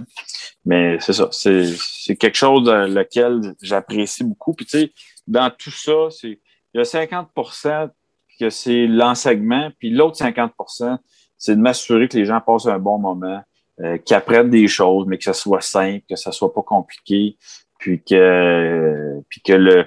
Mais 0.65 0.99
c'est 1.01 1.15
ça. 1.15 1.29
C'est 1.33 2.17
quelque 2.17 2.37
chose 2.37 2.65
dans 2.65 2.87
lequel 2.87 3.55
j'apprécie 3.63 4.25
beaucoup. 4.25 4.55
Puis 4.55 4.67
tu 4.67 4.79
sais, 4.79 4.93
dans 5.27 5.51
tout 5.51 5.71
ça, 5.71 6.09
c'est 6.11 6.41
il 6.75 6.79
y 6.79 6.81
a 6.81 6.83
50% 6.83 7.91
que 8.39 8.51
c'est 8.51 8.87
l'enseignement, 8.87 9.71
puis 9.79 9.89
l'autre 9.89 10.19
50% 10.19 10.99
c'est 11.39 11.57
de 11.57 11.61
m'assurer 11.61 12.09
que 12.09 12.17
les 12.17 12.25
gens 12.25 12.41
passent 12.41 12.67
un 12.67 12.79
bon 12.79 12.99
moment, 12.99 13.43
euh, 13.81 13.99
qu'ils 13.99 14.17
apprennent 14.17 14.51
des 14.51 14.69
choses, 14.69 15.07
mais 15.07 15.19
que 15.19 15.25
ça 15.25 15.33
soit 15.33 15.61
simple, 15.61 16.03
que 16.09 16.17
ça 16.17 16.33
soit 16.33 16.53
pas 16.53 16.63
compliqué, 16.63 17.37
puis 17.79 18.03
que, 18.03 19.21
puis 19.29 19.41
que 19.43 19.53
le, 19.53 19.87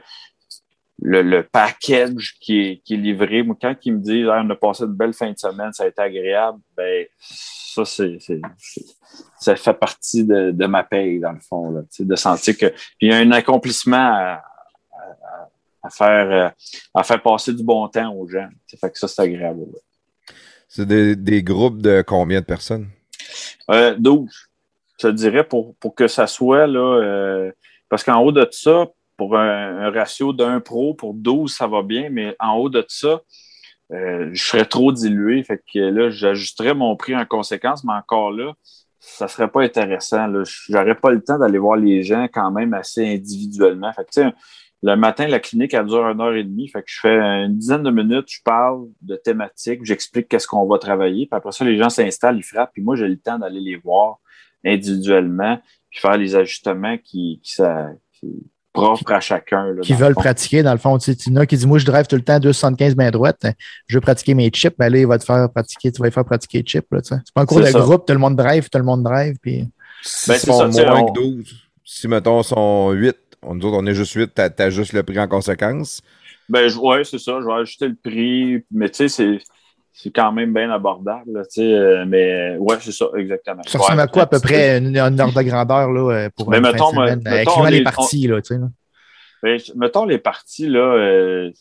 le, 1.01 1.21
le, 1.21 1.43
package 1.43 2.35
qui 2.39 2.59
est, 2.59 2.81
qui 2.84 2.95
est 2.95 2.97
livré. 2.97 3.43
Moi, 3.43 3.57
quand 3.61 3.76
ils 3.84 3.93
me 3.93 3.99
disent 3.99 4.27
on 4.27 4.49
a 4.49 4.55
passé 4.55 4.84
une 4.84 4.93
belle 4.93 5.13
fin 5.13 5.31
de 5.31 5.38
semaine, 5.38 5.73
ça 5.73 5.84
a 5.84 5.88
été 5.88 6.01
agréable, 6.01 6.59
ben 6.76 7.05
ça, 7.19 7.85
c'est, 7.85 8.17
ça 9.39 9.55
fait 9.55 9.73
partie 9.73 10.26
de, 10.26 10.51
de, 10.51 10.65
ma 10.65 10.84
paye, 10.84 11.19
dans 11.19 11.31
le 11.31 11.39
fond, 11.39 11.71
là, 11.71 11.81
de 11.97 12.15
sentir 12.15 12.57
que. 12.57 12.67
Puis 12.67 13.07
il 13.07 13.09
y 13.09 13.13
a 13.13 13.17
un 13.17 13.31
accomplissement 13.31 13.97
à, 13.97 14.43
à, 15.84 15.89
faire 15.89 16.53
à 16.93 17.03
faire 17.03 17.21
passer 17.21 17.53
du 17.53 17.63
bon 17.63 17.88
temps 17.88 18.13
aux 18.13 18.27
gens. 18.27 18.49
Ça 18.67 18.77
fait 18.77 18.91
que 18.91 18.99
ça, 18.99 19.07
c'est 19.07 19.21
agréable. 19.21 19.65
C'est 20.67 20.85
des, 20.85 21.15
des, 21.15 21.41
groupes 21.41 21.81
de 21.81 22.03
combien 22.05 22.41
de 22.41 22.45
personnes? 22.45 22.89
Euh, 23.71 23.95
12. 23.97 24.30
Je 25.01 25.07
dirais 25.07 25.43
pour, 25.43 25.76
pour 25.77 25.95
que 25.95 26.07
ça 26.07 26.27
soit 26.27 26.67
là. 26.67 27.01
Euh, 27.01 27.51
parce 27.89 28.03
qu'en 28.03 28.19
haut 28.21 28.31
de 28.31 28.47
ça, 28.51 28.88
pour 29.20 29.36
un, 29.36 29.91
ratio 29.91 30.32
d'un 30.32 30.62
pro 30.62 30.94
pour 30.94 31.14
12, 31.14 31.54
ça 31.54 31.68
va 31.68 31.84
bien, 31.84 32.10
mais 32.10 32.38
en 32.40 32.54
haut 32.54 32.70
de 32.70 32.86
ça, 32.88 33.22
euh, 33.91 34.30
je 34.32 34.41
serais 34.41 34.64
trop 34.64 34.94
dilué. 34.94 35.44
Fait 35.44 35.58
que 35.58 35.78
là, 35.78 36.10
j'ajusterais 36.10 36.74
mon 36.74 36.96
prix 36.96 37.18
en 37.18 37.26
conséquence, 37.26 37.84
mais 37.84 37.91
encore 37.91 38.32
là, 38.32 38.54
ça 38.98 39.28
serait 39.28 39.50
pas 39.50 39.62
intéressant. 39.62 40.26
J'aurais 40.70 40.96
pas 40.96 41.12
le 41.12 41.22
temps 41.22 41.38
d'aller 41.38 41.58
voir 41.58 41.76
les 41.76 42.02
gens 42.02 42.30
quand 42.32 42.50
même 42.50 42.74
assez 42.74 43.06
individuellement. 43.06 43.91
Fait 43.91 44.06
que, 44.10 44.34
le 44.84 44.96
matin, 44.96 45.28
la 45.28 45.41
clinique, 45.41 45.74
elle 45.74 45.88
dure 45.88 46.08
une 46.08 46.22
heure 46.22 46.36
et 46.36 46.46
demie. 46.46 46.70
Fait 46.70 46.80
que 46.80 46.88
je 46.88 47.02
fais 47.02 47.20
une 47.20 47.58
dizaine 47.58 47.84
de 47.84 47.91
minutes, 47.91 48.28
je 48.30 48.41
parle 48.41 48.88
de 49.02 49.18
thématiques, 49.18 49.84
j'explique 49.84 50.30
qu'est-ce 50.30 50.48
qu'on 50.48 50.66
va 50.66 50.78
travailler. 50.78 51.26
Puis 51.26 51.36
après 51.36 51.52
ça, 51.52 51.66
les 51.66 51.76
gens 51.76 51.90
s'installent, 51.90 52.38
ils 52.38 52.44
frappent. 52.44 52.72
Puis 52.72 52.82
moi, 52.82 52.96
j'ai 52.96 53.10
le 53.10 53.20
temps 53.20 53.38
d'aller 53.38 53.60
les 53.60 53.76
voir 53.76 54.20
individuellement, 54.64 55.60
puis 55.90 56.00
faire 56.00 56.16
les 56.16 56.38
ajustements 56.38 56.98
qui, 56.98 57.41
propre 58.74 59.12
à 59.12 59.20
chacun. 59.20 59.76
qui 59.82 59.94
veulent 59.94 60.16
pratiquer, 60.16 60.64
dans 60.64 60.72
le 60.72 60.78
fond. 60.78 60.98
Tu 60.98 61.14
sais, 61.14 61.48
qui 61.48 61.58
dit 61.58 61.68
Moi, 61.68 61.80
je 61.80 61.86
drive 61.86 62.08
tout 62.08 62.16
le 62.16 62.22
temps 62.22 62.40
275 62.40 62.96
main 62.96 63.12
droite, 63.12 63.46
je 63.88 63.96
veux 63.96 64.02
pratiquer 64.02 64.34
mes 64.34 64.50
chips, 64.50 64.76
ben 64.78 64.91
là, 64.91 65.00
il 65.00 65.08
va 65.08 65.18
te 65.18 65.26
faire 65.26 65.50
pratiquer, 65.50 65.91
tu 65.91 66.02
vas 66.02 66.12
faire 66.12 66.26
pratiquer 66.26 66.60
les 66.60 66.64
chips. 66.64 66.86
C'est 67.04 67.34
pas 67.34 67.41
un 67.41 67.46
cours 67.46 67.62
de 67.62 67.72
groupe, 67.72 68.06
tout 68.06 68.14
le 68.14 68.20
monde 68.20 68.36
drive, 68.36 68.70
tout 68.70 68.78
le 68.78 68.86
monde 68.86 69.04
drive. 69.04 69.36
Puis... 69.41 69.62
Ben, 69.62 69.70
c'est 70.04 70.40
ça, 70.40 70.68
moins 70.68 71.06
que 71.06 71.14
12. 71.14 71.70
si, 71.84 72.08
mettons, 72.08 72.41
sont 72.44 72.91
8, 72.91 73.18
on, 73.41 73.56
nous 73.56 73.66
autres, 73.66 73.78
on 73.78 73.86
est 73.86 73.94
juste 73.94 74.14
8, 74.14 74.32
t'as 74.34 74.50
as 74.58 74.70
juste 74.70 74.94
le 74.94 75.04
prix 75.04 75.20
en 75.20 75.28
conséquence. 75.28 76.02
Ben, 76.50 76.72
ouais, 76.78 77.04
c'est 77.04 77.20
ça. 77.20 77.40
Je 77.40 77.46
vais 77.46 77.54
ajuster 77.54 77.88
le 77.88 77.96
prix. 77.96 78.64
Mais 78.72 78.90
tu 78.90 79.08
sais, 79.08 79.10
c'est. 79.10 79.40
C'est 79.91 80.11
quand 80.11 80.32
même 80.32 80.53
bien 80.53 80.72
abordable, 80.72 81.32
là, 81.34 81.41
tu 81.44 81.61
sais, 81.61 81.74
euh, 81.74 82.06
mais 82.07 82.56
ouais, 82.57 82.78
c'est 82.80 82.91
ça, 82.91 83.06
exactement. 83.18 83.61
Ça 83.68 83.80
ressemble 83.80 83.99
à 84.02 84.07
quoi 84.07 84.24
à 84.24 84.28
peu 84.28 84.40
près 84.40 84.78
une, 84.78 84.95
une 84.95 85.20
ordre 85.20 85.34
de 85.36 85.41
grandeur 85.41 85.91
là, 85.91 86.11
euh, 86.14 86.30
pour 86.38 86.49
Mais 86.49 86.60
une 86.60 86.66
fin 86.66 86.72
mettons, 86.72 86.91
de 86.91 86.95
semaine, 86.95 87.24
euh, 87.28 87.32
mettons, 87.32 87.64
les 87.66 87.84
parties, 87.84 88.28
là, 88.28 88.41
tu 88.41 88.56
sais. 88.56 88.60
là. 88.60 89.57
Je- 89.57 89.74
mettons 89.76 90.06
les 90.06 90.18
parties, 90.20 90.68
là, 90.70 90.80
euh, 90.80 91.52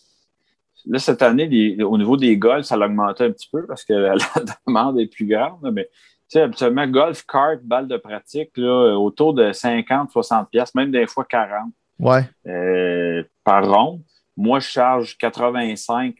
là, 0.86 0.98
cette 0.98 1.22
année, 1.22 1.46
les- 1.46 1.82
au 1.82 1.96
niveau 1.98 2.16
des 2.16 2.36
golfs, 2.36 2.66
ça 2.66 2.76
a 2.76 2.78
augmenté 2.78 3.24
un 3.24 3.30
petit 3.32 3.48
peu 3.50 3.66
parce 3.66 3.84
que 3.84 3.92
la, 3.94 4.14
la 4.36 4.42
demande 4.66 5.00
est 5.00 5.06
plus 5.06 5.26
grande. 5.26 5.58
Mais 5.72 5.84
tu 5.84 5.90
sais, 6.38 6.42
habituellement, 6.42 6.86
golf, 6.86 7.24
kart, 7.26 7.60
balle 7.62 7.88
de 7.88 7.96
pratique, 7.96 8.50
là, 8.56 8.96
autour 8.98 9.32
de 9.34 9.52
50, 9.52 10.10
60 10.10 10.50
pièces, 10.50 10.74
même 10.74 10.90
des 10.92 11.06
fois 11.06 11.24
40 11.24 11.72
Ouais. 11.98 12.22
euh, 12.46 13.24
par 13.42 13.68
ronde. 13.68 14.00
Moi, 14.36 14.60
je 14.60 14.68
charge 14.68 15.16
85 15.18 16.14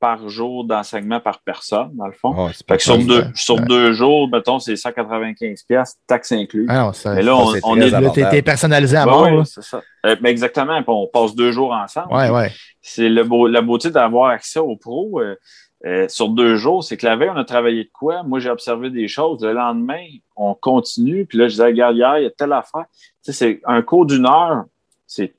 par 0.00 0.28
jour 0.28 0.64
d'enseignement 0.64 1.20
par 1.20 1.40
personne, 1.42 1.90
dans 1.94 2.06
le 2.06 2.12
fond. 2.12 2.34
Ah, 2.36 2.50
Fait 2.68 2.76
que 2.76 2.82
sur, 2.82 2.98
deux, 2.98 3.22
ouais. 3.22 3.30
sur 3.34 3.60
deux 3.60 3.92
jours, 3.92 4.28
mettons, 4.28 4.58
c'est 4.58 4.76
195 4.76 5.62
pièces, 5.62 5.96
taxes 6.06 6.32
inclus. 6.32 6.66
Ah 6.68 6.84
non, 6.84 6.92
ça, 6.92 7.14
Mais 7.14 7.22
là, 7.22 7.32
ça, 7.36 7.58
on, 7.64 7.72
on 7.78 7.80
est... 7.80 8.30
t'es- 8.30 8.42
personnalisé 8.42 8.96
à 8.96 9.06
mort. 9.06 9.46
c'est 9.46 9.62
ça. 9.62 9.82
Euh, 10.06 10.16
mais 10.20 10.30
exactement, 10.30 10.78
on 10.86 11.06
passe 11.06 11.34
deux 11.34 11.52
jours 11.52 11.72
ensemble. 11.72 12.12
Ouais, 12.12 12.28
ouais. 12.30 12.52
c'est 12.82 13.08
le 13.08 13.24
beau, 13.24 13.46
la 13.46 13.62
beauté 13.62 13.90
d'avoir 13.90 14.30
accès 14.30 14.58
aux 14.58 14.76
pros 14.76 15.20
euh, 15.20 15.36
euh, 15.86 16.06
sur 16.08 16.28
deux 16.28 16.56
jours. 16.56 16.84
C'est 16.84 16.96
que 16.96 17.06
la 17.06 17.16
veille, 17.16 17.30
on 17.30 17.36
a 17.38 17.44
travaillé 17.44 17.84
de 17.84 17.90
quoi? 17.92 18.22
Moi, 18.22 18.40
j'ai 18.40 18.50
observé 18.50 18.90
des 18.90 19.08
choses. 19.08 19.42
Le 19.42 19.52
lendemain, 19.52 20.04
on 20.36 20.54
continue. 20.54 21.24
Puis 21.26 21.38
là, 21.38 21.44
je 21.46 21.52
disais, 21.52 21.64
regarde, 21.66 21.96
hier, 21.96 22.18
il 22.18 22.24
y 22.24 22.26
a 22.26 22.30
telle 22.30 22.52
affaire. 22.52 22.84
Tu 23.24 23.32
sais, 23.32 23.32
c'est 23.32 23.60
un 23.66 23.80
cours 23.82 24.04
d'une 24.06 24.26
heure. 24.26 24.64
C'est, 25.06 25.32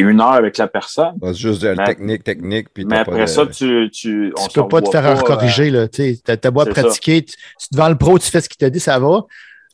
une 0.00 0.20
heure 0.20 0.32
avec 0.32 0.56
la 0.58 0.66
personne. 0.68 1.14
C'est 1.22 1.34
juste 1.34 1.62
de 1.62 1.68
la 1.68 1.74
Mais- 1.76 1.84
technique, 1.84 2.24
technique. 2.24 2.68
Puis 2.72 2.84
Mais 2.84 2.96
t'as 2.96 3.04
pas 3.04 3.10
après 3.12 3.22
de- 3.24 3.26
ça, 3.30 3.46
tu, 3.46 3.90
tu, 3.92 4.32
on 4.36 4.46
Tu 4.48 4.60
peux 4.60 4.68
pas 4.68 4.82
te 4.82 4.90
faire 4.90 5.06
euh, 5.06 5.20
corriger. 5.22 5.70
là. 5.70 5.86
Tu 5.86 6.18
t'as 6.18 6.50
beau 6.50 6.64
pratiquer, 6.64 7.22
tu, 7.22 7.36
tu- 7.36 7.66
devant 7.72 7.88
le 7.88 7.96
pro, 7.96 8.18
tu 8.18 8.28
fais 8.30 8.40
ce 8.40 8.48
qu'il 8.48 8.56
t'a 8.56 8.70
dit, 8.70 8.80
ça 8.80 8.98
va. 8.98 9.24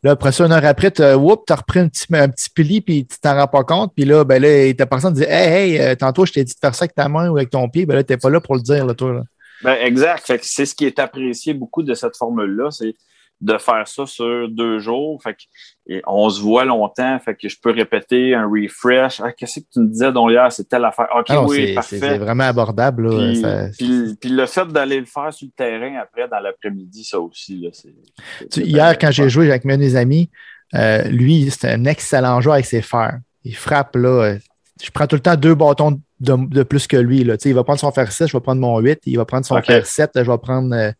Là, 0.03 0.11
après 0.13 0.33
ça, 0.33 0.45
une 0.45 0.53
heure 0.53 0.65
après, 0.65 0.91
tu 0.91 1.01
as 1.03 1.15
repris 1.17 1.79
un 1.79 1.89
petit, 1.89 2.07
un 2.13 2.29
petit 2.29 2.51
pli, 2.51 2.81
puis 2.81 3.07
tu 3.07 3.17
t'en 3.21 3.37
rends 3.37 3.47
pas 3.47 3.63
compte. 3.63 3.93
Puis 3.95 4.05
là, 4.05 4.25
ben 4.25 4.43
là, 4.43 4.75
ta 4.75 4.85
personne 4.87 5.15
dit 5.15 5.23
Hey, 5.23 5.75
hey, 5.75 5.81
euh, 5.81 5.95
tantôt, 5.95 6.27
je 6.27 6.33
t'ai 6.33 6.43
dit 6.45 6.53
de 6.55 6.59
faire 6.59 6.75
ça 6.75 6.83
avec 6.85 6.95
ta 6.97 7.09
main 7.09 7.29
ou 7.31 7.37
avec 7.37 7.51
ton 7.51 7.69
pied. 7.69 7.87
Ben 7.87 7.95
là, 7.95 8.03
t'es 8.03 8.17
pas 8.17 8.29
là 8.29 8.41
pour 8.41 8.57
le 8.57 8.63
dire, 8.63 8.85
là, 8.85 8.95
toi. 8.95 9.13
Là. 9.13 9.23
Ben, 9.63 9.77
exact. 9.87 10.33
C'est 10.43 10.67
ce 10.67 10.75
qui 10.75 10.87
est 10.87 10.99
apprécié 10.99 11.55
beaucoup 11.55 11.85
de 11.85 11.95
cette 11.95 12.17
formule-là, 12.17 12.73
c'est 12.73 12.97
de 13.43 13.59
faire 13.59 13.87
ça 13.89 14.07
sur 14.07 14.49
deux 14.49 14.79
jours. 14.79 15.21
Fait 15.23 15.35
que, 15.35 15.41
et 15.89 16.01
on 16.07 16.31
se 16.31 16.41
voit 16.41 16.65
longtemps. 16.65 17.19
Fait 17.19 17.35
que 17.35 17.49
je 17.49 17.57
peux 17.61 17.73
répéter 17.73 18.35
un 18.35 18.47
refresh. 18.49 19.21
Ah, 19.21 19.33
qu'est-ce 19.33 19.61
que 19.61 19.65
tu 19.73 19.81
me 19.81 19.89
disais 19.89 20.13
donc 20.13 20.31
hier? 20.31 20.51
C'est 20.53 20.69
telle 20.69 20.85
affaire. 20.85 21.09
OK, 21.15 21.27
Ah 21.29 21.35
non, 21.35 21.47
oui, 21.47 21.57
c'est- 21.57 21.67
c'est 21.67 21.75
parfait. 21.75 21.99
c'est 21.99 22.19
vraiment 22.19 22.45
abordable. 22.45 23.09
Là. 23.11 23.17
Puis, 23.19 23.37
Ça- 23.41 23.67
puis- 23.77 24.17
puis 24.21 24.31
le 24.31 24.47
fait 24.47 24.67
d'aller 24.69 25.01
le 25.01 25.07
faire 25.07 25.33
sur 25.35 25.47
le 25.47 25.53
terrain 25.57 26.01
après, 26.01 26.29
dans 26.29 26.39
l'après-midi, 26.39 27.05
ça 27.05 27.19
aussi, 27.21 27.61
là, 27.61 27.71
Tu- 27.73 27.89
c'est 28.49 28.61
hier, 28.63 28.97
quand 28.97 29.11
j'ai 29.11 29.29
joué 29.29 29.51
avec 29.51 29.65
mes 29.65 29.77
des 29.77 29.97
amis, 29.97 30.31
euh, 30.75 31.03
lui, 31.09 31.51
c'est 31.51 31.69
un 31.71 31.85
excellent 31.85 32.41
joueur 32.41 32.55
avec 32.55 32.67
ses 32.67 32.81
fers. 32.83 33.19
Il 33.45 33.57
frappe, 33.57 33.97
là. 33.97 34.09
euh, 34.25 34.39
Je 34.83 34.91
prends 34.91 35.07
tout 35.07 35.15
le 35.17 35.21
temps 35.23 35.37
deux 35.37 35.55
bâtons 35.55 36.01
de, 36.19 36.35
de 36.49 36.63
plus 36.65 36.87
que 36.89 36.97
lui. 36.97 37.23
Là. 37.23 37.37
Il 37.45 37.55
va 37.55 37.63
prendre 37.63 37.79
son 37.79 37.93
fer 37.93 38.11
6, 38.11 38.27
je 38.27 38.33
vais 38.37 38.41
prendre 38.41 38.61
mon 38.61 38.79
8. 38.81 39.01
Il 39.07 39.17
va 39.17 39.25
prendre 39.25 39.45
son 39.47 39.61
fer 39.63 39.87
7, 39.87 40.11
je 40.17 40.29
vais 40.31 40.39
prendre 40.39 40.75
euh, 40.75 40.91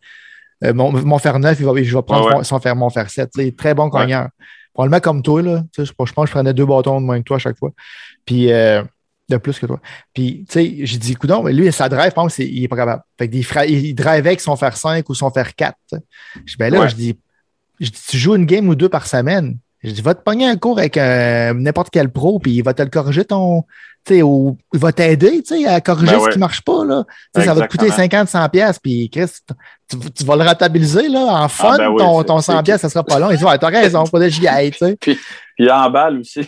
euh, 0.63 0.73
mon, 0.73 0.91
mon 0.91 1.17
fer 1.19 1.37
9, 1.39 1.59
il 1.59 1.65
va, 1.65 1.71
je 1.83 1.95
vais 1.95 2.01
prendre 2.01 2.21
Ouais, 2.25 2.29
ouais. 2.31 2.35
mon- 2.37 2.43
son 2.43 2.59
fer 2.59 3.09
7. 3.09 3.29
Tu 3.33 3.41
sais, 3.43 3.51
Très 3.51 3.73
bon 3.73 3.89
cogneur. 3.89 4.29
Probablement 4.73 4.99
comme 5.01 5.21
toi, 5.21 5.41
là. 5.41 5.63
Je, 5.77 5.83
je 5.83 5.91
pense 5.93 6.09
que 6.11 6.25
je 6.25 6.31
prenais 6.31 6.53
deux 6.53 6.65
bâtons 6.65 6.99
de 6.99 7.05
moins 7.05 7.19
que 7.19 7.23
toi 7.23 7.35
à 7.35 7.39
chaque 7.39 7.57
fois. 7.57 7.71
Puis, 8.25 8.51
euh, 8.51 8.83
de 9.29 9.37
plus 9.37 9.57
que 9.59 9.65
toi. 9.65 9.79
Puis, 10.13 10.45
tu 10.49 10.53
sais, 10.53 10.85
j'ai 10.85 10.97
dit, 10.97 11.15
coudon, 11.15 11.43
mais 11.43 11.53
lui, 11.53 11.71
sa 11.71 11.87
drive, 11.89 12.09
je 12.09 12.15
pense 12.15 12.35
qu'il 12.35 12.63
est 12.63 12.67
pas 12.67 12.75
capable. 12.75 13.03
Fait 13.17 13.25
il, 13.31 13.85
il 13.85 13.93
drive 13.93 14.25
avec 14.25 14.41
son 14.41 14.55
fer 14.55 14.75
5 14.75 15.07
ou 15.09 15.13
son 15.13 15.29
fer 15.29 15.55
4. 15.55 15.75
tu 15.89 15.95
sais. 15.97 16.03
Je 16.45 16.51
dis, 16.53 16.57
ben 16.57 16.73
là, 16.73 16.79
Ouais. 16.81 16.89
je 16.89 16.95
dis, 16.95 17.19
je 17.79 17.89
dis, 17.89 18.01
tu 18.09 18.17
joues 18.17 18.35
une 18.35 18.45
game 18.45 18.67
ou 18.67 18.75
deux 18.75 18.89
par 18.89 19.05
semaine. 19.07 19.57
Je 19.83 19.91
dis, 19.91 20.01
va 20.01 20.15
te 20.15 20.23
pogner 20.23 20.45
un 20.47 20.55
cours 20.55 20.79
avec 20.79 20.97
euh, 20.97 21.53
n'importe 21.53 21.89
quel 21.91 22.09
pro, 22.11 22.39
puis 22.39 22.51
il 22.53 22.63
va 22.63 22.73
te 22.73 22.81
le 22.81 22.89
corriger 22.89 23.25
ton. 23.25 23.63
Ou 24.11 24.57
il 24.73 24.79
va 24.79 24.91
t'aider, 24.91 25.41
tu 25.41 25.55
sais, 25.63 25.65
à 25.65 25.79
corriger 25.79 26.11
Ben 26.13 26.19
ce 26.19 26.25
ouais. 26.25 26.31
qui 26.33 26.39
marche 26.39 26.61
pas, 26.61 26.83
là. 26.83 27.03
Ça 27.35 27.53
va 27.53 27.61
te 27.61 27.71
coûter 27.71 27.85
Exactement. 27.85 28.25
50, 28.25 28.29
100 28.29 28.49
pièces 28.49 28.79
puis 28.79 29.09
Chris, 29.09 29.29
tu, 29.89 29.97
tu 30.11 30.23
vas 30.25 30.35
le 30.35 30.43
rentabiliser, 30.43 31.07
là, 31.07 31.21
en 31.21 31.47
fun, 31.47 31.77
ben 31.77 31.89
oui, 31.89 31.97
ton, 31.99 32.23
ton 32.23 32.41
100 32.41 32.57
c'est- 32.57 32.63
pièces, 32.63 32.81
ça 32.81 32.89
sera 32.89 33.03
pas 33.03 33.17
long. 33.19 33.31
Il 33.31 33.37
dit, 33.37 33.45
ouais, 33.45 33.57
t'as 33.57 33.69
raison, 33.69 34.03
pas 34.05 34.19
de 34.19 34.27
j'y 34.27 34.47
aille, 34.47 34.71
tu 34.71 34.77
sais. 34.79 34.97
Puis 35.57 35.71
en 35.71 35.89
balle 35.89 36.19
aussi. 36.19 36.41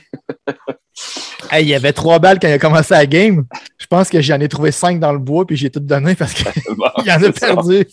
Hey, 1.51 1.63
il 1.65 1.69
y 1.69 1.75
avait 1.75 1.93
trois 1.93 2.19
balles 2.19 2.39
quand 2.39 2.47
il 2.47 2.53
a 2.53 2.59
commencé 2.59 2.93
la 2.93 3.05
game. 3.05 3.45
Je 3.77 3.85
pense 3.87 4.09
que 4.09 4.21
j'en 4.21 4.39
ai 4.39 4.47
trouvé 4.47 4.71
cinq 4.71 4.99
dans 4.99 5.11
le 5.11 5.19
bois, 5.19 5.45
puis 5.45 5.55
j'ai 5.55 5.69
tout 5.69 5.79
donné 5.79 6.15
parce 6.15 6.33
qu'il 6.33 6.45
Bon, 6.75 6.85
en 6.97 7.23
a 7.23 7.31
perdu. 7.31 7.85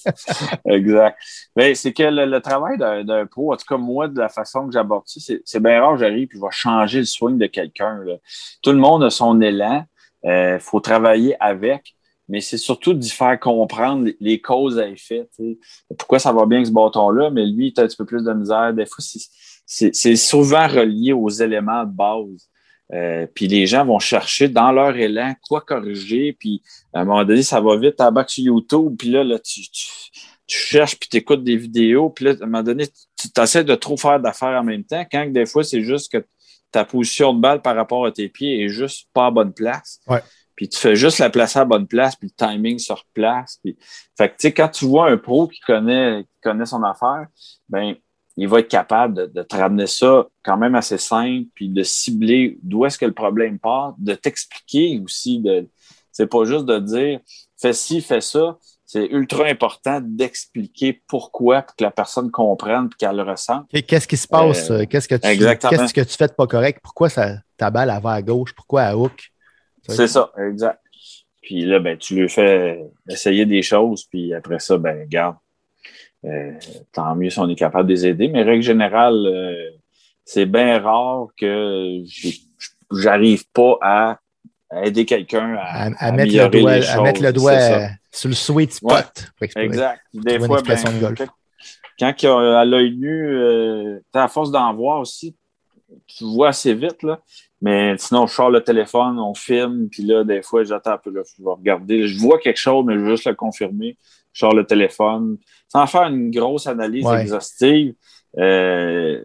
Exact. 0.66 1.18
Mais 1.56 1.74
c'est 1.74 1.92
que 1.92 2.02
le, 2.02 2.26
le 2.26 2.40
travail 2.40 2.78
d'un 2.78 3.26
pro, 3.26 3.52
en 3.52 3.56
tout 3.56 3.66
cas, 3.68 3.76
moi, 3.76 4.08
de 4.08 4.18
la 4.18 4.28
façon 4.28 4.66
que 4.66 4.72
j'aborde 4.72 5.04
ça, 5.06 5.34
c'est 5.44 5.62
bien 5.62 5.80
rare, 5.80 5.96
j'arrive 5.98 6.28
puis 6.28 6.38
je 6.38 6.44
vais 6.44 6.50
changer 6.50 6.98
le 7.00 7.04
swing 7.04 7.38
de 7.38 7.46
quelqu'un. 7.46 8.00
Tout 8.62 8.72
le 8.72 8.78
monde 8.78 9.04
a 9.04 9.10
son 9.10 9.40
élan. 9.40 9.84
Il 10.24 10.58
faut 10.60 10.80
travailler 10.80 11.36
avec, 11.40 11.94
mais 12.28 12.40
c'est 12.40 12.58
surtout 12.58 12.94
d'y 12.94 13.10
faire 13.10 13.38
comprendre 13.38 14.08
les, 14.20 14.40
causes 14.40 14.78
à 14.78 14.88
effet. 14.88 15.28
Pourquoi 15.98 16.18
ça 16.18 16.32
va 16.32 16.46
bien 16.46 16.58
avec 16.58 16.68
ce 16.68 16.72
bâton-là, 16.72 17.30
mais 17.30 17.44
lui, 17.44 17.72
il 17.76 17.80
a 17.80 17.84
un 17.84 17.86
petit 17.86 17.96
peu 17.96 18.06
plus 18.06 18.24
de 18.24 18.32
misère. 18.32 18.72
Des 18.72 18.86
fois, 18.86 19.04
c'est 19.66 20.16
souvent 20.16 20.66
relié 20.66 21.12
aux 21.12 21.28
éléments 21.28 21.84
de 21.84 21.90
base. 21.90 22.48
Euh, 22.92 23.26
puis 23.34 23.48
les 23.48 23.66
gens 23.66 23.86
vont 23.86 23.98
chercher 23.98 24.48
dans 24.48 24.70
leur 24.70 24.96
élan 24.96 25.34
quoi 25.48 25.62
corriger, 25.62 26.36
puis 26.38 26.62
à 26.92 27.00
un 27.00 27.04
moment 27.04 27.24
donné, 27.24 27.42
ça 27.42 27.60
va 27.60 27.76
vite, 27.76 27.96
t'embarques 27.96 28.30
sur 28.30 28.44
YouTube, 28.44 28.96
puis 28.98 29.08
là, 29.08 29.24
là 29.24 29.38
tu, 29.38 29.62
tu, 29.70 29.88
tu 30.46 30.58
cherches, 30.58 30.98
puis 30.98 31.08
tu 31.08 31.16
écoutes 31.16 31.42
des 31.42 31.56
vidéos, 31.56 32.10
puis 32.10 32.26
là, 32.26 32.32
à 32.32 32.42
un 32.42 32.46
moment 32.46 32.62
donné, 32.62 32.86
tu 32.86 33.40
essaies 33.40 33.64
de 33.64 33.74
trop 33.74 33.96
faire 33.96 34.20
d'affaires 34.20 34.60
en 34.60 34.64
même 34.64 34.84
temps, 34.84 35.04
quand 35.10 35.26
des 35.30 35.46
fois, 35.46 35.64
c'est 35.64 35.82
juste 35.82 36.12
que 36.12 36.26
ta 36.70 36.84
position 36.84 37.34
de 37.34 37.40
balle 37.40 37.62
par 37.62 37.76
rapport 37.76 38.04
à 38.04 38.12
tes 38.12 38.28
pieds 38.28 38.64
est 38.64 38.68
juste 38.68 39.08
pas 39.12 39.26
à 39.26 39.30
bonne 39.30 39.52
place. 39.52 40.00
Ouais. 40.06 40.22
Puis 40.56 40.68
tu 40.68 40.78
fais 40.78 40.96
juste 40.96 41.18
la 41.18 41.30
placer 41.30 41.58
à 41.58 41.64
bonne 41.64 41.86
place, 41.86 42.16
puis 42.16 42.28
le 42.28 42.46
timing 42.46 42.78
se 42.78 42.92
replace. 42.92 43.58
Puis... 43.62 43.76
Fait 44.16 44.28
que, 44.28 44.34
tu 44.34 44.48
sais, 44.48 44.52
quand 44.52 44.68
tu 44.68 44.86
vois 44.86 45.10
un 45.10 45.16
pro 45.16 45.48
qui 45.48 45.60
connaît, 45.60 46.24
qui 46.24 46.40
connaît 46.42 46.66
son 46.66 46.82
affaire, 46.82 47.26
ben 47.68 47.94
il 48.42 48.48
va 48.48 48.58
être 48.58 48.68
capable 48.68 49.14
de, 49.14 49.26
de 49.26 49.42
te 49.42 49.54
ramener 49.54 49.86
ça 49.86 50.26
quand 50.42 50.56
même 50.56 50.74
assez 50.74 50.98
simple, 50.98 51.46
puis 51.54 51.68
de 51.68 51.84
cibler 51.84 52.58
d'où 52.60 52.84
est-ce 52.84 52.98
que 52.98 53.06
le 53.06 53.12
problème 53.12 53.60
part, 53.60 53.94
de 53.98 54.14
t'expliquer 54.14 55.00
aussi. 55.04 55.38
De, 55.38 55.68
c'est 56.10 56.26
pas 56.26 56.44
juste 56.44 56.64
de 56.64 56.80
dire 56.80 57.20
fais 57.56 57.72
ci, 57.72 58.00
fais 58.00 58.20
ça. 58.20 58.58
C'est 58.84 59.06
ultra 59.06 59.46
important 59.46 60.00
d'expliquer 60.02 61.00
pourquoi 61.06 61.62
pour 61.62 61.76
que 61.76 61.84
la 61.84 61.92
personne 61.92 62.32
comprenne 62.32 62.86
et 62.92 62.96
qu'elle 62.98 63.14
le 63.14 63.22
ressente. 63.22 63.66
Et 63.72 63.82
Qu'est-ce 63.82 64.08
qui 64.08 64.16
se 64.16 64.26
passe? 64.26 64.72
Euh, 64.72 64.86
Qu'est-ce 64.90 65.06
que 65.06 65.14
tu 65.14 65.20
qu'est-ce 65.20 65.94
que 65.94 66.00
tu 66.00 66.16
fais 66.16 66.26
de 66.26 66.32
pas 66.32 66.48
correct? 66.48 66.80
Pourquoi 66.82 67.08
ça, 67.08 67.36
ta 67.56 67.70
balle 67.70 67.92
elle 67.94 68.02
va 68.02 68.10
à 68.10 68.22
gauche? 68.22 68.52
Pourquoi 68.54 68.82
à 68.82 68.96
hook? 68.96 69.30
C'est 69.88 70.08
ça, 70.08 70.32
exact. 70.36 70.80
Puis 71.40 71.64
là, 71.64 71.78
ben, 71.78 71.96
tu 71.96 72.16
lui 72.16 72.28
fais 72.28 72.82
essayer 73.08 73.46
des 73.46 73.62
choses, 73.62 74.04
puis 74.04 74.34
après 74.34 74.58
ça, 74.58 74.78
ben, 74.78 75.02
regarde, 75.02 75.36
euh, 76.24 76.52
tant 76.92 77.14
mieux 77.16 77.30
si 77.30 77.38
on 77.38 77.48
est 77.48 77.54
capable 77.54 77.88
de 77.88 77.94
les 77.94 78.06
aider. 78.06 78.28
Mais 78.28 78.42
règle 78.42 78.62
générale, 78.62 79.26
euh, 79.26 79.70
c'est 80.24 80.46
bien 80.46 80.80
rare 80.80 81.26
que 81.36 82.02
j'arrive 82.92 83.44
pas 83.52 83.78
à 83.80 84.18
aider 84.84 85.04
quelqu'un 85.04 85.56
à, 85.56 85.86
À, 85.86 86.08
à 86.08 86.12
mettre, 86.12 86.32
le 86.32 86.48
doigt, 86.48 86.76
les 86.78 86.88
à 86.88 87.02
mettre 87.02 87.22
le 87.22 87.32
doigt 87.32 87.58
sur 88.10 88.28
le 88.28 88.34
sweet 88.34 88.72
spot. 88.74 89.32
Ouais. 89.40 89.50
Exact. 89.56 90.00
Des 90.14 90.38
fois, 90.38 90.62
ben, 90.62 90.76
de 90.76 91.00
golf. 91.00 91.22
quand, 91.98 92.22
il 92.22 92.24
y 92.24 92.28
a 92.28 92.60
à 92.60 92.64
l'œil 92.64 92.96
nu, 92.96 93.28
euh, 93.28 93.98
t'as 94.12 94.24
à 94.24 94.28
force 94.28 94.50
d'en 94.50 94.72
voir 94.74 95.00
aussi, 95.00 95.36
tu 96.06 96.24
vois 96.24 96.48
assez 96.48 96.74
vite, 96.74 97.02
là. 97.02 97.20
Mais 97.60 97.96
sinon, 97.96 98.26
je 98.26 98.34
sors 98.34 98.50
le 98.50 98.60
téléphone, 98.62 99.20
on 99.20 99.34
filme, 99.34 99.88
puis 99.88 100.02
là, 100.02 100.24
des 100.24 100.42
fois, 100.42 100.64
j'attends 100.64 100.92
un 100.92 100.98
peu, 100.98 101.10
là, 101.10 101.22
je 101.24 101.42
vais 101.42 101.50
regarder. 101.50 102.08
Je 102.08 102.18
vois 102.18 102.38
quelque 102.38 102.58
chose, 102.58 102.84
mais 102.84 102.94
je 102.94 103.00
veux 103.00 103.10
juste 103.10 103.26
le 103.26 103.34
confirmer. 103.34 103.96
Sors 104.32 104.54
le 104.54 104.64
téléphone. 104.64 105.36
Sans 105.68 105.86
faire 105.86 106.04
une 106.04 106.30
grosse 106.30 106.66
analyse 106.66 107.04
Ouais. 107.06 107.22
exhaustive, 107.22 107.94
euh, 108.38 109.22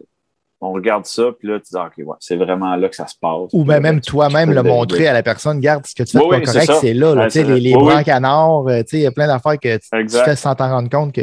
on 0.60 0.72
regarde 0.72 1.06
ça, 1.06 1.30
puis 1.38 1.46
là, 1.48 1.60
tu 1.60 1.66
dis, 1.72 1.76
OK, 1.76 1.92
ouais, 2.06 2.16
c'est 2.18 2.34
vraiment 2.36 2.74
là 2.74 2.88
que 2.88 2.96
ça 2.96 3.06
se 3.06 3.14
passe. 3.20 3.50
Ou 3.52 3.64
ben 3.64 3.80
même 3.80 4.00
tu- 4.00 4.10
toi-même 4.10 4.52
le 4.52 4.62
montrer 4.62 5.06
à 5.06 5.12
la 5.12 5.22
personne, 5.22 5.60
garde 5.60 5.86
ce 5.86 5.94
que 5.94 6.02
tu 6.02 6.18
fais 6.18 6.24
Oui, 6.24 6.30
pas 6.30 6.36
oui, 6.38 6.42
correct, 6.42 6.72
c'est 6.80 6.94
là. 6.94 7.14
là, 7.14 7.20
Ouais, 7.22 7.26
tu 7.28 7.32
sais, 7.38 7.44
c'est- 7.44 7.48
les 7.54 7.60
les 7.60 7.74
oui, 7.76 7.84
blancs 7.84 8.04
canards, 8.04 8.66
euh, 8.68 8.82
il 8.92 8.98
y 9.00 9.06
a 9.06 9.12
plein 9.12 9.28
d'affaires 9.28 9.58
que 9.58 9.76
tu, 9.76 10.08
fais 10.08 10.34
sans 10.36 10.54
t'en 10.56 10.68
rendre 10.68 10.90
compte 10.90 11.14
que 11.14 11.20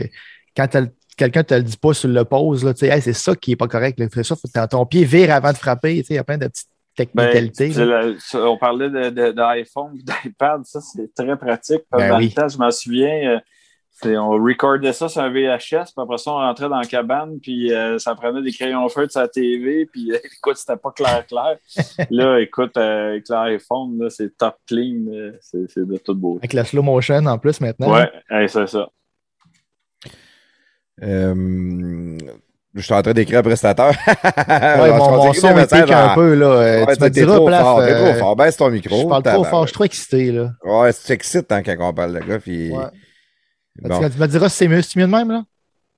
quand 0.55 0.67
quelqu'un 1.17 1.41
ne 1.41 1.43
te 1.43 1.53
le 1.53 1.63
dit 1.63 1.77
pas 1.77 1.93
sur 1.93 2.07
le 2.09 2.23
pose, 2.23 2.65
Hey, 2.81 3.01
c'est 3.01 3.13
ça 3.13 3.35
qui 3.35 3.51
n'est 3.51 3.55
pas 3.57 3.67
correct. 3.67 4.01
C'est 4.13 4.23
ça, 4.23 4.35
faut 4.35 4.47
que 4.47 4.67
ton 4.67 4.85
pied 4.85 5.03
vire 5.03 5.33
avant 5.33 5.51
de 5.51 5.57
frapper. 5.57 6.01
Il 6.09 6.15
y 6.15 6.17
a 6.17 6.23
plein 6.23 6.37
de 6.37 6.47
petites 6.47 6.67
Ben, 7.13 7.25
technicalités. 7.29 7.69
la- 7.85 8.13
on 8.35 8.57
parlait 8.57 8.89
de- 8.89 9.31
d'iPhone, 9.31 9.97
d'iPad, 10.23 10.61
ça 10.63 10.79
c'est 10.79 11.13
très 11.13 11.35
pratique. 11.37 11.81
Ben 11.91 12.17
le 12.19 12.29
temps, 12.33 12.47
je 12.47 12.57
m'en 12.57 12.71
souviens, 12.71 13.35
euh, 13.35 13.39
On 14.03 14.31
recordait 14.31 14.93
ça 14.93 15.07
sur 15.07 15.21
un 15.21 15.29
VHS, 15.29 15.57
puis 15.67 15.93
après 15.97 16.17
ça, 16.17 16.31
on 16.31 16.35
rentrait 16.35 16.67
dans 16.67 16.79
la 16.79 16.85
cabane, 16.85 17.39
puis 17.41 17.71
euh, 17.73 17.97
ça 17.97 18.13
prenait 18.13 18.41
des 18.41 18.51
crayons 18.51 18.87
feu 18.89 19.07
de 19.07 19.11
sa 19.11 19.27
TV, 19.27 19.85
puis 19.91 20.11
euh, 20.11 20.17
écoute, 20.23 20.57
c'était 20.57 20.75
pas 20.75 20.91
clair, 20.91 21.25
clair. 21.25 21.57
là, 22.09 22.39
écoute, 22.39 22.75
euh, 22.77 23.11
avec 23.11 23.29
l'iPhone, 23.29 23.97
là, 23.99 24.09
c'est 24.09 24.37
top 24.37 24.55
clean, 24.67 25.05
c'est 25.41 25.69
c'est 25.69 25.87
de 25.87 25.97
toute 25.97 26.19
beauté. 26.19 26.39
Avec 26.41 26.53
la 26.53 26.65
slow 26.65 26.83
motion 26.83 27.25
en 27.25 27.37
plus 27.37 27.61
maintenant. 27.61 27.93
Ouais, 27.93 28.11
hey, 28.29 28.49
c'est 28.49 28.67
ça. 28.67 28.89
Euh, 31.03 32.17
je 32.75 32.81
suis 32.81 32.93
en 32.93 33.01
train 33.01 33.13
d'écrire 33.13 33.39
un 33.39 33.43
prestateur. 33.43 33.93
Ouais, 34.17 34.91
mon, 34.97 35.11
mon 35.11 35.33
son 35.33 35.53
pique 35.55 35.91
un 35.91 36.13
peu. 36.13 36.33
Là. 36.35 36.45
Euh, 36.45 36.85
Ouais, 36.85 36.95
tu 36.95 37.03
me 37.03 37.07
t'es 37.07 37.21
diras, 37.21 37.35
trop 37.35 37.45
Plaf, 37.45 37.61
fort, 37.61 37.79
t'es 37.79 37.93
euh, 37.93 38.11
trop 38.11 38.19
fort. 38.19 38.35
Baisse 38.35 38.57
ton 38.57 38.69
micro. 38.69 39.01
Je 39.01 39.07
parle 39.07 39.23
trop 39.23 39.43
fort, 39.45 39.61
je 39.61 39.67
suis 39.67 39.73
trop 39.73 39.83
excité. 39.85 40.31
Là. 40.31 40.51
Ouais, 40.63 40.91
c'est 40.91 41.13
excite 41.13 41.51
hein, 41.51 41.63
quand 41.63 41.75
on 41.79 41.93
parle 41.93 42.13
de 42.13 42.19
gars. 42.19 42.39
Puis... 42.39 42.71
Ouais. 42.71 42.83
Bon. 43.81 44.09
Tu, 44.09 44.17
me 44.17 44.27
diras 44.27 44.49
si 44.49 44.57
c'est 44.57 44.67
mieux, 44.67 44.81
c'est 44.81 44.99
mieux 44.99 45.05
de 45.07 45.11
même. 45.11 45.31
Là? 45.31 45.43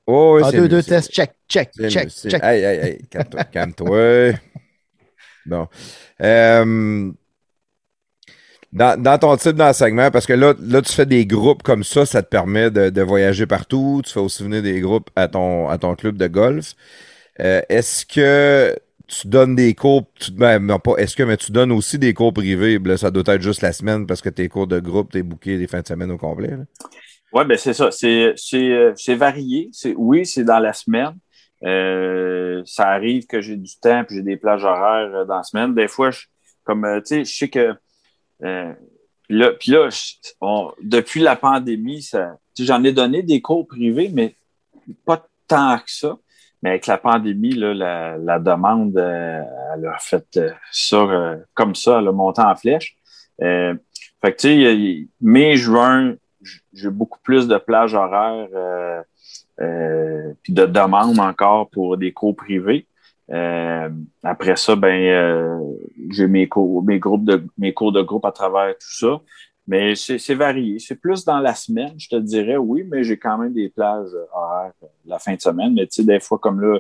Oh, 0.08 0.36
oui, 0.38 0.42
Ah, 0.46 0.50
c'est 0.52 0.58
deux, 0.58 0.64
mieux, 0.64 0.70
deux 0.70 0.84
tests, 0.84 1.12
check, 1.12 1.32
check, 1.48 1.72
check, 1.74 2.06
mieux, 2.06 2.30
check. 2.30 2.44
Hey, 2.44 2.64
hey, 2.64 2.80
hey, 2.80 3.08
calme-toi. 3.10 3.44
calme-toi. 3.52 4.34
Bon. 5.46 5.68
Euh, 6.22 7.12
dans, 8.74 9.02
dans 9.02 9.18
ton 9.18 9.36
type 9.38 9.56
d'enseignement, 9.56 10.12
parce 10.12 10.26
que 10.26 10.34
là, 10.34 10.54
là, 10.60 10.82
tu 10.82 10.92
fais 10.92 11.06
des 11.06 11.26
groupes 11.26 11.64
comme 11.64 11.84
ça, 11.84 12.06
ça 12.06 12.22
te 12.22 12.28
permet 12.30 12.70
de, 12.70 12.90
de 12.90 13.02
voyager 13.02 13.46
partout. 13.46 14.02
Tu 14.06 14.12
fais 14.12 14.20
aussi 14.20 14.44
venir 14.44 14.62
des 14.62 14.80
groupes 14.82 15.10
à 15.16 15.28
ton, 15.28 15.70
à 15.70 15.78
ton 15.78 15.96
club 15.96 16.18
de 16.18 16.28
golf. 16.28 16.74
Euh, 17.40 17.62
est-ce 17.70 18.06
que 18.06 18.76
tu 19.08 19.28
donnes 19.28 19.56
des 19.56 19.74
cours, 19.74 20.04
tu, 20.20 20.32
ben, 20.32 20.60
non, 20.60 20.80
pas 20.80 20.96
est-ce 20.98 21.16
que, 21.16 21.24
mais 21.24 21.38
tu 21.38 21.52
donnes 21.52 21.72
aussi 21.72 21.98
des 21.98 22.14
cours 22.14 22.34
privés? 22.34 22.78
Là, 22.80 22.98
ça 22.98 23.10
doit 23.12 23.24
être 23.28 23.42
juste 23.42 23.62
la 23.62 23.72
semaine 23.72 24.06
parce 24.06 24.22
que 24.22 24.30
tes 24.30 24.50
cours 24.50 24.68
de 24.68 24.80
groupe, 24.80 25.12
t'es 25.14 25.24
booké 25.24 25.58
des 25.58 25.68
fins 25.68 25.82
de 25.82 25.88
semaine 25.88 26.12
au 26.12 26.18
complet. 26.18 26.50
là. 26.52 26.66
Oui, 27.38 27.46
ben 27.46 27.56
c'est 27.56 27.74
ça. 27.74 27.92
C'est, 27.92 28.34
euh, 28.56 29.16
varié. 29.16 29.70
Oui, 29.96 30.26
c'est 30.26 30.44
dans 30.44 30.58
la 30.58 30.74
semaine. 30.74 31.16
Euh, 31.64 32.64
ça 32.66 32.90
arrive 32.90 33.28
que 33.28 33.42
j'ai 33.42 33.58
du 33.58 33.78
temps 33.80 34.04
puis 34.04 34.16
j'ai 34.16 34.24
des 34.24 34.38
plages 34.38 34.64
horaires 34.64 35.14
euh, 35.14 35.26
dans 35.26 35.38
la 35.38 35.44
semaine. 35.44 35.76
Des 35.76 35.88
fois, 35.88 36.10
je, 36.10 36.22
comme 36.64 36.84
euh, 36.84 37.00
tu 37.00 37.24
sais, 37.24 37.26
je 37.26 37.38
sais 37.38 37.48
que 37.48 37.76
euh, 38.44 38.74
là, 39.30 39.52
puis 39.52 39.70
là, 39.72 39.88
on- 40.42 40.72
depuis 40.82 41.20
la 41.20 41.36
pandémie, 41.36 42.10
j'en 42.58 42.84
ai 42.84 42.92
donné 42.92 43.22
des 43.22 43.40
cours 43.40 43.68
privés, 43.68 44.10
mais 44.12 44.36
pas 45.06 45.24
tant 45.48 45.78
que 45.78 45.92
ça. 45.92 46.18
Mais 46.64 46.72
avec 46.72 46.88
la 46.88 46.98
pandémie, 46.98 47.54
là, 47.54 47.72
la, 47.76 48.18
la 48.18 48.40
demande, 48.40 48.98
elle 48.98 49.86
a 49.86 50.00
fait 50.00 50.40
ça 50.72 51.38
comme 51.54 51.76
ça, 51.76 52.00
elle 52.00 52.08
a 52.08 52.12
monté 52.12 52.42
en 52.42 52.56
flèche. 52.56 52.98
Fait 53.40 53.78
que, 54.24 54.38
tu 54.38 54.48
sais, 54.48 55.08
mai, 55.22 55.56
juin, 55.56 56.16
j'ai 56.78 56.90
beaucoup 56.90 57.20
plus 57.24 57.48
de 57.48 57.58
plages 57.58 57.94
horaires 57.94 58.48
euh, 58.54 59.02
euh, 59.60 60.34
puis 60.44 60.54
de 60.54 60.66
demandes 60.66 61.20
encore 61.20 61.70
pour 61.70 61.98
des 61.98 62.14
cours 62.14 62.36
privés. 62.36 62.88
Euh, 63.30 63.90
après 64.24 64.56
ça, 64.56 64.76
ben 64.76 65.02
euh, 65.02 65.60
j'ai 66.12 66.28
mes 66.28 66.48
cours, 66.48 66.84
mes 66.84 67.00
groupes 67.00 67.26
de 67.26 67.44
mes 67.58 67.74
cours 67.74 67.92
de 67.92 68.02
groupe 68.02 68.26
à 68.26 68.32
travers 68.32 68.74
tout 68.74 68.94
ça. 69.00 69.20
Mais 69.68 69.96
c'est 69.96 70.34
varié. 70.34 70.80
C'est 70.80 70.96
plus 70.96 71.26
dans 71.26 71.40
la 71.40 71.54
semaine, 71.54 71.94
je 71.98 72.08
te 72.08 72.16
dirais, 72.16 72.56
oui, 72.56 72.86
mais 72.90 73.04
j'ai 73.04 73.18
quand 73.18 73.38
même 73.38 73.54
des 73.54 73.68
plages 73.68 74.16
horaires 74.34 74.72
euh, 74.82 74.88
la 75.06 75.20
fin 75.20 75.36
de 75.36 75.42
semaine. 75.42 75.74
Mais 75.74 75.86
tu 75.88 75.96
sais, 75.96 76.04
des 76.06 76.22
fois, 76.22 76.40
comme 76.40 76.62
là, 76.62 76.80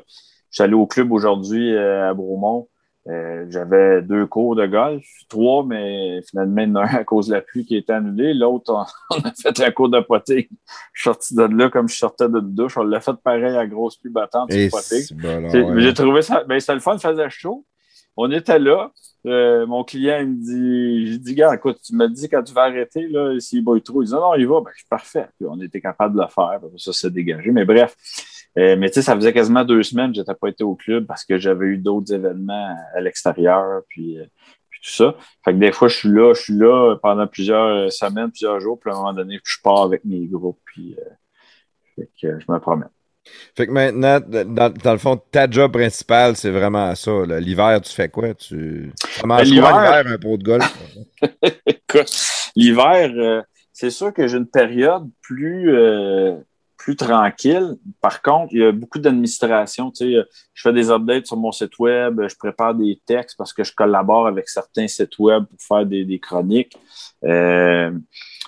je 0.49 0.55
suis 0.55 0.63
allé 0.63 0.73
au 0.73 0.87
club 0.87 1.11
aujourd'hui 1.11 1.73
euh, 1.73 2.09
à 2.09 2.13
Bromont. 2.13 2.69
Euh, 3.07 3.45
J'avais 3.49 4.01
deux 4.01 4.25
cours 4.25 4.55
de 4.55 4.65
golf, 4.65 5.05
trois, 5.29 5.65
mais 5.65 6.21
finalement, 6.29 6.61
il 6.61 6.67
y 6.67 6.71
en 6.71 6.75
a 6.75 6.81
un 6.81 6.95
à 6.95 7.03
cause 7.03 7.27
de 7.27 7.33
la 7.33 7.41
pluie 7.41 7.65
qui 7.65 7.75
a 7.75 7.77
été 7.77 7.93
annulé. 7.93 8.33
L'autre, 8.33 8.73
on, 8.73 8.83
on 9.17 9.19
a 9.21 9.31
fait 9.33 9.59
un 9.61 9.71
cours 9.71 9.89
de 9.89 9.99
potting. 10.01 10.47
Je 10.93 11.01
suis 11.01 11.03
sorti 11.09 11.35
de 11.35 11.43
là 11.43 11.69
comme 11.69 11.87
je 11.87 11.95
sortais 11.95 12.27
d'une 12.27 12.53
douche. 12.53 12.77
On 12.77 12.83
l'a 12.83 12.99
fait 12.99 13.15
pareil 13.23 13.55
à 13.55 13.65
grosse 13.65 13.97
pluie 13.97 14.11
battante 14.11 14.51
sur 14.51 14.59
ouais. 14.59 15.81
J'ai 15.81 15.93
trouvé 15.93 16.21
ça. 16.21 16.43
Ben, 16.43 16.59
c'était 16.59 16.73
le 16.73 16.79
fun, 16.79 16.95
il 16.95 16.99
faisait 16.99 17.29
chaud. 17.29 17.65
On 18.17 18.29
était 18.31 18.59
là. 18.59 18.91
Euh, 19.25 19.65
mon 19.67 19.83
client, 19.83 20.19
il 20.21 20.27
me 20.27 20.35
dit, 20.35 21.11
j'ai 21.11 21.17
dit, 21.17 21.35
gars, 21.35 21.53
écoute, 21.53 21.79
tu 21.83 21.95
me 21.95 22.07
dis 22.07 22.27
quand 22.29 22.43
tu 22.43 22.53
vas 22.53 22.63
arrêter, 22.63 23.07
là, 23.07 23.37
s'il 23.39 23.63
bouille 23.63 23.81
trop. 23.81 24.01
Il 24.01 24.05
dit, 24.07 24.13
non, 24.13 24.21
non, 24.21 24.35
il 24.35 24.47
va. 24.47 24.61
Ben, 24.61 24.71
je 24.73 24.79
suis 24.79 24.87
parfait. 24.89 25.27
Puis 25.37 25.47
on 25.49 25.61
était 25.61 25.81
capable 25.81 26.15
de 26.15 26.21
le 26.21 26.27
faire. 26.27 26.59
Ça 26.77 26.93
s'est 26.93 27.11
dégagé. 27.11 27.51
Mais 27.51 27.65
bref. 27.65 27.95
Euh, 28.57 28.75
mais 28.77 28.87
tu 28.89 28.95
sais, 28.95 29.01
ça 29.03 29.15
faisait 29.15 29.33
quasiment 29.33 29.63
deux 29.63 29.83
semaines 29.83 30.11
que 30.11 30.15
je 30.15 30.21
n'étais 30.21 30.33
pas 30.33 30.47
été 30.49 30.63
au 30.63 30.75
club 30.75 31.05
parce 31.05 31.23
que 31.23 31.37
j'avais 31.37 31.67
eu 31.67 31.77
d'autres 31.77 32.13
événements 32.13 32.75
à 32.95 33.01
l'extérieur. 33.01 33.81
Puis, 33.87 34.17
euh, 34.19 34.25
puis 34.69 34.79
tout 34.83 34.91
ça. 34.91 35.15
Fait 35.45 35.53
que 35.53 35.57
des 35.59 35.71
fois, 35.71 35.87
je 35.89 35.95
suis 35.95 36.09
là, 36.09 36.33
je 36.33 36.41
suis 36.41 36.53
là 36.57 36.95
pendant 37.01 37.27
plusieurs 37.27 37.91
semaines, 37.91 38.29
plusieurs 38.31 38.59
jours. 38.59 38.79
Puis 38.79 38.89
à 38.91 38.95
un 38.95 38.97
moment 38.97 39.13
donné, 39.13 39.39
je 39.43 39.57
pars 39.63 39.83
avec 39.83 40.03
mes 40.05 40.25
groupes. 40.25 40.59
Puis, 40.65 40.95
euh, 40.99 41.09
fait 41.95 42.09
que 42.19 42.27
euh, 42.27 42.39
je 42.39 42.51
me 42.51 42.59
promène. 42.59 42.89
Fait 43.57 43.67
que 43.67 43.71
maintenant, 43.73 44.19
dans, 44.21 44.73
dans 44.73 44.91
le 44.93 44.97
fond, 44.97 45.17
ta 45.31 45.49
job 45.49 45.73
principale, 45.73 46.37
c'est 46.37 46.49
vraiment 46.49 46.95
ça. 46.95 47.11
L'hiver, 47.39 47.81
tu 47.81 47.91
fais 47.93 48.07
quoi? 48.07 48.33
Tu 48.33 48.91
ça 49.01 49.27
mange 49.27 49.39
Ben, 49.39 49.49
l'hiver- 49.49 50.03
un 50.07 50.17
pot 50.17 50.37
de 50.37 50.43
golf? 50.43 50.77
L'hiver, 52.55 53.11
euh, 53.17 53.41
c'est 53.73 53.89
sûr 53.89 54.13
que 54.13 54.27
j'ai 54.27 54.37
une 54.37 54.47
période 54.47 55.09
plus, 55.21 55.75
euh, 55.75 56.37
plus 56.77 56.95
tranquille. 56.95 57.75
Par 58.01 58.21
contre, 58.21 58.53
il 58.53 58.59
y 58.59 58.63
a 58.63 58.71
beaucoup 58.71 58.99
d'administration. 58.99 59.91
Tu 59.91 60.05
sais, 60.05 60.15
euh, 60.15 60.23
je 60.53 60.61
fais 60.61 60.73
des 60.73 60.89
updates 60.89 61.27
sur 61.27 61.37
mon 61.37 61.51
site 61.51 61.77
web, 61.79 62.21
je 62.27 62.35
prépare 62.35 62.75
des 62.75 63.01
textes 63.05 63.37
parce 63.37 63.53
que 63.53 63.63
je 63.63 63.73
collabore 63.73 64.27
avec 64.27 64.47
certains 64.47 64.87
sites 64.87 65.17
web 65.19 65.45
pour 65.45 65.61
faire 65.61 65.85
des, 65.85 66.19
chroniques. 66.19 66.77
Euh, 67.23 67.91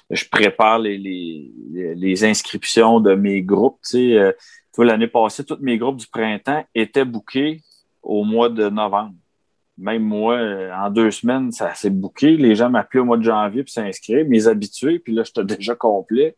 je 0.09 0.25
prépare 0.25 0.79
les, 0.79 2.23
inscriptions 2.23 2.99
de 2.99 3.15
mes 3.15 3.41
groupes. 3.41 3.79
Tu 3.87 4.17
euh, 4.17 4.31
l'année 4.77 5.07
passée, 5.07 5.43
tous 5.43 5.57
mes 5.59 5.77
groupes 5.77 5.97
du 5.97 6.07
printemps 6.07 6.63
étaient 6.73 7.05
bookés 7.05 7.61
au 8.01 8.23
mois 8.23 8.49
de 8.49 8.69
novembre. 8.69 9.15
Même 9.77 10.03
moi, 10.03 10.35
euh, 10.35 10.73
en 10.73 10.89
deux 10.89 11.11
semaines, 11.11 11.51
ça 11.51 11.73
s'est 11.73 11.89
booké. 11.89 12.35
Les 12.35 12.55
gens 12.55 12.69
m'appelaient 12.69 12.99
au 12.99 13.05
mois 13.05 13.17
de 13.17 13.23
janvier 13.23 13.63
pour 13.63 13.71
s'inscrire, 13.71 14.27
mes 14.27 14.47
habitués, 14.47 14.99
puis 14.99 15.13
là, 15.13 15.23
j'étais 15.23 15.43
déjà 15.45 15.75
complet. 15.75 16.35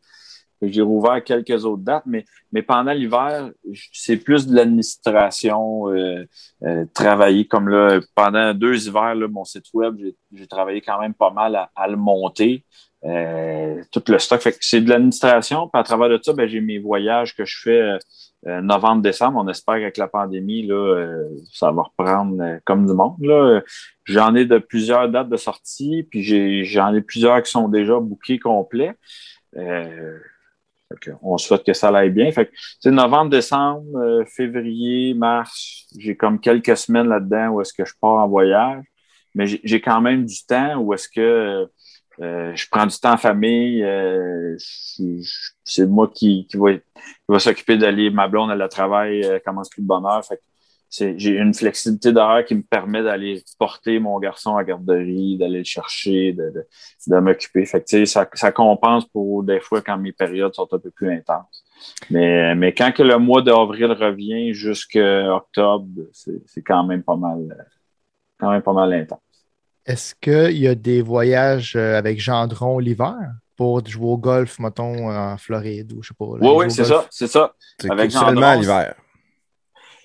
J'ai 0.61 0.81
rouvert 0.81 1.23
quelques 1.23 1.65
autres 1.65 1.81
dates, 1.83 2.03
mais, 2.05 2.25
mais 2.51 2.61
pendant 2.61 2.91
l'hiver, 2.93 3.49
c'est 3.91 4.17
plus 4.17 4.45
de 4.47 4.55
l'administration, 4.55 5.89
euh, 5.89 6.25
euh, 6.63 6.85
travailler 6.93 7.47
comme 7.47 7.67
là, 7.69 7.99
pendant 8.15 8.53
deux 8.53 8.87
hivers, 8.87 9.15
là, 9.15 9.27
mon 9.27 9.43
site 9.43 9.65
web, 9.73 9.95
j'ai- 10.31 10.47
travaillé 10.47 10.81
quand 10.81 10.99
même 10.99 11.13
pas 11.13 11.31
mal 11.31 11.55
à, 11.55 11.71
à 11.75 11.87
le 11.87 11.95
monter. 11.97 12.63
Euh, 13.03 13.81
tout 13.91 14.03
le 14.09 14.19
stock. 14.19 14.39
Fait 14.41 14.51
que 14.51 14.57
c'est 14.61 14.81
de 14.81 14.89
l'administration. 14.89 15.67
Puis 15.67 15.79
à 15.79 15.83
travers 15.83 16.07
de 16.09 16.19
ça, 16.21 16.33
ben, 16.33 16.47
j'ai 16.47 16.61
mes 16.61 16.77
voyages 16.77 17.35
que 17.35 17.45
je 17.45 17.57
fais 17.59 17.81
euh, 17.81 17.97
euh, 18.45 18.61
novembre-décembre. 18.61 19.39
On 19.43 19.47
espère 19.47 19.75
qu'avec 19.75 19.97
la 19.97 20.07
pandémie, 20.07 20.67
là, 20.67 20.75
euh, 20.75 21.27
ça 21.51 21.71
va 21.71 21.81
reprendre 21.83 22.39
euh, 22.43 22.59
comme 22.63 22.85
du 22.85 22.93
monde. 22.93 23.15
Là. 23.21 23.61
J'en 24.05 24.35
ai 24.35 24.45
de 24.45 24.59
plusieurs 24.59 25.09
dates 25.09 25.29
de 25.29 25.37
sortie, 25.37 26.03
puis 26.11 26.63
j'en 26.65 26.93
ai 26.93 27.01
plusieurs 27.01 27.41
qui 27.41 27.49
sont 27.49 27.67
déjà 27.69 27.99
bookés 27.99 28.37
complets. 28.37 28.95
Euh, 31.07 31.13
on 31.21 31.37
souhaite 31.37 31.63
que 31.63 31.73
ça 31.73 31.89
aille 31.89 32.09
bien. 32.09 32.31
Fait 32.31 32.47
que, 32.83 32.89
novembre, 32.89 33.31
décembre, 33.31 33.85
euh, 33.97 34.25
février, 34.25 35.13
mars, 35.13 35.87
j'ai 35.97 36.15
comme 36.15 36.39
quelques 36.39 36.77
semaines 36.77 37.07
là-dedans 37.07 37.49
où 37.49 37.61
est-ce 37.61 37.73
que 37.73 37.85
je 37.85 37.93
pars 37.99 38.23
en 38.23 38.27
voyage. 38.27 38.83
Mais 39.33 39.45
j'ai, 39.47 39.79
quand 39.79 40.01
même 40.01 40.25
du 40.25 40.45
temps 40.45 40.77
où 40.77 40.93
est-ce 40.93 41.07
que 41.07 41.67
euh, 42.19 42.51
je 42.53 42.65
prends 42.69 42.85
du 42.85 42.97
temps 42.97 43.13
en 43.13 43.17
famille. 43.17 43.81
euh, 43.83 44.55
c'est 45.63 45.85
moi 45.87 46.11
qui, 46.13 46.47
qui 46.47 46.57
va, 46.57 46.73
qui 46.73 46.81
va 47.29 47.39
s'occuper 47.39 47.77
d'aller. 47.77 48.09
Ma 48.09 48.27
blonde, 48.27 48.51
elle 48.51 48.61
a 48.61 48.67
travail, 48.67 49.21
elle 49.21 49.41
commence 49.41 49.69
plus 49.69 49.81
de 49.81 49.87
bonne 49.87 50.05
heure. 50.05 50.23
Fait 50.25 50.35
que 50.35 50.41
j'ai 50.91 51.37
une 51.37 51.53
flexibilité 51.53 52.11
d'horaire 52.11 52.43
qui 52.45 52.55
me 52.55 52.63
permet 52.63 53.01
d'aller 53.01 53.43
porter 53.57 53.99
mon 53.99 54.19
garçon 54.19 54.55
à 54.55 54.59
la 54.59 54.65
garderie, 54.65 55.37
d'aller 55.37 55.59
le 55.59 55.63
chercher, 55.63 56.33
de, 56.33 56.51
de, 56.51 56.67
de 57.07 57.19
m'occuper. 57.19 57.65
Fait 57.65 57.79
que, 57.79 57.85
tu 57.85 57.97
sais, 57.97 58.05
ça, 58.05 58.27
ça 58.33 58.51
compense 58.51 59.05
pour 59.05 59.43
des 59.43 59.59
fois 59.59 59.81
quand 59.81 59.97
mes 59.97 60.11
périodes 60.11 60.53
sont 60.53 60.67
un 60.71 60.79
peu 60.79 60.91
plus 60.91 61.11
intenses. 61.11 61.63
Mais, 62.09 62.53
mais 62.55 62.73
quand 62.73 62.91
que 62.91 63.03
le 63.03 63.17
mois 63.17 63.41
d'avril 63.41 63.91
revient 63.91 64.53
jusqu'à 64.53 65.33
octobre, 65.33 65.87
c'est, 66.11 66.41
c'est 66.45 66.61
quand 66.61 66.83
même 66.83 67.03
pas 67.03 67.15
mal, 67.15 67.65
quand 68.37 68.51
même 68.51 68.61
pas 68.61 68.73
mal 68.73 68.93
intense. 68.93 69.19
Est-ce 69.85 70.13
qu'il 70.15 70.57
y 70.57 70.67
a 70.67 70.75
des 70.75 71.01
voyages 71.01 71.75
euh, 71.75 71.97
avec 71.97 72.19
Gendron 72.19 72.79
l'hiver? 72.79 73.17
Pour 73.57 73.85
jouer 73.85 74.07
au 74.07 74.17
golf, 74.17 74.57
mettons, 74.59 75.09
en 75.09 75.37
Floride 75.37 75.93
ou 75.93 76.01
je 76.01 76.09
sais 76.09 76.13
pas? 76.17 76.25
là, 76.25 76.39
Oui, 76.41 76.65
oui, 76.65 76.71
c'est 76.71 76.85
ça, 76.85 77.05
c'est 77.11 77.27
ça. 77.27 77.53
Avec 77.89 78.11
seulement 78.11 78.41
Gendron, 78.41 78.59
l'hiver. 78.59 78.95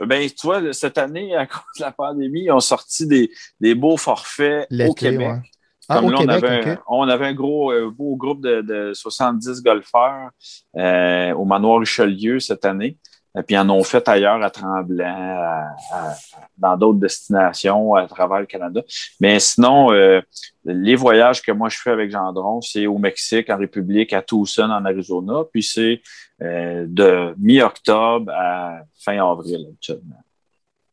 Ben, 0.01 0.29
tu 0.29 0.47
vois, 0.47 0.73
cette 0.73 0.99
année, 0.99 1.35
à 1.35 1.47
cause 1.47 1.63
de 1.79 1.83
la 1.83 1.93
pandémie, 1.93 2.45
ils 2.45 2.53
ont 2.53 2.61
sorti 2.61 3.07
des, 3.07 3.31
des 3.61 3.75
beaux 3.75 3.97
forfaits 3.97 4.67
L'été, 4.71 4.91
au 4.91 4.95
Québec. 4.95 5.29
ouais. 5.29 5.41
Ah, 5.89 6.01
Comme 6.01 6.11
là, 6.11 6.19
Québec, 6.19 6.41
on, 6.43 6.47
avait, 6.47 6.73
ok. 6.73 6.79
on 6.89 7.09
avait 7.09 7.27
un 7.27 7.35
gros, 7.35 7.73
euh, 7.73 7.91
beau 7.91 8.17
groupe 8.17 8.41
de, 8.41 8.61
de 8.61 8.93
70 8.93 9.63
golfeurs 9.63 10.31
euh, 10.77 11.33
au 11.35 11.45
manoir 11.45 11.79
Richelieu 11.79 12.41
cette 12.41 12.65
année. 12.65 12.99
Et 13.39 13.43
puis, 13.43 13.55
ils 13.55 13.59
en 13.59 13.69
ont 13.69 13.83
fait 13.85 14.09
ailleurs 14.09 14.43
à 14.43 14.49
Tremblant, 14.51 15.05
à- 15.05 15.77
à- 15.93 16.15
dans 16.57 16.77
d'autres 16.77 16.99
destinations 16.99 17.95
à 17.95 18.07
travers 18.07 18.41
le 18.41 18.47
Canada. 18.47 18.81
Mais 19.21 19.39
sinon, 19.41 19.93
euh, 19.93 20.21
les 20.65 20.95
voyages 20.97 21.43
que 21.43 21.53
moi 21.53 21.69
je 21.69 21.79
fais 21.79 21.91
avec 21.91 22.11
Gendron, 22.11 22.61
c'est 22.63 22.87
au 22.87 22.97
Mexique, 22.99 23.51
en 23.51 23.59
République, 23.59 24.13
à 24.15 24.23
Tucson, 24.23 24.71
en 24.71 24.85
Arizona. 24.85 25.43
Puis 25.53 25.63
c'est 25.63 26.01
euh, 26.43 26.87
de 26.89 27.35
mi-octobre 27.39 28.33
à 28.35 28.81
fin 28.99 29.19
avril, 29.31 29.67
actuellement. 29.75 30.23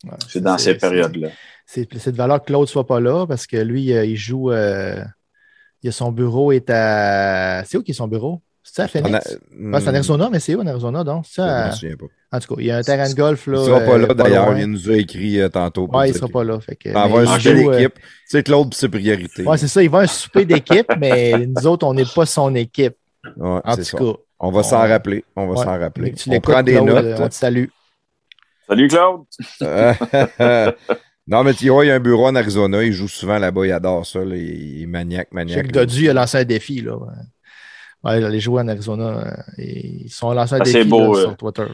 Ouais, 0.06 0.12
C'est 0.28 0.42
dans 0.42 0.58
ces 0.58 0.76
périodes-là. 0.78 1.30
C'est 1.66 2.12
de 2.12 2.18
valeur 2.18 2.42
que 2.42 2.48
Claude 2.48 2.68
soit 2.68 2.86
pas 2.86 3.00
là 3.00 3.26
parce 3.26 3.48
que 3.48 3.58
lui, 3.58 3.94
euh, 3.94 4.04
il 4.06 4.18
joue. 4.18 4.52
euh, 4.52 5.02
il 5.82 5.90
a 5.90 5.92
son 5.92 6.12
bureau 6.12 6.52
est 6.52 6.70
à. 6.70 7.64
C'est 7.66 7.78
où 7.78 7.84
qui 7.84 7.92
est 7.92 7.94
son 7.94 8.08
bureau? 8.08 8.42
C'est 8.66 8.82
à 8.82 8.88
Phoenix? 8.88 9.14
A- 9.14 9.20
Ah, 9.74 9.80
c'est 9.82 9.90
en 9.90 9.94
Arizona, 9.94 10.30
mais 10.32 10.40
c'est 10.40 10.56
où 10.56 10.62
en 10.62 10.68
Arizona 10.68 11.04
donc? 11.04 11.26
Je 11.36 11.42
me 11.42 11.72
souviens 11.72 11.96
pas. 11.98 12.06
En 12.36 12.40
tout 12.40 12.56
cas, 12.56 12.62
il 12.62 12.66
y 12.68 12.72
a 12.72 12.78
un 12.78 12.82
terrain 12.82 13.08
de 13.10 13.14
golf 13.14 13.46
là. 13.48 13.60
Il 13.60 13.66
sera 13.66 13.80
pas 13.82 13.92
euh, 13.94 14.08
là 14.08 14.14
d'ailleurs. 14.14 14.58
Il 14.58 14.66
nous 14.68 14.90
a 14.90 14.96
écrit 14.96 15.40
euh, 15.42 15.50
tantôt. 15.50 15.88
Ouais, 15.92 16.10
il 16.10 16.16
sera 16.16 16.28
pas 16.30 16.44
là. 16.44 16.60
Fait 16.60 16.76
que, 16.76 16.90
va 16.90 17.02
avoir 17.04 17.24
il 17.24 17.30
un 17.30 17.38
souper 17.40 17.68
euh, 17.68 17.78
d'équipe. 17.78 17.94
C'est 18.26 18.42
Claude 18.44 18.74
ses 18.74 18.90
priorités. 18.90 19.44
Ouais, 19.44 19.58
c'est 19.58 19.68
ça. 19.68 19.84
Il 19.84 19.90
va 19.90 20.00
un 20.00 20.08
souper 20.08 20.46
d'équipe, 20.46 20.88
mais 21.00 21.46
nous 21.46 21.68
autres, 21.68 21.86
on 21.86 21.94
n'est 21.94 22.06
pas 22.06 22.26
son 22.26 22.56
équipe. 22.56 22.96
Ouais, 23.38 23.60
En 23.64 23.76
tout 23.76 23.84
ça. 23.84 23.98
cas. 23.98 24.04
On 24.40 24.52
va 24.52 24.64
s'en 24.64 24.78
on- 24.84 24.88
rappeler. 24.90 25.24
On 25.36 25.46
va 25.48 25.54
Ouais. 25.54 25.64
s'en 25.66 25.80
rappeler. 25.80 26.14
Tu 26.14 26.30
On 26.32 26.40
prend 26.40 26.64
des 26.64 26.74
Claude, 26.74 26.88
notes. 26.88 27.06
euh, 27.06 27.18
On 27.20 27.30
te 27.30 27.34
salue. 27.36 27.66
Salut 28.68 28.88
Claude! 28.88 29.22
non, 31.28 31.44
mais 31.44 31.54
tu 31.54 31.70
vois, 31.70 31.86
il 31.86 31.90
y 31.90 31.92
a 31.92 31.96
un 31.96 32.00
bureau 32.00 32.28
en 32.28 32.36
Arizona. 32.36 32.84
Il 32.84 32.94
joue 32.94 33.08
souvent 33.08 33.38
là-bas. 33.38 33.66
Il 33.66 33.72
adore 33.72 34.06
ça. 34.06 34.24
là. 34.26 34.36
Il 34.36 34.82
est 34.84 34.86
maniaque, 34.86 35.32
maniaque. 35.32 35.68
que 35.68 35.72
Dodu 35.72 36.10
a 36.10 36.14
lancé 36.14 36.38
un 36.40 36.44
défi. 36.46 36.82
Là. 36.82 36.96
Ouais, 38.04 38.24
allait 38.24 38.40
jouer 38.40 38.62
en 38.62 38.68
Arizona. 38.68 39.20
euh, 39.28 39.32
et 39.58 39.88
ils 40.06 40.10
sont 40.10 40.32
lancés 40.34 40.56
Ah, 40.60 40.64
défi 40.64 40.72
c'est 40.72 40.86
beau, 40.86 41.14
là, 41.14 41.20
euh. 41.20 41.22
sur 41.24 41.38
Twitter. 41.38 41.66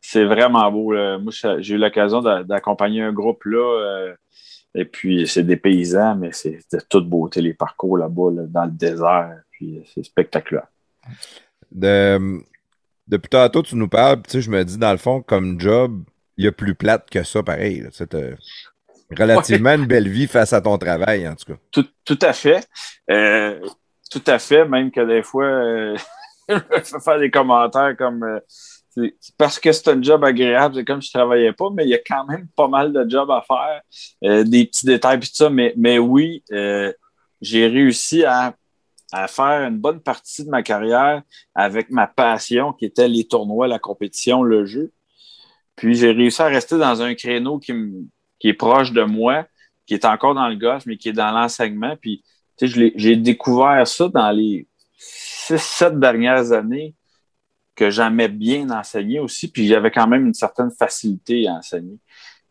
C'est 0.00 0.24
vraiment 0.24 0.70
beau. 0.70 0.92
là. 0.92 1.18
Moi, 1.18 1.32
j'ai 1.58 1.74
eu 1.74 1.78
l'occasion 1.78 2.20
d'a- 2.22 2.42
d'accompagner 2.44 3.02
un 3.02 3.12
groupe 3.12 3.44
là. 3.44 3.58
euh, 3.58 4.14
et 4.74 4.84
puis, 4.86 5.26
c'est 5.28 5.42
des 5.42 5.56
paysans, 5.56 6.14
mais 6.16 6.30
c'est 6.32 6.58
de 6.72 6.78
toute 6.88 7.08
beauté, 7.08 7.40
les 7.42 7.52
parcours 7.54 7.98
là-bas, 7.98 8.30
là, 8.34 8.42
dans 8.48 8.64
le 8.64 8.70
désert. 8.70 9.36
Puis, 9.50 9.82
c'est 9.94 10.02
spectaculaire. 10.02 10.66
De, 11.70 12.38
depuis 13.06 13.28
tantôt, 13.28 13.62
tu 13.62 13.76
nous 13.76 13.88
parles, 13.88 14.22
puis 14.22 14.30
tu 14.30 14.38
sais, 14.38 14.40
je 14.42 14.50
me 14.50 14.64
dis, 14.64 14.78
dans 14.78 14.92
le 14.92 14.98
fond, 14.98 15.20
comme 15.22 15.60
job, 15.60 16.02
il 16.36 16.44
y 16.44 16.48
a 16.48 16.52
plus 16.52 16.74
plate 16.74 17.10
que 17.10 17.22
ça, 17.22 17.42
pareil. 17.42 17.80
là. 17.80 17.90
Tu 17.90 17.96
sais, 17.98 18.06
t'as 18.06 18.30
relativement 19.16 19.74
une 19.74 19.86
belle 19.86 20.08
vie 20.08 20.26
face 20.26 20.52
à 20.54 20.60
ton 20.62 20.78
travail, 20.78 21.28
en 21.28 21.34
tout 21.34 21.52
cas. 21.52 21.58
Tout, 21.70 21.86
tout 22.04 22.18
à 22.22 22.32
fait. 22.32 22.66
Euh, 23.10 23.60
tout 24.12 24.22
à 24.26 24.38
fait, 24.38 24.64
même 24.66 24.90
que 24.90 25.00
des 25.00 25.22
fois, 25.22 25.44
euh, 25.44 25.96
je 26.48 26.82
fais 26.82 27.00
faire 27.00 27.18
des 27.18 27.30
commentaires 27.30 27.96
comme 27.96 28.22
euh, 28.24 29.08
parce 29.38 29.58
que 29.58 29.72
c'est 29.72 29.88
un 29.88 30.02
job 30.02 30.22
agréable, 30.22 30.74
c'est 30.74 30.84
comme 30.84 31.00
si 31.00 31.08
je 31.08 31.18
travaillais 31.18 31.54
pas, 31.54 31.70
mais 31.72 31.84
il 31.84 31.88
y 31.88 31.94
a 31.94 31.98
quand 31.98 32.26
même 32.26 32.46
pas 32.54 32.68
mal 32.68 32.92
de 32.92 33.08
jobs 33.08 33.30
à 33.30 33.42
faire, 33.42 33.80
euh, 34.24 34.44
des 34.44 34.66
petits 34.66 34.84
détails 34.84 35.18
puis 35.18 35.30
tout 35.30 35.36
ça. 35.36 35.48
Mais, 35.48 35.72
mais 35.76 35.98
oui, 35.98 36.44
j'ai 37.40 37.66
réussi 37.66 38.24
à, 38.24 38.54
à 39.12 39.28
faire 39.28 39.66
une 39.66 39.78
bonne 39.78 40.00
partie 40.00 40.44
de 40.44 40.50
ma 40.50 40.62
carrière 40.62 41.22
avec 41.54 41.90
ma 41.90 42.06
passion 42.06 42.74
qui 42.74 42.84
était 42.84 43.08
les 43.08 43.26
tournois, 43.26 43.66
la 43.66 43.78
compétition, 43.78 44.42
le 44.42 44.66
jeu. 44.66 44.92
Puis 45.74 45.94
j'ai 45.94 46.12
réussi 46.12 46.42
à 46.42 46.46
rester 46.46 46.76
dans 46.76 47.00
un 47.00 47.14
créneau 47.14 47.58
qui, 47.58 47.72
qui 48.38 48.48
est 48.48 48.54
proche 48.54 48.92
de 48.92 49.04
moi, 49.04 49.46
qui 49.86 49.94
est 49.94 50.04
encore 50.04 50.34
dans 50.34 50.48
le 50.48 50.56
golf, 50.56 50.84
mais 50.84 50.98
qui 50.98 51.08
est 51.08 51.14
dans 51.14 51.30
l'enseignement. 51.30 51.96
Puis 52.00 52.22
j'ai 52.66 53.16
découvert 53.16 53.86
ça 53.86 54.08
dans 54.08 54.30
les 54.30 54.66
six, 54.96 55.60
sept 55.60 55.98
dernières 55.98 56.52
années 56.52 56.94
que 57.74 57.90
j'aimais 57.90 58.28
bien 58.28 58.68
enseigner 58.70 59.18
aussi, 59.18 59.50
puis 59.50 59.66
j'avais 59.66 59.90
quand 59.90 60.06
même 60.06 60.26
une 60.26 60.34
certaine 60.34 60.70
facilité 60.70 61.48
à 61.48 61.54
enseigner. 61.54 61.98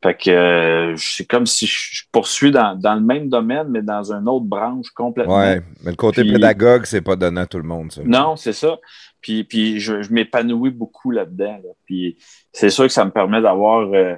Fait 0.03 0.17
que 0.17 0.31
euh, 0.31 0.95
c'est 0.97 1.25
comme 1.25 1.45
si 1.45 1.67
je, 1.67 2.03
poursuis 2.11 2.49
dans, 2.49 2.75
dans 2.75 2.95
le 2.95 3.01
même 3.01 3.29
domaine, 3.29 3.67
mais 3.69 3.83
dans 3.83 4.11
une 4.11 4.27
autre 4.27 4.45
branche 4.45 4.89
complètement. 4.89 5.37
Ouais, 5.37 5.61
mais 5.83 5.91
le 5.91 5.95
côté 5.95 6.23
Puis- 6.23 6.33
pédagogue, 6.33 6.85
c'est 6.85 7.01
pas 7.01 7.15
donné 7.15 7.41
à 7.41 7.45
tout 7.45 7.59
le 7.59 7.67
monde, 7.67 7.91
ça. 7.91 8.01
Non, 8.03 8.35
c'est 8.35 8.53
ça. 8.53 8.79
Puis, 9.21 9.43
puis 9.43 9.79
je, 9.79 10.01
je 10.01 10.11
m'épanouis 10.11 10.71
beaucoup 10.71 11.11
là-dedans. 11.11 11.59
là. 11.63 11.69
Puis 11.85 12.17
c'est 12.51 12.71
sûr 12.71 12.85
que 12.85 12.91
ça 12.91 13.05
me 13.05 13.11
permet 13.11 13.41
d'avoir 13.43 13.93
euh, 13.93 14.15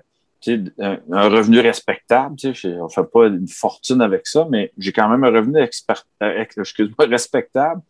un, 0.80 1.00
un 1.12 1.30
revenu 1.30 1.60
respectable. 1.60 2.36
On 2.82 2.90
fait 2.90 3.12
pas 3.12 3.28
une 3.28 3.48
fortune 3.48 4.02
avec 4.02 4.28
ça, 4.28 4.48
mais 4.50 4.72
j'ai 4.78 4.92
quand 4.92 5.10
même 5.10 5.24
un 5.24 5.32
revenu 5.32 5.60
expert, 5.62 6.04
euh, 6.22 6.44
excuse-moi, 6.58 7.08
respectable, 7.10 7.82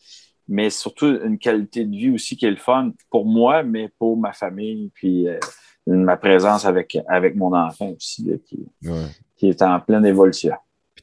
mais 0.48 0.70
surtout 0.70 1.08
une 1.24 1.38
qualité 1.38 1.86
de 1.86 1.96
vie 1.96 2.12
aussi 2.12 2.36
qui 2.38 2.46
est 2.46 2.52
le 2.52 2.58
fun 2.58 2.92
pour 3.10 3.26
moi, 3.26 3.64
mais 3.64 3.90
pour 3.98 4.18
ma 4.18 4.34
famille, 4.34 4.92
puis 4.94 5.28
euh, 5.28 5.40
ma 5.88 6.18
présence 6.18 6.66
avec, 6.66 6.98
avec 7.08 7.36
mon 7.36 7.54
enfant 7.56 7.90
aussi, 7.90 8.24
là, 8.26 8.36
qui, 8.46 8.66
Ouais. 8.84 9.06
qui 9.36 9.50
est 9.50 9.62
en 9.62 9.80
pleine 9.80 10.06
évolution. 10.06 10.54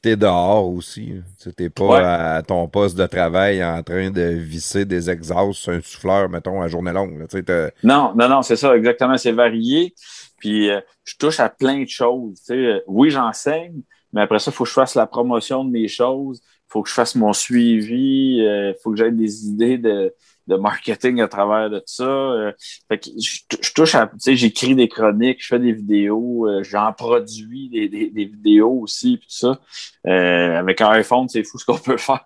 Puis 0.02 0.10
t'es 0.12 0.16
dehors 0.16 0.68
aussi. 0.68 1.14
Tu 1.42 1.52
T'es 1.52 1.68
pas 1.70 1.84
Ouais. 1.84 1.98
à 2.04 2.42
ton 2.42 2.66
poste 2.68 2.96
de 2.96 3.06
travail 3.06 3.62
en 3.64 3.82
train 3.82 4.10
de 4.10 4.22
visser 4.22 4.84
des 4.84 5.10
exhausts 5.10 5.68
un 5.68 5.80
souffleur, 5.80 6.28
mettons, 6.28 6.62
à 6.62 6.68
journée 6.68 6.92
longue. 6.92 7.18
là. 7.18 7.70
Non, 7.82 8.12
non, 8.16 8.28
non, 8.28 8.42
c'est 8.42 8.56
ça, 8.56 8.76
exactement. 8.76 9.16
C'est 9.16 9.32
varié. 9.32 9.94
Puis 10.38 10.70
euh, 10.70 10.80
je 11.04 11.16
touche 11.18 11.38
à 11.40 11.48
plein 11.50 11.82
de 11.82 11.88
choses. 11.88 12.38
Tu 12.40 12.44
sais. 12.46 12.54
Euh, 12.54 12.80
Oui, 12.86 13.10
j'enseigne, 13.10 13.82
mais 14.12 14.22
après 14.22 14.38
ça, 14.38 14.50
il 14.50 14.54
faut 14.54 14.64
que 14.64 14.70
je 14.70 14.74
fasse 14.74 14.94
la 14.94 15.06
promotion 15.06 15.64
de 15.64 15.70
mes 15.70 15.88
choses. 15.88 16.40
Faut 16.70 16.82
que 16.82 16.88
je 16.88 16.94
fasse 16.94 17.14
mon 17.16 17.32
suivi. 17.32 18.38
Il 18.38 18.74
faut 18.82 18.90
que 18.92 18.96
j'aie 18.96 19.10
des 19.12 19.46
idées 19.46 19.78
de, 19.78 20.14
de 20.46 20.56
marketing 20.56 21.20
à 21.20 21.28
travers 21.28 21.68
de 21.70 21.82
ça. 21.86 22.04
Euh, 22.04 22.52
fait 22.88 22.98
que 22.98 23.10
je, 23.20 23.40
je 23.60 23.72
touche 23.72 23.94
à, 23.94 24.06
tu 24.06 24.14
sais, 24.18 24.36
j'écris 24.36 24.74
des 24.74 24.88
chroniques, 24.88 25.42
je 25.42 25.48
fais 25.48 25.58
des 25.58 25.72
vidéos, 25.72 26.46
euh, 26.48 26.62
j'en 26.62 26.92
produis 26.92 27.68
des, 27.70 27.88
des, 27.88 28.10
des 28.10 28.24
vidéos 28.24 28.80
aussi, 28.82 29.16
puis 29.18 29.26
tout 29.28 29.36
ça. 29.36 29.60
Euh, 30.06 30.58
avec 30.58 30.80
un 30.80 30.90
iPhone, 30.90 31.28
c'est 31.28 31.44
fou 31.44 31.58
ce 31.58 31.64
qu'on 31.64 31.78
peut 31.78 31.96
faire. 31.98 32.24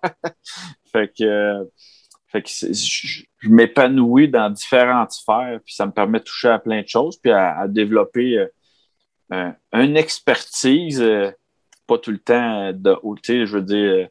fait 0.91 1.11
que, 1.17 1.23
euh, 1.23 1.63
fait 2.27 2.41
que 2.43 2.49
je, 2.49 3.23
je 3.39 3.49
m'épanouis 3.49 4.29
dans 4.29 4.49
différentes 4.49 5.11
sphères, 5.11 5.59
puis 5.65 5.75
ça 5.75 5.85
me 5.85 5.91
permet 5.91 6.19
de 6.19 6.23
toucher 6.25 6.49
à 6.49 6.59
plein 6.59 6.81
de 6.81 6.87
choses, 6.87 7.17
puis 7.21 7.31
à, 7.31 7.59
à 7.59 7.67
développer 7.67 8.37
euh, 8.39 8.47
un- 9.31 9.55
une 9.73 9.97
expertise, 9.97 11.01
euh, 11.01 11.31
pas 11.87 11.97
tout 11.97 12.11
le 12.11 12.19
temps 12.19 12.67
euh, 12.67 12.71
de 12.73 12.95
haut, 13.03 13.15
je 13.23 13.45
veux 13.45 13.61
dire, 13.61 13.91
euh, 13.91 14.05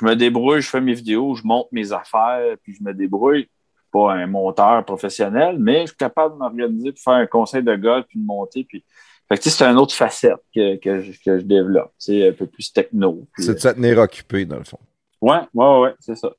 je 0.00 0.04
me 0.04 0.16
débrouille, 0.16 0.62
je 0.62 0.68
fais 0.68 0.80
mes 0.80 0.94
vidéos, 0.94 1.34
je 1.34 1.42
monte 1.44 1.68
mes 1.72 1.92
affaires, 1.92 2.56
puis 2.62 2.74
je 2.74 2.82
me 2.82 2.92
débrouille. 2.92 3.42
Je 3.42 3.80
suis 3.80 3.90
pas 3.92 4.12
un 4.14 4.26
monteur 4.26 4.84
professionnel, 4.84 5.56
mais 5.58 5.82
je 5.82 5.88
suis 5.88 5.96
capable 5.96 6.34
de 6.34 6.38
m'organiser 6.38 6.92
pour 6.92 7.02
faire 7.02 7.14
un 7.14 7.26
conseil 7.26 7.62
de 7.62 7.76
golf, 7.76 8.06
puis 8.08 8.18
de 8.18 8.24
monter, 8.24 8.64
puis 8.64 8.84
fait 9.28 9.38
que, 9.38 9.50
c'est 9.50 9.64
une 9.64 9.78
autre 9.78 9.94
facette 9.94 10.42
que, 10.54 10.76
que, 10.76 11.00
je, 11.00 11.12
que 11.12 11.38
je 11.38 11.44
développe, 11.44 11.92
un 12.08 12.32
peu 12.32 12.46
plus 12.46 12.72
techno. 12.72 13.26
puis, 13.32 13.44
c'est 13.44 13.54
de 13.54 13.58
se 13.58 13.68
tenir 13.68 13.98
occupé, 13.98 14.44
dans 14.44 14.58
le 14.58 14.64
fond. 14.64 14.78
Ouais, 15.20 15.40
ouais, 15.54 15.78
ouais, 15.80 15.94
c'est 16.00 16.16
ça. 16.16 16.32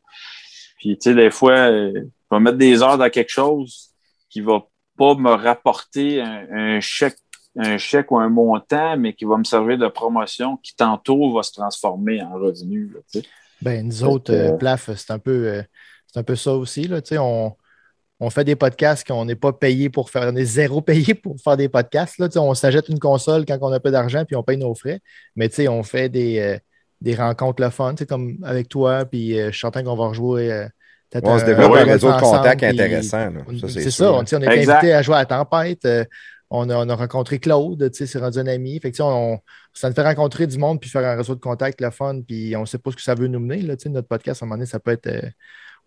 Puis, 0.77 0.97
tu 0.97 1.09
sais, 1.09 1.15
des 1.15 1.31
fois, 1.31 1.71
euh, 1.71 1.91
je 1.95 2.35
vais 2.35 2.39
mettre 2.39 2.57
des 2.57 2.83
heures 2.83 2.97
dans 2.97 3.09
quelque 3.09 3.31
chose 3.31 3.93
qui 4.29 4.41
va 4.41 4.67
pas 4.97 5.15
me 5.15 5.31
rapporter 5.31 6.21
un, 6.21 6.47
un 6.51 6.79
chèque, 6.81 7.17
un 7.57 7.77
chèque 7.77 8.11
ou 8.11 8.17
un 8.17 8.29
montant, 8.29 8.97
mais 8.97 9.13
qui 9.13 9.25
va 9.25 9.37
me 9.37 9.43
servir 9.43 9.77
de 9.77 9.87
promotion, 9.87 10.57
qui 10.57 10.75
tantôt 10.75 11.33
va 11.33 11.43
se 11.43 11.51
transformer 11.51 12.21
en 12.23 12.33
revenu. 12.33 12.91
Là, 12.93 12.99
tu 13.11 13.19
sais. 13.19 13.25
Ben, 13.61 13.85
nous 13.85 14.03
autres, 14.03 14.31
que- 14.33 14.37
euh, 14.37 14.51
Plaf, 14.53 14.89
c'est 14.95 15.11
un 15.11 15.19
peu 15.19 15.47
euh, 15.47 15.61
c'est 16.07 16.19
un 16.19 16.23
peu 16.23 16.35
ça 16.35 16.53
aussi. 16.53 16.87
Là, 16.87 17.01
tu 17.01 17.09
sais, 17.09 17.17
on, 17.17 17.55
on 18.19 18.29
fait 18.29 18.43
des 18.43 18.55
podcasts 18.55 19.05
qu'on 19.07 19.25
n'est 19.25 19.35
pas 19.35 19.53
payé 19.53 19.89
pour 19.89 20.09
faire. 20.09 20.29
On 20.31 20.35
est 20.35 20.45
zéro 20.45 20.81
payé 20.91 21.13
pour 21.13 21.35
faire 21.41 21.55
des 21.57 21.69
podcasts. 21.69 22.17
Là, 22.19 22.27
tu 22.27 22.33
sais, 22.33 22.39
on 22.39 22.53
s'achète 22.53 22.89
une 22.89 22.99
console 22.99 23.45
quand 23.45 23.57
on 23.61 23.71
a 23.71 23.79
peu 23.79 23.91
d'argent 23.91 24.25
puis 24.25 24.35
on 24.35 24.43
paye 24.43 24.57
nos 24.57 24.73
frais. 24.75 24.99
Mais 25.35 25.47
tu 25.49 25.55
sais, 25.55 25.67
on 25.67 25.83
fait 25.83 26.09
des, 26.09 26.39
euh, 26.39 26.57
des 27.01 27.15
rencontres 27.15 27.61
le 27.63 27.69
fun, 27.69 27.91
tu 27.93 27.99
sais, 27.99 28.05
comme 28.05 28.37
avec 28.43 28.67
toi, 28.69 29.05
puis 29.05 29.39
euh, 29.39 29.47
je 29.47 29.51
suis 29.51 29.61
certain 29.61 29.83
qu'on 29.83 29.95
va 29.95 30.07
rejouer. 30.07 30.51
euh, 30.51 30.67
On 31.21 31.37
se 31.37 31.45
développe 31.45 31.75
un 31.75 31.83
réseau 31.83 32.11
de 32.11 32.19
contacts 32.19 32.63
intéressant. 32.63 33.29
c'est 33.69 33.91
ça, 33.91 34.11
on, 34.13 34.23
est 34.23 34.33
Exact. 34.33 34.73
invité 34.77 34.93
à 34.93 35.01
jouer 35.03 35.15
à 35.17 35.25
Tempête. 35.25 35.85
euh, 35.85 36.03
on, 36.55 36.69
a, 36.69 36.75
on 36.77 36.87
a 36.87 36.95
rencontré 36.95 37.39
Claude, 37.39 37.89
tu 37.91 37.97
sais, 37.97 38.05
c'est 38.05 38.19
rendu 38.19 38.37
un 38.37 38.45
ami. 38.45 38.79
Fait 38.79 38.91
que, 38.91 39.01
on, 39.01 39.39
ça 39.73 39.89
nous 39.89 39.95
fait 39.95 40.03
rencontrer 40.03 40.45
du 40.45 40.59
monde 40.59 40.79
puis 40.79 40.87
faire 40.89 41.03
un 41.03 41.15
réseau 41.15 41.33
de 41.33 41.39
contacts, 41.39 41.81
le 41.81 41.89
fun, 41.89 42.21
puis 42.21 42.55
on 42.55 42.61
ne 42.61 42.65
sait 42.67 42.77
pas 42.77 42.91
ce 42.91 42.95
que 42.95 43.01
ça 43.01 43.15
veut 43.15 43.27
nous 43.27 43.39
mener. 43.39 43.63
Là, 43.63 43.75
tu 43.75 43.83
sais, 43.83 43.89
notre 43.89 44.07
podcast, 44.07 44.41
à 44.41 44.45
un 44.45 44.47
moment 44.47 44.57
donné, 44.57 44.67
ça 44.67 44.79
peut 44.79 44.91
être. 44.91 45.07
euh, 45.07 45.21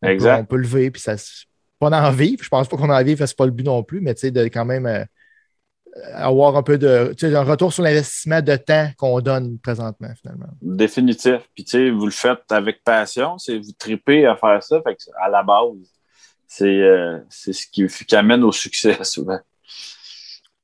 on, 0.02 0.06
peut, 0.06 0.12
Exact. 0.12 0.40
on 0.40 0.44
peut 0.44 0.56
le 0.56 0.66
vivre, 0.66 0.92
puis 0.92 1.00
ça. 1.00 1.14
Pas 1.78 1.90
d'en 1.90 2.10
vivre, 2.10 2.42
je 2.42 2.48
pense 2.48 2.68
pas 2.68 2.76
qu'on 2.76 2.90
en 2.90 3.02
vive, 3.04 3.24
c'est 3.24 3.36
pas 3.36 3.44
le 3.44 3.52
but 3.52 3.64
non 3.64 3.82
plus, 3.84 4.00
mais 4.00 4.14
tu 4.14 4.22
sais, 4.22 4.30
de 4.30 4.44
quand 4.44 4.64
même 4.64 4.86
euh, 4.86 5.04
avoir 6.14 6.56
un 6.56 6.62
peu 6.62 6.78
de. 6.78 7.14
Tu 7.16 7.28
sais, 7.28 7.36
un 7.36 7.44
retour 7.44 7.72
sur 7.72 7.84
l'investissement 7.84 8.42
de 8.42 8.56
temps 8.56 8.90
qu'on 8.96 9.20
donne 9.20 9.58
présentement, 9.60 10.08
finalement. 10.20 10.48
Définitif. 10.62 11.42
Puis, 11.54 11.64
tu 11.64 11.70
sais, 11.70 11.90
vous 11.90 12.06
le 12.06 12.10
faites 12.12 12.50
avec 12.50 12.82
passion, 12.82 13.38
c'est 13.38 13.58
vous 13.58 13.72
tripez 13.78 14.26
à 14.26 14.36
faire 14.36 14.62
ça. 14.64 14.82
Fait 14.82 14.96
que, 14.96 15.02
à 15.20 15.28
la 15.28 15.42
base, 15.44 15.76
c'est 16.48 16.64
euh, 16.80 17.18
ce 17.30 17.50
qui, 17.70 17.86
qui 17.86 18.16
amène 18.16 18.42
au 18.42 18.52
succès 18.52 18.96
souvent. 19.04 19.38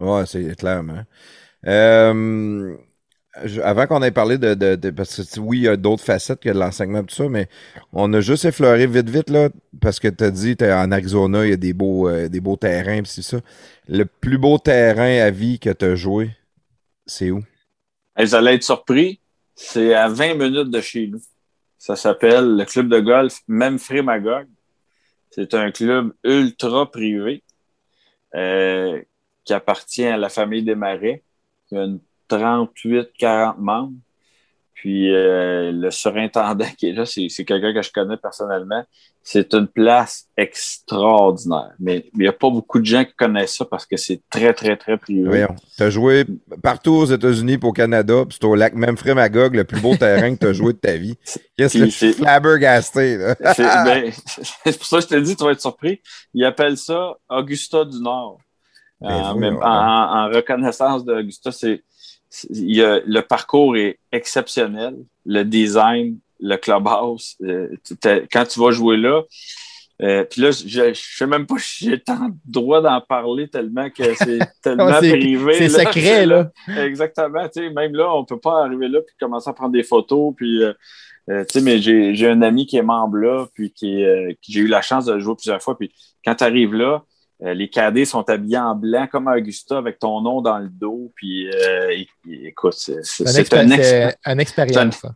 Ouais, 0.02 0.26
c'est 0.26 0.56
clairement. 0.56 1.04
Euh, 1.66 2.76
avant 3.62 3.86
qu'on 3.86 4.02
ait 4.02 4.10
parlé 4.10 4.38
de, 4.38 4.54
de- 4.54 4.90
parce 4.90 5.24
que 5.24 5.40
oui, 5.40 5.58
il 5.60 5.62
y 5.64 5.68
a 5.68 5.76
d'autres 5.76 6.04
facettes 6.04 6.40
que 6.40 6.50
de 6.50 6.58
l'enseignement 6.58 7.02
tout 7.04 7.14
ça, 7.14 7.28
mais 7.28 7.48
on 7.92 8.12
a 8.12 8.20
juste 8.20 8.44
effleuré 8.44 8.86
vite 8.86 9.08
vite 9.08 9.30
là, 9.30 9.48
parce 9.80 10.00
que 10.00 10.08
tu 10.08 10.24
as 10.24 10.30
dit 10.30 10.56
t'es 10.56 10.72
en 10.72 10.92
Arizona, 10.92 11.46
il 11.46 11.50
y 11.50 11.54
a 11.54 11.56
des 11.56 11.72
beaux, 11.72 12.08
euh, 12.08 12.28
des 12.28 12.40
beaux 12.40 12.56
terrains, 12.56 13.02
c'est 13.04 13.22
ça. 13.22 13.38
Le 13.88 14.04
plus 14.06 14.38
beau 14.38 14.58
terrain 14.58 15.20
à 15.22 15.30
vie 15.30 15.58
que 15.60 15.70
tu 15.70 15.84
as 15.84 15.94
joué, 15.94 16.30
c'est 17.06 17.30
où? 17.30 17.42
Vous 18.18 18.34
allez 18.34 18.52
être 18.54 18.64
surpris, 18.64 19.20
c'est 19.54 19.94
à 19.94 20.08
20 20.08 20.34
minutes 20.34 20.70
de 20.70 20.80
chez 20.80 21.06
nous. 21.06 21.22
Ça 21.78 21.96
s'appelle 21.96 22.56
le 22.56 22.64
club 22.64 22.88
de 22.88 23.00
golf 23.00 23.40
Memphis 23.48 24.02
Magog. 24.02 24.46
C'est 25.30 25.54
un 25.54 25.70
club 25.70 26.12
ultra 26.24 26.90
privé 26.90 27.42
euh, 28.34 29.00
qui 29.44 29.52
appartient 29.52 30.05
à 30.05 30.16
la 30.16 30.28
famille 30.28 30.62
des 30.62 30.74
Marais. 30.74 31.23
Y 31.70 31.77
a 31.78 31.85
une 31.85 32.01
38-40 32.28 33.55
membres. 33.59 33.93
Puis 34.74 35.14
euh, 35.14 35.70
le 35.70 35.90
surintendant 35.93 36.66
qui 36.78 36.89
est 36.89 36.93
là, 36.93 37.06
c'est 37.06 37.28
c'est 37.28 37.44
quelqu'un 37.44 37.73
que 37.73 37.82
je 37.82 37.93
connais 37.93 38.16
personnellement. 38.16 38.85
C'est 39.23 39.55
une 39.55 39.69
place 39.69 40.27
extraordinaire. 40.36 41.70
Mais 41.78 42.06
il 42.14 42.23
n'y 42.23 42.27
a 42.27 42.32
pas 42.32 42.51
beaucoup 42.51 42.81
de 42.81 42.85
gens 42.85 43.05
qui 43.05 43.12
connaissent 43.14 43.56
ça 43.56 43.64
parce 43.64 43.86
que 43.86 43.97
c'est 43.97 44.20
très, 44.28 44.52
très, 44.52 44.77
très 44.77 44.97
privé. 44.97 45.47
Tu 45.77 45.82
as 45.85 45.90
joué 45.90 46.27
partout 46.60 46.90
aux 46.90 47.05
États-Unis 47.05 47.52
et 47.52 47.64
au 47.64 47.70
Canada, 47.70 48.24
puis 48.28 48.36
c'est 48.40 48.47
au 48.47 48.56
lac 48.56 48.74
Memphis 48.74 49.14
Magog, 49.14 49.55
le 49.55 49.62
plus 49.62 49.81
beau 49.81 49.94
terrain 49.94 50.35
que 50.35 50.40
tu 50.40 50.47
as 50.48 50.52
joué 50.52 50.73
de 50.73 50.78
ta 50.78 50.97
vie. 50.97 51.14
Qu'est-ce 51.56 51.78
que 51.78 51.90
c'est- 51.90 52.14
flabbergasté, 52.14 53.16
là? 53.19 53.36
C'est 53.55 53.62
ben, 53.85 54.12
c'est 54.64 54.77
pour 54.77 54.86
ça 54.86 54.97
que 54.97 55.02
je 55.05 55.09
te 55.09 55.20
dis, 55.20 55.36
tu 55.36 55.44
vas 55.44 55.52
être 55.52 55.60
surpris. 55.60 56.01
Ils 56.35 56.44
appellent 56.44 56.77
ça 56.77 57.12
Augusta 57.28 57.85
du 57.85 58.01
Nord. 58.01 58.40
Ben, 59.02 59.54
en, 59.56 59.62
en- 59.62 60.26
en 60.26 60.28
reconnaissance 60.28 61.04
d'Augusta, 61.04 61.50
c'est, 61.52 61.82
c'est- 62.28 62.48
il 62.50 62.74
y 62.74 62.82
a- 62.82 63.00
le 63.04 63.20
parcours 63.22 63.76
est 63.76 63.98
exceptionnel. 64.12 64.96
Le 65.26 65.42
design, 65.44 66.18
le 66.40 66.56
clubhouse. 66.56 67.36
euh, 67.42 67.68
quand 68.32 68.44
tu 68.46 68.60
vas 68.60 68.70
jouer 68.70 68.96
là, 68.96 69.22
euh, 70.02 70.24
puis 70.24 70.40
là, 70.42 70.50
je, 70.50 70.66
je 70.94 71.00
sais 71.16 71.26
même 71.26 71.46
pas 71.46 71.54
si 71.58 71.84
j'ai 71.88 72.00
tant 72.00 72.28
de 72.28 72.34
droit 72.44 72.80
d'en 72.80 73.00
parler 73.00 73.48
tellement 73.48 73.88
que 73.90 74.14
c'est 74.14 74.38
tellement 74.62 74.86
privé. 74.98 75.54
C'est 75.68 75.68
là. 75.68 75.84
secret, 75.92 76.26
là. 76.26 76.50
Exactement. 76.78 77.44
Tu 77.48 77.60
sais, 77.60 77.70
même 77.70 77.94
là, 77.94 78.12
on 78.12 78.24
peut 78.24 78.40
pas 78.40 78.64
arriver 78.64 78.88
là 78.88 79.00
puis 79.06 79.14
commencer 79.20 79.48
à 79.48 79.52
prendre 79.52 79.72
des 79.72 79.84
photos. 79.84 80.34
Puis, 80.36 80.64
euh, 80.64 80.72
euh, 81.30 81.44
tu 81.44 81.58
sais, 81.58 81.60
mais 81.64 81.78
j'ai, 81.78 82.16
j'ai 82.16 82.28
un 82.28 82.42
ami 82.42 82.66
qui 82.66 82.78
est 82.78 82.82
membre 82.82 83.18
là, 83.18 83.46
puis 83.54 83.70
qui, 83.72 84.02
euh, 84.04 84.32
qui- 84.42 84.50
j'ai 84.52 84.60
eu 84.60 84.66
la 84.66 84.82
chance 84.82 85.04
de 85.04 85.12
le 85.12 85.20
jouer 85.20 85.34
plusieurs 85.36 85.62
fois. 85.62 85.78
Puis 85.78 85.92
quand 86.24 86.34
tu 86.34 86.42
arrives 86.42 86.74
là, 86.74 87.04
euh, 87.44 87.55
les 87.55 87.69
cadets 87.69 88.05
sont 88.05 88.28
habillés 88.31 88.59
en 88.59 88.74
blanc 88.74 89.06
comme 89.10 89.27
Augusta 89.27 89.78
avec 89.78 89.98
ton 89.98 90.20
nom 90.20 90.40
dans 90.43 90.59
le 90.59 90.69
dos. 90.69 91.12
Puis, 91.16 91.48
euh, 91.51 91.90
écoute, 92.44 92.74
c'est, 92.74 93.05
c'est, 93.05 93.27
C'est 93.27 93.44
c'est 93.44 93.55
un 93.55 93.64
une, 93.64 93.73
expé- 93.73 93.78
expé- 94.10 94.14
c'est 94.24 94.32
une 94.32 94.40
expérience. 94.40 95.06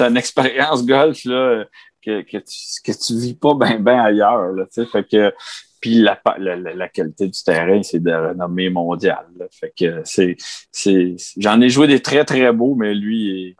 une 0.00 0.16
expérience 0.16 0.84
golf 0.86 1.24
là, 1.24 1.64
que, 2.04 2.22
que, 2.22 2.38
tu, 2.38 2.82
que 2.84 2.92
tu 2.92 3.18
vis 3.18 3.34
pas 3.34 3.54
bien 3.54 3.78
ben 3.78 3.98
ailleurs. 4.00 4.52
Là, 4.52 4.64
tu 4.66 4.82
sais. 4.82 4.86
fait 4.86 5.08
que, 5.08 5.32
puis 5.80 5.94
la, 5.94 6.20
la, 6.38 6.56
la- 6.56 6.88
qualité 6.88 7.26
du 7.28 7.42
terrain, 7.42 7.82
c'est 7.82 8.02
de 8.02 8.12
renommée 8.12 8.68
mondiale. 8.68 9.26
là. 9.38 9.46
Fait 9.50 9.72
que 9.78 10.02
c'est, 10.04 10.36
c'est, 10.70 11.16
j'en 11.38 11.60
ai 11.62 11.70
joué 11.70 11.86
des 11.86 12.00
très, 12.00 12.24
très 12.26 12.52
beaux, 12.52 12.74
mais 12.74 12.94
lui, 12.94 13.56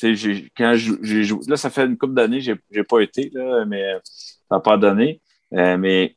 j'ai, 0.00 0.48
quand 0.56 0.74
j'ai 1.02 1.24
joué, 1.24 1.40
là, 1.48 1.56
ça 1.56 1.70
fait 1.70 1.86
une 1.86 1.96
couple 1.96 2.14
d'années, 2.14 2.40
j'ai, 2.40 2.54
j'ai 2.70 2.84
pas 2.84 3.00
été, 3.00 3.30
là, 3.32 3.64
mais 3.64 3.94
ça 4.04 4.56
n'a 4.56 4.60
pas 4.60 4.76
donné. 4.76 5.20
Euh, 5.54 5.76
mais 5.78 6.14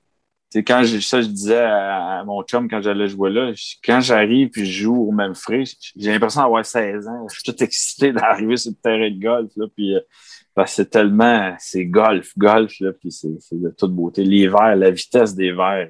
tu 0.51 0.59
sais, 0.59 0.63
quand 0.63 0.84
j'ai, 0.84 0.99
ça, 1.01 1.21
je 1.21 1.27
disais 1.27 1.57
à, 1.59 2.19
à 2.19 2.23
mon 2.23 2.41
chum 2.43 2.67
quand 2.69 2.81
j'allais 2.81 3.07
jouer 3.07 3.30
là, 3.30 3.53
je- 3.53 3.76
quand 3.84 4.01
j'arrive 4.01 4.49
puis 4.49 4.65
je 4.65 4.84
joue 4.84 4.95
au 5.09 5.11
même 5.11 5.35
frais, 5.35 5.63
j'ai 5.95 6.11
l'impression 6.11 6.41
d'avoir 6.41 6.65
16 6.65 7.07
ans. 7.07 7.27
Je 7.30 7.35
suis 7.39 7.43
tout 7.53 7.63
excité 7.63 8.11
d'arriver 8.13 8.57
sur 8.57 8.71
le 8.71 8.77
terrain 8.81 9.09
de 9.11 9.19
golf, 9.21 9.51
là, 9.55 9.65
puis 9.76 9.95
euh, 9.95 9.99
parce 10.55 10.71
que 10.71 10.76
c'est 10.77 10.89
tellement, 10.89 11.55
c'est 11.59 11.85
golf, 11.85 12.31
golf, 12.38 12.73
là, 12.80 12.91
puis 12.93 13.11
c'est, 13.11 13.30
de 13.51 13.69
toute 13.77 13.93
beauté. 13.93 14.23
Les 14.23 14.47
verres, 14.47 14.76
la 14.76 14.91
vitesse 14.91 15.35
des 15.35 15.51
verres, 15.51 15.89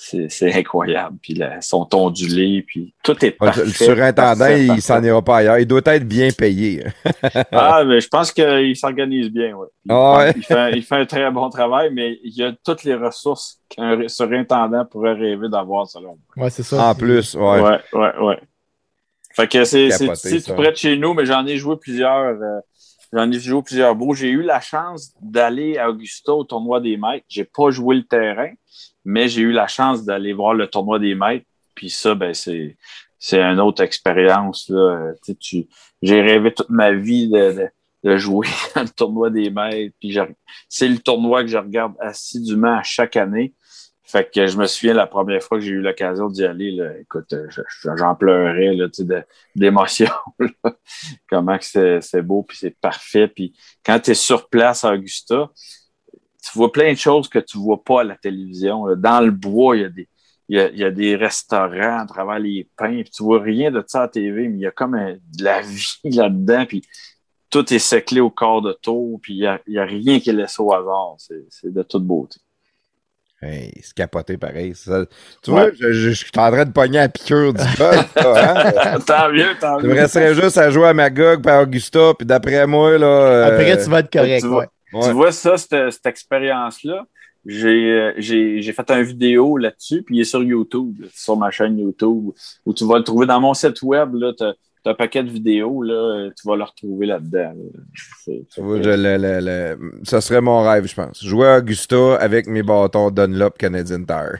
c'est, 0.00 0.54
incroyable. 0.54 1.16
Puis 1.20 1.34
là, 1.34 1.56
ils 1.56 1.62
sont 1.62 1.88
ondulés, 1.94 2.62
puis 2.66 2.94
tout 3.02 3.16
est 3.24 3.30
Le- 3.30 3.36
parfait. 3.36 3.64
le 3.64 3.70
surintendant, 3.72 4.38
parfait, 4.38 4.64
il 4.66 4.80
s'en 4.80 5.02
ira 5.02 5.22
pas 5.22 5.38
ailleurs. 5.38 5.58
Il 5.58 5.66
doit 5.66 5.82
être 5.86 6.06
bien 6.06 6.28
payé. 6.30 6.84
Ah, 7.52 7.82
mais 7.84 8.00
je 8.00 8.08
pense 8.08 8.30
qu'il 8.32 8.76
s'organise 8.76 9.30
bien, 9.30 9.54
ouais. 9.56 9.66
Il, 9.84 9.92
Ah 9.92 10.18
ouais? 10.18 10.32
il 10.36 10.42
fait, 10.44 10.72
il 10.76 10.82
fait 10.82 10.96
un 10.96 11.06
très 11.06 11.30
bon 11.30 11.50
travail, 11.50 11.90
mais 11.92 12.18
il 12.22 12.32
y 12.34 12.44
a 12.44 12.52
toutes 12.64 12.84
les 12.84 12.94
ressources 12.94 13.60
qu'un 13.68 14.06
surintendant 14.08 14.84
pourrait 14.84 15.14
rêver 15.14 15.48
d'avoir, 15.48 15.88
selon 15.88 16.16
moi. 16.36 16.44
Ouais, 16.44 16.50
c'est 16.50 16.62
ça. 16.62 16.90
En 16.90 16.94
plus, 16.94 17.34
ouais. 17.34 17.60
Ouais, 17.60 17.80
ouais, 17.92 18.18
ouais. 18.20 18.40
Fait 19.34 19.48
que 19.48 19.64
c'est, 19.64 19.88
tout 19.88 20.54
près 20.54 20.70
de 20.72 20.76
chez 20.76 20.96
nous, 20.96 21.14
mais 21.14 21.26
j'en 21.26 21.44
ai 21.46 21.56
joué 21.56 21.76
plusieurs. 21.76 22.40
euh, 22.40 22.60
j'en 23.12 23.30
ai 23.30 23.38
joué 23.38 23.62
plusieurs 23.62 23.94
beaux. 23.94 24.14
J'ai 24.14 24.30
eu 24.30 24.42
la 24.42 24.60
chance 24.60 25.12
d'aller 25.20 25.76
à 25.78 25.90
Augusta 25.90 26.32
au 26.32 26.44
tournoi 26.44 26.80
des 26.80 26.96
maîtres. 26.96 27.24
J'ai 27.28 27.44
pas 27.44 27.70
joué 27.70 27.96
le 27.96 28.04
terrain, 28.04 28.50
mais 29.08 29.26
j'ai 29.26 29.40
eu 29.40 29.52
la 29.52 29.66
chance 29.66 30.04
d'aller 30.04 30.34
voir 30.34 30.52
le 30.52 30.66
tournoi 30.66 30.98
des 30.98 31.14
maîtres. 31.14 31.46
Puis 31.74 31.88
ça, 31.88 32.14
ben, 32.14 32.34
c'est, 32.34 32.76
c'est 33.18 33.40
une 33.40 33.58
autre 33.58 33.82
expérience, 33.82 34.68
là. 34.68 35.12
Tu 35.40 35.66
j'ai 36.02 36.20
rêvé 36.20 36.52
toute 36.52 36.68
ma 36.68 36.92
vie 36.92 37.30
de, 37.30 37.70
jouer 38.18 38.46
dans 38.76 38.82
le 38.82 38.88
tournoi 38.90 39.30
des 39.30 39.48
maîtres. 39.48 39.94
Puis 39.98 40.18
c'est 40.68 40.88
le 40.88 40.98
tournoi 40.98 41.42
que 41.42 41.48
je 41.48 41.56
regarde 41.56 41.94
assidûment 42.00 42.76
à 42.76 42.82
chaque 42.82 43.16
année. 43.16 43.54
Fait 44.04 44.30
que 44.30 44.46
je 44.46 44.58
me 44.58 44.66
souviens 44.66 44.92
la 44.94 45.06
première 45.06 45.42
fois 45.42 45.56
que 45.58 45.64
j'ai 45.64 45.72
eu 45.72 45.80
l'occasion 45.80 46.28
d'y 46.28 46.44
aller, 46.44 46.70
là, 46.72 46.98
écoute, 46.98 47.34
je- 47.50 47.62
je- 47.66 47.96
j'en 47.96 48.14
pleurais 48.14 48.74
là, 48.74 48.88
de- 48.98 49.22
d'émotion. 49.56 50.10
là. 50.38 50.74
Comment 51.30 51.56
que 51.56 51.64
c'est 51.64 52.00
c'est 52.02 52.22
beau, 52.22 52.42
puis 52.42 52.58
c'est 52.58 52.76
parfait. 52.78 53.28
Puis 53.28 53.54
quand 53.84 54.00
tu 54.00 54.10
es 54.10 54.14
sur 54.14 54.48
place 54.50 54.84
à 54.84 54.92
Augusta, 54.92 55.50
tu 56.50 56.58
vois 56.58 56.72
plein 56.72 56.92
de 56.92 56.98
choses 56.98 57.28
que 57.28 57.38
tu 57.38 57.58
vois 57.58 57.82
pas 57.82 58.00
à 58.00 58.04
la 58.04 58.16
télévision. 58.16 58.86
là. 58.86 58.94
Dans 58.96 59.20
le 59.20 59.30
bois, 59.30 59.76
il 59.76 59.82
y 59.82 59.84
a 59.84 59.88
des. 59.88 60.08
Il 60.50 60.56
y, 60.56 60.60
a, 60.60 60.70
il 60.70 60.78
y 60.78 60.84
a 60.84 60.90
des 60.90 61.14
restaurants 61.14 61.98
à 62.00 62.06
travers 62.06 62.38
les 62.38 62.66
pins, 62.74 63.02
puis 63.02 63.10
tu 63.10 63.22
vois 63.22 63.42
rien 63.42 63.70
de 63.70 63.84
ça 63.86 63.98
à 63.98 64.02
la 64.04 64.08
TV, 64.08 64.48
mais 64.48 64.56
il 64.56 64.62
y 64.62 64.66
a 64.66 64.70
comme 64.70 64.94
un- 64.94 65.12
de 65.36 65.44
la 65.44 65.60
vie 65.60 65.98
là-dedans, 66.04 66.64
puis 66.66 66.80
tout 67.50 67.70
est 67.74 67.78
séclé 67.78 68.20
au 68.20 68.30
corps 68.30 68.62
de 68.62 68.72
tour, 68.72 69.18
puis 69.22 69.34
il 69.34 69.40
y 69.40 69.46
a, 69.46 69.60
a 69.82 69.84
rien 69.84 70.20
qui 70.20 70.30
est 70.30 70.32
laissé 70.32 70.62
au 70.62 70.72
hasard. 70.72 71.16
C'est 71.18 71.44
c'est 71.50 71.70
de 71.70 71.82
toute 71.82 72.02
beauté. 72.04 72.38
Hey, 73.42 73.72
c'est 73.82 73.94
capoté 73.94 74.36
pareil. 74.36 74.74
Ça- 74.74 75.04
tu 75.42 75.50
vois, 75.50 75.64
Ouais. 75.66 75.72
je, 75.78 75.92
je- 75.92 76.08
je 76.10 76.14
suis 76.14 76.30
en 76.38 76.50
train 76.50 76.64
de 76.64 76.72
pogner 76.72 76.96
la 76.98 77.08
piqûre 77.10 77.52
du 77.52 77.62
golf. 77.76 78.12
hein? 78.16 78.98
tant 79.06 79.30
mieux, 79.30 79.54
tant 79.60 79.78
Je 79.80 79.86
me 79.86 79.92
mieux. 79.94 80.00
resterais 80.00 80.34
juste 80.34 80.58
à 80.58 80.70
jouer 80.70 80.88
à 80.88 80.94
Magog 80.94 81.42
par 81.42 81.62
Augusta, 81.62 82.14
puis 82.18 82.26
d'après 82.26 82.66
moi, 82.66 82.96
là. 82.98 83.06
euh, 83.06 83.46
Après, 83.48 83.76
tu 83.80 83.88
vas 83.90 84.00
être 84.00 84.10
correct. 84.10 84.40
tu 84.40 84.48
vas- 84.48 84.66
ouais. 84.92 85.08
Tu 85.08 85.12
vois 85.12 85.32
ça, 85.32 85.56
cette, 85.56 85.90
cette 85.92 86.06
expérience-là, 86.06 87.06
j'ai, 87.46 87.92
euh, 87.92 88.12
j'ai, 88.18 88.60
j'ai 88.60 88.72
fait 88.72 88.90
une 88.90 89.02
vidéo 89.02 89.56
là-dessus, 89.56 90.02
puis 90.02 90.16
il 90.16 90.20
est 90.20 90.24
sur 90.24 90.42
YouTube, 90.42 91.00
là, 91.00 91.08
sur 91.14 91.36
ma 91.36 91.50
chaîne 91.50 91.78
YouTube, 91.78 92.30
où 92.66 92.74
tu 92.74 92.86
vas 92.86 92.98
le 92.98 93.04
trouver 93.04 93.26
dans 93.26 93.40
mon 93.40 93.54
site 93.54 93.80
web, 93.82 94.14
là, 94.14 94.32
un 94.86 94.94
paquet 94.94 95.22
de 95.22 95.30
vidéos, 95.30 95.82
là, 95.82 96.30
tu 96.36 96.48
vas 96.48 96.56
le 96.56 96.62
retrouver 96.64 97.06
là-dedans. 97.06 97.52
le- 98.26 99.76
ça 100.04 100.20
serait 100.20 100.40
mon 100.40 100.62
rêve, 100.62 100.86
je 100.86 100.94
pense. 100.94 101.22
Jouer 101.24 101.48
à 101.48 101.58
Augusta 101.58 102.16
avec 102.16 102.46
mes 102.46 102.62
bâtons 102.62 103.10
Dunlop 103.10 103.58
Canadian 103.58 104.04
Tire. 104.04 104.38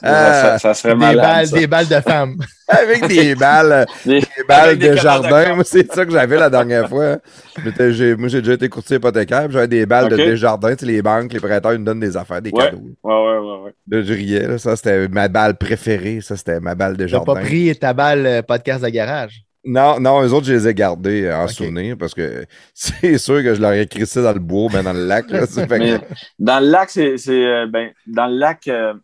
ça, 0.00 0.58
ça 0.58 0.74
serait 0.74 0.88
Des 0.94 1.00
malade. 1.00 1.16
balles, 1.24 1.46
ça. 1.46 1.56
des 1.58 1.66
balles 1.66 1.88
de 1.88 2.00
femmes. 2.00 2.36
avec 2.68 3.06
des 3.08 3.34
balles, 3.34 3.86
Des- 4.04 4.20
des 4.20 4.26
balles 4.46 4.78
des 4.78 4.90
de 4.90 4.96
jardin. 4.96 5.54
Moi, 5.54 5.64
c'est 5.64 5.90
ça 5.92 6.04
que 6.04 6.12
j'avais 6.12 6.36
la 6.38 6.50
dernière 6.50 6.88
fois. 6.88 7.16
Moi, 7.64 8.28
j'ai 8.28 8.40
déjà 8.42 8.52
été 8.52 8.68
courtier 8.68 8.96
hypothécaire, 8.96 9.44
puis 9.44 9.52
j'avais 9.54 9.68
des 9.68 9.86
balles 9.86 10.08
de 10.10 10.16
Desjardins. 10.16 10.74
Tu 10.76 10.84
sais, 10.84 10.86
les 10.92 11.02
banques, 11.02 11.32
les 11.32 11.40
prêteurs, 11.40 11.72
ils 11.72 11.78
nous 11.78 11.84
donnent 11.84 12.00
des 12.00 12.16
affaires, 12.16 12.42
des 12.42 12.50
Ouais. 12.50 12.64
cadeaux. 12.64 12.82
Ouais, 13.02 13.14
ouais, 13.14 13.38
ouais, 13.38 13.62
ouais. 13.64 13.72
Là, 13.90 14.02
je 14.02 14.12
riais, 14.12 14.46
là. 14.46 14.58
Ça, 14.58 14.76
c'était 14.76 15.08
ma 15.08 15.28
balle 15.28 15.56
préférée. 15.56 16.20
Ça, 16.20 16.36
c'était 16.36 16.60
ma 16.60 16.74
balle 16.74 16.96
de 16.96 17.04
T'as 17.04 17.08
jardin. 17.08 17.34
pas 17.34 17.40
pris 17.40 17.74
ta 17.78 17.92
balle 17.92 18.26
euh, 18.26 18.42
podcast 18.42 18.84
de 18.84 18.88
garage? 18.90 19.44
Non, 19.64 19.98
non, 20.00 20.22
eux 20.22 20.32
autres, 20.32 20.46
je 20.46 20.52
les 20.52 20.68
ai 20.68 20.74
gardés 20.74 21.24
euh, 21.24 21.36
en 21.36 21.48
souvenir 21.48 21.96
parce 21.98 22.14
que 22.14 22.46
c'est 22.74 23.18
sûr 23.18 23.42
que 23.42 23.54
je 23.54 23.60
leur 23.60 23.72
ai 23.72 23.86
crissé 23.86 24.22
dans 24.22 24.32
le 24.32 24.38
bois, 24.38 24.68
ben 24.72 24.82
dans 24.82 24.92
le 24.92 25.06
lac. 25.06 25.28
Là, 25.30 25.46
que- 25.46 26.00
dans 26.38 26.60
le 26.60 26.70
lac, 26.70 26.90
c'est, 26.90 27.16
euh, 27.28 27.66
ben, 27.66 27.90
dans 28.06 28.28
le 28.28 28.36
lac, 28.38 28.66
euh, 28.68 28.94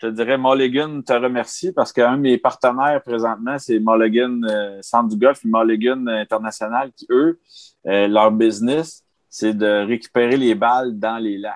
je 0.00 0.08
te 0.08 0.12
dirais, 0.12 0.36
Mulligan 0.36 1.00
te 1.02 1.12
remercie 1.12 1.72
parce 1.72 1.92
qu'un 1.92 2.16
de 2.16 2.22
mes 2.22 2.36
partenaires 2.36 3.00
présentement, 3.02 3.56
c'est 3.58 3.78
Mulligan 3.78 4.40
euh, 4.50 4.78
Centre 4.82 5.08
du 5.08 5.16
Golf 5.16 5.40
et 5.44 5.48
Mulligan 5.48 6.06
International 6.08 6.90
qui, 6.96 7.06
eux, 7.10 7.38
euh, 7.86 8.08
leur 8.08 8.32
business, 8.32 9.04
c'est 9.30 9.54
de 9.56 9.86
récupérer 9.86 10.36
les 10.36 10.54
balles 10.56 10.98
dans 10.98 11.16
les 11.18 11.38
lacs. 11.38 11.54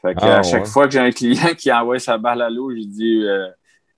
Fait 0.00 0.14
que 0.14 0.20
Ah, 0.22 0.38
à 0.38 0.42
chaque 0.42 0.62
ouais. 0.62 0.68
fois 0.68 0.86
que 0.86 0.92
j'ai 0.92 1.00
un 1.00 1.10
client 1.10 1.54
qui 1.58 1.72
envoie 1.72 1.98
sa 1.98 2.16
balle 2.18 2.40
à 2.40 2.48
l'eau, 2.48 2.70
je 2.70 2.84
dis 2.86 3.24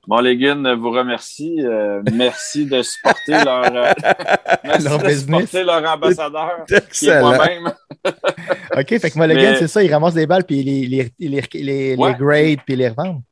Mulligan 0.09 0.77
vous 0.77 0.91
remercie. 0.91 1.57
euh, 1.61 2.03
merci 2.13 2.67
de 2.67 2.83
supporter 2.83 3.33
leur, 3.45 3.65
euh, 3.75 3.93
merci 4.65 4.89
Leur 4.89 5.03
de 5.03 5.09
supporter 5.11 5.65
leur 5.65 5.91
ambassadeur 5.93 6.65
qui 6.93 7.09
est 7.09 7.21
moi-même. 7.21 7.73
OK, 8.77 8.99
fait 8.99 9.11
que 9.11 9.19
Mulligan, 9.19 9.41
Mais- 9.53 9.57
c'est 9.59 9.69
ça, 9.69 9.83
il 9.83 9.93
ramasse 9.93 10.15
des 10.15 10.27
balles 10.27 10.45
puis 10.45 10.61
il 10.61 10.65
les, 10.67 10.87
les, 11.19 11.29
les, 11.29 11.43
les, 11.55 11.97
les 11.97 12.15
grade 12.15 12.59
puis 12.65 12.75
il 12.75 12.79
les 12.79 12.89
revend. 12.89 13.23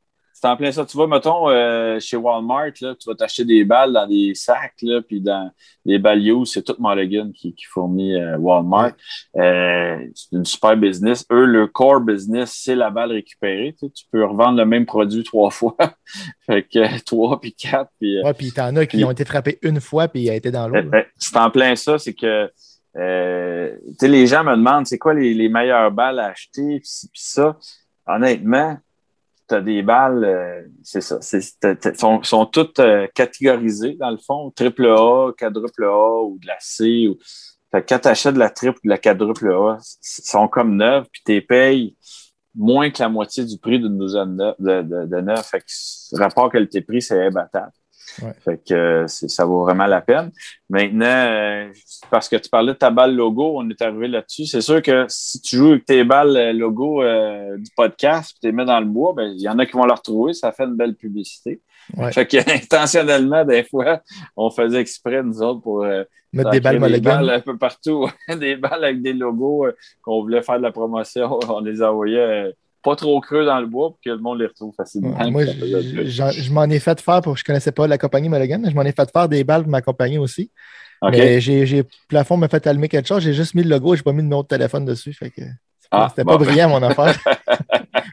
C'est 0.45 0.51
en 0.51 0.57
plein 0.57 0.71
ça. 0.71 0.85
Tu 0.85 0.95
vois, 0.95 1.07
mettons, 1.07 1.49
euh, 1.49 1.99
chez 1.99 2.17
Walmart, 2.17 2.69
là, 2.79 2.93
tu 2.93 3.09
vas 3.09 3.15
t'acheter 3.15 3.45
des 3.45 3.65
balles 3.65 3.93
dans 3.93 4.05
des 4.05 4.35
sacs, 4.35 4.75
là, 4.83 5.01
puis 5.01 5.19
dans 5.19 5.49
les 5.85 5.97
balles 5.97 6.21
c'est 6.45 6.61
tout 6.63 6.75
Mulligan 6.77 7.31
qui, 7.33 7.55
qui 7.55 7.65
fournit 7.65 8.15
euh, 8.15 8.37
Walmart. 8.37 8.91
Euh, 9.37 9.97
c'est 10.13 10.35
une 10.35 10.45
super 10.45 10.77
business. 10.77 11.25
Eux, 11.31 11.45
le 11.45 11.65
core 11.65 11.99
business, 11.99 12.61
c'est 12.63 12.75
la 12.75 12.91
balle 12.91 13.13
récupérée. 13.13 13.73
Tu, 13.79 13.87
sais, 13.87 13.91
tu 13.91 14.05
peux 14.11 14.23
revendre 14.23 14.59
le 14.59 14.65
même 14.67 14.85
produit 14.85 15.23
trois 15.23 15.49
fois. 15.49 15.75
fait 16.45 16.61
que 16.61 17.03
trois, 17.03 17.41
puis 17.41 17.55
quatre. 17.55 17.89
Puis, 17.99 18.21
ouais, 18.21 18.33
puis 18.35 18.51
t'en 18.51 18.75
as 18.75 18.85
qui 18.85 19.03
ont 19.03 19.09
été 19.09 19.25
frappés 19.25 19.57
une 19.63 19.81
fois, 19.81 20.07
puis 20.07 20.25
ils 20.25 20.29
ont 20.29 20.35
été 20.35 20.51
dans 20.51 20.67
l'autre. 20.67 20.89
c'est 21.17 21.37
en 21.37 21.49
plein 21.49 21.75
ça, 21.75 21.97
c'est 21.97 22.13
que 22.13 22.51
les 22.93 24.27
gens 24.27 24.43
me 24.43 24.55
demandent 24.55 24.85
c'est 24.85 24.99
quoi 24.99 25.15
les, 25.15 25.33
les, 25.33 25.49
meilleures 25.49 25.89
balles 25.89 26.19
à 26.19 26.27
acheter, 26.27 26.81
puis 26.81 27.09
ça. 27.15 27.57
Honnêtement, 28.07 28.77
tu 29.47 29.55
as 29.55 29.61
des 29.61 29.81
balles, 29.81 30.23
euh, 30.23 30.61
c'est 30.83 31.01
ça, 31.01 31.19
sont, 31.95 32.23
sont 32.23 32.45
toutes 32.45 32.79
euh, 32.79 33.07
catégorisées 33.13 33.95
dans 33.99 34.11
le 34.11 34.17
fond, 34.17 34.51
triple 34.51 34.87
A, 34.87 35.31
quadruple 35.37 35.85
A 35.85 36.21
ou 36.23 36.37
de 36.39 36.47
la 36.47 36.57
C. 36.59 37.07
Ou... 37.07 37.17
Fait 37.71 37.87
quand 37.87 37.99
tu 37.99 38.07
achètes 38.07 38.35
de 38.35 38.39
la 38.39 38.49
triple 38.49 38.79
ou 38.83 38.87
de 38.87 38.89
la 38.89 38.97
quadruple 38.97 39.51
A, 39.51 39.77
sont 40.01 40.47
comme 40.47 40.75
neuves, 40.75 41.07
puis 41.11 41.21
tu 41.25 41.41
payes 41.45 41.95
moins 42.55 42.89
que 42.89 43.01
la 43.01 43.09
moitié 43.09 43.43
du 43.45 43.57
prix 43.57 43.79
d'une 43.79 43.97
douzaine 43.97 44.37
de, 44.37 44.81
de, 44.81 45.05
de, 45.05 45.21
neuf. 45.21 45.45
Fait 45.49 45.59
que 45.59 46.17
rapport 46.17 46.51
qualité-prix, 46.51 47.01
c'est 47.01 47.21
imbattable. 47.21 47.71
Fait 48.43 48.61
que 48.63 48.73
euh, 48.73 49.07
ça 49.07 49.45
vaut 49.45 49.63
vraiment 49.63 49.85
la 49.85 50.01
peine. 50.01 50.31
Maintenant, 50.69 51.05
euh, 51.05 51.71
parce 52.09 52.29
que 52.29 52.35
tu 52.35 52.49
parlais 52.49 52.73
de 52.73 52.77
ta 52.77 52.89
balle 52.89 53.15
logo, 53.15 53.53
on 53.57 53.69
est 53.69 53.81
arrivé 53.81 54.07
là-dessus. 54.07 54.45
C'est 54.45 54.61
sûr 54.61 54.81
que 54.81 55.05
si 55.09 55.41
tu 55.41 55.57
joues 55.57 55.71
avec 55.71 55.85
tes 55.85 56.03
balles 56.03 56.35
euh, 56.35 56.53
logo 56.53 57.03
du 57.57 57.69
podcast, 57.75 58.37
tu 58.39 58.47
les 58.47 58.53
mets 58.53 58.65
dans 58.65 58.79
le 58.79 58.85
bois, 58.85 59.13
ben 59.15 59.33
il 59.35 59.41
y 59.41 59.49
en 59.49 59.59
a 59.59 59.65
qui 59.65 59.73
vont 59.73 59.85
la 59.85 59.95
retrouver, 59.95 60.33
ça 60.33 60.51
fait 60.51 60.63
une 60.63 60.75
belle 60.75 60.95
publicité. 60.95 61.61
Fait 62.11 62.25
que 62.25 62.37
intentionnellement, 62.55 63.45
des 63.45 63.63
fois, 63.63 64.01
on 64.35 64.49
faisait 64.49 64.79
exprès, 64.79 65.21
nous 65.21 65.41
autres, 65.41 65.61
pour 65.61 65.85
mettre 66.33 66.49
des 66.51 66.59
balles, 66.59 66.91
des 66.91 67.01
balles 67.01 67.29
un 67.29 67.39
peu 67.41 67.57
partout. 67.57 68.09
des 68.39 68.55
balles 68.55 68.83
avec 68.83 69.01
des 69.01 69.13
logos 69.13 69.67
qu'on 70.01 70.21
voulait 70.21 70.41
faire 70.41 70.57
de 70.57 70.63
la 70.63 70.71
promotion. 70.71 71.39
On 71.49 71.59
les 71.59 71.81
envoyait 71.81 72.53
pas 72.85 72.95
trop 72.95 73.19
creux 73.19 73.45
dans 73.45 73.59
le 73.59 73.65
bois 73.65 73.89
pour 73.89 73.99
que 73.99 74.11
le 74.11 74.19
monde 74.19 74.39
les 74.39 74.45
retrouve 74.45 74.73
facilement. 74.75 75.17
moi, 75.31 75.43
je, 75.45 76.51
m'en 76.51 76.65
ai 76.65 76.79
fait 76.79 77.01
faire 77.01 77.21
pour 77.21 77.35
je 77.35 77.43
connaissais 77.43 77.71
pas 77.71 77.87
la 77.87 77.97
compagnie 77.97 78.29
Mulligan, 78.29 78.59
mais 78.61 78.69
je 78.69 78.75
m'en 78.75 78.83
ai 78.83 78.91
fait 78.91 79.09
faire 79.11 79.27
des 79.27 79.43
balles 79.43 79.63
pour 79.63 79.71
ma 79.71 79.81
compagnie 79.81 80.19
aussi. 80.19 80.51
Mais 81.01 81.41
j'ai 81.41 81.83
plafond 82.07 82.37
m'a 82.37 82.47
fait 82.47 82.65
allumer 82.67 82.87
quelque 82.87 83.07
chose, 83.07 83.23
j'ai 83.23 83.33
juste 83.33 83.55
mis 83.55 83.63
le 83.63 83.69
logo 83.69 83.93
et 83.93 83.97
j'ai 83.97 84.03
pas 84.03 84.11
mis 84.11 84.19
de 84.19 84.23
numéro 84.23 84.43
de 84.43 84.47
téléphone 84.47 84.85
dessus. 84.85 85.13
Fait 85.13 85.31
que 85.31 85.41
ah, 85.89 86.07
c'était 86.09 86.23
pas 86.23 86.37
brillant 86.37 86.69
mon 86.69 86.83
affaire. 86.89 87.17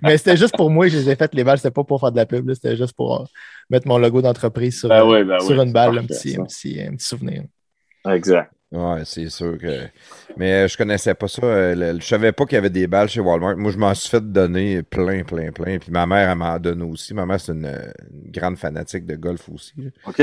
mais 0.03 0.17
c'était 0.17 0.39
juste 0.39 0.57
pour 0.57 0.71
moi, 0.71 0.89
je 0.89 0.97
les 0.97 1.11
ai 1.11 1.17
faites 1.17 1.35
les 1.35 1.45
balles, 1.45 1.59
c'était 1.59 1.71
pas 1.71 1.85
pour 1.85 2.01
faire 2.01 2.13
de 2.13 2.17
la 2.17 2.27
pub, 2.27 2.51
c'était 2.55 2.77
juste 2.77 2.95
pour 2.95 3.21
euh, 3.21 3.25
mettre 3.69 3.87
mon 3.87 3.99
logo 3.99 4.23
d'entreprise 4.23 4.81
sur, 4.81 4.89
ben 4.89 5.25
ben 5.25 5.39
sur 5.41 5.61
une 5.61 5.73
balle, 5.73 5.99
un 5.99 6.05
petit, 6.05 6.37
un, 6.39 6.45
petit, 6.45 6.81
un 6.81 6.97
petit 6.97 7.07
souvenir. 7.07 7.45
Exact. 8.09 8.51
Ouais, 8.73 9.03
c'est 9.05 9.29
sûr 9.29 9.59
que. 9.59 9.87
Mais 10.39 10.65
euh, 10.65 10.69
je 10.69 10.79
connaissais 10.79 11.13
pas 11.15 11.29
ça. 11.29 11.45
Euh, 11.45 11.99
je 12.01 12.07
savais 12.07 12.33
pas 12.33 12.47
qu'il 12.47 12.55
y 12.55 12.59
avait 12.59 12.71
des 12.71 12.87
balles 12.87 13.09
chez 13.09 13.21
Walmart. 13.21 13.57
Moi, 13.59 13.71
je 13.71 13.77
m'en 13.77 13.95
suis 13.95 14.09
fait 14.09 14.33
donner 14.33 14.83
plein, 14.83 15.25
plein, 15.25 15.53
plein. 15.53 15.79
Puis 15.79 15.91
ma 15.91 16.07
mère, 16.07 16.31
elle 16.31 16.39
m'en 16.39 16.59
donné 16.59 16.83
aussi. 16.83 17.13
Ma 17.13 17.27
mère, 17.27 17.39
c'est 17.39 17.53
une, 17.53 17.71
grande 18.29 18.57
fanatique 18.57 19.05
de 19.05 19.17
golf 19.17 19.47
aussi. 19.51 19.75
OK. 20.07 20.23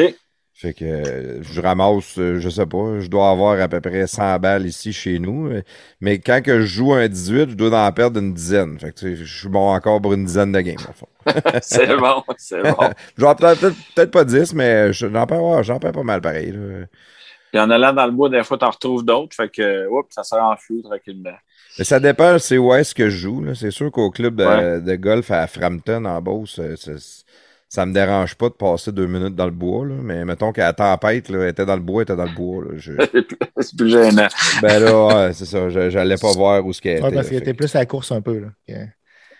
Fait 0.52 0.74
que 0.74 0.84
euh, 0.84 1.44
je 1.44 1.62
ramasse, 1.62 2.16
je 2.18 2.50
sais 2.50 2.66
pas, 2.66 3.00
je 3.00 3.08
dois 3.08 3.30
avoir 3.30 3.62
à 3.62 3.70
peu 3.70 3.80
près 3.80 4.08
100 4.08 4.40
balles 4.40 4.66
ici 4.66 4.92
chez 4.92 5.20
nous. 5.20 5.50
Mais 6.02 6.18
quand 6.18 6.42
que 6.44 6.62
je 6.62 6.66
joue 6.66 6.94
un 6.94 7.08
18, 7.08 7.52
je 7.52 7.56
dois 7.56 7.86
en 7.86 7.92
perdre 7.94 8.20
une 8.20 8.34
dizaine. 8.34 8.78
Fait 8.80 8.92
que 8.92 9.16
je 9.16 9.40
suis 9.40 9.48
bon 9.48 9.70
encore 9.70 10.02
pour 10.02 10.14
une 10.14 10.26
dizaine 10.26 10.52
de 10.52 10.60
games, 10.60 10.76
c'est 11.62 11.96
bon, 11.96 12.24
c'est 12.38 12.64
bon. 12.64 12.90
J'en 13.18 13.36
perds 13.36 13.58
peut-être 13.58 14.12
pas 14.12 14.26
10, 14.26 14.54
mais 14.56 14.92
j'en 14.92 15.28
perds, 15.28 15.64
j'en 15.64 15.80
perds 15.80 15.92
pas 15.92 16.04
mal 16.04 16.20
pareil. 16.20 16.54
Puis 17.52 17.60
en 17.60 17.70
allant 17.70 17.94
dans 17.94 18.06
le 18.06 18.12
bois, 18.12 18.30
des 18.30 18.44
fois, 18.44 18.58
tu 18.58 18.66
en 18.66 18.70
retrouves 18.70 19.04
d'autres. 19.04 19.36
Fait 19.36 19.50
que, 19.50 19.88
oups, 19.88 20.14
ça 20.14 20.24
sort 20.24 20.44
en 20.44 20.56
flou 20.56 20.82
tranquillement. 20.82 21.36
Mais 21.78 21.84
ça 21.84 22.00
dépend, 22.00 22.38
c'est 22.40 22.58
où 22.58 22.74
est-ce 22.74 22.94
que 22.94 23.10
je 23.10 23.18
joue. 23.18 23.56
C'est 23.56 23.72
sûr 23.72 23.92
qu'au 23.92 24.12
club 24.12 24.36
de, 24.36 24.96
golf 24.96 25.32
à 25.32 25.48
Frampton, 25.48 26.06
en 26.06 26.22
Beauce, 26.22 26.60
ça 27.70 27.86
me 27.86 27.94
dérange 27.94 28.36
pas 28.36 28.50
de 28.50 28.54
passer 28.54 28.92
deux 28.92 29.06
minutes 29.06 29.36
dans 29.36 29.46
le 29.46 29.52
bois. 29.52 29.86
Là. 29.86 29.96
Mais 30.02 30.26
mettons 30.26 30.52
qu'à 30.52 30.66
la 30.66 30.74
tempête, 30.74 31.30
là, 31.30 31.44
elle 31.44 31.50
était 31.50 31.66
dans 31.66 31.76
le 31.76 31.82
bois, 31.82 32.02
elle 32.02 32.14
était 32.14 32.16
dans 32.16 32.26
le 32.26 32.36
bois. 32.36 32.64
c'est 33.60 33.78
plus 33.78 33.90
gênant. 33.90 34.28
Ben 34.62 34.84
là, 34.84 35.06
ouais, 35.06 35.34
c'est 35.34 35.46
ça. 35.46 35.70
J'allais 35.70 36.18
pas 36.18 36.32
voir 36.36 36.66
où 36.66 36.74
ce 36.74 36.82
qu'elle 36.82 36.98
était. 36.98 37.12
parce 37.12 37.30
qu'elle 37.30 37.38
était 37.38 37.54
plus 37.54 37.74
à 37.76 37.80
la 37.80 37.86
course 37.86 38.12
un 38.12 38.22
peu. 38.22 38.40
Là. 38.40 38.76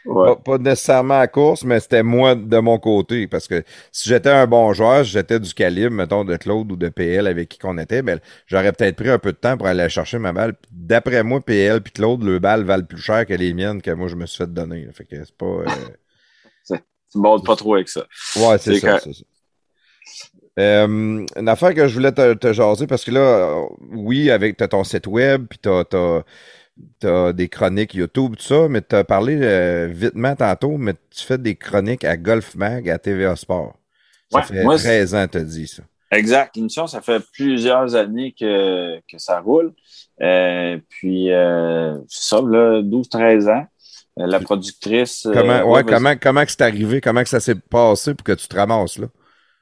Pas, 0.05 0.57
nécessairement 0.57 1.19
à 1.19 1.27
course, 1.27 1.63
mais 1.63 1.80
c'était 1.80 2.03
moi 2.03 2.35
de 2.35 2.57
mon 2.59 2.80
côté. 2.80 3.27
Parce 3.27 3.47
que 3.47 3.63
si 3.91 4.09
j'étais 4.09 4.30
un 4.30 4.47
bon 4.47 4.71
joueur, 4.73 5.03
j'étais 5.03 5.39
du 5.39 5.53
calibre, 5.53 5.91
mettons, 5.91 6.23
de 6.23 6.35
Claude 6.38 6.71
ou 6.71 6.76
de 6.76 6.89
PL 6.89 7.27
avec 7.27 7.49
qui 7.49 7.59
qu'on 7.59 7.77
était, 7.77 8.01
ben, 8.01 8.19
j'aurais 8.47 8.71
peut-être 8.71 8.95
pris 8.95 9.09
un 9.09 9.19
peu 9.19 9.31
de 9.31 9.38
temps 9.38 9.57
pour 9.57 9.67
aller 9.67 9.89
chercher 9.89 10.17
ma 10.17 10.31
balle. 10.31 10.55
D'après 10.71 11.23
moi, 11.23 11.41
PL 11.41 11.81
puis 11.81 11.91
Claude, 11.91 12.23
le 12.23 12.39
balle 12.39 12.63
valent 12.63 12.85
plus 12.85 13.01
cher 13.01 13.26
que 13.26 13.34
les 13.34 13.53
miennes 13.53 13.81
que 13.81 13.91
moi 13.91 14.07
je 14.07 14.15
me 14.15 14.26
suis 14.26 14.38
fait 14.38 14.51
donner. 14.51 14.88
Fait 14.93 15.05
que 15.05 15.23
c'est 15.23 15.35
pas. 15.35 15.45
Euh... 15.45 15.65
tu 17.11 17.21
pas 17.21 17.55
trop 17.55 17.76
avec 17.76 17.89
ça. 17.89 18.05
Ouais, 18.38 18.57
c'est 18.57 18.80
ça, 18.80 18.99
c'est 18.99 19.13
ça. 19.13 19.23
Euh, 20.57 21.26
une 21.38 21.47
affaire 21.47 21.73
que 21.73 21.88
je 21.88 21.93
voulais 21.93 22.11
te, 22.11 22.34
te 22.34 22.51
jaser, 22.51 22.85
parce 22.85 23.05
que 23.05 23.11
là, 23.11 23.65
oui, 23.91 24.30
avec 24.30 24.57
ton 24.57 24.84
site 24.84 25.07
web, 25.07 25.45
puis 25.49 25.59
t'as 25.59 25.85
tu 25.85 25.95
as 27.03 27.34
des 27.34 27.47
chroniques 27.49 27.93
YouTube, 27.93 28.35
tout 28.35 28.43
ça, 28.43 28.68
mais 28.69 28.81
tu 28.81 28.95
as 28.95 29.03
parlé 29.03 29.39
euh, 29.41 29.88
vitement 29.91 30.35
tantôt, 30.35 30.77
mais 30.77 30.93
tu 31.10 31.23
fais 31.23 31.38
des 31.38 31.56
chroniques 31.56 32.03
à 32.03 32.18
Golf 32.18 32.56
Mag, 32.56 32.89
à 32.89 32.97
TVA 32.97 33.35
Sport. 33.35 33.76
Ça 34.31 34.43
fait 34.43 34.64
13 34.64 35.15
ans, 35.15 35.27
tu 35.27 35.38
as 35.38 35.43
dit 35.43 35.68
ça. 35.68 35.84
Exact. 36.11 36.56
L'émission, 36.56 36.88
ça 36.88 37.01
fait 37.01 37.22
plusieurs 37.34 37.95
années 37.95 38.34
que, 38.38 38.99
que 38.99 39.18
ça 39.18 39.39
roule. 39.39 39.73
Euh, 40.22 40.80
puis, 40.89 41.31
euh, 41.31 41.97
ça, 42.07 42.38
12-13 42.38 43.49
ans. 43.49 43.65
Euh, 44.19 44.27
la 44.27 44.39
productrice. 44.39 45.27
Comment, 45.31 45.64
ouais, 45.72 45.84
comment, 45.84 46.15
comment 46.19 46.43
c'est 46.47 46.61
arrivé? 46.61 46.99
Comment 46.99 47.23
que 47.23 47.30
ça 47.30 47.39
s'est 47.39 47.56
passé 47.56 48.14
pour 48.14 48.23
que 48.23 48.34
tu 48.34 48.47
te 48.47 48.56
ramasses 48.56 48.97
là? 48.97 49.07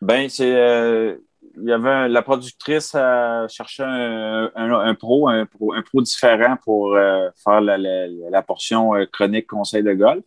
Ben, 0.01 0.29
c'est 0.29 1.17
il 1.61 1.69
y 1.69 1.71
avait 1.71 2.07
la 2.07 2.21
productrice 2.21 2.93
a 2.95 3.47
cherché 3.47 3.83
un, 3.83 4.51
un, 4.55 4.95
pro, 4.95 5.27
un 5.29 5.45
pro, 5.45 5.73
un 5.73 5.81
pro 5.81 6.01
différent 6.01 6.57
pour 6.63 6.95
euh, 6.95 7.29
faire 7.43 7.61
la, 7.61 7.77
la, 7.77 8.41
portion 8.41 8.95
euh, 8.95 9.05
chronique 9.05 9.47
conseil 9.47 9.83
de 9.83 9.93
golf. 9.93 10.23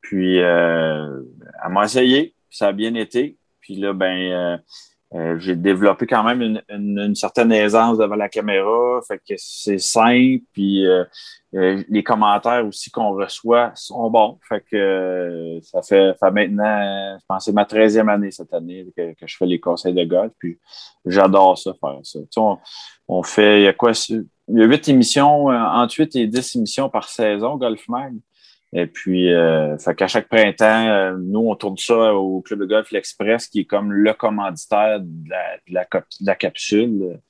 Puis 0.00 0.40
euh, 0.40 1.20
elle 1.64 1.72
m'a 1.72 1.84
essayé, 1.84 2.34
ça 2.50 2.68
a 2.68 2.72
bien 2.72 2.94
été. 2.94 3.38
Puis 3.60 3.76
là, 3.76 3.92
ben 3.94 4.60
euh, 5.14 5.38
j'ai 5.38 5.54
développé 5.54 6.08
quand 6.08 6.24
même 6.24 6.42
une, 6.42 6.62
une, 6.98 7.14
certaine 7.14 7.52
aisance 7.52 7.98
devant 7.98 8.16
la 8.16 8.28
caméra, 8.28 9.00
fait 9.06 9.18
que 9.18 9.34
c'est 9.36 9.78
simple, 9.78 10.42
puis 10.52 10.84
euh, 10.84 11.04
euh, 11.54 11.84
les 11.88 12.02
commentaires 12.02 12.66
aussi 12.66 12.90
qu'on 12.90 13.10
reçoit 13.10 13.70
sont 13.76 14.10
bons. 14.10 14.40
Fait 14.48 14.64
que 14.68 15.60
ça 15.62 15.82
fait, 15.82 16.14
fait 16.18 16.30
maintenant, 16.32 17.16
je 17.20 17.24
pense 17.28 17.44
c'est 17.44 17.52
ma 17.52 17.62
13e 17.62 18.08
année 18.12 18.32
cette 18.32 18.52
année 18.52 18.86
que, 18.96 19.12
que, 19.12 19.26
je 19.26 19.36
fais 19.36 19.46
les 19.46 19.60
conseils 19.60 19.94
de 19.94 20.04
golf, 20.04 20.32
puis 20.36 20.58
j'adore 21.06 21.58
ça, 21.58 21.72
faire 21.80 22.00
ça. 22.02 22.18
Tu 22.18 22.26
sais, 22.30 22.40
on, 22.40 22.58
on, 23.06 23.22
fait, 23.22 23.60
il 23.60 23.64
y 23.64 23.68
a 23.68 23.72
quoi, 23.72 23.92
il 24.08 24.58
y 24.58 24.62
a 24.62 24.66
8 24.66 24.88
émissions, 24.88 25.46
entre 25.46 25.94
8 25.96 26.16
et 26.16 26.26
10 26.26 26.56
émissions 26.56 26.88
par 26.88 27.08
saison, 27.08 27.56
Golf 27.56 27.86
Mag. 27.88 28.14
Et 28.76 28.86
puis, 28.86 29.32
euh, 29.32 29.78
fait 29.78 29.94
qu'à 29.94 30.08
chaque 30.08 30.28
printemps, 30.28 30.88
euh, 30.88 31.16
nous, 31.16 31.48
on 31.48 31.54
tourne 31.54 31.78
ça 31.78 32.14
au 32.14 32.40
Club 32.40 32.60
de 32.60 32.66
golf 32.66 32.90
L'Express, 32.90 33.46
qui 33.46 33.60
est 33.60 33.64
comme 33.64 33.92
le 33.92 34.12
commanditaire 34.12 35.00
de 35.00 35.30
la, 35.30 35.86
la, 36.20 36.34
capsule, 36.34 37.20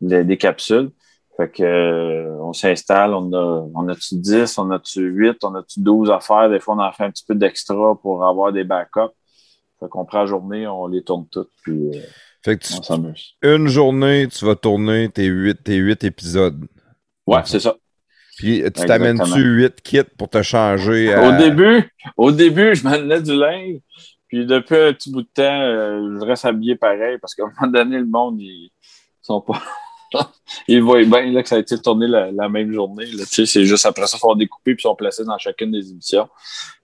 des 0.00 0.36
capsules. 0.36 0.90
Fait 1.36 1.50
que 1.50 1.62
euh, 1.62 2.36
on 2.42 2.52
s'installe, 2.52 3.14
on 3.14 3.32
a, 3.32 3.68
on 3.74 3.88
a-tu 3.88 4.16
10, 4.16 4.58
on 4.58 4.70
a-tu 4.72 5.00
8, 5.00 5.42
on 5.44 5.54
a-tu 5.54 5.80
12 5.80 6.10
affaires. 6.10 6.50
Des 6.50 6.60
fois, 6.60 6.74
on 6.74 6.80
en 6.80 6.92
fait 6.92 7.04
un 7.04 7.10
petit 7.10 7.24
peu 7.26 7.34
d'extra 7.34 7.98
pour 8.02 8.26
avoir 8.26 8.52
des 8.52 8.64
backups. 8.64 9.14
Fait 9.78 9.88
qu'on 9.88 10.04
prend 10.04 10.20
la 10.20 10.26
journée, 10.26 10.66
on 10.66 10.86
les 10.86 11.02
tourne 11.02 11.26
toutes, 11.30 11.48
puis 11.62 11.96
euh, 11.96 12.02
fait 12.42 12.58
que 12.58 12.66
tu, 12.66 13.24
Une 13.42 13.68
journée, 13.68 14.28
tu 14.28 14.44
vas 14.44 14.54
tourner 14.54 15.08
tes 15.08 15.24
8, 15.24 15.64
tes 15.64 15.76
8 15.76 16.04
épisodes. 16.04 16.66
Ouais, 17.26 17.40
c'est 17.46 17.60
ça. 17.60 17.74
Puis 18.40 18.62
tu 18.74 18.86
t'amènes-tu 18.86 19.38
8 19.38 19.82
kits 19.82 20.00
pour 20.16 20.30
te 20.30 20.40
changer? 20.40 21.14
Au 21.14 21.36
début, 21.36 21.92
au 22.16 22.32
début, 22.32 22.74
je 22.74 22.84
m'amenais 22.84 23.20
du 23.20 23.34
linge. 23.34 23.80
Puis 24.28 24.46
depuis 24.46 24.76
un 24.76 24.94
petit 24.94 25.12
bout 25.12 25.20
de 25.20 25.28
temps, 25.34 25.60
euh, 25.60 26.18
je 26.18 26.24
reste 26.24 26.46
habillé 26.46 26.74
pareil 26.74 27.18
parce 27.20 27.34
qu'à 27.34 27.42
un 27.42 27.52
moment 27.60 27.70
donné, 27.70 27.98
le 27.98 28.06
monde, 28.06 28.40
ils 28.40 28.70
sont 29.20 29.42
pas. 29.42 29.60
ils 30.68 30.82
voient 30.82 31.04
bien 31.04 31.30
là, 31.32 31.42
que 31.42 31.50
ça 31.50 31.56
a 31.56 31.58
été 31.58 31.78
tourné 31.78 32.06
la, 32.06 32.48
même 32.48 32.72
journée. 32.72 33.04
C'est 33.26 33.66
juste 33.66 33.84
après 33.84 34.06
ça, 34.06 34.16
ils 34.16 34.20
sont 34.20 34.34
découpés 34.34 34.74
puis 34.74 34.84
sont 34.84 34.94
placés 34.94 35.24
dans 35.26 35.36
chacune 35.36 35.72
des 35.72 35.90
éditions. 35.90 36.26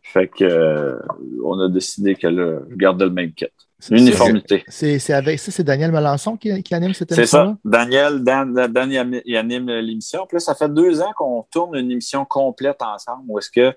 Fait 0.02 0.28
que 0.28 0.44
euh, 0.44 0.99
on 1.43 1.59
a 1.59 1.70
décidé 1.70 2.17
que 2.17 2.26
là, 2.26 2.60
je 2.68 2.76
gardais 2.76 3.07
le 3.07 3.12
même 3.12 3.33
kit. 3.33 3.47
L'uniformité. 3.90 4.64
C'est 4.68 5.12
avec 5.12 5.38
ça, 5.38 5.52
c'est 5.52 5.62
Daniel 5.62 5.92
Melançon 5.92 6.36
qui, 6.36 6.50
anime 6.72 6.94
cette 6.94 7.12
émission. 7.12 7.58
C'est 7.64 7.68
ça. 7.68 7.78
Daniel, 7.84 8.24
Dan, 8.24 9.22
il 9.24 9.36
anime 9.36 9.70
l'émission. 9.70 10.26
Puis 10.26 10.36
là, 10.36 10.40
ça 10.40 10.55
fait 10.55 10.72
deux 10.72 11.02
ans 11.02 11.12
qu'on 11.16 11.44
tourne 11.50 11.76
une 11.76 11.90
émission 11.90 12.24
complète 12.24 12.80
ensemble 12.80 13.24
où 13.28 13.38
est-ce 13.38 13.50
que 13.50 13.74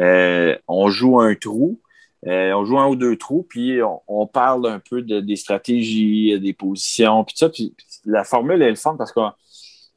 euh, 0.00 0.56
on 0.66 0.88
joue 0.88 1.20
un 1.20 1.34
trou. 1.34 1.80
Euh, 2.26 2.52
on 2.54 2.64
joue 2.64 2.78
un 2.78 2.88
ou 2.88 2.96
deux 2.96 3.16
trous, 3.16 3.46
puis 3.46 3.82
on, 3.82 4.00
on 4.08 4.26
parle 4.26 4.66
un 4.66 4.78
peu 4.78 5.02
de, 5.02 5.20
des 5.20 5.36
stratégies, 5.36 6.40
des 6.40 6.54
positions, 6.54 7.22
puis 7.22 7.34
ça. 7.36 7.50
Puis 7.50 7.74
la 8.06 8.24
formule 8.24 8.62
est 8.62 8.70
le 8.70 8.76
fun 8.76 8.96
parce 8.96 9.12
que 9.12 9.20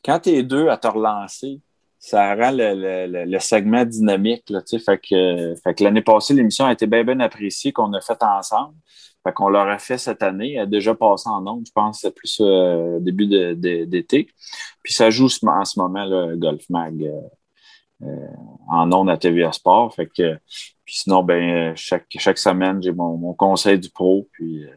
quand 0.04 0.20
tu 0.20 0.32
es 0.32 0.44
deux 0.44 0.68
à 0.68 0.76
te 0.76 0.88
relancer, 0.88 1.62
ça 2.00 2.36
rend 2.36 2.52
le, 2.52 3.08
le, 3.08 3.26
le 3.26 3.40
segment 3.40 3.86
dynamique. 3.86 4.44
Là, 4.50 4.62
fait 4.68 4.98
que, 4.98 5.56
fait 5.56 5.74
que 5.74 5.84
l'année 5.84 6.02
passée, 6.02 6.34
l'émission 6.34 6.66
a 6.66 6.74
été 6.74 6.86
bien, 6.86 7.06
bien 7.06 7.20
appréciée 7.22 7.72
qu'on 7.72 7.94
a 7.94 8.02
faite 8.02 8.24
ensemble. 8.24 8.76
Fait 9.28 9.34
qu'on 9.34 9.50
l'aurait 9.50 9.80
fait 9.80 9.98
cette 9.98 10.24
année. 10.24 10.54
Elle 10.54 10.62
a 10.62 10.66
déjà 10.66 10.96
passé 10.96 11.28
en 11.28 11.46
ondes, 11.46 11.66
je 11.68 11.72
pense, 11.74 12.00
c'est 12.02 12.16
plus 12.16 12.38
euh, 12.40 13.00
début 13.02 13.28
d'été. 13.28 14.30
Puis 14.82 14.94
ça 14.94 15.10
joue 15.10 15.28
en 15.46 15.66
ce 15.66 15.80
moment, 15.80 16.06
le 16.06 16.38
Golf 16.38 16.64
Mag. 16.70 17.04
Euh, 17.04 17.12
euh, 18.04 18.28
en 18.70 18.92
ondes 18.92 19.10
à 19.10 19.18
TVA 19.18 19.52
Sport. 19.52 19.96
Fait 19.96 20.06
que, 20.06 20.36
puis 20.86 20.98
sinon, 20.98 21.24
ben, 21.24 21.76
chaque, 21.76 22.06
chaque 22.18 22.38
semaine, 22.38 22.82
j'ai 22.82 22.92
mon, 22.92 23.18
mon, 23.18 23.34
conseil 23.34 23.80
du 23.80 23.90
pro. 23.90 24.28
Puis, 24.34 24.64
euh, 24.64 24.70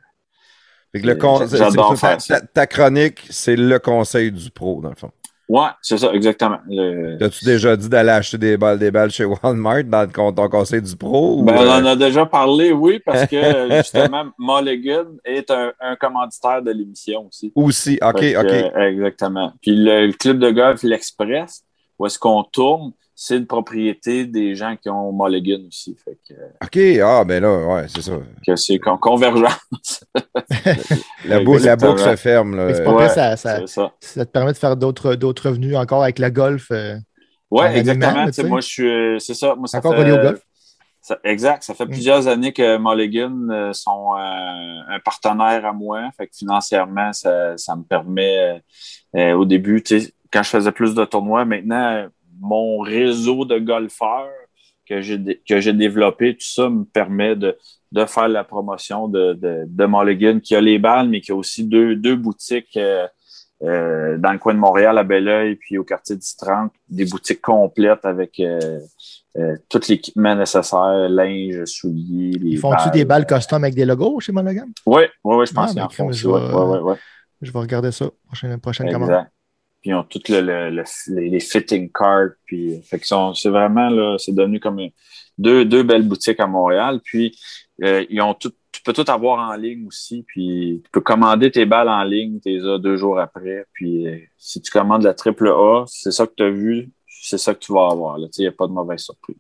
fait 0.92 1.02
que 1.02 1.06
le 1.06 1.16
con... 1.16 1.46
J'adore 1.46 1.96
faire 1.98 2.16
ta, 2.16 2.18
ça. 2.18 2.40
Ta, 2.40 2.66
chronique, 2.66 3.26
c'est 3.28 3.56
le 3.56 3.78
conseil 3.78 4.32
du 4.32 4.50
pro, 4.50 4.80
dans 4.80 4.88
le 4.88 4.96
fond. 4.96 5.12
Ouais, 5.50 5.66
c'est 5.82 5.98
ça, 5.98 6.12
exactement. 6.12 6.58
Le... 6.68 7.20
As-tu 7.20 7.44
déjà 7.44 7.76
dit 7.76 7.88
d'aller 7.88 8.10
acheter 8.10 8.38
des 8.38 8.56
balles, 8.56 8.78
des 8.78 8.92
balles 8.92 9.10
chez 9.10 9.24
Walmart 9.24 9.82
dans 9.82 10.32
ton 10.32 10.48
conseil 10.48 10.80
du 10.80 10.94
pro? 10.94 11.42
Ben, 11.42 11.56
ou... 11.56 11.58
on 11.58 11.68
en 11.68 11.86
a 11.86 11.96
déjà 11.96 12.24
parlé, 12.24 12.70
oui, 12.70 13.00
parce 13.04 13.26
que 13.26 13.68
justement, 13.78 14.26
Mulligan 14.38 15.06
est 15.24 15.50
un, 15.50 15.72
un 15.80 15.96
commanditaire 15.96 16.62
de 16.62 16.70
l'émission 16.70 17.26
aussi. 17.26 17.50
Aussi, 17.56 17.98
OK, 18.00 18.20
que, 18.20 18.38
OK. 18.38 18.76
exactement. 18.76 19.52
Puis 19.60 19.74
le, 19.74 20.06
le 20.06 20.12
club 20.12 20.38
de 20.38 20.52
golf, 20.52 20.84
l'Express, 20.84 21.64
où 21.98 22.06
est-ce 22.06 22.20
qu'on 22.20 22.44
tourne, 22.44 22.92
c'est 23.22 23.36
une 23.36 23.46
propriété 23.46 24.24
des 24.24 24.54
gens 24.54 24.76
qui 24.80 24.88
ont 24.88 25.12
Mulligan 25.12 25.66
aussi. 25.68 25.94
Fait 26.02 26.18
que, 26.26 26.32
OK, 26.64 27.02
ah, 27.04 27.22
ben 27.22 27.42
là, 27.42 27.66
ouais, 27.66 27.84
c'est 27.86 28.00
ça. 28.00 28.12
Que 28.46 28.56
c'est 28.56 28.78
con 28.78 28.96
convergence. 28.96 30.02
la, 31.26 31.40
bou 31.40 31.58
la 31.58 31.76
boucle 31.76 32.00
se 32.00 32.16
ferme. 32.16 32.56
Là. 32.56 32.72
C'est 32.72 32.82
pas 32.82 32.94
ouais, 32.94 33.10
ça, 33.10 33.36
ça, 33.36 33.66
ça. 33.66 33.92
ça, 34.00 34.24
te 34.24 34.30
permet 34.30 34.54
de 34.54 34.56
faire 34.56 34.74
d'autres 34.74 35.10
revenus 35.10 35.76
encore 35.76 36.02
avec 36.02 36.18
la 36.18 36.30
golf. 36.30 36.68
Euh, 36.70 36.96
oui, 37.50 37.66
exactement. 37.74 38.26
Moi, 38.48 38.60
je 38.62 38.66
suis. 38.66 39.20
C'est 39.20 39.34
ça. 39.34 39.54
Moi, 39.54 39.68
ça 39.68 39.78
encore 39.78 39.92
fait, 39.96 40.00
relié 40.00 40.12
au 40.12 40.22
golf? 40.22 40.40
Ça, 41.02 41.18
exact. 41.22 41.62
Ça 41.62 41.74
fait 41.74 41.84
mm. 41.84 41.90
plusieurs 41.90 42.26
années 42.26 42.54
que 42.54 42.78
Mulligan 42.78 43.50
euh, 43.50 43.74
sont 43.74 44.14
euh, 44.16 44.94
un 44.94 45.00
partenaire 45.04 45.66
à 45.66 45.74
moi. 45.74 46.08
Fait 46.16 46.26
que 46.26 46.34
financièrement, 46.34 47.12
ça, 47.12 47.58
ça 47.58 47.76
me 47.76 47.82
permet 47.82 48.62
euh, 49.14 49.34
au 49.34 49.44
début, 49.44 49.84
quand 50.32 50.42
je 50.42 50.48
faisais 50.48 50.72
plus 50.72 50.94
de 50.94 51.04
tournois, 51.04 51.44
maintenant 51.44 52.08
mon 52.40 52.80
réseau 52.80 53.44
de 53.44 53.58
golfeurs 53.58 54.28
que 54.88 55.00
j'ai 55.00 55.72
développé, 55.72 56.34
tout 56.34 56.46
ça 56.46 56.68
me 56.68 56.84
permet 56.84 57.36
de, 57.36 57.56
de 57.92 58.04
faire 58.06 58.28
la 58.28 58.42
promotion 58.42 59.06
de, 59.06 59.34
de, 59.34 59.64
de 59.66 59.86
Mulligan, 59.86 60.40
qui 60.40 60.56
a 60.56 60.60
les 60.60 60.78
balles, 60.80 61.08
mais 61.08 61.20
qui 61.20 61.30
a 61.30 61.36
aussi 61.36 61.64
deux, 61.64 61.94
deux 61.94 62.16
boutiques 62.16 62.76
euh, 62.76 63.06
euh, 63.62 64.16
dans 64.16 64.32
le 64.32 64.38
coin 64.38 64.54
de 64.54 64.58
Montréal, 64.58 64.96
à 64.98 65.04
Belleuil, 65.04 65.56
puis 65.56 65.76
au 65.76 65.84
quartier 65.84 66.16
du 66.16 66.26
30, 66.38 66.72
des 66.88 67.04
boutiques 67.04 67.42
complètes 67.42 68.04
avec 68.04 68.40
euh, 68.40 68.80
euh, 69.36 69.54
tout 69.68 69.80
l'équipement 69.88 70.34
nécessaire, 70.34 71.08
linge, 71.08 71.64
souliers. 71.66 72.38
Les 72.38 72.50
Ils 72.52 72.58
font-tu 72.58 72.90
des 72.90 73.04
balles 73.04 73.26
custom 73.26 73.62
avec 73.62 73.74
des 73.74 73.84
logos 73.84 74.18
chez 74.20 74.32
Mulligan? 74.32 74.66
Oui, 74.86 75.02
oui, 75.24 75.36
oui, 75.36 75.46
je 75.46 75.52
pense 75.52 75.70
ah, 75.70 75.72
qu'ils 75.72 75.82
en 75.82 75.88
font. 75.90 76.10
Je, 76.10 76.26
ouais, 76.26 76.40
ouais, 76.40 76.78
ouais. 76.78 76.96
je 77.42 77.52
vais 77.52 77.58
regarder 77.58 77.92
ça, 77.92 78.06
prochaine, 78.26 78.58
prochaine 78.58 78.86
exact. 78.86 78.98
commande 78.98 79.26
puis 79.80 79.90
ils 79.90 79.94
ont 79.94 80.04
toutes 80.04 80.28
le, 80.28 80.40
le, 80.40 80.70
le, 80.70 80.84
les, 81.08 81.30
les, 81.30 81.40
fitting 81.40 81.90
cards. 81.90 82.32
Puis, 82.44 82.82
fait 82.82 83.02
c'est 83.02 83.48
vraiment, 83.48 83.88
là, 83.88 84.16
c'est 84.18 84.34
devenu 84.34 84.60
comme 84.60 84.80
deux, 85.38 85.64
deux 85.64 85.82
belles 85.82 86.06
boutiques 86.06 86.40
à 86.40 86.46
Montréal. 86.46 87.00
Puis, 87.02 87.36
euh, 87.82 88.04
ils 88.10 88.20
ont 88.20 88.34
tout, 88.34 88.52
tu 88.72 88.82
peux 88.82 88.92
tout 88.92 89.10
avoir 89.10 89.50
en 89.50 89.54
ligne 89.56 89.86
aussi. 89.86 90.22
Puis, 90.26 90.82
tu 90.84 90.90
peux 90.90 91.00
commander 91.00 91.50
tes 91.50 91.64
balles 91.64 91.88
en 91.88 92.04
ligne, 92.04 92.40
tes 92.40 92.58
deux 92.58 92.96
jours 92.96 93.18
après. 93.18 93.64
Puis, 93.72 94.06
euh, 94.06 94.18
si 94.36 94.60
tu 94.60 94.70
commandes 94.70 95.02
la 95.02 95.14
triple 95.14 95.48
A, 95.48 95.84
c'est 95.86 96.12
ça 96.12 96.26
que 96.26 96.34
tu 96.36 96.42
as 96.42 96.50
vu, 96.50 96.90
c'est 97.08 97.38
ça 97.38 97.54
que 97.54 97.60
tu 97.60 97.72
vas 97.72 97.88
avoir. 97.90 98.18
Il 98.18 98.28
n'y 98.38 98.46
a 98.46 98.52
pas 98.52 98.66
de 98.66 98.72
mauvaise 98.72 99.00
surprise. 99.00 99.36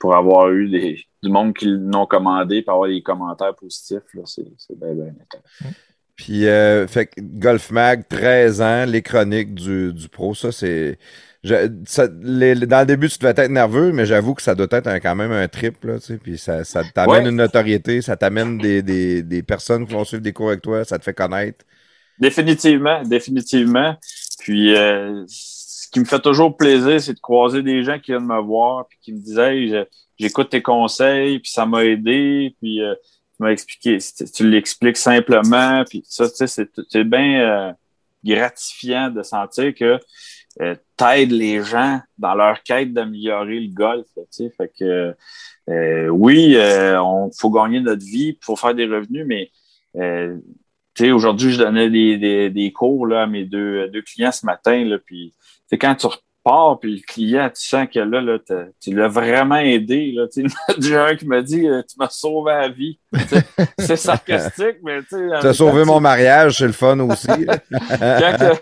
Pour 0.00 0.16
avoir 0.16 0.50
eu 0.50 0.68
des, 0.68 1.00
du 1.22 1.30
monde 1.30 1.54
qui 1.54 1.66
l'ont 1.66 2.06
commandé, 2.06 2.62
pour 2.62 2.74
avoir 2.74 2.88
des 2.88 3.02
commentaires 3.02 3.54
positifs, 3.54 4.02
c'est 4.24 4.78
bien, 4.78 4.94
bien 4.94 5.14
intéressant. 5.20 5.76
Puis, 6.16 6.46
euh, 6.46 6.86
fait 6.86 7.10
Golf 7.18 7.70
Mag, 7.70 8.08
13 8.08 8.62
ans, 8.62 8.84
les 8.86 9.02
chroniques 9.02 9.54
du, 9.54 9.92
du 9.92 10.08
pro, 10.08 10.34
ça, 10.34 10.50
c'est. 10.50 10.98
Ça, 11.84 12.08
les, 12.22 12.56
dans 12.56 12.80
le 12.80 12.86
début, 12.86 13.08
tu 13.08 13.18
devais 13.18 13.30
être 13.30 13.50
nerveux, 13.50 13.92
mais 13.92 14.04
j'avoue 14.04 14.34
que 14.34 14.42
ça 14.42 14.56
doit 14.56 14.66
être 14.68 14.88
un, 14.88 14.98
quand 14.98 15.14
même 15.14 15.30
un 15.30 15.46
trip, 15.46 15.84
là, 15.84 16.00
tu 16.00 16.06
sais, 16.06 16.18
puis 16.18 16.38
ça, 16.38 16.64
ça 16.64 16.82
t'amène 16.82 17.22
ouais. 17.22 17.28
une 17.28 17.36
notoriété, 17.36 18.02
ça 18.02 18.16
t'amène 18.16 18.58
des, 18.58 18.82
des, 18.82 19.22
des, 19.22 19.44
personnes 19.44 19.86
qui 19.86 19.92
vont 19.92 20.04
suivre 20.04 20.24
des 20.24 20.32
cours 20.32 20.48
avec 20.48 20.62
toi, 20.62 20.84
ça 20.84 20.98
te 20.98 21.04
fait 21.04 21.14
connaître. 21.14 21.64
Définitivement, 22.18 23.00
définitivement. 23.04 23.94
Puis, 24.40 24.74
euh, 24.74 25.22
ce 25.28 25.88
qui 25.92 26.00
me 26.00 26.04
fait 26.04 26.18
toujours 26.18 26.56
plaisir, 26.56 27.00
c'est 27.00 27.14
de 27.14 27.20
croiser 27.20 27.62
des 27.62 27.84
gens 27.84 28.00
qui 28.00 28.10
viennent 28.10 28.26
me 28.26 28.40
voir, 28.40 28.88
puis 28.88 28.98
qui 29.00 29.12
me 29.12 29.20
disent, 29.20 29.38
hey, 29.38 29.84
j'écoute 30.18 30.50
tes 30.50 30.62
conseils, 30.62 31.38
puis 31.38 31.50
ça 31.50 31.64
m'a 31.64 31.84
aidé, 31.84 32.56
puis... 32.60 32.82
Euh, 32.82 32.94
tu 33.36 33.42
m'as 33.42 33.50
expliqué, 33.50 33.98
tu 34.34 34.48
l'expliques 34.48 34.96
simplement, 34.96 35.84
puis 35.88 36.02
ça, 36.06 36.28
tu 36.28 36.46
sais, 36.46 36.68
c'est 36.88 37.04
bien 37.04 37.40
euh, 37.40 37.72
gratifiant 38.24 39.10
de 39.10 39.22
sentir 39.22 39.74
que 39.74 39.98
euh, 40.62 40.74
t'aides 40.96 41.32
les 41.32 41.62
gens 41.62 42.00
dans 42.16 42.34
leur 42.34 42.62
quête 42.62 42.94
d'améliorer 42.94 43.60
le 43.60 43.72
golf, 43.72 44.06
tu 44.14 44.22
sais, 44.30 44.50
fait 44.56 44.72
que 44.78 45.14
euh, 45.68 46.08
oui, 46.08 46.54
euh, 46.56 47.00
on 47.02 47.30
faut 47.30 47.50
gagner 47.50 47.80
notre 47.80 48.04
vie, 48.04 48.38
faut 48.40 48.56
faire 48.56 48.74
des 48.74 48.86
revenus, 48.86 49.26
mais 49.26 49.50
euh, 49.96 50.38
aujourd'hui, 51.12 51.52
je 51.52 51.58
donnais 51.58 51.90
des, 51.90 52.16
des, 52.16 52.50
des, 52.50 52.72
cours 52.72 53.06
là, 53.06 53.24
à 53.24 53.26
mes 53.26 53.44
deux, 53.44 53.88
deux 53.88 54.02
clients 54.02 54.32
ce 54.32 54.46
matin, 54.46 54.84
là, 54.84 54.98
puis 54.98 55.34
quand 55.72 55.94
tu 55.96 56.06
pars, 56.46 56.78
puis 56.78 56.94
le 56.94 57.02
client, 57.04 57.50
tu 57.52 57.66
sens 57.66 57.88
que 57.92 57.98
là, 57.98 58.20
là 58.20 58.38
tu 58.80 58.94
l'as 58.94 59.08
vraiment 59.08 59.56
aidé. 59.56 60.12
Là, 60.12 60.28
tu 60.32 60.48
sais, 60.48 60.96
un 60.96 61.16
qui 61.16 61.26
m'a 61.26 61.42
dit 61.42 61.66
euh, 61.66 61.82
Tu 61.82 61.96
m'as 61.98 62.08
sauvé 62.08 62.52
la 62.52 62.68
vie. 62.68 63.00
c'est 63.80 63.96
sarcastique, 63.96 64.76
mais 64.84 65.00
tu 65.00 65.16
sais. 65.16 65.28
Tu 65.40 65.46
as 65.46 65.52
sauvé 65.52 65.84
mon 65.84 65.98
mariage, 65.98 66.58
c'est 66.58 66.66
le 66.66 66.72
fun 66.72 67.00
aussi. 67.00 67.26
quand, 67.26 68.36
que, 68.38 68.54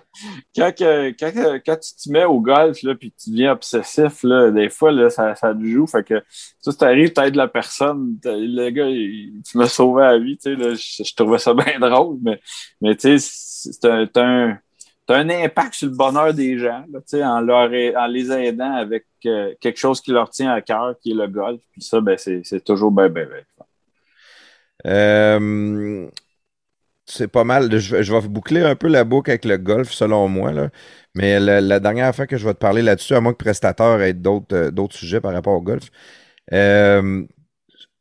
quand, 0.57 0.75
que, 0.75 1.11
quand, 1.11 1.61
quand, 1.67 1.77
tu 1.77 1.95
te 1.95 2.11
mets 2.11 2.25
au 2.25 2.41
golf, 2.41 2.83
là, 2.83 2.95
puis 2.95 3.13
tu 3.23 3.31
deviens 3.31 3.53
obsessif, 3.53 4.23
là, 4.23 4.51
des 4.51 4.71
fois, 4.71 4.91
là, 4.91 5.11
ça, 5.11 5.35
ça 5.35 5.53
te 5.53 5.63
joue. 5.63 5.87
Fait 5.87 6.05
que 6.05 6.23
ça, 6.61 6.73
tu 6.73 6.85
arrives, 6.85 7.13
tu 7.13 7.21
aides 7.21 7.37
la 7.37 7.49
personne. 7.49 8.17
Le 8.25 8.71
gars, 8.71 8.87
il, 8.87 9.43
tu 9.47 9.59
m'as 9.59 9.69
sauvé 9.69 10.05
la 10.05 10.19
vie. 10.19 10.39
Là, 10.47 10.73
je, 10.73 11.03
je, 11.05 11.15
trouvais 11.15 11.39
ça 11.39 11.53
bien 11.55 11.79
drôle, 11.79 12.17
mais, 12.23 12.41
mais 12.81 12.97
tu 12.97 13.19
sais, 13.19 13.69
c'est 13.73 14.17
un, 14.17 14.59
as 15.13 15.17
un 15.17 15.29
impact 15.29 15.75
sur 15.75 15.89
le 15.89 15.95
bonheur 15.95 16.33
des 16.33 16.59
gens 16.59 16.85
là, 16.91 17.37
en, 17.37 17.41
leur, 17.41 17.71
en 17.97 18.07
les 18.07 18.33
aidant 18.33 18.73
avec 18.73 19.05
euh, 19.27 19.55
quelque 19.61 19.79
chose 19.79 20.01
qui 20.01 20.11
leur 20.11 20.31
tient 20.31 20.53
à 20.53 20.61
cœur, 20.61 20.95
qui 21.01 21.13
est 21.13 21.15
le 21.15 21.27
golf. 21.27 21.61
Puis 21.73 21.83
ça, 21.83 22.01
ben, 22.01 22.17
c'est 22.19 22.65
toujours 22.65 22.91
bien, 22.91 23.09
bien, 23.09 23.27
bien. 23.27 23.67
Euh, 24.87 26.09
c'est 27.07 27.29
pas 27.29 27.45
mal. 27.45 27.71
Je, 27.71 28.03
je, 28.03 28.13
vais 28.13 28.29
boucler 28.29 28.63
un 28.63 28.77
peu 28.77 28.89
la 28.89 29.05
boucle 29.05 29.31
avec 29.31 29.45
le 29.45 29.57
golf, 29.57 29.91
selon 29.93 30.29
moi. 30.29 30.53
Là. 30.53 30.71
Mais 31.15 31.39
la, 31.39 31.61
la 31.61 31.81
dernière 31.81 32.15
fois 32.15 32.27
que 32.27 32.37
je 32.37 32.47
vais 32.47 32.55
te 32.55 32.59
parler 32.59 32.83
là-dessus, 32.83 33.15
à 33.15 33.21
moins 33.21 33.33
que 33.33 33.39
prestateur 33.39 34.01
ait 34.03 34.15
d'autres 34.15 34.55
euh, 34.55 34.87
sujets 34.91 35.21
par 35.21 35.33
rapport 35.33 35.55
au 35.55 35.61
golf. 35.61 35.91
Euh, 36.53 37.25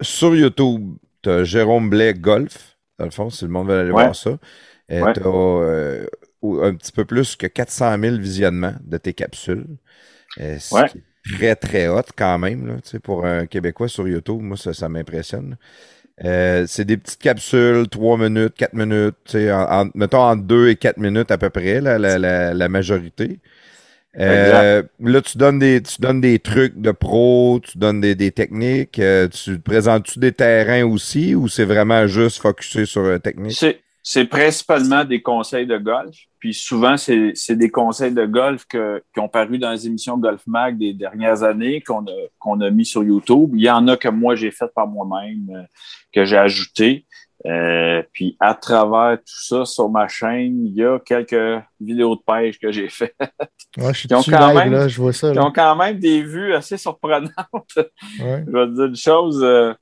sur 0.01 0.35
YouTube, 0.35 0.95
tu 1.21 1.29
as 1.29 1.43
Jérôme 1.43 1.89
Blais 1.89 2.13
Golf. 2.13 2.77
Dans 2.97 3.05
le 3.05 3.11
fond, 3.11 3.29
si 3.29 3.45
le 3.45 3.51
monde 3.51 3.67
veut 3.67 3.79
aller 3.79 3.91
ouais. 3.91 4.03
voir 4.03 4.15
ça. 4.15 4.37
Ouais. 4.89 5.13
Tu 5.13 5.21
as 5.21 6.07
un 6.43 6.75
petit 6.75 6.91
peu 6.91 7.05
plus 7.05 7.35
que 7.35 7.47
400 7.47 7.97
000 7.99 8.17
visionnements 8.17 8.75
de 8.83 8.97
tes 8.97 9.13
capsules. 9.13 9.65
Euh, 10.39 10.57
ouais. 10.71 10.87
très, 11.31 11.55
très 11.55 11.87
hot 11.87 12.01
quand 12.15 12.37
même. 12.39 12.67
Là, 12.67 12.99
pour 13.01 13.25
un 13.25 13.45
Québécois 13.45 13.87
sur 13.87 14.07
YouTube, 14.07 14.41
moi, 14.41 14.57
ça, 14.57 14.73
ça 14.73 14.89
m'impressionne. 14.89 15.57
Euh, 16.23 16.65
c'est 16.67 16.85
des 16.85 16.97
petites 16.97 17.21
capsules, 17.21 17.87
3 17.89 18.17
minutes, 18.17 18.53
4 18.55 18.73
minutes, 18.73 19.35
en, 19.35 19.81
en, 19.81 19.89
mettons 19.95 20.21
entre 20.21 20.43
2 20.43 20.69
et 20.69 20.75
4 20.75 20.97
minutes 20.97 21.31
à 21.31 21.37
peu 21.37 21.49
près, 21.49 21.81
là, 21.81 21.97
la, 21.97 22.19
la, 22.19 22.53
la 22.53 22.69
majorité. 22.69 23.39
Euh, 24.19 24.83
là, 24.99 25.21
tu 25.21 25.37
donnes 25.39 25.57
des 25.57 25.81
tu 25.81 25.99
donnes 25.99 26.21
des 26.21 26.37
trucs 26.37 26.79
de 26.79 26.91
pro, 26.91 27.59
tu 27.63 27.79
donnes 27.79 27.99
des, 27.99 28.13
des 28.13 28.31
techniques, 28.31 28.99
euh, 28.99 29.27
tu 29.27 29.57
présentes-tu 29.57 30.19
des 30.19 30.31
terrains 30.31 30.85
aussi 30.85 31.33
ou 31.33 31.47
c'est 31.47 31.65
vraiment 31.65 32.05
juste 32.05 32.39
focusé 32.39 32.85
sur 32.85 33.03
la 33.03 33.17
technique? 33.17 33.53
C'est 34.05 34.25
principalement 34.25 35.05
des 35.05 35.21
conseils 35.21 35.65
de 35.65 35.77
golf. 35.77 36.15
Puis 36.37 36.53
souvent, 36.53 36.97
c'est 36.97 37.55
des 37.55 37.69
conseils 37.69 38.13
de 38.13 38.25
golf 38.25 38.65
que, 38.65 39.01
qui 39.13 39.21
ont 39.21 39.29
paru 39.29 39.57
dans 39.57 39.71
les 39.71 39.87
émissions 39.87 40.17
Golf 40.17 40.41
Mag 40.45 40.77
des 40.77 40.93
dernières 40.93 41.41
années, 41.41 41.79
qu'on 41.79 42.05
a, 42.05 42.27
qu'on 42.37 42.59
a 42.59 42.69
mis 42.69 42.85
sur 42.85 43.01
YouTube. 43.01 43.51
Il 43.53 43.61
y 43.61 43.69
en 43.69 43.87
a 43.87 43.95
que 43.95 44.09
moi, 44.09 44.35
j'ai 44.35 44.51
fait 44.51 44.67
par 44.75 44.87
moi-même, 44.87 45.49
euh, 45.55 45.63
que 46.13 46.25
j'ai 46.25 46.37
ajouté. 46.37 47.05
Euh, 47.45 48.01
puis 48.13 48.37
à 48.39 48.55
travers 48.55 49.17
tout 49.17 49.43
ça, 49.43 49.65
sur 49.65 49.89
ma 49.89 50.07
chaîne, 50.07 50.65
il 50.65 50.73
y 50.75 50.83
a 50.83 50.99
quelques 50.99 51.61
vidéos 51.79 52.15
de 52.15 52.21
pêche 52.25 52.57
que 52.59 52.71
j'ai 52.71 52.89
faites. 52.89 53.15
Ouais, 53.77 53.93
je 53.93 53.99
suis 53.99 54.07
qui 54.07 54.15
ont 54.15 54.21
quand 54.21 54.47
live, 54.47 54.55
même, 54.57 54.71
là, 54.71 54.87
je 54.87 55.01
vois 55.01 55.13
ça. 55.13 55.31
Qui 55.31 55.39
ont 55.39 55.51
quand 55.51 55.75
même 55.75 55.99
des 55.99 56.21
vues 56.21 56.53
assez 56.53 56.77
surprenantes. 56.77 57.31
Ouais. 57.75 57.83
je 58.47 58.51
vais 58.51 58.65
te 58.67 58.75
dire 58.75 58.85
une 58.85 58.95
chose. 58.95 59.41
Euh, 59.43 59.73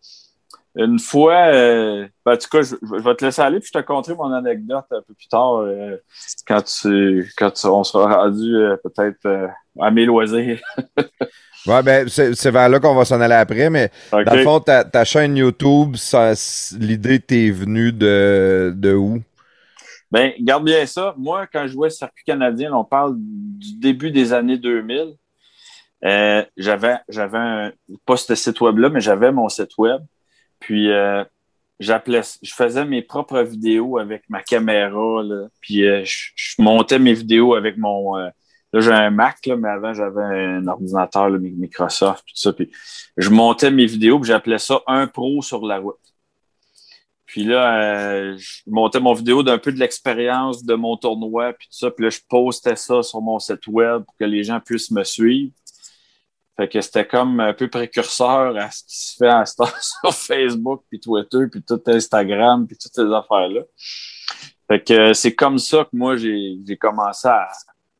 une 0.75 0.99
fois, 0.99 1.47
euh, 1.53 2.07
ben, 2.25 2.33
en 2.33 2.37
tout 2.37 2.47
cas, 2.49 2.61
je, 2.61 2.75
je 2.81 3.03
vais 3.03 3.15
te 3.15 3.25
laisser 3.25 3.41
aller 3.41 3.59
puis 3.59 3.69
je 3.73 3.79
te 3.79 3.83
conterai 3.85 4.15
mon 4.15 4.31
anecdote 4.31 4.85
un 4.91 5.01
peu 5.01 5.13
plus 5.13 5.27
tard 5.27 5.57
euh, 5.59 5.97
quand 6.47 6.61
tu 6.63 7.31
quand 7.37 7.51
tu- 7.51 7.67
on 7.67 7.83
sera 7.83 8.23
rendu 8.23 8.55
euh, 8.55 8.77
peut-être 8.83 9.49
à 9.79 9.91
mes 9.91 10.05
loisirs. 10.05 10.59
Ouais, 11.67 11.83
ben, 11.83 12.07
c'est 12.09 12.49
vers 12.49 12.69
là 12.69 12.79
qu'on 12.79 12.95
va 12.95 13.05
s'en 13.05 13.21
aller 13.21 13.35
après, 13.35 13.69
mais 13.69 13.91
dans 14.11 14.33
le 14.33 14.43
fond, 14.43 14.59
ta, 14.59 14.83
ta 14.83 15.05
chaîne 15.05 15.37
YouTube, 15.37 15.95
l'idée 16.79 17.19
t'est 17.19 17.51
venue 17.51 17.91
de, 17.91 18.73
de 18.75 18.95
où? 18.95 19.21
Ben, 20.11 20.33
garde 20.39 20.65
bien 20.65 20.85
ça. 20.87 21.13
Moi, 21.17 21.45
quand 21.47 21.67
je 21.67 21.73
jouais 21.73 21.89
circuit 21.91 22.23
canadien, 22.25 22.73
on 22.73 22.83
parle 22.83 23.13
du 23.17 23.75
début 23.77 24.09
des 24.11 24.33
années 24.33 24.57
2000. 24.57 25.13
Euh, 26.03 26.43
j'avais, 26.57 26.97
j'avais 27.09 27.37
un, 27.37 27.71
pas 28.07 28.17
ce 28.17 28.33
site 28.33 28.59
web-là, 28.59 28.89
mais 28.89 28.99
j'avais 29.01 29.31
mon 29.31 29.47
site 29.47 29.77
web. 29.77 30.01
Puis, 30.61 30.91
euh, 30.91 31.25
je 31.79 31.93
faisais 32.53 32.85
mes 32.85 33.01
propres 33.01 33.41
vidéos 33.41 33.97
avec 33.97 34.23
ma 34.29 34.41
caméra, 34.41 35.23
là. 35.23 35.47
Puis, 35.59 35.85
euh, 35.85 36.03
je, 36.05 36.55
montais 36.59 36.99
mes 36.99 37.13
vidéos 37.13 37.55
avec 37.55 37.77
mon, 37.77 38.17
euh, 38.17 38.29
là, 38.71 38.79
j'ai 38.79 38.91
un 38.91 39.09
Mac, 39.09 39.45
là, 39.47 39.57
mais 39.57 39.69
avant, 39.69 39.93
j'avais 39.93 40.21
un 40.23 40.67
ordinateur, 40.67 41.29
là, 41.29 41.39
Microsoft, 41.39 42.23
tout 42.27 42.35
ça. 42.35 42.53
Puis, 42.53 42.71
je 43.17 43.29
montais 43.29 43.71
mes 43.71 43.87
vidéos, 43.87 44.19
puis 44.19 44.27
j'appelais 44.27 44.59
ça 44.59 44.81
un 44.87 45.07
pro 45.07 45.41
sur 45.41 45.65
la 45.65 45.79
route. 45.79 45.97
Puis 47.25 47.45
là, 47.45 48.35
je 48.35 48.61
montais 48.67 48.99
mon 48.99 49.13
vidéo 49.13 49.41
d'un 49.41 49.57
peu 49.57 49.71
de 49.71 49.79
l'expérience 49.79 50.65
de 50.65 50.73
mon 50.75 50.97
tournoi, 50.97 51.53
puis 51.53 51.67
tout 51.69 51.77
ça. 51.77 51.89
Puis 51.89 52.03
là, 52.03 52.09
je 52.09 52.19
postais 52.29 52.75
ça 52.75 53.01
sur 53.03 53.21
mon 53.21 53.39
site 53.39 53.65
web 53.67 54.03
pour 54.03 54.15
que 54.17 54.25
les 54.25 54.43
gens 54.43 54.59
puissent 54.59 54.91
me 54.91 55.05
suivre. 55.05 55.53
Fait 56.61 56.67
que 56.67 56.79
c'était 56.79 57.07
comme 57.07 57.39
un 57.39 57.53
peu 57.53 57.67
précurseur 57.71 58.55
à 58.55 58.69
ce 58.69 58.83
qui 58.83 58.95
se 58.95 59.15
fait 59.17 59.45
ce 59.47 59.55
temps 59.55 59.65
sur 60.03 60.13
Facebook, 60.13 60.83
puis 60.89 60.99
Twitter, 60.99 61.47
puis 61.51 61.63
tout 61.63 61.81
Instagram, 61.87 62.67
puis 62.67 62.77
toutes 62.77 62.93
ces 62.93 63.01
affaires-là. 63.11 63.61
Fait 64.67 64.83
que 64.83 64.93
euh, 64.93 65.13
c'est 65.15 65.33
comme 65.33 65.57
ça 65.57 65.85
que 65.85 65.89
moi, 65.93 66.17
j'ai 66.17 66.77
commencé 66.79 67.27
à, 67.27 67.47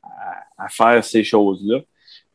à, 0.03 0.65
à 0.65 0.69
faire 0.69 1.03
ces 1.03 1.23
choses-là. 1.23 1.79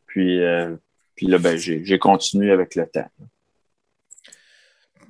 Puis, 0.05 0.43
euh, 0.43 0.75
puis 1.15 1.27
là, 1.27 1.37
ben, 1.37 1.55
j'ai 1.57 1.85
j'ai 1.85 1.97
continué 1.97 2.51
avec 2.51 2.75
le 2.75 2.85
temps. 2.87 3.07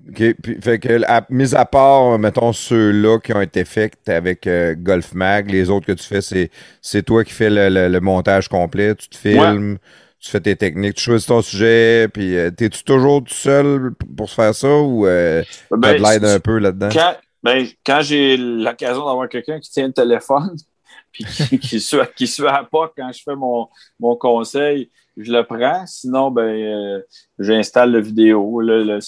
OK. 0.10 0.36
Puis, 0.42 0.62
fait 0.62 0.78
que, 0.78 1.04
à, 1.08 1.26
mis 1.32 1.56
à 1.56 1.66
part, 1.66 2.20
mettons, 2.20 2.54
ceux-là 2.54 3.18
qui 3.20 3.34
ont 3.34 3.42
été 3.42 3.66
faits 3.66 4.08
avec 4.08 4.46
euh, 4.46 4.76
Golf 4.78 5.16
Mag, 5.16 5.50
les 5.50 5.72
autres 5.72 5.88
que 5.88 5.94
tu 5.94 6.04
fais, 6.04 6.22
c'est, 6.22 6.52
c'est 6.80 7.02
toi 7.02 7.24
qui 7.24 7.34
fais 7.34 7.50
le, 7.50 7.70
le- 7.70 7.88
le 7.90 8.00
montage 8.02 8.48
complet, 8.50 8.94
tu 8.94 9.10
te 9.10 9.18
filmes, 9.18 9.80
tu 10.20 10.30
fais 10.32 10.40
tes 10.42 10.56
techniques, 10.56 10.96
tu 10.96 11.04
choisis 11.04 11.28
ton 11.28 11.42
sujet, 11.42 12.08
puis 12.08 12.38
euh, 12.38 12.50
t'es-tu 12.52 12.84
toujours 12.84 13.24
tout 13.24 13.34
seul 13.34 13.92
pour 14.16 14.30
se 14.30 14.36
faire 14.36 14.56
ça 14.56 14.76
ou 14.76 15.06
euh, 15.06 15.44
t'as 15.70 15.78
Ben, 15.78 15.98
de 15.98 16.04
l'aide 16.04 16.26
un 16.26 16.40
peu 16.40 16.58
là-dedans? 16.58 16.90
Quand, 16.92 17.16
ben, 17.44 17.68
quand 17.86 18.02
j'ai 18.02 18.36
l'occasion 18.38 19.06
d'avoir 19.06 19.30
quelqu'un 19.30 19.60
qui 19.60 19.70
tient 19.70 19.88
le 19.88 19.94
téléphone, 19.94 20.56
puis 21.12 21.24
qui, 21.24 21.60
qui, 21.60 21.80
suit, 21.80 21.98
qui 22.16 22.28
suit 22.28 22.48
à 22.48 22.64
pas 22.70 22.92
quand 22.96 23.12
je 23.12 23.22
fais 23.24 23.36
mon, 23.36 23.68
mon 24.00 24.16
conseil, 24.16 24.90
je 25.16 25.32
le 25.32 25.44
prends. 25.44 25.86
Sinon, 25.86 26.32
ben, 26.32 26.44
euh, 26.44 27.02
j'installe 27.40 27.92
la 27.92 28.00
vidéo. 28.00 28.62
Là, 28.62 29.00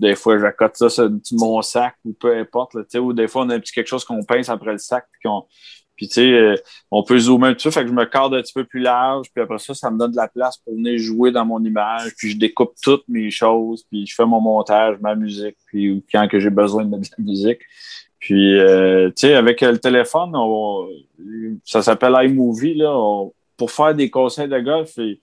des 0.00 0.14
fois, 0.14 0.38
j'accote 0.38 0.76
ça 0.76 0.88
sur 0.88 1.10
mon 1.32 1.60
sac 1.62 1.94
ou 2.04 2.12
peu 2.14 2.36
importe. 2.36 2.74
Là, 2.74 2.82
tu 2.90 2.98
ou 2.98 3.12
des 3.12 3.28
fois, 3.28 3.42
on 3.42 3.50
a 3.50 3.56
un 3.56 3.60
petit 3.60 3.72
quelque 3.72 3.88
chose 3.88 4.04
qu'on 4.04 4.24
pince 4.24 4.48
après 4.48 4.72
le 4.72 4.78
sac. 4.78 5.04
Puis, 5.12 5.28
qu'on- 5.28 5.44
puis 6.00 6.08
tu 6.08 6.14
sais, 6.14 6.32
euh, 6.32 6.54
on 6.90 7.02
peut 7.02 7.18
zoomer 7.18 7.48
un 7.48 7.52
petit 7.52 7.68
peu. 7.68 7.72
Fait 7.72 7.82
que 7.82 7.88
je 7.88 7.92
me 7.92 8.06
cadre 8.06 8.38
un 8.38 8.40
petit 8.40 8.54
peu 8.54 8.64
plus 8.64 8.80
large. 8.80 9.26
Puis 9.34 9.42
après 9.42 9.58
ça, 9.58 9.74
ça 9.74 9.90
me 9.90 9.98
donne 9.98 10.12
de 10.12 10.16
la 10.16 10.28
place 10.28 10.56
pour 10.56 10.72
venir 10.74 10.98
jouer 10.98 11.30
dans 11.30 11.44
mon 11.44 11.62
image. 11.62 12.14
Puis 12.16 12.30
je 12.30 12.38
découpe 12.38 12.72
toutes 12.82 13.06
mes 13.06 13.30
choses. 13.30 13.84
Puis 13.90 14.06
je 14.06 14.14
fais 14.14 14.24
mon 14.24 14.40
montage, 14.40 14.96
ma 15.02 15.14
musique. 15.14 15.56
Puis 15.66 16.02
quand 16.10 16.26
que 16.26 16.40
j'ai 16.40 16.48
besoin 16.48 16.86
de 16.86 16.88
mettre 16.88 17.10
de 17.10 17.14
la 17.18 17.24
musique. 17.24 17.60
Puis, 18.18 18.58
euh, 18.58 19.08
tu 19.10 19.26
sais, 19.26 19.34
avec 19.34 19.62
euh, 19.62 19.72
le 19.72 19.78
téléphone, 19.78 20.30
on- 20.34 20.88
ça 21.64 21.82
s'appelle 21.82 22.14
iMovie, 22.22 22.76
là. 22.76 23.26
pour 23.58 23.70
faire 23.70 23.94
des 23.94 24.08
conseils 24.08 24.48
de 24.48 24.58
golf, 24.58 24.92
il 24.96 25.18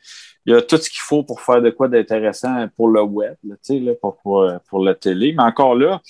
y 0.46 0.54
a 0.54 0.62
tout 0.62 0.78
ce 0.78 0.92
qu'il 0.92 1.02
faut 1.02 1.24
pour 1.24 1.42
faire 1.42 1.60
de 1.60 1.72
quoi 1.72 1.88
d'intéressant 1.88 2.68
pour 2.76 2.88
le 2.90 3.02
web, 3.02 3.34
là, 3.44 3.56
tu 3.56 3.74
sais, 3.74 3.80
là, 3.80 3.94
pour, 4.00 4.18
pour 4.70 4.84
la 4.84 4.94
télé. 4.94 5.34
Mais 5.36 5.42
encore 5.42 5.74
là, 5.74 6.02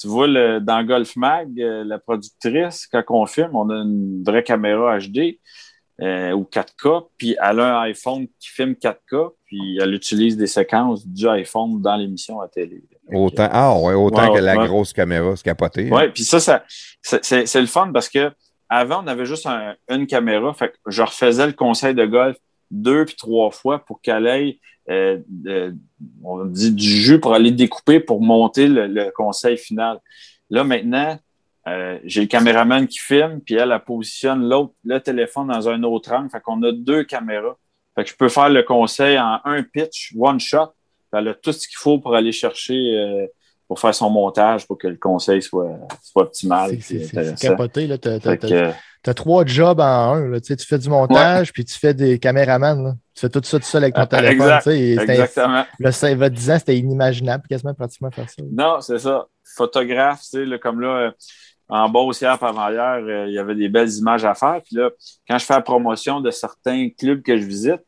tu 0.00 0.08
vois, 0.08 0.26
le, 0.26 0.60
dans 0.60 0.82
Golf 0.84 1.16
Mag, 1.16 1.48
euh, 1.60 1.84
la 1.84 1.98
productrice, 1.98 2.86
quand 2.86 3.02
on 3.10 3.26
filme, 3.26 3.54
on 3.54 3.70
a 3.70 3.74
une 3.76 4.22
vraie 4.24 4.42
caméra 4.42 4.98
HD 4.98 5.38
euh, 6.00 6.32
ou 6.32 6.42
4K, 6.50 7.08
puis 7.16 7.36
elle 7.40 7.60
a 7.60 7.78
un 7.78 7.82
iPhone 7.82 8.26
qui 8.40 8.48
filme 8.48 8.72
4K, 8.72 9.30
puis 9.46 9.78
elle 9.80 9.94
utilise 9.94 10.36
des 10.36 10.48
séquences 10.48 11.06
du 11.06 11.28
iPhone 11.28 11.80
dans 11.80 11.94
l'émission 11.96 12.40
à 12.40 12.48
télé. 12.48 12.82
Autant, 13.12 13.48
ah 13.52 13.78
ouais, 13.78 13.94
autant 13.94 14.32
Ouais, 14.32 14.38
que 14.38 14.44
la 14.44 14.56
ouais. 14.56 14.66
grosse 14.66 14.92
caméra, 14.92 15.36
c'est 15.36 15.44
capoté. 15.44 15.88
hein. 15.88 15.94
Ouais, 15.96 16.10
puis 16.10 16.24
ça, 16.24 16.40
ça 16.40 16.64
c'est- 17.02 17.60
le 17.60 17.66
fun 17.66 17.90
parce 17.92 18.08
que 18.08 18.32
avant, 18.68 19.04
on 19.04 19.06
avait 19.06 19.26
juste 19.26 19.46
un- 19.46 19.76
une 19.88 20.06
caméra. 20.08 20.52
Fait 20.54 20.70
que 20.70 20.76
je 20.88 21.02
refaisais 21.02 21.46
le 21.46 21.52
conseil 21.52 21.94
de 21.94 22.04
golf 22.06 22.36
deux 22.70 23.04
puis 23.04 23.14
trois 23.14 23.50
fois 23.52 23.78
pour 23.84 24.00
qu'elle 24.00 24.26
ait, 24.26 24.58
euh, 24.90 25.18
de- 25.28 25.74
on 26.22 26.44
dit 26.44 26.72
du 26.72 26.84
jus 26.88 27.18
pour 27.20 27.34
aller 27.34 27.50
découper 27.50 28.00
pour 28.00 28.20
monter 28.20 28.68
le, 28.68 28.86
le 28.86 29.10
conseil 29.10 29.56
final. 29.56 29.98
Là, 30.50 30.64
maintenant, 30.64 31.18
euh, 31.66 31.98
j'ai 32.04 32.20
le 32.22 32.26
caméraman 32.26 32.86
qui 32.86 32.98
filme, 32.98 33.40
puis 33.40 33.54
elle, 33.54 33.72
elle 33.72 33.80
positionne 33.80 34.46
l'autre, 34.48 34.74
le 34.84 34.98
téléphone 35.00 35.48
dans 35.48 35.68
un 35.68 35.82
autre 35.84 36.12
angle. 36.12 36.28
Fait 36.30 36.40
qu'on 36.40 36.62
a 36.62 36.72
deux 36.72 37.04
caméras. 37.04 37.56
Fait 37.94 38.04
que 38.04 38.10
je 38.10 38.16
peux 38.16 38.28
faire 38.28 38.50
le 38.50 38.62
conseil 38.62 39.18
en 39.18 39.38
un 39.44 39.62
pitch, 39.62 40.12
one 40.18 40.38
shot. 40.40 40.72
Elle 41.12 41.28
a 41.28 41.34
tout 41.34 41.52
ce 41.52 41.66
qu'il 41.68 41.76
faut 41.78 41.98
pour 41.98 42.14
aller 42.16 42.32
chercher, 42.32 42.74
euh, 42.74 43.26
pour 43.68 43.78
faire 43.78 43.94
son 43.94 44.10
montage, 44.10 44.66
pour 44.66 44.76
que 44.76 44.88
le 44.88 44.96
conseil 44.96 45.40
soit, 45.40 45.78
soit 46.02 46.22
optimal. 46.24 46.72
C'est- 46.82 47.04
capoté. 47.48 47.86
Là. 47.86 47.96
T'as, 47.98 48.18
que, 49.04 49.10
t'as 49.10 49.14
trois 49.14 49.44
jobs 49.44 49.80
en 49.80 50.12
un. 50.14 50.28
Là. 50.28 50.40
Tu, 50.40 50.56
tu 50.56 50.66
fais 50.66 50.78
du 50.78 50.88
montage, 50.88 51.52
puis 51.52 51.64
tu 51.64 51.78
fais 51.78 51.94
des 51.94 52.18
caméramans. 52.18 52.82
Là. 52.82 52.94
Tu 53.14 53.20
fais 53.20 53.28
tout 53.28 53.40
ça 53.44 53.58
tout 53.58 53.64
seul 53.64 53.84
avec 53.84 53.94
ton 53.94 54.02
Ah, 54.02 54.06
téléphone. 54.06 54.34
exact, 54.34 54.62
tu 54.64 54.70
exactement. 55.10 55.64
Le 55.78 55.90
5 55.92 56.18
va 56.18 56.28
10 56.28 56.50
ans, 56.50 56.58
c'était 56.58 56.76
inimaginable 56.76 57.44
quasiment 57.48 57.74
pratiquement 57.74 58.10
faire 58.10 58.28
ça. 58.28 58.42
Non, 58.50 58.80
c'est 58.80 58.98
ça. 58.98 59.26
Photographe, 59.56 60.22
tu 60.22 60.50
sais, 60.50 60.58
comme 60.58 60.80
là, 60.80 60.88
euh, 60.88 61.10
en 61.68 61.88
bas 61.88 62.00
aussi, 62.00 62.24
hier, 62.24 62.42
avant 62.42 62.70
hier, 62.70 63.00
euh, 63.02 63.26
il 63.28 63.34
y 63.34 63.38
avait 63.38 63.54
des 63.54 63.68
belles 63.68 63.92
images 63.92 64.24
à 64.24 64.34
faire. 64.34 64.60
Puis 64.64 64.76
là, 64.76 64.90
quand 65.28 65.38
je 65.38 65.44
fais 65.44 65.54
la 65.54 65.60
promotion 65.60 66.20
de 66.20 66.30
certains 66.30 66.88
clubs 66.90 67.22
que 67.22 67.36
je 67.36 67.44
visite, 67.44 67.80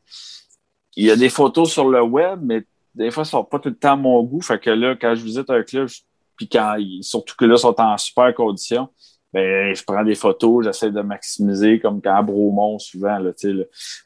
il 0.96 1.06
y 1.06 1.10
a 1.10 1.16
des 1.16 1.28
photos 1.28 1.70
sur 1.72 1.88
le 1.88 2.02
web, 2.02 2.40
mais 2.42 2.62
des 2.94 3.10
fois, 3.10 3.22
elles 3.22 3.28
sont 3.28 3.44
pas 3.44 3.58
tout 3.58 3.68
le 3.68 3.76
temps 3.76 3.92
à 3.92 3.96
mon 3.96 4.22
goût. 4.22 4.40
Fait 4.40 4.58
que 4.58 4.70
là, 4.70 4.96
quand 4.98 5.14
je 5.14 5.22
visite 5.22 5.50
un 5.50 5.62
club, 5.62 5.88
puis 6.36 6.48
quand 6.48 6.76
surtout 7.02 7.34
que 7.36 7.44
là, 7.44 7.54
ils 7.54 7.60
sont 7.60 7.78
en 7.80 7.98
super 7.98 8.34
condition, 8.34 8.88
ben, 9.36 9.74
je 9.74 9.82
prends 9.84 10.02
des 10.02 10.15
photos, 10.15 10.65
j'essaie 10.65 10.90
de 10.90 11.02
maximiser, 11.02 11.78
comme 11.78 12.00
quand 12.00 12.15
à 12.15 12.23
Bromont, 12.23 12.78
souvent, 12.78 13.18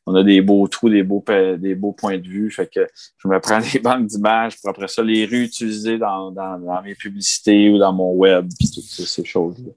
on 0.05 0.15
a 0.17 0.25
des 0.25 0.41
beaux 0.41 0.67
trous, 0.67 0.91
des 0.91 1.05
beaux, 1.05 1.25
des 1.57 1.77
beaux 1.77 1.93
points 1.93 2.19
de 2.19 2.27
vue. 2.27 2.51
Fait 2.51 2.67
que 2.69 2.85
je 3.17 3.29
me 3.29 3.39
prends 3.39 3.61
des 3.73 3.79
banques 3.79 4.09
d'images 4.09 4.61
pour 4.61 4.71
après 4.71 4.89
ça 4.89 5.05
les 5.05 5.27
réutiliser 5.27 5.99
dans, 5.99 6.33
dans, 6.33 6.83
mes 6.83 6.97
publicités 6.97 7.71
ou 7.71 7.79
dans 7.79 7.93
mon 7.93 8.11
web, 8.11 8.49
puis 8.59 8.73
toutes 8.75 8.83
ces, 8.83 9.25
choses-là. 9.25 9.71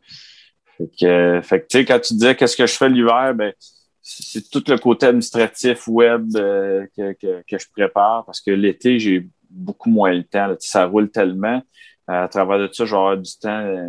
Fait 0.76 0.90
que, 1.00 1.42
fait 1.44 1.68
que 1.68 1.78
quand 1.88 2.00
tu 2.00 2.14
disais 2.16 2.36
qu'est-ce 2.36 2.58
que 2.58 2.66
je 2.66 2.74
fais 2.74 2.90
l'hiver, 2.90 3.36
ben, 3.36 3.54
c'est 4.02 4.50
tout 4.50 4.64
le 4.68 4.80
côté 4.80 5.06
administratif 5.06 5.88
web 5.88 6.36
euh, 6.36 6.88
que, 6.98 7.14
que, 7.14 7.44
que 7.48 7.60
je 7.60 7.68
prépare 7.72 8.26
parce 8.26 8.42
que 8.42 8.50
l'été, 8.50 8.98
j'ai 8.98 9.30
beaucoup 9.52 9.92
moins 9.92 10.14
le 10.14 10.24
temps. 10.24 10.56
ça 10.58 10.88
roule 10.88 11.12
tellement. 11.12 11.62
Euh, 12.10 12.24
à 12.26 12.28
travers 12.28 12.60
de 12.60 12.70
ça, 12.74 12.86
je 12.86 12.92
vais 12.92 12.98
avoir 12.98 13.18
du 13.18 13.32
temps, 13.40 13.50
euh, 13.66 13.88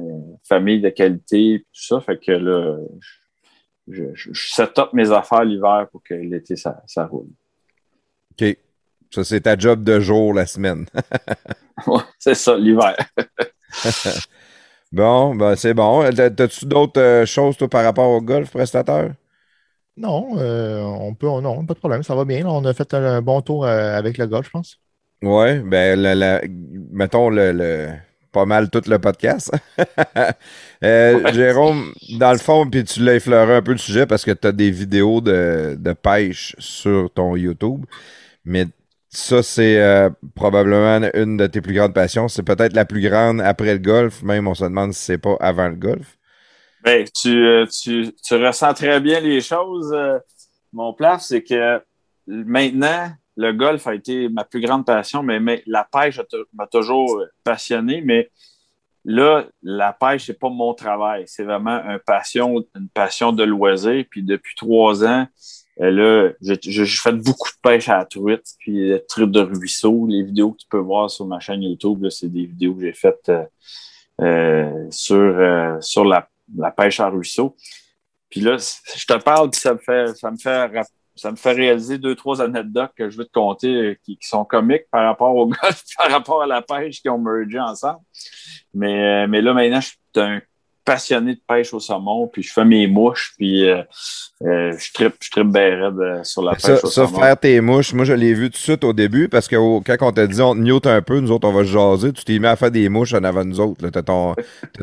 famille 0.49 0.81
de 0.81 0.89
qualité, 0.91 1.61
tout 1.73 1.83
ça. 1.83 2.01
Fait 2.01 2.19
que 2.19 2.33
là, 2.33 2.79
je, 3.89 4.05
je, 4.15 4.33
je 4.33 4.49
set 4.53 4.79
up 4.79 4.93
mes 4.93 5.11
affaires 5.13 5.45
l'hiver 5.45 5.89
pour 5.91 6.03
que 6.03 6.15
l'été, 6.15 6.57
ça, 6.57 6.83
ça 6.87 7.07
roule. 7.07 7.29
OK. 8.33 8.57
Ça, 9.11 9.25
c'est 9.25 9.43
ta 9.43 9.57
job 9.57 9.85
de 9.85 10.01
jour 10.01 10.35
la 10.35 10.47
semaine. 10.47 10.87
Ouais, 11.87 12.03
c'est 12.19 12.35
ça, 12.35 12.57
l'hiver. 12.57 12.97
bon, 14.93 15.35
ben 15.35 15.57
c'est 15.57 15.75
bon. 15.75 16.09
T'as- 16.15 16.31
T'as-tu 16.31 16.67
d'autres 16.67 17.01
euh, 17.01 17.27
choses, 17.27 17.57
toi, 17.57 17.69
par 17.69 17.85
rapport 17.85 18.11
au 18.11 18.21
golf 18.21 18.51
prestateur? 18.51 19.11
Non, 19.97 20.37
euh, 20.39 20.81
on 20.83 21.15
peut, 21.15 21.27
non, 21.29 21.65
pas 21.67 21.75
de 21.75 21.79
problème, 21.79 22.03
ça 22.03 22.15
va 22.17 22.25
bien. 22.25 22.43
là. 22.43 22.51
On 22.53 22.65
a 22.65 22.75
fait 22.75 22.93
un, 22.95 23.05
un 23.05 23.23
bon 23.23 23.41
tour 23.43 23.65
euh, 23.65 23.97
avec 23.97 24.19
le 24.19 24.27
golf, 24.27 24.47
je 24.47 24.51
pense. 24.51 24.81
Ouais, 25.23 25.61
ben, 25.61 25.99
la- 26.01 26.15
la- 26.15 26.43
mettons 26.93 27.31
le, 27.31 27.53
le- 27.53 27.93
pas 28.33 28.45
mal 28.47 28.69
tout 28.71 28.83
le 28.87 28.99
podcast. 28.99 29.51
Euh, 30.85 31.19
Ouais. 31.23 31.33
Jérôme, 31.33 31.95
dans 32.19 32.33
le 32.33 32.39
fond, 32.39 32.69
puis 32.69 32.85
tu 32.85 33.01
l'as 33.03 33.15
effleuré 33.15 33.55
un 33.55 33.63
peu 33.63 33.73
le 33.73 33.79
sujet 33.79 34.05
parce 34.07 34.23
que 34.23 34.33
tu 34.33 34.47
as 34.47 34.53
des 34.53 34.71
vidéos 34.71 35.23
de, 35.23 35.77
de 35.79 35.93
pêche 35.95 36.55
sur 36.59 37.11
ton 37.11 37.37
YouTube, 37.37 37.87
mais 38.45 38.67
ça, 39.09 39.43
c'est 39.43 39.81
euh, 39.81 40.11
probablement 40.35 41.09
une 41.15 41.39
de 41.39 41.47
tes 41.47 41.63
plus 41.63 41.73
grandes 41.75 41.95
passions. 41.95 42.29
C'est 42.29 42.43
peut-être 42.43 42.75
la 42.75 42.85
plus 42.85 43.01
grande 43.01 43.41
après 43.41 43.73
le 43.73 43.79
golf, 43.79 44.23
même 44.23 44.47
on 44.47 44.55
se 44.55 44.65
demande 44.65 44.93
si 44.93 45.05
c'est 45.05 45.19
pas 45.19 45.37
avant 45.41 45.69
le 45.69 45.77
golf. 45.77 46.19
Ben, 46.85 47.07
tu, 47.15 47.31
euh, 47.47 47.67
tu, 47.67 48.13
tu 48.23 48.35
ressens 48.35 48.75
très 48.75 49.01
bien 49.01 49.21
les 49.21 49.41
choses. 49.41 49.97
Mon 50.73 50.93
plan, 50.93 51.19
c'est 51.19 51.43
que 51.43 51.81
maintenant, 52.27 53.11
le 53.37 53.53
golf 53.53 53.87
a 53.87 53.95
été 53.95 54.29
ma 54.29 54.45
plus 54.45 54.61
grande 54.61 54.87
passion, 54.87 55.23
mais, 55.23 55.63
la 55.67 55.85
pêche 55.85 56.21
m'a 56.53 56.67
toujours 56.67 57.23
passionné. 57.43 58.01
Mais 58.01 58.31
là, 59.05 59.47
la 59.63 59.93
pêche, 59.93 60.27
c'est 60.27 60.39
pas 60.39 60.51
mon 60.51 60.75
travail. 60.75 61.25
C'est 61.27 61.45
vraiment 61.45 61.83
une 61.85 61.99
passion, 61.99 62.65
une 62.77 62.89
passion 62.89 63.33
de 63.33 63.45
loisir. 63.45 64.05
Puis 64.09 64.23
depuis 64.23 64.55
trois 64.55 65.05
ans, 65.05 65.27
euh, 65.81 65.91
là, 65.91 66.33
j'ai 66.41 66.87
fait 66.87 67.13
beaucoup 67.13 67.49
de 67.49 67.61
pêche 67.63 67.89
à 67.89 67.99
la 67.99 68.05
truite, 68.05 68.47
puis 68.61 68.91
la 68.91 69.01
truite 69.01 69.31
de 69.31 69.41
ruisseau. 69.41 70.07
Les 70.09 70.23
vidéos 70.23 70.53
que 70.53 70.59
tu 70.59 70.67
peux 70.69 70.79
voir 70.79 71.11
sur 71.11 71.27
ma 71.27 71.41
chaîne 71.41 71.63
YouTube, 71.63 72.09
c'est 72.11 72.29
des 72.29 72.47
vidéos 72.47 72.75
que 72.75 72.83
j'ai 72.83 72.93
faites 72.93 73.29
euh, 73.29 73.45
euh, 74.21 74.87
sur, 74.91 75.83
sur 75.83 76.05
la, 76.05 76.29
la, 76.57 76.71
pêche 76.71 77.01
à 77.01 77.09
ruisseau. 77.09 77.57
Puis 78.31 78.41
là, 78.41 78.57
je 78.59 79.05
te 79.05 79.19
parle, 79.19 79.51
puis 79.51 79.61
ça 79.61 79.73
me 79.73 79.79
fait, 79.79 80.17
ça 80.17 80.31
me 80.31 80.37
fait 80.37 80.71
ça 81.17 81.31
me 81.31 81.37
fait 81.37 81.53
réaliser 81.53 81.99
deux, 81.99 82.15
trois 82.15 82.43
anecdotes 82.43 82.93
que 82.97 83.09
je 83.09 83.17
veux 83.17 83.25
te 83.25 83.33
conter 83.33 83.99
qui, 84.03 84.17
qui 84.17 84.29
sont 84.29 84.45
comiques 84.45 84.89
par 84.91 85.05
rapport 85.05 85.35
au 85.35 85.47
golf, 85.63 85.83
par 85.97 86.11
rapport 86.11 86.43
à 86.43 86.47
la 86.47 86.63
pêche 86.63 87.01
qui 87.01 87.09
ont 87.09 87.19
mergé 87.19 87.61
ensemble. 87.61 88.01
Mais, 88.73 89.27
mais 89.29 89.41
là, 89.41 89.55
maintenant, 89.55 89.81
je 89.81 89.87
suis 89.87 89.99
un 90.17 90.41
passionné 90.85 91.35
de 91.35 91.41
pêche 91.47 91.73
au 91.73 91.81
saumon, 91.81 92.29
puis 92.29 92.43
je 92.43 92.53
fais 92.53 92.65
mes 92.65 92.87
mouches, 92.87 93.33
puis 93.37 93.69
euh, 93.69 93.83
euh, 94.43 94.73
je 94.79 94.93
tripe, 94.93 95.15
je 95.21 95.31
tripe 95.31 95.57
euh, 95.57 96.23
sur 96.23 96.43
la 96.43 96.53
pêche 96.53 96.83
au 96.85 96.89
ça, 96.89 97.07
saumon. 97.07 97.21
faire 97.21 97.39
tes 97.39 97.61
mouches, 97.61 97.95
moi 97.95 98.05
je 98.05 98.13
l'ai 98.13 98.35
vu 98.35 98.47
tout 98.51 98.53
de 98.53 98.57
suite 98.57 98.85
au 98.85 98.93
début, 98.93 99.29
parce 99.29 99.49
que 99.49 99.57
quand 99.57 100.07
on 100.07 100.13
t'a 100.13 100.27
dit 100.27 100.43
on 100.43 100.55
te 100.55 100.89
un 100.89 101.03
peu, 101.03 101.21
nous 101.21 101.31
autres 101.31 101.49
on 101.49 101.53
va 101.53 101.65
jaser, 101.65 102.13
tu 102.13 102.25
t'es 102.25 102.39
mis 102.39 102.47
à 102.47 102.57
faire 102.57 102.71
des 102.71 102.89
mouches 102.89 103.15
en 103.15 103.25
avant 103.25 103.45
nous 103.45 103.61
autres. 103.61 103.89
T'as 103.89 104.03
ton, 104.03 104.35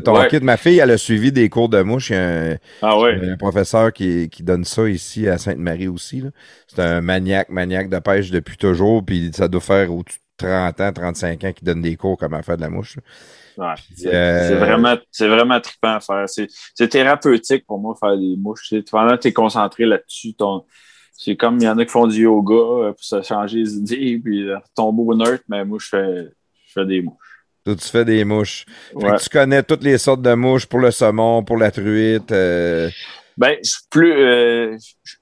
ton 0.04 0.24
kit. 0.28 0.40
Ma 0.40 0.56
fille, 0.56 0.78
elle 0.78 0.90
a 0.90 0.98
suivi 0.98 1.32
des 1.32 1.48
cours 1.48 1.68
de 1.68 1.82
mouches. 1.82 2.10
Il 2.10 2.14
y 2.14 2.16
a 2.16 2.28
un, 2.28 2.56
ah 2.82 2.98
ouais. 2.98 3.18
un 3.30 3.36
professeur 3.36 3.92
qui, 3.92 4.28
qui, 4.28 4.42
donne 4.42 4.64
ça 4.64 4.88
ici 4.88 5.28
à 5.28 5.38
Sainte-Marie 5.38 5.88
aussi. 5.88 6.22
C'est 6.66 6.80
un 6.80 7.00
maniaque, 7.00 7.48
maniaque 7.50 7.88
de 7.88 7.98
pêche 7.98 8.30
depuis 8.30 8.56
toujours, 8.56 9.04
puis 9.04 9.30
ça 9.32 9.48
doit 9.48 9.60
faire 9.60 9.92
au-dessus 9.92 10.18
de 10.18 10.21
30 10.42 10.80
ans, 10.80 10.92
35 10.92 11.44
ans 11.44 11.52
qu'il 11.52 11.66
donne 11.66 11.82
des 11.82 11.96
cours 11.96 12.16
comment 12.18 12.42
faire 12.42 12.56
de 12.56 12.62
la 12.62 12.70
mouche. 12.70 12.96
Ouais, 13.56 13.74
c'est 13.96 14.14
euh, 14.14 14.58
vraiment, 14.58 14.96
c'est 15.10 15.28
vraiment 15.28 15.60
trippant 15.60 15.96
à 15.96 16.00
faire. 16.00 16.24
C'est 16.26 16.88
thérapeutique 16.88 17.66
pour 17.66 17.78
moi 17.78 17.94
faire 17.98 18.16
des 18.16 18.36
mouches. 18.36 18.74
Pendant 18.90 19.16
que 19.16 19.22
tu 19.22 19.28
es 19.28 19.32
concentré 19.32 19.84
là-dessus, 19.84 20.34
ton... 20.34 20.64
c'est 21.12 21.36
comme 21.36 21.58
il 21.58 21.64
y 21.64 21.68
en 21.68 21.78
a 21.78 21.84
qui 21.84 21.90
font 21.90 22.06
du 22.06 22.22
yoga 22.22 22.54
euh, 22.54 22.92
pour 22.92 23.04
se 23.04 23.22
changer 23.22 23.58
les 23.58 23.74
idées 23.74 24.20
puis 24.24 24.48
euh, 24.48 24.58
tomber 24.74 25.02
au 25.02 25.14
neutre, 25.14 25.44
mais 25.48 25.64
moi, 25.64 25.78
je 25.80 25.88
fais, 25.88 26.28
je 26.66 26.72
fais 26.72 26.86
des 26.86 27.02
mouches. 27.02 27.16
Toi, 27.64 27.76
tu 27.76 27.88
fais 27.88 28.04
des 28.04 28.24
mouches. 28.24 28.64
Tu 28.90 29.28
connais 29.30 29.62
toutes 29.62 29.84
les 29.84 29.98
sortes 29.98 30.22
de 30.22 30.34
mouches 30.34 30.66
pour 30.66 30.80
le 30.80 30.90
saumon, 30.90 31.44
pour 31.44 31.58
la 31.58 31.70
truite. 31.70 32.32
Ben, 33.36 33.56
plus. 33.90 34.12
Euh, 34.12 34.76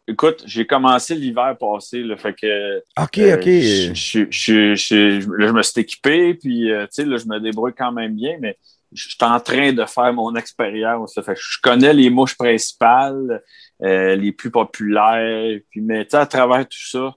écoute, 0.07 0.43
j'ai 0.47 0.67
commencé 0.67 1.15
l'hiver 1.15 1.57
passé, 1.59 2.03
là, 2.03 2.17
fait 2.17 2.35
que. 2.35 2.79
OK, 3.01 3.19
euh, 3.19 3.37
OK. 3.37 3.45
Je, 3.45 4.27
je, 4.31 4.75
je, 4.75 5.31
là, 5.37 5.47
je 5.49 5.53
me 5.53 5.63
suis 5.63 5.81
équipé, 5.81 6.35
puis, 6.35 6.71
euh, 6.71 6.87
tu 6.87 7.03
sais, 7.03 7.05
là, 7.05 7.17
je 7.17 7.27
me 7.27 7.39
débrouille 7.39 7.75
quand 7.77 7.93
même 7.93 8.15
bien, 8.15 8.37
mais 8.41 8.59
je 8.93 9.09
suis 9.09 9.17
en 9.21 9.39
train 9.39 9.73
de 9.73 9.85
faire 9.85 10.13
mon 10.13 10.35
expérience. 10.35 11.15
Fait 11.15 11.35
que 11.35 11.41
je 11.41 11.59
connais 11.63 11.93
les 11.93 12.11
mouches 12.11 12.37
principales, 12.37 13.43
les 13.81 14.33
plus 14.33 14.51
populaires, 14.51 15.59
puis, 15.71 15.81
mais, 15.81 16.05
tu 16.05 16.11
sais, 16.11 16.17
à 16.17 16.27
travers 16.27 16.67
tout 16.67 16.89
ça, 16.91 17.15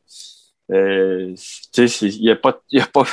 tu 0.69 1.87
sais, 1.87 2.07
il 2.07 2.21
n'y 2.21 2.29
a 2.29 2.35
pas. 2.35 2.61
Y 2.71 2.79
a 2.79 2.87
pas 2.87 3.05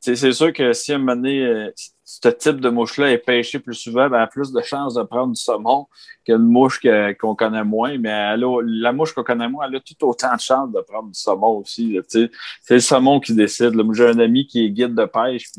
c'est 0.00 0.32
sûr 0.32 0.52
que 0.52 0.72
si 0.72 0.92
à 0.92 0.96
un 0.96 0.98
moment 0.98 1.14
donné, 1.14 1.70
ce 2.12 2.28
type 2.28 2.60
de 2.60 2.68
mouche-là 2.68 3.12
est 3.12 3.18
pêché 3.18 3.60
plus 3.60 3.74
souvent, 3.74 4.08
ben, 4.08 4.16
elle 4.16 4.22
a 4.24 4.26
plus 4.26 4.50
de 4.50 4.60
chances 4.62 4.94
de 4.94 5.02
prendre 5.04 5.32
du 5.32 5.40
saumon 5.40 5.86
qu'une 6.24 6.38
mouche 6.38 6.80
qu'on 7.20 7.36
connaît 7.36 7.62
moins. 7.62 7.96
Mais 7.98 8.36
la 8.36 8.92
mouche 8.92 9.12
qu'on 9.12 9.22
connaît 9.22 9.48
moins, 9.48 9.68
elle 9.68 9.76
a 9.76 9.80
tout 9.80 10.04
autant 10.04 10.34
de 10.34 10.40
chances 10.40 10.72
de 10.72 10.80
prendre 10.80 11.08
du 11.08 11.18
saumon 11.18 11.58
aussi. 11.58 11.98
C'est 12.08 12.30
le 12.68 12.80
saumon 12.80 13.20
qui 13.20 13.32
décide. 13.32 13.80
J'ai 13.92 14.08
un 14.08 14.18
ami 14.18 14.44
qui 14.48 14.64
est 14.64 14.70
guide 14.70 14.96
de 14.96 15.04
pêche. 15.04 15.50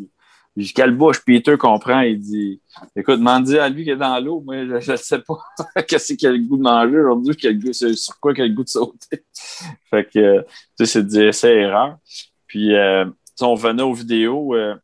Puis, 0.53 0.73
quelle 0.73 0.91
bouche 0.91 1.23
Peter 1.23 1.57
comprend. 1.57 2.01
Il 2.01 2.19
dit 2.19 2.61
Écoute, 2.97 3.21
m'en 3.21 3.39
dis 3.39 3.57
à 3.57 3.69
lui 3.69 3.85
qui 3.85 3.91
est 3.91 3.95
dans 3.95 4.19
l'eau. 4.19 4.41
Moi, 4.41 4.65
je 4.81 4.91
ne 4.91 4.97
sais 4.97 5.19
pas 5.19 5.35
qu'est-ce 5.87 6.13
qu'il 6.15 6.27
a 6.27 6.31
le 6.33 6.39
goût 6.39 6.57
de 6.57 6.63
manger 6.63 6.99
aujourd'hui, 6.99 7.95
sur 7.95 8.19
quoi 8.19 8.33
qu'il 8.33 8.43
a 8.43 8.47
le 8.47 8.53
goût 8.53 8.65
de 8.65 8.69
sauter. 8.69 9.23
fait 9.89 10.09
que, 10.13 10.45
c'est 10.83 11.07
des 11.07 11.27
essais-erreurs. 11.27 11.97
Puis, 12.45 12.75
euh, 12.75 13.05
on 13.39 13.55
venait 13.55 13.83
aux 13.83 13.93
vidéos. 13.93 14.53
Euh, 14.53 14.75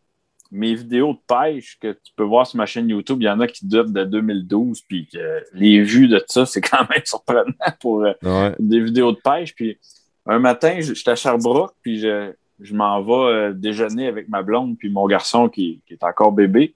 mes 0.52 0.76
vidéos 0.76 1.14
de 1.14 1.20
pêche 1.28 1.78
que 1.80 1.92
tu 1.92 2.12
peux 2.16 2.24
voir 2.24 2.48
sur 2.48 2.58
ma 2.58 2.66
chaîne 2.66 2.90
YouTube, 2.90 3.18
il 3.22 3.26
y 3.26 3.30
en 3.30 3.40
a 3.40 3.48
qui 3.48 3.66
datent 3.66 3.92
de 3.92 4.04
2012, 4.04 4.82
puis 4.82 5.10
les 5.54 5.82
vues 5.82 6.08
de 6.08 6.24
ça, 6.28 6.46
c'est 6.46 6.62
quand 6.62 6.88
même 6.90 7.02
surprenant 7.06 7.54
pour 7.80 8.06
euh, 8.06 8.52
des 8.60 8.80
vidéos 8.80 9.12
de 9.12 9.20
pêche. 9.24 9.54
Puis 9.56 9.78
un 10.26 10.40
matin, 10.40 10.80
j'étais 10.80 11.12
à 11.12 11.16
Sherbrooke, 11.16 11.74
puis 11.82 12.00
je, 12.00 12.32
je 12.60 12.74
m'en 12.74 13.02
vais 13.02 13.34
euh, 13.34 13.54
déjeuner 13.54 14.08
avec 14.08 14.30
ma 14.30 14.42
blonde, 14.42 14.78
puis 14.78 14.90
mon 14.90 15.08
garçon 15.08 15.50
qui, 15.50 15.82
est 15.90 16.04
encore 16.04 16.32
bébé. 16.32 16.76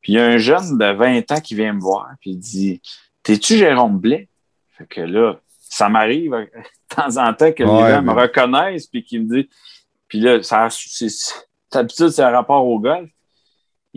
Puis 0.00 0.12
il 0.12 0.16
y 0.16 0.18
a 0.18 0.26
un 0.26 0.38
jeune 0.38 0.78
de 0.78 0.92
20 0.92 1.32
ans 1.32 1.40
qui 1.40 1.54
vient 1.54 1.72
me 1.72 1.80
voir, 1.80 2.08
puis 2.20 2.30
il 2.30 2.38
dit 2.38 2.80
T'es-tu 3.22 3.56
Jérôme 3.56 3.98
Blais? 3.98 4.28
Fait 4.76 4.86
que 4.86 5.00
là, 5.00 5.40
ça 5.58 5.88
m'arrive 5.88 6.32
de 6.32 6.94
temps 6.94 7.16
en 7.16 7.32
temps 7.34 7.52
que 7.52 7.62
les 7.62 7.92
gens 7.92 8.02
me 8.02 8.12
reconnaissent, 8.12 8.86
puis 8.86 9.02
qu'ils 9.02 9.22
me 9.22 9.34
disent. 9.34 9.50
Puis 10.08 10.20
là, 10.20 10.40
ça, 10.42 10.68
c'est 10.70 11.08
D'habitude, 11.72 12.08
c'est 12.08 12.22
un 12.22 12.30
rapport 12.30 12.66
au 12.66 12.78
golf. 12.78 13.08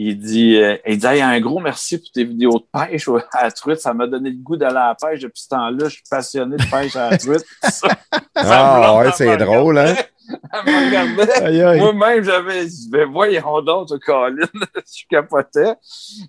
Il 0.02 0.18
dit, 0.18 0.56
euh, 0.56 0.78
il 0.88 0.98
dit 0.98 1.08
un 1.08 1.40
gros 1.42 1.60
merci 1.60 1.98
pour 1.98 2.10
tes 2.12 2.24
vidéos 2.24 2.60
de 2.60 2.66
pêche 2.72 3.10
à 3.34 3.44
la 3.44 3.52
truite. 3.52 3.80
Ça 3.80 3.94
m'a 3.94 4.08
donné 4.08 4.30
le 4.30 4.38
goût 4.38 4.56
d'aller 4.56 4.78
à 4.78 4.88
la 4.90 4.96
pêche 4.96 5.20
depuis 5.20 5.42
ce 5.42 5.50
temps-là. 5.50 5.90
Je 5.90 5.96
suis 5.96 6.04
passionné 6.10 6.56
de 6.56 6.64
pêche 6.72 6.96
à 6.96 7.12
la 7.12 7.18
truite. 7.18 7.46
ah 8.36 8.98
ouais, 8.98 9.12
c'est 9.14 9.36
drôle, 9.36 9.78
hein? 9.78 9.96
Moi-même, 11.78 12.24
j'avais 12.24 12.66
dit, 12.66 12.90
ben 12.90 13.10
voyons 13.12 13.62
donc, 13.62 13.90
Colin. 14.00 14.46
je 14.76 15.04
capotais. 15.10 15.74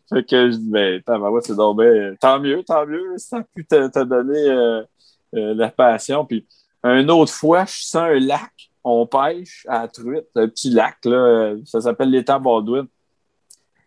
Fait 0.09 0.25
que 0.29 0.51
je 0.51 0.57
dis, 0.57 0.71
ben, 0.71 1.03
c'est 1.43 1.55
donc 1.55 1.79
ben, 1.79 2.17
tant 2.19 2.41
mieux, 2.41 2.63
tant 2.65 2.87
mieux. 2.87 3.15
Ça 3.19 3.39
a 3.39 3.43
pu 3.43 3.65
te, 3.65 4.03
donner 4.05 4.49
euh, 4.49 4.83
euh, 5.35 5.55
la 5.55 5.71
passion. 5.71 6.25
Puis, 6.25 6.47
une 6.83 7.11
autre 7.11 7.33
fois, 7.33 7.65
je 7.67 7.83
sens 7.83 8.03
un 8.03 8.19
lac 8.19 8.70
on 8.85 9.07
pêche 9.07 9.67
à 9.69 9.89
truite, 9.89 10.29
un 10.35 10.49
petit 10.49 10.71
lac, 10.71 10.97
là, 11.05 11.55
ça 11.65 11.81
s'appelle 11.81 12.11
l'étang 12.11 12.41
Baldwin. 12.41 12.87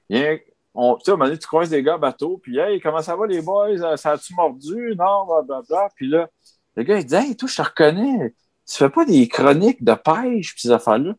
tu 0.09 0.17
sais, 0.17 0.45
un 0.75 1.37
tu 1.37 1.47
croises 1.47 1.69
des 1.69 1.83
gars 1.83 1.97
bateau, 1.97 2.37
puis 2.37 2.57
hey, 2.57 2.79
comment 2.79 3.01
ça 3.01 3.15
va 3.15 3.25
les 3.27 3.41
boys? 3.41 3.97
Ça 3.97 4.11
a-tu 4.11 4.33
mordu? 4.35 4.95
Non, 4.97 5.25
blablabla. 5.25 5.89
Puis 5.95 6.07
là, 6.07 6.29
le 6.75 6.83
gars, 6.83 6.99
il 6.99 7.05
dit, 7.05 7.15
hey, 7.15 7.35
toi, 7.35 7.49
je 7.49 7.55
te 7.55 7.61
reconnais. 7.61 8.35
Tu 8.67 8.77
fais 8.77 8.89
pas 8.89 9.05
des 9.05 9.27
chroniques 9.27 9.83
de 9.83 9.93
pêche, 9.93 10.53
puis 10.53 10.61
ces 10.61 10.71
affaires-là? 10.71 11.13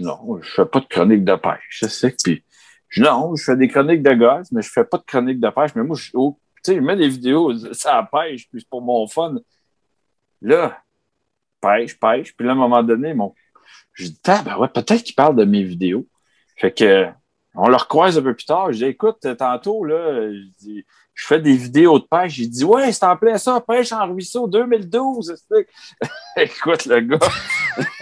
non, 0.00 0.40
je 0.40 0.50
fais 0.50 0.66
pas 0.66 0.80
de 0.80 0.86
chroniques 0.86 1.24
de 1.24 1.34
pêche, 1.34 1.66
je 1.68 1.86
sais. 1.86 2.14
Puis, 2.22 2.44
je 2.88 3.02
non, 3.02 3.34
je 3.36 3.44
fais 3.44 3.56
des 3.56 3.68
chroniques 3.68 4.02
de 4.02 4.12
gaz, 4.12 4.50
mais 4.52 4.62
je 4.62 4.70
fais 4.70 4.84
pas 4.84 4.98
de 4.98 5.04
chroniques 5.04 5.40
de 5.40 5.50
pêche. 5.50 5.74
Mais 5.74 5.82
moi, 5.82 5.96
je, 5.96 6.10
oh, 6.14 6.38
je 6.66 6.72
mets 6.74 6.96
des 6.96 7.08
vidéos, 7.08 7.52
ça 7.72 8.08
pêche, 8.10 8.48
puis 8.48 8.60
c'est 8.60 8.68
pour 8.68 8.82
mon 8.82 9.06
fun. 9.06 9.36
Là, 10.40 10.83
pêche, 11.64 11.98
pêche. 11.98 12.36
Puis 12.36 12.46
là, 12.46 12.52
à 12.52 12.54
un 12.54 12.58
moment 12.58 12.82
donné, 12.82 13.14
mon... 13.14 13.34
je 13.92 14.06
dis, 14.06 14.20
ah, 14.26 14.42
ben 14.44 14.58
ouais, 14.58 14.68
peut-être 14.68 15.02
qu'il 15.02 15.14
parle 15.14 15.36
de 15.36 15.44
mes 15.44 15.62
vidéos. 15.62 16.06
Fait 16.56 16.72
que, 16.72 17.08
on 17.54 17.68
le 17.68 17.76
recroise 17.76 18.18
un 18.18 18.22
peu 18.22 18.34
plus 18.34 18.46
tard. 18.46 18.72
Je 18.72 18.78
dis, 18.78 18.84
écoute, 18.84 19.26
tantôt, 19.38 19.84
là, 19.84 20.30
je 20.32 20.48
dis, 20.60 20.84
je 21.14 21.26
fais 21.26 21.40
des 21.40 21.56
vidéos 21.56 21.98
de 21.98 22.04
pêche. 22.04 22.38
Il 22.38 22.50
dit, 22.50 22.64
ouais, 22.64 22.92
c'est 22.92 23.04
en 23.04 23.16
plein 23.16 23.38
ça, 23.38 23.60
pêche 23.60 23.92
en 23.92 24.06
ruisseau 24.12 24.48
2012. 24.48 25.34
écoute, 26.36 26.86
le 26.86 27.00
gars. 27.00 27.18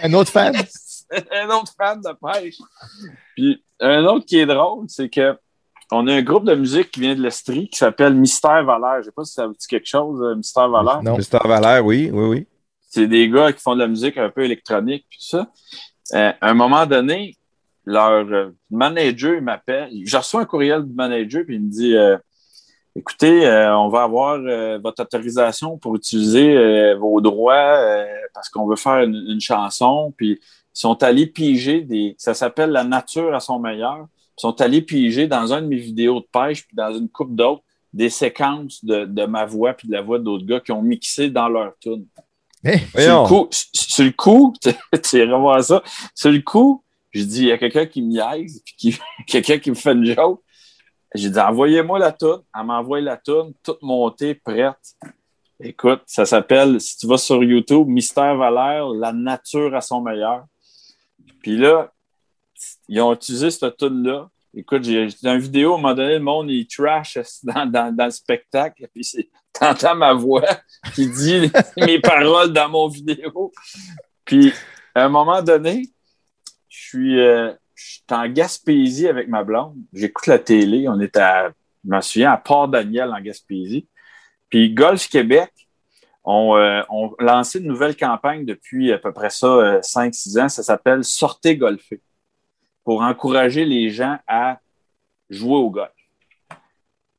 un 0.01 0.13
autre 0.13 0.31
fan? 0.31 0.55
un 1.31 1.49
autre 1.49 1.73
fan 1.77 2.01
de 2.01 2.13
pêche. 2.13 2.57
Puis, 3.35 3.63
un 3.79 4.03
autre 4.05 4.25
qui 4.25 4.39
est 4.39 4.45
drôle, 4.45 4.85
c'est 4.87 5.09
que 5.09 5.37
on 5.91 6.07
a 6.07 6.13
un 6.13 6.21
groupe 6.23 6.45
de 6.45 6.55
musique 6.55 6.89
qui 6.89 7.01
vient 7.01 7.13
de 7.13 7.21
l'Estrie 7.21 7.69
qui 7.69 7.77
s'appelle 7.77 8.15
Mystère 8.15 8.63
Valère. 8.63 8.95
Je 8.95 8.99
ne 8.99 9.03
sais 9.03 9.11
pas 9.11 9.25
si 9.25 9.33
ça 9.33 9.45
vous 9.45 9.53
dit 9.53 9.67
quelque 9.67 9.85
chose, 9.85 10.19
euh, 10.23 10.33
Mystère 10.33 10.69
Valère. 10.69 11.03
Non. 11.03 11.17
Mystère 11.17 11.45
Valère, 11.45 11.85
oui, 11.85 12.09
oui, 12.11 12.25
oui 12.25 12.47
c'est 12.93 13.07
des 13.07 13.27
gars 13.27 13.51
qui 13.51 13.59
font 13.59 13.73
de 13.73 13.79
la 13.79 13.87
musique 13.87 14.17
un 14.19 14.29
peu 14.29 14.43
électronique, 14.43 15.07
puis 15.09 15.17
ça. 15.19 15.47
Euh, 16.13 16.31
à 16.39 16.49
un 16.51 16.53
moment 16.53 16.85
donné, 16.85 17.35
leur 17.85 18.31
euh, 18.31 18.51
manager 18.69 19.41
m'appelle. 19.41 19.89
Je 20.05 20.15
reçois 20.15 20.41
un 20.41 20.45
courriel 20.45 20.83
du 20.83 20.93
manager, 20.93 21.43
puis 21.43 21.55
il 21.55 21.61
me 21.61 21.71
dit 21.71 21.95
euh, 21.95 22.17
Écoutez, 22.95 23.47
on 23.71 23.89
va 23.89 24.03
avoir 24.03 24.37
votre 24.79 25.01
autorisation 25.01 25.79
pour 25.79 25.95
utiliser 25.95 26.93
vos 26.93 27.19
droits 27.21 28.05
parce 28.35 28.49
qu'on 28.49 28.67
veut 28.67 28.75
faire 28.75 29.01
une, 29.01 29.41
chanson. 29.41 30.13
Puis 30.15 30.39
ils 30.39 30.79
sont 30.79 31.01
allés 31.01 31.25
piger 31.25 31.81
des. 31.81 32.13
Ça 32.19 32.35
s'appelle 32.35 32.69
La 32.69 32.83
nature 32.83 33.33
à 33.33 33.39
son 33.39 33.57
meilleur. 33.57 34.05
Ils 34.37 34.41
sont 34.41 34.61
allés 34.61 34.83
piger 34.83 35.25
dans 35.25 35.53
un 35.53 35.63
de 35.63 35.67
mes 35.67 35.77
vidéos 35.77 36.19
de 36.19 36.27
pêche, 36.31 36.67
puis 36.67 36.75
dans 36.75 36.93
une 36.93 37.09
coupe 37.09 37.35
d'autres, 37.35 37.63
des 37.93 38.11
séquences 38.11 38.85
de, 38.85 39.05
de, 39.05 39.25
ma 39.25 39.45
voix 39.47 39.73
puis 39.73 39.87
de 39.87 39.93
la 39.93 40.03
voix 40.03 40.19
d'autres 40.19 40.45
gars 40.45 40.59
qui 40.59 40.71
ont 40.71 40.83
mixé 40.83 41.31
dans 41.31 41.49
leur 41.49 41.73
tune. 41.79 42.05
Hey, 42.63 42.79
sur, 42.95 43.23
le 43.23 43.27
coup, 43.27 43.49
sur 43.51 44.05
le 44.05 44.11
coup, 44.11 44.53
tu 45.03 45.23
revoir 45.23 45.63
ça. 45.63 45.83
Sur 46.15 46.31
le 46.31 46.39
coup, 46.39 46.83
je 47.11 47.23
dis, 47.23 47.41
il 47.41 47.47
y 47.47 47.51
a 47.51 47.57
quelqu'un 47.57 47.85
qui 47.85 48.01
me 48.01 48.07
niaise, 48.07 48.61
puis 48.63 48.75
qui, 48.77 48.99
quelqu'un 49.27 49.59
qui 49.59 49.69
me 49.69 49.75
fait 49.75 49.91
une 49.91 50.05
joke. 50.05 50.41
J'ai 51.13 51.29
dit, 51.29 51.39
envoyez-moi 51.39 51.99
la 51.99 52.11
toune. 52.11 52.41
Elle 52.57 52.65
m'envoie 52.65 53.01
la 53.01 53.17
toune, 53.17 53.53
toute 53.61 53.81
montée, 53.81 54.35
prête. 54.35 54.77
Écoute, 55.59 56.01
ça 56.05 56.25
s'appelle, 56.25 56.81
si 56.81 56.97
tu 56.97 57.07
vas 57.07 57.17
sur 57.17 57.43
YouTube, 57.43 57.87
Mystère 57.87 58.35
Valère, 58.35 58.87
la 58.89 59.13
nature 59.13 59.75
à 59.75 59.81
son 59.81 60.01
meilleur. 60.01 60.45
Puis 61.41 61.57
là, 61.57 61.93
ils 62.87 63.01
ont 63.01 63.13
utilisé 63.13 63.51
cette 63.51 63.77
tune-là. 63.77 64.29
Écoute, 64.55 64.83
j'ai 64.83 65.07
une 65.23 65.39
vidéo, 65.39 65.71
à 65.71 65.73
un 65.73 65.81
moment 65.81 65.95
donné, 65.95 66.13
le 66.13 66.19
monde, 66.19 66.51
il 66.51 66.67
trash 66.67 67.17
dans, 67.43 67.65
dans, 67.65 67.95
dans 67.95 68.05
le 68.05 68.11
spectacle. 68.11 68.87
Puis 68.93 69.29
t'entends 69.53 69.95
ma 69.95 70.13
voix 70.13 70.45
qui 70.93 71.09
dit 71.09 71.51
mes 71.77 71.99
paroles 71.99 72.53
dans 72.53 72.69
mon 72.69 72.87
vidéo. 72.87 73.51
Puis, 74.25 74.53
à 74.93 75.05
un 75.05 75.09
moment 75.09 75.41
donné, 75.41 75.89
je 76.69 76.87
suis, 76.87 77.19
euh, 77.19 77.51
je 77.73 77.83
suis 77.93 78.03
en 78.11 78.27
Gaspésie 78.27 79.07
avec 79.07 79.27
ma 79.27 79.43
blonde. 79.43 79.75
J'écoute 79.91 80.27
la 80.27 80.37
télé. 80.37 80.87
On 80.87 80.99
est 80.99 81.17
à, 81.17 81.51
je 81.83 81.89
me 81.89 82.01
souviens, 82.01 82.31
à 82.31 82.37
Port-Daniel 82.37 83.11
en 83.11 83.21
Gaspésie. 83.21 83.87
Puis 84.49 84.71
Golf 84.71 85.09
Québec 85.09 85.51
ont, 86.23 86.55
euh, 86.57 86.83
ont, 86.89 87.15
lancé 87.17 87.59
une 87.59 87.67
nouvelle 87.67 87.97
campagne 87.97 88.45
depuis 88.45 88.93
à 88.93 88.99
peu 88.99 89.11
près 89.11 89.31
ça, 89.31 89.47
euh, 89.47 89.81
5-6 89.81 90.39
ans. 90.39 90.49
Ça 90.49 90.61
s'appelle 90.61 91.03
Sortez 91.03 91.57
golfer 91.57 92.01
pour 92.83 93.01
encourager 93.01 93.65
les 93.65 93.89
gens 93.89 94.17
à 94.27 94.59
jouer 95.29 95.55
au 95.55 95.69
golf. 95.69 95.89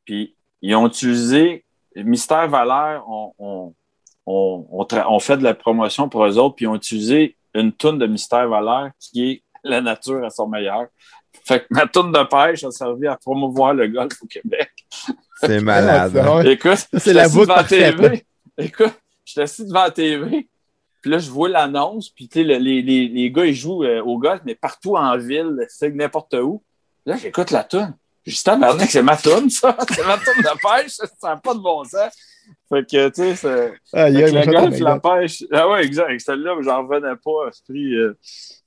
Puis 0.04 0.34
ils 0.62 0.74
ont 0.74 0.86
utilisé 0.86 1.64
Mystère 1.96 2.48
Valère, 2.48 3.04
on, 3.08 3.32
on, 3.38 3.74
on, 4.26 4.86
on, 5.08 5.18
fait 5.20 5.36
de 5.36 5.44
la 5.44 5.54
promotion 5.54 6.08
pour 6.08 6.24
eux 6.24 6.38
autres, 6.38 6.56
puis 6.56 6.64
ils 6.64 6.68
ont 6.68 6.74
utilisé 6.74 7.36
une 7.54 7.72
toune 7.72 7.98
de 7.98 8.06
Mystère 8.06 8.48
Valère 8.48 8.90
qui 8.98 9.30
est 9.30 9.42
La 9.62 9.80
nature 9.80 10.24
à 10.24 10.30
son 10.30 10.48
meilleur. 10.48 10.86
Fait 11.44 11.60
que 11.60 11.66
ma 11.70 11.86
toune 11.86 12.12
de 12.12 12.22
pêche 12.24 12.64
a 12.64 12.70
servi 12.70 13.06
à 13.06 13.16
promouvoir 13.16 13.74
le 13.74 13.88
golf 13.88 14.12
au 14.22 14.26
Québec. 14.26 14.70
C'est 15.40 15.60
malade. 15.60 16.16
hein? 16.16 16.42
Écoute, 16.42 16.86
c'est 16.96 17.12
la 17.12 17.28
parfaite. 17.28 17.96
TV. 17.96 18.24
Écoute, 18.56 18.94
je 19.24 19.32
suis 19.32 19.40
assis 19.40 19.64
devant 19.66 19.84
la 19.84 19.90
TV, 19.90 20.48
puis 21.04 21.10
là, 21.10 21.18
je 21.18 21.28
vois 21.30 21.50
l'annonce, 21.50 22.08
puis 22.08 22.28
tu 22.28 22.38
sais, 22.38 22.44
les, 22.44 22.58
les, 22.80 23.08
les, 23.08 23.30
gars, 23.30 23.44
ils 23.44 23.54
jouent 23.54 23.84
euh, 23.84 24.02
au 24.02 24.16
golf, 24.16 24.40
mais 24.46 24.54
partout 24.54 24.96
en 24.96 25.18
ville, 25.18 25.54
c'est 25.68 25.90
n'importe 25.90 26.32
où. 26.32 26.62
Là, 27.04 27.14
j'écoute 27.18 27.50
la 27.50 27.62
toune. 27.62 27.94
Justin, 28.24 28.58
que 28.78 28.86
c'est 28.86 29.02
ma 29.02 29.18
toune, 29.18 29.50
ça. 29.50 29.76
C'est 29.90 30.02
ma 30.02 30.16
toune 30.16 30.42
de 30.42 30.82
pêche, 30.82 30.92
ça 30.92 31.28
n'a 31.28 31.36
pas 31.36 31.52
de 31.52 31.58
bon 31.58 31.84
sens. 31.84 32.10
Fait 32.70 32.90
que, 32.90 33.08
tu 33.10 33.14
sais, 33.16 33.36
c'est. 33.36 33.74
Ah, 33.92 34.08
le 34.08 34.50
golf, 34.50 34.80
la 34.80 34.98
pêche. 34.98 35.44
Ah 35.52 35.68
ouais, 35.68 35.84
exact. 35.84 36.18
Celle-là, 36.20 36.56
j'en 36.62 36.86
revenais 36.86 37.16
pas 37.22 37.42
à 37.42 37.46
l'esprit 37.48 37.94
euh, 37.96 38.16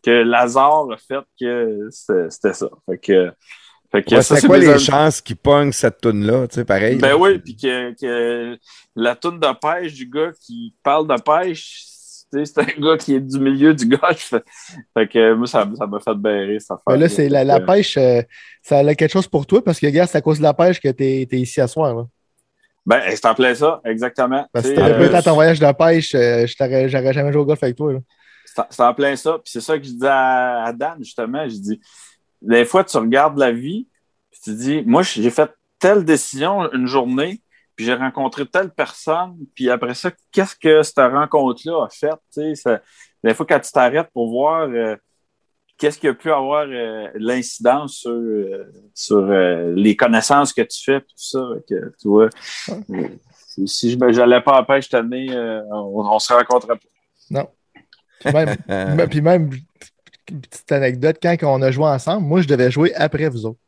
que 0.04 0.12
Lazare 0.12 0.92
a 0.92 0.98
fait 0.98 1.26
que 1.42 1.90
c'était 1.90 2.54
ça. 2.54 2.70
Fait 2.86 3.00
que. 3.00 3.32
Fait 3.92 4.04
que 4.04 4.14
Ouais, 4.14 4.22
c'est 4.22 4.46
quoi 4.46 4.60
les 4.60 4.76
an- 4.76 4.78
chances 4.78 5.22
qu'ils 5.22 5.38
pognent 5.38 5.72
cette 5.72 6.02
toune-là, 6.02 6.48
tu 6.48 6.54
sais, 6.54 6.66
pareil? 6.66 6.98
Ben 6.98 7.16
oui, 7.16 7.40
puis 7.40 7.56
que, 7.56 7.94
que 8.00 8.60
la 8.96 9.16
toune 9.16 9.40
de 9.40 9.48
pêche 9.60 9.94
du 9.96 10.06
gars 10.08 10.34
qui 10.40 10.76
parle 10.84 11.08
de 11.08 11.20
pêche, 11.20 11.97
c'est 12.32 12.58
un 12.58 12.66
gars 12.80 12.98
qui 12.98 13.16
est 13.16 13.20
du 13.20 13.40
milieu 13.40 13.74
du 13.74 13.86
golf. 13.86 14.34
Fait, 14.94 15.08
que 15.08 15.34
moi, 15.34 15.48
ça 15.48 15.68
ça 15.78 15.88
m'a 15.88 16.00
fait 16.00 16.16
berrer, 16.16 16.60
ça 16.60 16.80
Ben 16.86 16.98
là, 16.98 17.10
c'est 17.10 17.30
la, 17.30 17.44
la 17.44 17.60
pêche, 17.60 17.98
euh, 17.98 18.22
ça 18.62 18.80
a 18.80 18.96
quelque 18.96 19.12
chose 19.12 19.28
pour 19.28 19.46
toi? 19.46 19.64
Parce 19.64 19.80
que, 19.80 19.86
regarde, 19.86 20.10
c'est 20.10 20.18
à 20.18 20.22
cause 20.22 20.38
de 20.38 20.44
la 20.44 20.54
pêche 20.54 20.80
que 20.80 20.90
tu 20.90 21.04
es, 21.04 21.28
ici 21.32 21.62
à 21.62 21.68
soir. 21.68 21.96
Là. 21.96 22.06
Ben, 22.86 23.02
c'est 23.10 23.26
en 23.26 23.36
plein 23.36 23.54
ça, 23.54 23.82
exactement. 23.84 24.48
Parce 24.54 24.66
que 24.66 24.72
si 24.72 24.78
t'avais 24.78 25.10
pas 25.10 25.20
euh, 25.20 25.22
ton 25.22 25.34
voyage 25.34 25.60
de 25.60 25.72
pêche, 25.74 26.16
euh, 26.16 26.46
je 26.48 26.88
j'aurais 26.88 27.14
jamais 27.14 27.32
joué 27.32 27.42
au 27.42 27.46
golf 27.46 27.62
avec 27.62 27.76
toi. 27.76 27.94
C'est 28.46 28.62
c'est 28.70 28.84
en 28.84 28.94
plein 28.94 29.16
ça. 29.16 29.34
Puis 29.34 29.52
c'est 29.52 29.62
ça 29.62 29.78
que 29.78 29.84
je 29.84 29.92
dis 29.92 30.08
à, 30.08 30.64
à 30.64 30.74
Dan, 30.74 30.96
justement. 31.00 31.48
Je 31.48 31.56
dis, 31.56 31.82
des 32.42 32.66
fois, 32.66 32.84
tu 32.84 32.98
regardes 32.98 33.38
la 33.38 33.52
vie, 33.52 33.88
puis 34.32 34.40
tu 34.42 34.56
dis, 34.56 34.84
moi, 34.86 35.02
j'ai 35.04 35.30
fait 35.30 35.52
telle 35.80 36.06
décision 36.06 36.72
une 36.72 36.88
journée, 36.88 37.42
puis 37.78 37.86
j'ai 37.86 37.94
rencontré 37.94 38.46
telle 38.46 38.72
personne, 38.72 39.38
puis 39.54 39.70
après 39.70 39.94
ça, 39.94 40.12
qu'est-ce 40.32 40.56
que 40.56 40.82
cette 40.82 40.98
rencontre-là 40.98 41.86
a 41.86 41.90
fait? 41.90 42.16
Tu 42.34 42.56
sais, 42.56 42.82
des 43.24 43.34
fois, 43.36 43.46
quand 43.46 43.60
tu 43.60 43.72
t'arrêtes 43.72 44.10
pour 44.12 44.32
voir 44.32 44.68
euh, 44.68 44.96
qu'est-ce 45.78 46.00
qui 46.00 46.08
a 46.08 46.14
pu 46.16 46.32
avoir 46.32 46.66
euh, 46.68 47.08
l'incidence 47.16 47.98
sur, 47.98 48.12
euh, 48.12 48.64
sur 48.96 49.18
euh, 49.18 49.74
les 49.76 49.96
connaissances 49.96 50.54
que 50.54 50.64
tu 50.64 50.84
fais, 50.84 51.02
puis 51.02 51.14
tout 51.16 51.24
ça, 51.24 51.48
que, 51.70 51.94
tu 52.02 52.08
vois. 52.08 52.30
Si 53.66 53.92
je 53.92 53.98
n'allais 53.98 54.42
pas 54.42 54.54
à 54.54 54.60
la 54.62 54.66
pêche 54.66 54.86
cette 54.86 54.96
année, 54.96 55.28
euh, 55.32 55.62
on, 55.72 56.04
on 56.12 56.20
se 56.20 56.34
rencontrait 56.34 56.78
pas. 56.78 56.88
Puis 58.20 58.34
même, 58.34 59.08
puis 59.10 59.22
même, 59.22 59.52
une 60.30 60.42
petite 60.42 60.72
anecdote, 60.72 61.18
quand 61.22 61.38
on 61.44 61.62
a 61.62 61.70
joué 61.70 61.86
ensemble, 61.86 62.26
moi, 62.26 62.42
je 62.42 62.48
devais 62.48 62.72
jouer 62.72 62.94
après 62.96 63.30
vous 63.30 63.46
autres. 63.46 63.60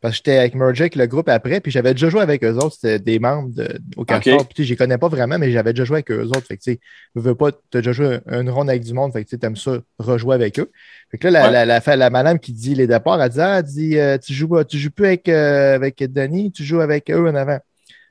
Parce 0.00 0.12
que 0.12 0.16
j'étais 0.18 0.36
avec 0.38 0.54
Merge 0.54 0.80
avec 0.80 0.94
le 0.94 1.06
groupe 1.06 1.28
après, 1.28 1.60
puis 1.60 1.72
j'avais 1.72 1.92
déjà 1.94 2.10
joué 2.10 2.20
avec 2.20 2.44
eux 2.44 2.54
autres. 2.56 2.74
C'était 2.80 2.98
des 2.98 3.18
membres 3.18 3.48
de, 3.54 3.78
au 3.96 4.04
Castor. 4.04 4.40
Ok. 4.40 4.46
Puis 4.46 4.54
tu 4.54 4.62
sais, 4.62 4.66
je 4.66 4.72
les 4.72 4.76
connais 4.76 4.98
pas 4.98 5.08
vraiment, 5.08 5.38
mais 5.38 5.50
j'avais 5.50 5.72
déjà 5.72 5.84
joué 5.84 5.96
avec 5.96 6.10
eux 6.10 6.24
autres. 6.26 6.46
Fait 6.46 6.56
que 6.56 6.62
tu 6.62 6.72
sais, 6.72 6.80
veux 7.14 7.34
pas, 7.34 7.50
tu 7.52 7.78
as 7.78 7.80
déjà 7.80 7.92
joué 7.92 8.18
une 8.30 8.50
ronde 8.50 8.68
avec 8.68 8.82
du 8.84 8.92
monde, 8.92 9.12
fait 9.12 9.24
que 9.24 9.34
tu 9.34 9.46
aimes 9.46 9.56
ça 9.56 9.78
rejouer 9.98 10.34
avec 10.34 10.58
eux. 10.60 10.70
Fait 11.10 11.18
que 11.18 11.28
là, 11.28 11.30
la, 11.40 11.46
Ouais. 11.46 11.66
la, 11.66 11.80
la, 11.84 11.96
la 11.96 12.10
madame 12.10 12.38
qui 12.38 12.52
dit 12.52 12.74
les 12.74 12.86
départs, 12.86 13.20
elle 13.22 13.30
dit 13.30 13.40
Ah, 13.40 13.58
elle 13.58 13.64
dit, 13.64 13.98
euh, 13.98 14.18
tu 14.18 14.32
joues, 14.34 14.62
tu 14.64 14.76
joues 14.78 14.90
plus 14.90 15.06
avec, 15.06 15.28
euh, 15.28 15.74
avec 15.74 15.98
Denis, 16.12 16.52
tu 16.52 16.62
joues 16.62 16.80
avec 16.80 17.10
eux 17.10 17.28
en 17.28 17.34
avant. 17.34 17.58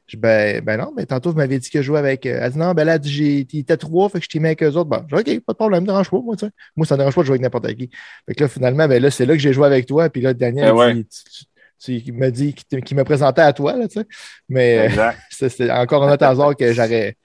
Je 0.08 0.18
dis, 0.18 0.22
ben, 0.22 0.62
ben 0.64 0.78
non, 0.78 0.94
mais 0.96 1.06
tantôt, 1.08 1.32
vous 1.32 1.38
m'avez 1.38 1.58
dit 1.58 1.70
que 1.70 1.82
je 1.82 1.86
jouais 1.88 1.98
avec. 1.98 2.28
euh, 2.28 2.40
Elle 2.42 2.52
dit 2.52 2.60
non, 2.60 2.74
ben 2.74 2.84
là, 2.84 3.00
j'ai, 3.02 3.48
il 3.52 3.60
était 3.60 3.76
trois, 3.78 4.08
fait 4.10 4.20
que 4.20 4.26
je 4.26 4.30
t'ai 4.30 4.40
mis 4.40 4.46
avec 4.48 4.62
eux 4.62 4.68
autres. 4.74 4.86
Bon, 4.90 5.04
je 5.10 5.16
dis, 5.24 5.36
OK, 5.38 5.40
pas 5.46 5.54
de 5.54 5.58
problème, 5.58 5.82
me 5.82 5.88
dérange 5.88 6.12
pas, 6.12 6.20
moi, 6.22 6.36
tu 6.36 6.46
sais. 6.46 6.52
Moi, 6.76 6.86
ça 6.86 6.94
me 6.96 7.00
dérange 7.00 7.16
pas 7.16 7.22
de 7.22 7.26
jouer 7.26 7.34
avec 7.34 7.42
n'importe 7.42 7.74
qui. 7.76 7.90
Fait 8.28 8.36
que 8.36 8.44
là, 8.44 8.48
finalement, 8.48 8.88
ben 8.88 9.02
là, 9.02 9.10
c'est 9.10 9.26
là 9.26 9.34
que 9.34 9.40
j'ai 9.40 9.52
joué 9.54 9.66
avec 9.66 9.86
toi. 9.88 10.10
Puis 10.10 10.22
là, 10.22 10.34
Daniel 10.36 10.68
Eh 10.70 10.72
ouais. 10.72 10.94
dit, 10.94 11.06
tu- 11.06 11.46
il 11.88 12.14
m'a 12.14 12.32
dit 12.32 12.54
qu'il 12.54 12.98
me 12.98 13.04
présentait 13.04 13.42
à 13.42 13.54
toi, 13.54 13.76
là, 13.76 13.88
tu 13.88 14.00
sais. 14.00 14.08
Mais 14.50 14.90
euh, 14.98 15.12
c'est, 15.30 15.72
encore 15.72 16.04
un 16.04 16.14
autre 16.14 16.26
hasard 16.26 16.56
que 16.56 16.72
j'aurais. 16.74 17.16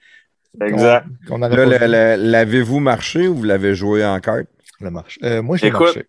Exact. 0.59 1.07
Le- 1.29 2.15
l'avez-vous 2.15 2.79
marché 2.79 3.27
ou 3.27 3.35
vous 3.35 3.43
l'avez 3.43 3.73
joué 3.73 4.05
en 4.05 4.19
carte? 4.19 4.47
Le 4.81 4.91
marche. 4.91 5.17
Euh, 5.23 5.41
moi, 5.41 5.57
j'ai 5.57 5.71
marché. 5.71 6.07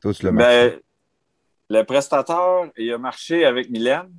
Toi, 0.00 0.14
tu 0.14 0.24
l'as 0.24 0.32
marché. 0.32 0.70
Ben, 0.70 0.78
le 1.70 1.84
prestateur, 1.84 2.66
il 2.76 2.92
a 2.92 2.98
marché 2.98 3.44
avec 3.44 3.70
Mylène, 3.70 4.10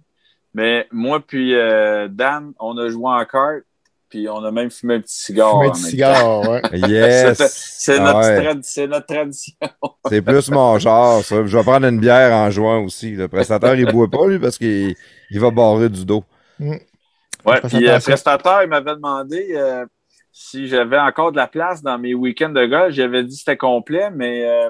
mais 0.53 0.87
moi 0.91 1.19
puis 1.19 1.53
euh, 1.53 2.07
Dan, 2.07 2.53
on 2.59 2.77
a 2.77 2.89
joué 2.89 3.11
en 3.11 3.25
carte, 3.25 3.63
puis 4.11 4.29
on 4.29 4.43
a 4.43 4.51
même 4.51 4.69
fumé 4.69 4.95
un 4.95 5.01
petit 5.01 5.15
cigare. 5.15 5.53
Fumé 5.53 5.71
du 5.71 5.81
même 5.81 5.89
cigare, 5.89 6.47
ouais. 6.49 6.61
Yes! 6.89 7.37
C'est 7.79 7.97
Ah 7.97 8.03
notre, 8.03 8.19
ouais. 8.19 8.39
tradi- 8.43 8.59
c'est 8.63 8.87
notre 8.87 9.07
tradition. 9.07 9.53
C'est 10.09 10.21
plus 10.21 10.51
mon 10.51 10.77
genre, 10.77 11.23
ça. 11.23 11.45
Je 11.45 11.57
vais 11.57 11.63
prendre 11.63 11.87
une 11.87 11.99
bière 11.99 12.33
en 12.33 12.49
jouant 12.51 12.83
aussi. 12.83 13.11
Le 13.15 13.27
prestataire, 13.27 13.75
il 13.75 13.85
boit 13.91 14.09
pas, 14.09 14.27
lui, 14.27 14.37
parce 14.39 14.57
qu'il 14.59 14.95
il 15.31 15.39
va 15.39 15.49
barrer 15.51 15.89
du 15.89 16.05
dos. 16.05 16.23
Ouais, 16.59 17.59
fasse 17.61 17.71
puis 17.73 17.79
le 17.81 17.89
attention. 17.89 18.11
prestateur, 18.11 18.63
il 18.63 18.69
m'avait 18.69 18.93
demandé 18.95 19.53
euh, 19.55 19.85
si 20.31 20.67
j'avais 20.67 20.99
encore 20.99 21.31
de 21.31 21.37
la 21.37 21.47
place 21.47 21.81
dans 21.81 21.97
mes 21.97 22.13
week-ends 22.13 22.49
de 22.49 22.65
golf. 22.65 22.93
J'avais 22.93 23.23
dit 23.23 23.33
que 23.35 23.39
c'était 23.39 23.57
complet, 23.57 24.11
mais 24.11 24.45
euh, 24.45 24.69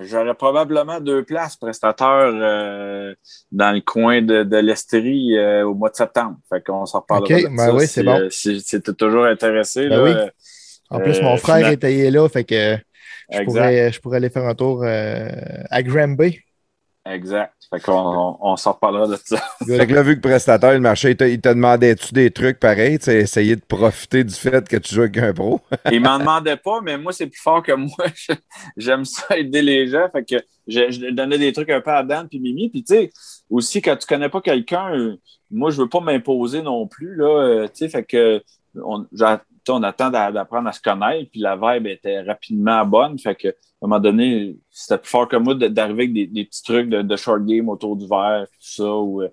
j'aurais 0.00 0.34
probablement 0.34 1.00
deux 1.00 1.24
places 1.24 1.56
prestataires 1.56 2.30
euh, 2.34 3.14
dans 3.52 3.74
le 3.74 3.80
coin 3.80 4.22
de, 4.22 4.42
de 4.44 4.56
l'Estrie 4.58 5.36
euh, 5.36 5.64
au 5.66 5.74
mois 5.74 5.90
de 5.90 5.96
septembre. 5.96 6.36
Fait 6.48 6.64
qu'on 6.64 6.86
s'en 6.86 7.00
reparlera. 7.00 7.34
Ok, 7.36 7.42
de 7.42 7.48
ben 7.48 7.56
ça 7.66 7.74
oui, 7.74 7.86
si, 7.86 7.92
c'est 7.94 8.02
bon. 8.02 8.18
euh, 8.20 8.30
si, 8.30 8.60
si 8.60 8.80
t'es 8.80 8.92
toujours 8.92 9.24
intéressé. 9.24 9.88
Ben 9.88 9.96
là, 9.96 10.02
oui. 10.02 10.10
euh, 10.10 10.26
En 10.90 11.00
plus, 11.00 11.18
Euh, 11.18 11.22
mon 11.22 11.36
frère 11.36 11.56
finalement- 11.56 11.72
était 11.74 12.10
là, 12.10 12.28
fait 12.28 12.44
que 12.44 12.76
je 13.30 13.42
pourrais, 13.44 13.92
je 13.92 14.00
pourrais 14.00 14.16
aller 14.16 14.30
faire 14.30 14.44
un 14.46 14.54
tour 14.54 14.82
euh, 14.84 15.28
à 15.70 15.82
Granby. 15.82 16.40
Exact. 17.10 17.54
Fait 17.70 17.80
qu'on 17.80 17.92
on, 17.92 18.38
on 18.40 18.56
s'en 18.56 18.72
reparlera 18.72 19.06
de 19.08 19.16
ça. 19.22 19.36
Fait 19.66 19.86
que 19.86 19.94
là, 19.94 20.02
vu 20.02 20.12
que 20.12 20.26
le 20.26 20.30
prestataire, 20.30 20.72
le 20.72 20.80
marché, 20.80 21.10
il 21.10 21.16
te, 21.16 21.24
il 21.24 21.40
te 21.40 21.48
demandait-tu 21.48 22.12
des 22.12 22.30
trucs 22.30 22.58
pareils? 22.58 22.98
Tu 22.98 23.10
essayer 23.10 23.56
de 23.56 23.60
profiter 23.60 24.24
du 24.24 24.34
fait 24.34 24.66
que 24.68 24.76
tu 24.76 24.94
joues 24.94 25.02
avec 25.02 25.18
un 25.18 25.32
pro? 25.32 25.60
Il 25.92 26.00
m'en 26.00 26.18
demandait 26.18 26.56
pas, 26.56 26.80
mais 26.80 26.96
moi, 26.98 27.12
c'est 27.12 27.26
plus 27.26 27.40
fort 27.40 27.62
que 27.62 27.72
moi. 27.72 28.06
J'aime 28.76 29.04
ça 29.04 29.38
aider 29.38 29.62
les 29.62 29.88
gens. 29.88 30.08
Fait 30.10 30.24
que 30.24 30.36
je, 30.66 30.90
je 30.90 31.10
donnais 31.10 31.38
des 31.38 31.52
trucs 31.52 31.70
un 31.70 31.80
peu 31.80 31.90
à 31.90 32.02
Dan 32.02 32.28
puis 32.28 32.40
Mimi. 32.40 32.68
Puis 32.68 32.84
tu 32.84 32.94
sais, 32.94 33.10
aussi, 33.50 33.82
quand 33.82 33.96
tu 33.96 34.06
connais 34.06 34.28
pas 34.28 34.40
quelqu'un, 34.40 34.94
euh, 34.94 35.16
moi, 35.50 35.70
je 35.70 35.80
veux 35.80 35.88
pas 35.88 36.00
m'imposer 36.00 36.62
non 36.62 36.86
plus. 36.86 37.16
Là, 37.16 37.42
euh, 37.42 37.68
tu 37.68 37.70
sais, 37.74 37.88
fait 37.88 38.04
que 38.04 38.42
on, 38.74 39.06
on 39.70 39.82
attend 39.82 40.10
d'a- 40.10 40.32
d'apprendre 40.32 40.68
à 40.68 40.72
se 40.72 40.80
connaître. 40.80 41.30
Puis 41.30 41.40
la 41.40 41.56
vibe 41.56 41.86
était 41.86 42.20
rapidement 42.20 42.84
bonne. 42.84 43.18
Fait 43.18 43.34
que 43.34 43.54
à 43.80 43.86
un 43.86 43.88
moment 43.88 44.00
donné, 44.00 44.56
c'était 44.70 44.98
plus 44.98 45.08
fort 45.08 45.28
que 45.28 45.36
moi 45.36 45.54
d'arriver 45.54 46.02
avec 46.02 46.12
des, 46.12 46.26
des 46.26 46.44
petits 46.44 46.64
trucs 46.64 46.88
de, 46.88 47.16
short 47.16 47.44
game 47.44 47.68
autour 47.68 47.96
du 47.96 48.08
verre, 48.08 48.46
tout 48.46 48.56
ça, 48.58 48.92
ou 48.92 49.22
euh, 49.22 49.28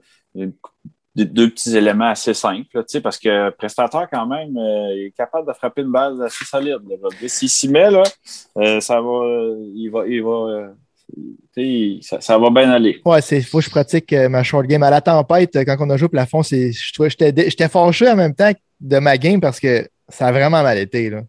deux 1.16 1.50
petits 1.50 1.76
éléments 1.76 2.10
assez 2.10 2.36
simples, 2.36 2.84
parce 3.02 3.18
que 3.18 3.50
prestataire, 3.52 4.08
quand 4.12 4.28
même, 4.28 4.56
euh, 4.56 4.94
il 4.96 5.06
est 5.08 5.12
capable 5.18 5.48
de 5.48 5.54
frapper 5.54 5.82
une 5.82 5.92
balle 5.92 6.22
assez 6.22 6.46
solide. 6.46 6.78
S'il 7.26 7.50
s'y 7.50 7.70
met, 7.70 7.90
là, 7.90 8.04
euh, 8.58 8.80
ça 8.82 9.02
va, 9.02 9.22
il 9.74 9.90
va, 9.90 10.08
il 10.08 10.22
va, 10.22 10.74
ça, 12.20 12.38
va 12.38 12.50
bien 12.52 12.70
aller. 12.70 13.02
Ouais, 13.04 13.22
c'est 13.22 13.42
faut 13.42 13.60
que 13.60 13.64
je 13.64 13.70
pratique 13.72 14.14
ma 14.30 14.44
short 14.44 14.68
game. 14.68 14.84
À 14.84 14.92
la 14.92 15.02
tempête, 15.02 15.58
quand 15.66 15.78
on 15.80 15.90
a 15.90 15.98
joué 15.98 16.06
au 16.06 16.10
plafond, 16.10 16.44
j'étais 16.44 17.68
fâché 17.68 18.10
en 18.10 18.16
même 18.16 18.36
temps 18.36 18.52
de 18.80 19.00
ma 19.00 19.18
game 19.18 19.42
parce 19.42 19.60
que 19.60 19.88
ça 20.10 20.28
a 20.28 20.32
vraiment 20.32 20.64
mal 20.64 20.78
été. 20.78 21.10
Là. 21.10 21.22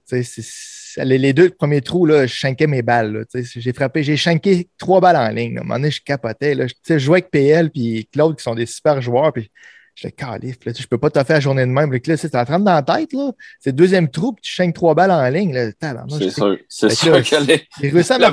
Les, 1.04 1.18
les 1.18 1.32
deux 1.34 1.50
premiers 1.50 1.82
trous, 1.82 2.06
là, 2.06 2.26
je 2.26 2.32
shankais 2.34 2.66
mes 2.66 2.82
balles. 2.82 3.24
J'ai 3.34 3.72
frappé, 3.72 4.02
j'ai 4.02 4.16
shanké 4.16 4.68
trois 4.78 5.00
balles 5.00 5.16
en 5.16 5.28
ligne. 5.28 5.54
là. 5.54 5.60
À 5.60 5.64
un 5.64 5.66
moment 5.66 5.78
donné, 5.78 5.90
je 5.90 6.00
capotais. 6.02 6.54
Là. 6.54 6.66
Je, 6.66 6.74
je 6.94 6.98
jouais 6.98 7.18
avec 7.18 7.30
PL 7.30 7.70
puis 7.70 8.08
Claude 8.12 8.36
qui 8.36 8.42
sont 8.42 8.54
des 8.54 8.66
super 8.66 9.00
joueurs. 9.02 9.32
Puis 9.32 9.50
J'étais 9.98 10.12
calif, 10.12 10.56
là, 10.66 10.72
je 10.78 10.86
peux 10.86 10.98
pas 10.98 11.08
te 11.08 11.18
faire 11.24 11.36
la 11.36 11.40
journée 11.40 11.62
de 11.64 11.70
même. 11.70 11.90
Là, 11.90 11.98
là, 12.06 12.16
c'est 12.18 12.34
en 12.34 12.44
train 12.44 12.58
dans 12.58 12.74
la 12.74 12.82
tête, 12.82 13.14
là. 13.14 13.30
C'est 13.58 13.70
le 13.70 13.76
deuxième 13.76 14.10
trou, 14.10 14.34
puis 14.34 14.42
tu 14.42 14.50
chaînes 14.52 14.74
trois 14.74 14.94
balles 14.94 15.10
en 15.10 15.26
ligne. 15.30 15.54
C'est 15.54 16.30
sûr. 16.30 16.58
C'est 16.68 16.90
sûr 16.90 17.12
là, 17.12 17.22
que 17.22 17.46
les- 17.46 17.62
J'ai 17.80 17.88
réussi 17.88 18.12
à 18.12 18.18
me 18.18 18.24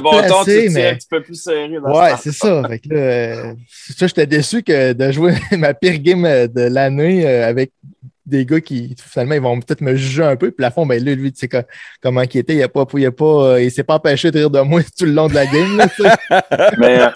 tu 0.43 0.73
mais. 0.73 0.89
un 0.89 0.95
petit 0.95 1.07
peu 1.09 1.23
plus 1.23 1.41
serré. 1.41 1.69
Dans 1.81 1.97
Ouais, 1.97 2.17
ce 2.17 2.23
c'est 2.23 2.31
ça. 2.33 2.63
Fait 2.67 2.79
que 2.79 2.89
là, 2.89 2.99
euh, 2.99 3.53
c'est 3.69 3.97
ça, 3.97 4.07
j'étais 4.07 4.27
déçu 4.27 4.61
que 4.61 4.91
de 4.91 5.11
jouer 5.13 5.35
ma 5.57 5.73
pire 5.73 5.99
game 5.99 6.23
de 6.23 6.61
l'année 6.63 7.25
euh, 7.25 7.47
avec 7.47 7.71
des 8.25 8.45
gars 8.45 8.61
qui, 8.61 8.95
finalement, 8.97 9.35
ils 9.35 9.41
vont 9.41 9.59
peut-être 9.59 9.81
me 9.81 9.95
juger 9.95 10.23
un 10.23 10.35
peu. 10.35 10.51
Puis 10.51 10.61
la 10.61 10.71
fond, 10.71 10.85
ben 10.85 11.03
là, 11.03 11.13
lui, 11.15 11.31
tu 11.31 11.39
sais 11.39 11.47
co- 11.47 11.67
comment 12.01 12.21
il 12.21 12.37
était. 12.37 12.55
Il 12.55 12.63
a 12.63 12.69
pas, 12.69 12.85
il 12.95 13.05
a 13.05 13.11
pas, 13.11 13.25
euh, 13.25 13.61
il 13.61 13.71
s'est 13.71 13.83
pas 13.83 13.95
empêché 13.95 14.31
de 14.31 14.39
rire 14.39 14.49
de 14.49 14.59
moi 14.61 14.81
tout 14.97 15.05
le 15.05 15.11
long 15.11 15.27
de 15.27 15.33
la 15.33 15.45
game. 15.45 15.77
Là, 15.77 15.87
euh, 16.83 17.09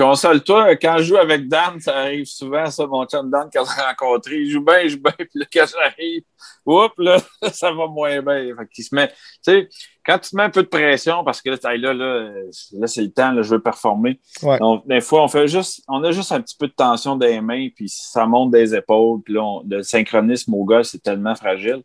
console-toi, 0.00 0.76
quand 0.76 0.96
je 0.98 1.02
joue 1.04 1.16
avec 1.18 1.46
Dan, 1.46 1.78
ça 1.78 1.98
arrive 1.98 2.24
souvent, 2.24 2.64
ça, 2.66 2.86
mon 2.86 3.04
chum 3.04 3.30
Dan, 3.30 3.50
quand 3.52 3.62
on 3.62 3.82
rencontré, 3.82 4.36
il 4.36 4.50
joue 4.50 4.64
bien, 4.64 4.80
il 4.80 4.88
joue 4.88 5.00
bien, 5.02 5.12
puis 5.18 5.28
là, 5.34 5.46
quand 5.52 5.66
j'arrive, 5.66 6.22
oups, 6.64 6.94
là, 6.96 7.18
ça 7.52 7.70
va 7.70 7.86
moins 7.86 8.22
bien. 8.22 8.56
Fait 8.56 8.68
qu'il 8.72 8.84
se 8.84 8.94
met, 8.94 9.08
tu 9.08 9.14
sais, 9.42 9.68
quand 10.06 10.18
tu 10.18 10.30
te 10.30 10.36
mets 10.36 10.44
un 10.44 10.50
peu 10.50 10.62
de 10.62 10.68
pression, 10.68 11.22
parce 11.22 11.42
que 11.42 11.50
là, 11.50 11.76
là, 11.76 11.92
là, 11.92 12.30
là 12.72 12.86
c'est 12.86 13.02
le 13.02 13.10
temps, 13.10 13.32
là, 13.32 13.42
je 13.42 13.50
veux 13.50 13.60
performer. 13.60 14.18
Ouais. 14.42 14.58
Donc, 14.58 14.88
des 14.88 15.02
fois, 15.02 15.22
on 15.22 15.28
fait 15.28 15.46
juste, 15.48 15.82
on 15.86 16.02
a 16.02 16.12
juste 16.12 16.32
un 16.32 16.40
petit 16.40 16.56
peu 16.56 16.66
de 16.66 16.72
tension 16.72 17.18
les 17.18 17.42
mains, 17.42 17.68
puis 17.74 17.88
ça 17.90 18.24
monte 18.24 18.52
des 18.52 18.74
épaules, 18.74 19.20
puis 19.22 19.34
là, 19.34 19.42
on- 19.42 19.62
le 19.68 19.82
synchronisme 19.82 20.54
au 20.54 20.64
gars, 20.64 20.82
c'est 20.82 21.02
tellement 21.02 21.34
fragile. 21.34 21.82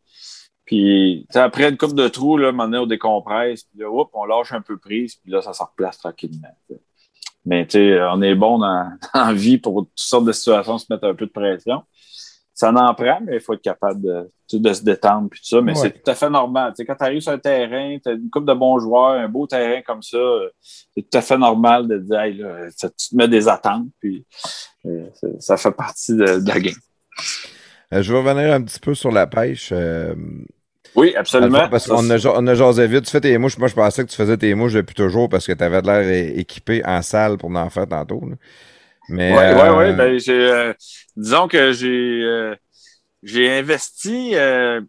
Puis, 0.63 1.27
après 1.35 1.69
une 1.69 1.77
coupe 1.77 1.93
de 1.93 2.07
trous, 2.07 2.37
là, 2.37 2.47
à 2.47 2.49
un 2.49 2.51
moment 2.53 2.63
donné, 2.65 2.77
on 2.77 2.87
décompresse, 2.87 3.63
puis 3.63 3.79
là, 3.79 3.89
oups, 3.89 4.09
on 4.13 4.23
lâche 4.23 4.53
un 4.53 4.61
peu 4.61 4.77
prise, 4.77 5.15
puis 5.15 5.31
là, 5.31 5.41
ça 5.41 5.51
se 5.51 5.61
replace 5.61 5.97
tranquillement. 5.97 6.47
Mais, 7.45 7.65
tu 7.67 7.77
sais, 7.77 7.99
on 8.11 8.21
est 8.21 8.35
bon 8.35 8.57
dans, 8.59 8.89
dans 9.13 9.33
vie 9.33 9.57
pour 9.57 9.81
toutes 9.83 9.91
sortes 9.95 10.25
de 10.25 10.31
situations, 10.31 10.77
se 10.77 10.85
mettre 10.89 11.05
un 11.05 11.13
peu 11.15 11.25
de 11.25 11.31
pression. 11.31 11.83
Ça 12.57 12.71
en 12.71 12.93
prend, 12.93 13.19
mais 13.25 13.35
il 13.35 13.41
faut 13.41 13.53
être 13.53 13.61
capable 13.61 14.01
de, 14.01 14.31
de 14.53 14.73
se 14.73 14.81
détendre, 14.81 15.27
puis 15.29 15.41
tout 15.41 15.47
ça. 15.47 15.61
Mais 15.61 15.73
Ouais. 15.73 15.77
c'est 15.77 15.91
tout 16.01 16.09
à 16.09 16.15
fait 16.15 16.29
normal. 16.29 16.71
Tu 16.71 16.77
sais, 16.77 16.85
quand 16.85 16.95
tu 16.95 17.03
arrives 17.03 17.19
sur 17.19 17.33
un 17.33 17.37
terrain, 17.37 17.97
tu 18.01 18.09
as 18.09 18.13
une 18.13 18.29
coupe 18.29 18.45
de 18.45 18.53
bons 18.53 18.79
joueurs, 18.79 19.19
un 19.19 19.27
beau 19.27 19.45
terrain 19.45 19.81
comme 19.81 20.01
ça, 20.01 20.15
euh, 20.15 20.49
c'est 20.61 21.01
tout 21.01 21.17
à 21.17 21.21
fait 21.21 21.37
normal 21.37 21.85
de 21.87 21.97
dire, 21.97 22.19
hey, 22.21 22.33
là, 22.37 22.69
ça, 22.73 22.89
tu 22.89 23.09
te 23.09 23.15
mets 23.17 23.27
des 23.27 23.49
attentes, 23.49 23.87
puis 23.99 24.25
euh, 24.85 25.05
ça, 25.13 25.27
ça 25.39 25.57
fait 25.57 25.71
partie 25.75 26.13
de, 26.15 26.39
de 26.39 26.47
la 26.47 26.59
game. 26.61 26.75
Euh, 27.93 28.01
je 28.01 28.13
vais 28.13 28.19
revenir 28.19 28.53
un 28.53 28.61
petit 28.63 28.79
peu 28.79 28.95
sur 28.95 29.11
la 29.11 29.27
pêche. 29.27 29.69
euh, 29.73 30.15
Oui, 30.95 31.15
absolument. 31.15 31.67
parce 31.69 31.87
qu'on 31.87 32.09
a, 32.09 32.27
on 32.27 32.47
a 32.47 32.55
jasé 32.55 32.87
vite. 32.87 33.05
Tu 33.05 33.11
fais 33.11 33.21
tes 33.21 33.37
mouches. 33.37 33.57
Moi, 33.57 33.67
je 33.67 33.73
pensais 33.75 34.03
que 34.05 34.09
tu 34.09 34.15
faisais 34.15 34.37
tes 34.37 34.53
mouches 34.55 34.73
depuis 34.73 34.95
toujours 34.95 35.29
parce 35.29 35.45
que 35.45 35.51
tu 35.51 35.63
avais 35.63 35.81
l'air 35.81 36.37
équipé 36.37 36.81
en 36.85 37.01
salle 37.01 37.37
pour 37.37 37.49
en 37.55 37.69
faire 37.69 37.87
tantôt. 37.87 38.21
là. 38.27 38.35
Mais, 39.09 39.31
Oui, 39.33 39.37
euh, 39.39 39.77
oui, 39.77 39.89
oui. 39.89 39.95
Ben, 39.95 40.19
euh, 40.29 40.73
disons 41.15 41.47
que 41.47 41.71
j'ai, 41.73 42.21
euh, 42.23 42.55
j'ai 43.23 43.51
investi 43.51 44.31
euh, 44.33 44.81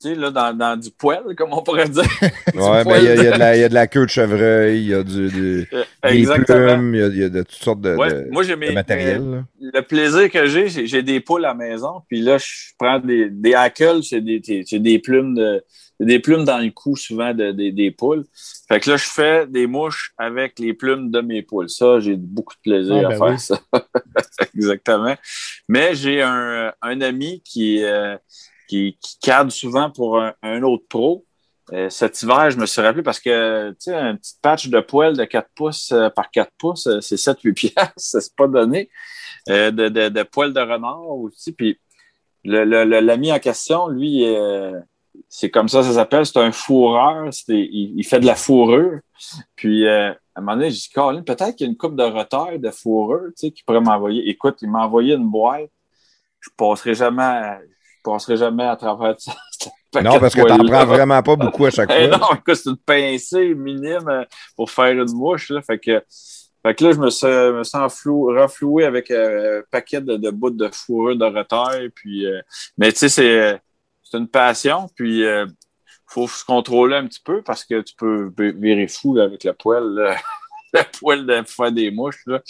tu 0.00 0.08
sais, 0.08 0.14
là, 0.14 0.30
dans, 0.30 0.56
dans 0.56 0.76
du 0.80 0.90
poêle, 0.90 1.34
comme 1.36 1.52
on 1.52 1.62
pourrait 1.62 1.88
dire. 1.88 2.02
Ouais, 2.22 2.30
ben, 2.54 2.82
poil 2.84 3.02
il 3.02 3.04
y, 3.04 3.06
y 3.24 3.26
a 3.26 3.32
de- 3.32 3.38
la- 3.38 3.56
il 3.56 3.60
y 3.60 3.64
a 3.64 3.68
de 3.68 3.74
la 3.74 3.86
queue 3.86 4.04
de 4.06 4.10
chevreuil, 4.10 4.78
il 4.82 4.88
y 4.88 4.94
a 4.94 5.02
du, 5.02 5.28
du- 5.28 5.68
Euh, 5.72 5.84
des 6.10 6.18
Exactement. 6.18 6.66
plumes, 6.74 6.94
il 6.94 7.00
y 7.00 7.02
a, 7.02 7.06
il 7.08 7.18
y 7.18 7.24
a 7.24 7.28
de 7.28 7.42
toutes 7.42 7.62
sortes 7.62 7.80
de, 7.82 7.94
Ouais, 7.96 8.10
de- 8.24 8.30
moi, 8.30 8.42
j'ai 8.42 8.52
de 8.54 8.56
mes, 8.60 8.72
matériel. 8.72 9.44
le 9.60 9.80
plaisir 9.82 10.30
que 10.30 10.46
j'ai, 10.46 10.70
c'est 10.70 10.86
j'ai 10.86 11.02
des 11.02 11.20
poules 11.20 11.44
à 11.44 11.48
la 11.48 11.54
maison, 11.54 12.02
puis 12.08 12.20
là, 12.22 12.38
je 12.38 12.46
prends 12.78 12.98
des, 12.98 13.28
des 13.30 13.52
hackles, 13.54 14.02
c'est 14.02 14.22
des, 14.22 14.40
c'est 14.66 14.78
des 14.78 14.98
plumes 14.98 15.34
de 15.34 15.62
des 16.02 16.18
plumes 16.18 16.44
dans 16.44 16.56
le 16.56 16.70
cou 16.70 16.96
souvent 16.96 17.34
de, 17.34 17.50
des- 17.52 17.72
des 17.72 17.90
poules. 17.90 18.24
Fait 18.68 18.80
que 18.80 18.88
là, 18.88 18.96
je 18.96 19.04
fais 19.04 19.46
des 19.46 19.66
mouches 19.66 20.14
avec 20.16 20.58
les 20.58 20.72
plumes 20.72 21.10
de 21.10 21.20
mes 21.20 21.42
poules. 21.42 21.68
Ça, 21.68 22.00
j'ai 22.00 22.16
beaucoup 22.16 22.54
de 22.54 22.60
plaisir 22.70 22.94
Ah, 23.04 23.06
à 23.06 23.10
ben 23.10 23.18
faire 23.18 23.26
oui. 23.28 23.38
ça. 23.38 23.60
Exactement. 24.56 25.14
Mais 25.68 25.94
j'ai 25.94 26.22
un, 26.22 26.72
un 26.80 27.00
ami 27.02 27.42
qui, 27.44 27.82
euh, 27.84 28.16
qui, 28.70 29.18
cadre 29.20 29.50
souvent 29.50 29.90
pour 29.90 30.22
un, 30.42 30.62
autre 30.62 30.84
pro. 30.88 31.24
Euh, 31.72 31.88
cet 31.88 32.22
hiver, 32.22 32.50
je 32.50 32.58
me 32.58 32.66
suis 32.66 32.80
rappelé 32.80 33.02
parce 33.02 33.20
que, 33.20 33.70
tu 33.70 33.76
sais, 33.78 33.94
un 33.94 34.16
petit 34.16 34.34
patch 34.42 34.68
de 34.68 34.80
poêle 34.80 35.16
de 35.16 35.24
4 35.24 35.48
pouces 35.54 35.92
euh, 35.92 36.08
par 36.10 36.30
4 36.30 36.50
pouces, 36.58 36.86
euh, 36.88 37.00
c'est 37.00 37.16
7-8 37.16 37.52
piastres, 37.54 37.92
c'est 37.96 38.34
pas 38.34 38.48
donné. 38.48 38.90
Euh, 39.48 39.70
de, 39.70 39.88
de, 39.88 40.08
de 40.08 40.22
poêle 40.22 40.52
de 40.52 40.60
renard 40.60 41.08
aussi. 41.08 41.52
Puis 41.52 41.78
l'ami 42.44 43.32
en 43.32 43.38
question, 43.38 43.88
lui, 43.88 44.24
c'est 45.28 45.50
comme 45.50 45.68
ça, 45.68 45.82
ça 45.82 45.92
s'appelle, 45.92 46.26
c'est 46.26 46.38
un 46.38 46.52
fourreur, 46.52 47.30
il, 47.48 47.94
il 47.96 48.04
fait 48.04 48.20
de 48.20 48.26
la 48.26 48.34
fourrure. 48.34 49.00
Puis 49.56 49.86
à 49.86 50.16
un 50.36 50.40
moment 50.40 50.56
donné, 50.56 50.70
j'ai 50.70 50.78
dit, 50.78 50.90
Colin, 50.94 51.22
peut-être 51.22 51.56
qu'il 51.56 51.66
y 51.66 51.68
a 51.68 51.70
une 51.70 51.76
coupe 51.76 51.96
de 51.96 52.02
retard 52.02 52.58
de 52.58 52.70
fourrure, 52.70 53.28
tu 53.28 53.32
sais, 53.36 53.50
qui 53.50 53.62
pourrait 53.62 53.80
m'envoyer. 53.80 54.28
Écoute, 54.28 54.58
il 54.62 54.70
m'a 54.70 54.84
envoyé 54.84 55.14
une 55.14 55.28
boîte. 55.28 55.70
Je 56.40 56.50
passerai 56.56 56.94
jamais, 56.94 57.22
à- 57.22 57.60
passerai 58.02 58.36
jamais 58.36 58.64
à 58.64 58.76
travers 58.76 59.14
ça. 59.18 59.32
Non, 60.04 60.20
parce 60.20 60.36
que 60.36 60.42
t'en 60.42 60.64
prends 60.64 60.86
vraiment 60.86 61.20
pas 61.20 61.34
beaucoup 61.34 61.66
à 61.66 61.70
chaque 61.72 61.90
fois. 61.92 62.06
non, 62.06 62.28
écoute, 62.34 62.54
c'est 62.54 62.70
une 62.70 62.76
pincée 62.76 63.54
minime 63.56 64.08
euh, 64.08 64.24
pour 64.54 64.70
faire 64.70 64.92
une 64.92 65.10
mouche. 65.12 65.50
Là. 65.50 65.62
Fait, 65.62 65.80
que, 65.80 66.00
fait 66.64 66.74
que 66.76 66.84
là, 66.84 66.92
je 66.92 66.98
me 66.98 67.10
suis, 67.10 67.26
me 67.26 67.64
suis 67.64 67.76
enflou- 67.76 68.38
renfloué 68.38 68.84
avec 68.84 69.10
euh, 69.10 69.58
un 69.58 69.62
paquet 69.68 70.00
de, 70.00 70.16
de 70.16 70.30
bouts 70.30 70.50
de 70.50 70.70
fourrure 70.72 71.16
de 71.16 71.24
retard. 71.24 71.72
Puis, 71.92 72.24
euh, 72.24 72.40
mais 72.78 72.92
tu 72.92 72.98
sais, 73.00 73.08
c'est, 73.08 73.60
c'est 74.04 74.16
une 74.18 74.28
passion. 74.28 74.88
Puis, 74.94 75.22
il 75.22 75.46
faut 76.06 76.28
se 76.28 76.44
contrôler 76.44 76.94
un 76.94 77.08
petit 77.08 77.22
peu 77.24 77.42
parce 77.42 77.64
que 77.64 77.80
tu 77.80 77.94
peux 77.96 78.32
virer 78.36 78.86
fou 78.86 79.16
là, 79.16 79.24
avec 79.24 79.42
le 79.42 79.54
poêle. 79.54 79.88
là. 79.88 80.14
le 80.72 80.82
poêle 81.00 81.26
de 81.26 81.42
faire 81.48 81.72
des 81.72 81.90
mouches. 81.90 82.22
Là. 82.26 82.40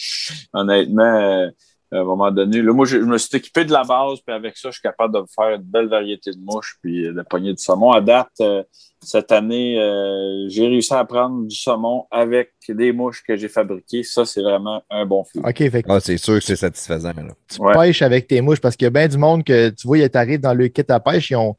Honnêtement, 0.53 1.03
euh, 1.05 1.49
à 1.93 1.99
un 1.99 2.05
moment 2.05 2.31
donné, 2.31 2.63
là, 2.63 2.73
moi, 2.73 2.87
je, 2.87 2.99
je 2.99 3.05
me 3.05 3.19
suis 3.19 3.37
équipé 3.37 3.65
de 3.65 3.73
la 3.73 3.83
base, 3.85 4.21
puis 4.25 4.35
avec 4.35 4.57
ça, 4.57 4.69
je 4.71 4.75
suis 4.75 4.83
capable 4.83 5.15
de 5.15 5.23
faire 5.35 5.55
une 5.57 5.63
belle 5.63 5.89
variété 5.89 6.31
de 6.31 6.39
mouches, 6.41 6.77
puis 6.83 7.03
de 7.05 7.23
pogner 7.23 7.53
du 7.53 7.63
saumon. 7.63 7.91
À 7.93 8.01
date, 8.01 8.31
euh, 8.41 8.63
cette 9.03 9.33
année, 9.33 9.81
euh, 9.81 10.47
j'ai 10.49 10.67
réussi 10.69 10.93
à 10.95 11.05
prendre 11.05 11.47
du 11.47 11.55
saumon 11.57 12.07
avec 12.11 12.53
des 12.69 12.93
mouches 12.93 13.23
que 13.27 13.35
j'ai 13.37 13.49
fabriquées. 13.49 14.03
Ça, 14.03 14.25
c'est 14.25 14.43
vraiment 14.43 14.83
un 14.91 15.05
bon 15.07 15.25
film. 15.25 15.45
OK, 15.45 15.57
fait 15.57 15.83
que 15.83 15.91
Ah, 15.91 16.01
c'est 16.01 16.17
sûr 16.19 16.35
que 16.35 16.45
c'est 16.45 16.57
satisfaisant. 16.57 17.13
Là. 17.17 17.33
tu 17.49 17.61
Ouais. 17.61 17.73
pêches 17.73 18.03
avec 18.03 18.27
tes 18.29 18.41
mouches 18.41 18.61
parce 18.61 18.77
qu'il 18.77 18.85
y 18.85 18.89
a 18.89 18.91
bien 18.91 19.09
du 19.09 19.19
monde 19.19 19.43
que 19.43 19.71
tu 19.71 19.87
vois, 19.87 19.99
ils 19.99 20.11
arrivent 20.15 20.41
dans 20.41 20.55
le 20.55 20.69
kit 20.69 20.85
à 20.89 21.01
pêche, 21.01 21.31
ils 21.31 21.37
ont 21.37 21.57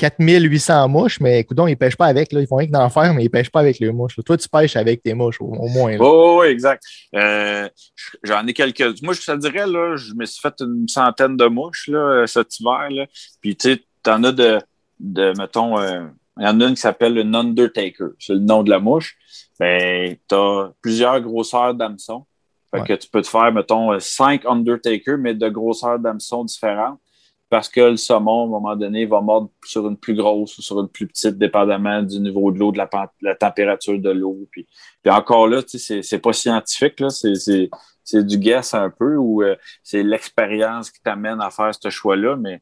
4800 0.00 0.88
mouches, 0.88 1.20
mais 1.20 1.40
écoute, 1.40 1.56
ils 1.60 1.70
ne 1.70 1.74
pêchent 1.74 1.96
pas 1.96 2.06
avec. 2.06 2.32
Là. 2.32 2.40
Ils 2.40 2.46
font 2.46 2.56
rien 2.56 2.66
que 2.68 2.72
d'en 2.72 2.88
faire, 2.88 3.12
mais 3.14 3.22
ils 3.22 3.26
ne 3.26 3.30
pêchent 3.30 3.50
pas 3.50 3.60
avec 3.60 3.78
les 3.78 3.92
mouches. 3.92 4.16
là. 4.16 4.22
Toi, 4.22 4.36
tu 4.36 4.48
pêches 4.48 4.76
avec 4.76 5.02
tes 5.02 5.14
mouches, 5.14 5.40
au, 5.40 5.46
au 5.46 5.68
moins. 5.68 5.92
là. 5.92 5.98
Oh, 6.00 6.38
oui, 6.40 6.48
exact. 6.48 6.82
Euh, 7.14 7.68
J'en 8.22 8.46
ai 8.46 8.52
quelques. 8.52 9.02
Moi, 9.02 9.12
je 9.14 9.20
te 9.20 9.36
dirais, 9.36 9.66
là, 9.66 9.96
je 9.96 10.14
me 10.14 10.24
suis 10.24 10.40
fait 10.40 10.54
une 10.60 10.88
centaine 10.88 11.36
de 11.36 11.46
mouches 11.46 11.88
là, 11.88 12.26
cet 12.26 12.58
hiver. 12.58 12.88
Là. 12.90 13.06
Puis, 13.40 13.54
tu 13.56 13.74
sais, 13.74 13.80
t'en 14.02 14.24
as 14.24 14.32
de, 14.32 14.58
de 14.98 15.32
mettons, 15.38 15.78
euh, 15.78 16.00
il 16.38 16.44
y 16.44 16.48
en 16.48 16.60
a 16.60 16.64
une 16.68 16.74
qui 16.74 16.80
s'appelle 16.80 17.18
une 17.18 17.34
Undertaker. 17.34 18.06
C'est 18.18 18.32
le 18.32 18.38
nom 18.40 18.62
de 18.62 18.70
la 18.70 18.78
mouche. 18.78 19.16
Ben, 19.58 20.16
t'as 20.26 20.70
plusieurs 20.80 21.20
grosseurs 21.20 21.74
d'hameçons. 21.74 22.24
Fait 22.72 22.80
Ouais. 22.80 22.86
que 22.86 22.92
tu 22.94 23.08
peux 23.10 23.20
te 23.20 23.26
faire, 23.28 23.52
mettons, 23.52 23.92
euh, 23.92 23.98
cinq 23.98 24.46
Undertaker, 24.46 25.16
mais 25.18 25.34
de 25.34 25.48
grosseurs 25.48 25.98
d'hameçons 25.98 26.44
différentes. 26.44 26.98
Parce 27.50 27.68
que 27.68 27.80
le 27.80 27.96
saumon, 27.96 28.42
à 28.42 28.46
un 28.46 28.48
moment 28.48 28.76
donné, 28.76 29.04
va 29.06 29.20
mordre 29.20 29.50
sur 29.64 29.86
une 29.88 29.96
plus 29.96 30.14
grosse 30.14 30.56
ou 30.56 30.62
sur 30.62 30.80
une 30.80 30.88
plus 30.88 31.06
petite, 31.08 31.36
dépendamment 31.36 32.00
du 32.02 32.20
niveau 32.20 32.50
de 32.52 32.58
l'eau, 32.60 32.70
de 32.72 32.78
la, 32.78 33.34
température 33.34 33.98
de 33.98 34.10
l'eau. 34.10 34.38
Puis, 34.52 34.66
puis 35.02 35.12
encore 35.12 35.48
là, 35.48 35.60
tu 35.62 35.78
sais, 35.78 36.00
c'est- 36.02 36.18
pas 36.20 36.32
scientifique, 36.32 37.00
là. 37.00 37.10
C'est- 37.10 37.34
C'est 37.34 37.68
c'est 38.02 38.26
du 38.26 38.38
guess 38.38 38.74
un 38.74 38.90
peu 38.90 39.16
ou 39.16 39.42
euh, 39.42 39.54
c'est 39.84 40.02
l'expérience 40.02 40.90
qui 40.90 41.00
t'amène 41.00 41.40
à 41.40 41.50
faire 41.50 41.72
ce 41.74 41.90
choix-là, 41.90 42.34
mais 42.36 42.60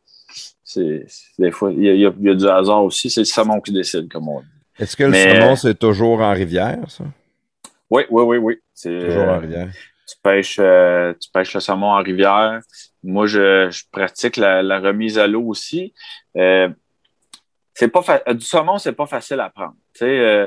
c'est 0.64 1.06
des 1.38 1.50
fois, 1.50 1.70
il 1.72 1.82
y, 1.84 1.88
a- 1.88 1.94
y 1.94 2.02
y 2.30 2.36
du 2.36 2.46
hasard 2.48 2.84
aussi. 2.84 3.08
C'est 3.08 3.20
le 3.20 3.24
saumon 3.24 3.60
qui 3.60 3.72
décide, 3.72 4.10
comme 4.10 4.28
on 4.28 4.40
dit. 4.40 4.46
Est-ce 4.78 4.96
que 4.96 5.04
le 5.04 5.10
Mais- 5.10 5.40
saumon, 5.40 5.56
c'est 5.56 5.78
toujours 5.78 6.20
en 6.20 6.32
rivière, 6.32 6.78
ça? 6.88 7.04
Oui, 7.90 8.02
oui, 8.10 8.22
oui, 8.24 8.36
oui. 8.38 8.56
Toujours 8.82 9.22
en 9.22 9.36
euh, 9.36 9.38
rivière. 9.38 9.68
tu 10.06 10.16
pêches, 10.22 10.58
euh, 10.60 11.14
tu 11.18 11.30
pêches 11.32 11.54
le 11.54 11.60
saumon 11.60 11.88
en 11.92 12.02
rivière. 12.02 12.60
Moi, 13.02 13.26
je, 13.26 13.70
je 13.70 13.84
pratique 13.90 14.36
la, 14.36 14.62
la 14.62 14.80
remise 14.80 15.18
à 15.18 15.26
l'eau 15.26 15.42
aussi. 15.46 15.94
Euh, 16.36 16.68
c'est 17.74 17.88
pas 17.88 18.02
fa- 18.02 18.34
du 18.34 18.44
saumon, 18.44 18.78
c'est 18.78 18.92
pas 18.92 19.06
facile 19.06 19.40
à 19.40 19.50
prendre. 19.50 19.74
Tu 19.94 20.00
sais, 20.00 20.18
euh, 20.18 20.46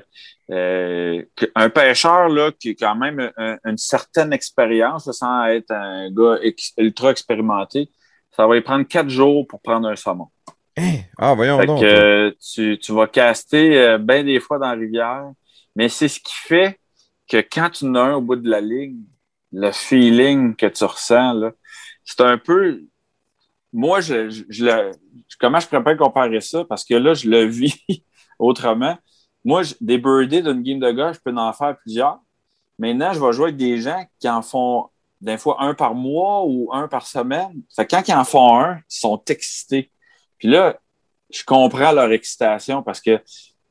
euh, 0.52 1.24
un 1.56 1.70
pêcheur 1.70 2.28
là, 2.28 2.52
qui 2.52 2.72
a 2.72 2.74
quand 2.74 2.96
même 2.96 3.32
un- 3.38 3.58
une 3.64 3.78
certaine 3.78 4.34
expérience, 4.34 5.10
sans 5.12 5.46
être 5.46 5.72
un 5.72 6.12
gars 6.12 6.38
ex- 6.42 6.74
ultra 6.78 7.12
expérimenté, 7.12 7.90
ça 8.36 8.46
va 8.46 8.56
lui 8.56 8.62
prendre 8.62 8.86
quatre 8.86 9.10
jours 9.10 9.48
pour 9.48 9.62
prendre 9.62 9.88
un 9.88 9.96
saumon. 9.96 10.28
Ah, 11.18 11.34
voyons 11.34 11.58
Fait 11.58 11.68
donc. 11.68 11.80
que 11.80 11.86
euh, 11.86 12.32
tu, 12.54 12.78
tu 12.80 12.92
vas 12.92 13.08
caster 13.08 13.78
euh, 13.78 13.98
bien 13.98 14.24
des 14.24 14.40
fois 14.40 14.58
dans 14.58 14.68
la 14.68 14.74
rivière, 14.74 15.32
mais 15.76 15.88
c'est 15.90 16.08
ce 16.08 16.20
qui 16.20 16.34
fait 16.36 16.80
que 17.30 17.38
quand 17.38 17.70
tu 17.70 17.86
en 17.86 17.96
as 17.96 18.02
un 18.02 18.14
au 18.16 18.22
bout 18.22 18.36
de 18.36 18.50
la 18.50 18.60
ligne, 18.60 19.04
le 19.54 19.72
feeling 19.72 20.56
que 20.56 20.66
tu 20.66 20.84
ressens, 20.84 21.34
là, 21.34 21.52
c'est 22.06 22.22
un 22.22 22.38
peu. 22.38 22.84
Moi, 23.74 24.02
je, 24.02 24.30
je, 24.50 24.66
le- 24.66 24.92
comment 25.40 25.60
je 25.60 25.68
pourrais 25.68 25.84
pas 25.84 25.96
comparer 25.96 26.42
ça? 26.42 26.66
Parce 26.66 26.84
que 26.84 26.96
là, 26.96 27.14
je 27.14 27.30
le 27.30 27.46
vis 27.46 27.76
autrement. 28.40 28.98
Moi, 29.44 29.64
des 29.80 29.98
birdies 29.98 30.44
d'une 30.44 30.62
game 30.62 30.80
de 30.80 30.92
golf, 30.92 31.18
je 31.18 31.32
peux 31.32 31.38
en 31.38 31.54
faire 31.54 31.78
plusieurs. 31.78 32.20
Maintenant, 32.78 33.14
je 33.14 33.20
vais 33.20 33.34
jouer 33.34 33.46
avec 33.46 33.58
des 33.58 33.80
gens 33.80 34.06
qui 34.20 34.30
en 34.30 34.42
font 34.42 34.90
des 35.20 35.38
fois 35.38 35.62
un 35.64 35.74
par 35.74 35.94
mois 35.94 36.44
ou 36.46 36.70
un 36.74 36.88
par 36.88 37.06
semaine. 37.06 37.62
Fait 37.76 37.86
quand 37.86 38.02
ils 38.08 38.14
en 38.14 38.24
font 38.24 38.60
un, 38.60 38.78
ils 38.78 38.84
sont 38.88 39.22
excités. 39.30 39.92
Puis 40.38 40.48
là, 40.50 40.78
je 41.30 41.44
comprends 41.44 41.92
leur 41.92 42.12
excitation 42.12 42.84
parce 42.84 43.00
que 43.00 43.22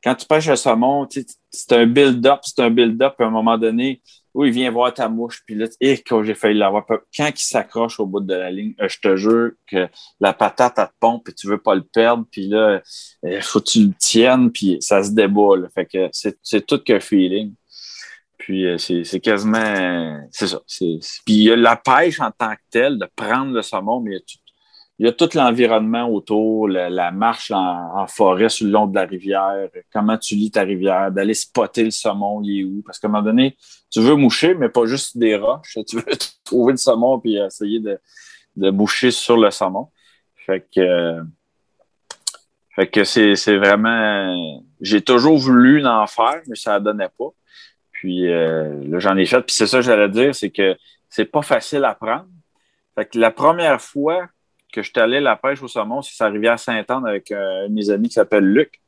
quand 0.02 0.14
tu 0.14 0.26
pêches 0.26 0.48
le 0.48 0.56
saumon, 0.56 1.06
c'est 1.50 1.72
un 1.72 1.86
build-up, 1.86 2.40
c'est 2.42 2.60
un 2.60 2.70
build-up, 2.70 3.14
à 3.18 3.24
un 3.24 3.30
moment 3.30 3.58
donné, 3.58 4.00
où 4.34 4.44
il 4.44 4.52
vient 4.52 4.70
voir 4.70 4.94
ta 4.94 5.08
mouche, 5.08 5.42
puis 5.44 5.54
là, 5.54 5.66
et 5.80 5.98
quand 5.98 6.22
j'ai 6.22 6.34
failli 6.34 6.58
l'avoir. 6.58 6.86
Quand 6.86 7.28
il 7.28 7.38
s'accroche 7.38 7.98
au 8.00 8.06
bout 8.06 8.20
de 8.20 8.34
la 8.34 8.50
ligne, 8.50 8.74
euh, 8.80 8.88
je 8.88 8.98
te 9.00 9.16
jure 9.16 9.52
que 9.66 9.88
la 10.20 10.32
patate, 10.32 10.74
elle 10.78 10.86
te 10.86 10.92
pompe, 11.00 11.24
puis 11.24 11.34
tu 11.34 11.48
veux 11.48 11.58
pas 11.58 11.74
le 11.74 11.82
perdre, 11.82 12.24
puis 12.30 12.48
là, 12.48 12.80
il 13.22 13.42
faut 13.42 13.60
que 13.60 13.70
tu 13.70 13.86
le 13.86 13.92
tiennes, 13.98 14.50
puis 14.50 14.78
ça 14.80 15.02
se 15.02 15.10
débat. 15.10 15.56
Là. 15.56 15.68
Fait 15.74 15.86
que 15.86 16.08
c'est, 16.12 16.66
tout 16.66 16.78
que 16.78 17.00
feeling. 17.00 17.54
Puis 18.38 18.66
euh, 18.66 18.78
c'est, 18.78 19.20
quasiment... 19.20 20.26
C'est 20.30 20.46
ça. 20.46 20.60
Puis 20.66 20.94
il 21.26 21.42
y 21.42 21.50
a 21.50 21.56
la 21.56 21.76
pêche 21.76 22.20
en 22.20 22.30
tant 22.30 22.54
que 22.54 22.60
telle, 22.70 22.98
de 22.98 23.06
prendre 23.14 23.52
le 23.52 23.62
saumon, 23.62 24.00
mais 24.00 24.12
il 24.12 24.14
y 24.14 24.16
a 24.16 24.20
tout, 24.20 24.38
il 25.00 25.06
y 25.06 25.08
a 25.08 25.12
tout 25.12 25.30
l'environnement 25.32 26.10
autour, 26.10 26.68
la, 26.68 27.10
marche 27.10 27.50
en, 27.52 28.06
forêt 28.06 28.50
sur 28.50 28.66
le 28.66 28.72
long 28.72 28.86
de 28.86 28.94
la 28.94 29.06
rivière, 29.06 29.70
comment 29.90 30.18
tu 30.18 30.34
lis 30.34 30.50
ta 30.50 30.60
rivière, 30.60 31.10
d'aller 31.10 31.32
spotter 31.32 31.84
le 31.84 31.90
saumon, 31.90 32.42
il 32.44 32.60
est 32.60 32.64
où? 32.64 32.82
Parce 32.84 32.98
qu'à 32.98 33.08
un 33.08 33.10
moment 33.10 33.22
donné, 33.22 33.56
tu 33.90 34.02
veux 34.02 34.14
moucher, 34.14 34.54
mais 34.54 34.68
pas 34.68 34.84
juste 34.84 35.16
des 35.16 35.36
roches. 35.36 35.78
Tu 35.88 35.96
veux 35.96 36.04
trouver 36.44 36.72
le 36.72 36.76
saumon 36.76 37.18
puis 37.18 37.36
essayer 37.36 37.80
de, 37.80 37.98
de 38.56 38.70
boucher 38.70 39.10
sur 39.10 39.38
le 39.38 39.50
saumon. 39.50 39.88
Fait 40.44 40.68
que, 40.70 40.80
euh, 40.80 41.22
fait 42.76 42.88
que 42.88 43.02
c'est, 43.04 43.36
c'est 43.36 43.56
vraiment. 43.56 44.62
J'ai 44.82 45.00
toujours 45.00 45.38
voulu 45.38 45.82
en 45.86 46.06
faire, 46.06 46.42
mais 46.46 46.56
ça 46.56 46.78
ne 46.78 46.84
donnait 46.84 47.08
pas. 47.18 47.30
Puis 47.90 48.30
euh, 48.30 48.84
là, 48.86 48.98
j'en 48.98 49.16
ai 49.16 49.24
fait. 49.24 49.40
Puis 49.40 49.54
c'est 49.54 49.66
ça 49.66 49.78
que 49.78 49.84
j'allais 49.84 50.10
dire, 50.10 50.34
c'est 50.34 50.50
que 50.50 50.76
c'est 51.08 51.24
pas 51.24 51.40
facile 51.40 51.86
à 51.86 51.94
prendre. 51.94 52.28
Fait 52.94 53.06
que 53.06 53.18
la 53.18 53.30
première 53.30 53.80
fois 53.80 54.28
que 54.70 54.82
je 54.82 54.90
suis 54.90 55.00
allé 55.00 55.18
à 55.18 55.20
la 55.20 55.36
pêche 55.36 55.62
au 55.62 55.68
saumon, 55.68 56.02
c'est 56.02 56.14
sa 56.14 56.28
rivière 56.28 56.58
Sainte-Anne 56.58 57.06
avec 57.06 57.30
euh, 57.30 57.64
un 57.64 57.68
de 57.68 57.74
mes 57.74 57.90
amis 57.90 58.08
qui 58.08 58.14
s'appelle 58.14 58.44
Luc. 58.44 58.80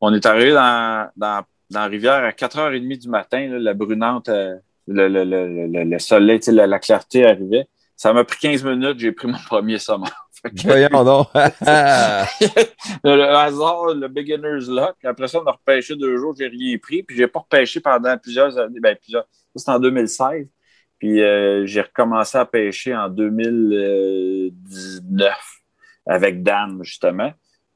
On 0.00 0.12
est 0.14 0.26
arrivé 0.26 0.52
dans, 0.52 1.10
dans, 1.16 1.44
dans 1.70 1.80
la 1.80 1.86
rivière 1.86 2.24
à 2.24 2.30
4h30 2.30 2.98
du 2.98 3.08
matin, 3.08 3.48
là, 3.48 3.58
la 3.58 3.74
brunante, 3.74 4.28
euh, 4.28 4.56
le, 4.86 5.08
le, 5.08 5.24
le, 5.24 5.66
le, 5.66 5.84
le 5.84 5.98
soleil, 5.98 6.40
la, 6.48 6.66
la 6.66 6.78
clarté 6.78 7.26
arrivait. 7.26 7.66
Ça 7.96 8.12
m'a 8.12 8.24
pris 8.24 8.38
15 8.40 8.64
minutes, 8.64 8.98
j'ai 8.98 9.12
pris 9.12 9.26
mon 9.28 9.38
premier 9.46 9.78
saumon. 9.78 10.06
Voyons 10.64 11.04
donc. 11.04 11.28
le, 11.34 13.22
hasard, 13.22 13.94
le 13.94 14.08
beginner's 14.08 14.68
luck. 14.68 14.96
Après 15.04 15.28
ça, 15.28 15.40
on 15.42 15.46
a 15.46 15.52
repêché 15.52 15.96
deux 15.96 16.16
jours, 16.16 16.34
j'ai 16.38 16.46
rien 16.46 16.76
pris. 16.78 17.02
Puis 17.02 17.16
j'ai 17.16 17.26
pas 17.26 17.40
repêché 17.40 17.80
pendant 17.80 18.16
plusieurs 18.18 18.56
années. 18.58 18.80
Ben, 18.80 18.96
plusieurs. 18.96 19.24
Ça, 19.24 19.58
c'était 19.58 19.70
en 19.72 19.80
2016. 19.80 20.46
Puis 20.98 21.22
euh, 21.22 21.66
j'ai 21.66 21.82
recommencé 21.82 22.38
à 22.38 22.46
pêcher 22.46 22.94
en 22.94 23.08
2019 23.08 25.34
avec 26.06 26.42
Dan, 26.42 26.82
justement. 26.82 27.32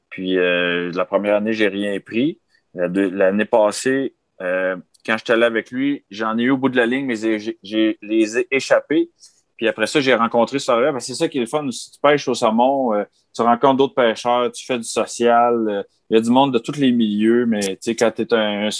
Puis 0.09 0.37
euh, 0.37 0.91
la 0.93 1.05
première 1.05 1.35
année, 1.35 1.53
j'ai 1.53 1.67
rien 1.67 1.99
pris. 1.99 2.39
L'année 2.73 3.45
passée, 3.45 4.15
euh, 4.41 4.75
quand 5.05 5.17
j'étais 5.17 5.33
allé 5.33 5.43
avec 5.43 5.71
lui, 5.71 6.05
j'en 6.09 6.37
ai 6.37 6.43
eu 6.43 6.51
au 6.51 6.57
bout 6.57 6.69
de 6.69 6.77
la 6.77 6.85
ligne, 6.85 7.05
mais 7.05 7.15
j'ai 7.63 7.97
les 8.01 8.39
ai 8.39 8.47
échappés. 8.51 9.11
Puis 9.57 9.67
après 9.67 9.85
ça, 9.85 10.01
j'ai 10.01 10.15
rencontré 10.15 10.57
que 10.57 10.99
C'est 10.99 11.13
ça 11.13 11.27
qui 11.27 11.37
est 11.37 11.41
le 11.41 11.47
fun. 11.47 11.69
Si 11.69 11.91
tu 11.91 11.99
pêches 12.01 12.27
au 12.27 12.33
saumon, 12.33 12.93
euh, 12.95 13.03
tu 13.35 13.41
rencontres 13.43 13.77
d'autres 13.77 13.93
pêcheurs, 13.93 14.51
tu 14.51 14.65
fais 14.65 14.77
du 14.77 14.83
social. 14.83 15.53
euh, 15.69 15.83
Il 16.09 16.15
y 16.15 16.17
a 16.17 16.21
du 16.21 16.29
monde 16.31 16.53
de 16.53 16.59
tous 16.59 16.77
les 16.77 16.91
milieux, 16.91 17.45
mais 17.45 17.59
tu 17.59 17.77
sais, 17.81 17.95
quand 17.95 18.11
tu 18.11 18.23
es 18.23 18.33
un, 18.33 18.67
un 18.67 18.71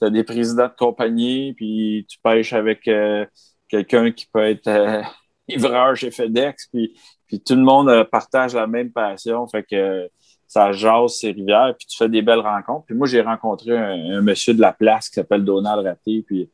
tu 0.00 0.06
as 0.06 0.10
des 0.10 0.24
présidents 0.24 0.68
de 0.68 0.76
compagnie, 0.76 1.54
puis 1.54 2.06
tu 2.08 2.18
pêches 2.22 2.52
avec 2.52 2.86
euh, 2.88 3.26
quelqu'un 3.68 4.12
qui 4.12 4.26
peut 4.32 4.44
être 4.44 4.68
euh, 4.68 5.02
livreur 5.48 5.96
chez 5.96 6.10
FedEx, 6.10 6.68
puis, 6.72 6.98
puis 7.26 7.40
tout 7.40 7.54
le 7.54 7.62
monde 7.62 7.88
euh, 7.88 8.04
partage 8.04 8.54
la 8.54 8.66
même 8.66 8.92
passion. 8.92 9.46
Fait 9.48 9.64
que 9.64 10.08
ça 10.46 10.72
jase 10.72 11.18
ces 11.18 11.32
rivières, 11.32 11.74
puis 11.78 11.86
tu 11.86 11.96
fais 11.96 12.08
des 12.08 12.22
belles 12.22 12.40
rencontres. 12.40 12.86
Puis 12.86 12.94
moi, 12.94 13.06
j'ai 13.06 13.20
rencontré 13.20 13.76
un, 13.76 14.18
un 14.18 14.20
monsieur 14.22 14.54
de 14.54 14.60
la 14.60 14.72
place 14.72 15.08
qui 15.08 15.14
s'appelle 15.14 15.44
Donald 15.44 15.86
Raté, 15.86 16.24
puis 16.26 16.50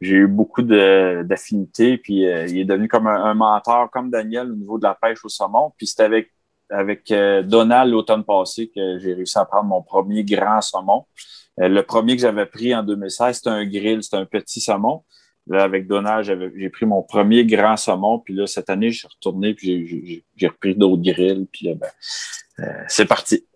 j'ai 0.00 0.16
eu 0.16 0.26
beaucoup 0.26 0.62
d'affinités, 0.62 1.98
puis 1.98 2.26
euh, 2.26 2.46
il 2.46 2.58
est 2.58 2.64
devenu 2.64 2.88
comme 2.88 3.06
un, 3.06 3.24
un 3.24 3.34
mentor, 3.34 3.90
comme 3.90 4.10
Daniel, 4.10 4.50
au 4.50 4.54
niveau 4.54 4.78
de 4.78 4.84
la 4.84 4.94
pêche 4.94 5.24
au 5.24 5.28
saumon. 5.28 5.72
Puis 5.76 5.86
c'est 5.86 6.02
avec, 6.02 6.30
avec 6.70 7.10
euh, 7.10 7.42
Donald 7.42 7.90
l'automne 7.90 8.24
passé 8.24 8.70
que 8.74 8.98
j'ai 8.98 9.14
réussi 9.14 9.38
à 9.38 9.44
prendre 9.44 9.64
mon 9.64 9.82
premier 9.82 10.24
grand 10.24 10.60
saumon. 10.60 11.06
Euh, 11.60 11.68
le 11.68 11.82
premier 11.82 12.16
que 12.16 12.22
j'avais 12.22 12.46
pris 12.46 12.74
en 12.74 12.82
2016, 12.82 13.36
c'était 13.36 13.50
un 13.50 13.64
grill, 13.64 14.02
c'était 14.02 14.16
un 14.16 14.24
petit 14.24 14.60
saumon. 14.60 15.04
Là, 15.46 15.62
avec 15.62 15.86
Donald, 15.86 16.24
j'ai 16.56 16.70
pris 16.70 16.86
mon 16.86 17.02
premier 17.02 17.44
grand 17.44 17.76
saumon. 17.76 18.18
Puis 18.18 18.34
là, 18.34 18.46
cette 18.46 18.70
année, 18.70 18.90
je 18.90 19.00
suis 19.00 19.08
retourné, 19.08 19.54
puis 19.54 20.24
j'ai- 20.36 20.46
repris 20.46 20.74
d'autres 20.74 21.02
grilles. 21.02 21.46
Puis 21.52 21.66
là, 21.66 21.74
ben, 21.74 21.88
euh, 22.60 22.82
c'est 22.88 23.04
parti. 23.04 23.46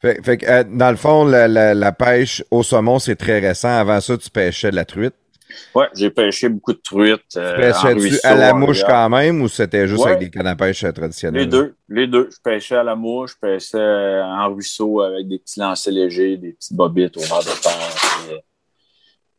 Fait, 0.00 0.24
fait 0.24 0.42
euh, 0.48 0.64
dans 0.64 0.90
le 0.90 0.96
fond, 0.96 1.24
la, 1.24 1.48
la, 1.48 1.74
la 1.74 1.92
pêche 1.92 2.42
au 2.50 2.62
saumon, 2.62 2.98
c'est 2.98 3.16
très 3.16 3.38
récent. 3.38 3.68
Avant 3.68 4.00
ça, 4.00 4.16
tu 4.18 4.28
pêchais 4.30 4.70
de 4.70 4.76
la 4.76 4.84
truite. 4.84 5.14
Ouais, 5.74 5.86
j'ai 5.94 6.10
pêché 6.10 6.48
beaucoup 6.48 6.72
de 6.72 6.80
truites. 6.82 7.36
euh, 7.36 7.56
Pêchais-tu 7.56 7.98
ruisseau, 8.00 8.18
à 8.26 8.34
la 8.34 8.52
mouche 8.54 8.82
quand 8.84 9.08
même 9.08 9.40
ou 9.42 9.48
c'était 9.48 9.86
juste 9.86 10.04
Ouais. 10.04 10.12
avec 10.12 10.20
des 10.20 10.30
cannes 10.30 10.46
à 10.46 10.56
pêche 10.56 10.84
euh, 10.84 10.92
traditionnelles? 10.92 11.42
Les 11.42 11.46
deux, 11.46 11.74
les 11.88 12.06
deux. 12.06 12.28
Je 12.30 12.36
pêchais 12.42 12.76
à 12.76 12.82
la 12.82 12.94
mouche, 12.94 13.32
je 13.34 13.46
pêchais 13.48 13.78
euh, 13.78 14.24
en 14.24 14.52
ruisseau 14.52 15.00
avec 15.00 15.26
des 15.28 15.38
petits 15.38 15.60
lancers 15.60 15.92
légers, 15.92 16.36
des 16.36 16.52
petites 16.52 16.74
bobites 16.76 17.16
au 17.16 17.20
bord 17.28 17.40
de 17.42 17.62
terre. 17.62 18.38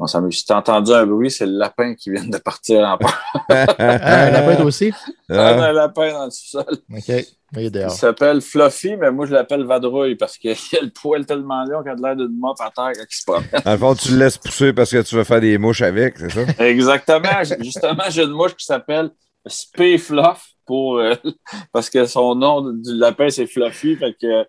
On 0.02 0.08
s'amuse. 0.08 0.38
Si 0.38 0.46
t'as 0.46 0.56
entendu 0.58 0.94
un 0.94 1.06
bruit, 1.06 1.30
c'est 1.30 1.46
le 1.46 1.58
lapin 1.58 1.94
qui 1.94 2.10
vient 2.10 2.24
de 2.26 2.38
partir 2.38 2.80
en 2.88 2.98
un 3.50 4.30
lapin 4.32 4.64
aussi? 4.64 4.94
Un 5.30 5.38
Ah, 5.38 5.74
lapin 5.74 6.14
dans 6.14 6.26
le 6.26 6.32
sous-sol. 6.32 6.66
OK. 6.96 7.26
Il 7.58 7.90
s'appelle 7.90 8.42
Fluffy, 8.42 8.96
mais 8.96 9.12
moi 9.12 9.26
je 9.26 9.34
l'appelle 9.34 9.64
Vadrouille 9.66 10.16
parce 10.16 10.38
qu'il 10.38 10.52
a 10.80 10.82
le 10.84 10.92
poil 10.92 11.26
tellement 11.26 11.64
long 11.66 11.82
qu'il 11.82 11.92
a 11.92 11.96
de 11.96 12.02
l'air 12.02 12.16
d'une 12.16 12.38
mop 12.40 12.56
à 12.62 12.70
terre 12.70 12.92
quand 12.96 13.06
il 13.10 13.16
se 13.16 13.24
promène. 13.26 13.50
le 13.66 13.78
fond, 13.78 13.96
tu 13.96 14.12
le 14.12 14.18
laisses 14.20 14.38
pousser 14.38 14.72
parce 14.72 14.92
que 14.92 15.02
tu 15.02 15.16
veux 15.16 15.24
faire 15.24 15.42
des 15.42 15.58
mouches 15.58 15.82
avec, 15.82 16.18
c'est 16.20 16.30
ça? 16.32 16.42
Exactement. 16.64 17.44
Justement, 17.60 18.04
j'ai 18.10 18.24
une 18.24 18.32
mouche 18.32 18.56
qui 18.56 18.66
s'appelle 18.66 19.10
Spay 19.48 19.98
Fluff 19.98 20.46
pour, 20.66 21.00
euh, 21.00 21.16
parce 21.74 21.90
que 21.90 22.06
son 22.06 22.36
nom 22.36 22.62
du 22.72 22.94
lapin 22.96 23.30
c'est 23.30 23.48
Fluffy. 23.48 23.96
Fait 23.96 24.14
que 24.22 24.46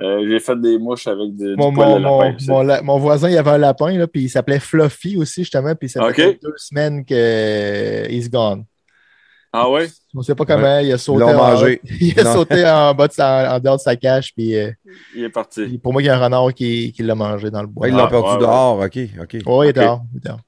euh, 0.00 0.24
j'ai 0.28 0.40
fait 0.40 0.60
des 0.60 0.78
mouches 0.78 1.06
avec 1.06 1.34
du, 1.36 1.44
du 1.50 1.56
Mon, 1.56 1.72
poil 1.72 1.88
mon, 1.88 1.96
de 1.98 2.02
lapin. 2.02 2.10
mon, 2.30 2.34
aussi. 2.36 2.48
mon 2.50 2.62
la- 2.62 2.82
mon 2.82 2.98
voisin, 2.98 3.28
il 3.30 3.36
avait 3.38 3.50
un 3.50 3.58
lapin, 3.58 3.90
là, 3.98 4.06
puis 4.06 4.22
il 4.24 4.28
s'appelait 4.28 4.60
Fluffy 4.60 5.16
aussi, 5.16 5.42
justement, 5.42 5.74
puis 5.74 5.88
ça 5.88 6.12
fait 6.12 6.38
deux 6.42 6.54
semaines 6.56 7.04
que 7.04 8.06
he's 8.10 8.30
gone. 8.30 8.64
Ah 9.52 9.68
ouais? 9.70 9.88
On 10.14 10.18
ne 10.18 10.22
sait 10.24 10.34
pas 10.34 10.44
comment, 10.44 10.78
il 10.80 10.92
a 10.92 10.98
sauté, 10.98 11.24
en, 11.24 11.34
mangé. 11.34 11.80
il 12.00 12.20
a 12.20 12.24
Non. 12.24 12.32
sauté 12.34 12.66
en, 12.68 12.94
bas 12.94 13.08
de 13.08 13.12
sa, 13.14 13.56
en 13.56 13.58
dehors 13.60 13.76
de 13.76 13.80
sa 13.80 13.96
cache, 13.96 14.32
puis 14.34 14.54
euh, 14.56 14.70
Il 15.16 15.24
est 15.24 15.30
parti. 15.30 15.78
pour 15.78 15.92
moi, 15.92 16.02
il 16.02 16.04
y 16.04 16.08
a 16.10 16.16
un 16.16 16.22
renard 16.22 16.52
qui, 16.52 16.92
qui 16.92 17.02
l'a 17.02 17.14
mangé 17.14 17.50
dans 17.50 17.62
le 17.62 17.66
bois. 17.66 17.84
Ouais, 17.84 17.88
ils 17.90 17.96
l'ont 17.96 18.04
Ah, 18.04 18.08
perdu 18.08 18.26
ouais, 18.28 18.34
ouais. 18.34 18.40
dehors, 18.40 18.78
ok, 18.78 18.98
ok. 19.22 19.36
Ouais, 19.58 19.66
il 19.66 19.70
est 19.70 19.72
dehors. 19.72 20.02
il 20.12 20.18
est 20.18 20.24
dehors. 20.26 20.40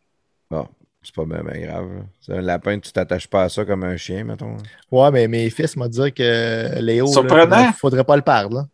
C'est 1.02 1.14
pas 1.14 1.24
bien, 1.24 1.42
bien 1.42 1.66
grave. 1.66 1.88
C'est 2.20 2.34
un 2.34 2.42
lapin, 2.42 2.78
tu 2.78 2.92
t'attaches 2.92 3.26
pas 3.26 3.44
à 3.44 3.48
ça 3.48 3.64
comme 3.64 3.84
un 3.84 3.96
chien, 3.96 4.22
mettons. 4.22 4.58
Ouais, 4.92 5.10
mais 5.10 5.26
mes 5.28 5.48
fils 5.48 5.74
m'ont 5.76 5.86
dit 5.88 6.12
que 6.12 6.78
Léo, 6.78 7.06
il 7.06 7.12
Surprenant. 7.12 7.68
ne 7.68 7.72
faudrait 7.72 8.04
pas 8.04 8.16
le 8.16 8.22
perdre. 8.22 8.54
Là. 8.56 8.66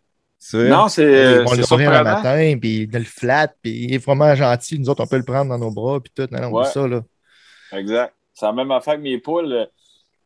Non, 0.55 0.89
c'est 0.89 1.03
euh, 1.05 1.47
c'est 1.47 1.57
le 1.57 1.63
nourrir 1.71 1.91
le 1.91 2.05
matin, 2.05 2.59
puis 2.61 2.83
il 2.83 2.91
le 2.91 3.05
flatte, 3.05 3.57
puis 3.63 3.73
il 3.85 3.95
est 3.95 3.99
vraiment 4.05 4.35
gentil. 4.35 4.79
Nous 4.79 4.89
autres, 4.91 5.03
on 5.03 5.07
peut 5.07 5.17
le 5.17 5.25
prendre 5.25 5.49
dans 5.51 5.59
nos 5.59 5.71
bras, 5.73 5.99
puis 6.01 6.13
tout. 6.15 6.29
Non, 6.31 6.41
non, 6.43 6.53
Ouais. 6.53 6.65
ça, 6.67 6.87
là. 6.87 7.01
Exact. 7.73 8.15
C'est 8.35 8.47
la 8.47 8.53
même 8.53 8.71
affaire 8.71 8.95
que 8.97 9.01
mes 9.01 9.19
poules. 9.19 9.53
euh, 9.53 9.65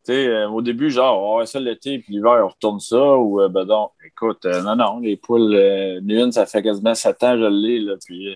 Tu 0.06 0.12
sais, 0.14 0.26
euh, 0.28 0.48
au 0.48 0.62
début, 0.62 0.90
genre, 0.90 1.36
ouais, 1.36 1.46
ça 1.46 1.60
l'été, 1.60 1.98
puis 1.98 2.14
l'hiver, 2.14 2.40
on 2.44 2.48
retourne 2.48 2.80
ça, 2.80 3.16
ou 3.16 3.40
euh, 3.42 3.48
ben 3.48 3.64
non, 3.66 3.90
écoute, 4.06 4.44
euh, 4.46 4.62
non, 4.62 4.74
non, 4.74 4.98
les 4.98 5.16
poules, 5.18 5.54
euh, 5.54 6.00
une, 6.00 6.32
ça 6.32 6.46
fait 6.46 6.62
quasiment 6.62 6.94
sept 6.94 7.22
ans, 7.22 7.36
je 7.38 7.44
l'ai, 7.46 7.78
là, 7.80 7.94
puis 8.04 8.34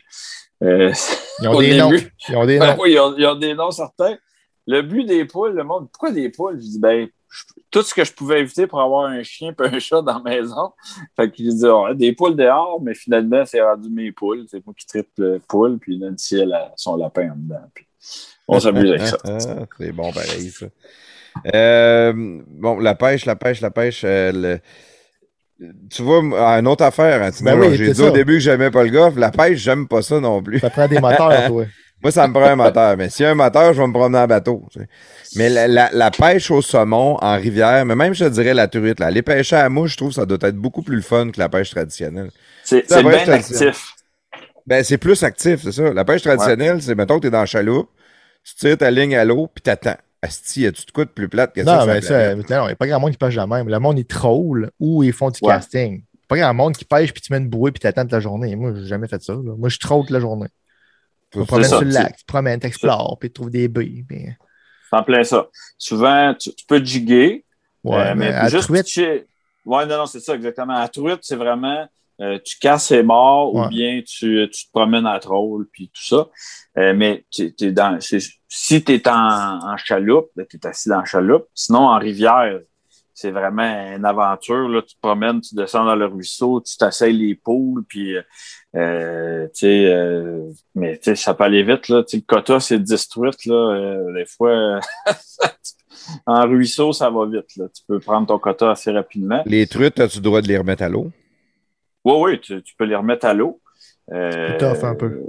euh, 0.62 0.93
Ils 1.43 1.49
ont 1.49 1.53
au 1.55 1.61
des 1.62 1.77
noms. 1.78 1.91
début, 1.91 2.12
Ils 2.28 2.36
ont 2.36 2.44
des 2.47 2.59
Ben 2.59 2.77
noms. 2.77 2.83
oui, 2.83 2.93
ils 2.93 2.99
ont, 3.01 3.15
ils 3.17 3.27
ont 3.27 3.35
des 3.35 3.55
noms 3.55 3.70
certains. 3.70 4.17
Le 4.67 4.83
but 4.83 5.05
des 5.05 5.25
poules, 5.25 5.55
le 5.55 5.65
monde, 5.65 5.89
pourquoi 5.91 6.11
des 6.12 6.28
poules? 6.28 6.57
Je 6.61 6.67
dis, 6.67 6.78
ben, 6.78 7.09
je- 7.34 7.62
tout 7.70 7.82
ce 7.82 7.92
que 7.92 8.04
je 8.04 8.12
pouvais 8.12 8.40
éviter 8.40 8.66
pour 8.68 8.80
avoir 8.80 9.06
un 9.06 9.22
chien 9.24 9.52
et 9.58 9.62
un 9.64 9.78
chat 9.80 10.00
dans 10.02 10.22
la 10.22 10.30
maison. 10.30 10.72
Fait 11.16 11.30
qu'il 11.30 11.48
dit, 11.54 11.66
oh, 11.66 11.92
des 11.92 12.12
poules 12.12 12.36
dehors, 12.36 12.80
mais 12.80 12.94
finalement, 12.94 13.44
c'est 13.44 13.60
rendu 13.60 13.90
mes 13.90 14.12
poules. 14.12 14.44
C'est 14.48 14.64
moi 14.64 14.74
qui 14.78 14.86
triple 14.86 15.40
poules, 15.48 15.78
puis 15.78 15.98
Nancy, 15.98 16.36
elle 16.36 16.52
a 16.52 16.72
son 16.76 16.96
lapin 16.96 17.32
en 17.32 17.36
dedans. 17.36 17.68
Puis 17.74 17.86
on 18.46 18.60
s'amuse 18.60 18.90
avec 18.90 19.02
ça. 19.02 19.18
Ah, 19.24 19.66
c'est 19.78 19.92
bon, 19.92 20.12
pareil, 20.12 20.50
ça. 20.50 20.66
Euh, 21.54 22.12
bon, 22.46 22.78
la 22.78 22.94
pêche, 22.94 23.24
la 23.24 23.34
pêche, 23.36 23.60
la 23.60 23.70
pêche. 23.72 24.02
euh, 24.04 24.30
le- 24.32 24.60
Tu 25.90 26.02
vois, 26.02 26.22
moi, 26.22 26.58
une 26.58 26.68
autre 26.68 26.84
affaire, 26.84 27.22
hein, 27.22 27.30
tu 27.30 27.42
Ben 27.44 27.58
oui, 27.58 27.76
j'ai 27.76 27.86
c'est 27.88 27.92
dit 27.94 28.00
au 28.02 28.06
ça. 28.06 28.10
début 28.12 28.34
que 28.34 28.40
j'aimais 28.40 28.70
pas 28.70 28.84
le 28.84 28.90
golf. 28.90 29.16
La 29.16 29.30
pêche, 29.30 29.58
j'aime 29.58 29.88
pas 29.88 30.02
ça 30.02 30.20
non 30.20 30.42
plus. 30.42 30.60
Ça 30.60 30.70
prend 30.70 30.86
des 30.86 31.00
moteurs, 31.00 31.46
toi. 31.46 31.64
Moi, 32.05 32.12
ça 32.12 32.28
me 32.28 32.33
prend 32.34 32.44
un 32.44 32.55
moteur. 32.57 32.97
Mais 32.97 33.08
s'il 33.10 33.24
y 33.24 33.26
a 33.26 33.33
un 33.33 33.34
moteur, 33.34 33.73
je 33.74 33.81
vais 33.81 33.86
me 33.89 33.92
promener 33.92 34.18
en 34.18 34.26
bateau. 34.26 34.65
tu 34.70 34.78
sais. 34.78 34.86
Mais 35.36 35.49
la, 35.49 35.66
la- 35.66 35.91
la 35.92 36.10
pêche 36.10 36.50
au 36.50 36.60
saumon 36.62 37.16
en 37.20 37.36
rivière, 37.36 37.84
mais 37.86 37.97
même 37.97 38.15
je 38.15 38.24
te 38.26 38.31
dirais 38.31 38.55
la 38.55 38.68
truite, 38.68 39.00
là, 39.00 39.07
aller 39.07 39.23
pêcher 39.23 39.57
à 39.57 39.62
la 39.65 39.68
mouche, 39.70 39.92
je 39.92 39.97
trouve 39.97 40.10
que 40.10 40.15
ça 40.16 40.26
doit 40.26 40.39
être 40.42 40.57
beaucoup 40.57 40.83
plus 40.83 40.97
le 40.97 41.02
fun 41.02 41.31
que 41.31 41.41
la 41.41 41.49
pêche 41.49 41.70
traditionnelle. 41.70 42.31
C'est 42.62 42.89
Ça 42.89 43.02
bien 43.02 43.24
te 43.24 43.31
actif. 43.31 43.94
Ben, 44.66 44.84
c'est 44.84 44.99
plus 44.99 45.23
actif, 45.24 45.62
c'est 45.62 45.73
ça. 45.73 45.92
La 45.92 46.05
pêche 46.05 46.23
traditionnelle, 46.23 46.81
c'est, 46.81 46.94
mettons 46.94 47.16
que 47.16 47.23
t'es 47.23 47.31
dans 47.31 47.41
la 47.41 47.47
chaloupe, 47.47 47.89
tu 48.44 48.55
tires 48.55 48.78
ta 48.78 48.91
ligne 48.91 49.16
à 49.16 49.24
l'eau, 49.24 49.49
puis 49.52 49.62
t'attends. 49.62 49.97
Asti, 50.23 50.62
y 50.62 50.66
a-tu 50.66 50.86
de 50.86 50.91
quoi 50.91 51.05
de 51.05 51.10
plus 51.10 51.28
plate 51.28 51.55
que 51.55 51.62
ça? 51.65 51.81
Non, 51.81 51.84
la 51.84 51.94
mais 51.94 52.00
ça, 52.00 52.34
non, 52.34 52.42
il 52.44 52.66
n'y 52.66 52.73
a 52.73 52.76
pas 52.76 52.86
grand 52.86 53.00
monde 53.00 53.10
qui 53.10 53.18
pêche 53.18 53.34
de 53.36 53.41
même. 53.42 53.68
Le 53.68 53.78
monde, 53.78 53.99
ils 53.99 54.07
troll 54.07 54.70
ou 54.81 55.02
ils 55.02 55.12
font 55.12 55.28
du 55.31 55.39
Ouais. 55.42 55.52
casting. 55.55 56.02
Pas 56.28 56.36
grand 56.39 56.55
monde 56.55 56.74
qui 56.74 56.86
pêche 56.86 57.12
puis 57.12 57.20
tu 57.20 57.31
mets 57.31 57.39
une 57.39 57.49
bouée 57.49 57.73
puis 57.73 57.81
t'attends 57.81 58.02
toute 58.02 58.12
la 58.12 58.20
journée. 58.20 58.57
Moi, 58.57 58.73
j'ai 58.74 58.86
jamais 58.86 59.07
fait 59.08 59.23
ça. 59.23 59.34
là. 59.34 59.55
Moi, 59.58 59.68
je 59.68 59.78
troll 59.78 60.00
toute 60.02 60.10
la 60.10 60.20
journée. 60.20 60.47
Tu 61.34 61.40
te 61.40 61.46
promènes 61.46 61.64
ça, 61.68 61.76
sur 61.78 61.84
le 61.84 61.90
lac, 61.92 62.16
tu 62.16 62.22
te 62.22 62.26
promènes, 62.26 62.60
tu 62.60 62.66
explores, 62.66 63.16
puis 63.20 63.28
tu 63.28 63.34
trouves 63.34 63.50
des 63.50 63.68
baies. 63.68 64.04
puis- 64.08 64.26
C'est 64.90 64.96
en 64.96 65.02
plein 65.02 65.24
ça. 65.24 65.48
Souvent, 65.76 66.34
tu, 66.38 66.54
tu 66.54 66.64
peux 66.66 66.82
jiguer, 66.84 67.44
Ouais, 67.82 67.96
euh, 67.96 68.14
mais 68.14 68.30
mais 68.30 68.34
à 68.34 68.48
juste 68.48 68.68
truite, 68.68 69.26
Ouais, 69.66 69.86
non, 69.86 69.96
non, 69.98 70.06
c'est 70.06 70.20
ça, 70.20 70.34
exactement. 70.34 70.74
À 70.76 70.88
truite, 70.88 71.20
c'est 71.22 71.36
vraiment 71.36 71.86
euh, 72.20 72.38
tu 72.44 72.58
casses 72.60 72.92
et 72.92 73.02
morts 73.02 73.52
Ouais. 73.54 73.66
ou 73.66 73.68
bien 73.70 74.00
tu, 74.06 74.48
tu 74.52 74.66
te 74.66 74.70
promènes 74.72 75.06
à 75.06 75.18
troll 75.18 75.66
puis 75.72 75.88
tout 75.92 76.04
ça. 76.04 76.28
Euh, 76.78 76.94
mais 76.94 77.24
t'es- 77.34 77.50
t'es 77.50 77.72
dans, 77.72 77.98
si 78.00 78.84
tu 78.84 78.92
es 78.94 79.08
en, 79.08 79.58
en 79.72 79.76
chaloupe, 79.76 80.30
tu 80.48 80.56
es 80.56 80.66
assis 80.66 80.88
dans 80.90 80.98
la 81.00 81.04
chaloupe. 81.06 81.46
Sinon, 81.54 81.88
en 81.88 81.98
rivière, 81.98 82.60
c'est 83.14 83.32
vraiment 83.32 83.64
une 83.96 84.04
aventure. 84.04 84.68
Là. 84.68 84.82
Tu 84.82 84.94
te 84.94 85.00
promènes, 85.00 85.40
tu 85.40 85.56
descends 85.56 85.84
dans 85.84 85.96
le 85.96 86.06
ruisseau, 86.06 86.60
tu 86.60 86.76
t'essayes 86.76 87.12
les 87.16 87.34
poules, 87.34 87.82
puis 87.88 88.16
euh, 88.16 88.22
sais, 88.75 89.85
euh, 89.86 90.51
mais 90.75 90.99
ça 91.15 91.35
peut 91.35 91.44
aller 91.44 91.62
vite. 91.62 91.89
Là. 91.89 92.03
Le 92.12 92.20
quota, 92.20 92.59
c'est 92.61 92.78
10 92.83 93.09
truites. 93.09 93.44
Là. 93.47 93.55
Euh, 93.55 94.12
des 94.15 94.27
fois, 94.27 94.81
en 96.27 96.43
ruisseau, 96.49 96.93
ça 96.93 97.11
va 97.11 97.27
vite. 97.27 97.57
Là. 97.57 97.67
Tu 97.75 97.83
peux 97.86 98.01
prendre 98.01 98.27
ton 98.27 98.39
quota 98.39 98.70
assez 98.73 98.91
rapidement. 98.91 99.43
Les 99.47 99.67
truites, 99.67 99.99
as-tu 100.01 100.19
le 100.19 100.23
droit 100.23 100.41
de 100.43 100.49
les 100.49 100.59
remettre 100.59 100.83
à 100.83 100.89
l'eau? 100.89 101.11
Oui, 102.05 102.15
oui, 102.19 102.41
tu, 102.41 102.62
tu 102.62 102.75
peux 102.77 102.85
les 102.85 102.97
remettre 102.97 103.27
à 103.27 103.35
l'eau. 103.35 103.61
Euh, 104.12 104.59
tough 104.59 104.85
un 104.85 104.94
peu. 104.94 105.23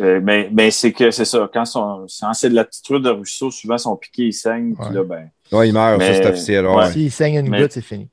euh, 0.00 0.20
mais 0.22 0.48
mais 0.52 0.70
c'est 0.72 0.92
que 0.92 1.10
c'est 1.12 1.24
ça. 1.24 1.48
Quand, 1.52 1.64
son- 1.64 2.06
quand 2.20 2.32
c'est 2.34 2.50
de 2.50 2.54
la 2.56 2.64
petite 2.64 2.84
truite 2.84 3.02
de 3.04 3.10
ruisseau, 3.10 3.50
souvent 3.52 3.78
son 3.78 3.96
piqué 3.96 4.24
il 4.24 4.32
saigne. 4.32 4.74
Puis 4.74 4.86
Ouais. 4.88 4.94
là, 4.94 5.04
ben, 5.04 5.30
Ouais, 5.52 5.68
il 5.68 5.72
meurt, 5.72 6.00
ça 6.02 6.08
Mais- 6.08 6.14
c'est 6.22 6.28
officiel. 6.28 6.66
ouais. 6.66 6.74
ouais. 6.76 6.90
s'il 6.92 7.12
saigne 7.12 7.36
une 7.36 7.48
Mais- 7.50 7.60
goutte, 7.62 7.72
c'est 7.72 7.80
fini. 7.80 8.08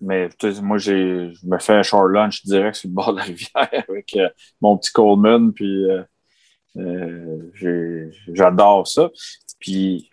Mais 0.00 0.28
tu 0.38 0.48
moi, 0.62 0.78
j'ai, 0.78 1.32
je 1.34 1.46
me 1.46 1.58
fais 1.58 1.74
un 1.74 1.82
short 1.82 2.10
lunch 2.10 2.44
direct 2.44 2.76
sur 2.76 2.88
le 2.88 2.94
bord 2.94 3.12
de 3.12 3.18
la 3.18 3.24
rivière 3.24 3.68
avec 3.88 4.16
euh, 4.16 4.28
mon 4.60 4.76
petit 4.76 4.92
Coleman. 4.92 5.52
Puis 5.52 5.84
euh, 5.90 6.02
euh, 6.76 8.10
j'adore 8.32 8.86
ça. 8.86 9.10
Puis, 9.58 10.10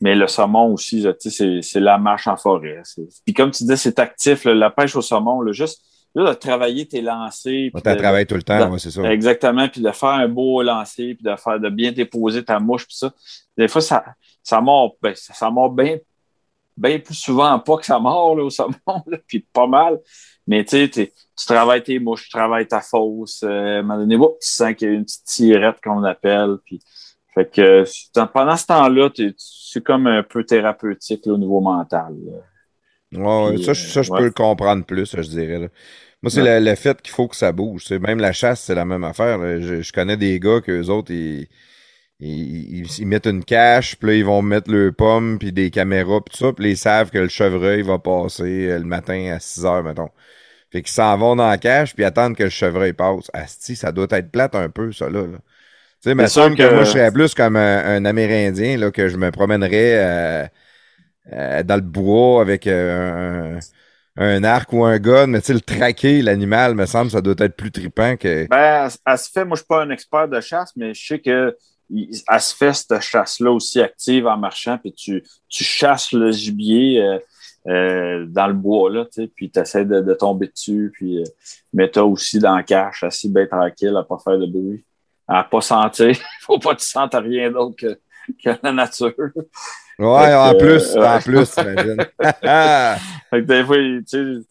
mais 0.00 0.14
le 0.14 0.26
saumon 0.28 0.72
aussi, 0.72 1.02
tu 1.02 1.08
sais, 1.18 1.30
c'est, 1.30 1.62
c'est 1.62 1.80
la 1.80 1.98
marche 1.98 2.26
en 2.28 2.36
forêt. 2.36 2.80
C'est- 2.84 3.08
Puis 3.24 3.34
comme 3.34 3.50
tu 3.50 3.64
dis, 3.64 3.76
c'est 3.76 3.98
actif. 3.98 4.44
là, 4.44 4.54
la 4.54 4.70
pêche 4.70 4.94
au 4.96 5.02
saumon, 5.02 5.40
là, 5.40 5.52
juste 5.52 5.82
là, 6.14 6.30
de 6.30 6.38
travailler 6.38 6.86
tes 6.86 7.02
lancers. 7.02 7.70
On 7.74 7.80
puis 7.80 7.92
de- 7.92 7.98
travaille 7.98 8.26
tout 8.26 8.36
le 8.36 8.42
temps, 8.42 8.70
ouais, 8.70 8.78
c'est 8.78 8.90
ça. 8.90 9.02
Exactement, 9.10 9.68
puis 9.68 9.80
de 9.82 9.90
faire 9.90 10.08
un 10.10 10.28
beau 10.28 10.62
lancer, 10.62 11.14
puis 11.14 11.24
de 11.24 11.36
faire 11.36 11.60
de 11.60 11.68
bien 11.68 11.92
déposer 11.92 12.44
ta 12.44 12.58
mouche, 12.60 12.86
puis 12.86 12.96
ça. 12.96 13.12
Des 13.56 13.68
fois, 13.68 13.80
ça, 13.80 14.04
ça 14.42 14.60
mord, 14.60 14.96
ben, 15.02 15.14
ça, 15.14 15.34
ça 15.34 15.50
mord 15.50 15.70
bien, 15.72 15.98
bien 16.76 16.98
plus 16.98 17.14
souvent 17.14 17.58
pas 17.58 17.76
que 17.78 17.86
ça 17.86 17.98
mord 17.98 18.36
là, 18.36 18.44
au 18.44 18.50
saumon, 18.50 18.74
là, 19.06 19.18
puis 19.26 19.46
pas 19.52 19.66
mal. 19.66 20.00
Mais 20.46 20.64
tu 20.64 20.88
sais, 20.88 21.12
tu 21.38 21.46
travailles 21.46 21.82
tes 21.82 21.98
mouches, 21.98 22.24
tu 22.24 22.30
travailles 22.30 22.66
ta 22.68 22.80
fosse. 22.80 23.42
euh, 23.42 23.48
à 23.76 23.78
un 23.78 23.82
moment 23.82 23.98
donné, 23.98 24.16
tu 24.16 24.48
sens 24.48 24.74
qu'il 24.74 24.88
y 24.88 24.90
a 24.92 24.94
une 24.94 25.04
petite 25.04 25.24
tirette 25.24 25.76
qu'on 25.82 26.02
appelle. 26.04 26.56
Puis, 26.64 26.80
fait 27.34 27.50
que 27.52 27.60
euh, 28.16 28.26
pendant 28.32 28.56
ce 28.56 28.66
temps-là, 28.66 29.10
c'est 29.36 29.82
comme 29.84 30.06
un 30.06 30.22
peu 30.22 30.44
thérapeutique 30.44 31.26
là, 31.26 31.32
au 31.34 31.38
niveau 31.38 31.60
mental. 31.60 32.14
Ouais, 33.12 33.54
Puis, 33.54 33.64
ça, 33.64 33.72
je- 33.72 33.86
ça, 33.86 34.02
je 34.02 34.10
ouais. 34.10 34.18
peux 34.18 34.24
le 34.26 34.30
comprendre 34.32 34.84
plus, 34.84 35.14
je 35.16 35.20
dirais. 35.28 35.58
là. 35.58 35.68
Moi, 36.22 36.30
c'est 36.30 36.42
Ouais. 36.42 36.60
le, 36.60 36.74
fait 36.76 37.00
qu'il 37.02 37.12
faut 37.12 37.28
que 37.28 37.36
ça 37.36 37.52
bouge. 37.52 37.90
Même 37.90 38.18
la 38.20 38.32
chasse, 38.32 38.62
c'est 38.62 38.74
la 38.74 38.84
même 38.84 39.04
affaire. 39.04 39.38
Je, 39.60 39.82
je 39.82 39.92
connais 39.92 40.16
des 40.16 40.40
gars 40.40 40.60
que 40.60 40.72
eux 40.72 40.90
autres, 40.90 41.12
ils, 41.12 41.48
ils, 42.20 42.80
ils- 42.80 42.98
ils 43.00 43.06
mettent 43.06 43.26
une 43.26 43.44
cache, 43.44 43.96
puis 43.96 44.08
là, 44.08 44.14
ils 44.16 44.24
vont 44.24 44.42
mettre 44.42 44.70
le 44.70 44.92
pomme, 44.92 45.38
puis 45.38 45.52
des 45.52 45.70
caméras, 45.70 46.20
puis 46.22 46.32
tout 46.38 46.44
ça, 46.46 46.52
puis 46.52 46.64
là, 46.66 46.70
ils 46.72 46.76
savent 46.76 47.10
que 47.10 47.18
le 47.18 47.28
chevreuil 47.28 47.82
va 47.82 47.98
passer 47.98 48.68
euh, 48.70 48.78
le 48.78 48.84
matin 48.84 49.32
à 49.34 49.40
6 49.40 49.64
heures, 49.66 49.82
mettons. 49.84 50.10
Fait 50.72 50.82
qu'ils 50.82 50.92
s'en 50.92 51.16
vont 51.18 51.36
dans 51.36 51.48
la 51.48 51.58
cache, 51.58 51.94
puis 51.94 52.04
attendent 52.04 52.36
que 52.36 52.44
le 52.44 52.50
chevreuil 52.50 52.92
passe. 52.94 53.30
Asti, 53.34 53.76
ça 53.76 53.92
doit 53.92 54.08
être 54.10 54.30
plate 54.32 54.54
un 54.56 54.70
peu, 54.70 54.92
ça, 54.92 55.10
là. 55.10 55.22
là. 55.26 55.38
Tu 56.02 56.10
sais, 56.10 56.14
mais 56.16 56.28
sûr 56.28 56.52
que... 56.54 56.56
que- 56.56 56.70
moi, 56.70 56.84
je 56.84 56.90
serais 56.92 57.12
plus 57.12 57.34
comme 57.34 57.56
un, 57.56 57.84
un 57.96 58.04
Amérindien, 58.06 58.78
là, 58.78 58.90
que 58.92 59.08
je 59.08 59.16
me 59.18 59.30
promènerais 59.32 59.98
euh, 60.44 60.48
euh, 61.32 61.62
dans 61.62 61.76
le 61.76 61.82
bois 61.82 62.40
avec 62.40 62.66
euh, 62.66 63.58
un, 64.16 64.24
un 64.36 64.44
arc 64.44 64.72
ou 64.72 64.84
un 64.84 64.98
gun, 64.98 65.26
mais 65.28 65.40
tu 65.40 65.48
sais, 65.48 65.54
le 65.54 65.60
traquer, 65.60 66.22
l'animal, 66.22 66.74
me 66.74 66.86
semble, 66.86 67.10
ça 67.10 67.20
doit 67.22 67.34
être 67.38 67.56
plus 67.56 67.70
trippant 67.72 68.16
que... 68.16 68.48
Ben, 68.48 68.86
elle, 68.86 68.92
elle 69.06 69.18
se 69.18 69.30
fait, 69.30 69.44
moi, 69.44 69.56
je 69.56 69.60
suis 69.62 69.66
pas 69.66 69.82
un 69.82 69.90
expert 69.90 70.28
de 70.28 70.40
chasse, 70.40 70.72
mais 70.76 70.94
je 70.94 71.06
sais 71.06 71.20
que 71.20 71.56
elle 71.90 72.40
se 72.40 72.54
fait 72.54 72.72
cette 72.72 73.00
chasse-là 73.00 73.50
aussi 73.50 73.80
active 73.80 74.26
en 74.26 74.36
marchant, 74.36 74.78
puis 74.78 74.92
tu, 74.92 75.24
tu 75.48 75.64
chasses 75.64 76.12
le 76.12 76.32
gibier 76.32 77.00
euh, 77.00 77.18
euh, 77.68 78.26
dans 78.28 78.46
le 78.46 78.54
bois, 78.54 78.90
là, 78.90 79.04
tu 79.04 79.22
sais, 79.22 79.30
puis 79.34 79.50
tu 79.50 79.58
essaies 79.60 79.84
de, 79.84 80.00
de 80.00 80.14
tomber 80.14 80.48
dessus, 80.48 80.90
puis 80.92 81.18
euh, 81.20 81.24
mais 81.72 81.88
t'as 81.88 82.02
aussi 82.02 82.38
dans 82.38 82.56
la 82.56 82.62
cache, 82.62 83.04
assis 83.04 83.28
bien 83.28 83.46
tranquille, 83.46 83.96
à 83.96 84.02
pas 84.02 84.18
faire 84.22 84.38
de 84.38 84.46
bruit, 84.46 84.84
à 85.28 85.44
pas 85.44 85.60
sentir. 85.60 86.16
faut 86.42 86.58
pas 86.58 86.74
que 86.74 86.80
tu 86.80 86.86
sentes 86.86 87.14
rien 87.14 87.50
d'autre 87.50 87.76
que, 87.76 87.98
que 88.42 88.58
la 88.62 88.72
nature. 88.72 89.14
Ouais, 89.98 90.34
en 90.34 90.56
plus, 90.58 90.96
en 90.96 91.18
plus, 91.20 91.50
t'imagines. 91.50 91.96
Fait 93.30 93.40
que 93.40 93.46
des 93.46 93.64
fois, 93.64 93.76
tu 93.76 94.04
sais, 94.06 94.46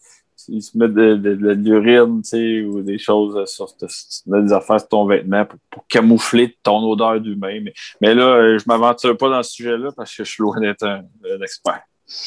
ils 0.48 0.62
se 0.62 0.76
mettent 0.78 0.94
de, 0.94 1.14
de, 1.16 1.34
de 1.34 1.48
l'urine, 1.52 2.22
tu 2.22 2.28
sais, 2.30 2.62
ou 2.62 2.82
des 2.82 2.98
choses 2.98 3.48
sur 3.50 3.76
te- 3.76 3.86
tu 3.86 4.30
mets 4.30 4.42
des 4.42 4.52
affaires 4.52 4.80
sur 4.80 4.88
ton 4.88 5.06
vêtement 5.06 5.44
pour, 5.46 5.58
pour 5.70 5.86
camoufler 5.88 6.56
ton 6.62 6.78
odeur 6.90 7.20
d'humain. 7.20 7.60
Mais, 7.62 7.72
mais 8.00 8.14
là, 8.14 8.24
euh, 8.24 8.58
je 8.58 8.64
m'aventure 8.66 9.16
pas 9.16 9.28
dans 9.30 9.42
ce 9.42 9.52
sujet-là 9.52 9.90
parce 9.96 10.14
que 10.14 10.24
je 10.24 10.30
suis 10.30 10.42
loin 10.42 10.60
d'être 10.60 10.84
un, 10.84 11.02
un 11.24 11.42
expert. 11.42 11.80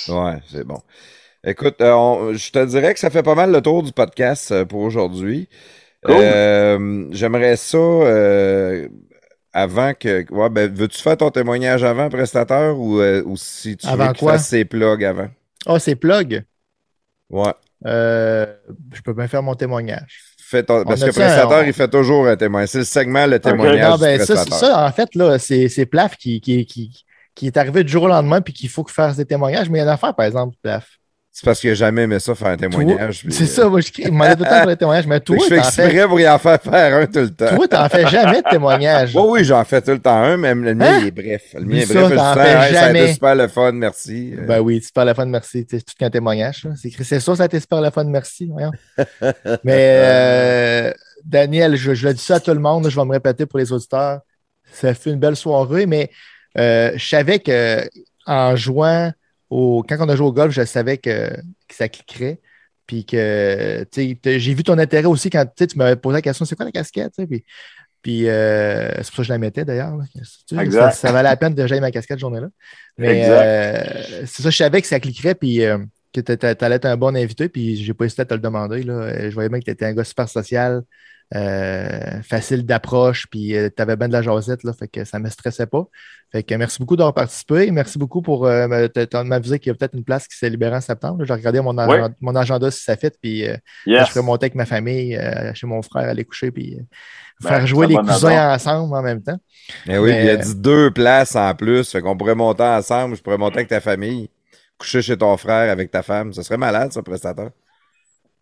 Ouais, 0.08 0.40
c'est 0.52 0.64
bon. 0.64 0.82
Écoute, 1.44 1.82
euh, 1.82 1.94
on- 1.94 2.34
je 2.34 2.52
te 2.52 2.66
dirais 2.66 2.94
que 2.94 3.00
ça 3.02 3.10
fait 3.12 3.24
pas 3.24 3.36
mal 3.36 3.52
le 3.52 3.62
tour 3.62 3.84
du 3.84 3.94
podcast 3.94 4.52
euh, 4.52 4.66
pour 4.66 4.82
aujourd'hui. 4.82 5.50
Cool. 6.06 6.26
Euh, 6.28 7.08
J'aimerais 7.12 7.58
ça 7.58 7.78
euh, 7.78 8.90
avant 9.54 9.94
que. 9.96 10.26
Ouais, 10.34 10.50
ben, 10.50 10.74
veux-tu 10.74 11.00
faire 11.02 11.18
ton 11.18 11.32
témoignage 11.32 11.84
avant, 11.84 12.10
prestateur, 12.10 12.80
ou, 12.80 13.00
euh, 13.02 13.24
ou 13.26 13.38
si 13.38 13.78
tu 13.78 13.88
Avant 13.88 13.98
veux 13.98 14.10
qu'il 14.10 14.20
quoi? 14.20 14.34
fasse 14.34 14.48
ses 14.48 14.66
plugs 14.66 15.04
avant? 15.06 15.30
Ah, 15.66 15.80
c'est 15.80 15.96
plug? 15.96 16.44
Ouais. 17.30 17.54
Euh, 17.85 18.45
je 18.93 19.01
peux 19.01 19.14
bien 19.14 19.27
faire 19.27 19.41
mon 19.43 19.56
témoignage. 19.56 20.22
Fais 20.41 20.64
ton- 20.64 20.83
Parce 20.83 20.99
que 21.01 21.06
a-tu 21.06 21.19
prestateur, 21.19 21.59
un- 21.59 21.64
il 21.66 21.74
fait 21.74 21.88
toujours 21.88 22.27
un 22.27 22.35
témoignage. 22.35 22.69
C'est 22.69 22.80
le 22.80 22.83
segment, 22.83 23.25
le 23.25 23.40
témoignage 23.40 23.90
Non, 23.90 23.95
du 23.95 24.01
ben, 24.01 24.19
ça, 24.25 24.35
ça, 24.59 24.85
en 24.88 24.91
fait, 24.91 25.16
là, 25.16 25.40
c'est 25.40 25.69
c'est 25.69 25.85
Plaf 25.85 26.17
qui, 26.17 26.41
qui, 26.41 26.66
qui, 26.66 27.06
qui 27.35 27.48
est 27.48 27.56
arrivé 27.56 27.83
du 27.83 27.91
jour 27.91 28.03
au 28.03 28.08
lendemain 28.08 28.41
puis 28.41 28.53
qu'il 28.53 28.69
faut 28.69 28.83
qu'il 28.83 28.93
fasse 28.93 29.16
des 29.16 29.25
témoignages. 29.25 29.69
Mais 29.69 29.77
il 29.77 29.82
y 29.82 29.83
a 29.83 29.85
une 29.85 29.91
affaire, 29.91 30.14
par 30.16 30.25
exemple, 30.25 30.56
Plaf. 30.61 30.99
C'est 31.32 31.45
parce 31.45 31.59
qu'il 31.61 31.69
n'a 31.69 31.75
jamais 31.75 32.01
aimé 32.01 32.19
ça 32.19 32.33
faire 32.35 32.48
un 32.49 32.58
témoignage. 32.58 33.24
C'est 33.30 33.43
euh, 33.43 33.48
ça, 33.48 33.69
moi, 33.69 33.80
je 33.82 33.91
crie- 33.91 34.03
il 34.08 34.11
m'a 34.11 34.35
tout 34.35 34.43
le 34.43 34.49
temps 34.49 34.59
pour 34.61 34.69
les 34.69 34.75
témoignages. 34.75 35.08
Mais 35.08 35.19
toi, 35.22 35.38
que 35.38 35.43
je 35.43 35.48
fais 35.48 35.58
exprès 35.59 36.08
pour 36.08 36.19
y 36.19 36.27
en 36.27 36.38
faire 36.40 36.59
faire 36.61 36.95
un 36.95 37.06
tout 37.06 37.19
le 37.19 37.30
temps. 37.30 37.56
toi, 37.56 37.67
t'en 37.67 37.88
fais 37.88 38.08
jamais 38.08 38.41
de 38.41 38.49
témoignages. 38.49 39.11
Oui, 39.16 39.24
oui, 39.30 39.43
j'en 39.45 39.64
fais 39.64 39.82
tout 39.82 39.91
le 39.91 39.99
temps 39.99 40.17
un, 40.22 40.35
mais 40.38 40.53
le 40.56 40.74
mien, 40.75 40.85
Hein? 40.95 40.99
il 41.01 41.08
est 41.08 41.11
bref. 41.11 41.43
Le 41.53 41.61
mien 41.66 41.77
est 41.77 41.85
ça, 41.85 41.93
bref. 41.93 42.09
dis, 42.09 42.17
fais 42.17 42.49
Hey, 42.67 42.74
ça 42.74 42.83
a 42.85 42.90
été 42.91 43.14
super 43.14 43.35
le 43.35 43.48
fun, 43.48 43.72
merci. 43.74 44.33
Ben 44.48 44.59
oui, 44.59 44.82
super 44.82 45.06
le 45.06 45.14
fun, 45.14 45.25
merci. 45.27 45.66
C'est 45.69 45.85
tout 45.85 45.93
qu'un 45.98 46.09
témoignage. 46.09 46.61
ça. 46.64 46.69
C'est 47.03 47.19
ça, 47.19 47.35
ça 47.35 47.43
a 47.43 47.45
été 47.45 47.59
super 47.59 47.80
le 47.82 47.91
fun, 47.91 48.03
merci. 48.06 48.49
voyons. 48.51 48.72
Mais 49.64 49.93
euh, 50.03 50.93
Daniel, 51.24 51.75
je, 51.75 51.93
je 51.93 52.08
le 52.08 52.14
dis 52.16 52.24
ça 52.24 52.35
à 52.35 52.40
tout 52.40 52.51
le 52.53 52.59
monde, 52.59 52.90
je 52.90 52.99
vais 52.99 53.06
me 53.06 53.11
répéter 53.11 53.45
pour 53.45 53.59
les 53.59 53.72
auditeurs. 53.72 54.19
Ça 54.72 54.93
fait 54.93 55.11
une 55.11 55.19
belle 55.19 55.35
soirée, 55.35 55.85
mais 55.85 56.09
euh, 56.58 56.91
je 56.95 57.08
savais 57.08 57.40
que 57.40 57.88
en 58.25 58.56
jouant 58.56 59.11
au. 59.50 59.84
Quand 59.88 59.98
on 60.00 60.10
a 60.10 60.16
joué 60.16 60.28
au 60.28 60.34
golf, 60.34 60.53
je 60.53 60.64
savais 60.66 60.98
que, 60.98 61.30
que 61.30 61.76
ça 61.76 61.90
cliquerait. 61.90 62.40
Puis 62.86 63.06
que 63.06 63.84
tu 63.92 64.02
sais, 64.10 64.18
t'as- 64.19 64.40
j'ai 64.40 64.53
vu 64.53 64.64
ton 64.64 64.78
intérêt 64.80 65.06
aussi 65.06 65.30
quand 65.30 65.45
tu 65.56 65.78
m'avais 65.78 65.95
posé 65.95 66.14
la 66.16 66.22
question 66.24 66.44
c'est 66.45 66.56
quoi 66.56 66.66
la 66.66 66.72
casquette? 66.72 67.14
Puis, 67.30 67.45
puis 68.02 68.28
euh, 68.28 68.90
c'est 69.03 69.08
pour 69.08 69.18
ça 69.18 69.18
que 69.18 69.24
je 69.24 69.34
la 69.34 69.38
mettais 69.38 69.64
d'ailleurs. 69.66 69.95
Ça, 70.72 70.92
ça 70.92 71.11
valait 71.11 71.30
la 71.30 71.38
peine 71.38 71.53
de 71.53 71.68
j'aille 71.68 71.82
ma 71.82 71.92
casquette 71.92 72.16
cette 72.16 72.19
journée-là. 72.22 72.48
Mais 72.98 73.26
euh, 73.30 74.26
c'est 74.26 74.42
ça, 74.42 74.50
je 74.50 74.58
savais 74.58 74.82
que 74.82 74.88
ça 74.88 75.00
cliquerait, 75.00 75.36
puis 75.36 75.64
euh, 75.64 75.78
que 76.14 76.22
tu 76.22 76.66
allais 76.66 76.76
être 76.78 76.86
un 76.86 76.98
bon 76.98 77.16
invité, 77.16 77.48
puis 77.50 77.76
j'ai 77.76 77.94
pas 77.94 78.06
hésité 78.06 78.24
à 78.24 78.26
te 78.26 78.34
le 78.34 78.40
demander. 78.40 78.82
Là. 78.82 79.30
Je 79.30 79.34
voyais 79.36 79.50
bien 79.50 79.60
que 79.60 79.66
tu 79.66 79.72
étais 79.72 79.86
un 79.86 79.94
gars 79.94 80.03
super 80.03 80.28
social, 80.28 80.82
euh, 81.35 82.22
facile 82.24 82.66
d'approche, 82.66 83.27
puis 83.30 83.53
tu 83.75 83.82
avais 83.82 83.95
bien 83.95 84.08
de 84.08 84.14
la 84.14 84.22
jasette, 84.22 84.64
là, 84.64 84.74
fait 84.74 84.88
que 84.88 85.03
ça 85.06 85.19
me 85.19 85.30
stressait 85.30 85.67
pas. 85.67 85.85
Fait 86.32 86.43
que 86.43 86.53
merci 86.56 86.77
beaucoup 86.80 86.95
d'avoir 86.95 87.14
participé. 87.16 87.72
Merci 87.72 87.98
beaucoup 87.98 88.22
pour 88.22 88.45
euh, 88.45 88.67
m'aviser 89.25 89.58
qu'il 89.59 89.72
y 89.72 89.74
a 89.74 89.75
peut-être 89.75 89.95
une 89.95 90.03
place 90.03 90.27
qui 90.27 90.38
s'est 90.38 90.49
libérée 90.49 90.75
en 90.75 90.82
septembre. 90.82 91.19
là. 91.19 91.25
J'ai 91.25 91.33
regardé 91.33 91.59
mon, 91.61 91.75
Oui. 91.88 91.98
mon 92.22 92.35
agenda 92.35 92.69
si 92.72 92.83
ça 92.83 92.95
fait, 92.95 93.16
puis 93.22 93.48
euh, 93.48 93.56
Yes. 93.88 94.06
je 94.08 94.11
ferais 94.11 94.22
monter 94.24 94.45
avec 94.45 94.56
ma 94.56 94.66
famille, 94.66 95.16
euh, 95.16 95.53
chez 95.56 95.66
mon 95.67 95.82
frère, 95.82 96.08
aller 96.09 96.25
coucher, 96.25 96.51
puis 96.51 96.75
euh, 96.80 96.83
Ben, 97.41 97.49
faire 97.49 97.67
jouer 97.67 97.88
les 97.88 97.95
cousins 97.95 98.53
ensemble 98.53 98.93
en 98.95 99.01
même 99.01 99.22
temps. 99.24 99.40
Eh 99.88 99.98
oui, 99.98 100.09
Mais- 100.11 100.17
puis 100.17 100.25
il 100.25 100.30
a 100.32 100.35
dit 100.38 100.56
deux 100.56 100.91
places 100.91 101.35
en 101.35 101.53
plus. 101.56 101.90
Fait 101.91 102.01
qu'on 102.01 102.16
pourrait 102.17 102.35
monter 102.35 102.64
ensemble. 102.64 103.16
Je 103.16 103.22
pourrais 103.24 103.38
monter 103.38 103.58
avec 103.58 103.69
ta 103.69 103.80
famille. 103.80 104.30
Coucher 104.77 105.01
chez 105.01 105.17
ton 105.17 105.35
frère 105.38 105.72
avec 105.72 105.90
ta 105.91 106.03
femme. 106.03 106.32
Ça 106.33 106.43
serait 106.43 106.58
malade, 106.58 106.91
ça, 106.93 107.01
prestateur. 107.01 107.49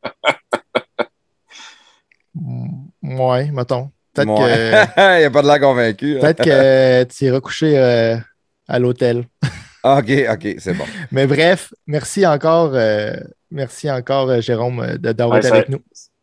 Ouais, 3.07 3.49
mettons. 3.51 3.91
Peut-être 4.13 4.27
que, 4.35 5.19
il 5.21 5.25
a 5.25 5.29
pas 5.31 5.41
de 5.41 5.47
l'air 5.47 5.59
convaincu. 5.59 6.17
hein. 6.17 6.21
peut-être 6.21 6.43
que 6.43 7.03
tu 7.15 7.25
iras 7.25 7.39
coucher 7.39 7.77
euh, 7.77 8.17
à 8.67 8.79
l'hôtel. 8.79 9.25
Ah, 9.83 9.99
OK, 9.99 10.11
OK, 10.31 10.55
c'est 10.59 10.73
bon. 10.73 10.83
Mais 11.11 11.27
bref, 11.27 11.73
merci 11.85 12.25
encore, 12.25 12.71
euh, 12.73 13.13
merci 13.51 13.89
encore, 13.89 14.29
euh, 14.29 14.41
Jérôme, 14.41 14.97
de- 14.97 15.11
d'avoir 15.13 15.35
Ouais, 15.39 15.47
été 15.47 15.55
avec 15.55 15.69
nous. 15.69 15.79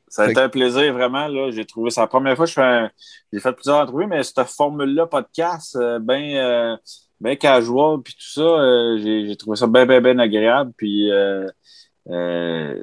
Ça 0.08 0.24
a 0.24 0.30
été 0.30 0.40
un 0.40 0.48
plaisir, 0.48 0.92
vraiment. 0.92 1.26
Là. 1.26 1.50
J'ai 1.50 1.64
trouvé 1.64 1.90
ça 1.90 2.02
la 2.02 2.06
première 2.06 2.36
fois 2.36 2.44
que 2.44 2.50
je 2.50 2.54
fais 2.54 2.60
un- 2.62 2.90
J'ai 3.32 3.40
fait 3.40 3.52
plusieurs 3.52 3.78
entrevues, 3.78 4.06
mais 4.06 4.22
cette 4.22 4.42
formule-là, 4.44 5.06
podcast, 5.06 5.74
euh, 5.76 5.98
ben, 6.00 6.22
euh, 6.36 6.76
ben 7.20 7.36
casual, 7.36 8.00
puis 8.04 8.14
tout 8.14 8.32
ça, 8.40 8.40
euh, 8.42 8.98
j'ai 9.02 9.26
j'ai 9.26 9.36
trouvé 9.36 9.56
ça 9.56 9.66
bien, 9.66 9.86
bien, 9.86 10.00
bien 10.00 10.18
agréable. 10.20 10.70
Puis, 10.76 11.10
euh, 12.10 12.74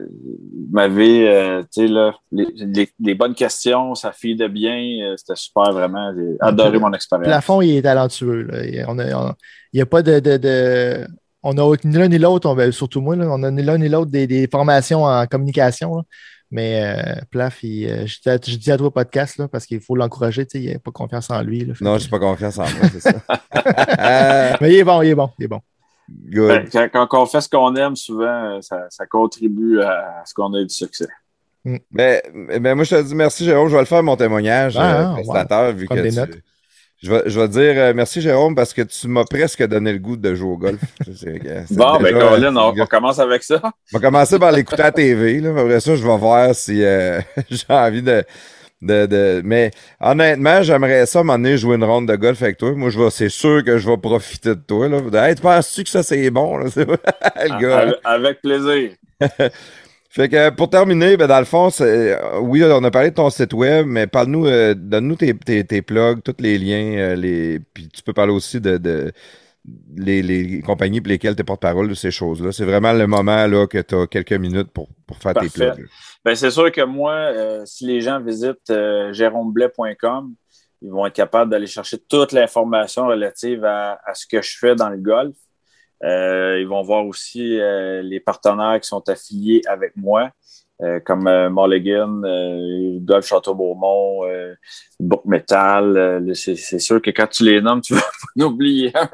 m'avez, 0.72 1.30
euh, 1.30 1.62
tu 1.64 1.82
sais, 1.82 1.88
là, 1.88 2.14
les, 2.32 2.48
les- 2.56 2.90
les 3.00 3.16
bonnes 3.16 3.36
questions, 3.36 3.94
ça 3.96 4.12
de 4.36 4.48
bien. 4.48 4.78
euh, 5.04 5.16
C'était 5.18 5.36
super, 5.36 5.72
vraiment. 5.74 6.14
J'ai 6.16 6.38
adoré 6.40 6.80
mon 6.80 6.94
expérience. 6.94 7.28
Plafond, 7.28 7.62
il 7.62 7.78
est 7.78 7.82
talentueux. 7.84 8.44
là. 8.44 8.66
Il- 8.66 8.86
On 8.88 8.98
a, 9.00 9.36
n'y 9.74 9.82
a 9.82 9.86
pas 9.86 10.02
de. 10.02 10.20
de- 10.20 10.38
de- 10.38 11.08
on 11.44 11.58
a 11.58 11.76
ni 11.86 11.96
l'un 11.98 12.08
ni 12.08 12.18
l'autre, 12.20 12.48
on- 12.50 12.72
surtout 12.72 13.02
moi, 13.02 13.16
là, 13.16 13.26
on 13.30 13.42
a 13.44 13.50
ni 13.52 13.64
l'un 13.64 13.78
ni 13.78 13.90
l'autre 13.90 14.12
des, 14.12 14.28
des 14.28 14.48
formations 14.48 15.04
en 15.06 15.26
communication. 15.28 15.96
là. 15.98 16.04
Mais 16.54 16.84
euh, 16.84 17.22
Plaf, 17.32 17.64
il, 17.64 17.88
euh, 17.88 18.06
je, 18.06 18.18
dis- 18.38 18.52
je 18.52 18.58
dis 18.58 18.72
à 18.72 18.78
toi 18.78 18.92
podcast 18.94 19.38
là, 19.38 19.48
parce 19.48 19.66
qu'il 19.66 19.80
faut 19.80 19.96
l'encourager. 19.96 20.46
tu 20.46 20.58
sais, 20.60 20.64
Il 20.66 20.74
n'a 20.74 20.80
pas 20.80 20.92
confiance 20.92 21.30
en 21.30 21.42
lui. 21.42 21.64
là. 21.66 21.74
Non, 21.80 21.96
que- 21.96 22.04
j'ai 22.04 22.10
pas 22.10 22.20
confiance 22.20 22.58
en 22.60 22.64
moi, 22.64 22.90
c'est 22.92 23.00
ça. 23.00 23.14
Ah, 23.30 24.58
Mais 24.62 24.74
il 24.74 24.80
est 24.80 24.84
bon, 24.84 25.02
il 25.02 25.10
est 25.10 25.16
bon, 25.16 25.30
il 25.40 25.46
est 25.46 25.48
bon. 25.48 25.62
Good. 26.30 26.48
Ben, 26.72 26.90
quand, 26.92 27.08
quand 27.08 27.24
on 27.24 27.26
fait 27.26 27.42
ce 27.42 27.50
qu'on 27.50 27.76
aime, 27.76 27.96
souvent, 27.96 28.56
euh, 28.58 28.62
ça, 28.62 28.86
ça 28.90 29.06
contribue 29.06 29.82
à, 29.82 30.22
à 30.22 30.26
ce 30.26 30.34
qu'on 30.34 30.54
a 30.54 30.62
du 30.64 30.70
succès. 30.70 31.08
Ben, 31.92 32.22
ben, 32.60 32.74
moi, 32.76 32.84
je 32.84 32.96
te 32.96 33.02
dis 33.04 33.14
merci, 33.16 33.46
Jérôme. 33.46 33.68
Je 33.70 33.74
vais 33.76 33.82
le 33.82 33.86
faire, 33.86 34.02
mon 34.04 34.16
témoignage, 34.16 34.76
Ah, 34.78 35.16
euh, 35.18 35.44
ah, 35.50 35.72
vu 35.72 35.88
que 35.88 35.94
des 35.94 36.10
tu- 36.10 36.16
notes. 36.16 36.38
Je 37.04 37.12
vais, 37.12 37.24
je 37.26 37.40
vais 37.40 37.48
dire 37.48 37.74
euh, 37.78 37.94
merci, 37.96 38.22
Jérôme, 38.22 38.54
parce 38.54 38.74
que 38.74 38.84
tu 38.84 39.08
m'as 39.08 39.26
presque 39.26 39.66
donné 39.66 39.92
le 39.92 39.98
goût 39.98 40.18
de 40.18 40.36
jouer 40.36 40.52
au 40.52 40.58
golf. 40.58 40.80
Bon, 41.72 41.98
ben, 42.00 42.14
Colin, 42.18 42.56
on, 42.56 42.80
on 42.80 42.86
commence 42.86 43.18
avec 43.18 43.42
ça. 43.44 43.60
Je 43.88 43.98
vais 43.98 44.04
commencer 44.04 44.38
par 44.38 44.52
l'écouter 44.52 44.82
à 44.84 44.86
la 44.86 44.92
TV. 44.92 45.40
Là. 45.40 45.50
Après 45.50 45.80
ça, 45.80 45.96
je 45.96 46.06
vais 46.08 46.18
voir 46.18 46.54
si 46.54 46.84
euh, 46.84 47.20
j'ai 47.50 47.64
envie 47.70 48.04
de, 48.04 48.24
de, 48.82 49.06
de- 49.06 49.42
Mais 49.46 49.72
honnêtement, 50.00 50.64
j'aimerais 50.64 51.06
ça 51.06 51.24
m'emmener 51.24 51.58
jouer 51.58 51.76
une 51.76 51.84
ronde 51.84 52.08
de 52.08 52.16
golf 52.16 52.42
avec 52.42 52.58
toi. 52.58 52.72
Moi, 52.74 52.90
je 52.90 53.00
vais, 53.00 53.10
c'est 53.10 53.30
sûr 53.30 53.64
que 53.64 53.78
je 53.78 53.90
vais 53.90 53.98
profiter 53.98 54.50
de 54.50 54.62
toi. 54.62 54.88
Là. 54.90 55.28
Hey, 55.30 55.36
tu 55.36 55.42
penses-tu 55.42 55.84
que 55.84 55.90
ça, 55.90 56.04
c'est 56.04 56.30
bon? 56.32 56.58
Là? 56.58 56.66
Le 56.76 57.62
gars. 57.62 57.78
Avec, 57.80 57.96
avec 58.04 58.42
plaisir. 58.42 58.92
Fait 60.10 60.28
que 60.28 60.50
pour 60.50 60.70
terminer, 60.70 61.16
ben 61.16 61.26
dans 61.28 61.40
le 61.40 61.46
fond, 61.46 61.70
c'est, 61.70 62.20
euh, 62.22 62.40
oui, 62.42 62.62
on 62.66 62.84
a 62.84 62.92
parlé 62.92 63.12
de 63.12 63.16
ton 63.16 63.30
site 63.30 63.54
web, 63.54 63.86
mais 63.88 64.08
parle-nous, 64.08 64.46
euh, 64.46 64.74
donne-nous 64.76 65.16
tes, 65.16 65.34
tes, 65.38 65.64
tes 65.64 65.82
plugs, 65.82 66.22
tous 66.22 66.36
les 66.40 66.58
liens, 66.58 66.98
euh, 66.98 67.16
les, 67.16 67.60
puis 67.74 67.88
tu 67.88 68.04
peux 68.04 68.12
parler 68.12 68.34
aussi 68.34 68.60
de, 68.60 68.76
de 68.78 69.14
les, 69.96 70.22
les 70.22 70.62
compagnies 70.62 71.02
pour 71.02 71.10
lesquelles 71.10 71.36
tu 71.36 71.42
es 71.42 71.44
porte-parole 71.44 71.88
de 71.88 71.94
ces 71.94 72.12
choses-là. 72.12 72.52
C'est 72.52 72.66
vraiment 72.66 72.94
le 72.94 73.08
moment 73.08 73.46
là 73.48 73.68
que 73.68 73.78
tu 73.80 73.96
as 73.96 74.08
quelques 74.08 74.34
minutes 74.34 74.72
pour, 74.72 74.90
pour 75.06 75.18
faire 75.18 75.34
tes 75.34 75.50
plugs. 75.50 75.88
Ben, 76.26 76.36
c'est 76.36 76.52
sûr 76.52 76.72
que 76.72 76.82
moi, 76.82 77.14
euh, 77.14 77.66
si 77.66 77.86
les 77.86 78.02
gens 78.02 78.20
visitent 78.20 78.70
euh, 78.70 79.14
jérômeblais.com, 79.14 80.34
ils 80.82 80.92
vont 80.92 81.06
être 81.06 81.14
capables 81.14 81.52
d'aller 81.52 81.68
chercher 81.68 82.00
toute 82.00 82.32
l'information 82.32 83.08
relative 83.08 83.64
à, 83.66 84.00
à 84.06 84.14
ce 84.16 84.26
que 84.26 84.42
je 84.42 84.58
fais 84.58 84.76
dans 84.76 84.90
le 84.90 84.98
golf. 84.98 85.36
Euh, 86.04 86.60
ils 86.60 86.68
vont 86.68 86.82
voir 86.82 87.06
aussi 87.06 87.60
euh, 87.60 88.02
les 88.02 88.20
partenaires 88.20 88.80
qui 88.82 88.88
sont 88.88 89.08
affiliés 89.08 89.62
avec 89.68 89.96
moi, 89.96 90.32
comme 91.06 91.28
euh, 91.28 91.50
Mulligan, 91.50 92.24
euh, 92.24 92.98
Golf 93.02 93.28
Château-Beaumont, 93.28 94.26
euh, 94.26 94.56
Book 95.00 95.24
Metal. 95.26 95.96
Euh, 95.96 96.34
c'est, 96.34 96.80
sûr 96.80 97.02
que 97.02 97.12
quand 97.12 97.28
tu 97.28 97.44
les 97.44 97.62
nommes, 97.62 97.82
tu 97.82 97.94
vas 97.94 98.02
pas 98.02 98.08
en 98.44 98.48
oublier 98.48 98.92
un. 98.96 99.10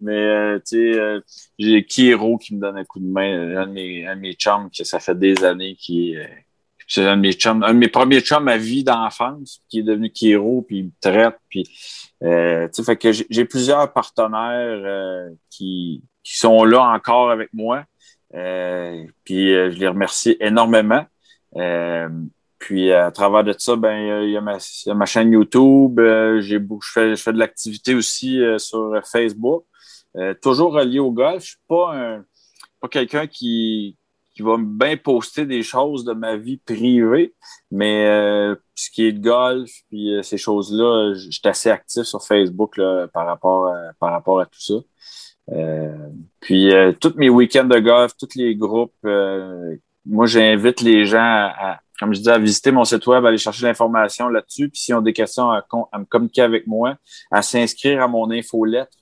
Mais 0.00 0.12
euh, 0.12 0.58
tu 0.58 0.92
sais, 0.92 0.98
euh, 0.98 1.20
j'ai 1.58 1.84
Kiro 1.84 2.38
qui 2.38 2.54
me 2.54 2.60
donne 2.60 2.78
un 2.78 2.84
coup 2.84 3.00
de 3.00 3.06
main, 3.06 3.58
un 3.58 3.66
de 3.66 3.72
mes, 3.72 4.06
un 4.06 4.16
de 4.16 4.20
mes 4.20 4.34
chums 4.34 4.70
que 4.70 4.84
ça 4.84 5.00
fait 5.00 5.18
des 5.18 5.44
années 5.44 5.76
qui 5.76 6.12
est. 6.12 6.16
euh, 6.16 6.26
c'est 6.86 7.06
un 7.06 7.16
de 7.16 7.22
mes 7.22 7.32
chums, 7.32 7.62
un 7.62 7.72
de 7.72 7.78
mes 7.78 7.88
premiers 7.88 8.20
chums 8.20 8.48
à 8.48 8.56
vie 8.56 8.82
d'enfance, 8.82 9.62
qui 9.68 9.78
est 9.78 9.82
devenu 9.84 10.10
Kiro, 10.10 10.62
puis 10.62 10.78
il 10.78 10.84
me 10.86 10.90
traite, 11.00 11.36
puis 11.48 11.64
euh, 12.24 12.66
tu 12.66 12.74
sais, 12.74 12.82
fait 12.82 12.96
que 12.96 13.12
j'ai 13.12 13.26
j'ai 13.30 13.44
plusieurs 13.44 13.92
partenaires 13.92 14.82
euh, 14.84 15.30
qui, 15.50 16.02
qui 16.24 16.36
sont 16.36 16.64
là 16.64 16.82
encore 16.82 17.30
avec 17.30 17.50
moi. 17.52 17.84
Euh, 18.34 19.04
puis 19.24 19.54
euh, 19.54 19.70
je 19.70 19.78
les 19.78 19.88
remercie 19.88 20.36
énormément. 20.40 21.04
Euh, 21.56 22.08
puis 22.58 22.92
à 22.92 23.10
travers 23.10 23.42
de 23.42 23.54
ça, 23.56 23.76
ben 23.76 24.22
il 24.22 24.30
y 24.30 24.36
a 24.36 24.40
ma, 24.40 24.58
il 24.58 24.88
y 24.88 24.90
a 24.90 24.94
ma 24.94 25.06
chaîne 25.06 25.32
YouTube. 25.32 25.98
j'ai 26.40 26.58
je 26.58 26.92
fais 26.92 27.16
je 27.16 27.22
fais 27.22 27.32
de 27.32 27.38
l'activité 27.38 27.94
aussi 27.94 28.38
sur 28.58 29.00
Facebook. 29.10 29.64
Toujours 30.42 30.74
relié 30.74 30.98
au 30.98 31.10
golf. 31.10 31.42
Je 31.42 31.48
suis 31.48 31.58
pas 31.66 31.94
un 31.94 32.24
pas 32.80 32.88
quelqu'un 32.88 33.26
qui 33.26 33.96
qui 34.34 34.42
va 34.42 34.56
bien 34.58 34.96
poster 34.96 35.44
des 35.44 35.62
choses 35.62 36.04
de 36.04 36.12
ma 36.12 36.36
vie 36.36 36.58
privée, 36.58 37.34
mais 37.70 38.06
euh, 38.06 38.54
ce 38.74 38.90
qui 38.90 39.04
est 39.04 39.12
de 39.12 39.20
golf 39.20 39.70
puis 39.88 40.14
euh, 40.14 40.22
ces 40.22 40.38
choses-là, 40.38 41.14
suis 41.14 41.40
assez 41.44 41.70
actif 41.70 42.04
sur 42.04 42.22
Facebook 42.22 42.76
là, 42.76 43.08
par 43.08 43.26
rapport 43.26 43.74
par 43.98 44.12
rapport 44.12 44.40
à 44.40 44.46
tout 44.46 44.60
ça. 44.60 44.74
Euh, 45.50 46.08
puis 46.40 46.72
euh, 46.74 46.92
tous 46.92 47.14
mes 47.16 47.28
week-ends 47.28 47.64
de 47.64 47.78
golf, 47.80 48.12
tous 48.18 48.34
les 48.36 48.54
groupes, 48.54 48.92
euh, 49.04 49.74
moi 50.06 50.26
j'invite 50.26 50.80
les 50.80 51.04
gens 51.06 51.18
à, 51.18 51.52
à- 51.72 51.80
comme 51.98 52.14
je 52.14 52.20
dis, 52.20 52.30
à 52.30 52.38
visiter 52.38 52.70
mon 52.70 52.84
site 52.84 53.06
web, 53.06 53.24
à 53.24 53.28
aller 53.28 53.36
chercher 53.38 53.66
l'information 53.66 54.28
là-dessus. 54.28 54.68
Puis 54.70 54.80
s'ils 54.80 54.94
ont 54.94 55.02
des 55.02 55.12
questions 55.12 55.50
à, 55.50 55.66
à 55.92 55.98
me 55.98 56.04
communiquer 56.04 56.42
avec 56.42 56.66
moi, 56.66 56.96
à 57.30 57.42
s'inscrire 57.42 58.02
à 58.02 58.08
mon 58.08 58.30
infolettre 58.30 58.96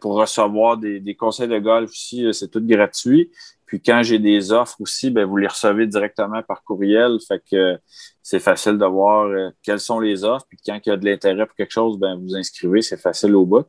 pour 0.00 0.14
recevoir 0.14 0.76
des, 0.78 1.00
des 1.00 1.14
conseils 1.16 1.48
de 1.48 1.58
golf 1.58 1.90
aussi, 1.90 2.26
c'est 2.32 2.48
tout 2.48 2.62
gratuit. 2.64 3.30
Puis 3.72 3.80
quand 3.80 4.02
j'ai 4.02 4.18
des 4.18 4.52
offres 4.52 4.76
aussi, 4.82 5.10
ben, 5.10 5.24
vous 5.24 5.38
les 5.38 5.46
recevez 5.46 5.86
directement 5.86 6.42
par 6.42 6.62
courriel. 6.62 7.16
Fait 7.26 7.42
que 7.50 7.78
c'est 8.22 8.38
facile 8.38 8.76
de 8.76 8.84
voir 8.84 9.28
euh, 9.28 9.48
quelles 9.62 9.80
sont 9.80 9.98
les 9.98 10.24
offres. 10.24 10.44
Puis 10.46 10.58
quand 10.66 10.78
il 10.84 10.90
y 10.90 10.92
a 10.92 10.96
de 10.98 11.06
l'intérêt 11.06 11.46
pour 11.46 11.56
quelque 11.56 11.72
chose, 11.72 11.98
ben, 11.98 12.20
vous 12.20 12.36
inscrivez, 12.36 12.82
c'est 12.82 13.00
facile 13.00 13.34
au 13.34 13.46
bout. 13.46 13.66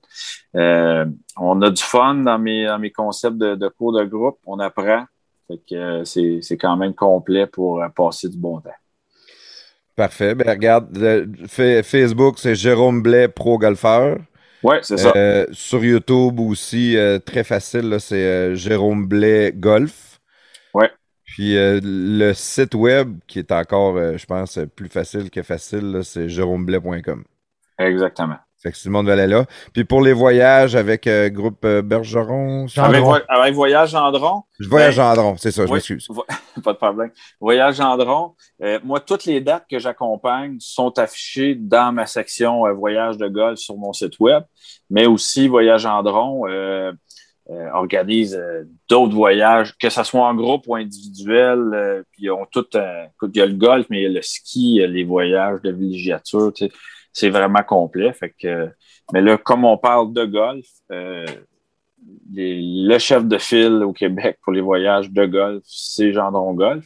Euh, 0.58 1.06
on 1.38 1.62
a 1.62 1.70
du 1.70 1.82
fun 1.82 2.16
dans 2.16 2.38
mes, 2.38 2.92
concepts 2.94 3.38
de, 3.38 3.68
cours 3.70 3.94
de 3.94 4.04
groupe. 4.04 4.40
On 4.46 4.60
apprend. 4.60 5.06
Fait 5.48 5.62
que 5.70 5.76
euh, 5.76 6.04
c'est 6.04 6.58
quand 6.58 6.76
même 6.76 6.94
complet 6.94 7.48
pour 7.48 7.82
passer 7.96 8.28
du 8.28 8.38
bon 8.38 8.60
temps. 8.60 8.72
Parfait. 9.96 10.36
Ben 10.36 10.50
regarde, 10.50 10.90
Facebook, 11.82 12.40
c'est 12.40 12.56
Jérôme 12.56 13.02
Blais, 13.02 13.30
pro 13.30 13.58
golfeur. 13.58 14.18
Ouais, 14.64 14.80
c'est 14.82 14.98
ça. 14.98 15.12
Euh, 15.16 15.46
sur 15.52 15.84
YouTube 15.84 16.40
aussi, 16.40 16.96
euh, 16.98 17.20
très 17.20 17.44
facile, 17.44 17.90
là, 17.90 18.00
c'est 18.00 18.16
euh, 18.16 18.56
Jérôme 18.56 19.08
Blais 19.08 19.52
Golf. 19.54 20.20
Ouais. 20.74 20.90
Puis 21.26 21.58
euh, 21.58 21.80
le 21.84 22.34
site 22.34 22.76
web, 22.76 23.18
qui 23.28 23.40
est 23.40 23.52
encore, 23.52 23.98
euh, 23.98 24.18
je 24.18 24.26
pense, 24.26 24.60
plus 24.76 24.88
facile 24.88 25.30
que 25.30 25.42
facile, 25.42 25.92
là, 25.92 26.04
c'est 26.04 26.30
jérômeblais.com. 26.30 27.24
Exactement. 27.80 28.38
Fait 28.64 28.72
que 28.72 28.78
si 28.78 28.88
le 28.88 28.94
monde 28.94 29.08
veut 29.08 29.12
aller 29.12 29.28
là. 29.28 29.46
Puis 29.74 29.84
pour 29.84 30.02
les 30.02 30.14
voyages 30.14 30.76
avec 30.78 31.06
euh, 31.06 31.30
groupe 31.30 31.66
euh, 31.66 31.82
Bergeron, 31.82 32.66
Avec, 32.78 33.04
avec 33.28 33.54
Voyage 33.54 33.90
Gendron, 33.90 34.44
je 34.58 34.70
voyage 34.70 34.96
Ben, 34.96 35.04
en 35.04 35.16
Gendron, 35.16 35.36
c'est 35.38 35.52
ça, 35.52 35.66
je 35.66 35.68
oui. 35.68 35.76
m'excuse. 35.76 36.08
Pas 36.64 36.72
de 36.72 36.78
problème. 36.78 37.12
Voyage 37.42 37.76
Gendron, 37.76 38.36
euh, 38.62 38.80
moi, 38.86 39.02
toutes 39.02 39.26
les 39.26 39.42
dates 39.42 39.66
que 39.70 39.80
j'accompagne 39.80 40.56
sont 40.60 40.98
affichées 40.98 41.56
dans 41.56 41.92
ma 41.92 42.06
section 42.06 42.66
euh, 42.66 42.72
Voyage 42.72 43.18
de 43.18 43.28
golf 43.28 43.60
sur 43.60 43.76
mon 43.76 43.92
site 43.92 44.18
web, 44.22 44.44
mais 44.90 45.08
aussi 45.08 45.50
Voyage 45.50 45.82
Gendron 45.82 46.48
euh, 46.48 46.94
euh, 47.50 47.70
organise 47.74 48.36
euh, 48.36 48.64
d'autres 48.90 49.14
voyages, 49.14 49.78
que 49.78 49.90
ce 49.90 50.04
soit 50.04 50.26
en 50.26 50.34
groupe 50.34 50.64
ou 50.68 50.76
individuel, 50.76 51.60
euh, 51.74 52.04
puis 52.12 52.24
ils 52.24 52.32
ont 52.32 52.46
tout, 52.50 52.66
euh, 52.76 53.04
écoute, 53.14 53.32
il 53.34 53.40
y 53.40 53.42
a 53.42 53.46
le 53.46 53.56
golf, 53.56 53.86
mais 53.90 54.00
il 54.00 54.04
y 54.04 54.06
a 54.06 54.10
le 54.10 54.22
ski, 54.22 54.76
il 54.76 54.82
y 54.82 54.84
a 54.84 54.88
les 54.88 55.04
voyages 55.04 55.62
de 55.62 55.72
villégiature, 55.72 56.54
tu 56.54 56.68
sais, 56.68 56.72
c'est 57.14 57.30
vraiment 57.30 57.64
complet. 57.64 58.12
Fait 58.14 58.34
que, 58.38 58.70
mais 59.14 59.22
là, 59.22 59.38
comme 59.38 59.64
on 59.66 59.78
parle 59.78 60.12
de 60.14 60.26
golf, 60.26 60.66
euh, 60.92 61.26
les- 62.32 62.62
le 62.88 62.98
chef 63.00 63.26
de 63.26 63.38
file 63.38 63.84
au 63.84 63.94
Québec 63.94 64.40
pour 64.44 64.52
les 64.54 64.62
voyages 64.62 65.10
de 65.12 65.26
golf, 65.26 65.64
c'est 65.66 66.12
Gendron 66.14 66.54
Golf. 66.54 66.86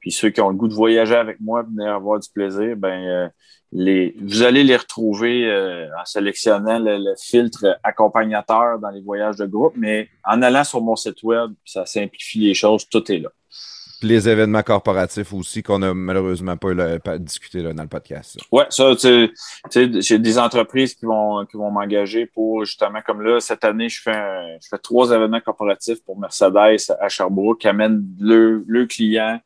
Puis 0.00 0.12
ceux 0.12 0.28
qui 0.30 0.40
ont 0.42 0.50
le 0.50 0.54
goût 0.56 0.68
de 0.68 0.74
voyager 0.74 1.14
avec 1.16 1.40
moi, 1.40 1.62
venir 1.62 1.94
avoir 1.94 2.20
du 2.20 2.28
plaisir, 2.30 2.76
ben 2.76 3.02
euh, 3.06 3.28
les, 3.72 4.14
vous 4.20 4.42
allez 4.42 4.62
les 4.62 4.76
retrouver 4.76 5.50
euh, 5.50 5.88
en 5.98 6.04
sélectionnant 6.04 6.78
le, 6.78 6.98
le 6.98 7.14
filtre 7.18 7.78
accompagnateur 7.82 8.78
dans 8.78 8.90
les 8.90 9.00
voyages 9.00 9.36
de 9.36 9.46
groupe, 9.46 9.72
mais 9.76 10.08
en 10.24 10.42
allant 10.42 10.62
sur 10.62 10.82
mon 10.82 10.94
site 10.94 11.22
web, 11.22 11.52
ça 11.64 11.86
simplifie 11.86 12.40
les 12.40 12.54
choses, 12.54 12.86
tout 12.88 13.10
est 13.10 13.18
là. 13.18 13.30
Les 14.02 14.28
événements 14.28 14.62
corporatifs 14.62 15.32
aussi, 15.32 15.62
qu'on 15.62 15.80
a 15.82 15.94
malheureusement 15.94 16.56
pas, 16.56 17.18
discuté 17.18 17.62
dans 17.62 17.82
le 17.82 17.88
podcast. 17.88 18.38
Ouais, 18.52 18.66
ça, 18.70 18.94
tu 18.96 19.28
sais, 19.70 19.90
j'ai 20.02 20.18
des 20.18 20.38
entreprises 20.38 20.94
qui 20.94 21.06
vont, 21.06 21.46
qui 21.46 21.56
vont 21.56 21.70
m'engager 21.70 22.26
pour 22.26 22.64
justement, 22.64 23.00
comme 23.06 23.22
là, 23.22 23.40
cette 23.40 23.64
année, 23.64 23.88
je 23.88 24.02
fais, 24.02 24.14
un- 24.14 24.58
je 24.62 24.68
fais 24.68 24.78
trois 24.78 25.10
événements 25.10 25.40
corporatifs 25.40 26.02
pour 26.04 26.18
Mercedes 26.18 26.92
à 27.00 27.08
Sherbrooke 27.08 27.60
qui 27.60 27.68
amènent 27.68 28.04
le, 28.20 28.64
le 28.66 28.86
client 28.86 29.40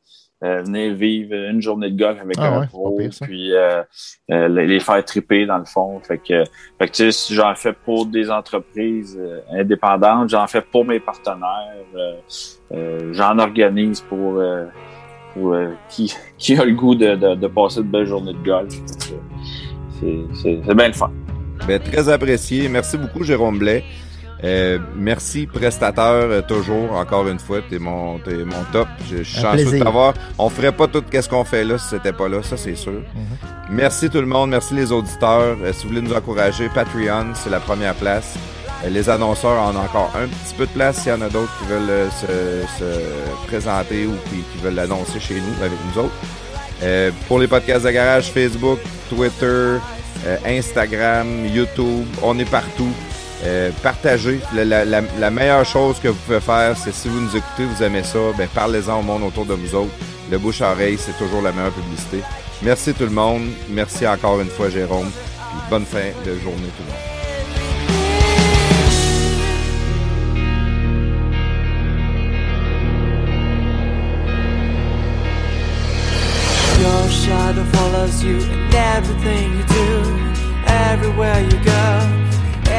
euh, 0.44 0.62
venir 0.62 0.94
vivre 0.94 1.34
une 1.34 1.60
journée 1.60 1.90
de 1.90 1.98
golf 1.98 2.20
avec 2.20 2.36
Ah 2.38 2.48
un 2.54 2.60
ouais, 2.60 2.66
pro, 2.68 2.96
pire, 2.96 3.10
puis 3.22 3.52
euh, 3.54 3.82
euh, 4.30 4.48
les 4.48 4.78
faire 4.80 5.04
triper 5.04 5.46
dans 5.46 5.58
le 5.58 5.64
fond. 5.64 5.98
Fait 6.00 6.18
que, 6.18 6.44
fait 6.78 6.86
que 6.86 6.92
tu 6.92 7.12
sais, 7.12 7.34
j'en 7.34 7.54
fais 7.54 7.72
pour 7.72 8.06
des 8.06 8.30
entreprises 8.30 9.18
euh, 9.20 9.40
indépendantes, 9.52 10.28
j'en 10.30 10.46
fais 10.46 10.62
pour 10.62 10.84
mes 10.84 11.00
partenaires, 11.00 11.74
euh, 11.96 12.12
euh, 12.72 13.12
j'en 13.12 13.38
organise 13.38 14.00
pour, 14.02 14.38
euh, 14.38 14.66
pour 15.34 15.54
euh, 15.54 15.70
qui, 15.88 16.14
qui 16.38 16.54
a 16.56 16.64
le 16.64 16.72
goût 16.74 16.94
de, 16.94 17.14
de, 17.16 17.34
de 17.34 17.46
passer 17.48 17.80
de 17.80 17.88
belles 17.88 18.06
journées 18.06 18.34
de 18.34 18.44
golf. 18.44 18.72
C'est 18.98 19.16
c'est- 20.42 20.60
c'est 20.64 20.74
bien 20.74 20.86
le 20.88 20.92
fun. 20.94 21.10
Ben, 21.66 21.80
très 21.80 22.08
apprécié. 22.08 22.68
Merci 22.68 22.96
beaucoup, 22.96 23.24
Jérôme 23.24 23.58
Blais. 23.58 23.82
Euh, 24.44 24.78
merci, 24.94 25.46
prestateur, 25.46 26.30
euh, 26.30 26.42
toujours, 26.42 26.92
encore 26.92 27.26
une 27.26 27.40
fois, 27.40 27.58
t'es 27.68 27.78
mon, 27.78 28.18
t'es 28.18 28.44
mon 28.44 28.62
top. 28.72 28.86
Je 29.10 29.22
suis 29.22 29.40
chanceux 29.40 29.78
de 29.78 29.82
t'avoir. 29.82 30.14
On 30.38 30.48
ferait 30.48 30.72
pas 30.72 30.86
tout 30.86 31.02
ce 31.12 31.28
qu'on 31.28 31.44
fait 31.44 31.64
là 31.64 31.76
si 31.76 31.88
c'était 31.88 32.12
pas 32.12 32.28
là, 32.28 32.42
ça 32.42 32.56
c'est 32.56 32.76
sûr. 32.76 32.92
Mm-hmm. 32.92 33.70
Merci 33.70 34.08
tout 34.08 34.20
le 34.20 34.26
monde, 34.26 34.50
merci 34.50 34.74
les 34.74 34.92
auditeurs. 34.92 35.56
Euh, 35.62 35.72
si 35.72 35.82
vous 35.82 35.88
voulez 35.90 36.02
nous 36.02 36.14
encourager, 36.14 36.68
Patreon, 36.68 37.34
c'est 37.34 37.50
la 37.50 37.60
première 37.60 37.94
place. 37.94 38.36
Euh, 38.84 38.90
les 38.90 39.10
annonceurs 39.10 39.60
en 39.60 39.74
ont 39.74 39.80
encore 39.80 40.12
un 40.14 40.26
petit 40.26 40.54
peu 40.56 40.66
de 40.66 40.70
place 40.70 40.98
s'il 40.98 41.12
y 41.12 41.14
en 41.14 41.20
a 41.20 41.28
d'autres 41.28 41.52
qui 41.58 41.66
veulent 41.66 41.90
euh, 41.90 42.08
se, 42.10 42.78
se 42.78 43.46
présenter 43.46 44.06
ou 44.06 44.12
qui, 44.28 44.36
qui 44.36 44.62
veulent 44.62 44.74
l'annoncer 44.74 45.18
chez 45.20 45.34
nous, 45.34 45.64
avec 45.64 45.78
nous 45.86 46.02
autres. 46.02 46.14
Euh, 46.82 47.10
pour 47.26 47.38
les 47.40 47.48
podcasts 47.48 47.84
de 47.84 47.90
garage, 47.90 48.30
Facebook, 48.30 48.78
Twitter, 49.10 49.78
Instagram, 50.44 51.46
YouTube, 51.46 52.06
on 52.22 52.38
est 52.38 52.50
partout. 52.50 52.92
Euh, 53.44 53.70
partagez. 53.82 54.40
La, 54.54 55.30
meilleure 55.30 55.64
chose 55.64 55.98
que 56.00 56.08
vous 56.08 56.18
pouvez 56.26 56.40
faire, 56.40 56.76
c'est 56.76 56.92
si 56.92 57.08
vous 57.08 57.20
nous 57.20 57.36
écoutez, 57.36 57.64
vous 57.64 57.82
aimez 57.82 58.02
ça, 58.02 58.18
ben 58.36 58.48
parlez-en 58.52 58.98
au 58.98 59.02
monde 59.02 59.22
autour 59.22 59.46
de 59.46 59.54
vous 59.54 59.74
autres. 59.74 59.92
Le 60.30 60.38
bouche 60.38 60.60
à 60.60 60.72
oreille, 60.72 60.98
c'est 60.98 61.16
toujours 61.16 61.42
la 61.42 61.52
meilleure 61.52 61.72
publicité. 61.72 62.22
Merci 62.62 62.92
tout 62.92 63.04
le 63.04 63.10
monde. 63.10 63.48
Merci 63.68 64.06
encore 64.06 64.40
une 64.40 64.50
fois, 64.50 64.68
Jérôme. 64.68 65.10
Puis 65.10 65.60
bonne 65.70 65.86
fin 65.86 66.10
de 66.26 66.34
journée 66.40 66.68
tout 66.76 66.82
le 66.86 66.92
monde. 66.92 67.18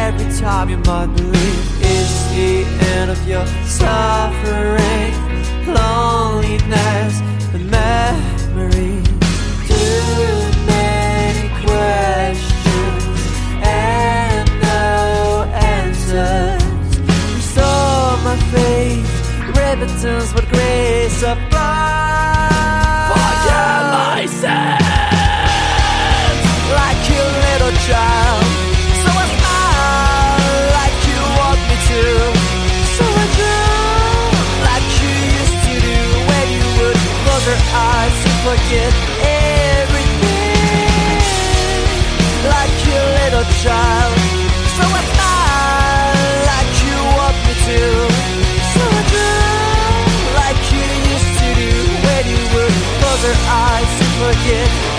Every 0.07 0.31
time 0.39 0.69
you 0.69 0.77
might 0.77 1.07
believe 1.07 1.65
it's 1.81 2.17
the 2.31 2.63
end 2.95 3.11
of 3.11 3.19
your 3.27 3.45
suffering, 3.65 5.13
loneliness, 5.67 7.19
and 7.53 7.69
memories. 7.69 9.07
Too 9.67 10.33
many 10.65 11.49
questions 11.65 13.21
and 13.61 14.49
no 14.61 15.43
answers. 15.53 16.63
Restore 17.35 18.17
my 18.23 18.37
faith, 18.53 19.07
repentance, 19.47 20.31
but 20.33 20.47
grace 20.47 21.23
of 21.23 21.37
forget 38.59 38.93
everything. 39.79 40.49
Like 42.53 42.75
you 42.87 42.99
little 43.19 43.47
child. 43.63 44.15
So 44.75 44.83
I 44.83 45.01
smile 45.11 46.29
like 46.51 46.73
you 46.85 46.97
want 47.17 47.37
me 47.45 47.53
to. 47.67 47.81
So 48.73 48.81
I 48.83 49.03
drown 49.11 50.03
like 50.39 50.61
you 50.75 50.85
used 51.13 51.33
to 51.41 51.47
do 51.61 51.71
when 52.05 52.23
you 52.33 52.43
would 52.53 52.75
close 52.99 53.23
your 53.23 53.39
eyes 53.47 53.93
and 54.03 54.13
forget 54.21 54.98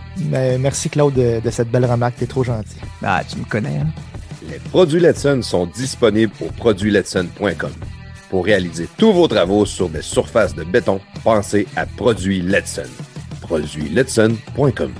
Mais 0.29 0.57
merci, 0.57 0.89
Claude, 0.89 1.13
de, 1.13 1.39
de 1.39 1.49
cette 1.49 1.69
belle 1.69 1.85
remarque. 1.85 2.15
T'es 2.17 2.25
trop 2.27 2.43
gentil. 2.43 2.77
Ah, 3.03 3.21
tu 3.27 3.37
me 3.37 3.45
connais, 3.45 3.77
hein? 3.77 3.87
Les 4.49 4.59
produits 4.59 4.99
Letson 4.99 5.41
sont 5.41 5.65
disponibles 5.67 6.33
au 6.41 6.45
produitsletson.com. 6.45 7.71
Pour 8.29 8.45
réaliser 8.45 8.87
tous 8.97 9.11
vos 9.13 9.27
travaux 9.27 9.65
sur 9.65 9.89
des 9.89 10.01
surfaces 10.01 10.55
de 10.55 10.63
béton, 10.63 10.99
pensez 11.23 11.67
à 11.75 11.85
Produits 11.85 12.41
Letson. 12.41 12.83
Produitsletson.com. 13.41 14.93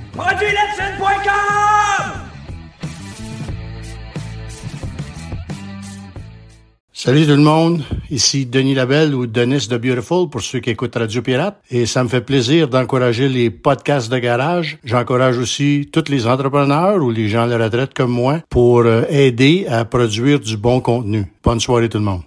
Salut 7.03 7.25
tout 7.25 7.31
le 7.31 7.37
monde, 7.37 7.81
ici 8.11 8.45
Denis 8.45 8.75
Labelle 8.75 9.15
ou 9.15 9.25
Denis 9.25 9.67
de 9.67 9.75
Beautiful 9.75 10.29
pour 10.29 10.41
ceux 10.41 10.59
qui 10.59 10.69
écoutent 10.69 10.95
Radio 10.95 11.23
Pirate 11.23 11.59
et 11.71 11.87
ça 11.87 12.03
me 12.03 12.09
fait 12.09 12.21
plaisir 12.21 12.67
d'encourager 12.67 13.27
les 13.27 13.49
podcasts 13.49 14.11
de 14.11 14.19
garage. 14.19 14.77
J'encourage 14.83 15.39
aussi 15.39 15.89
tous 15.91 16.11
les 16.11 16.27
entrepreneurs 16.27 17.01
ou 17.01 17.09
les 17.09 17.27
gens 17.27 17.41
à 17.41 17.47
la 17.47 17.57
retraite 17.57 17.95
comme 17.95 18.11
moi 18.11 18.41
pour 18.51 18.81
euh, 18.81 19.01
aider 19.09 19.65
à 19.67 19.83
produire 19.83 20.39
du 20.39 20.57
bon 20.57 20.79
contenu. 20.79 21.25
Bonne 21.43 21.59
soirée 21.59 21.89
tout 21.89 21.97
le 21.97 22.03
monde. 22.03 22.19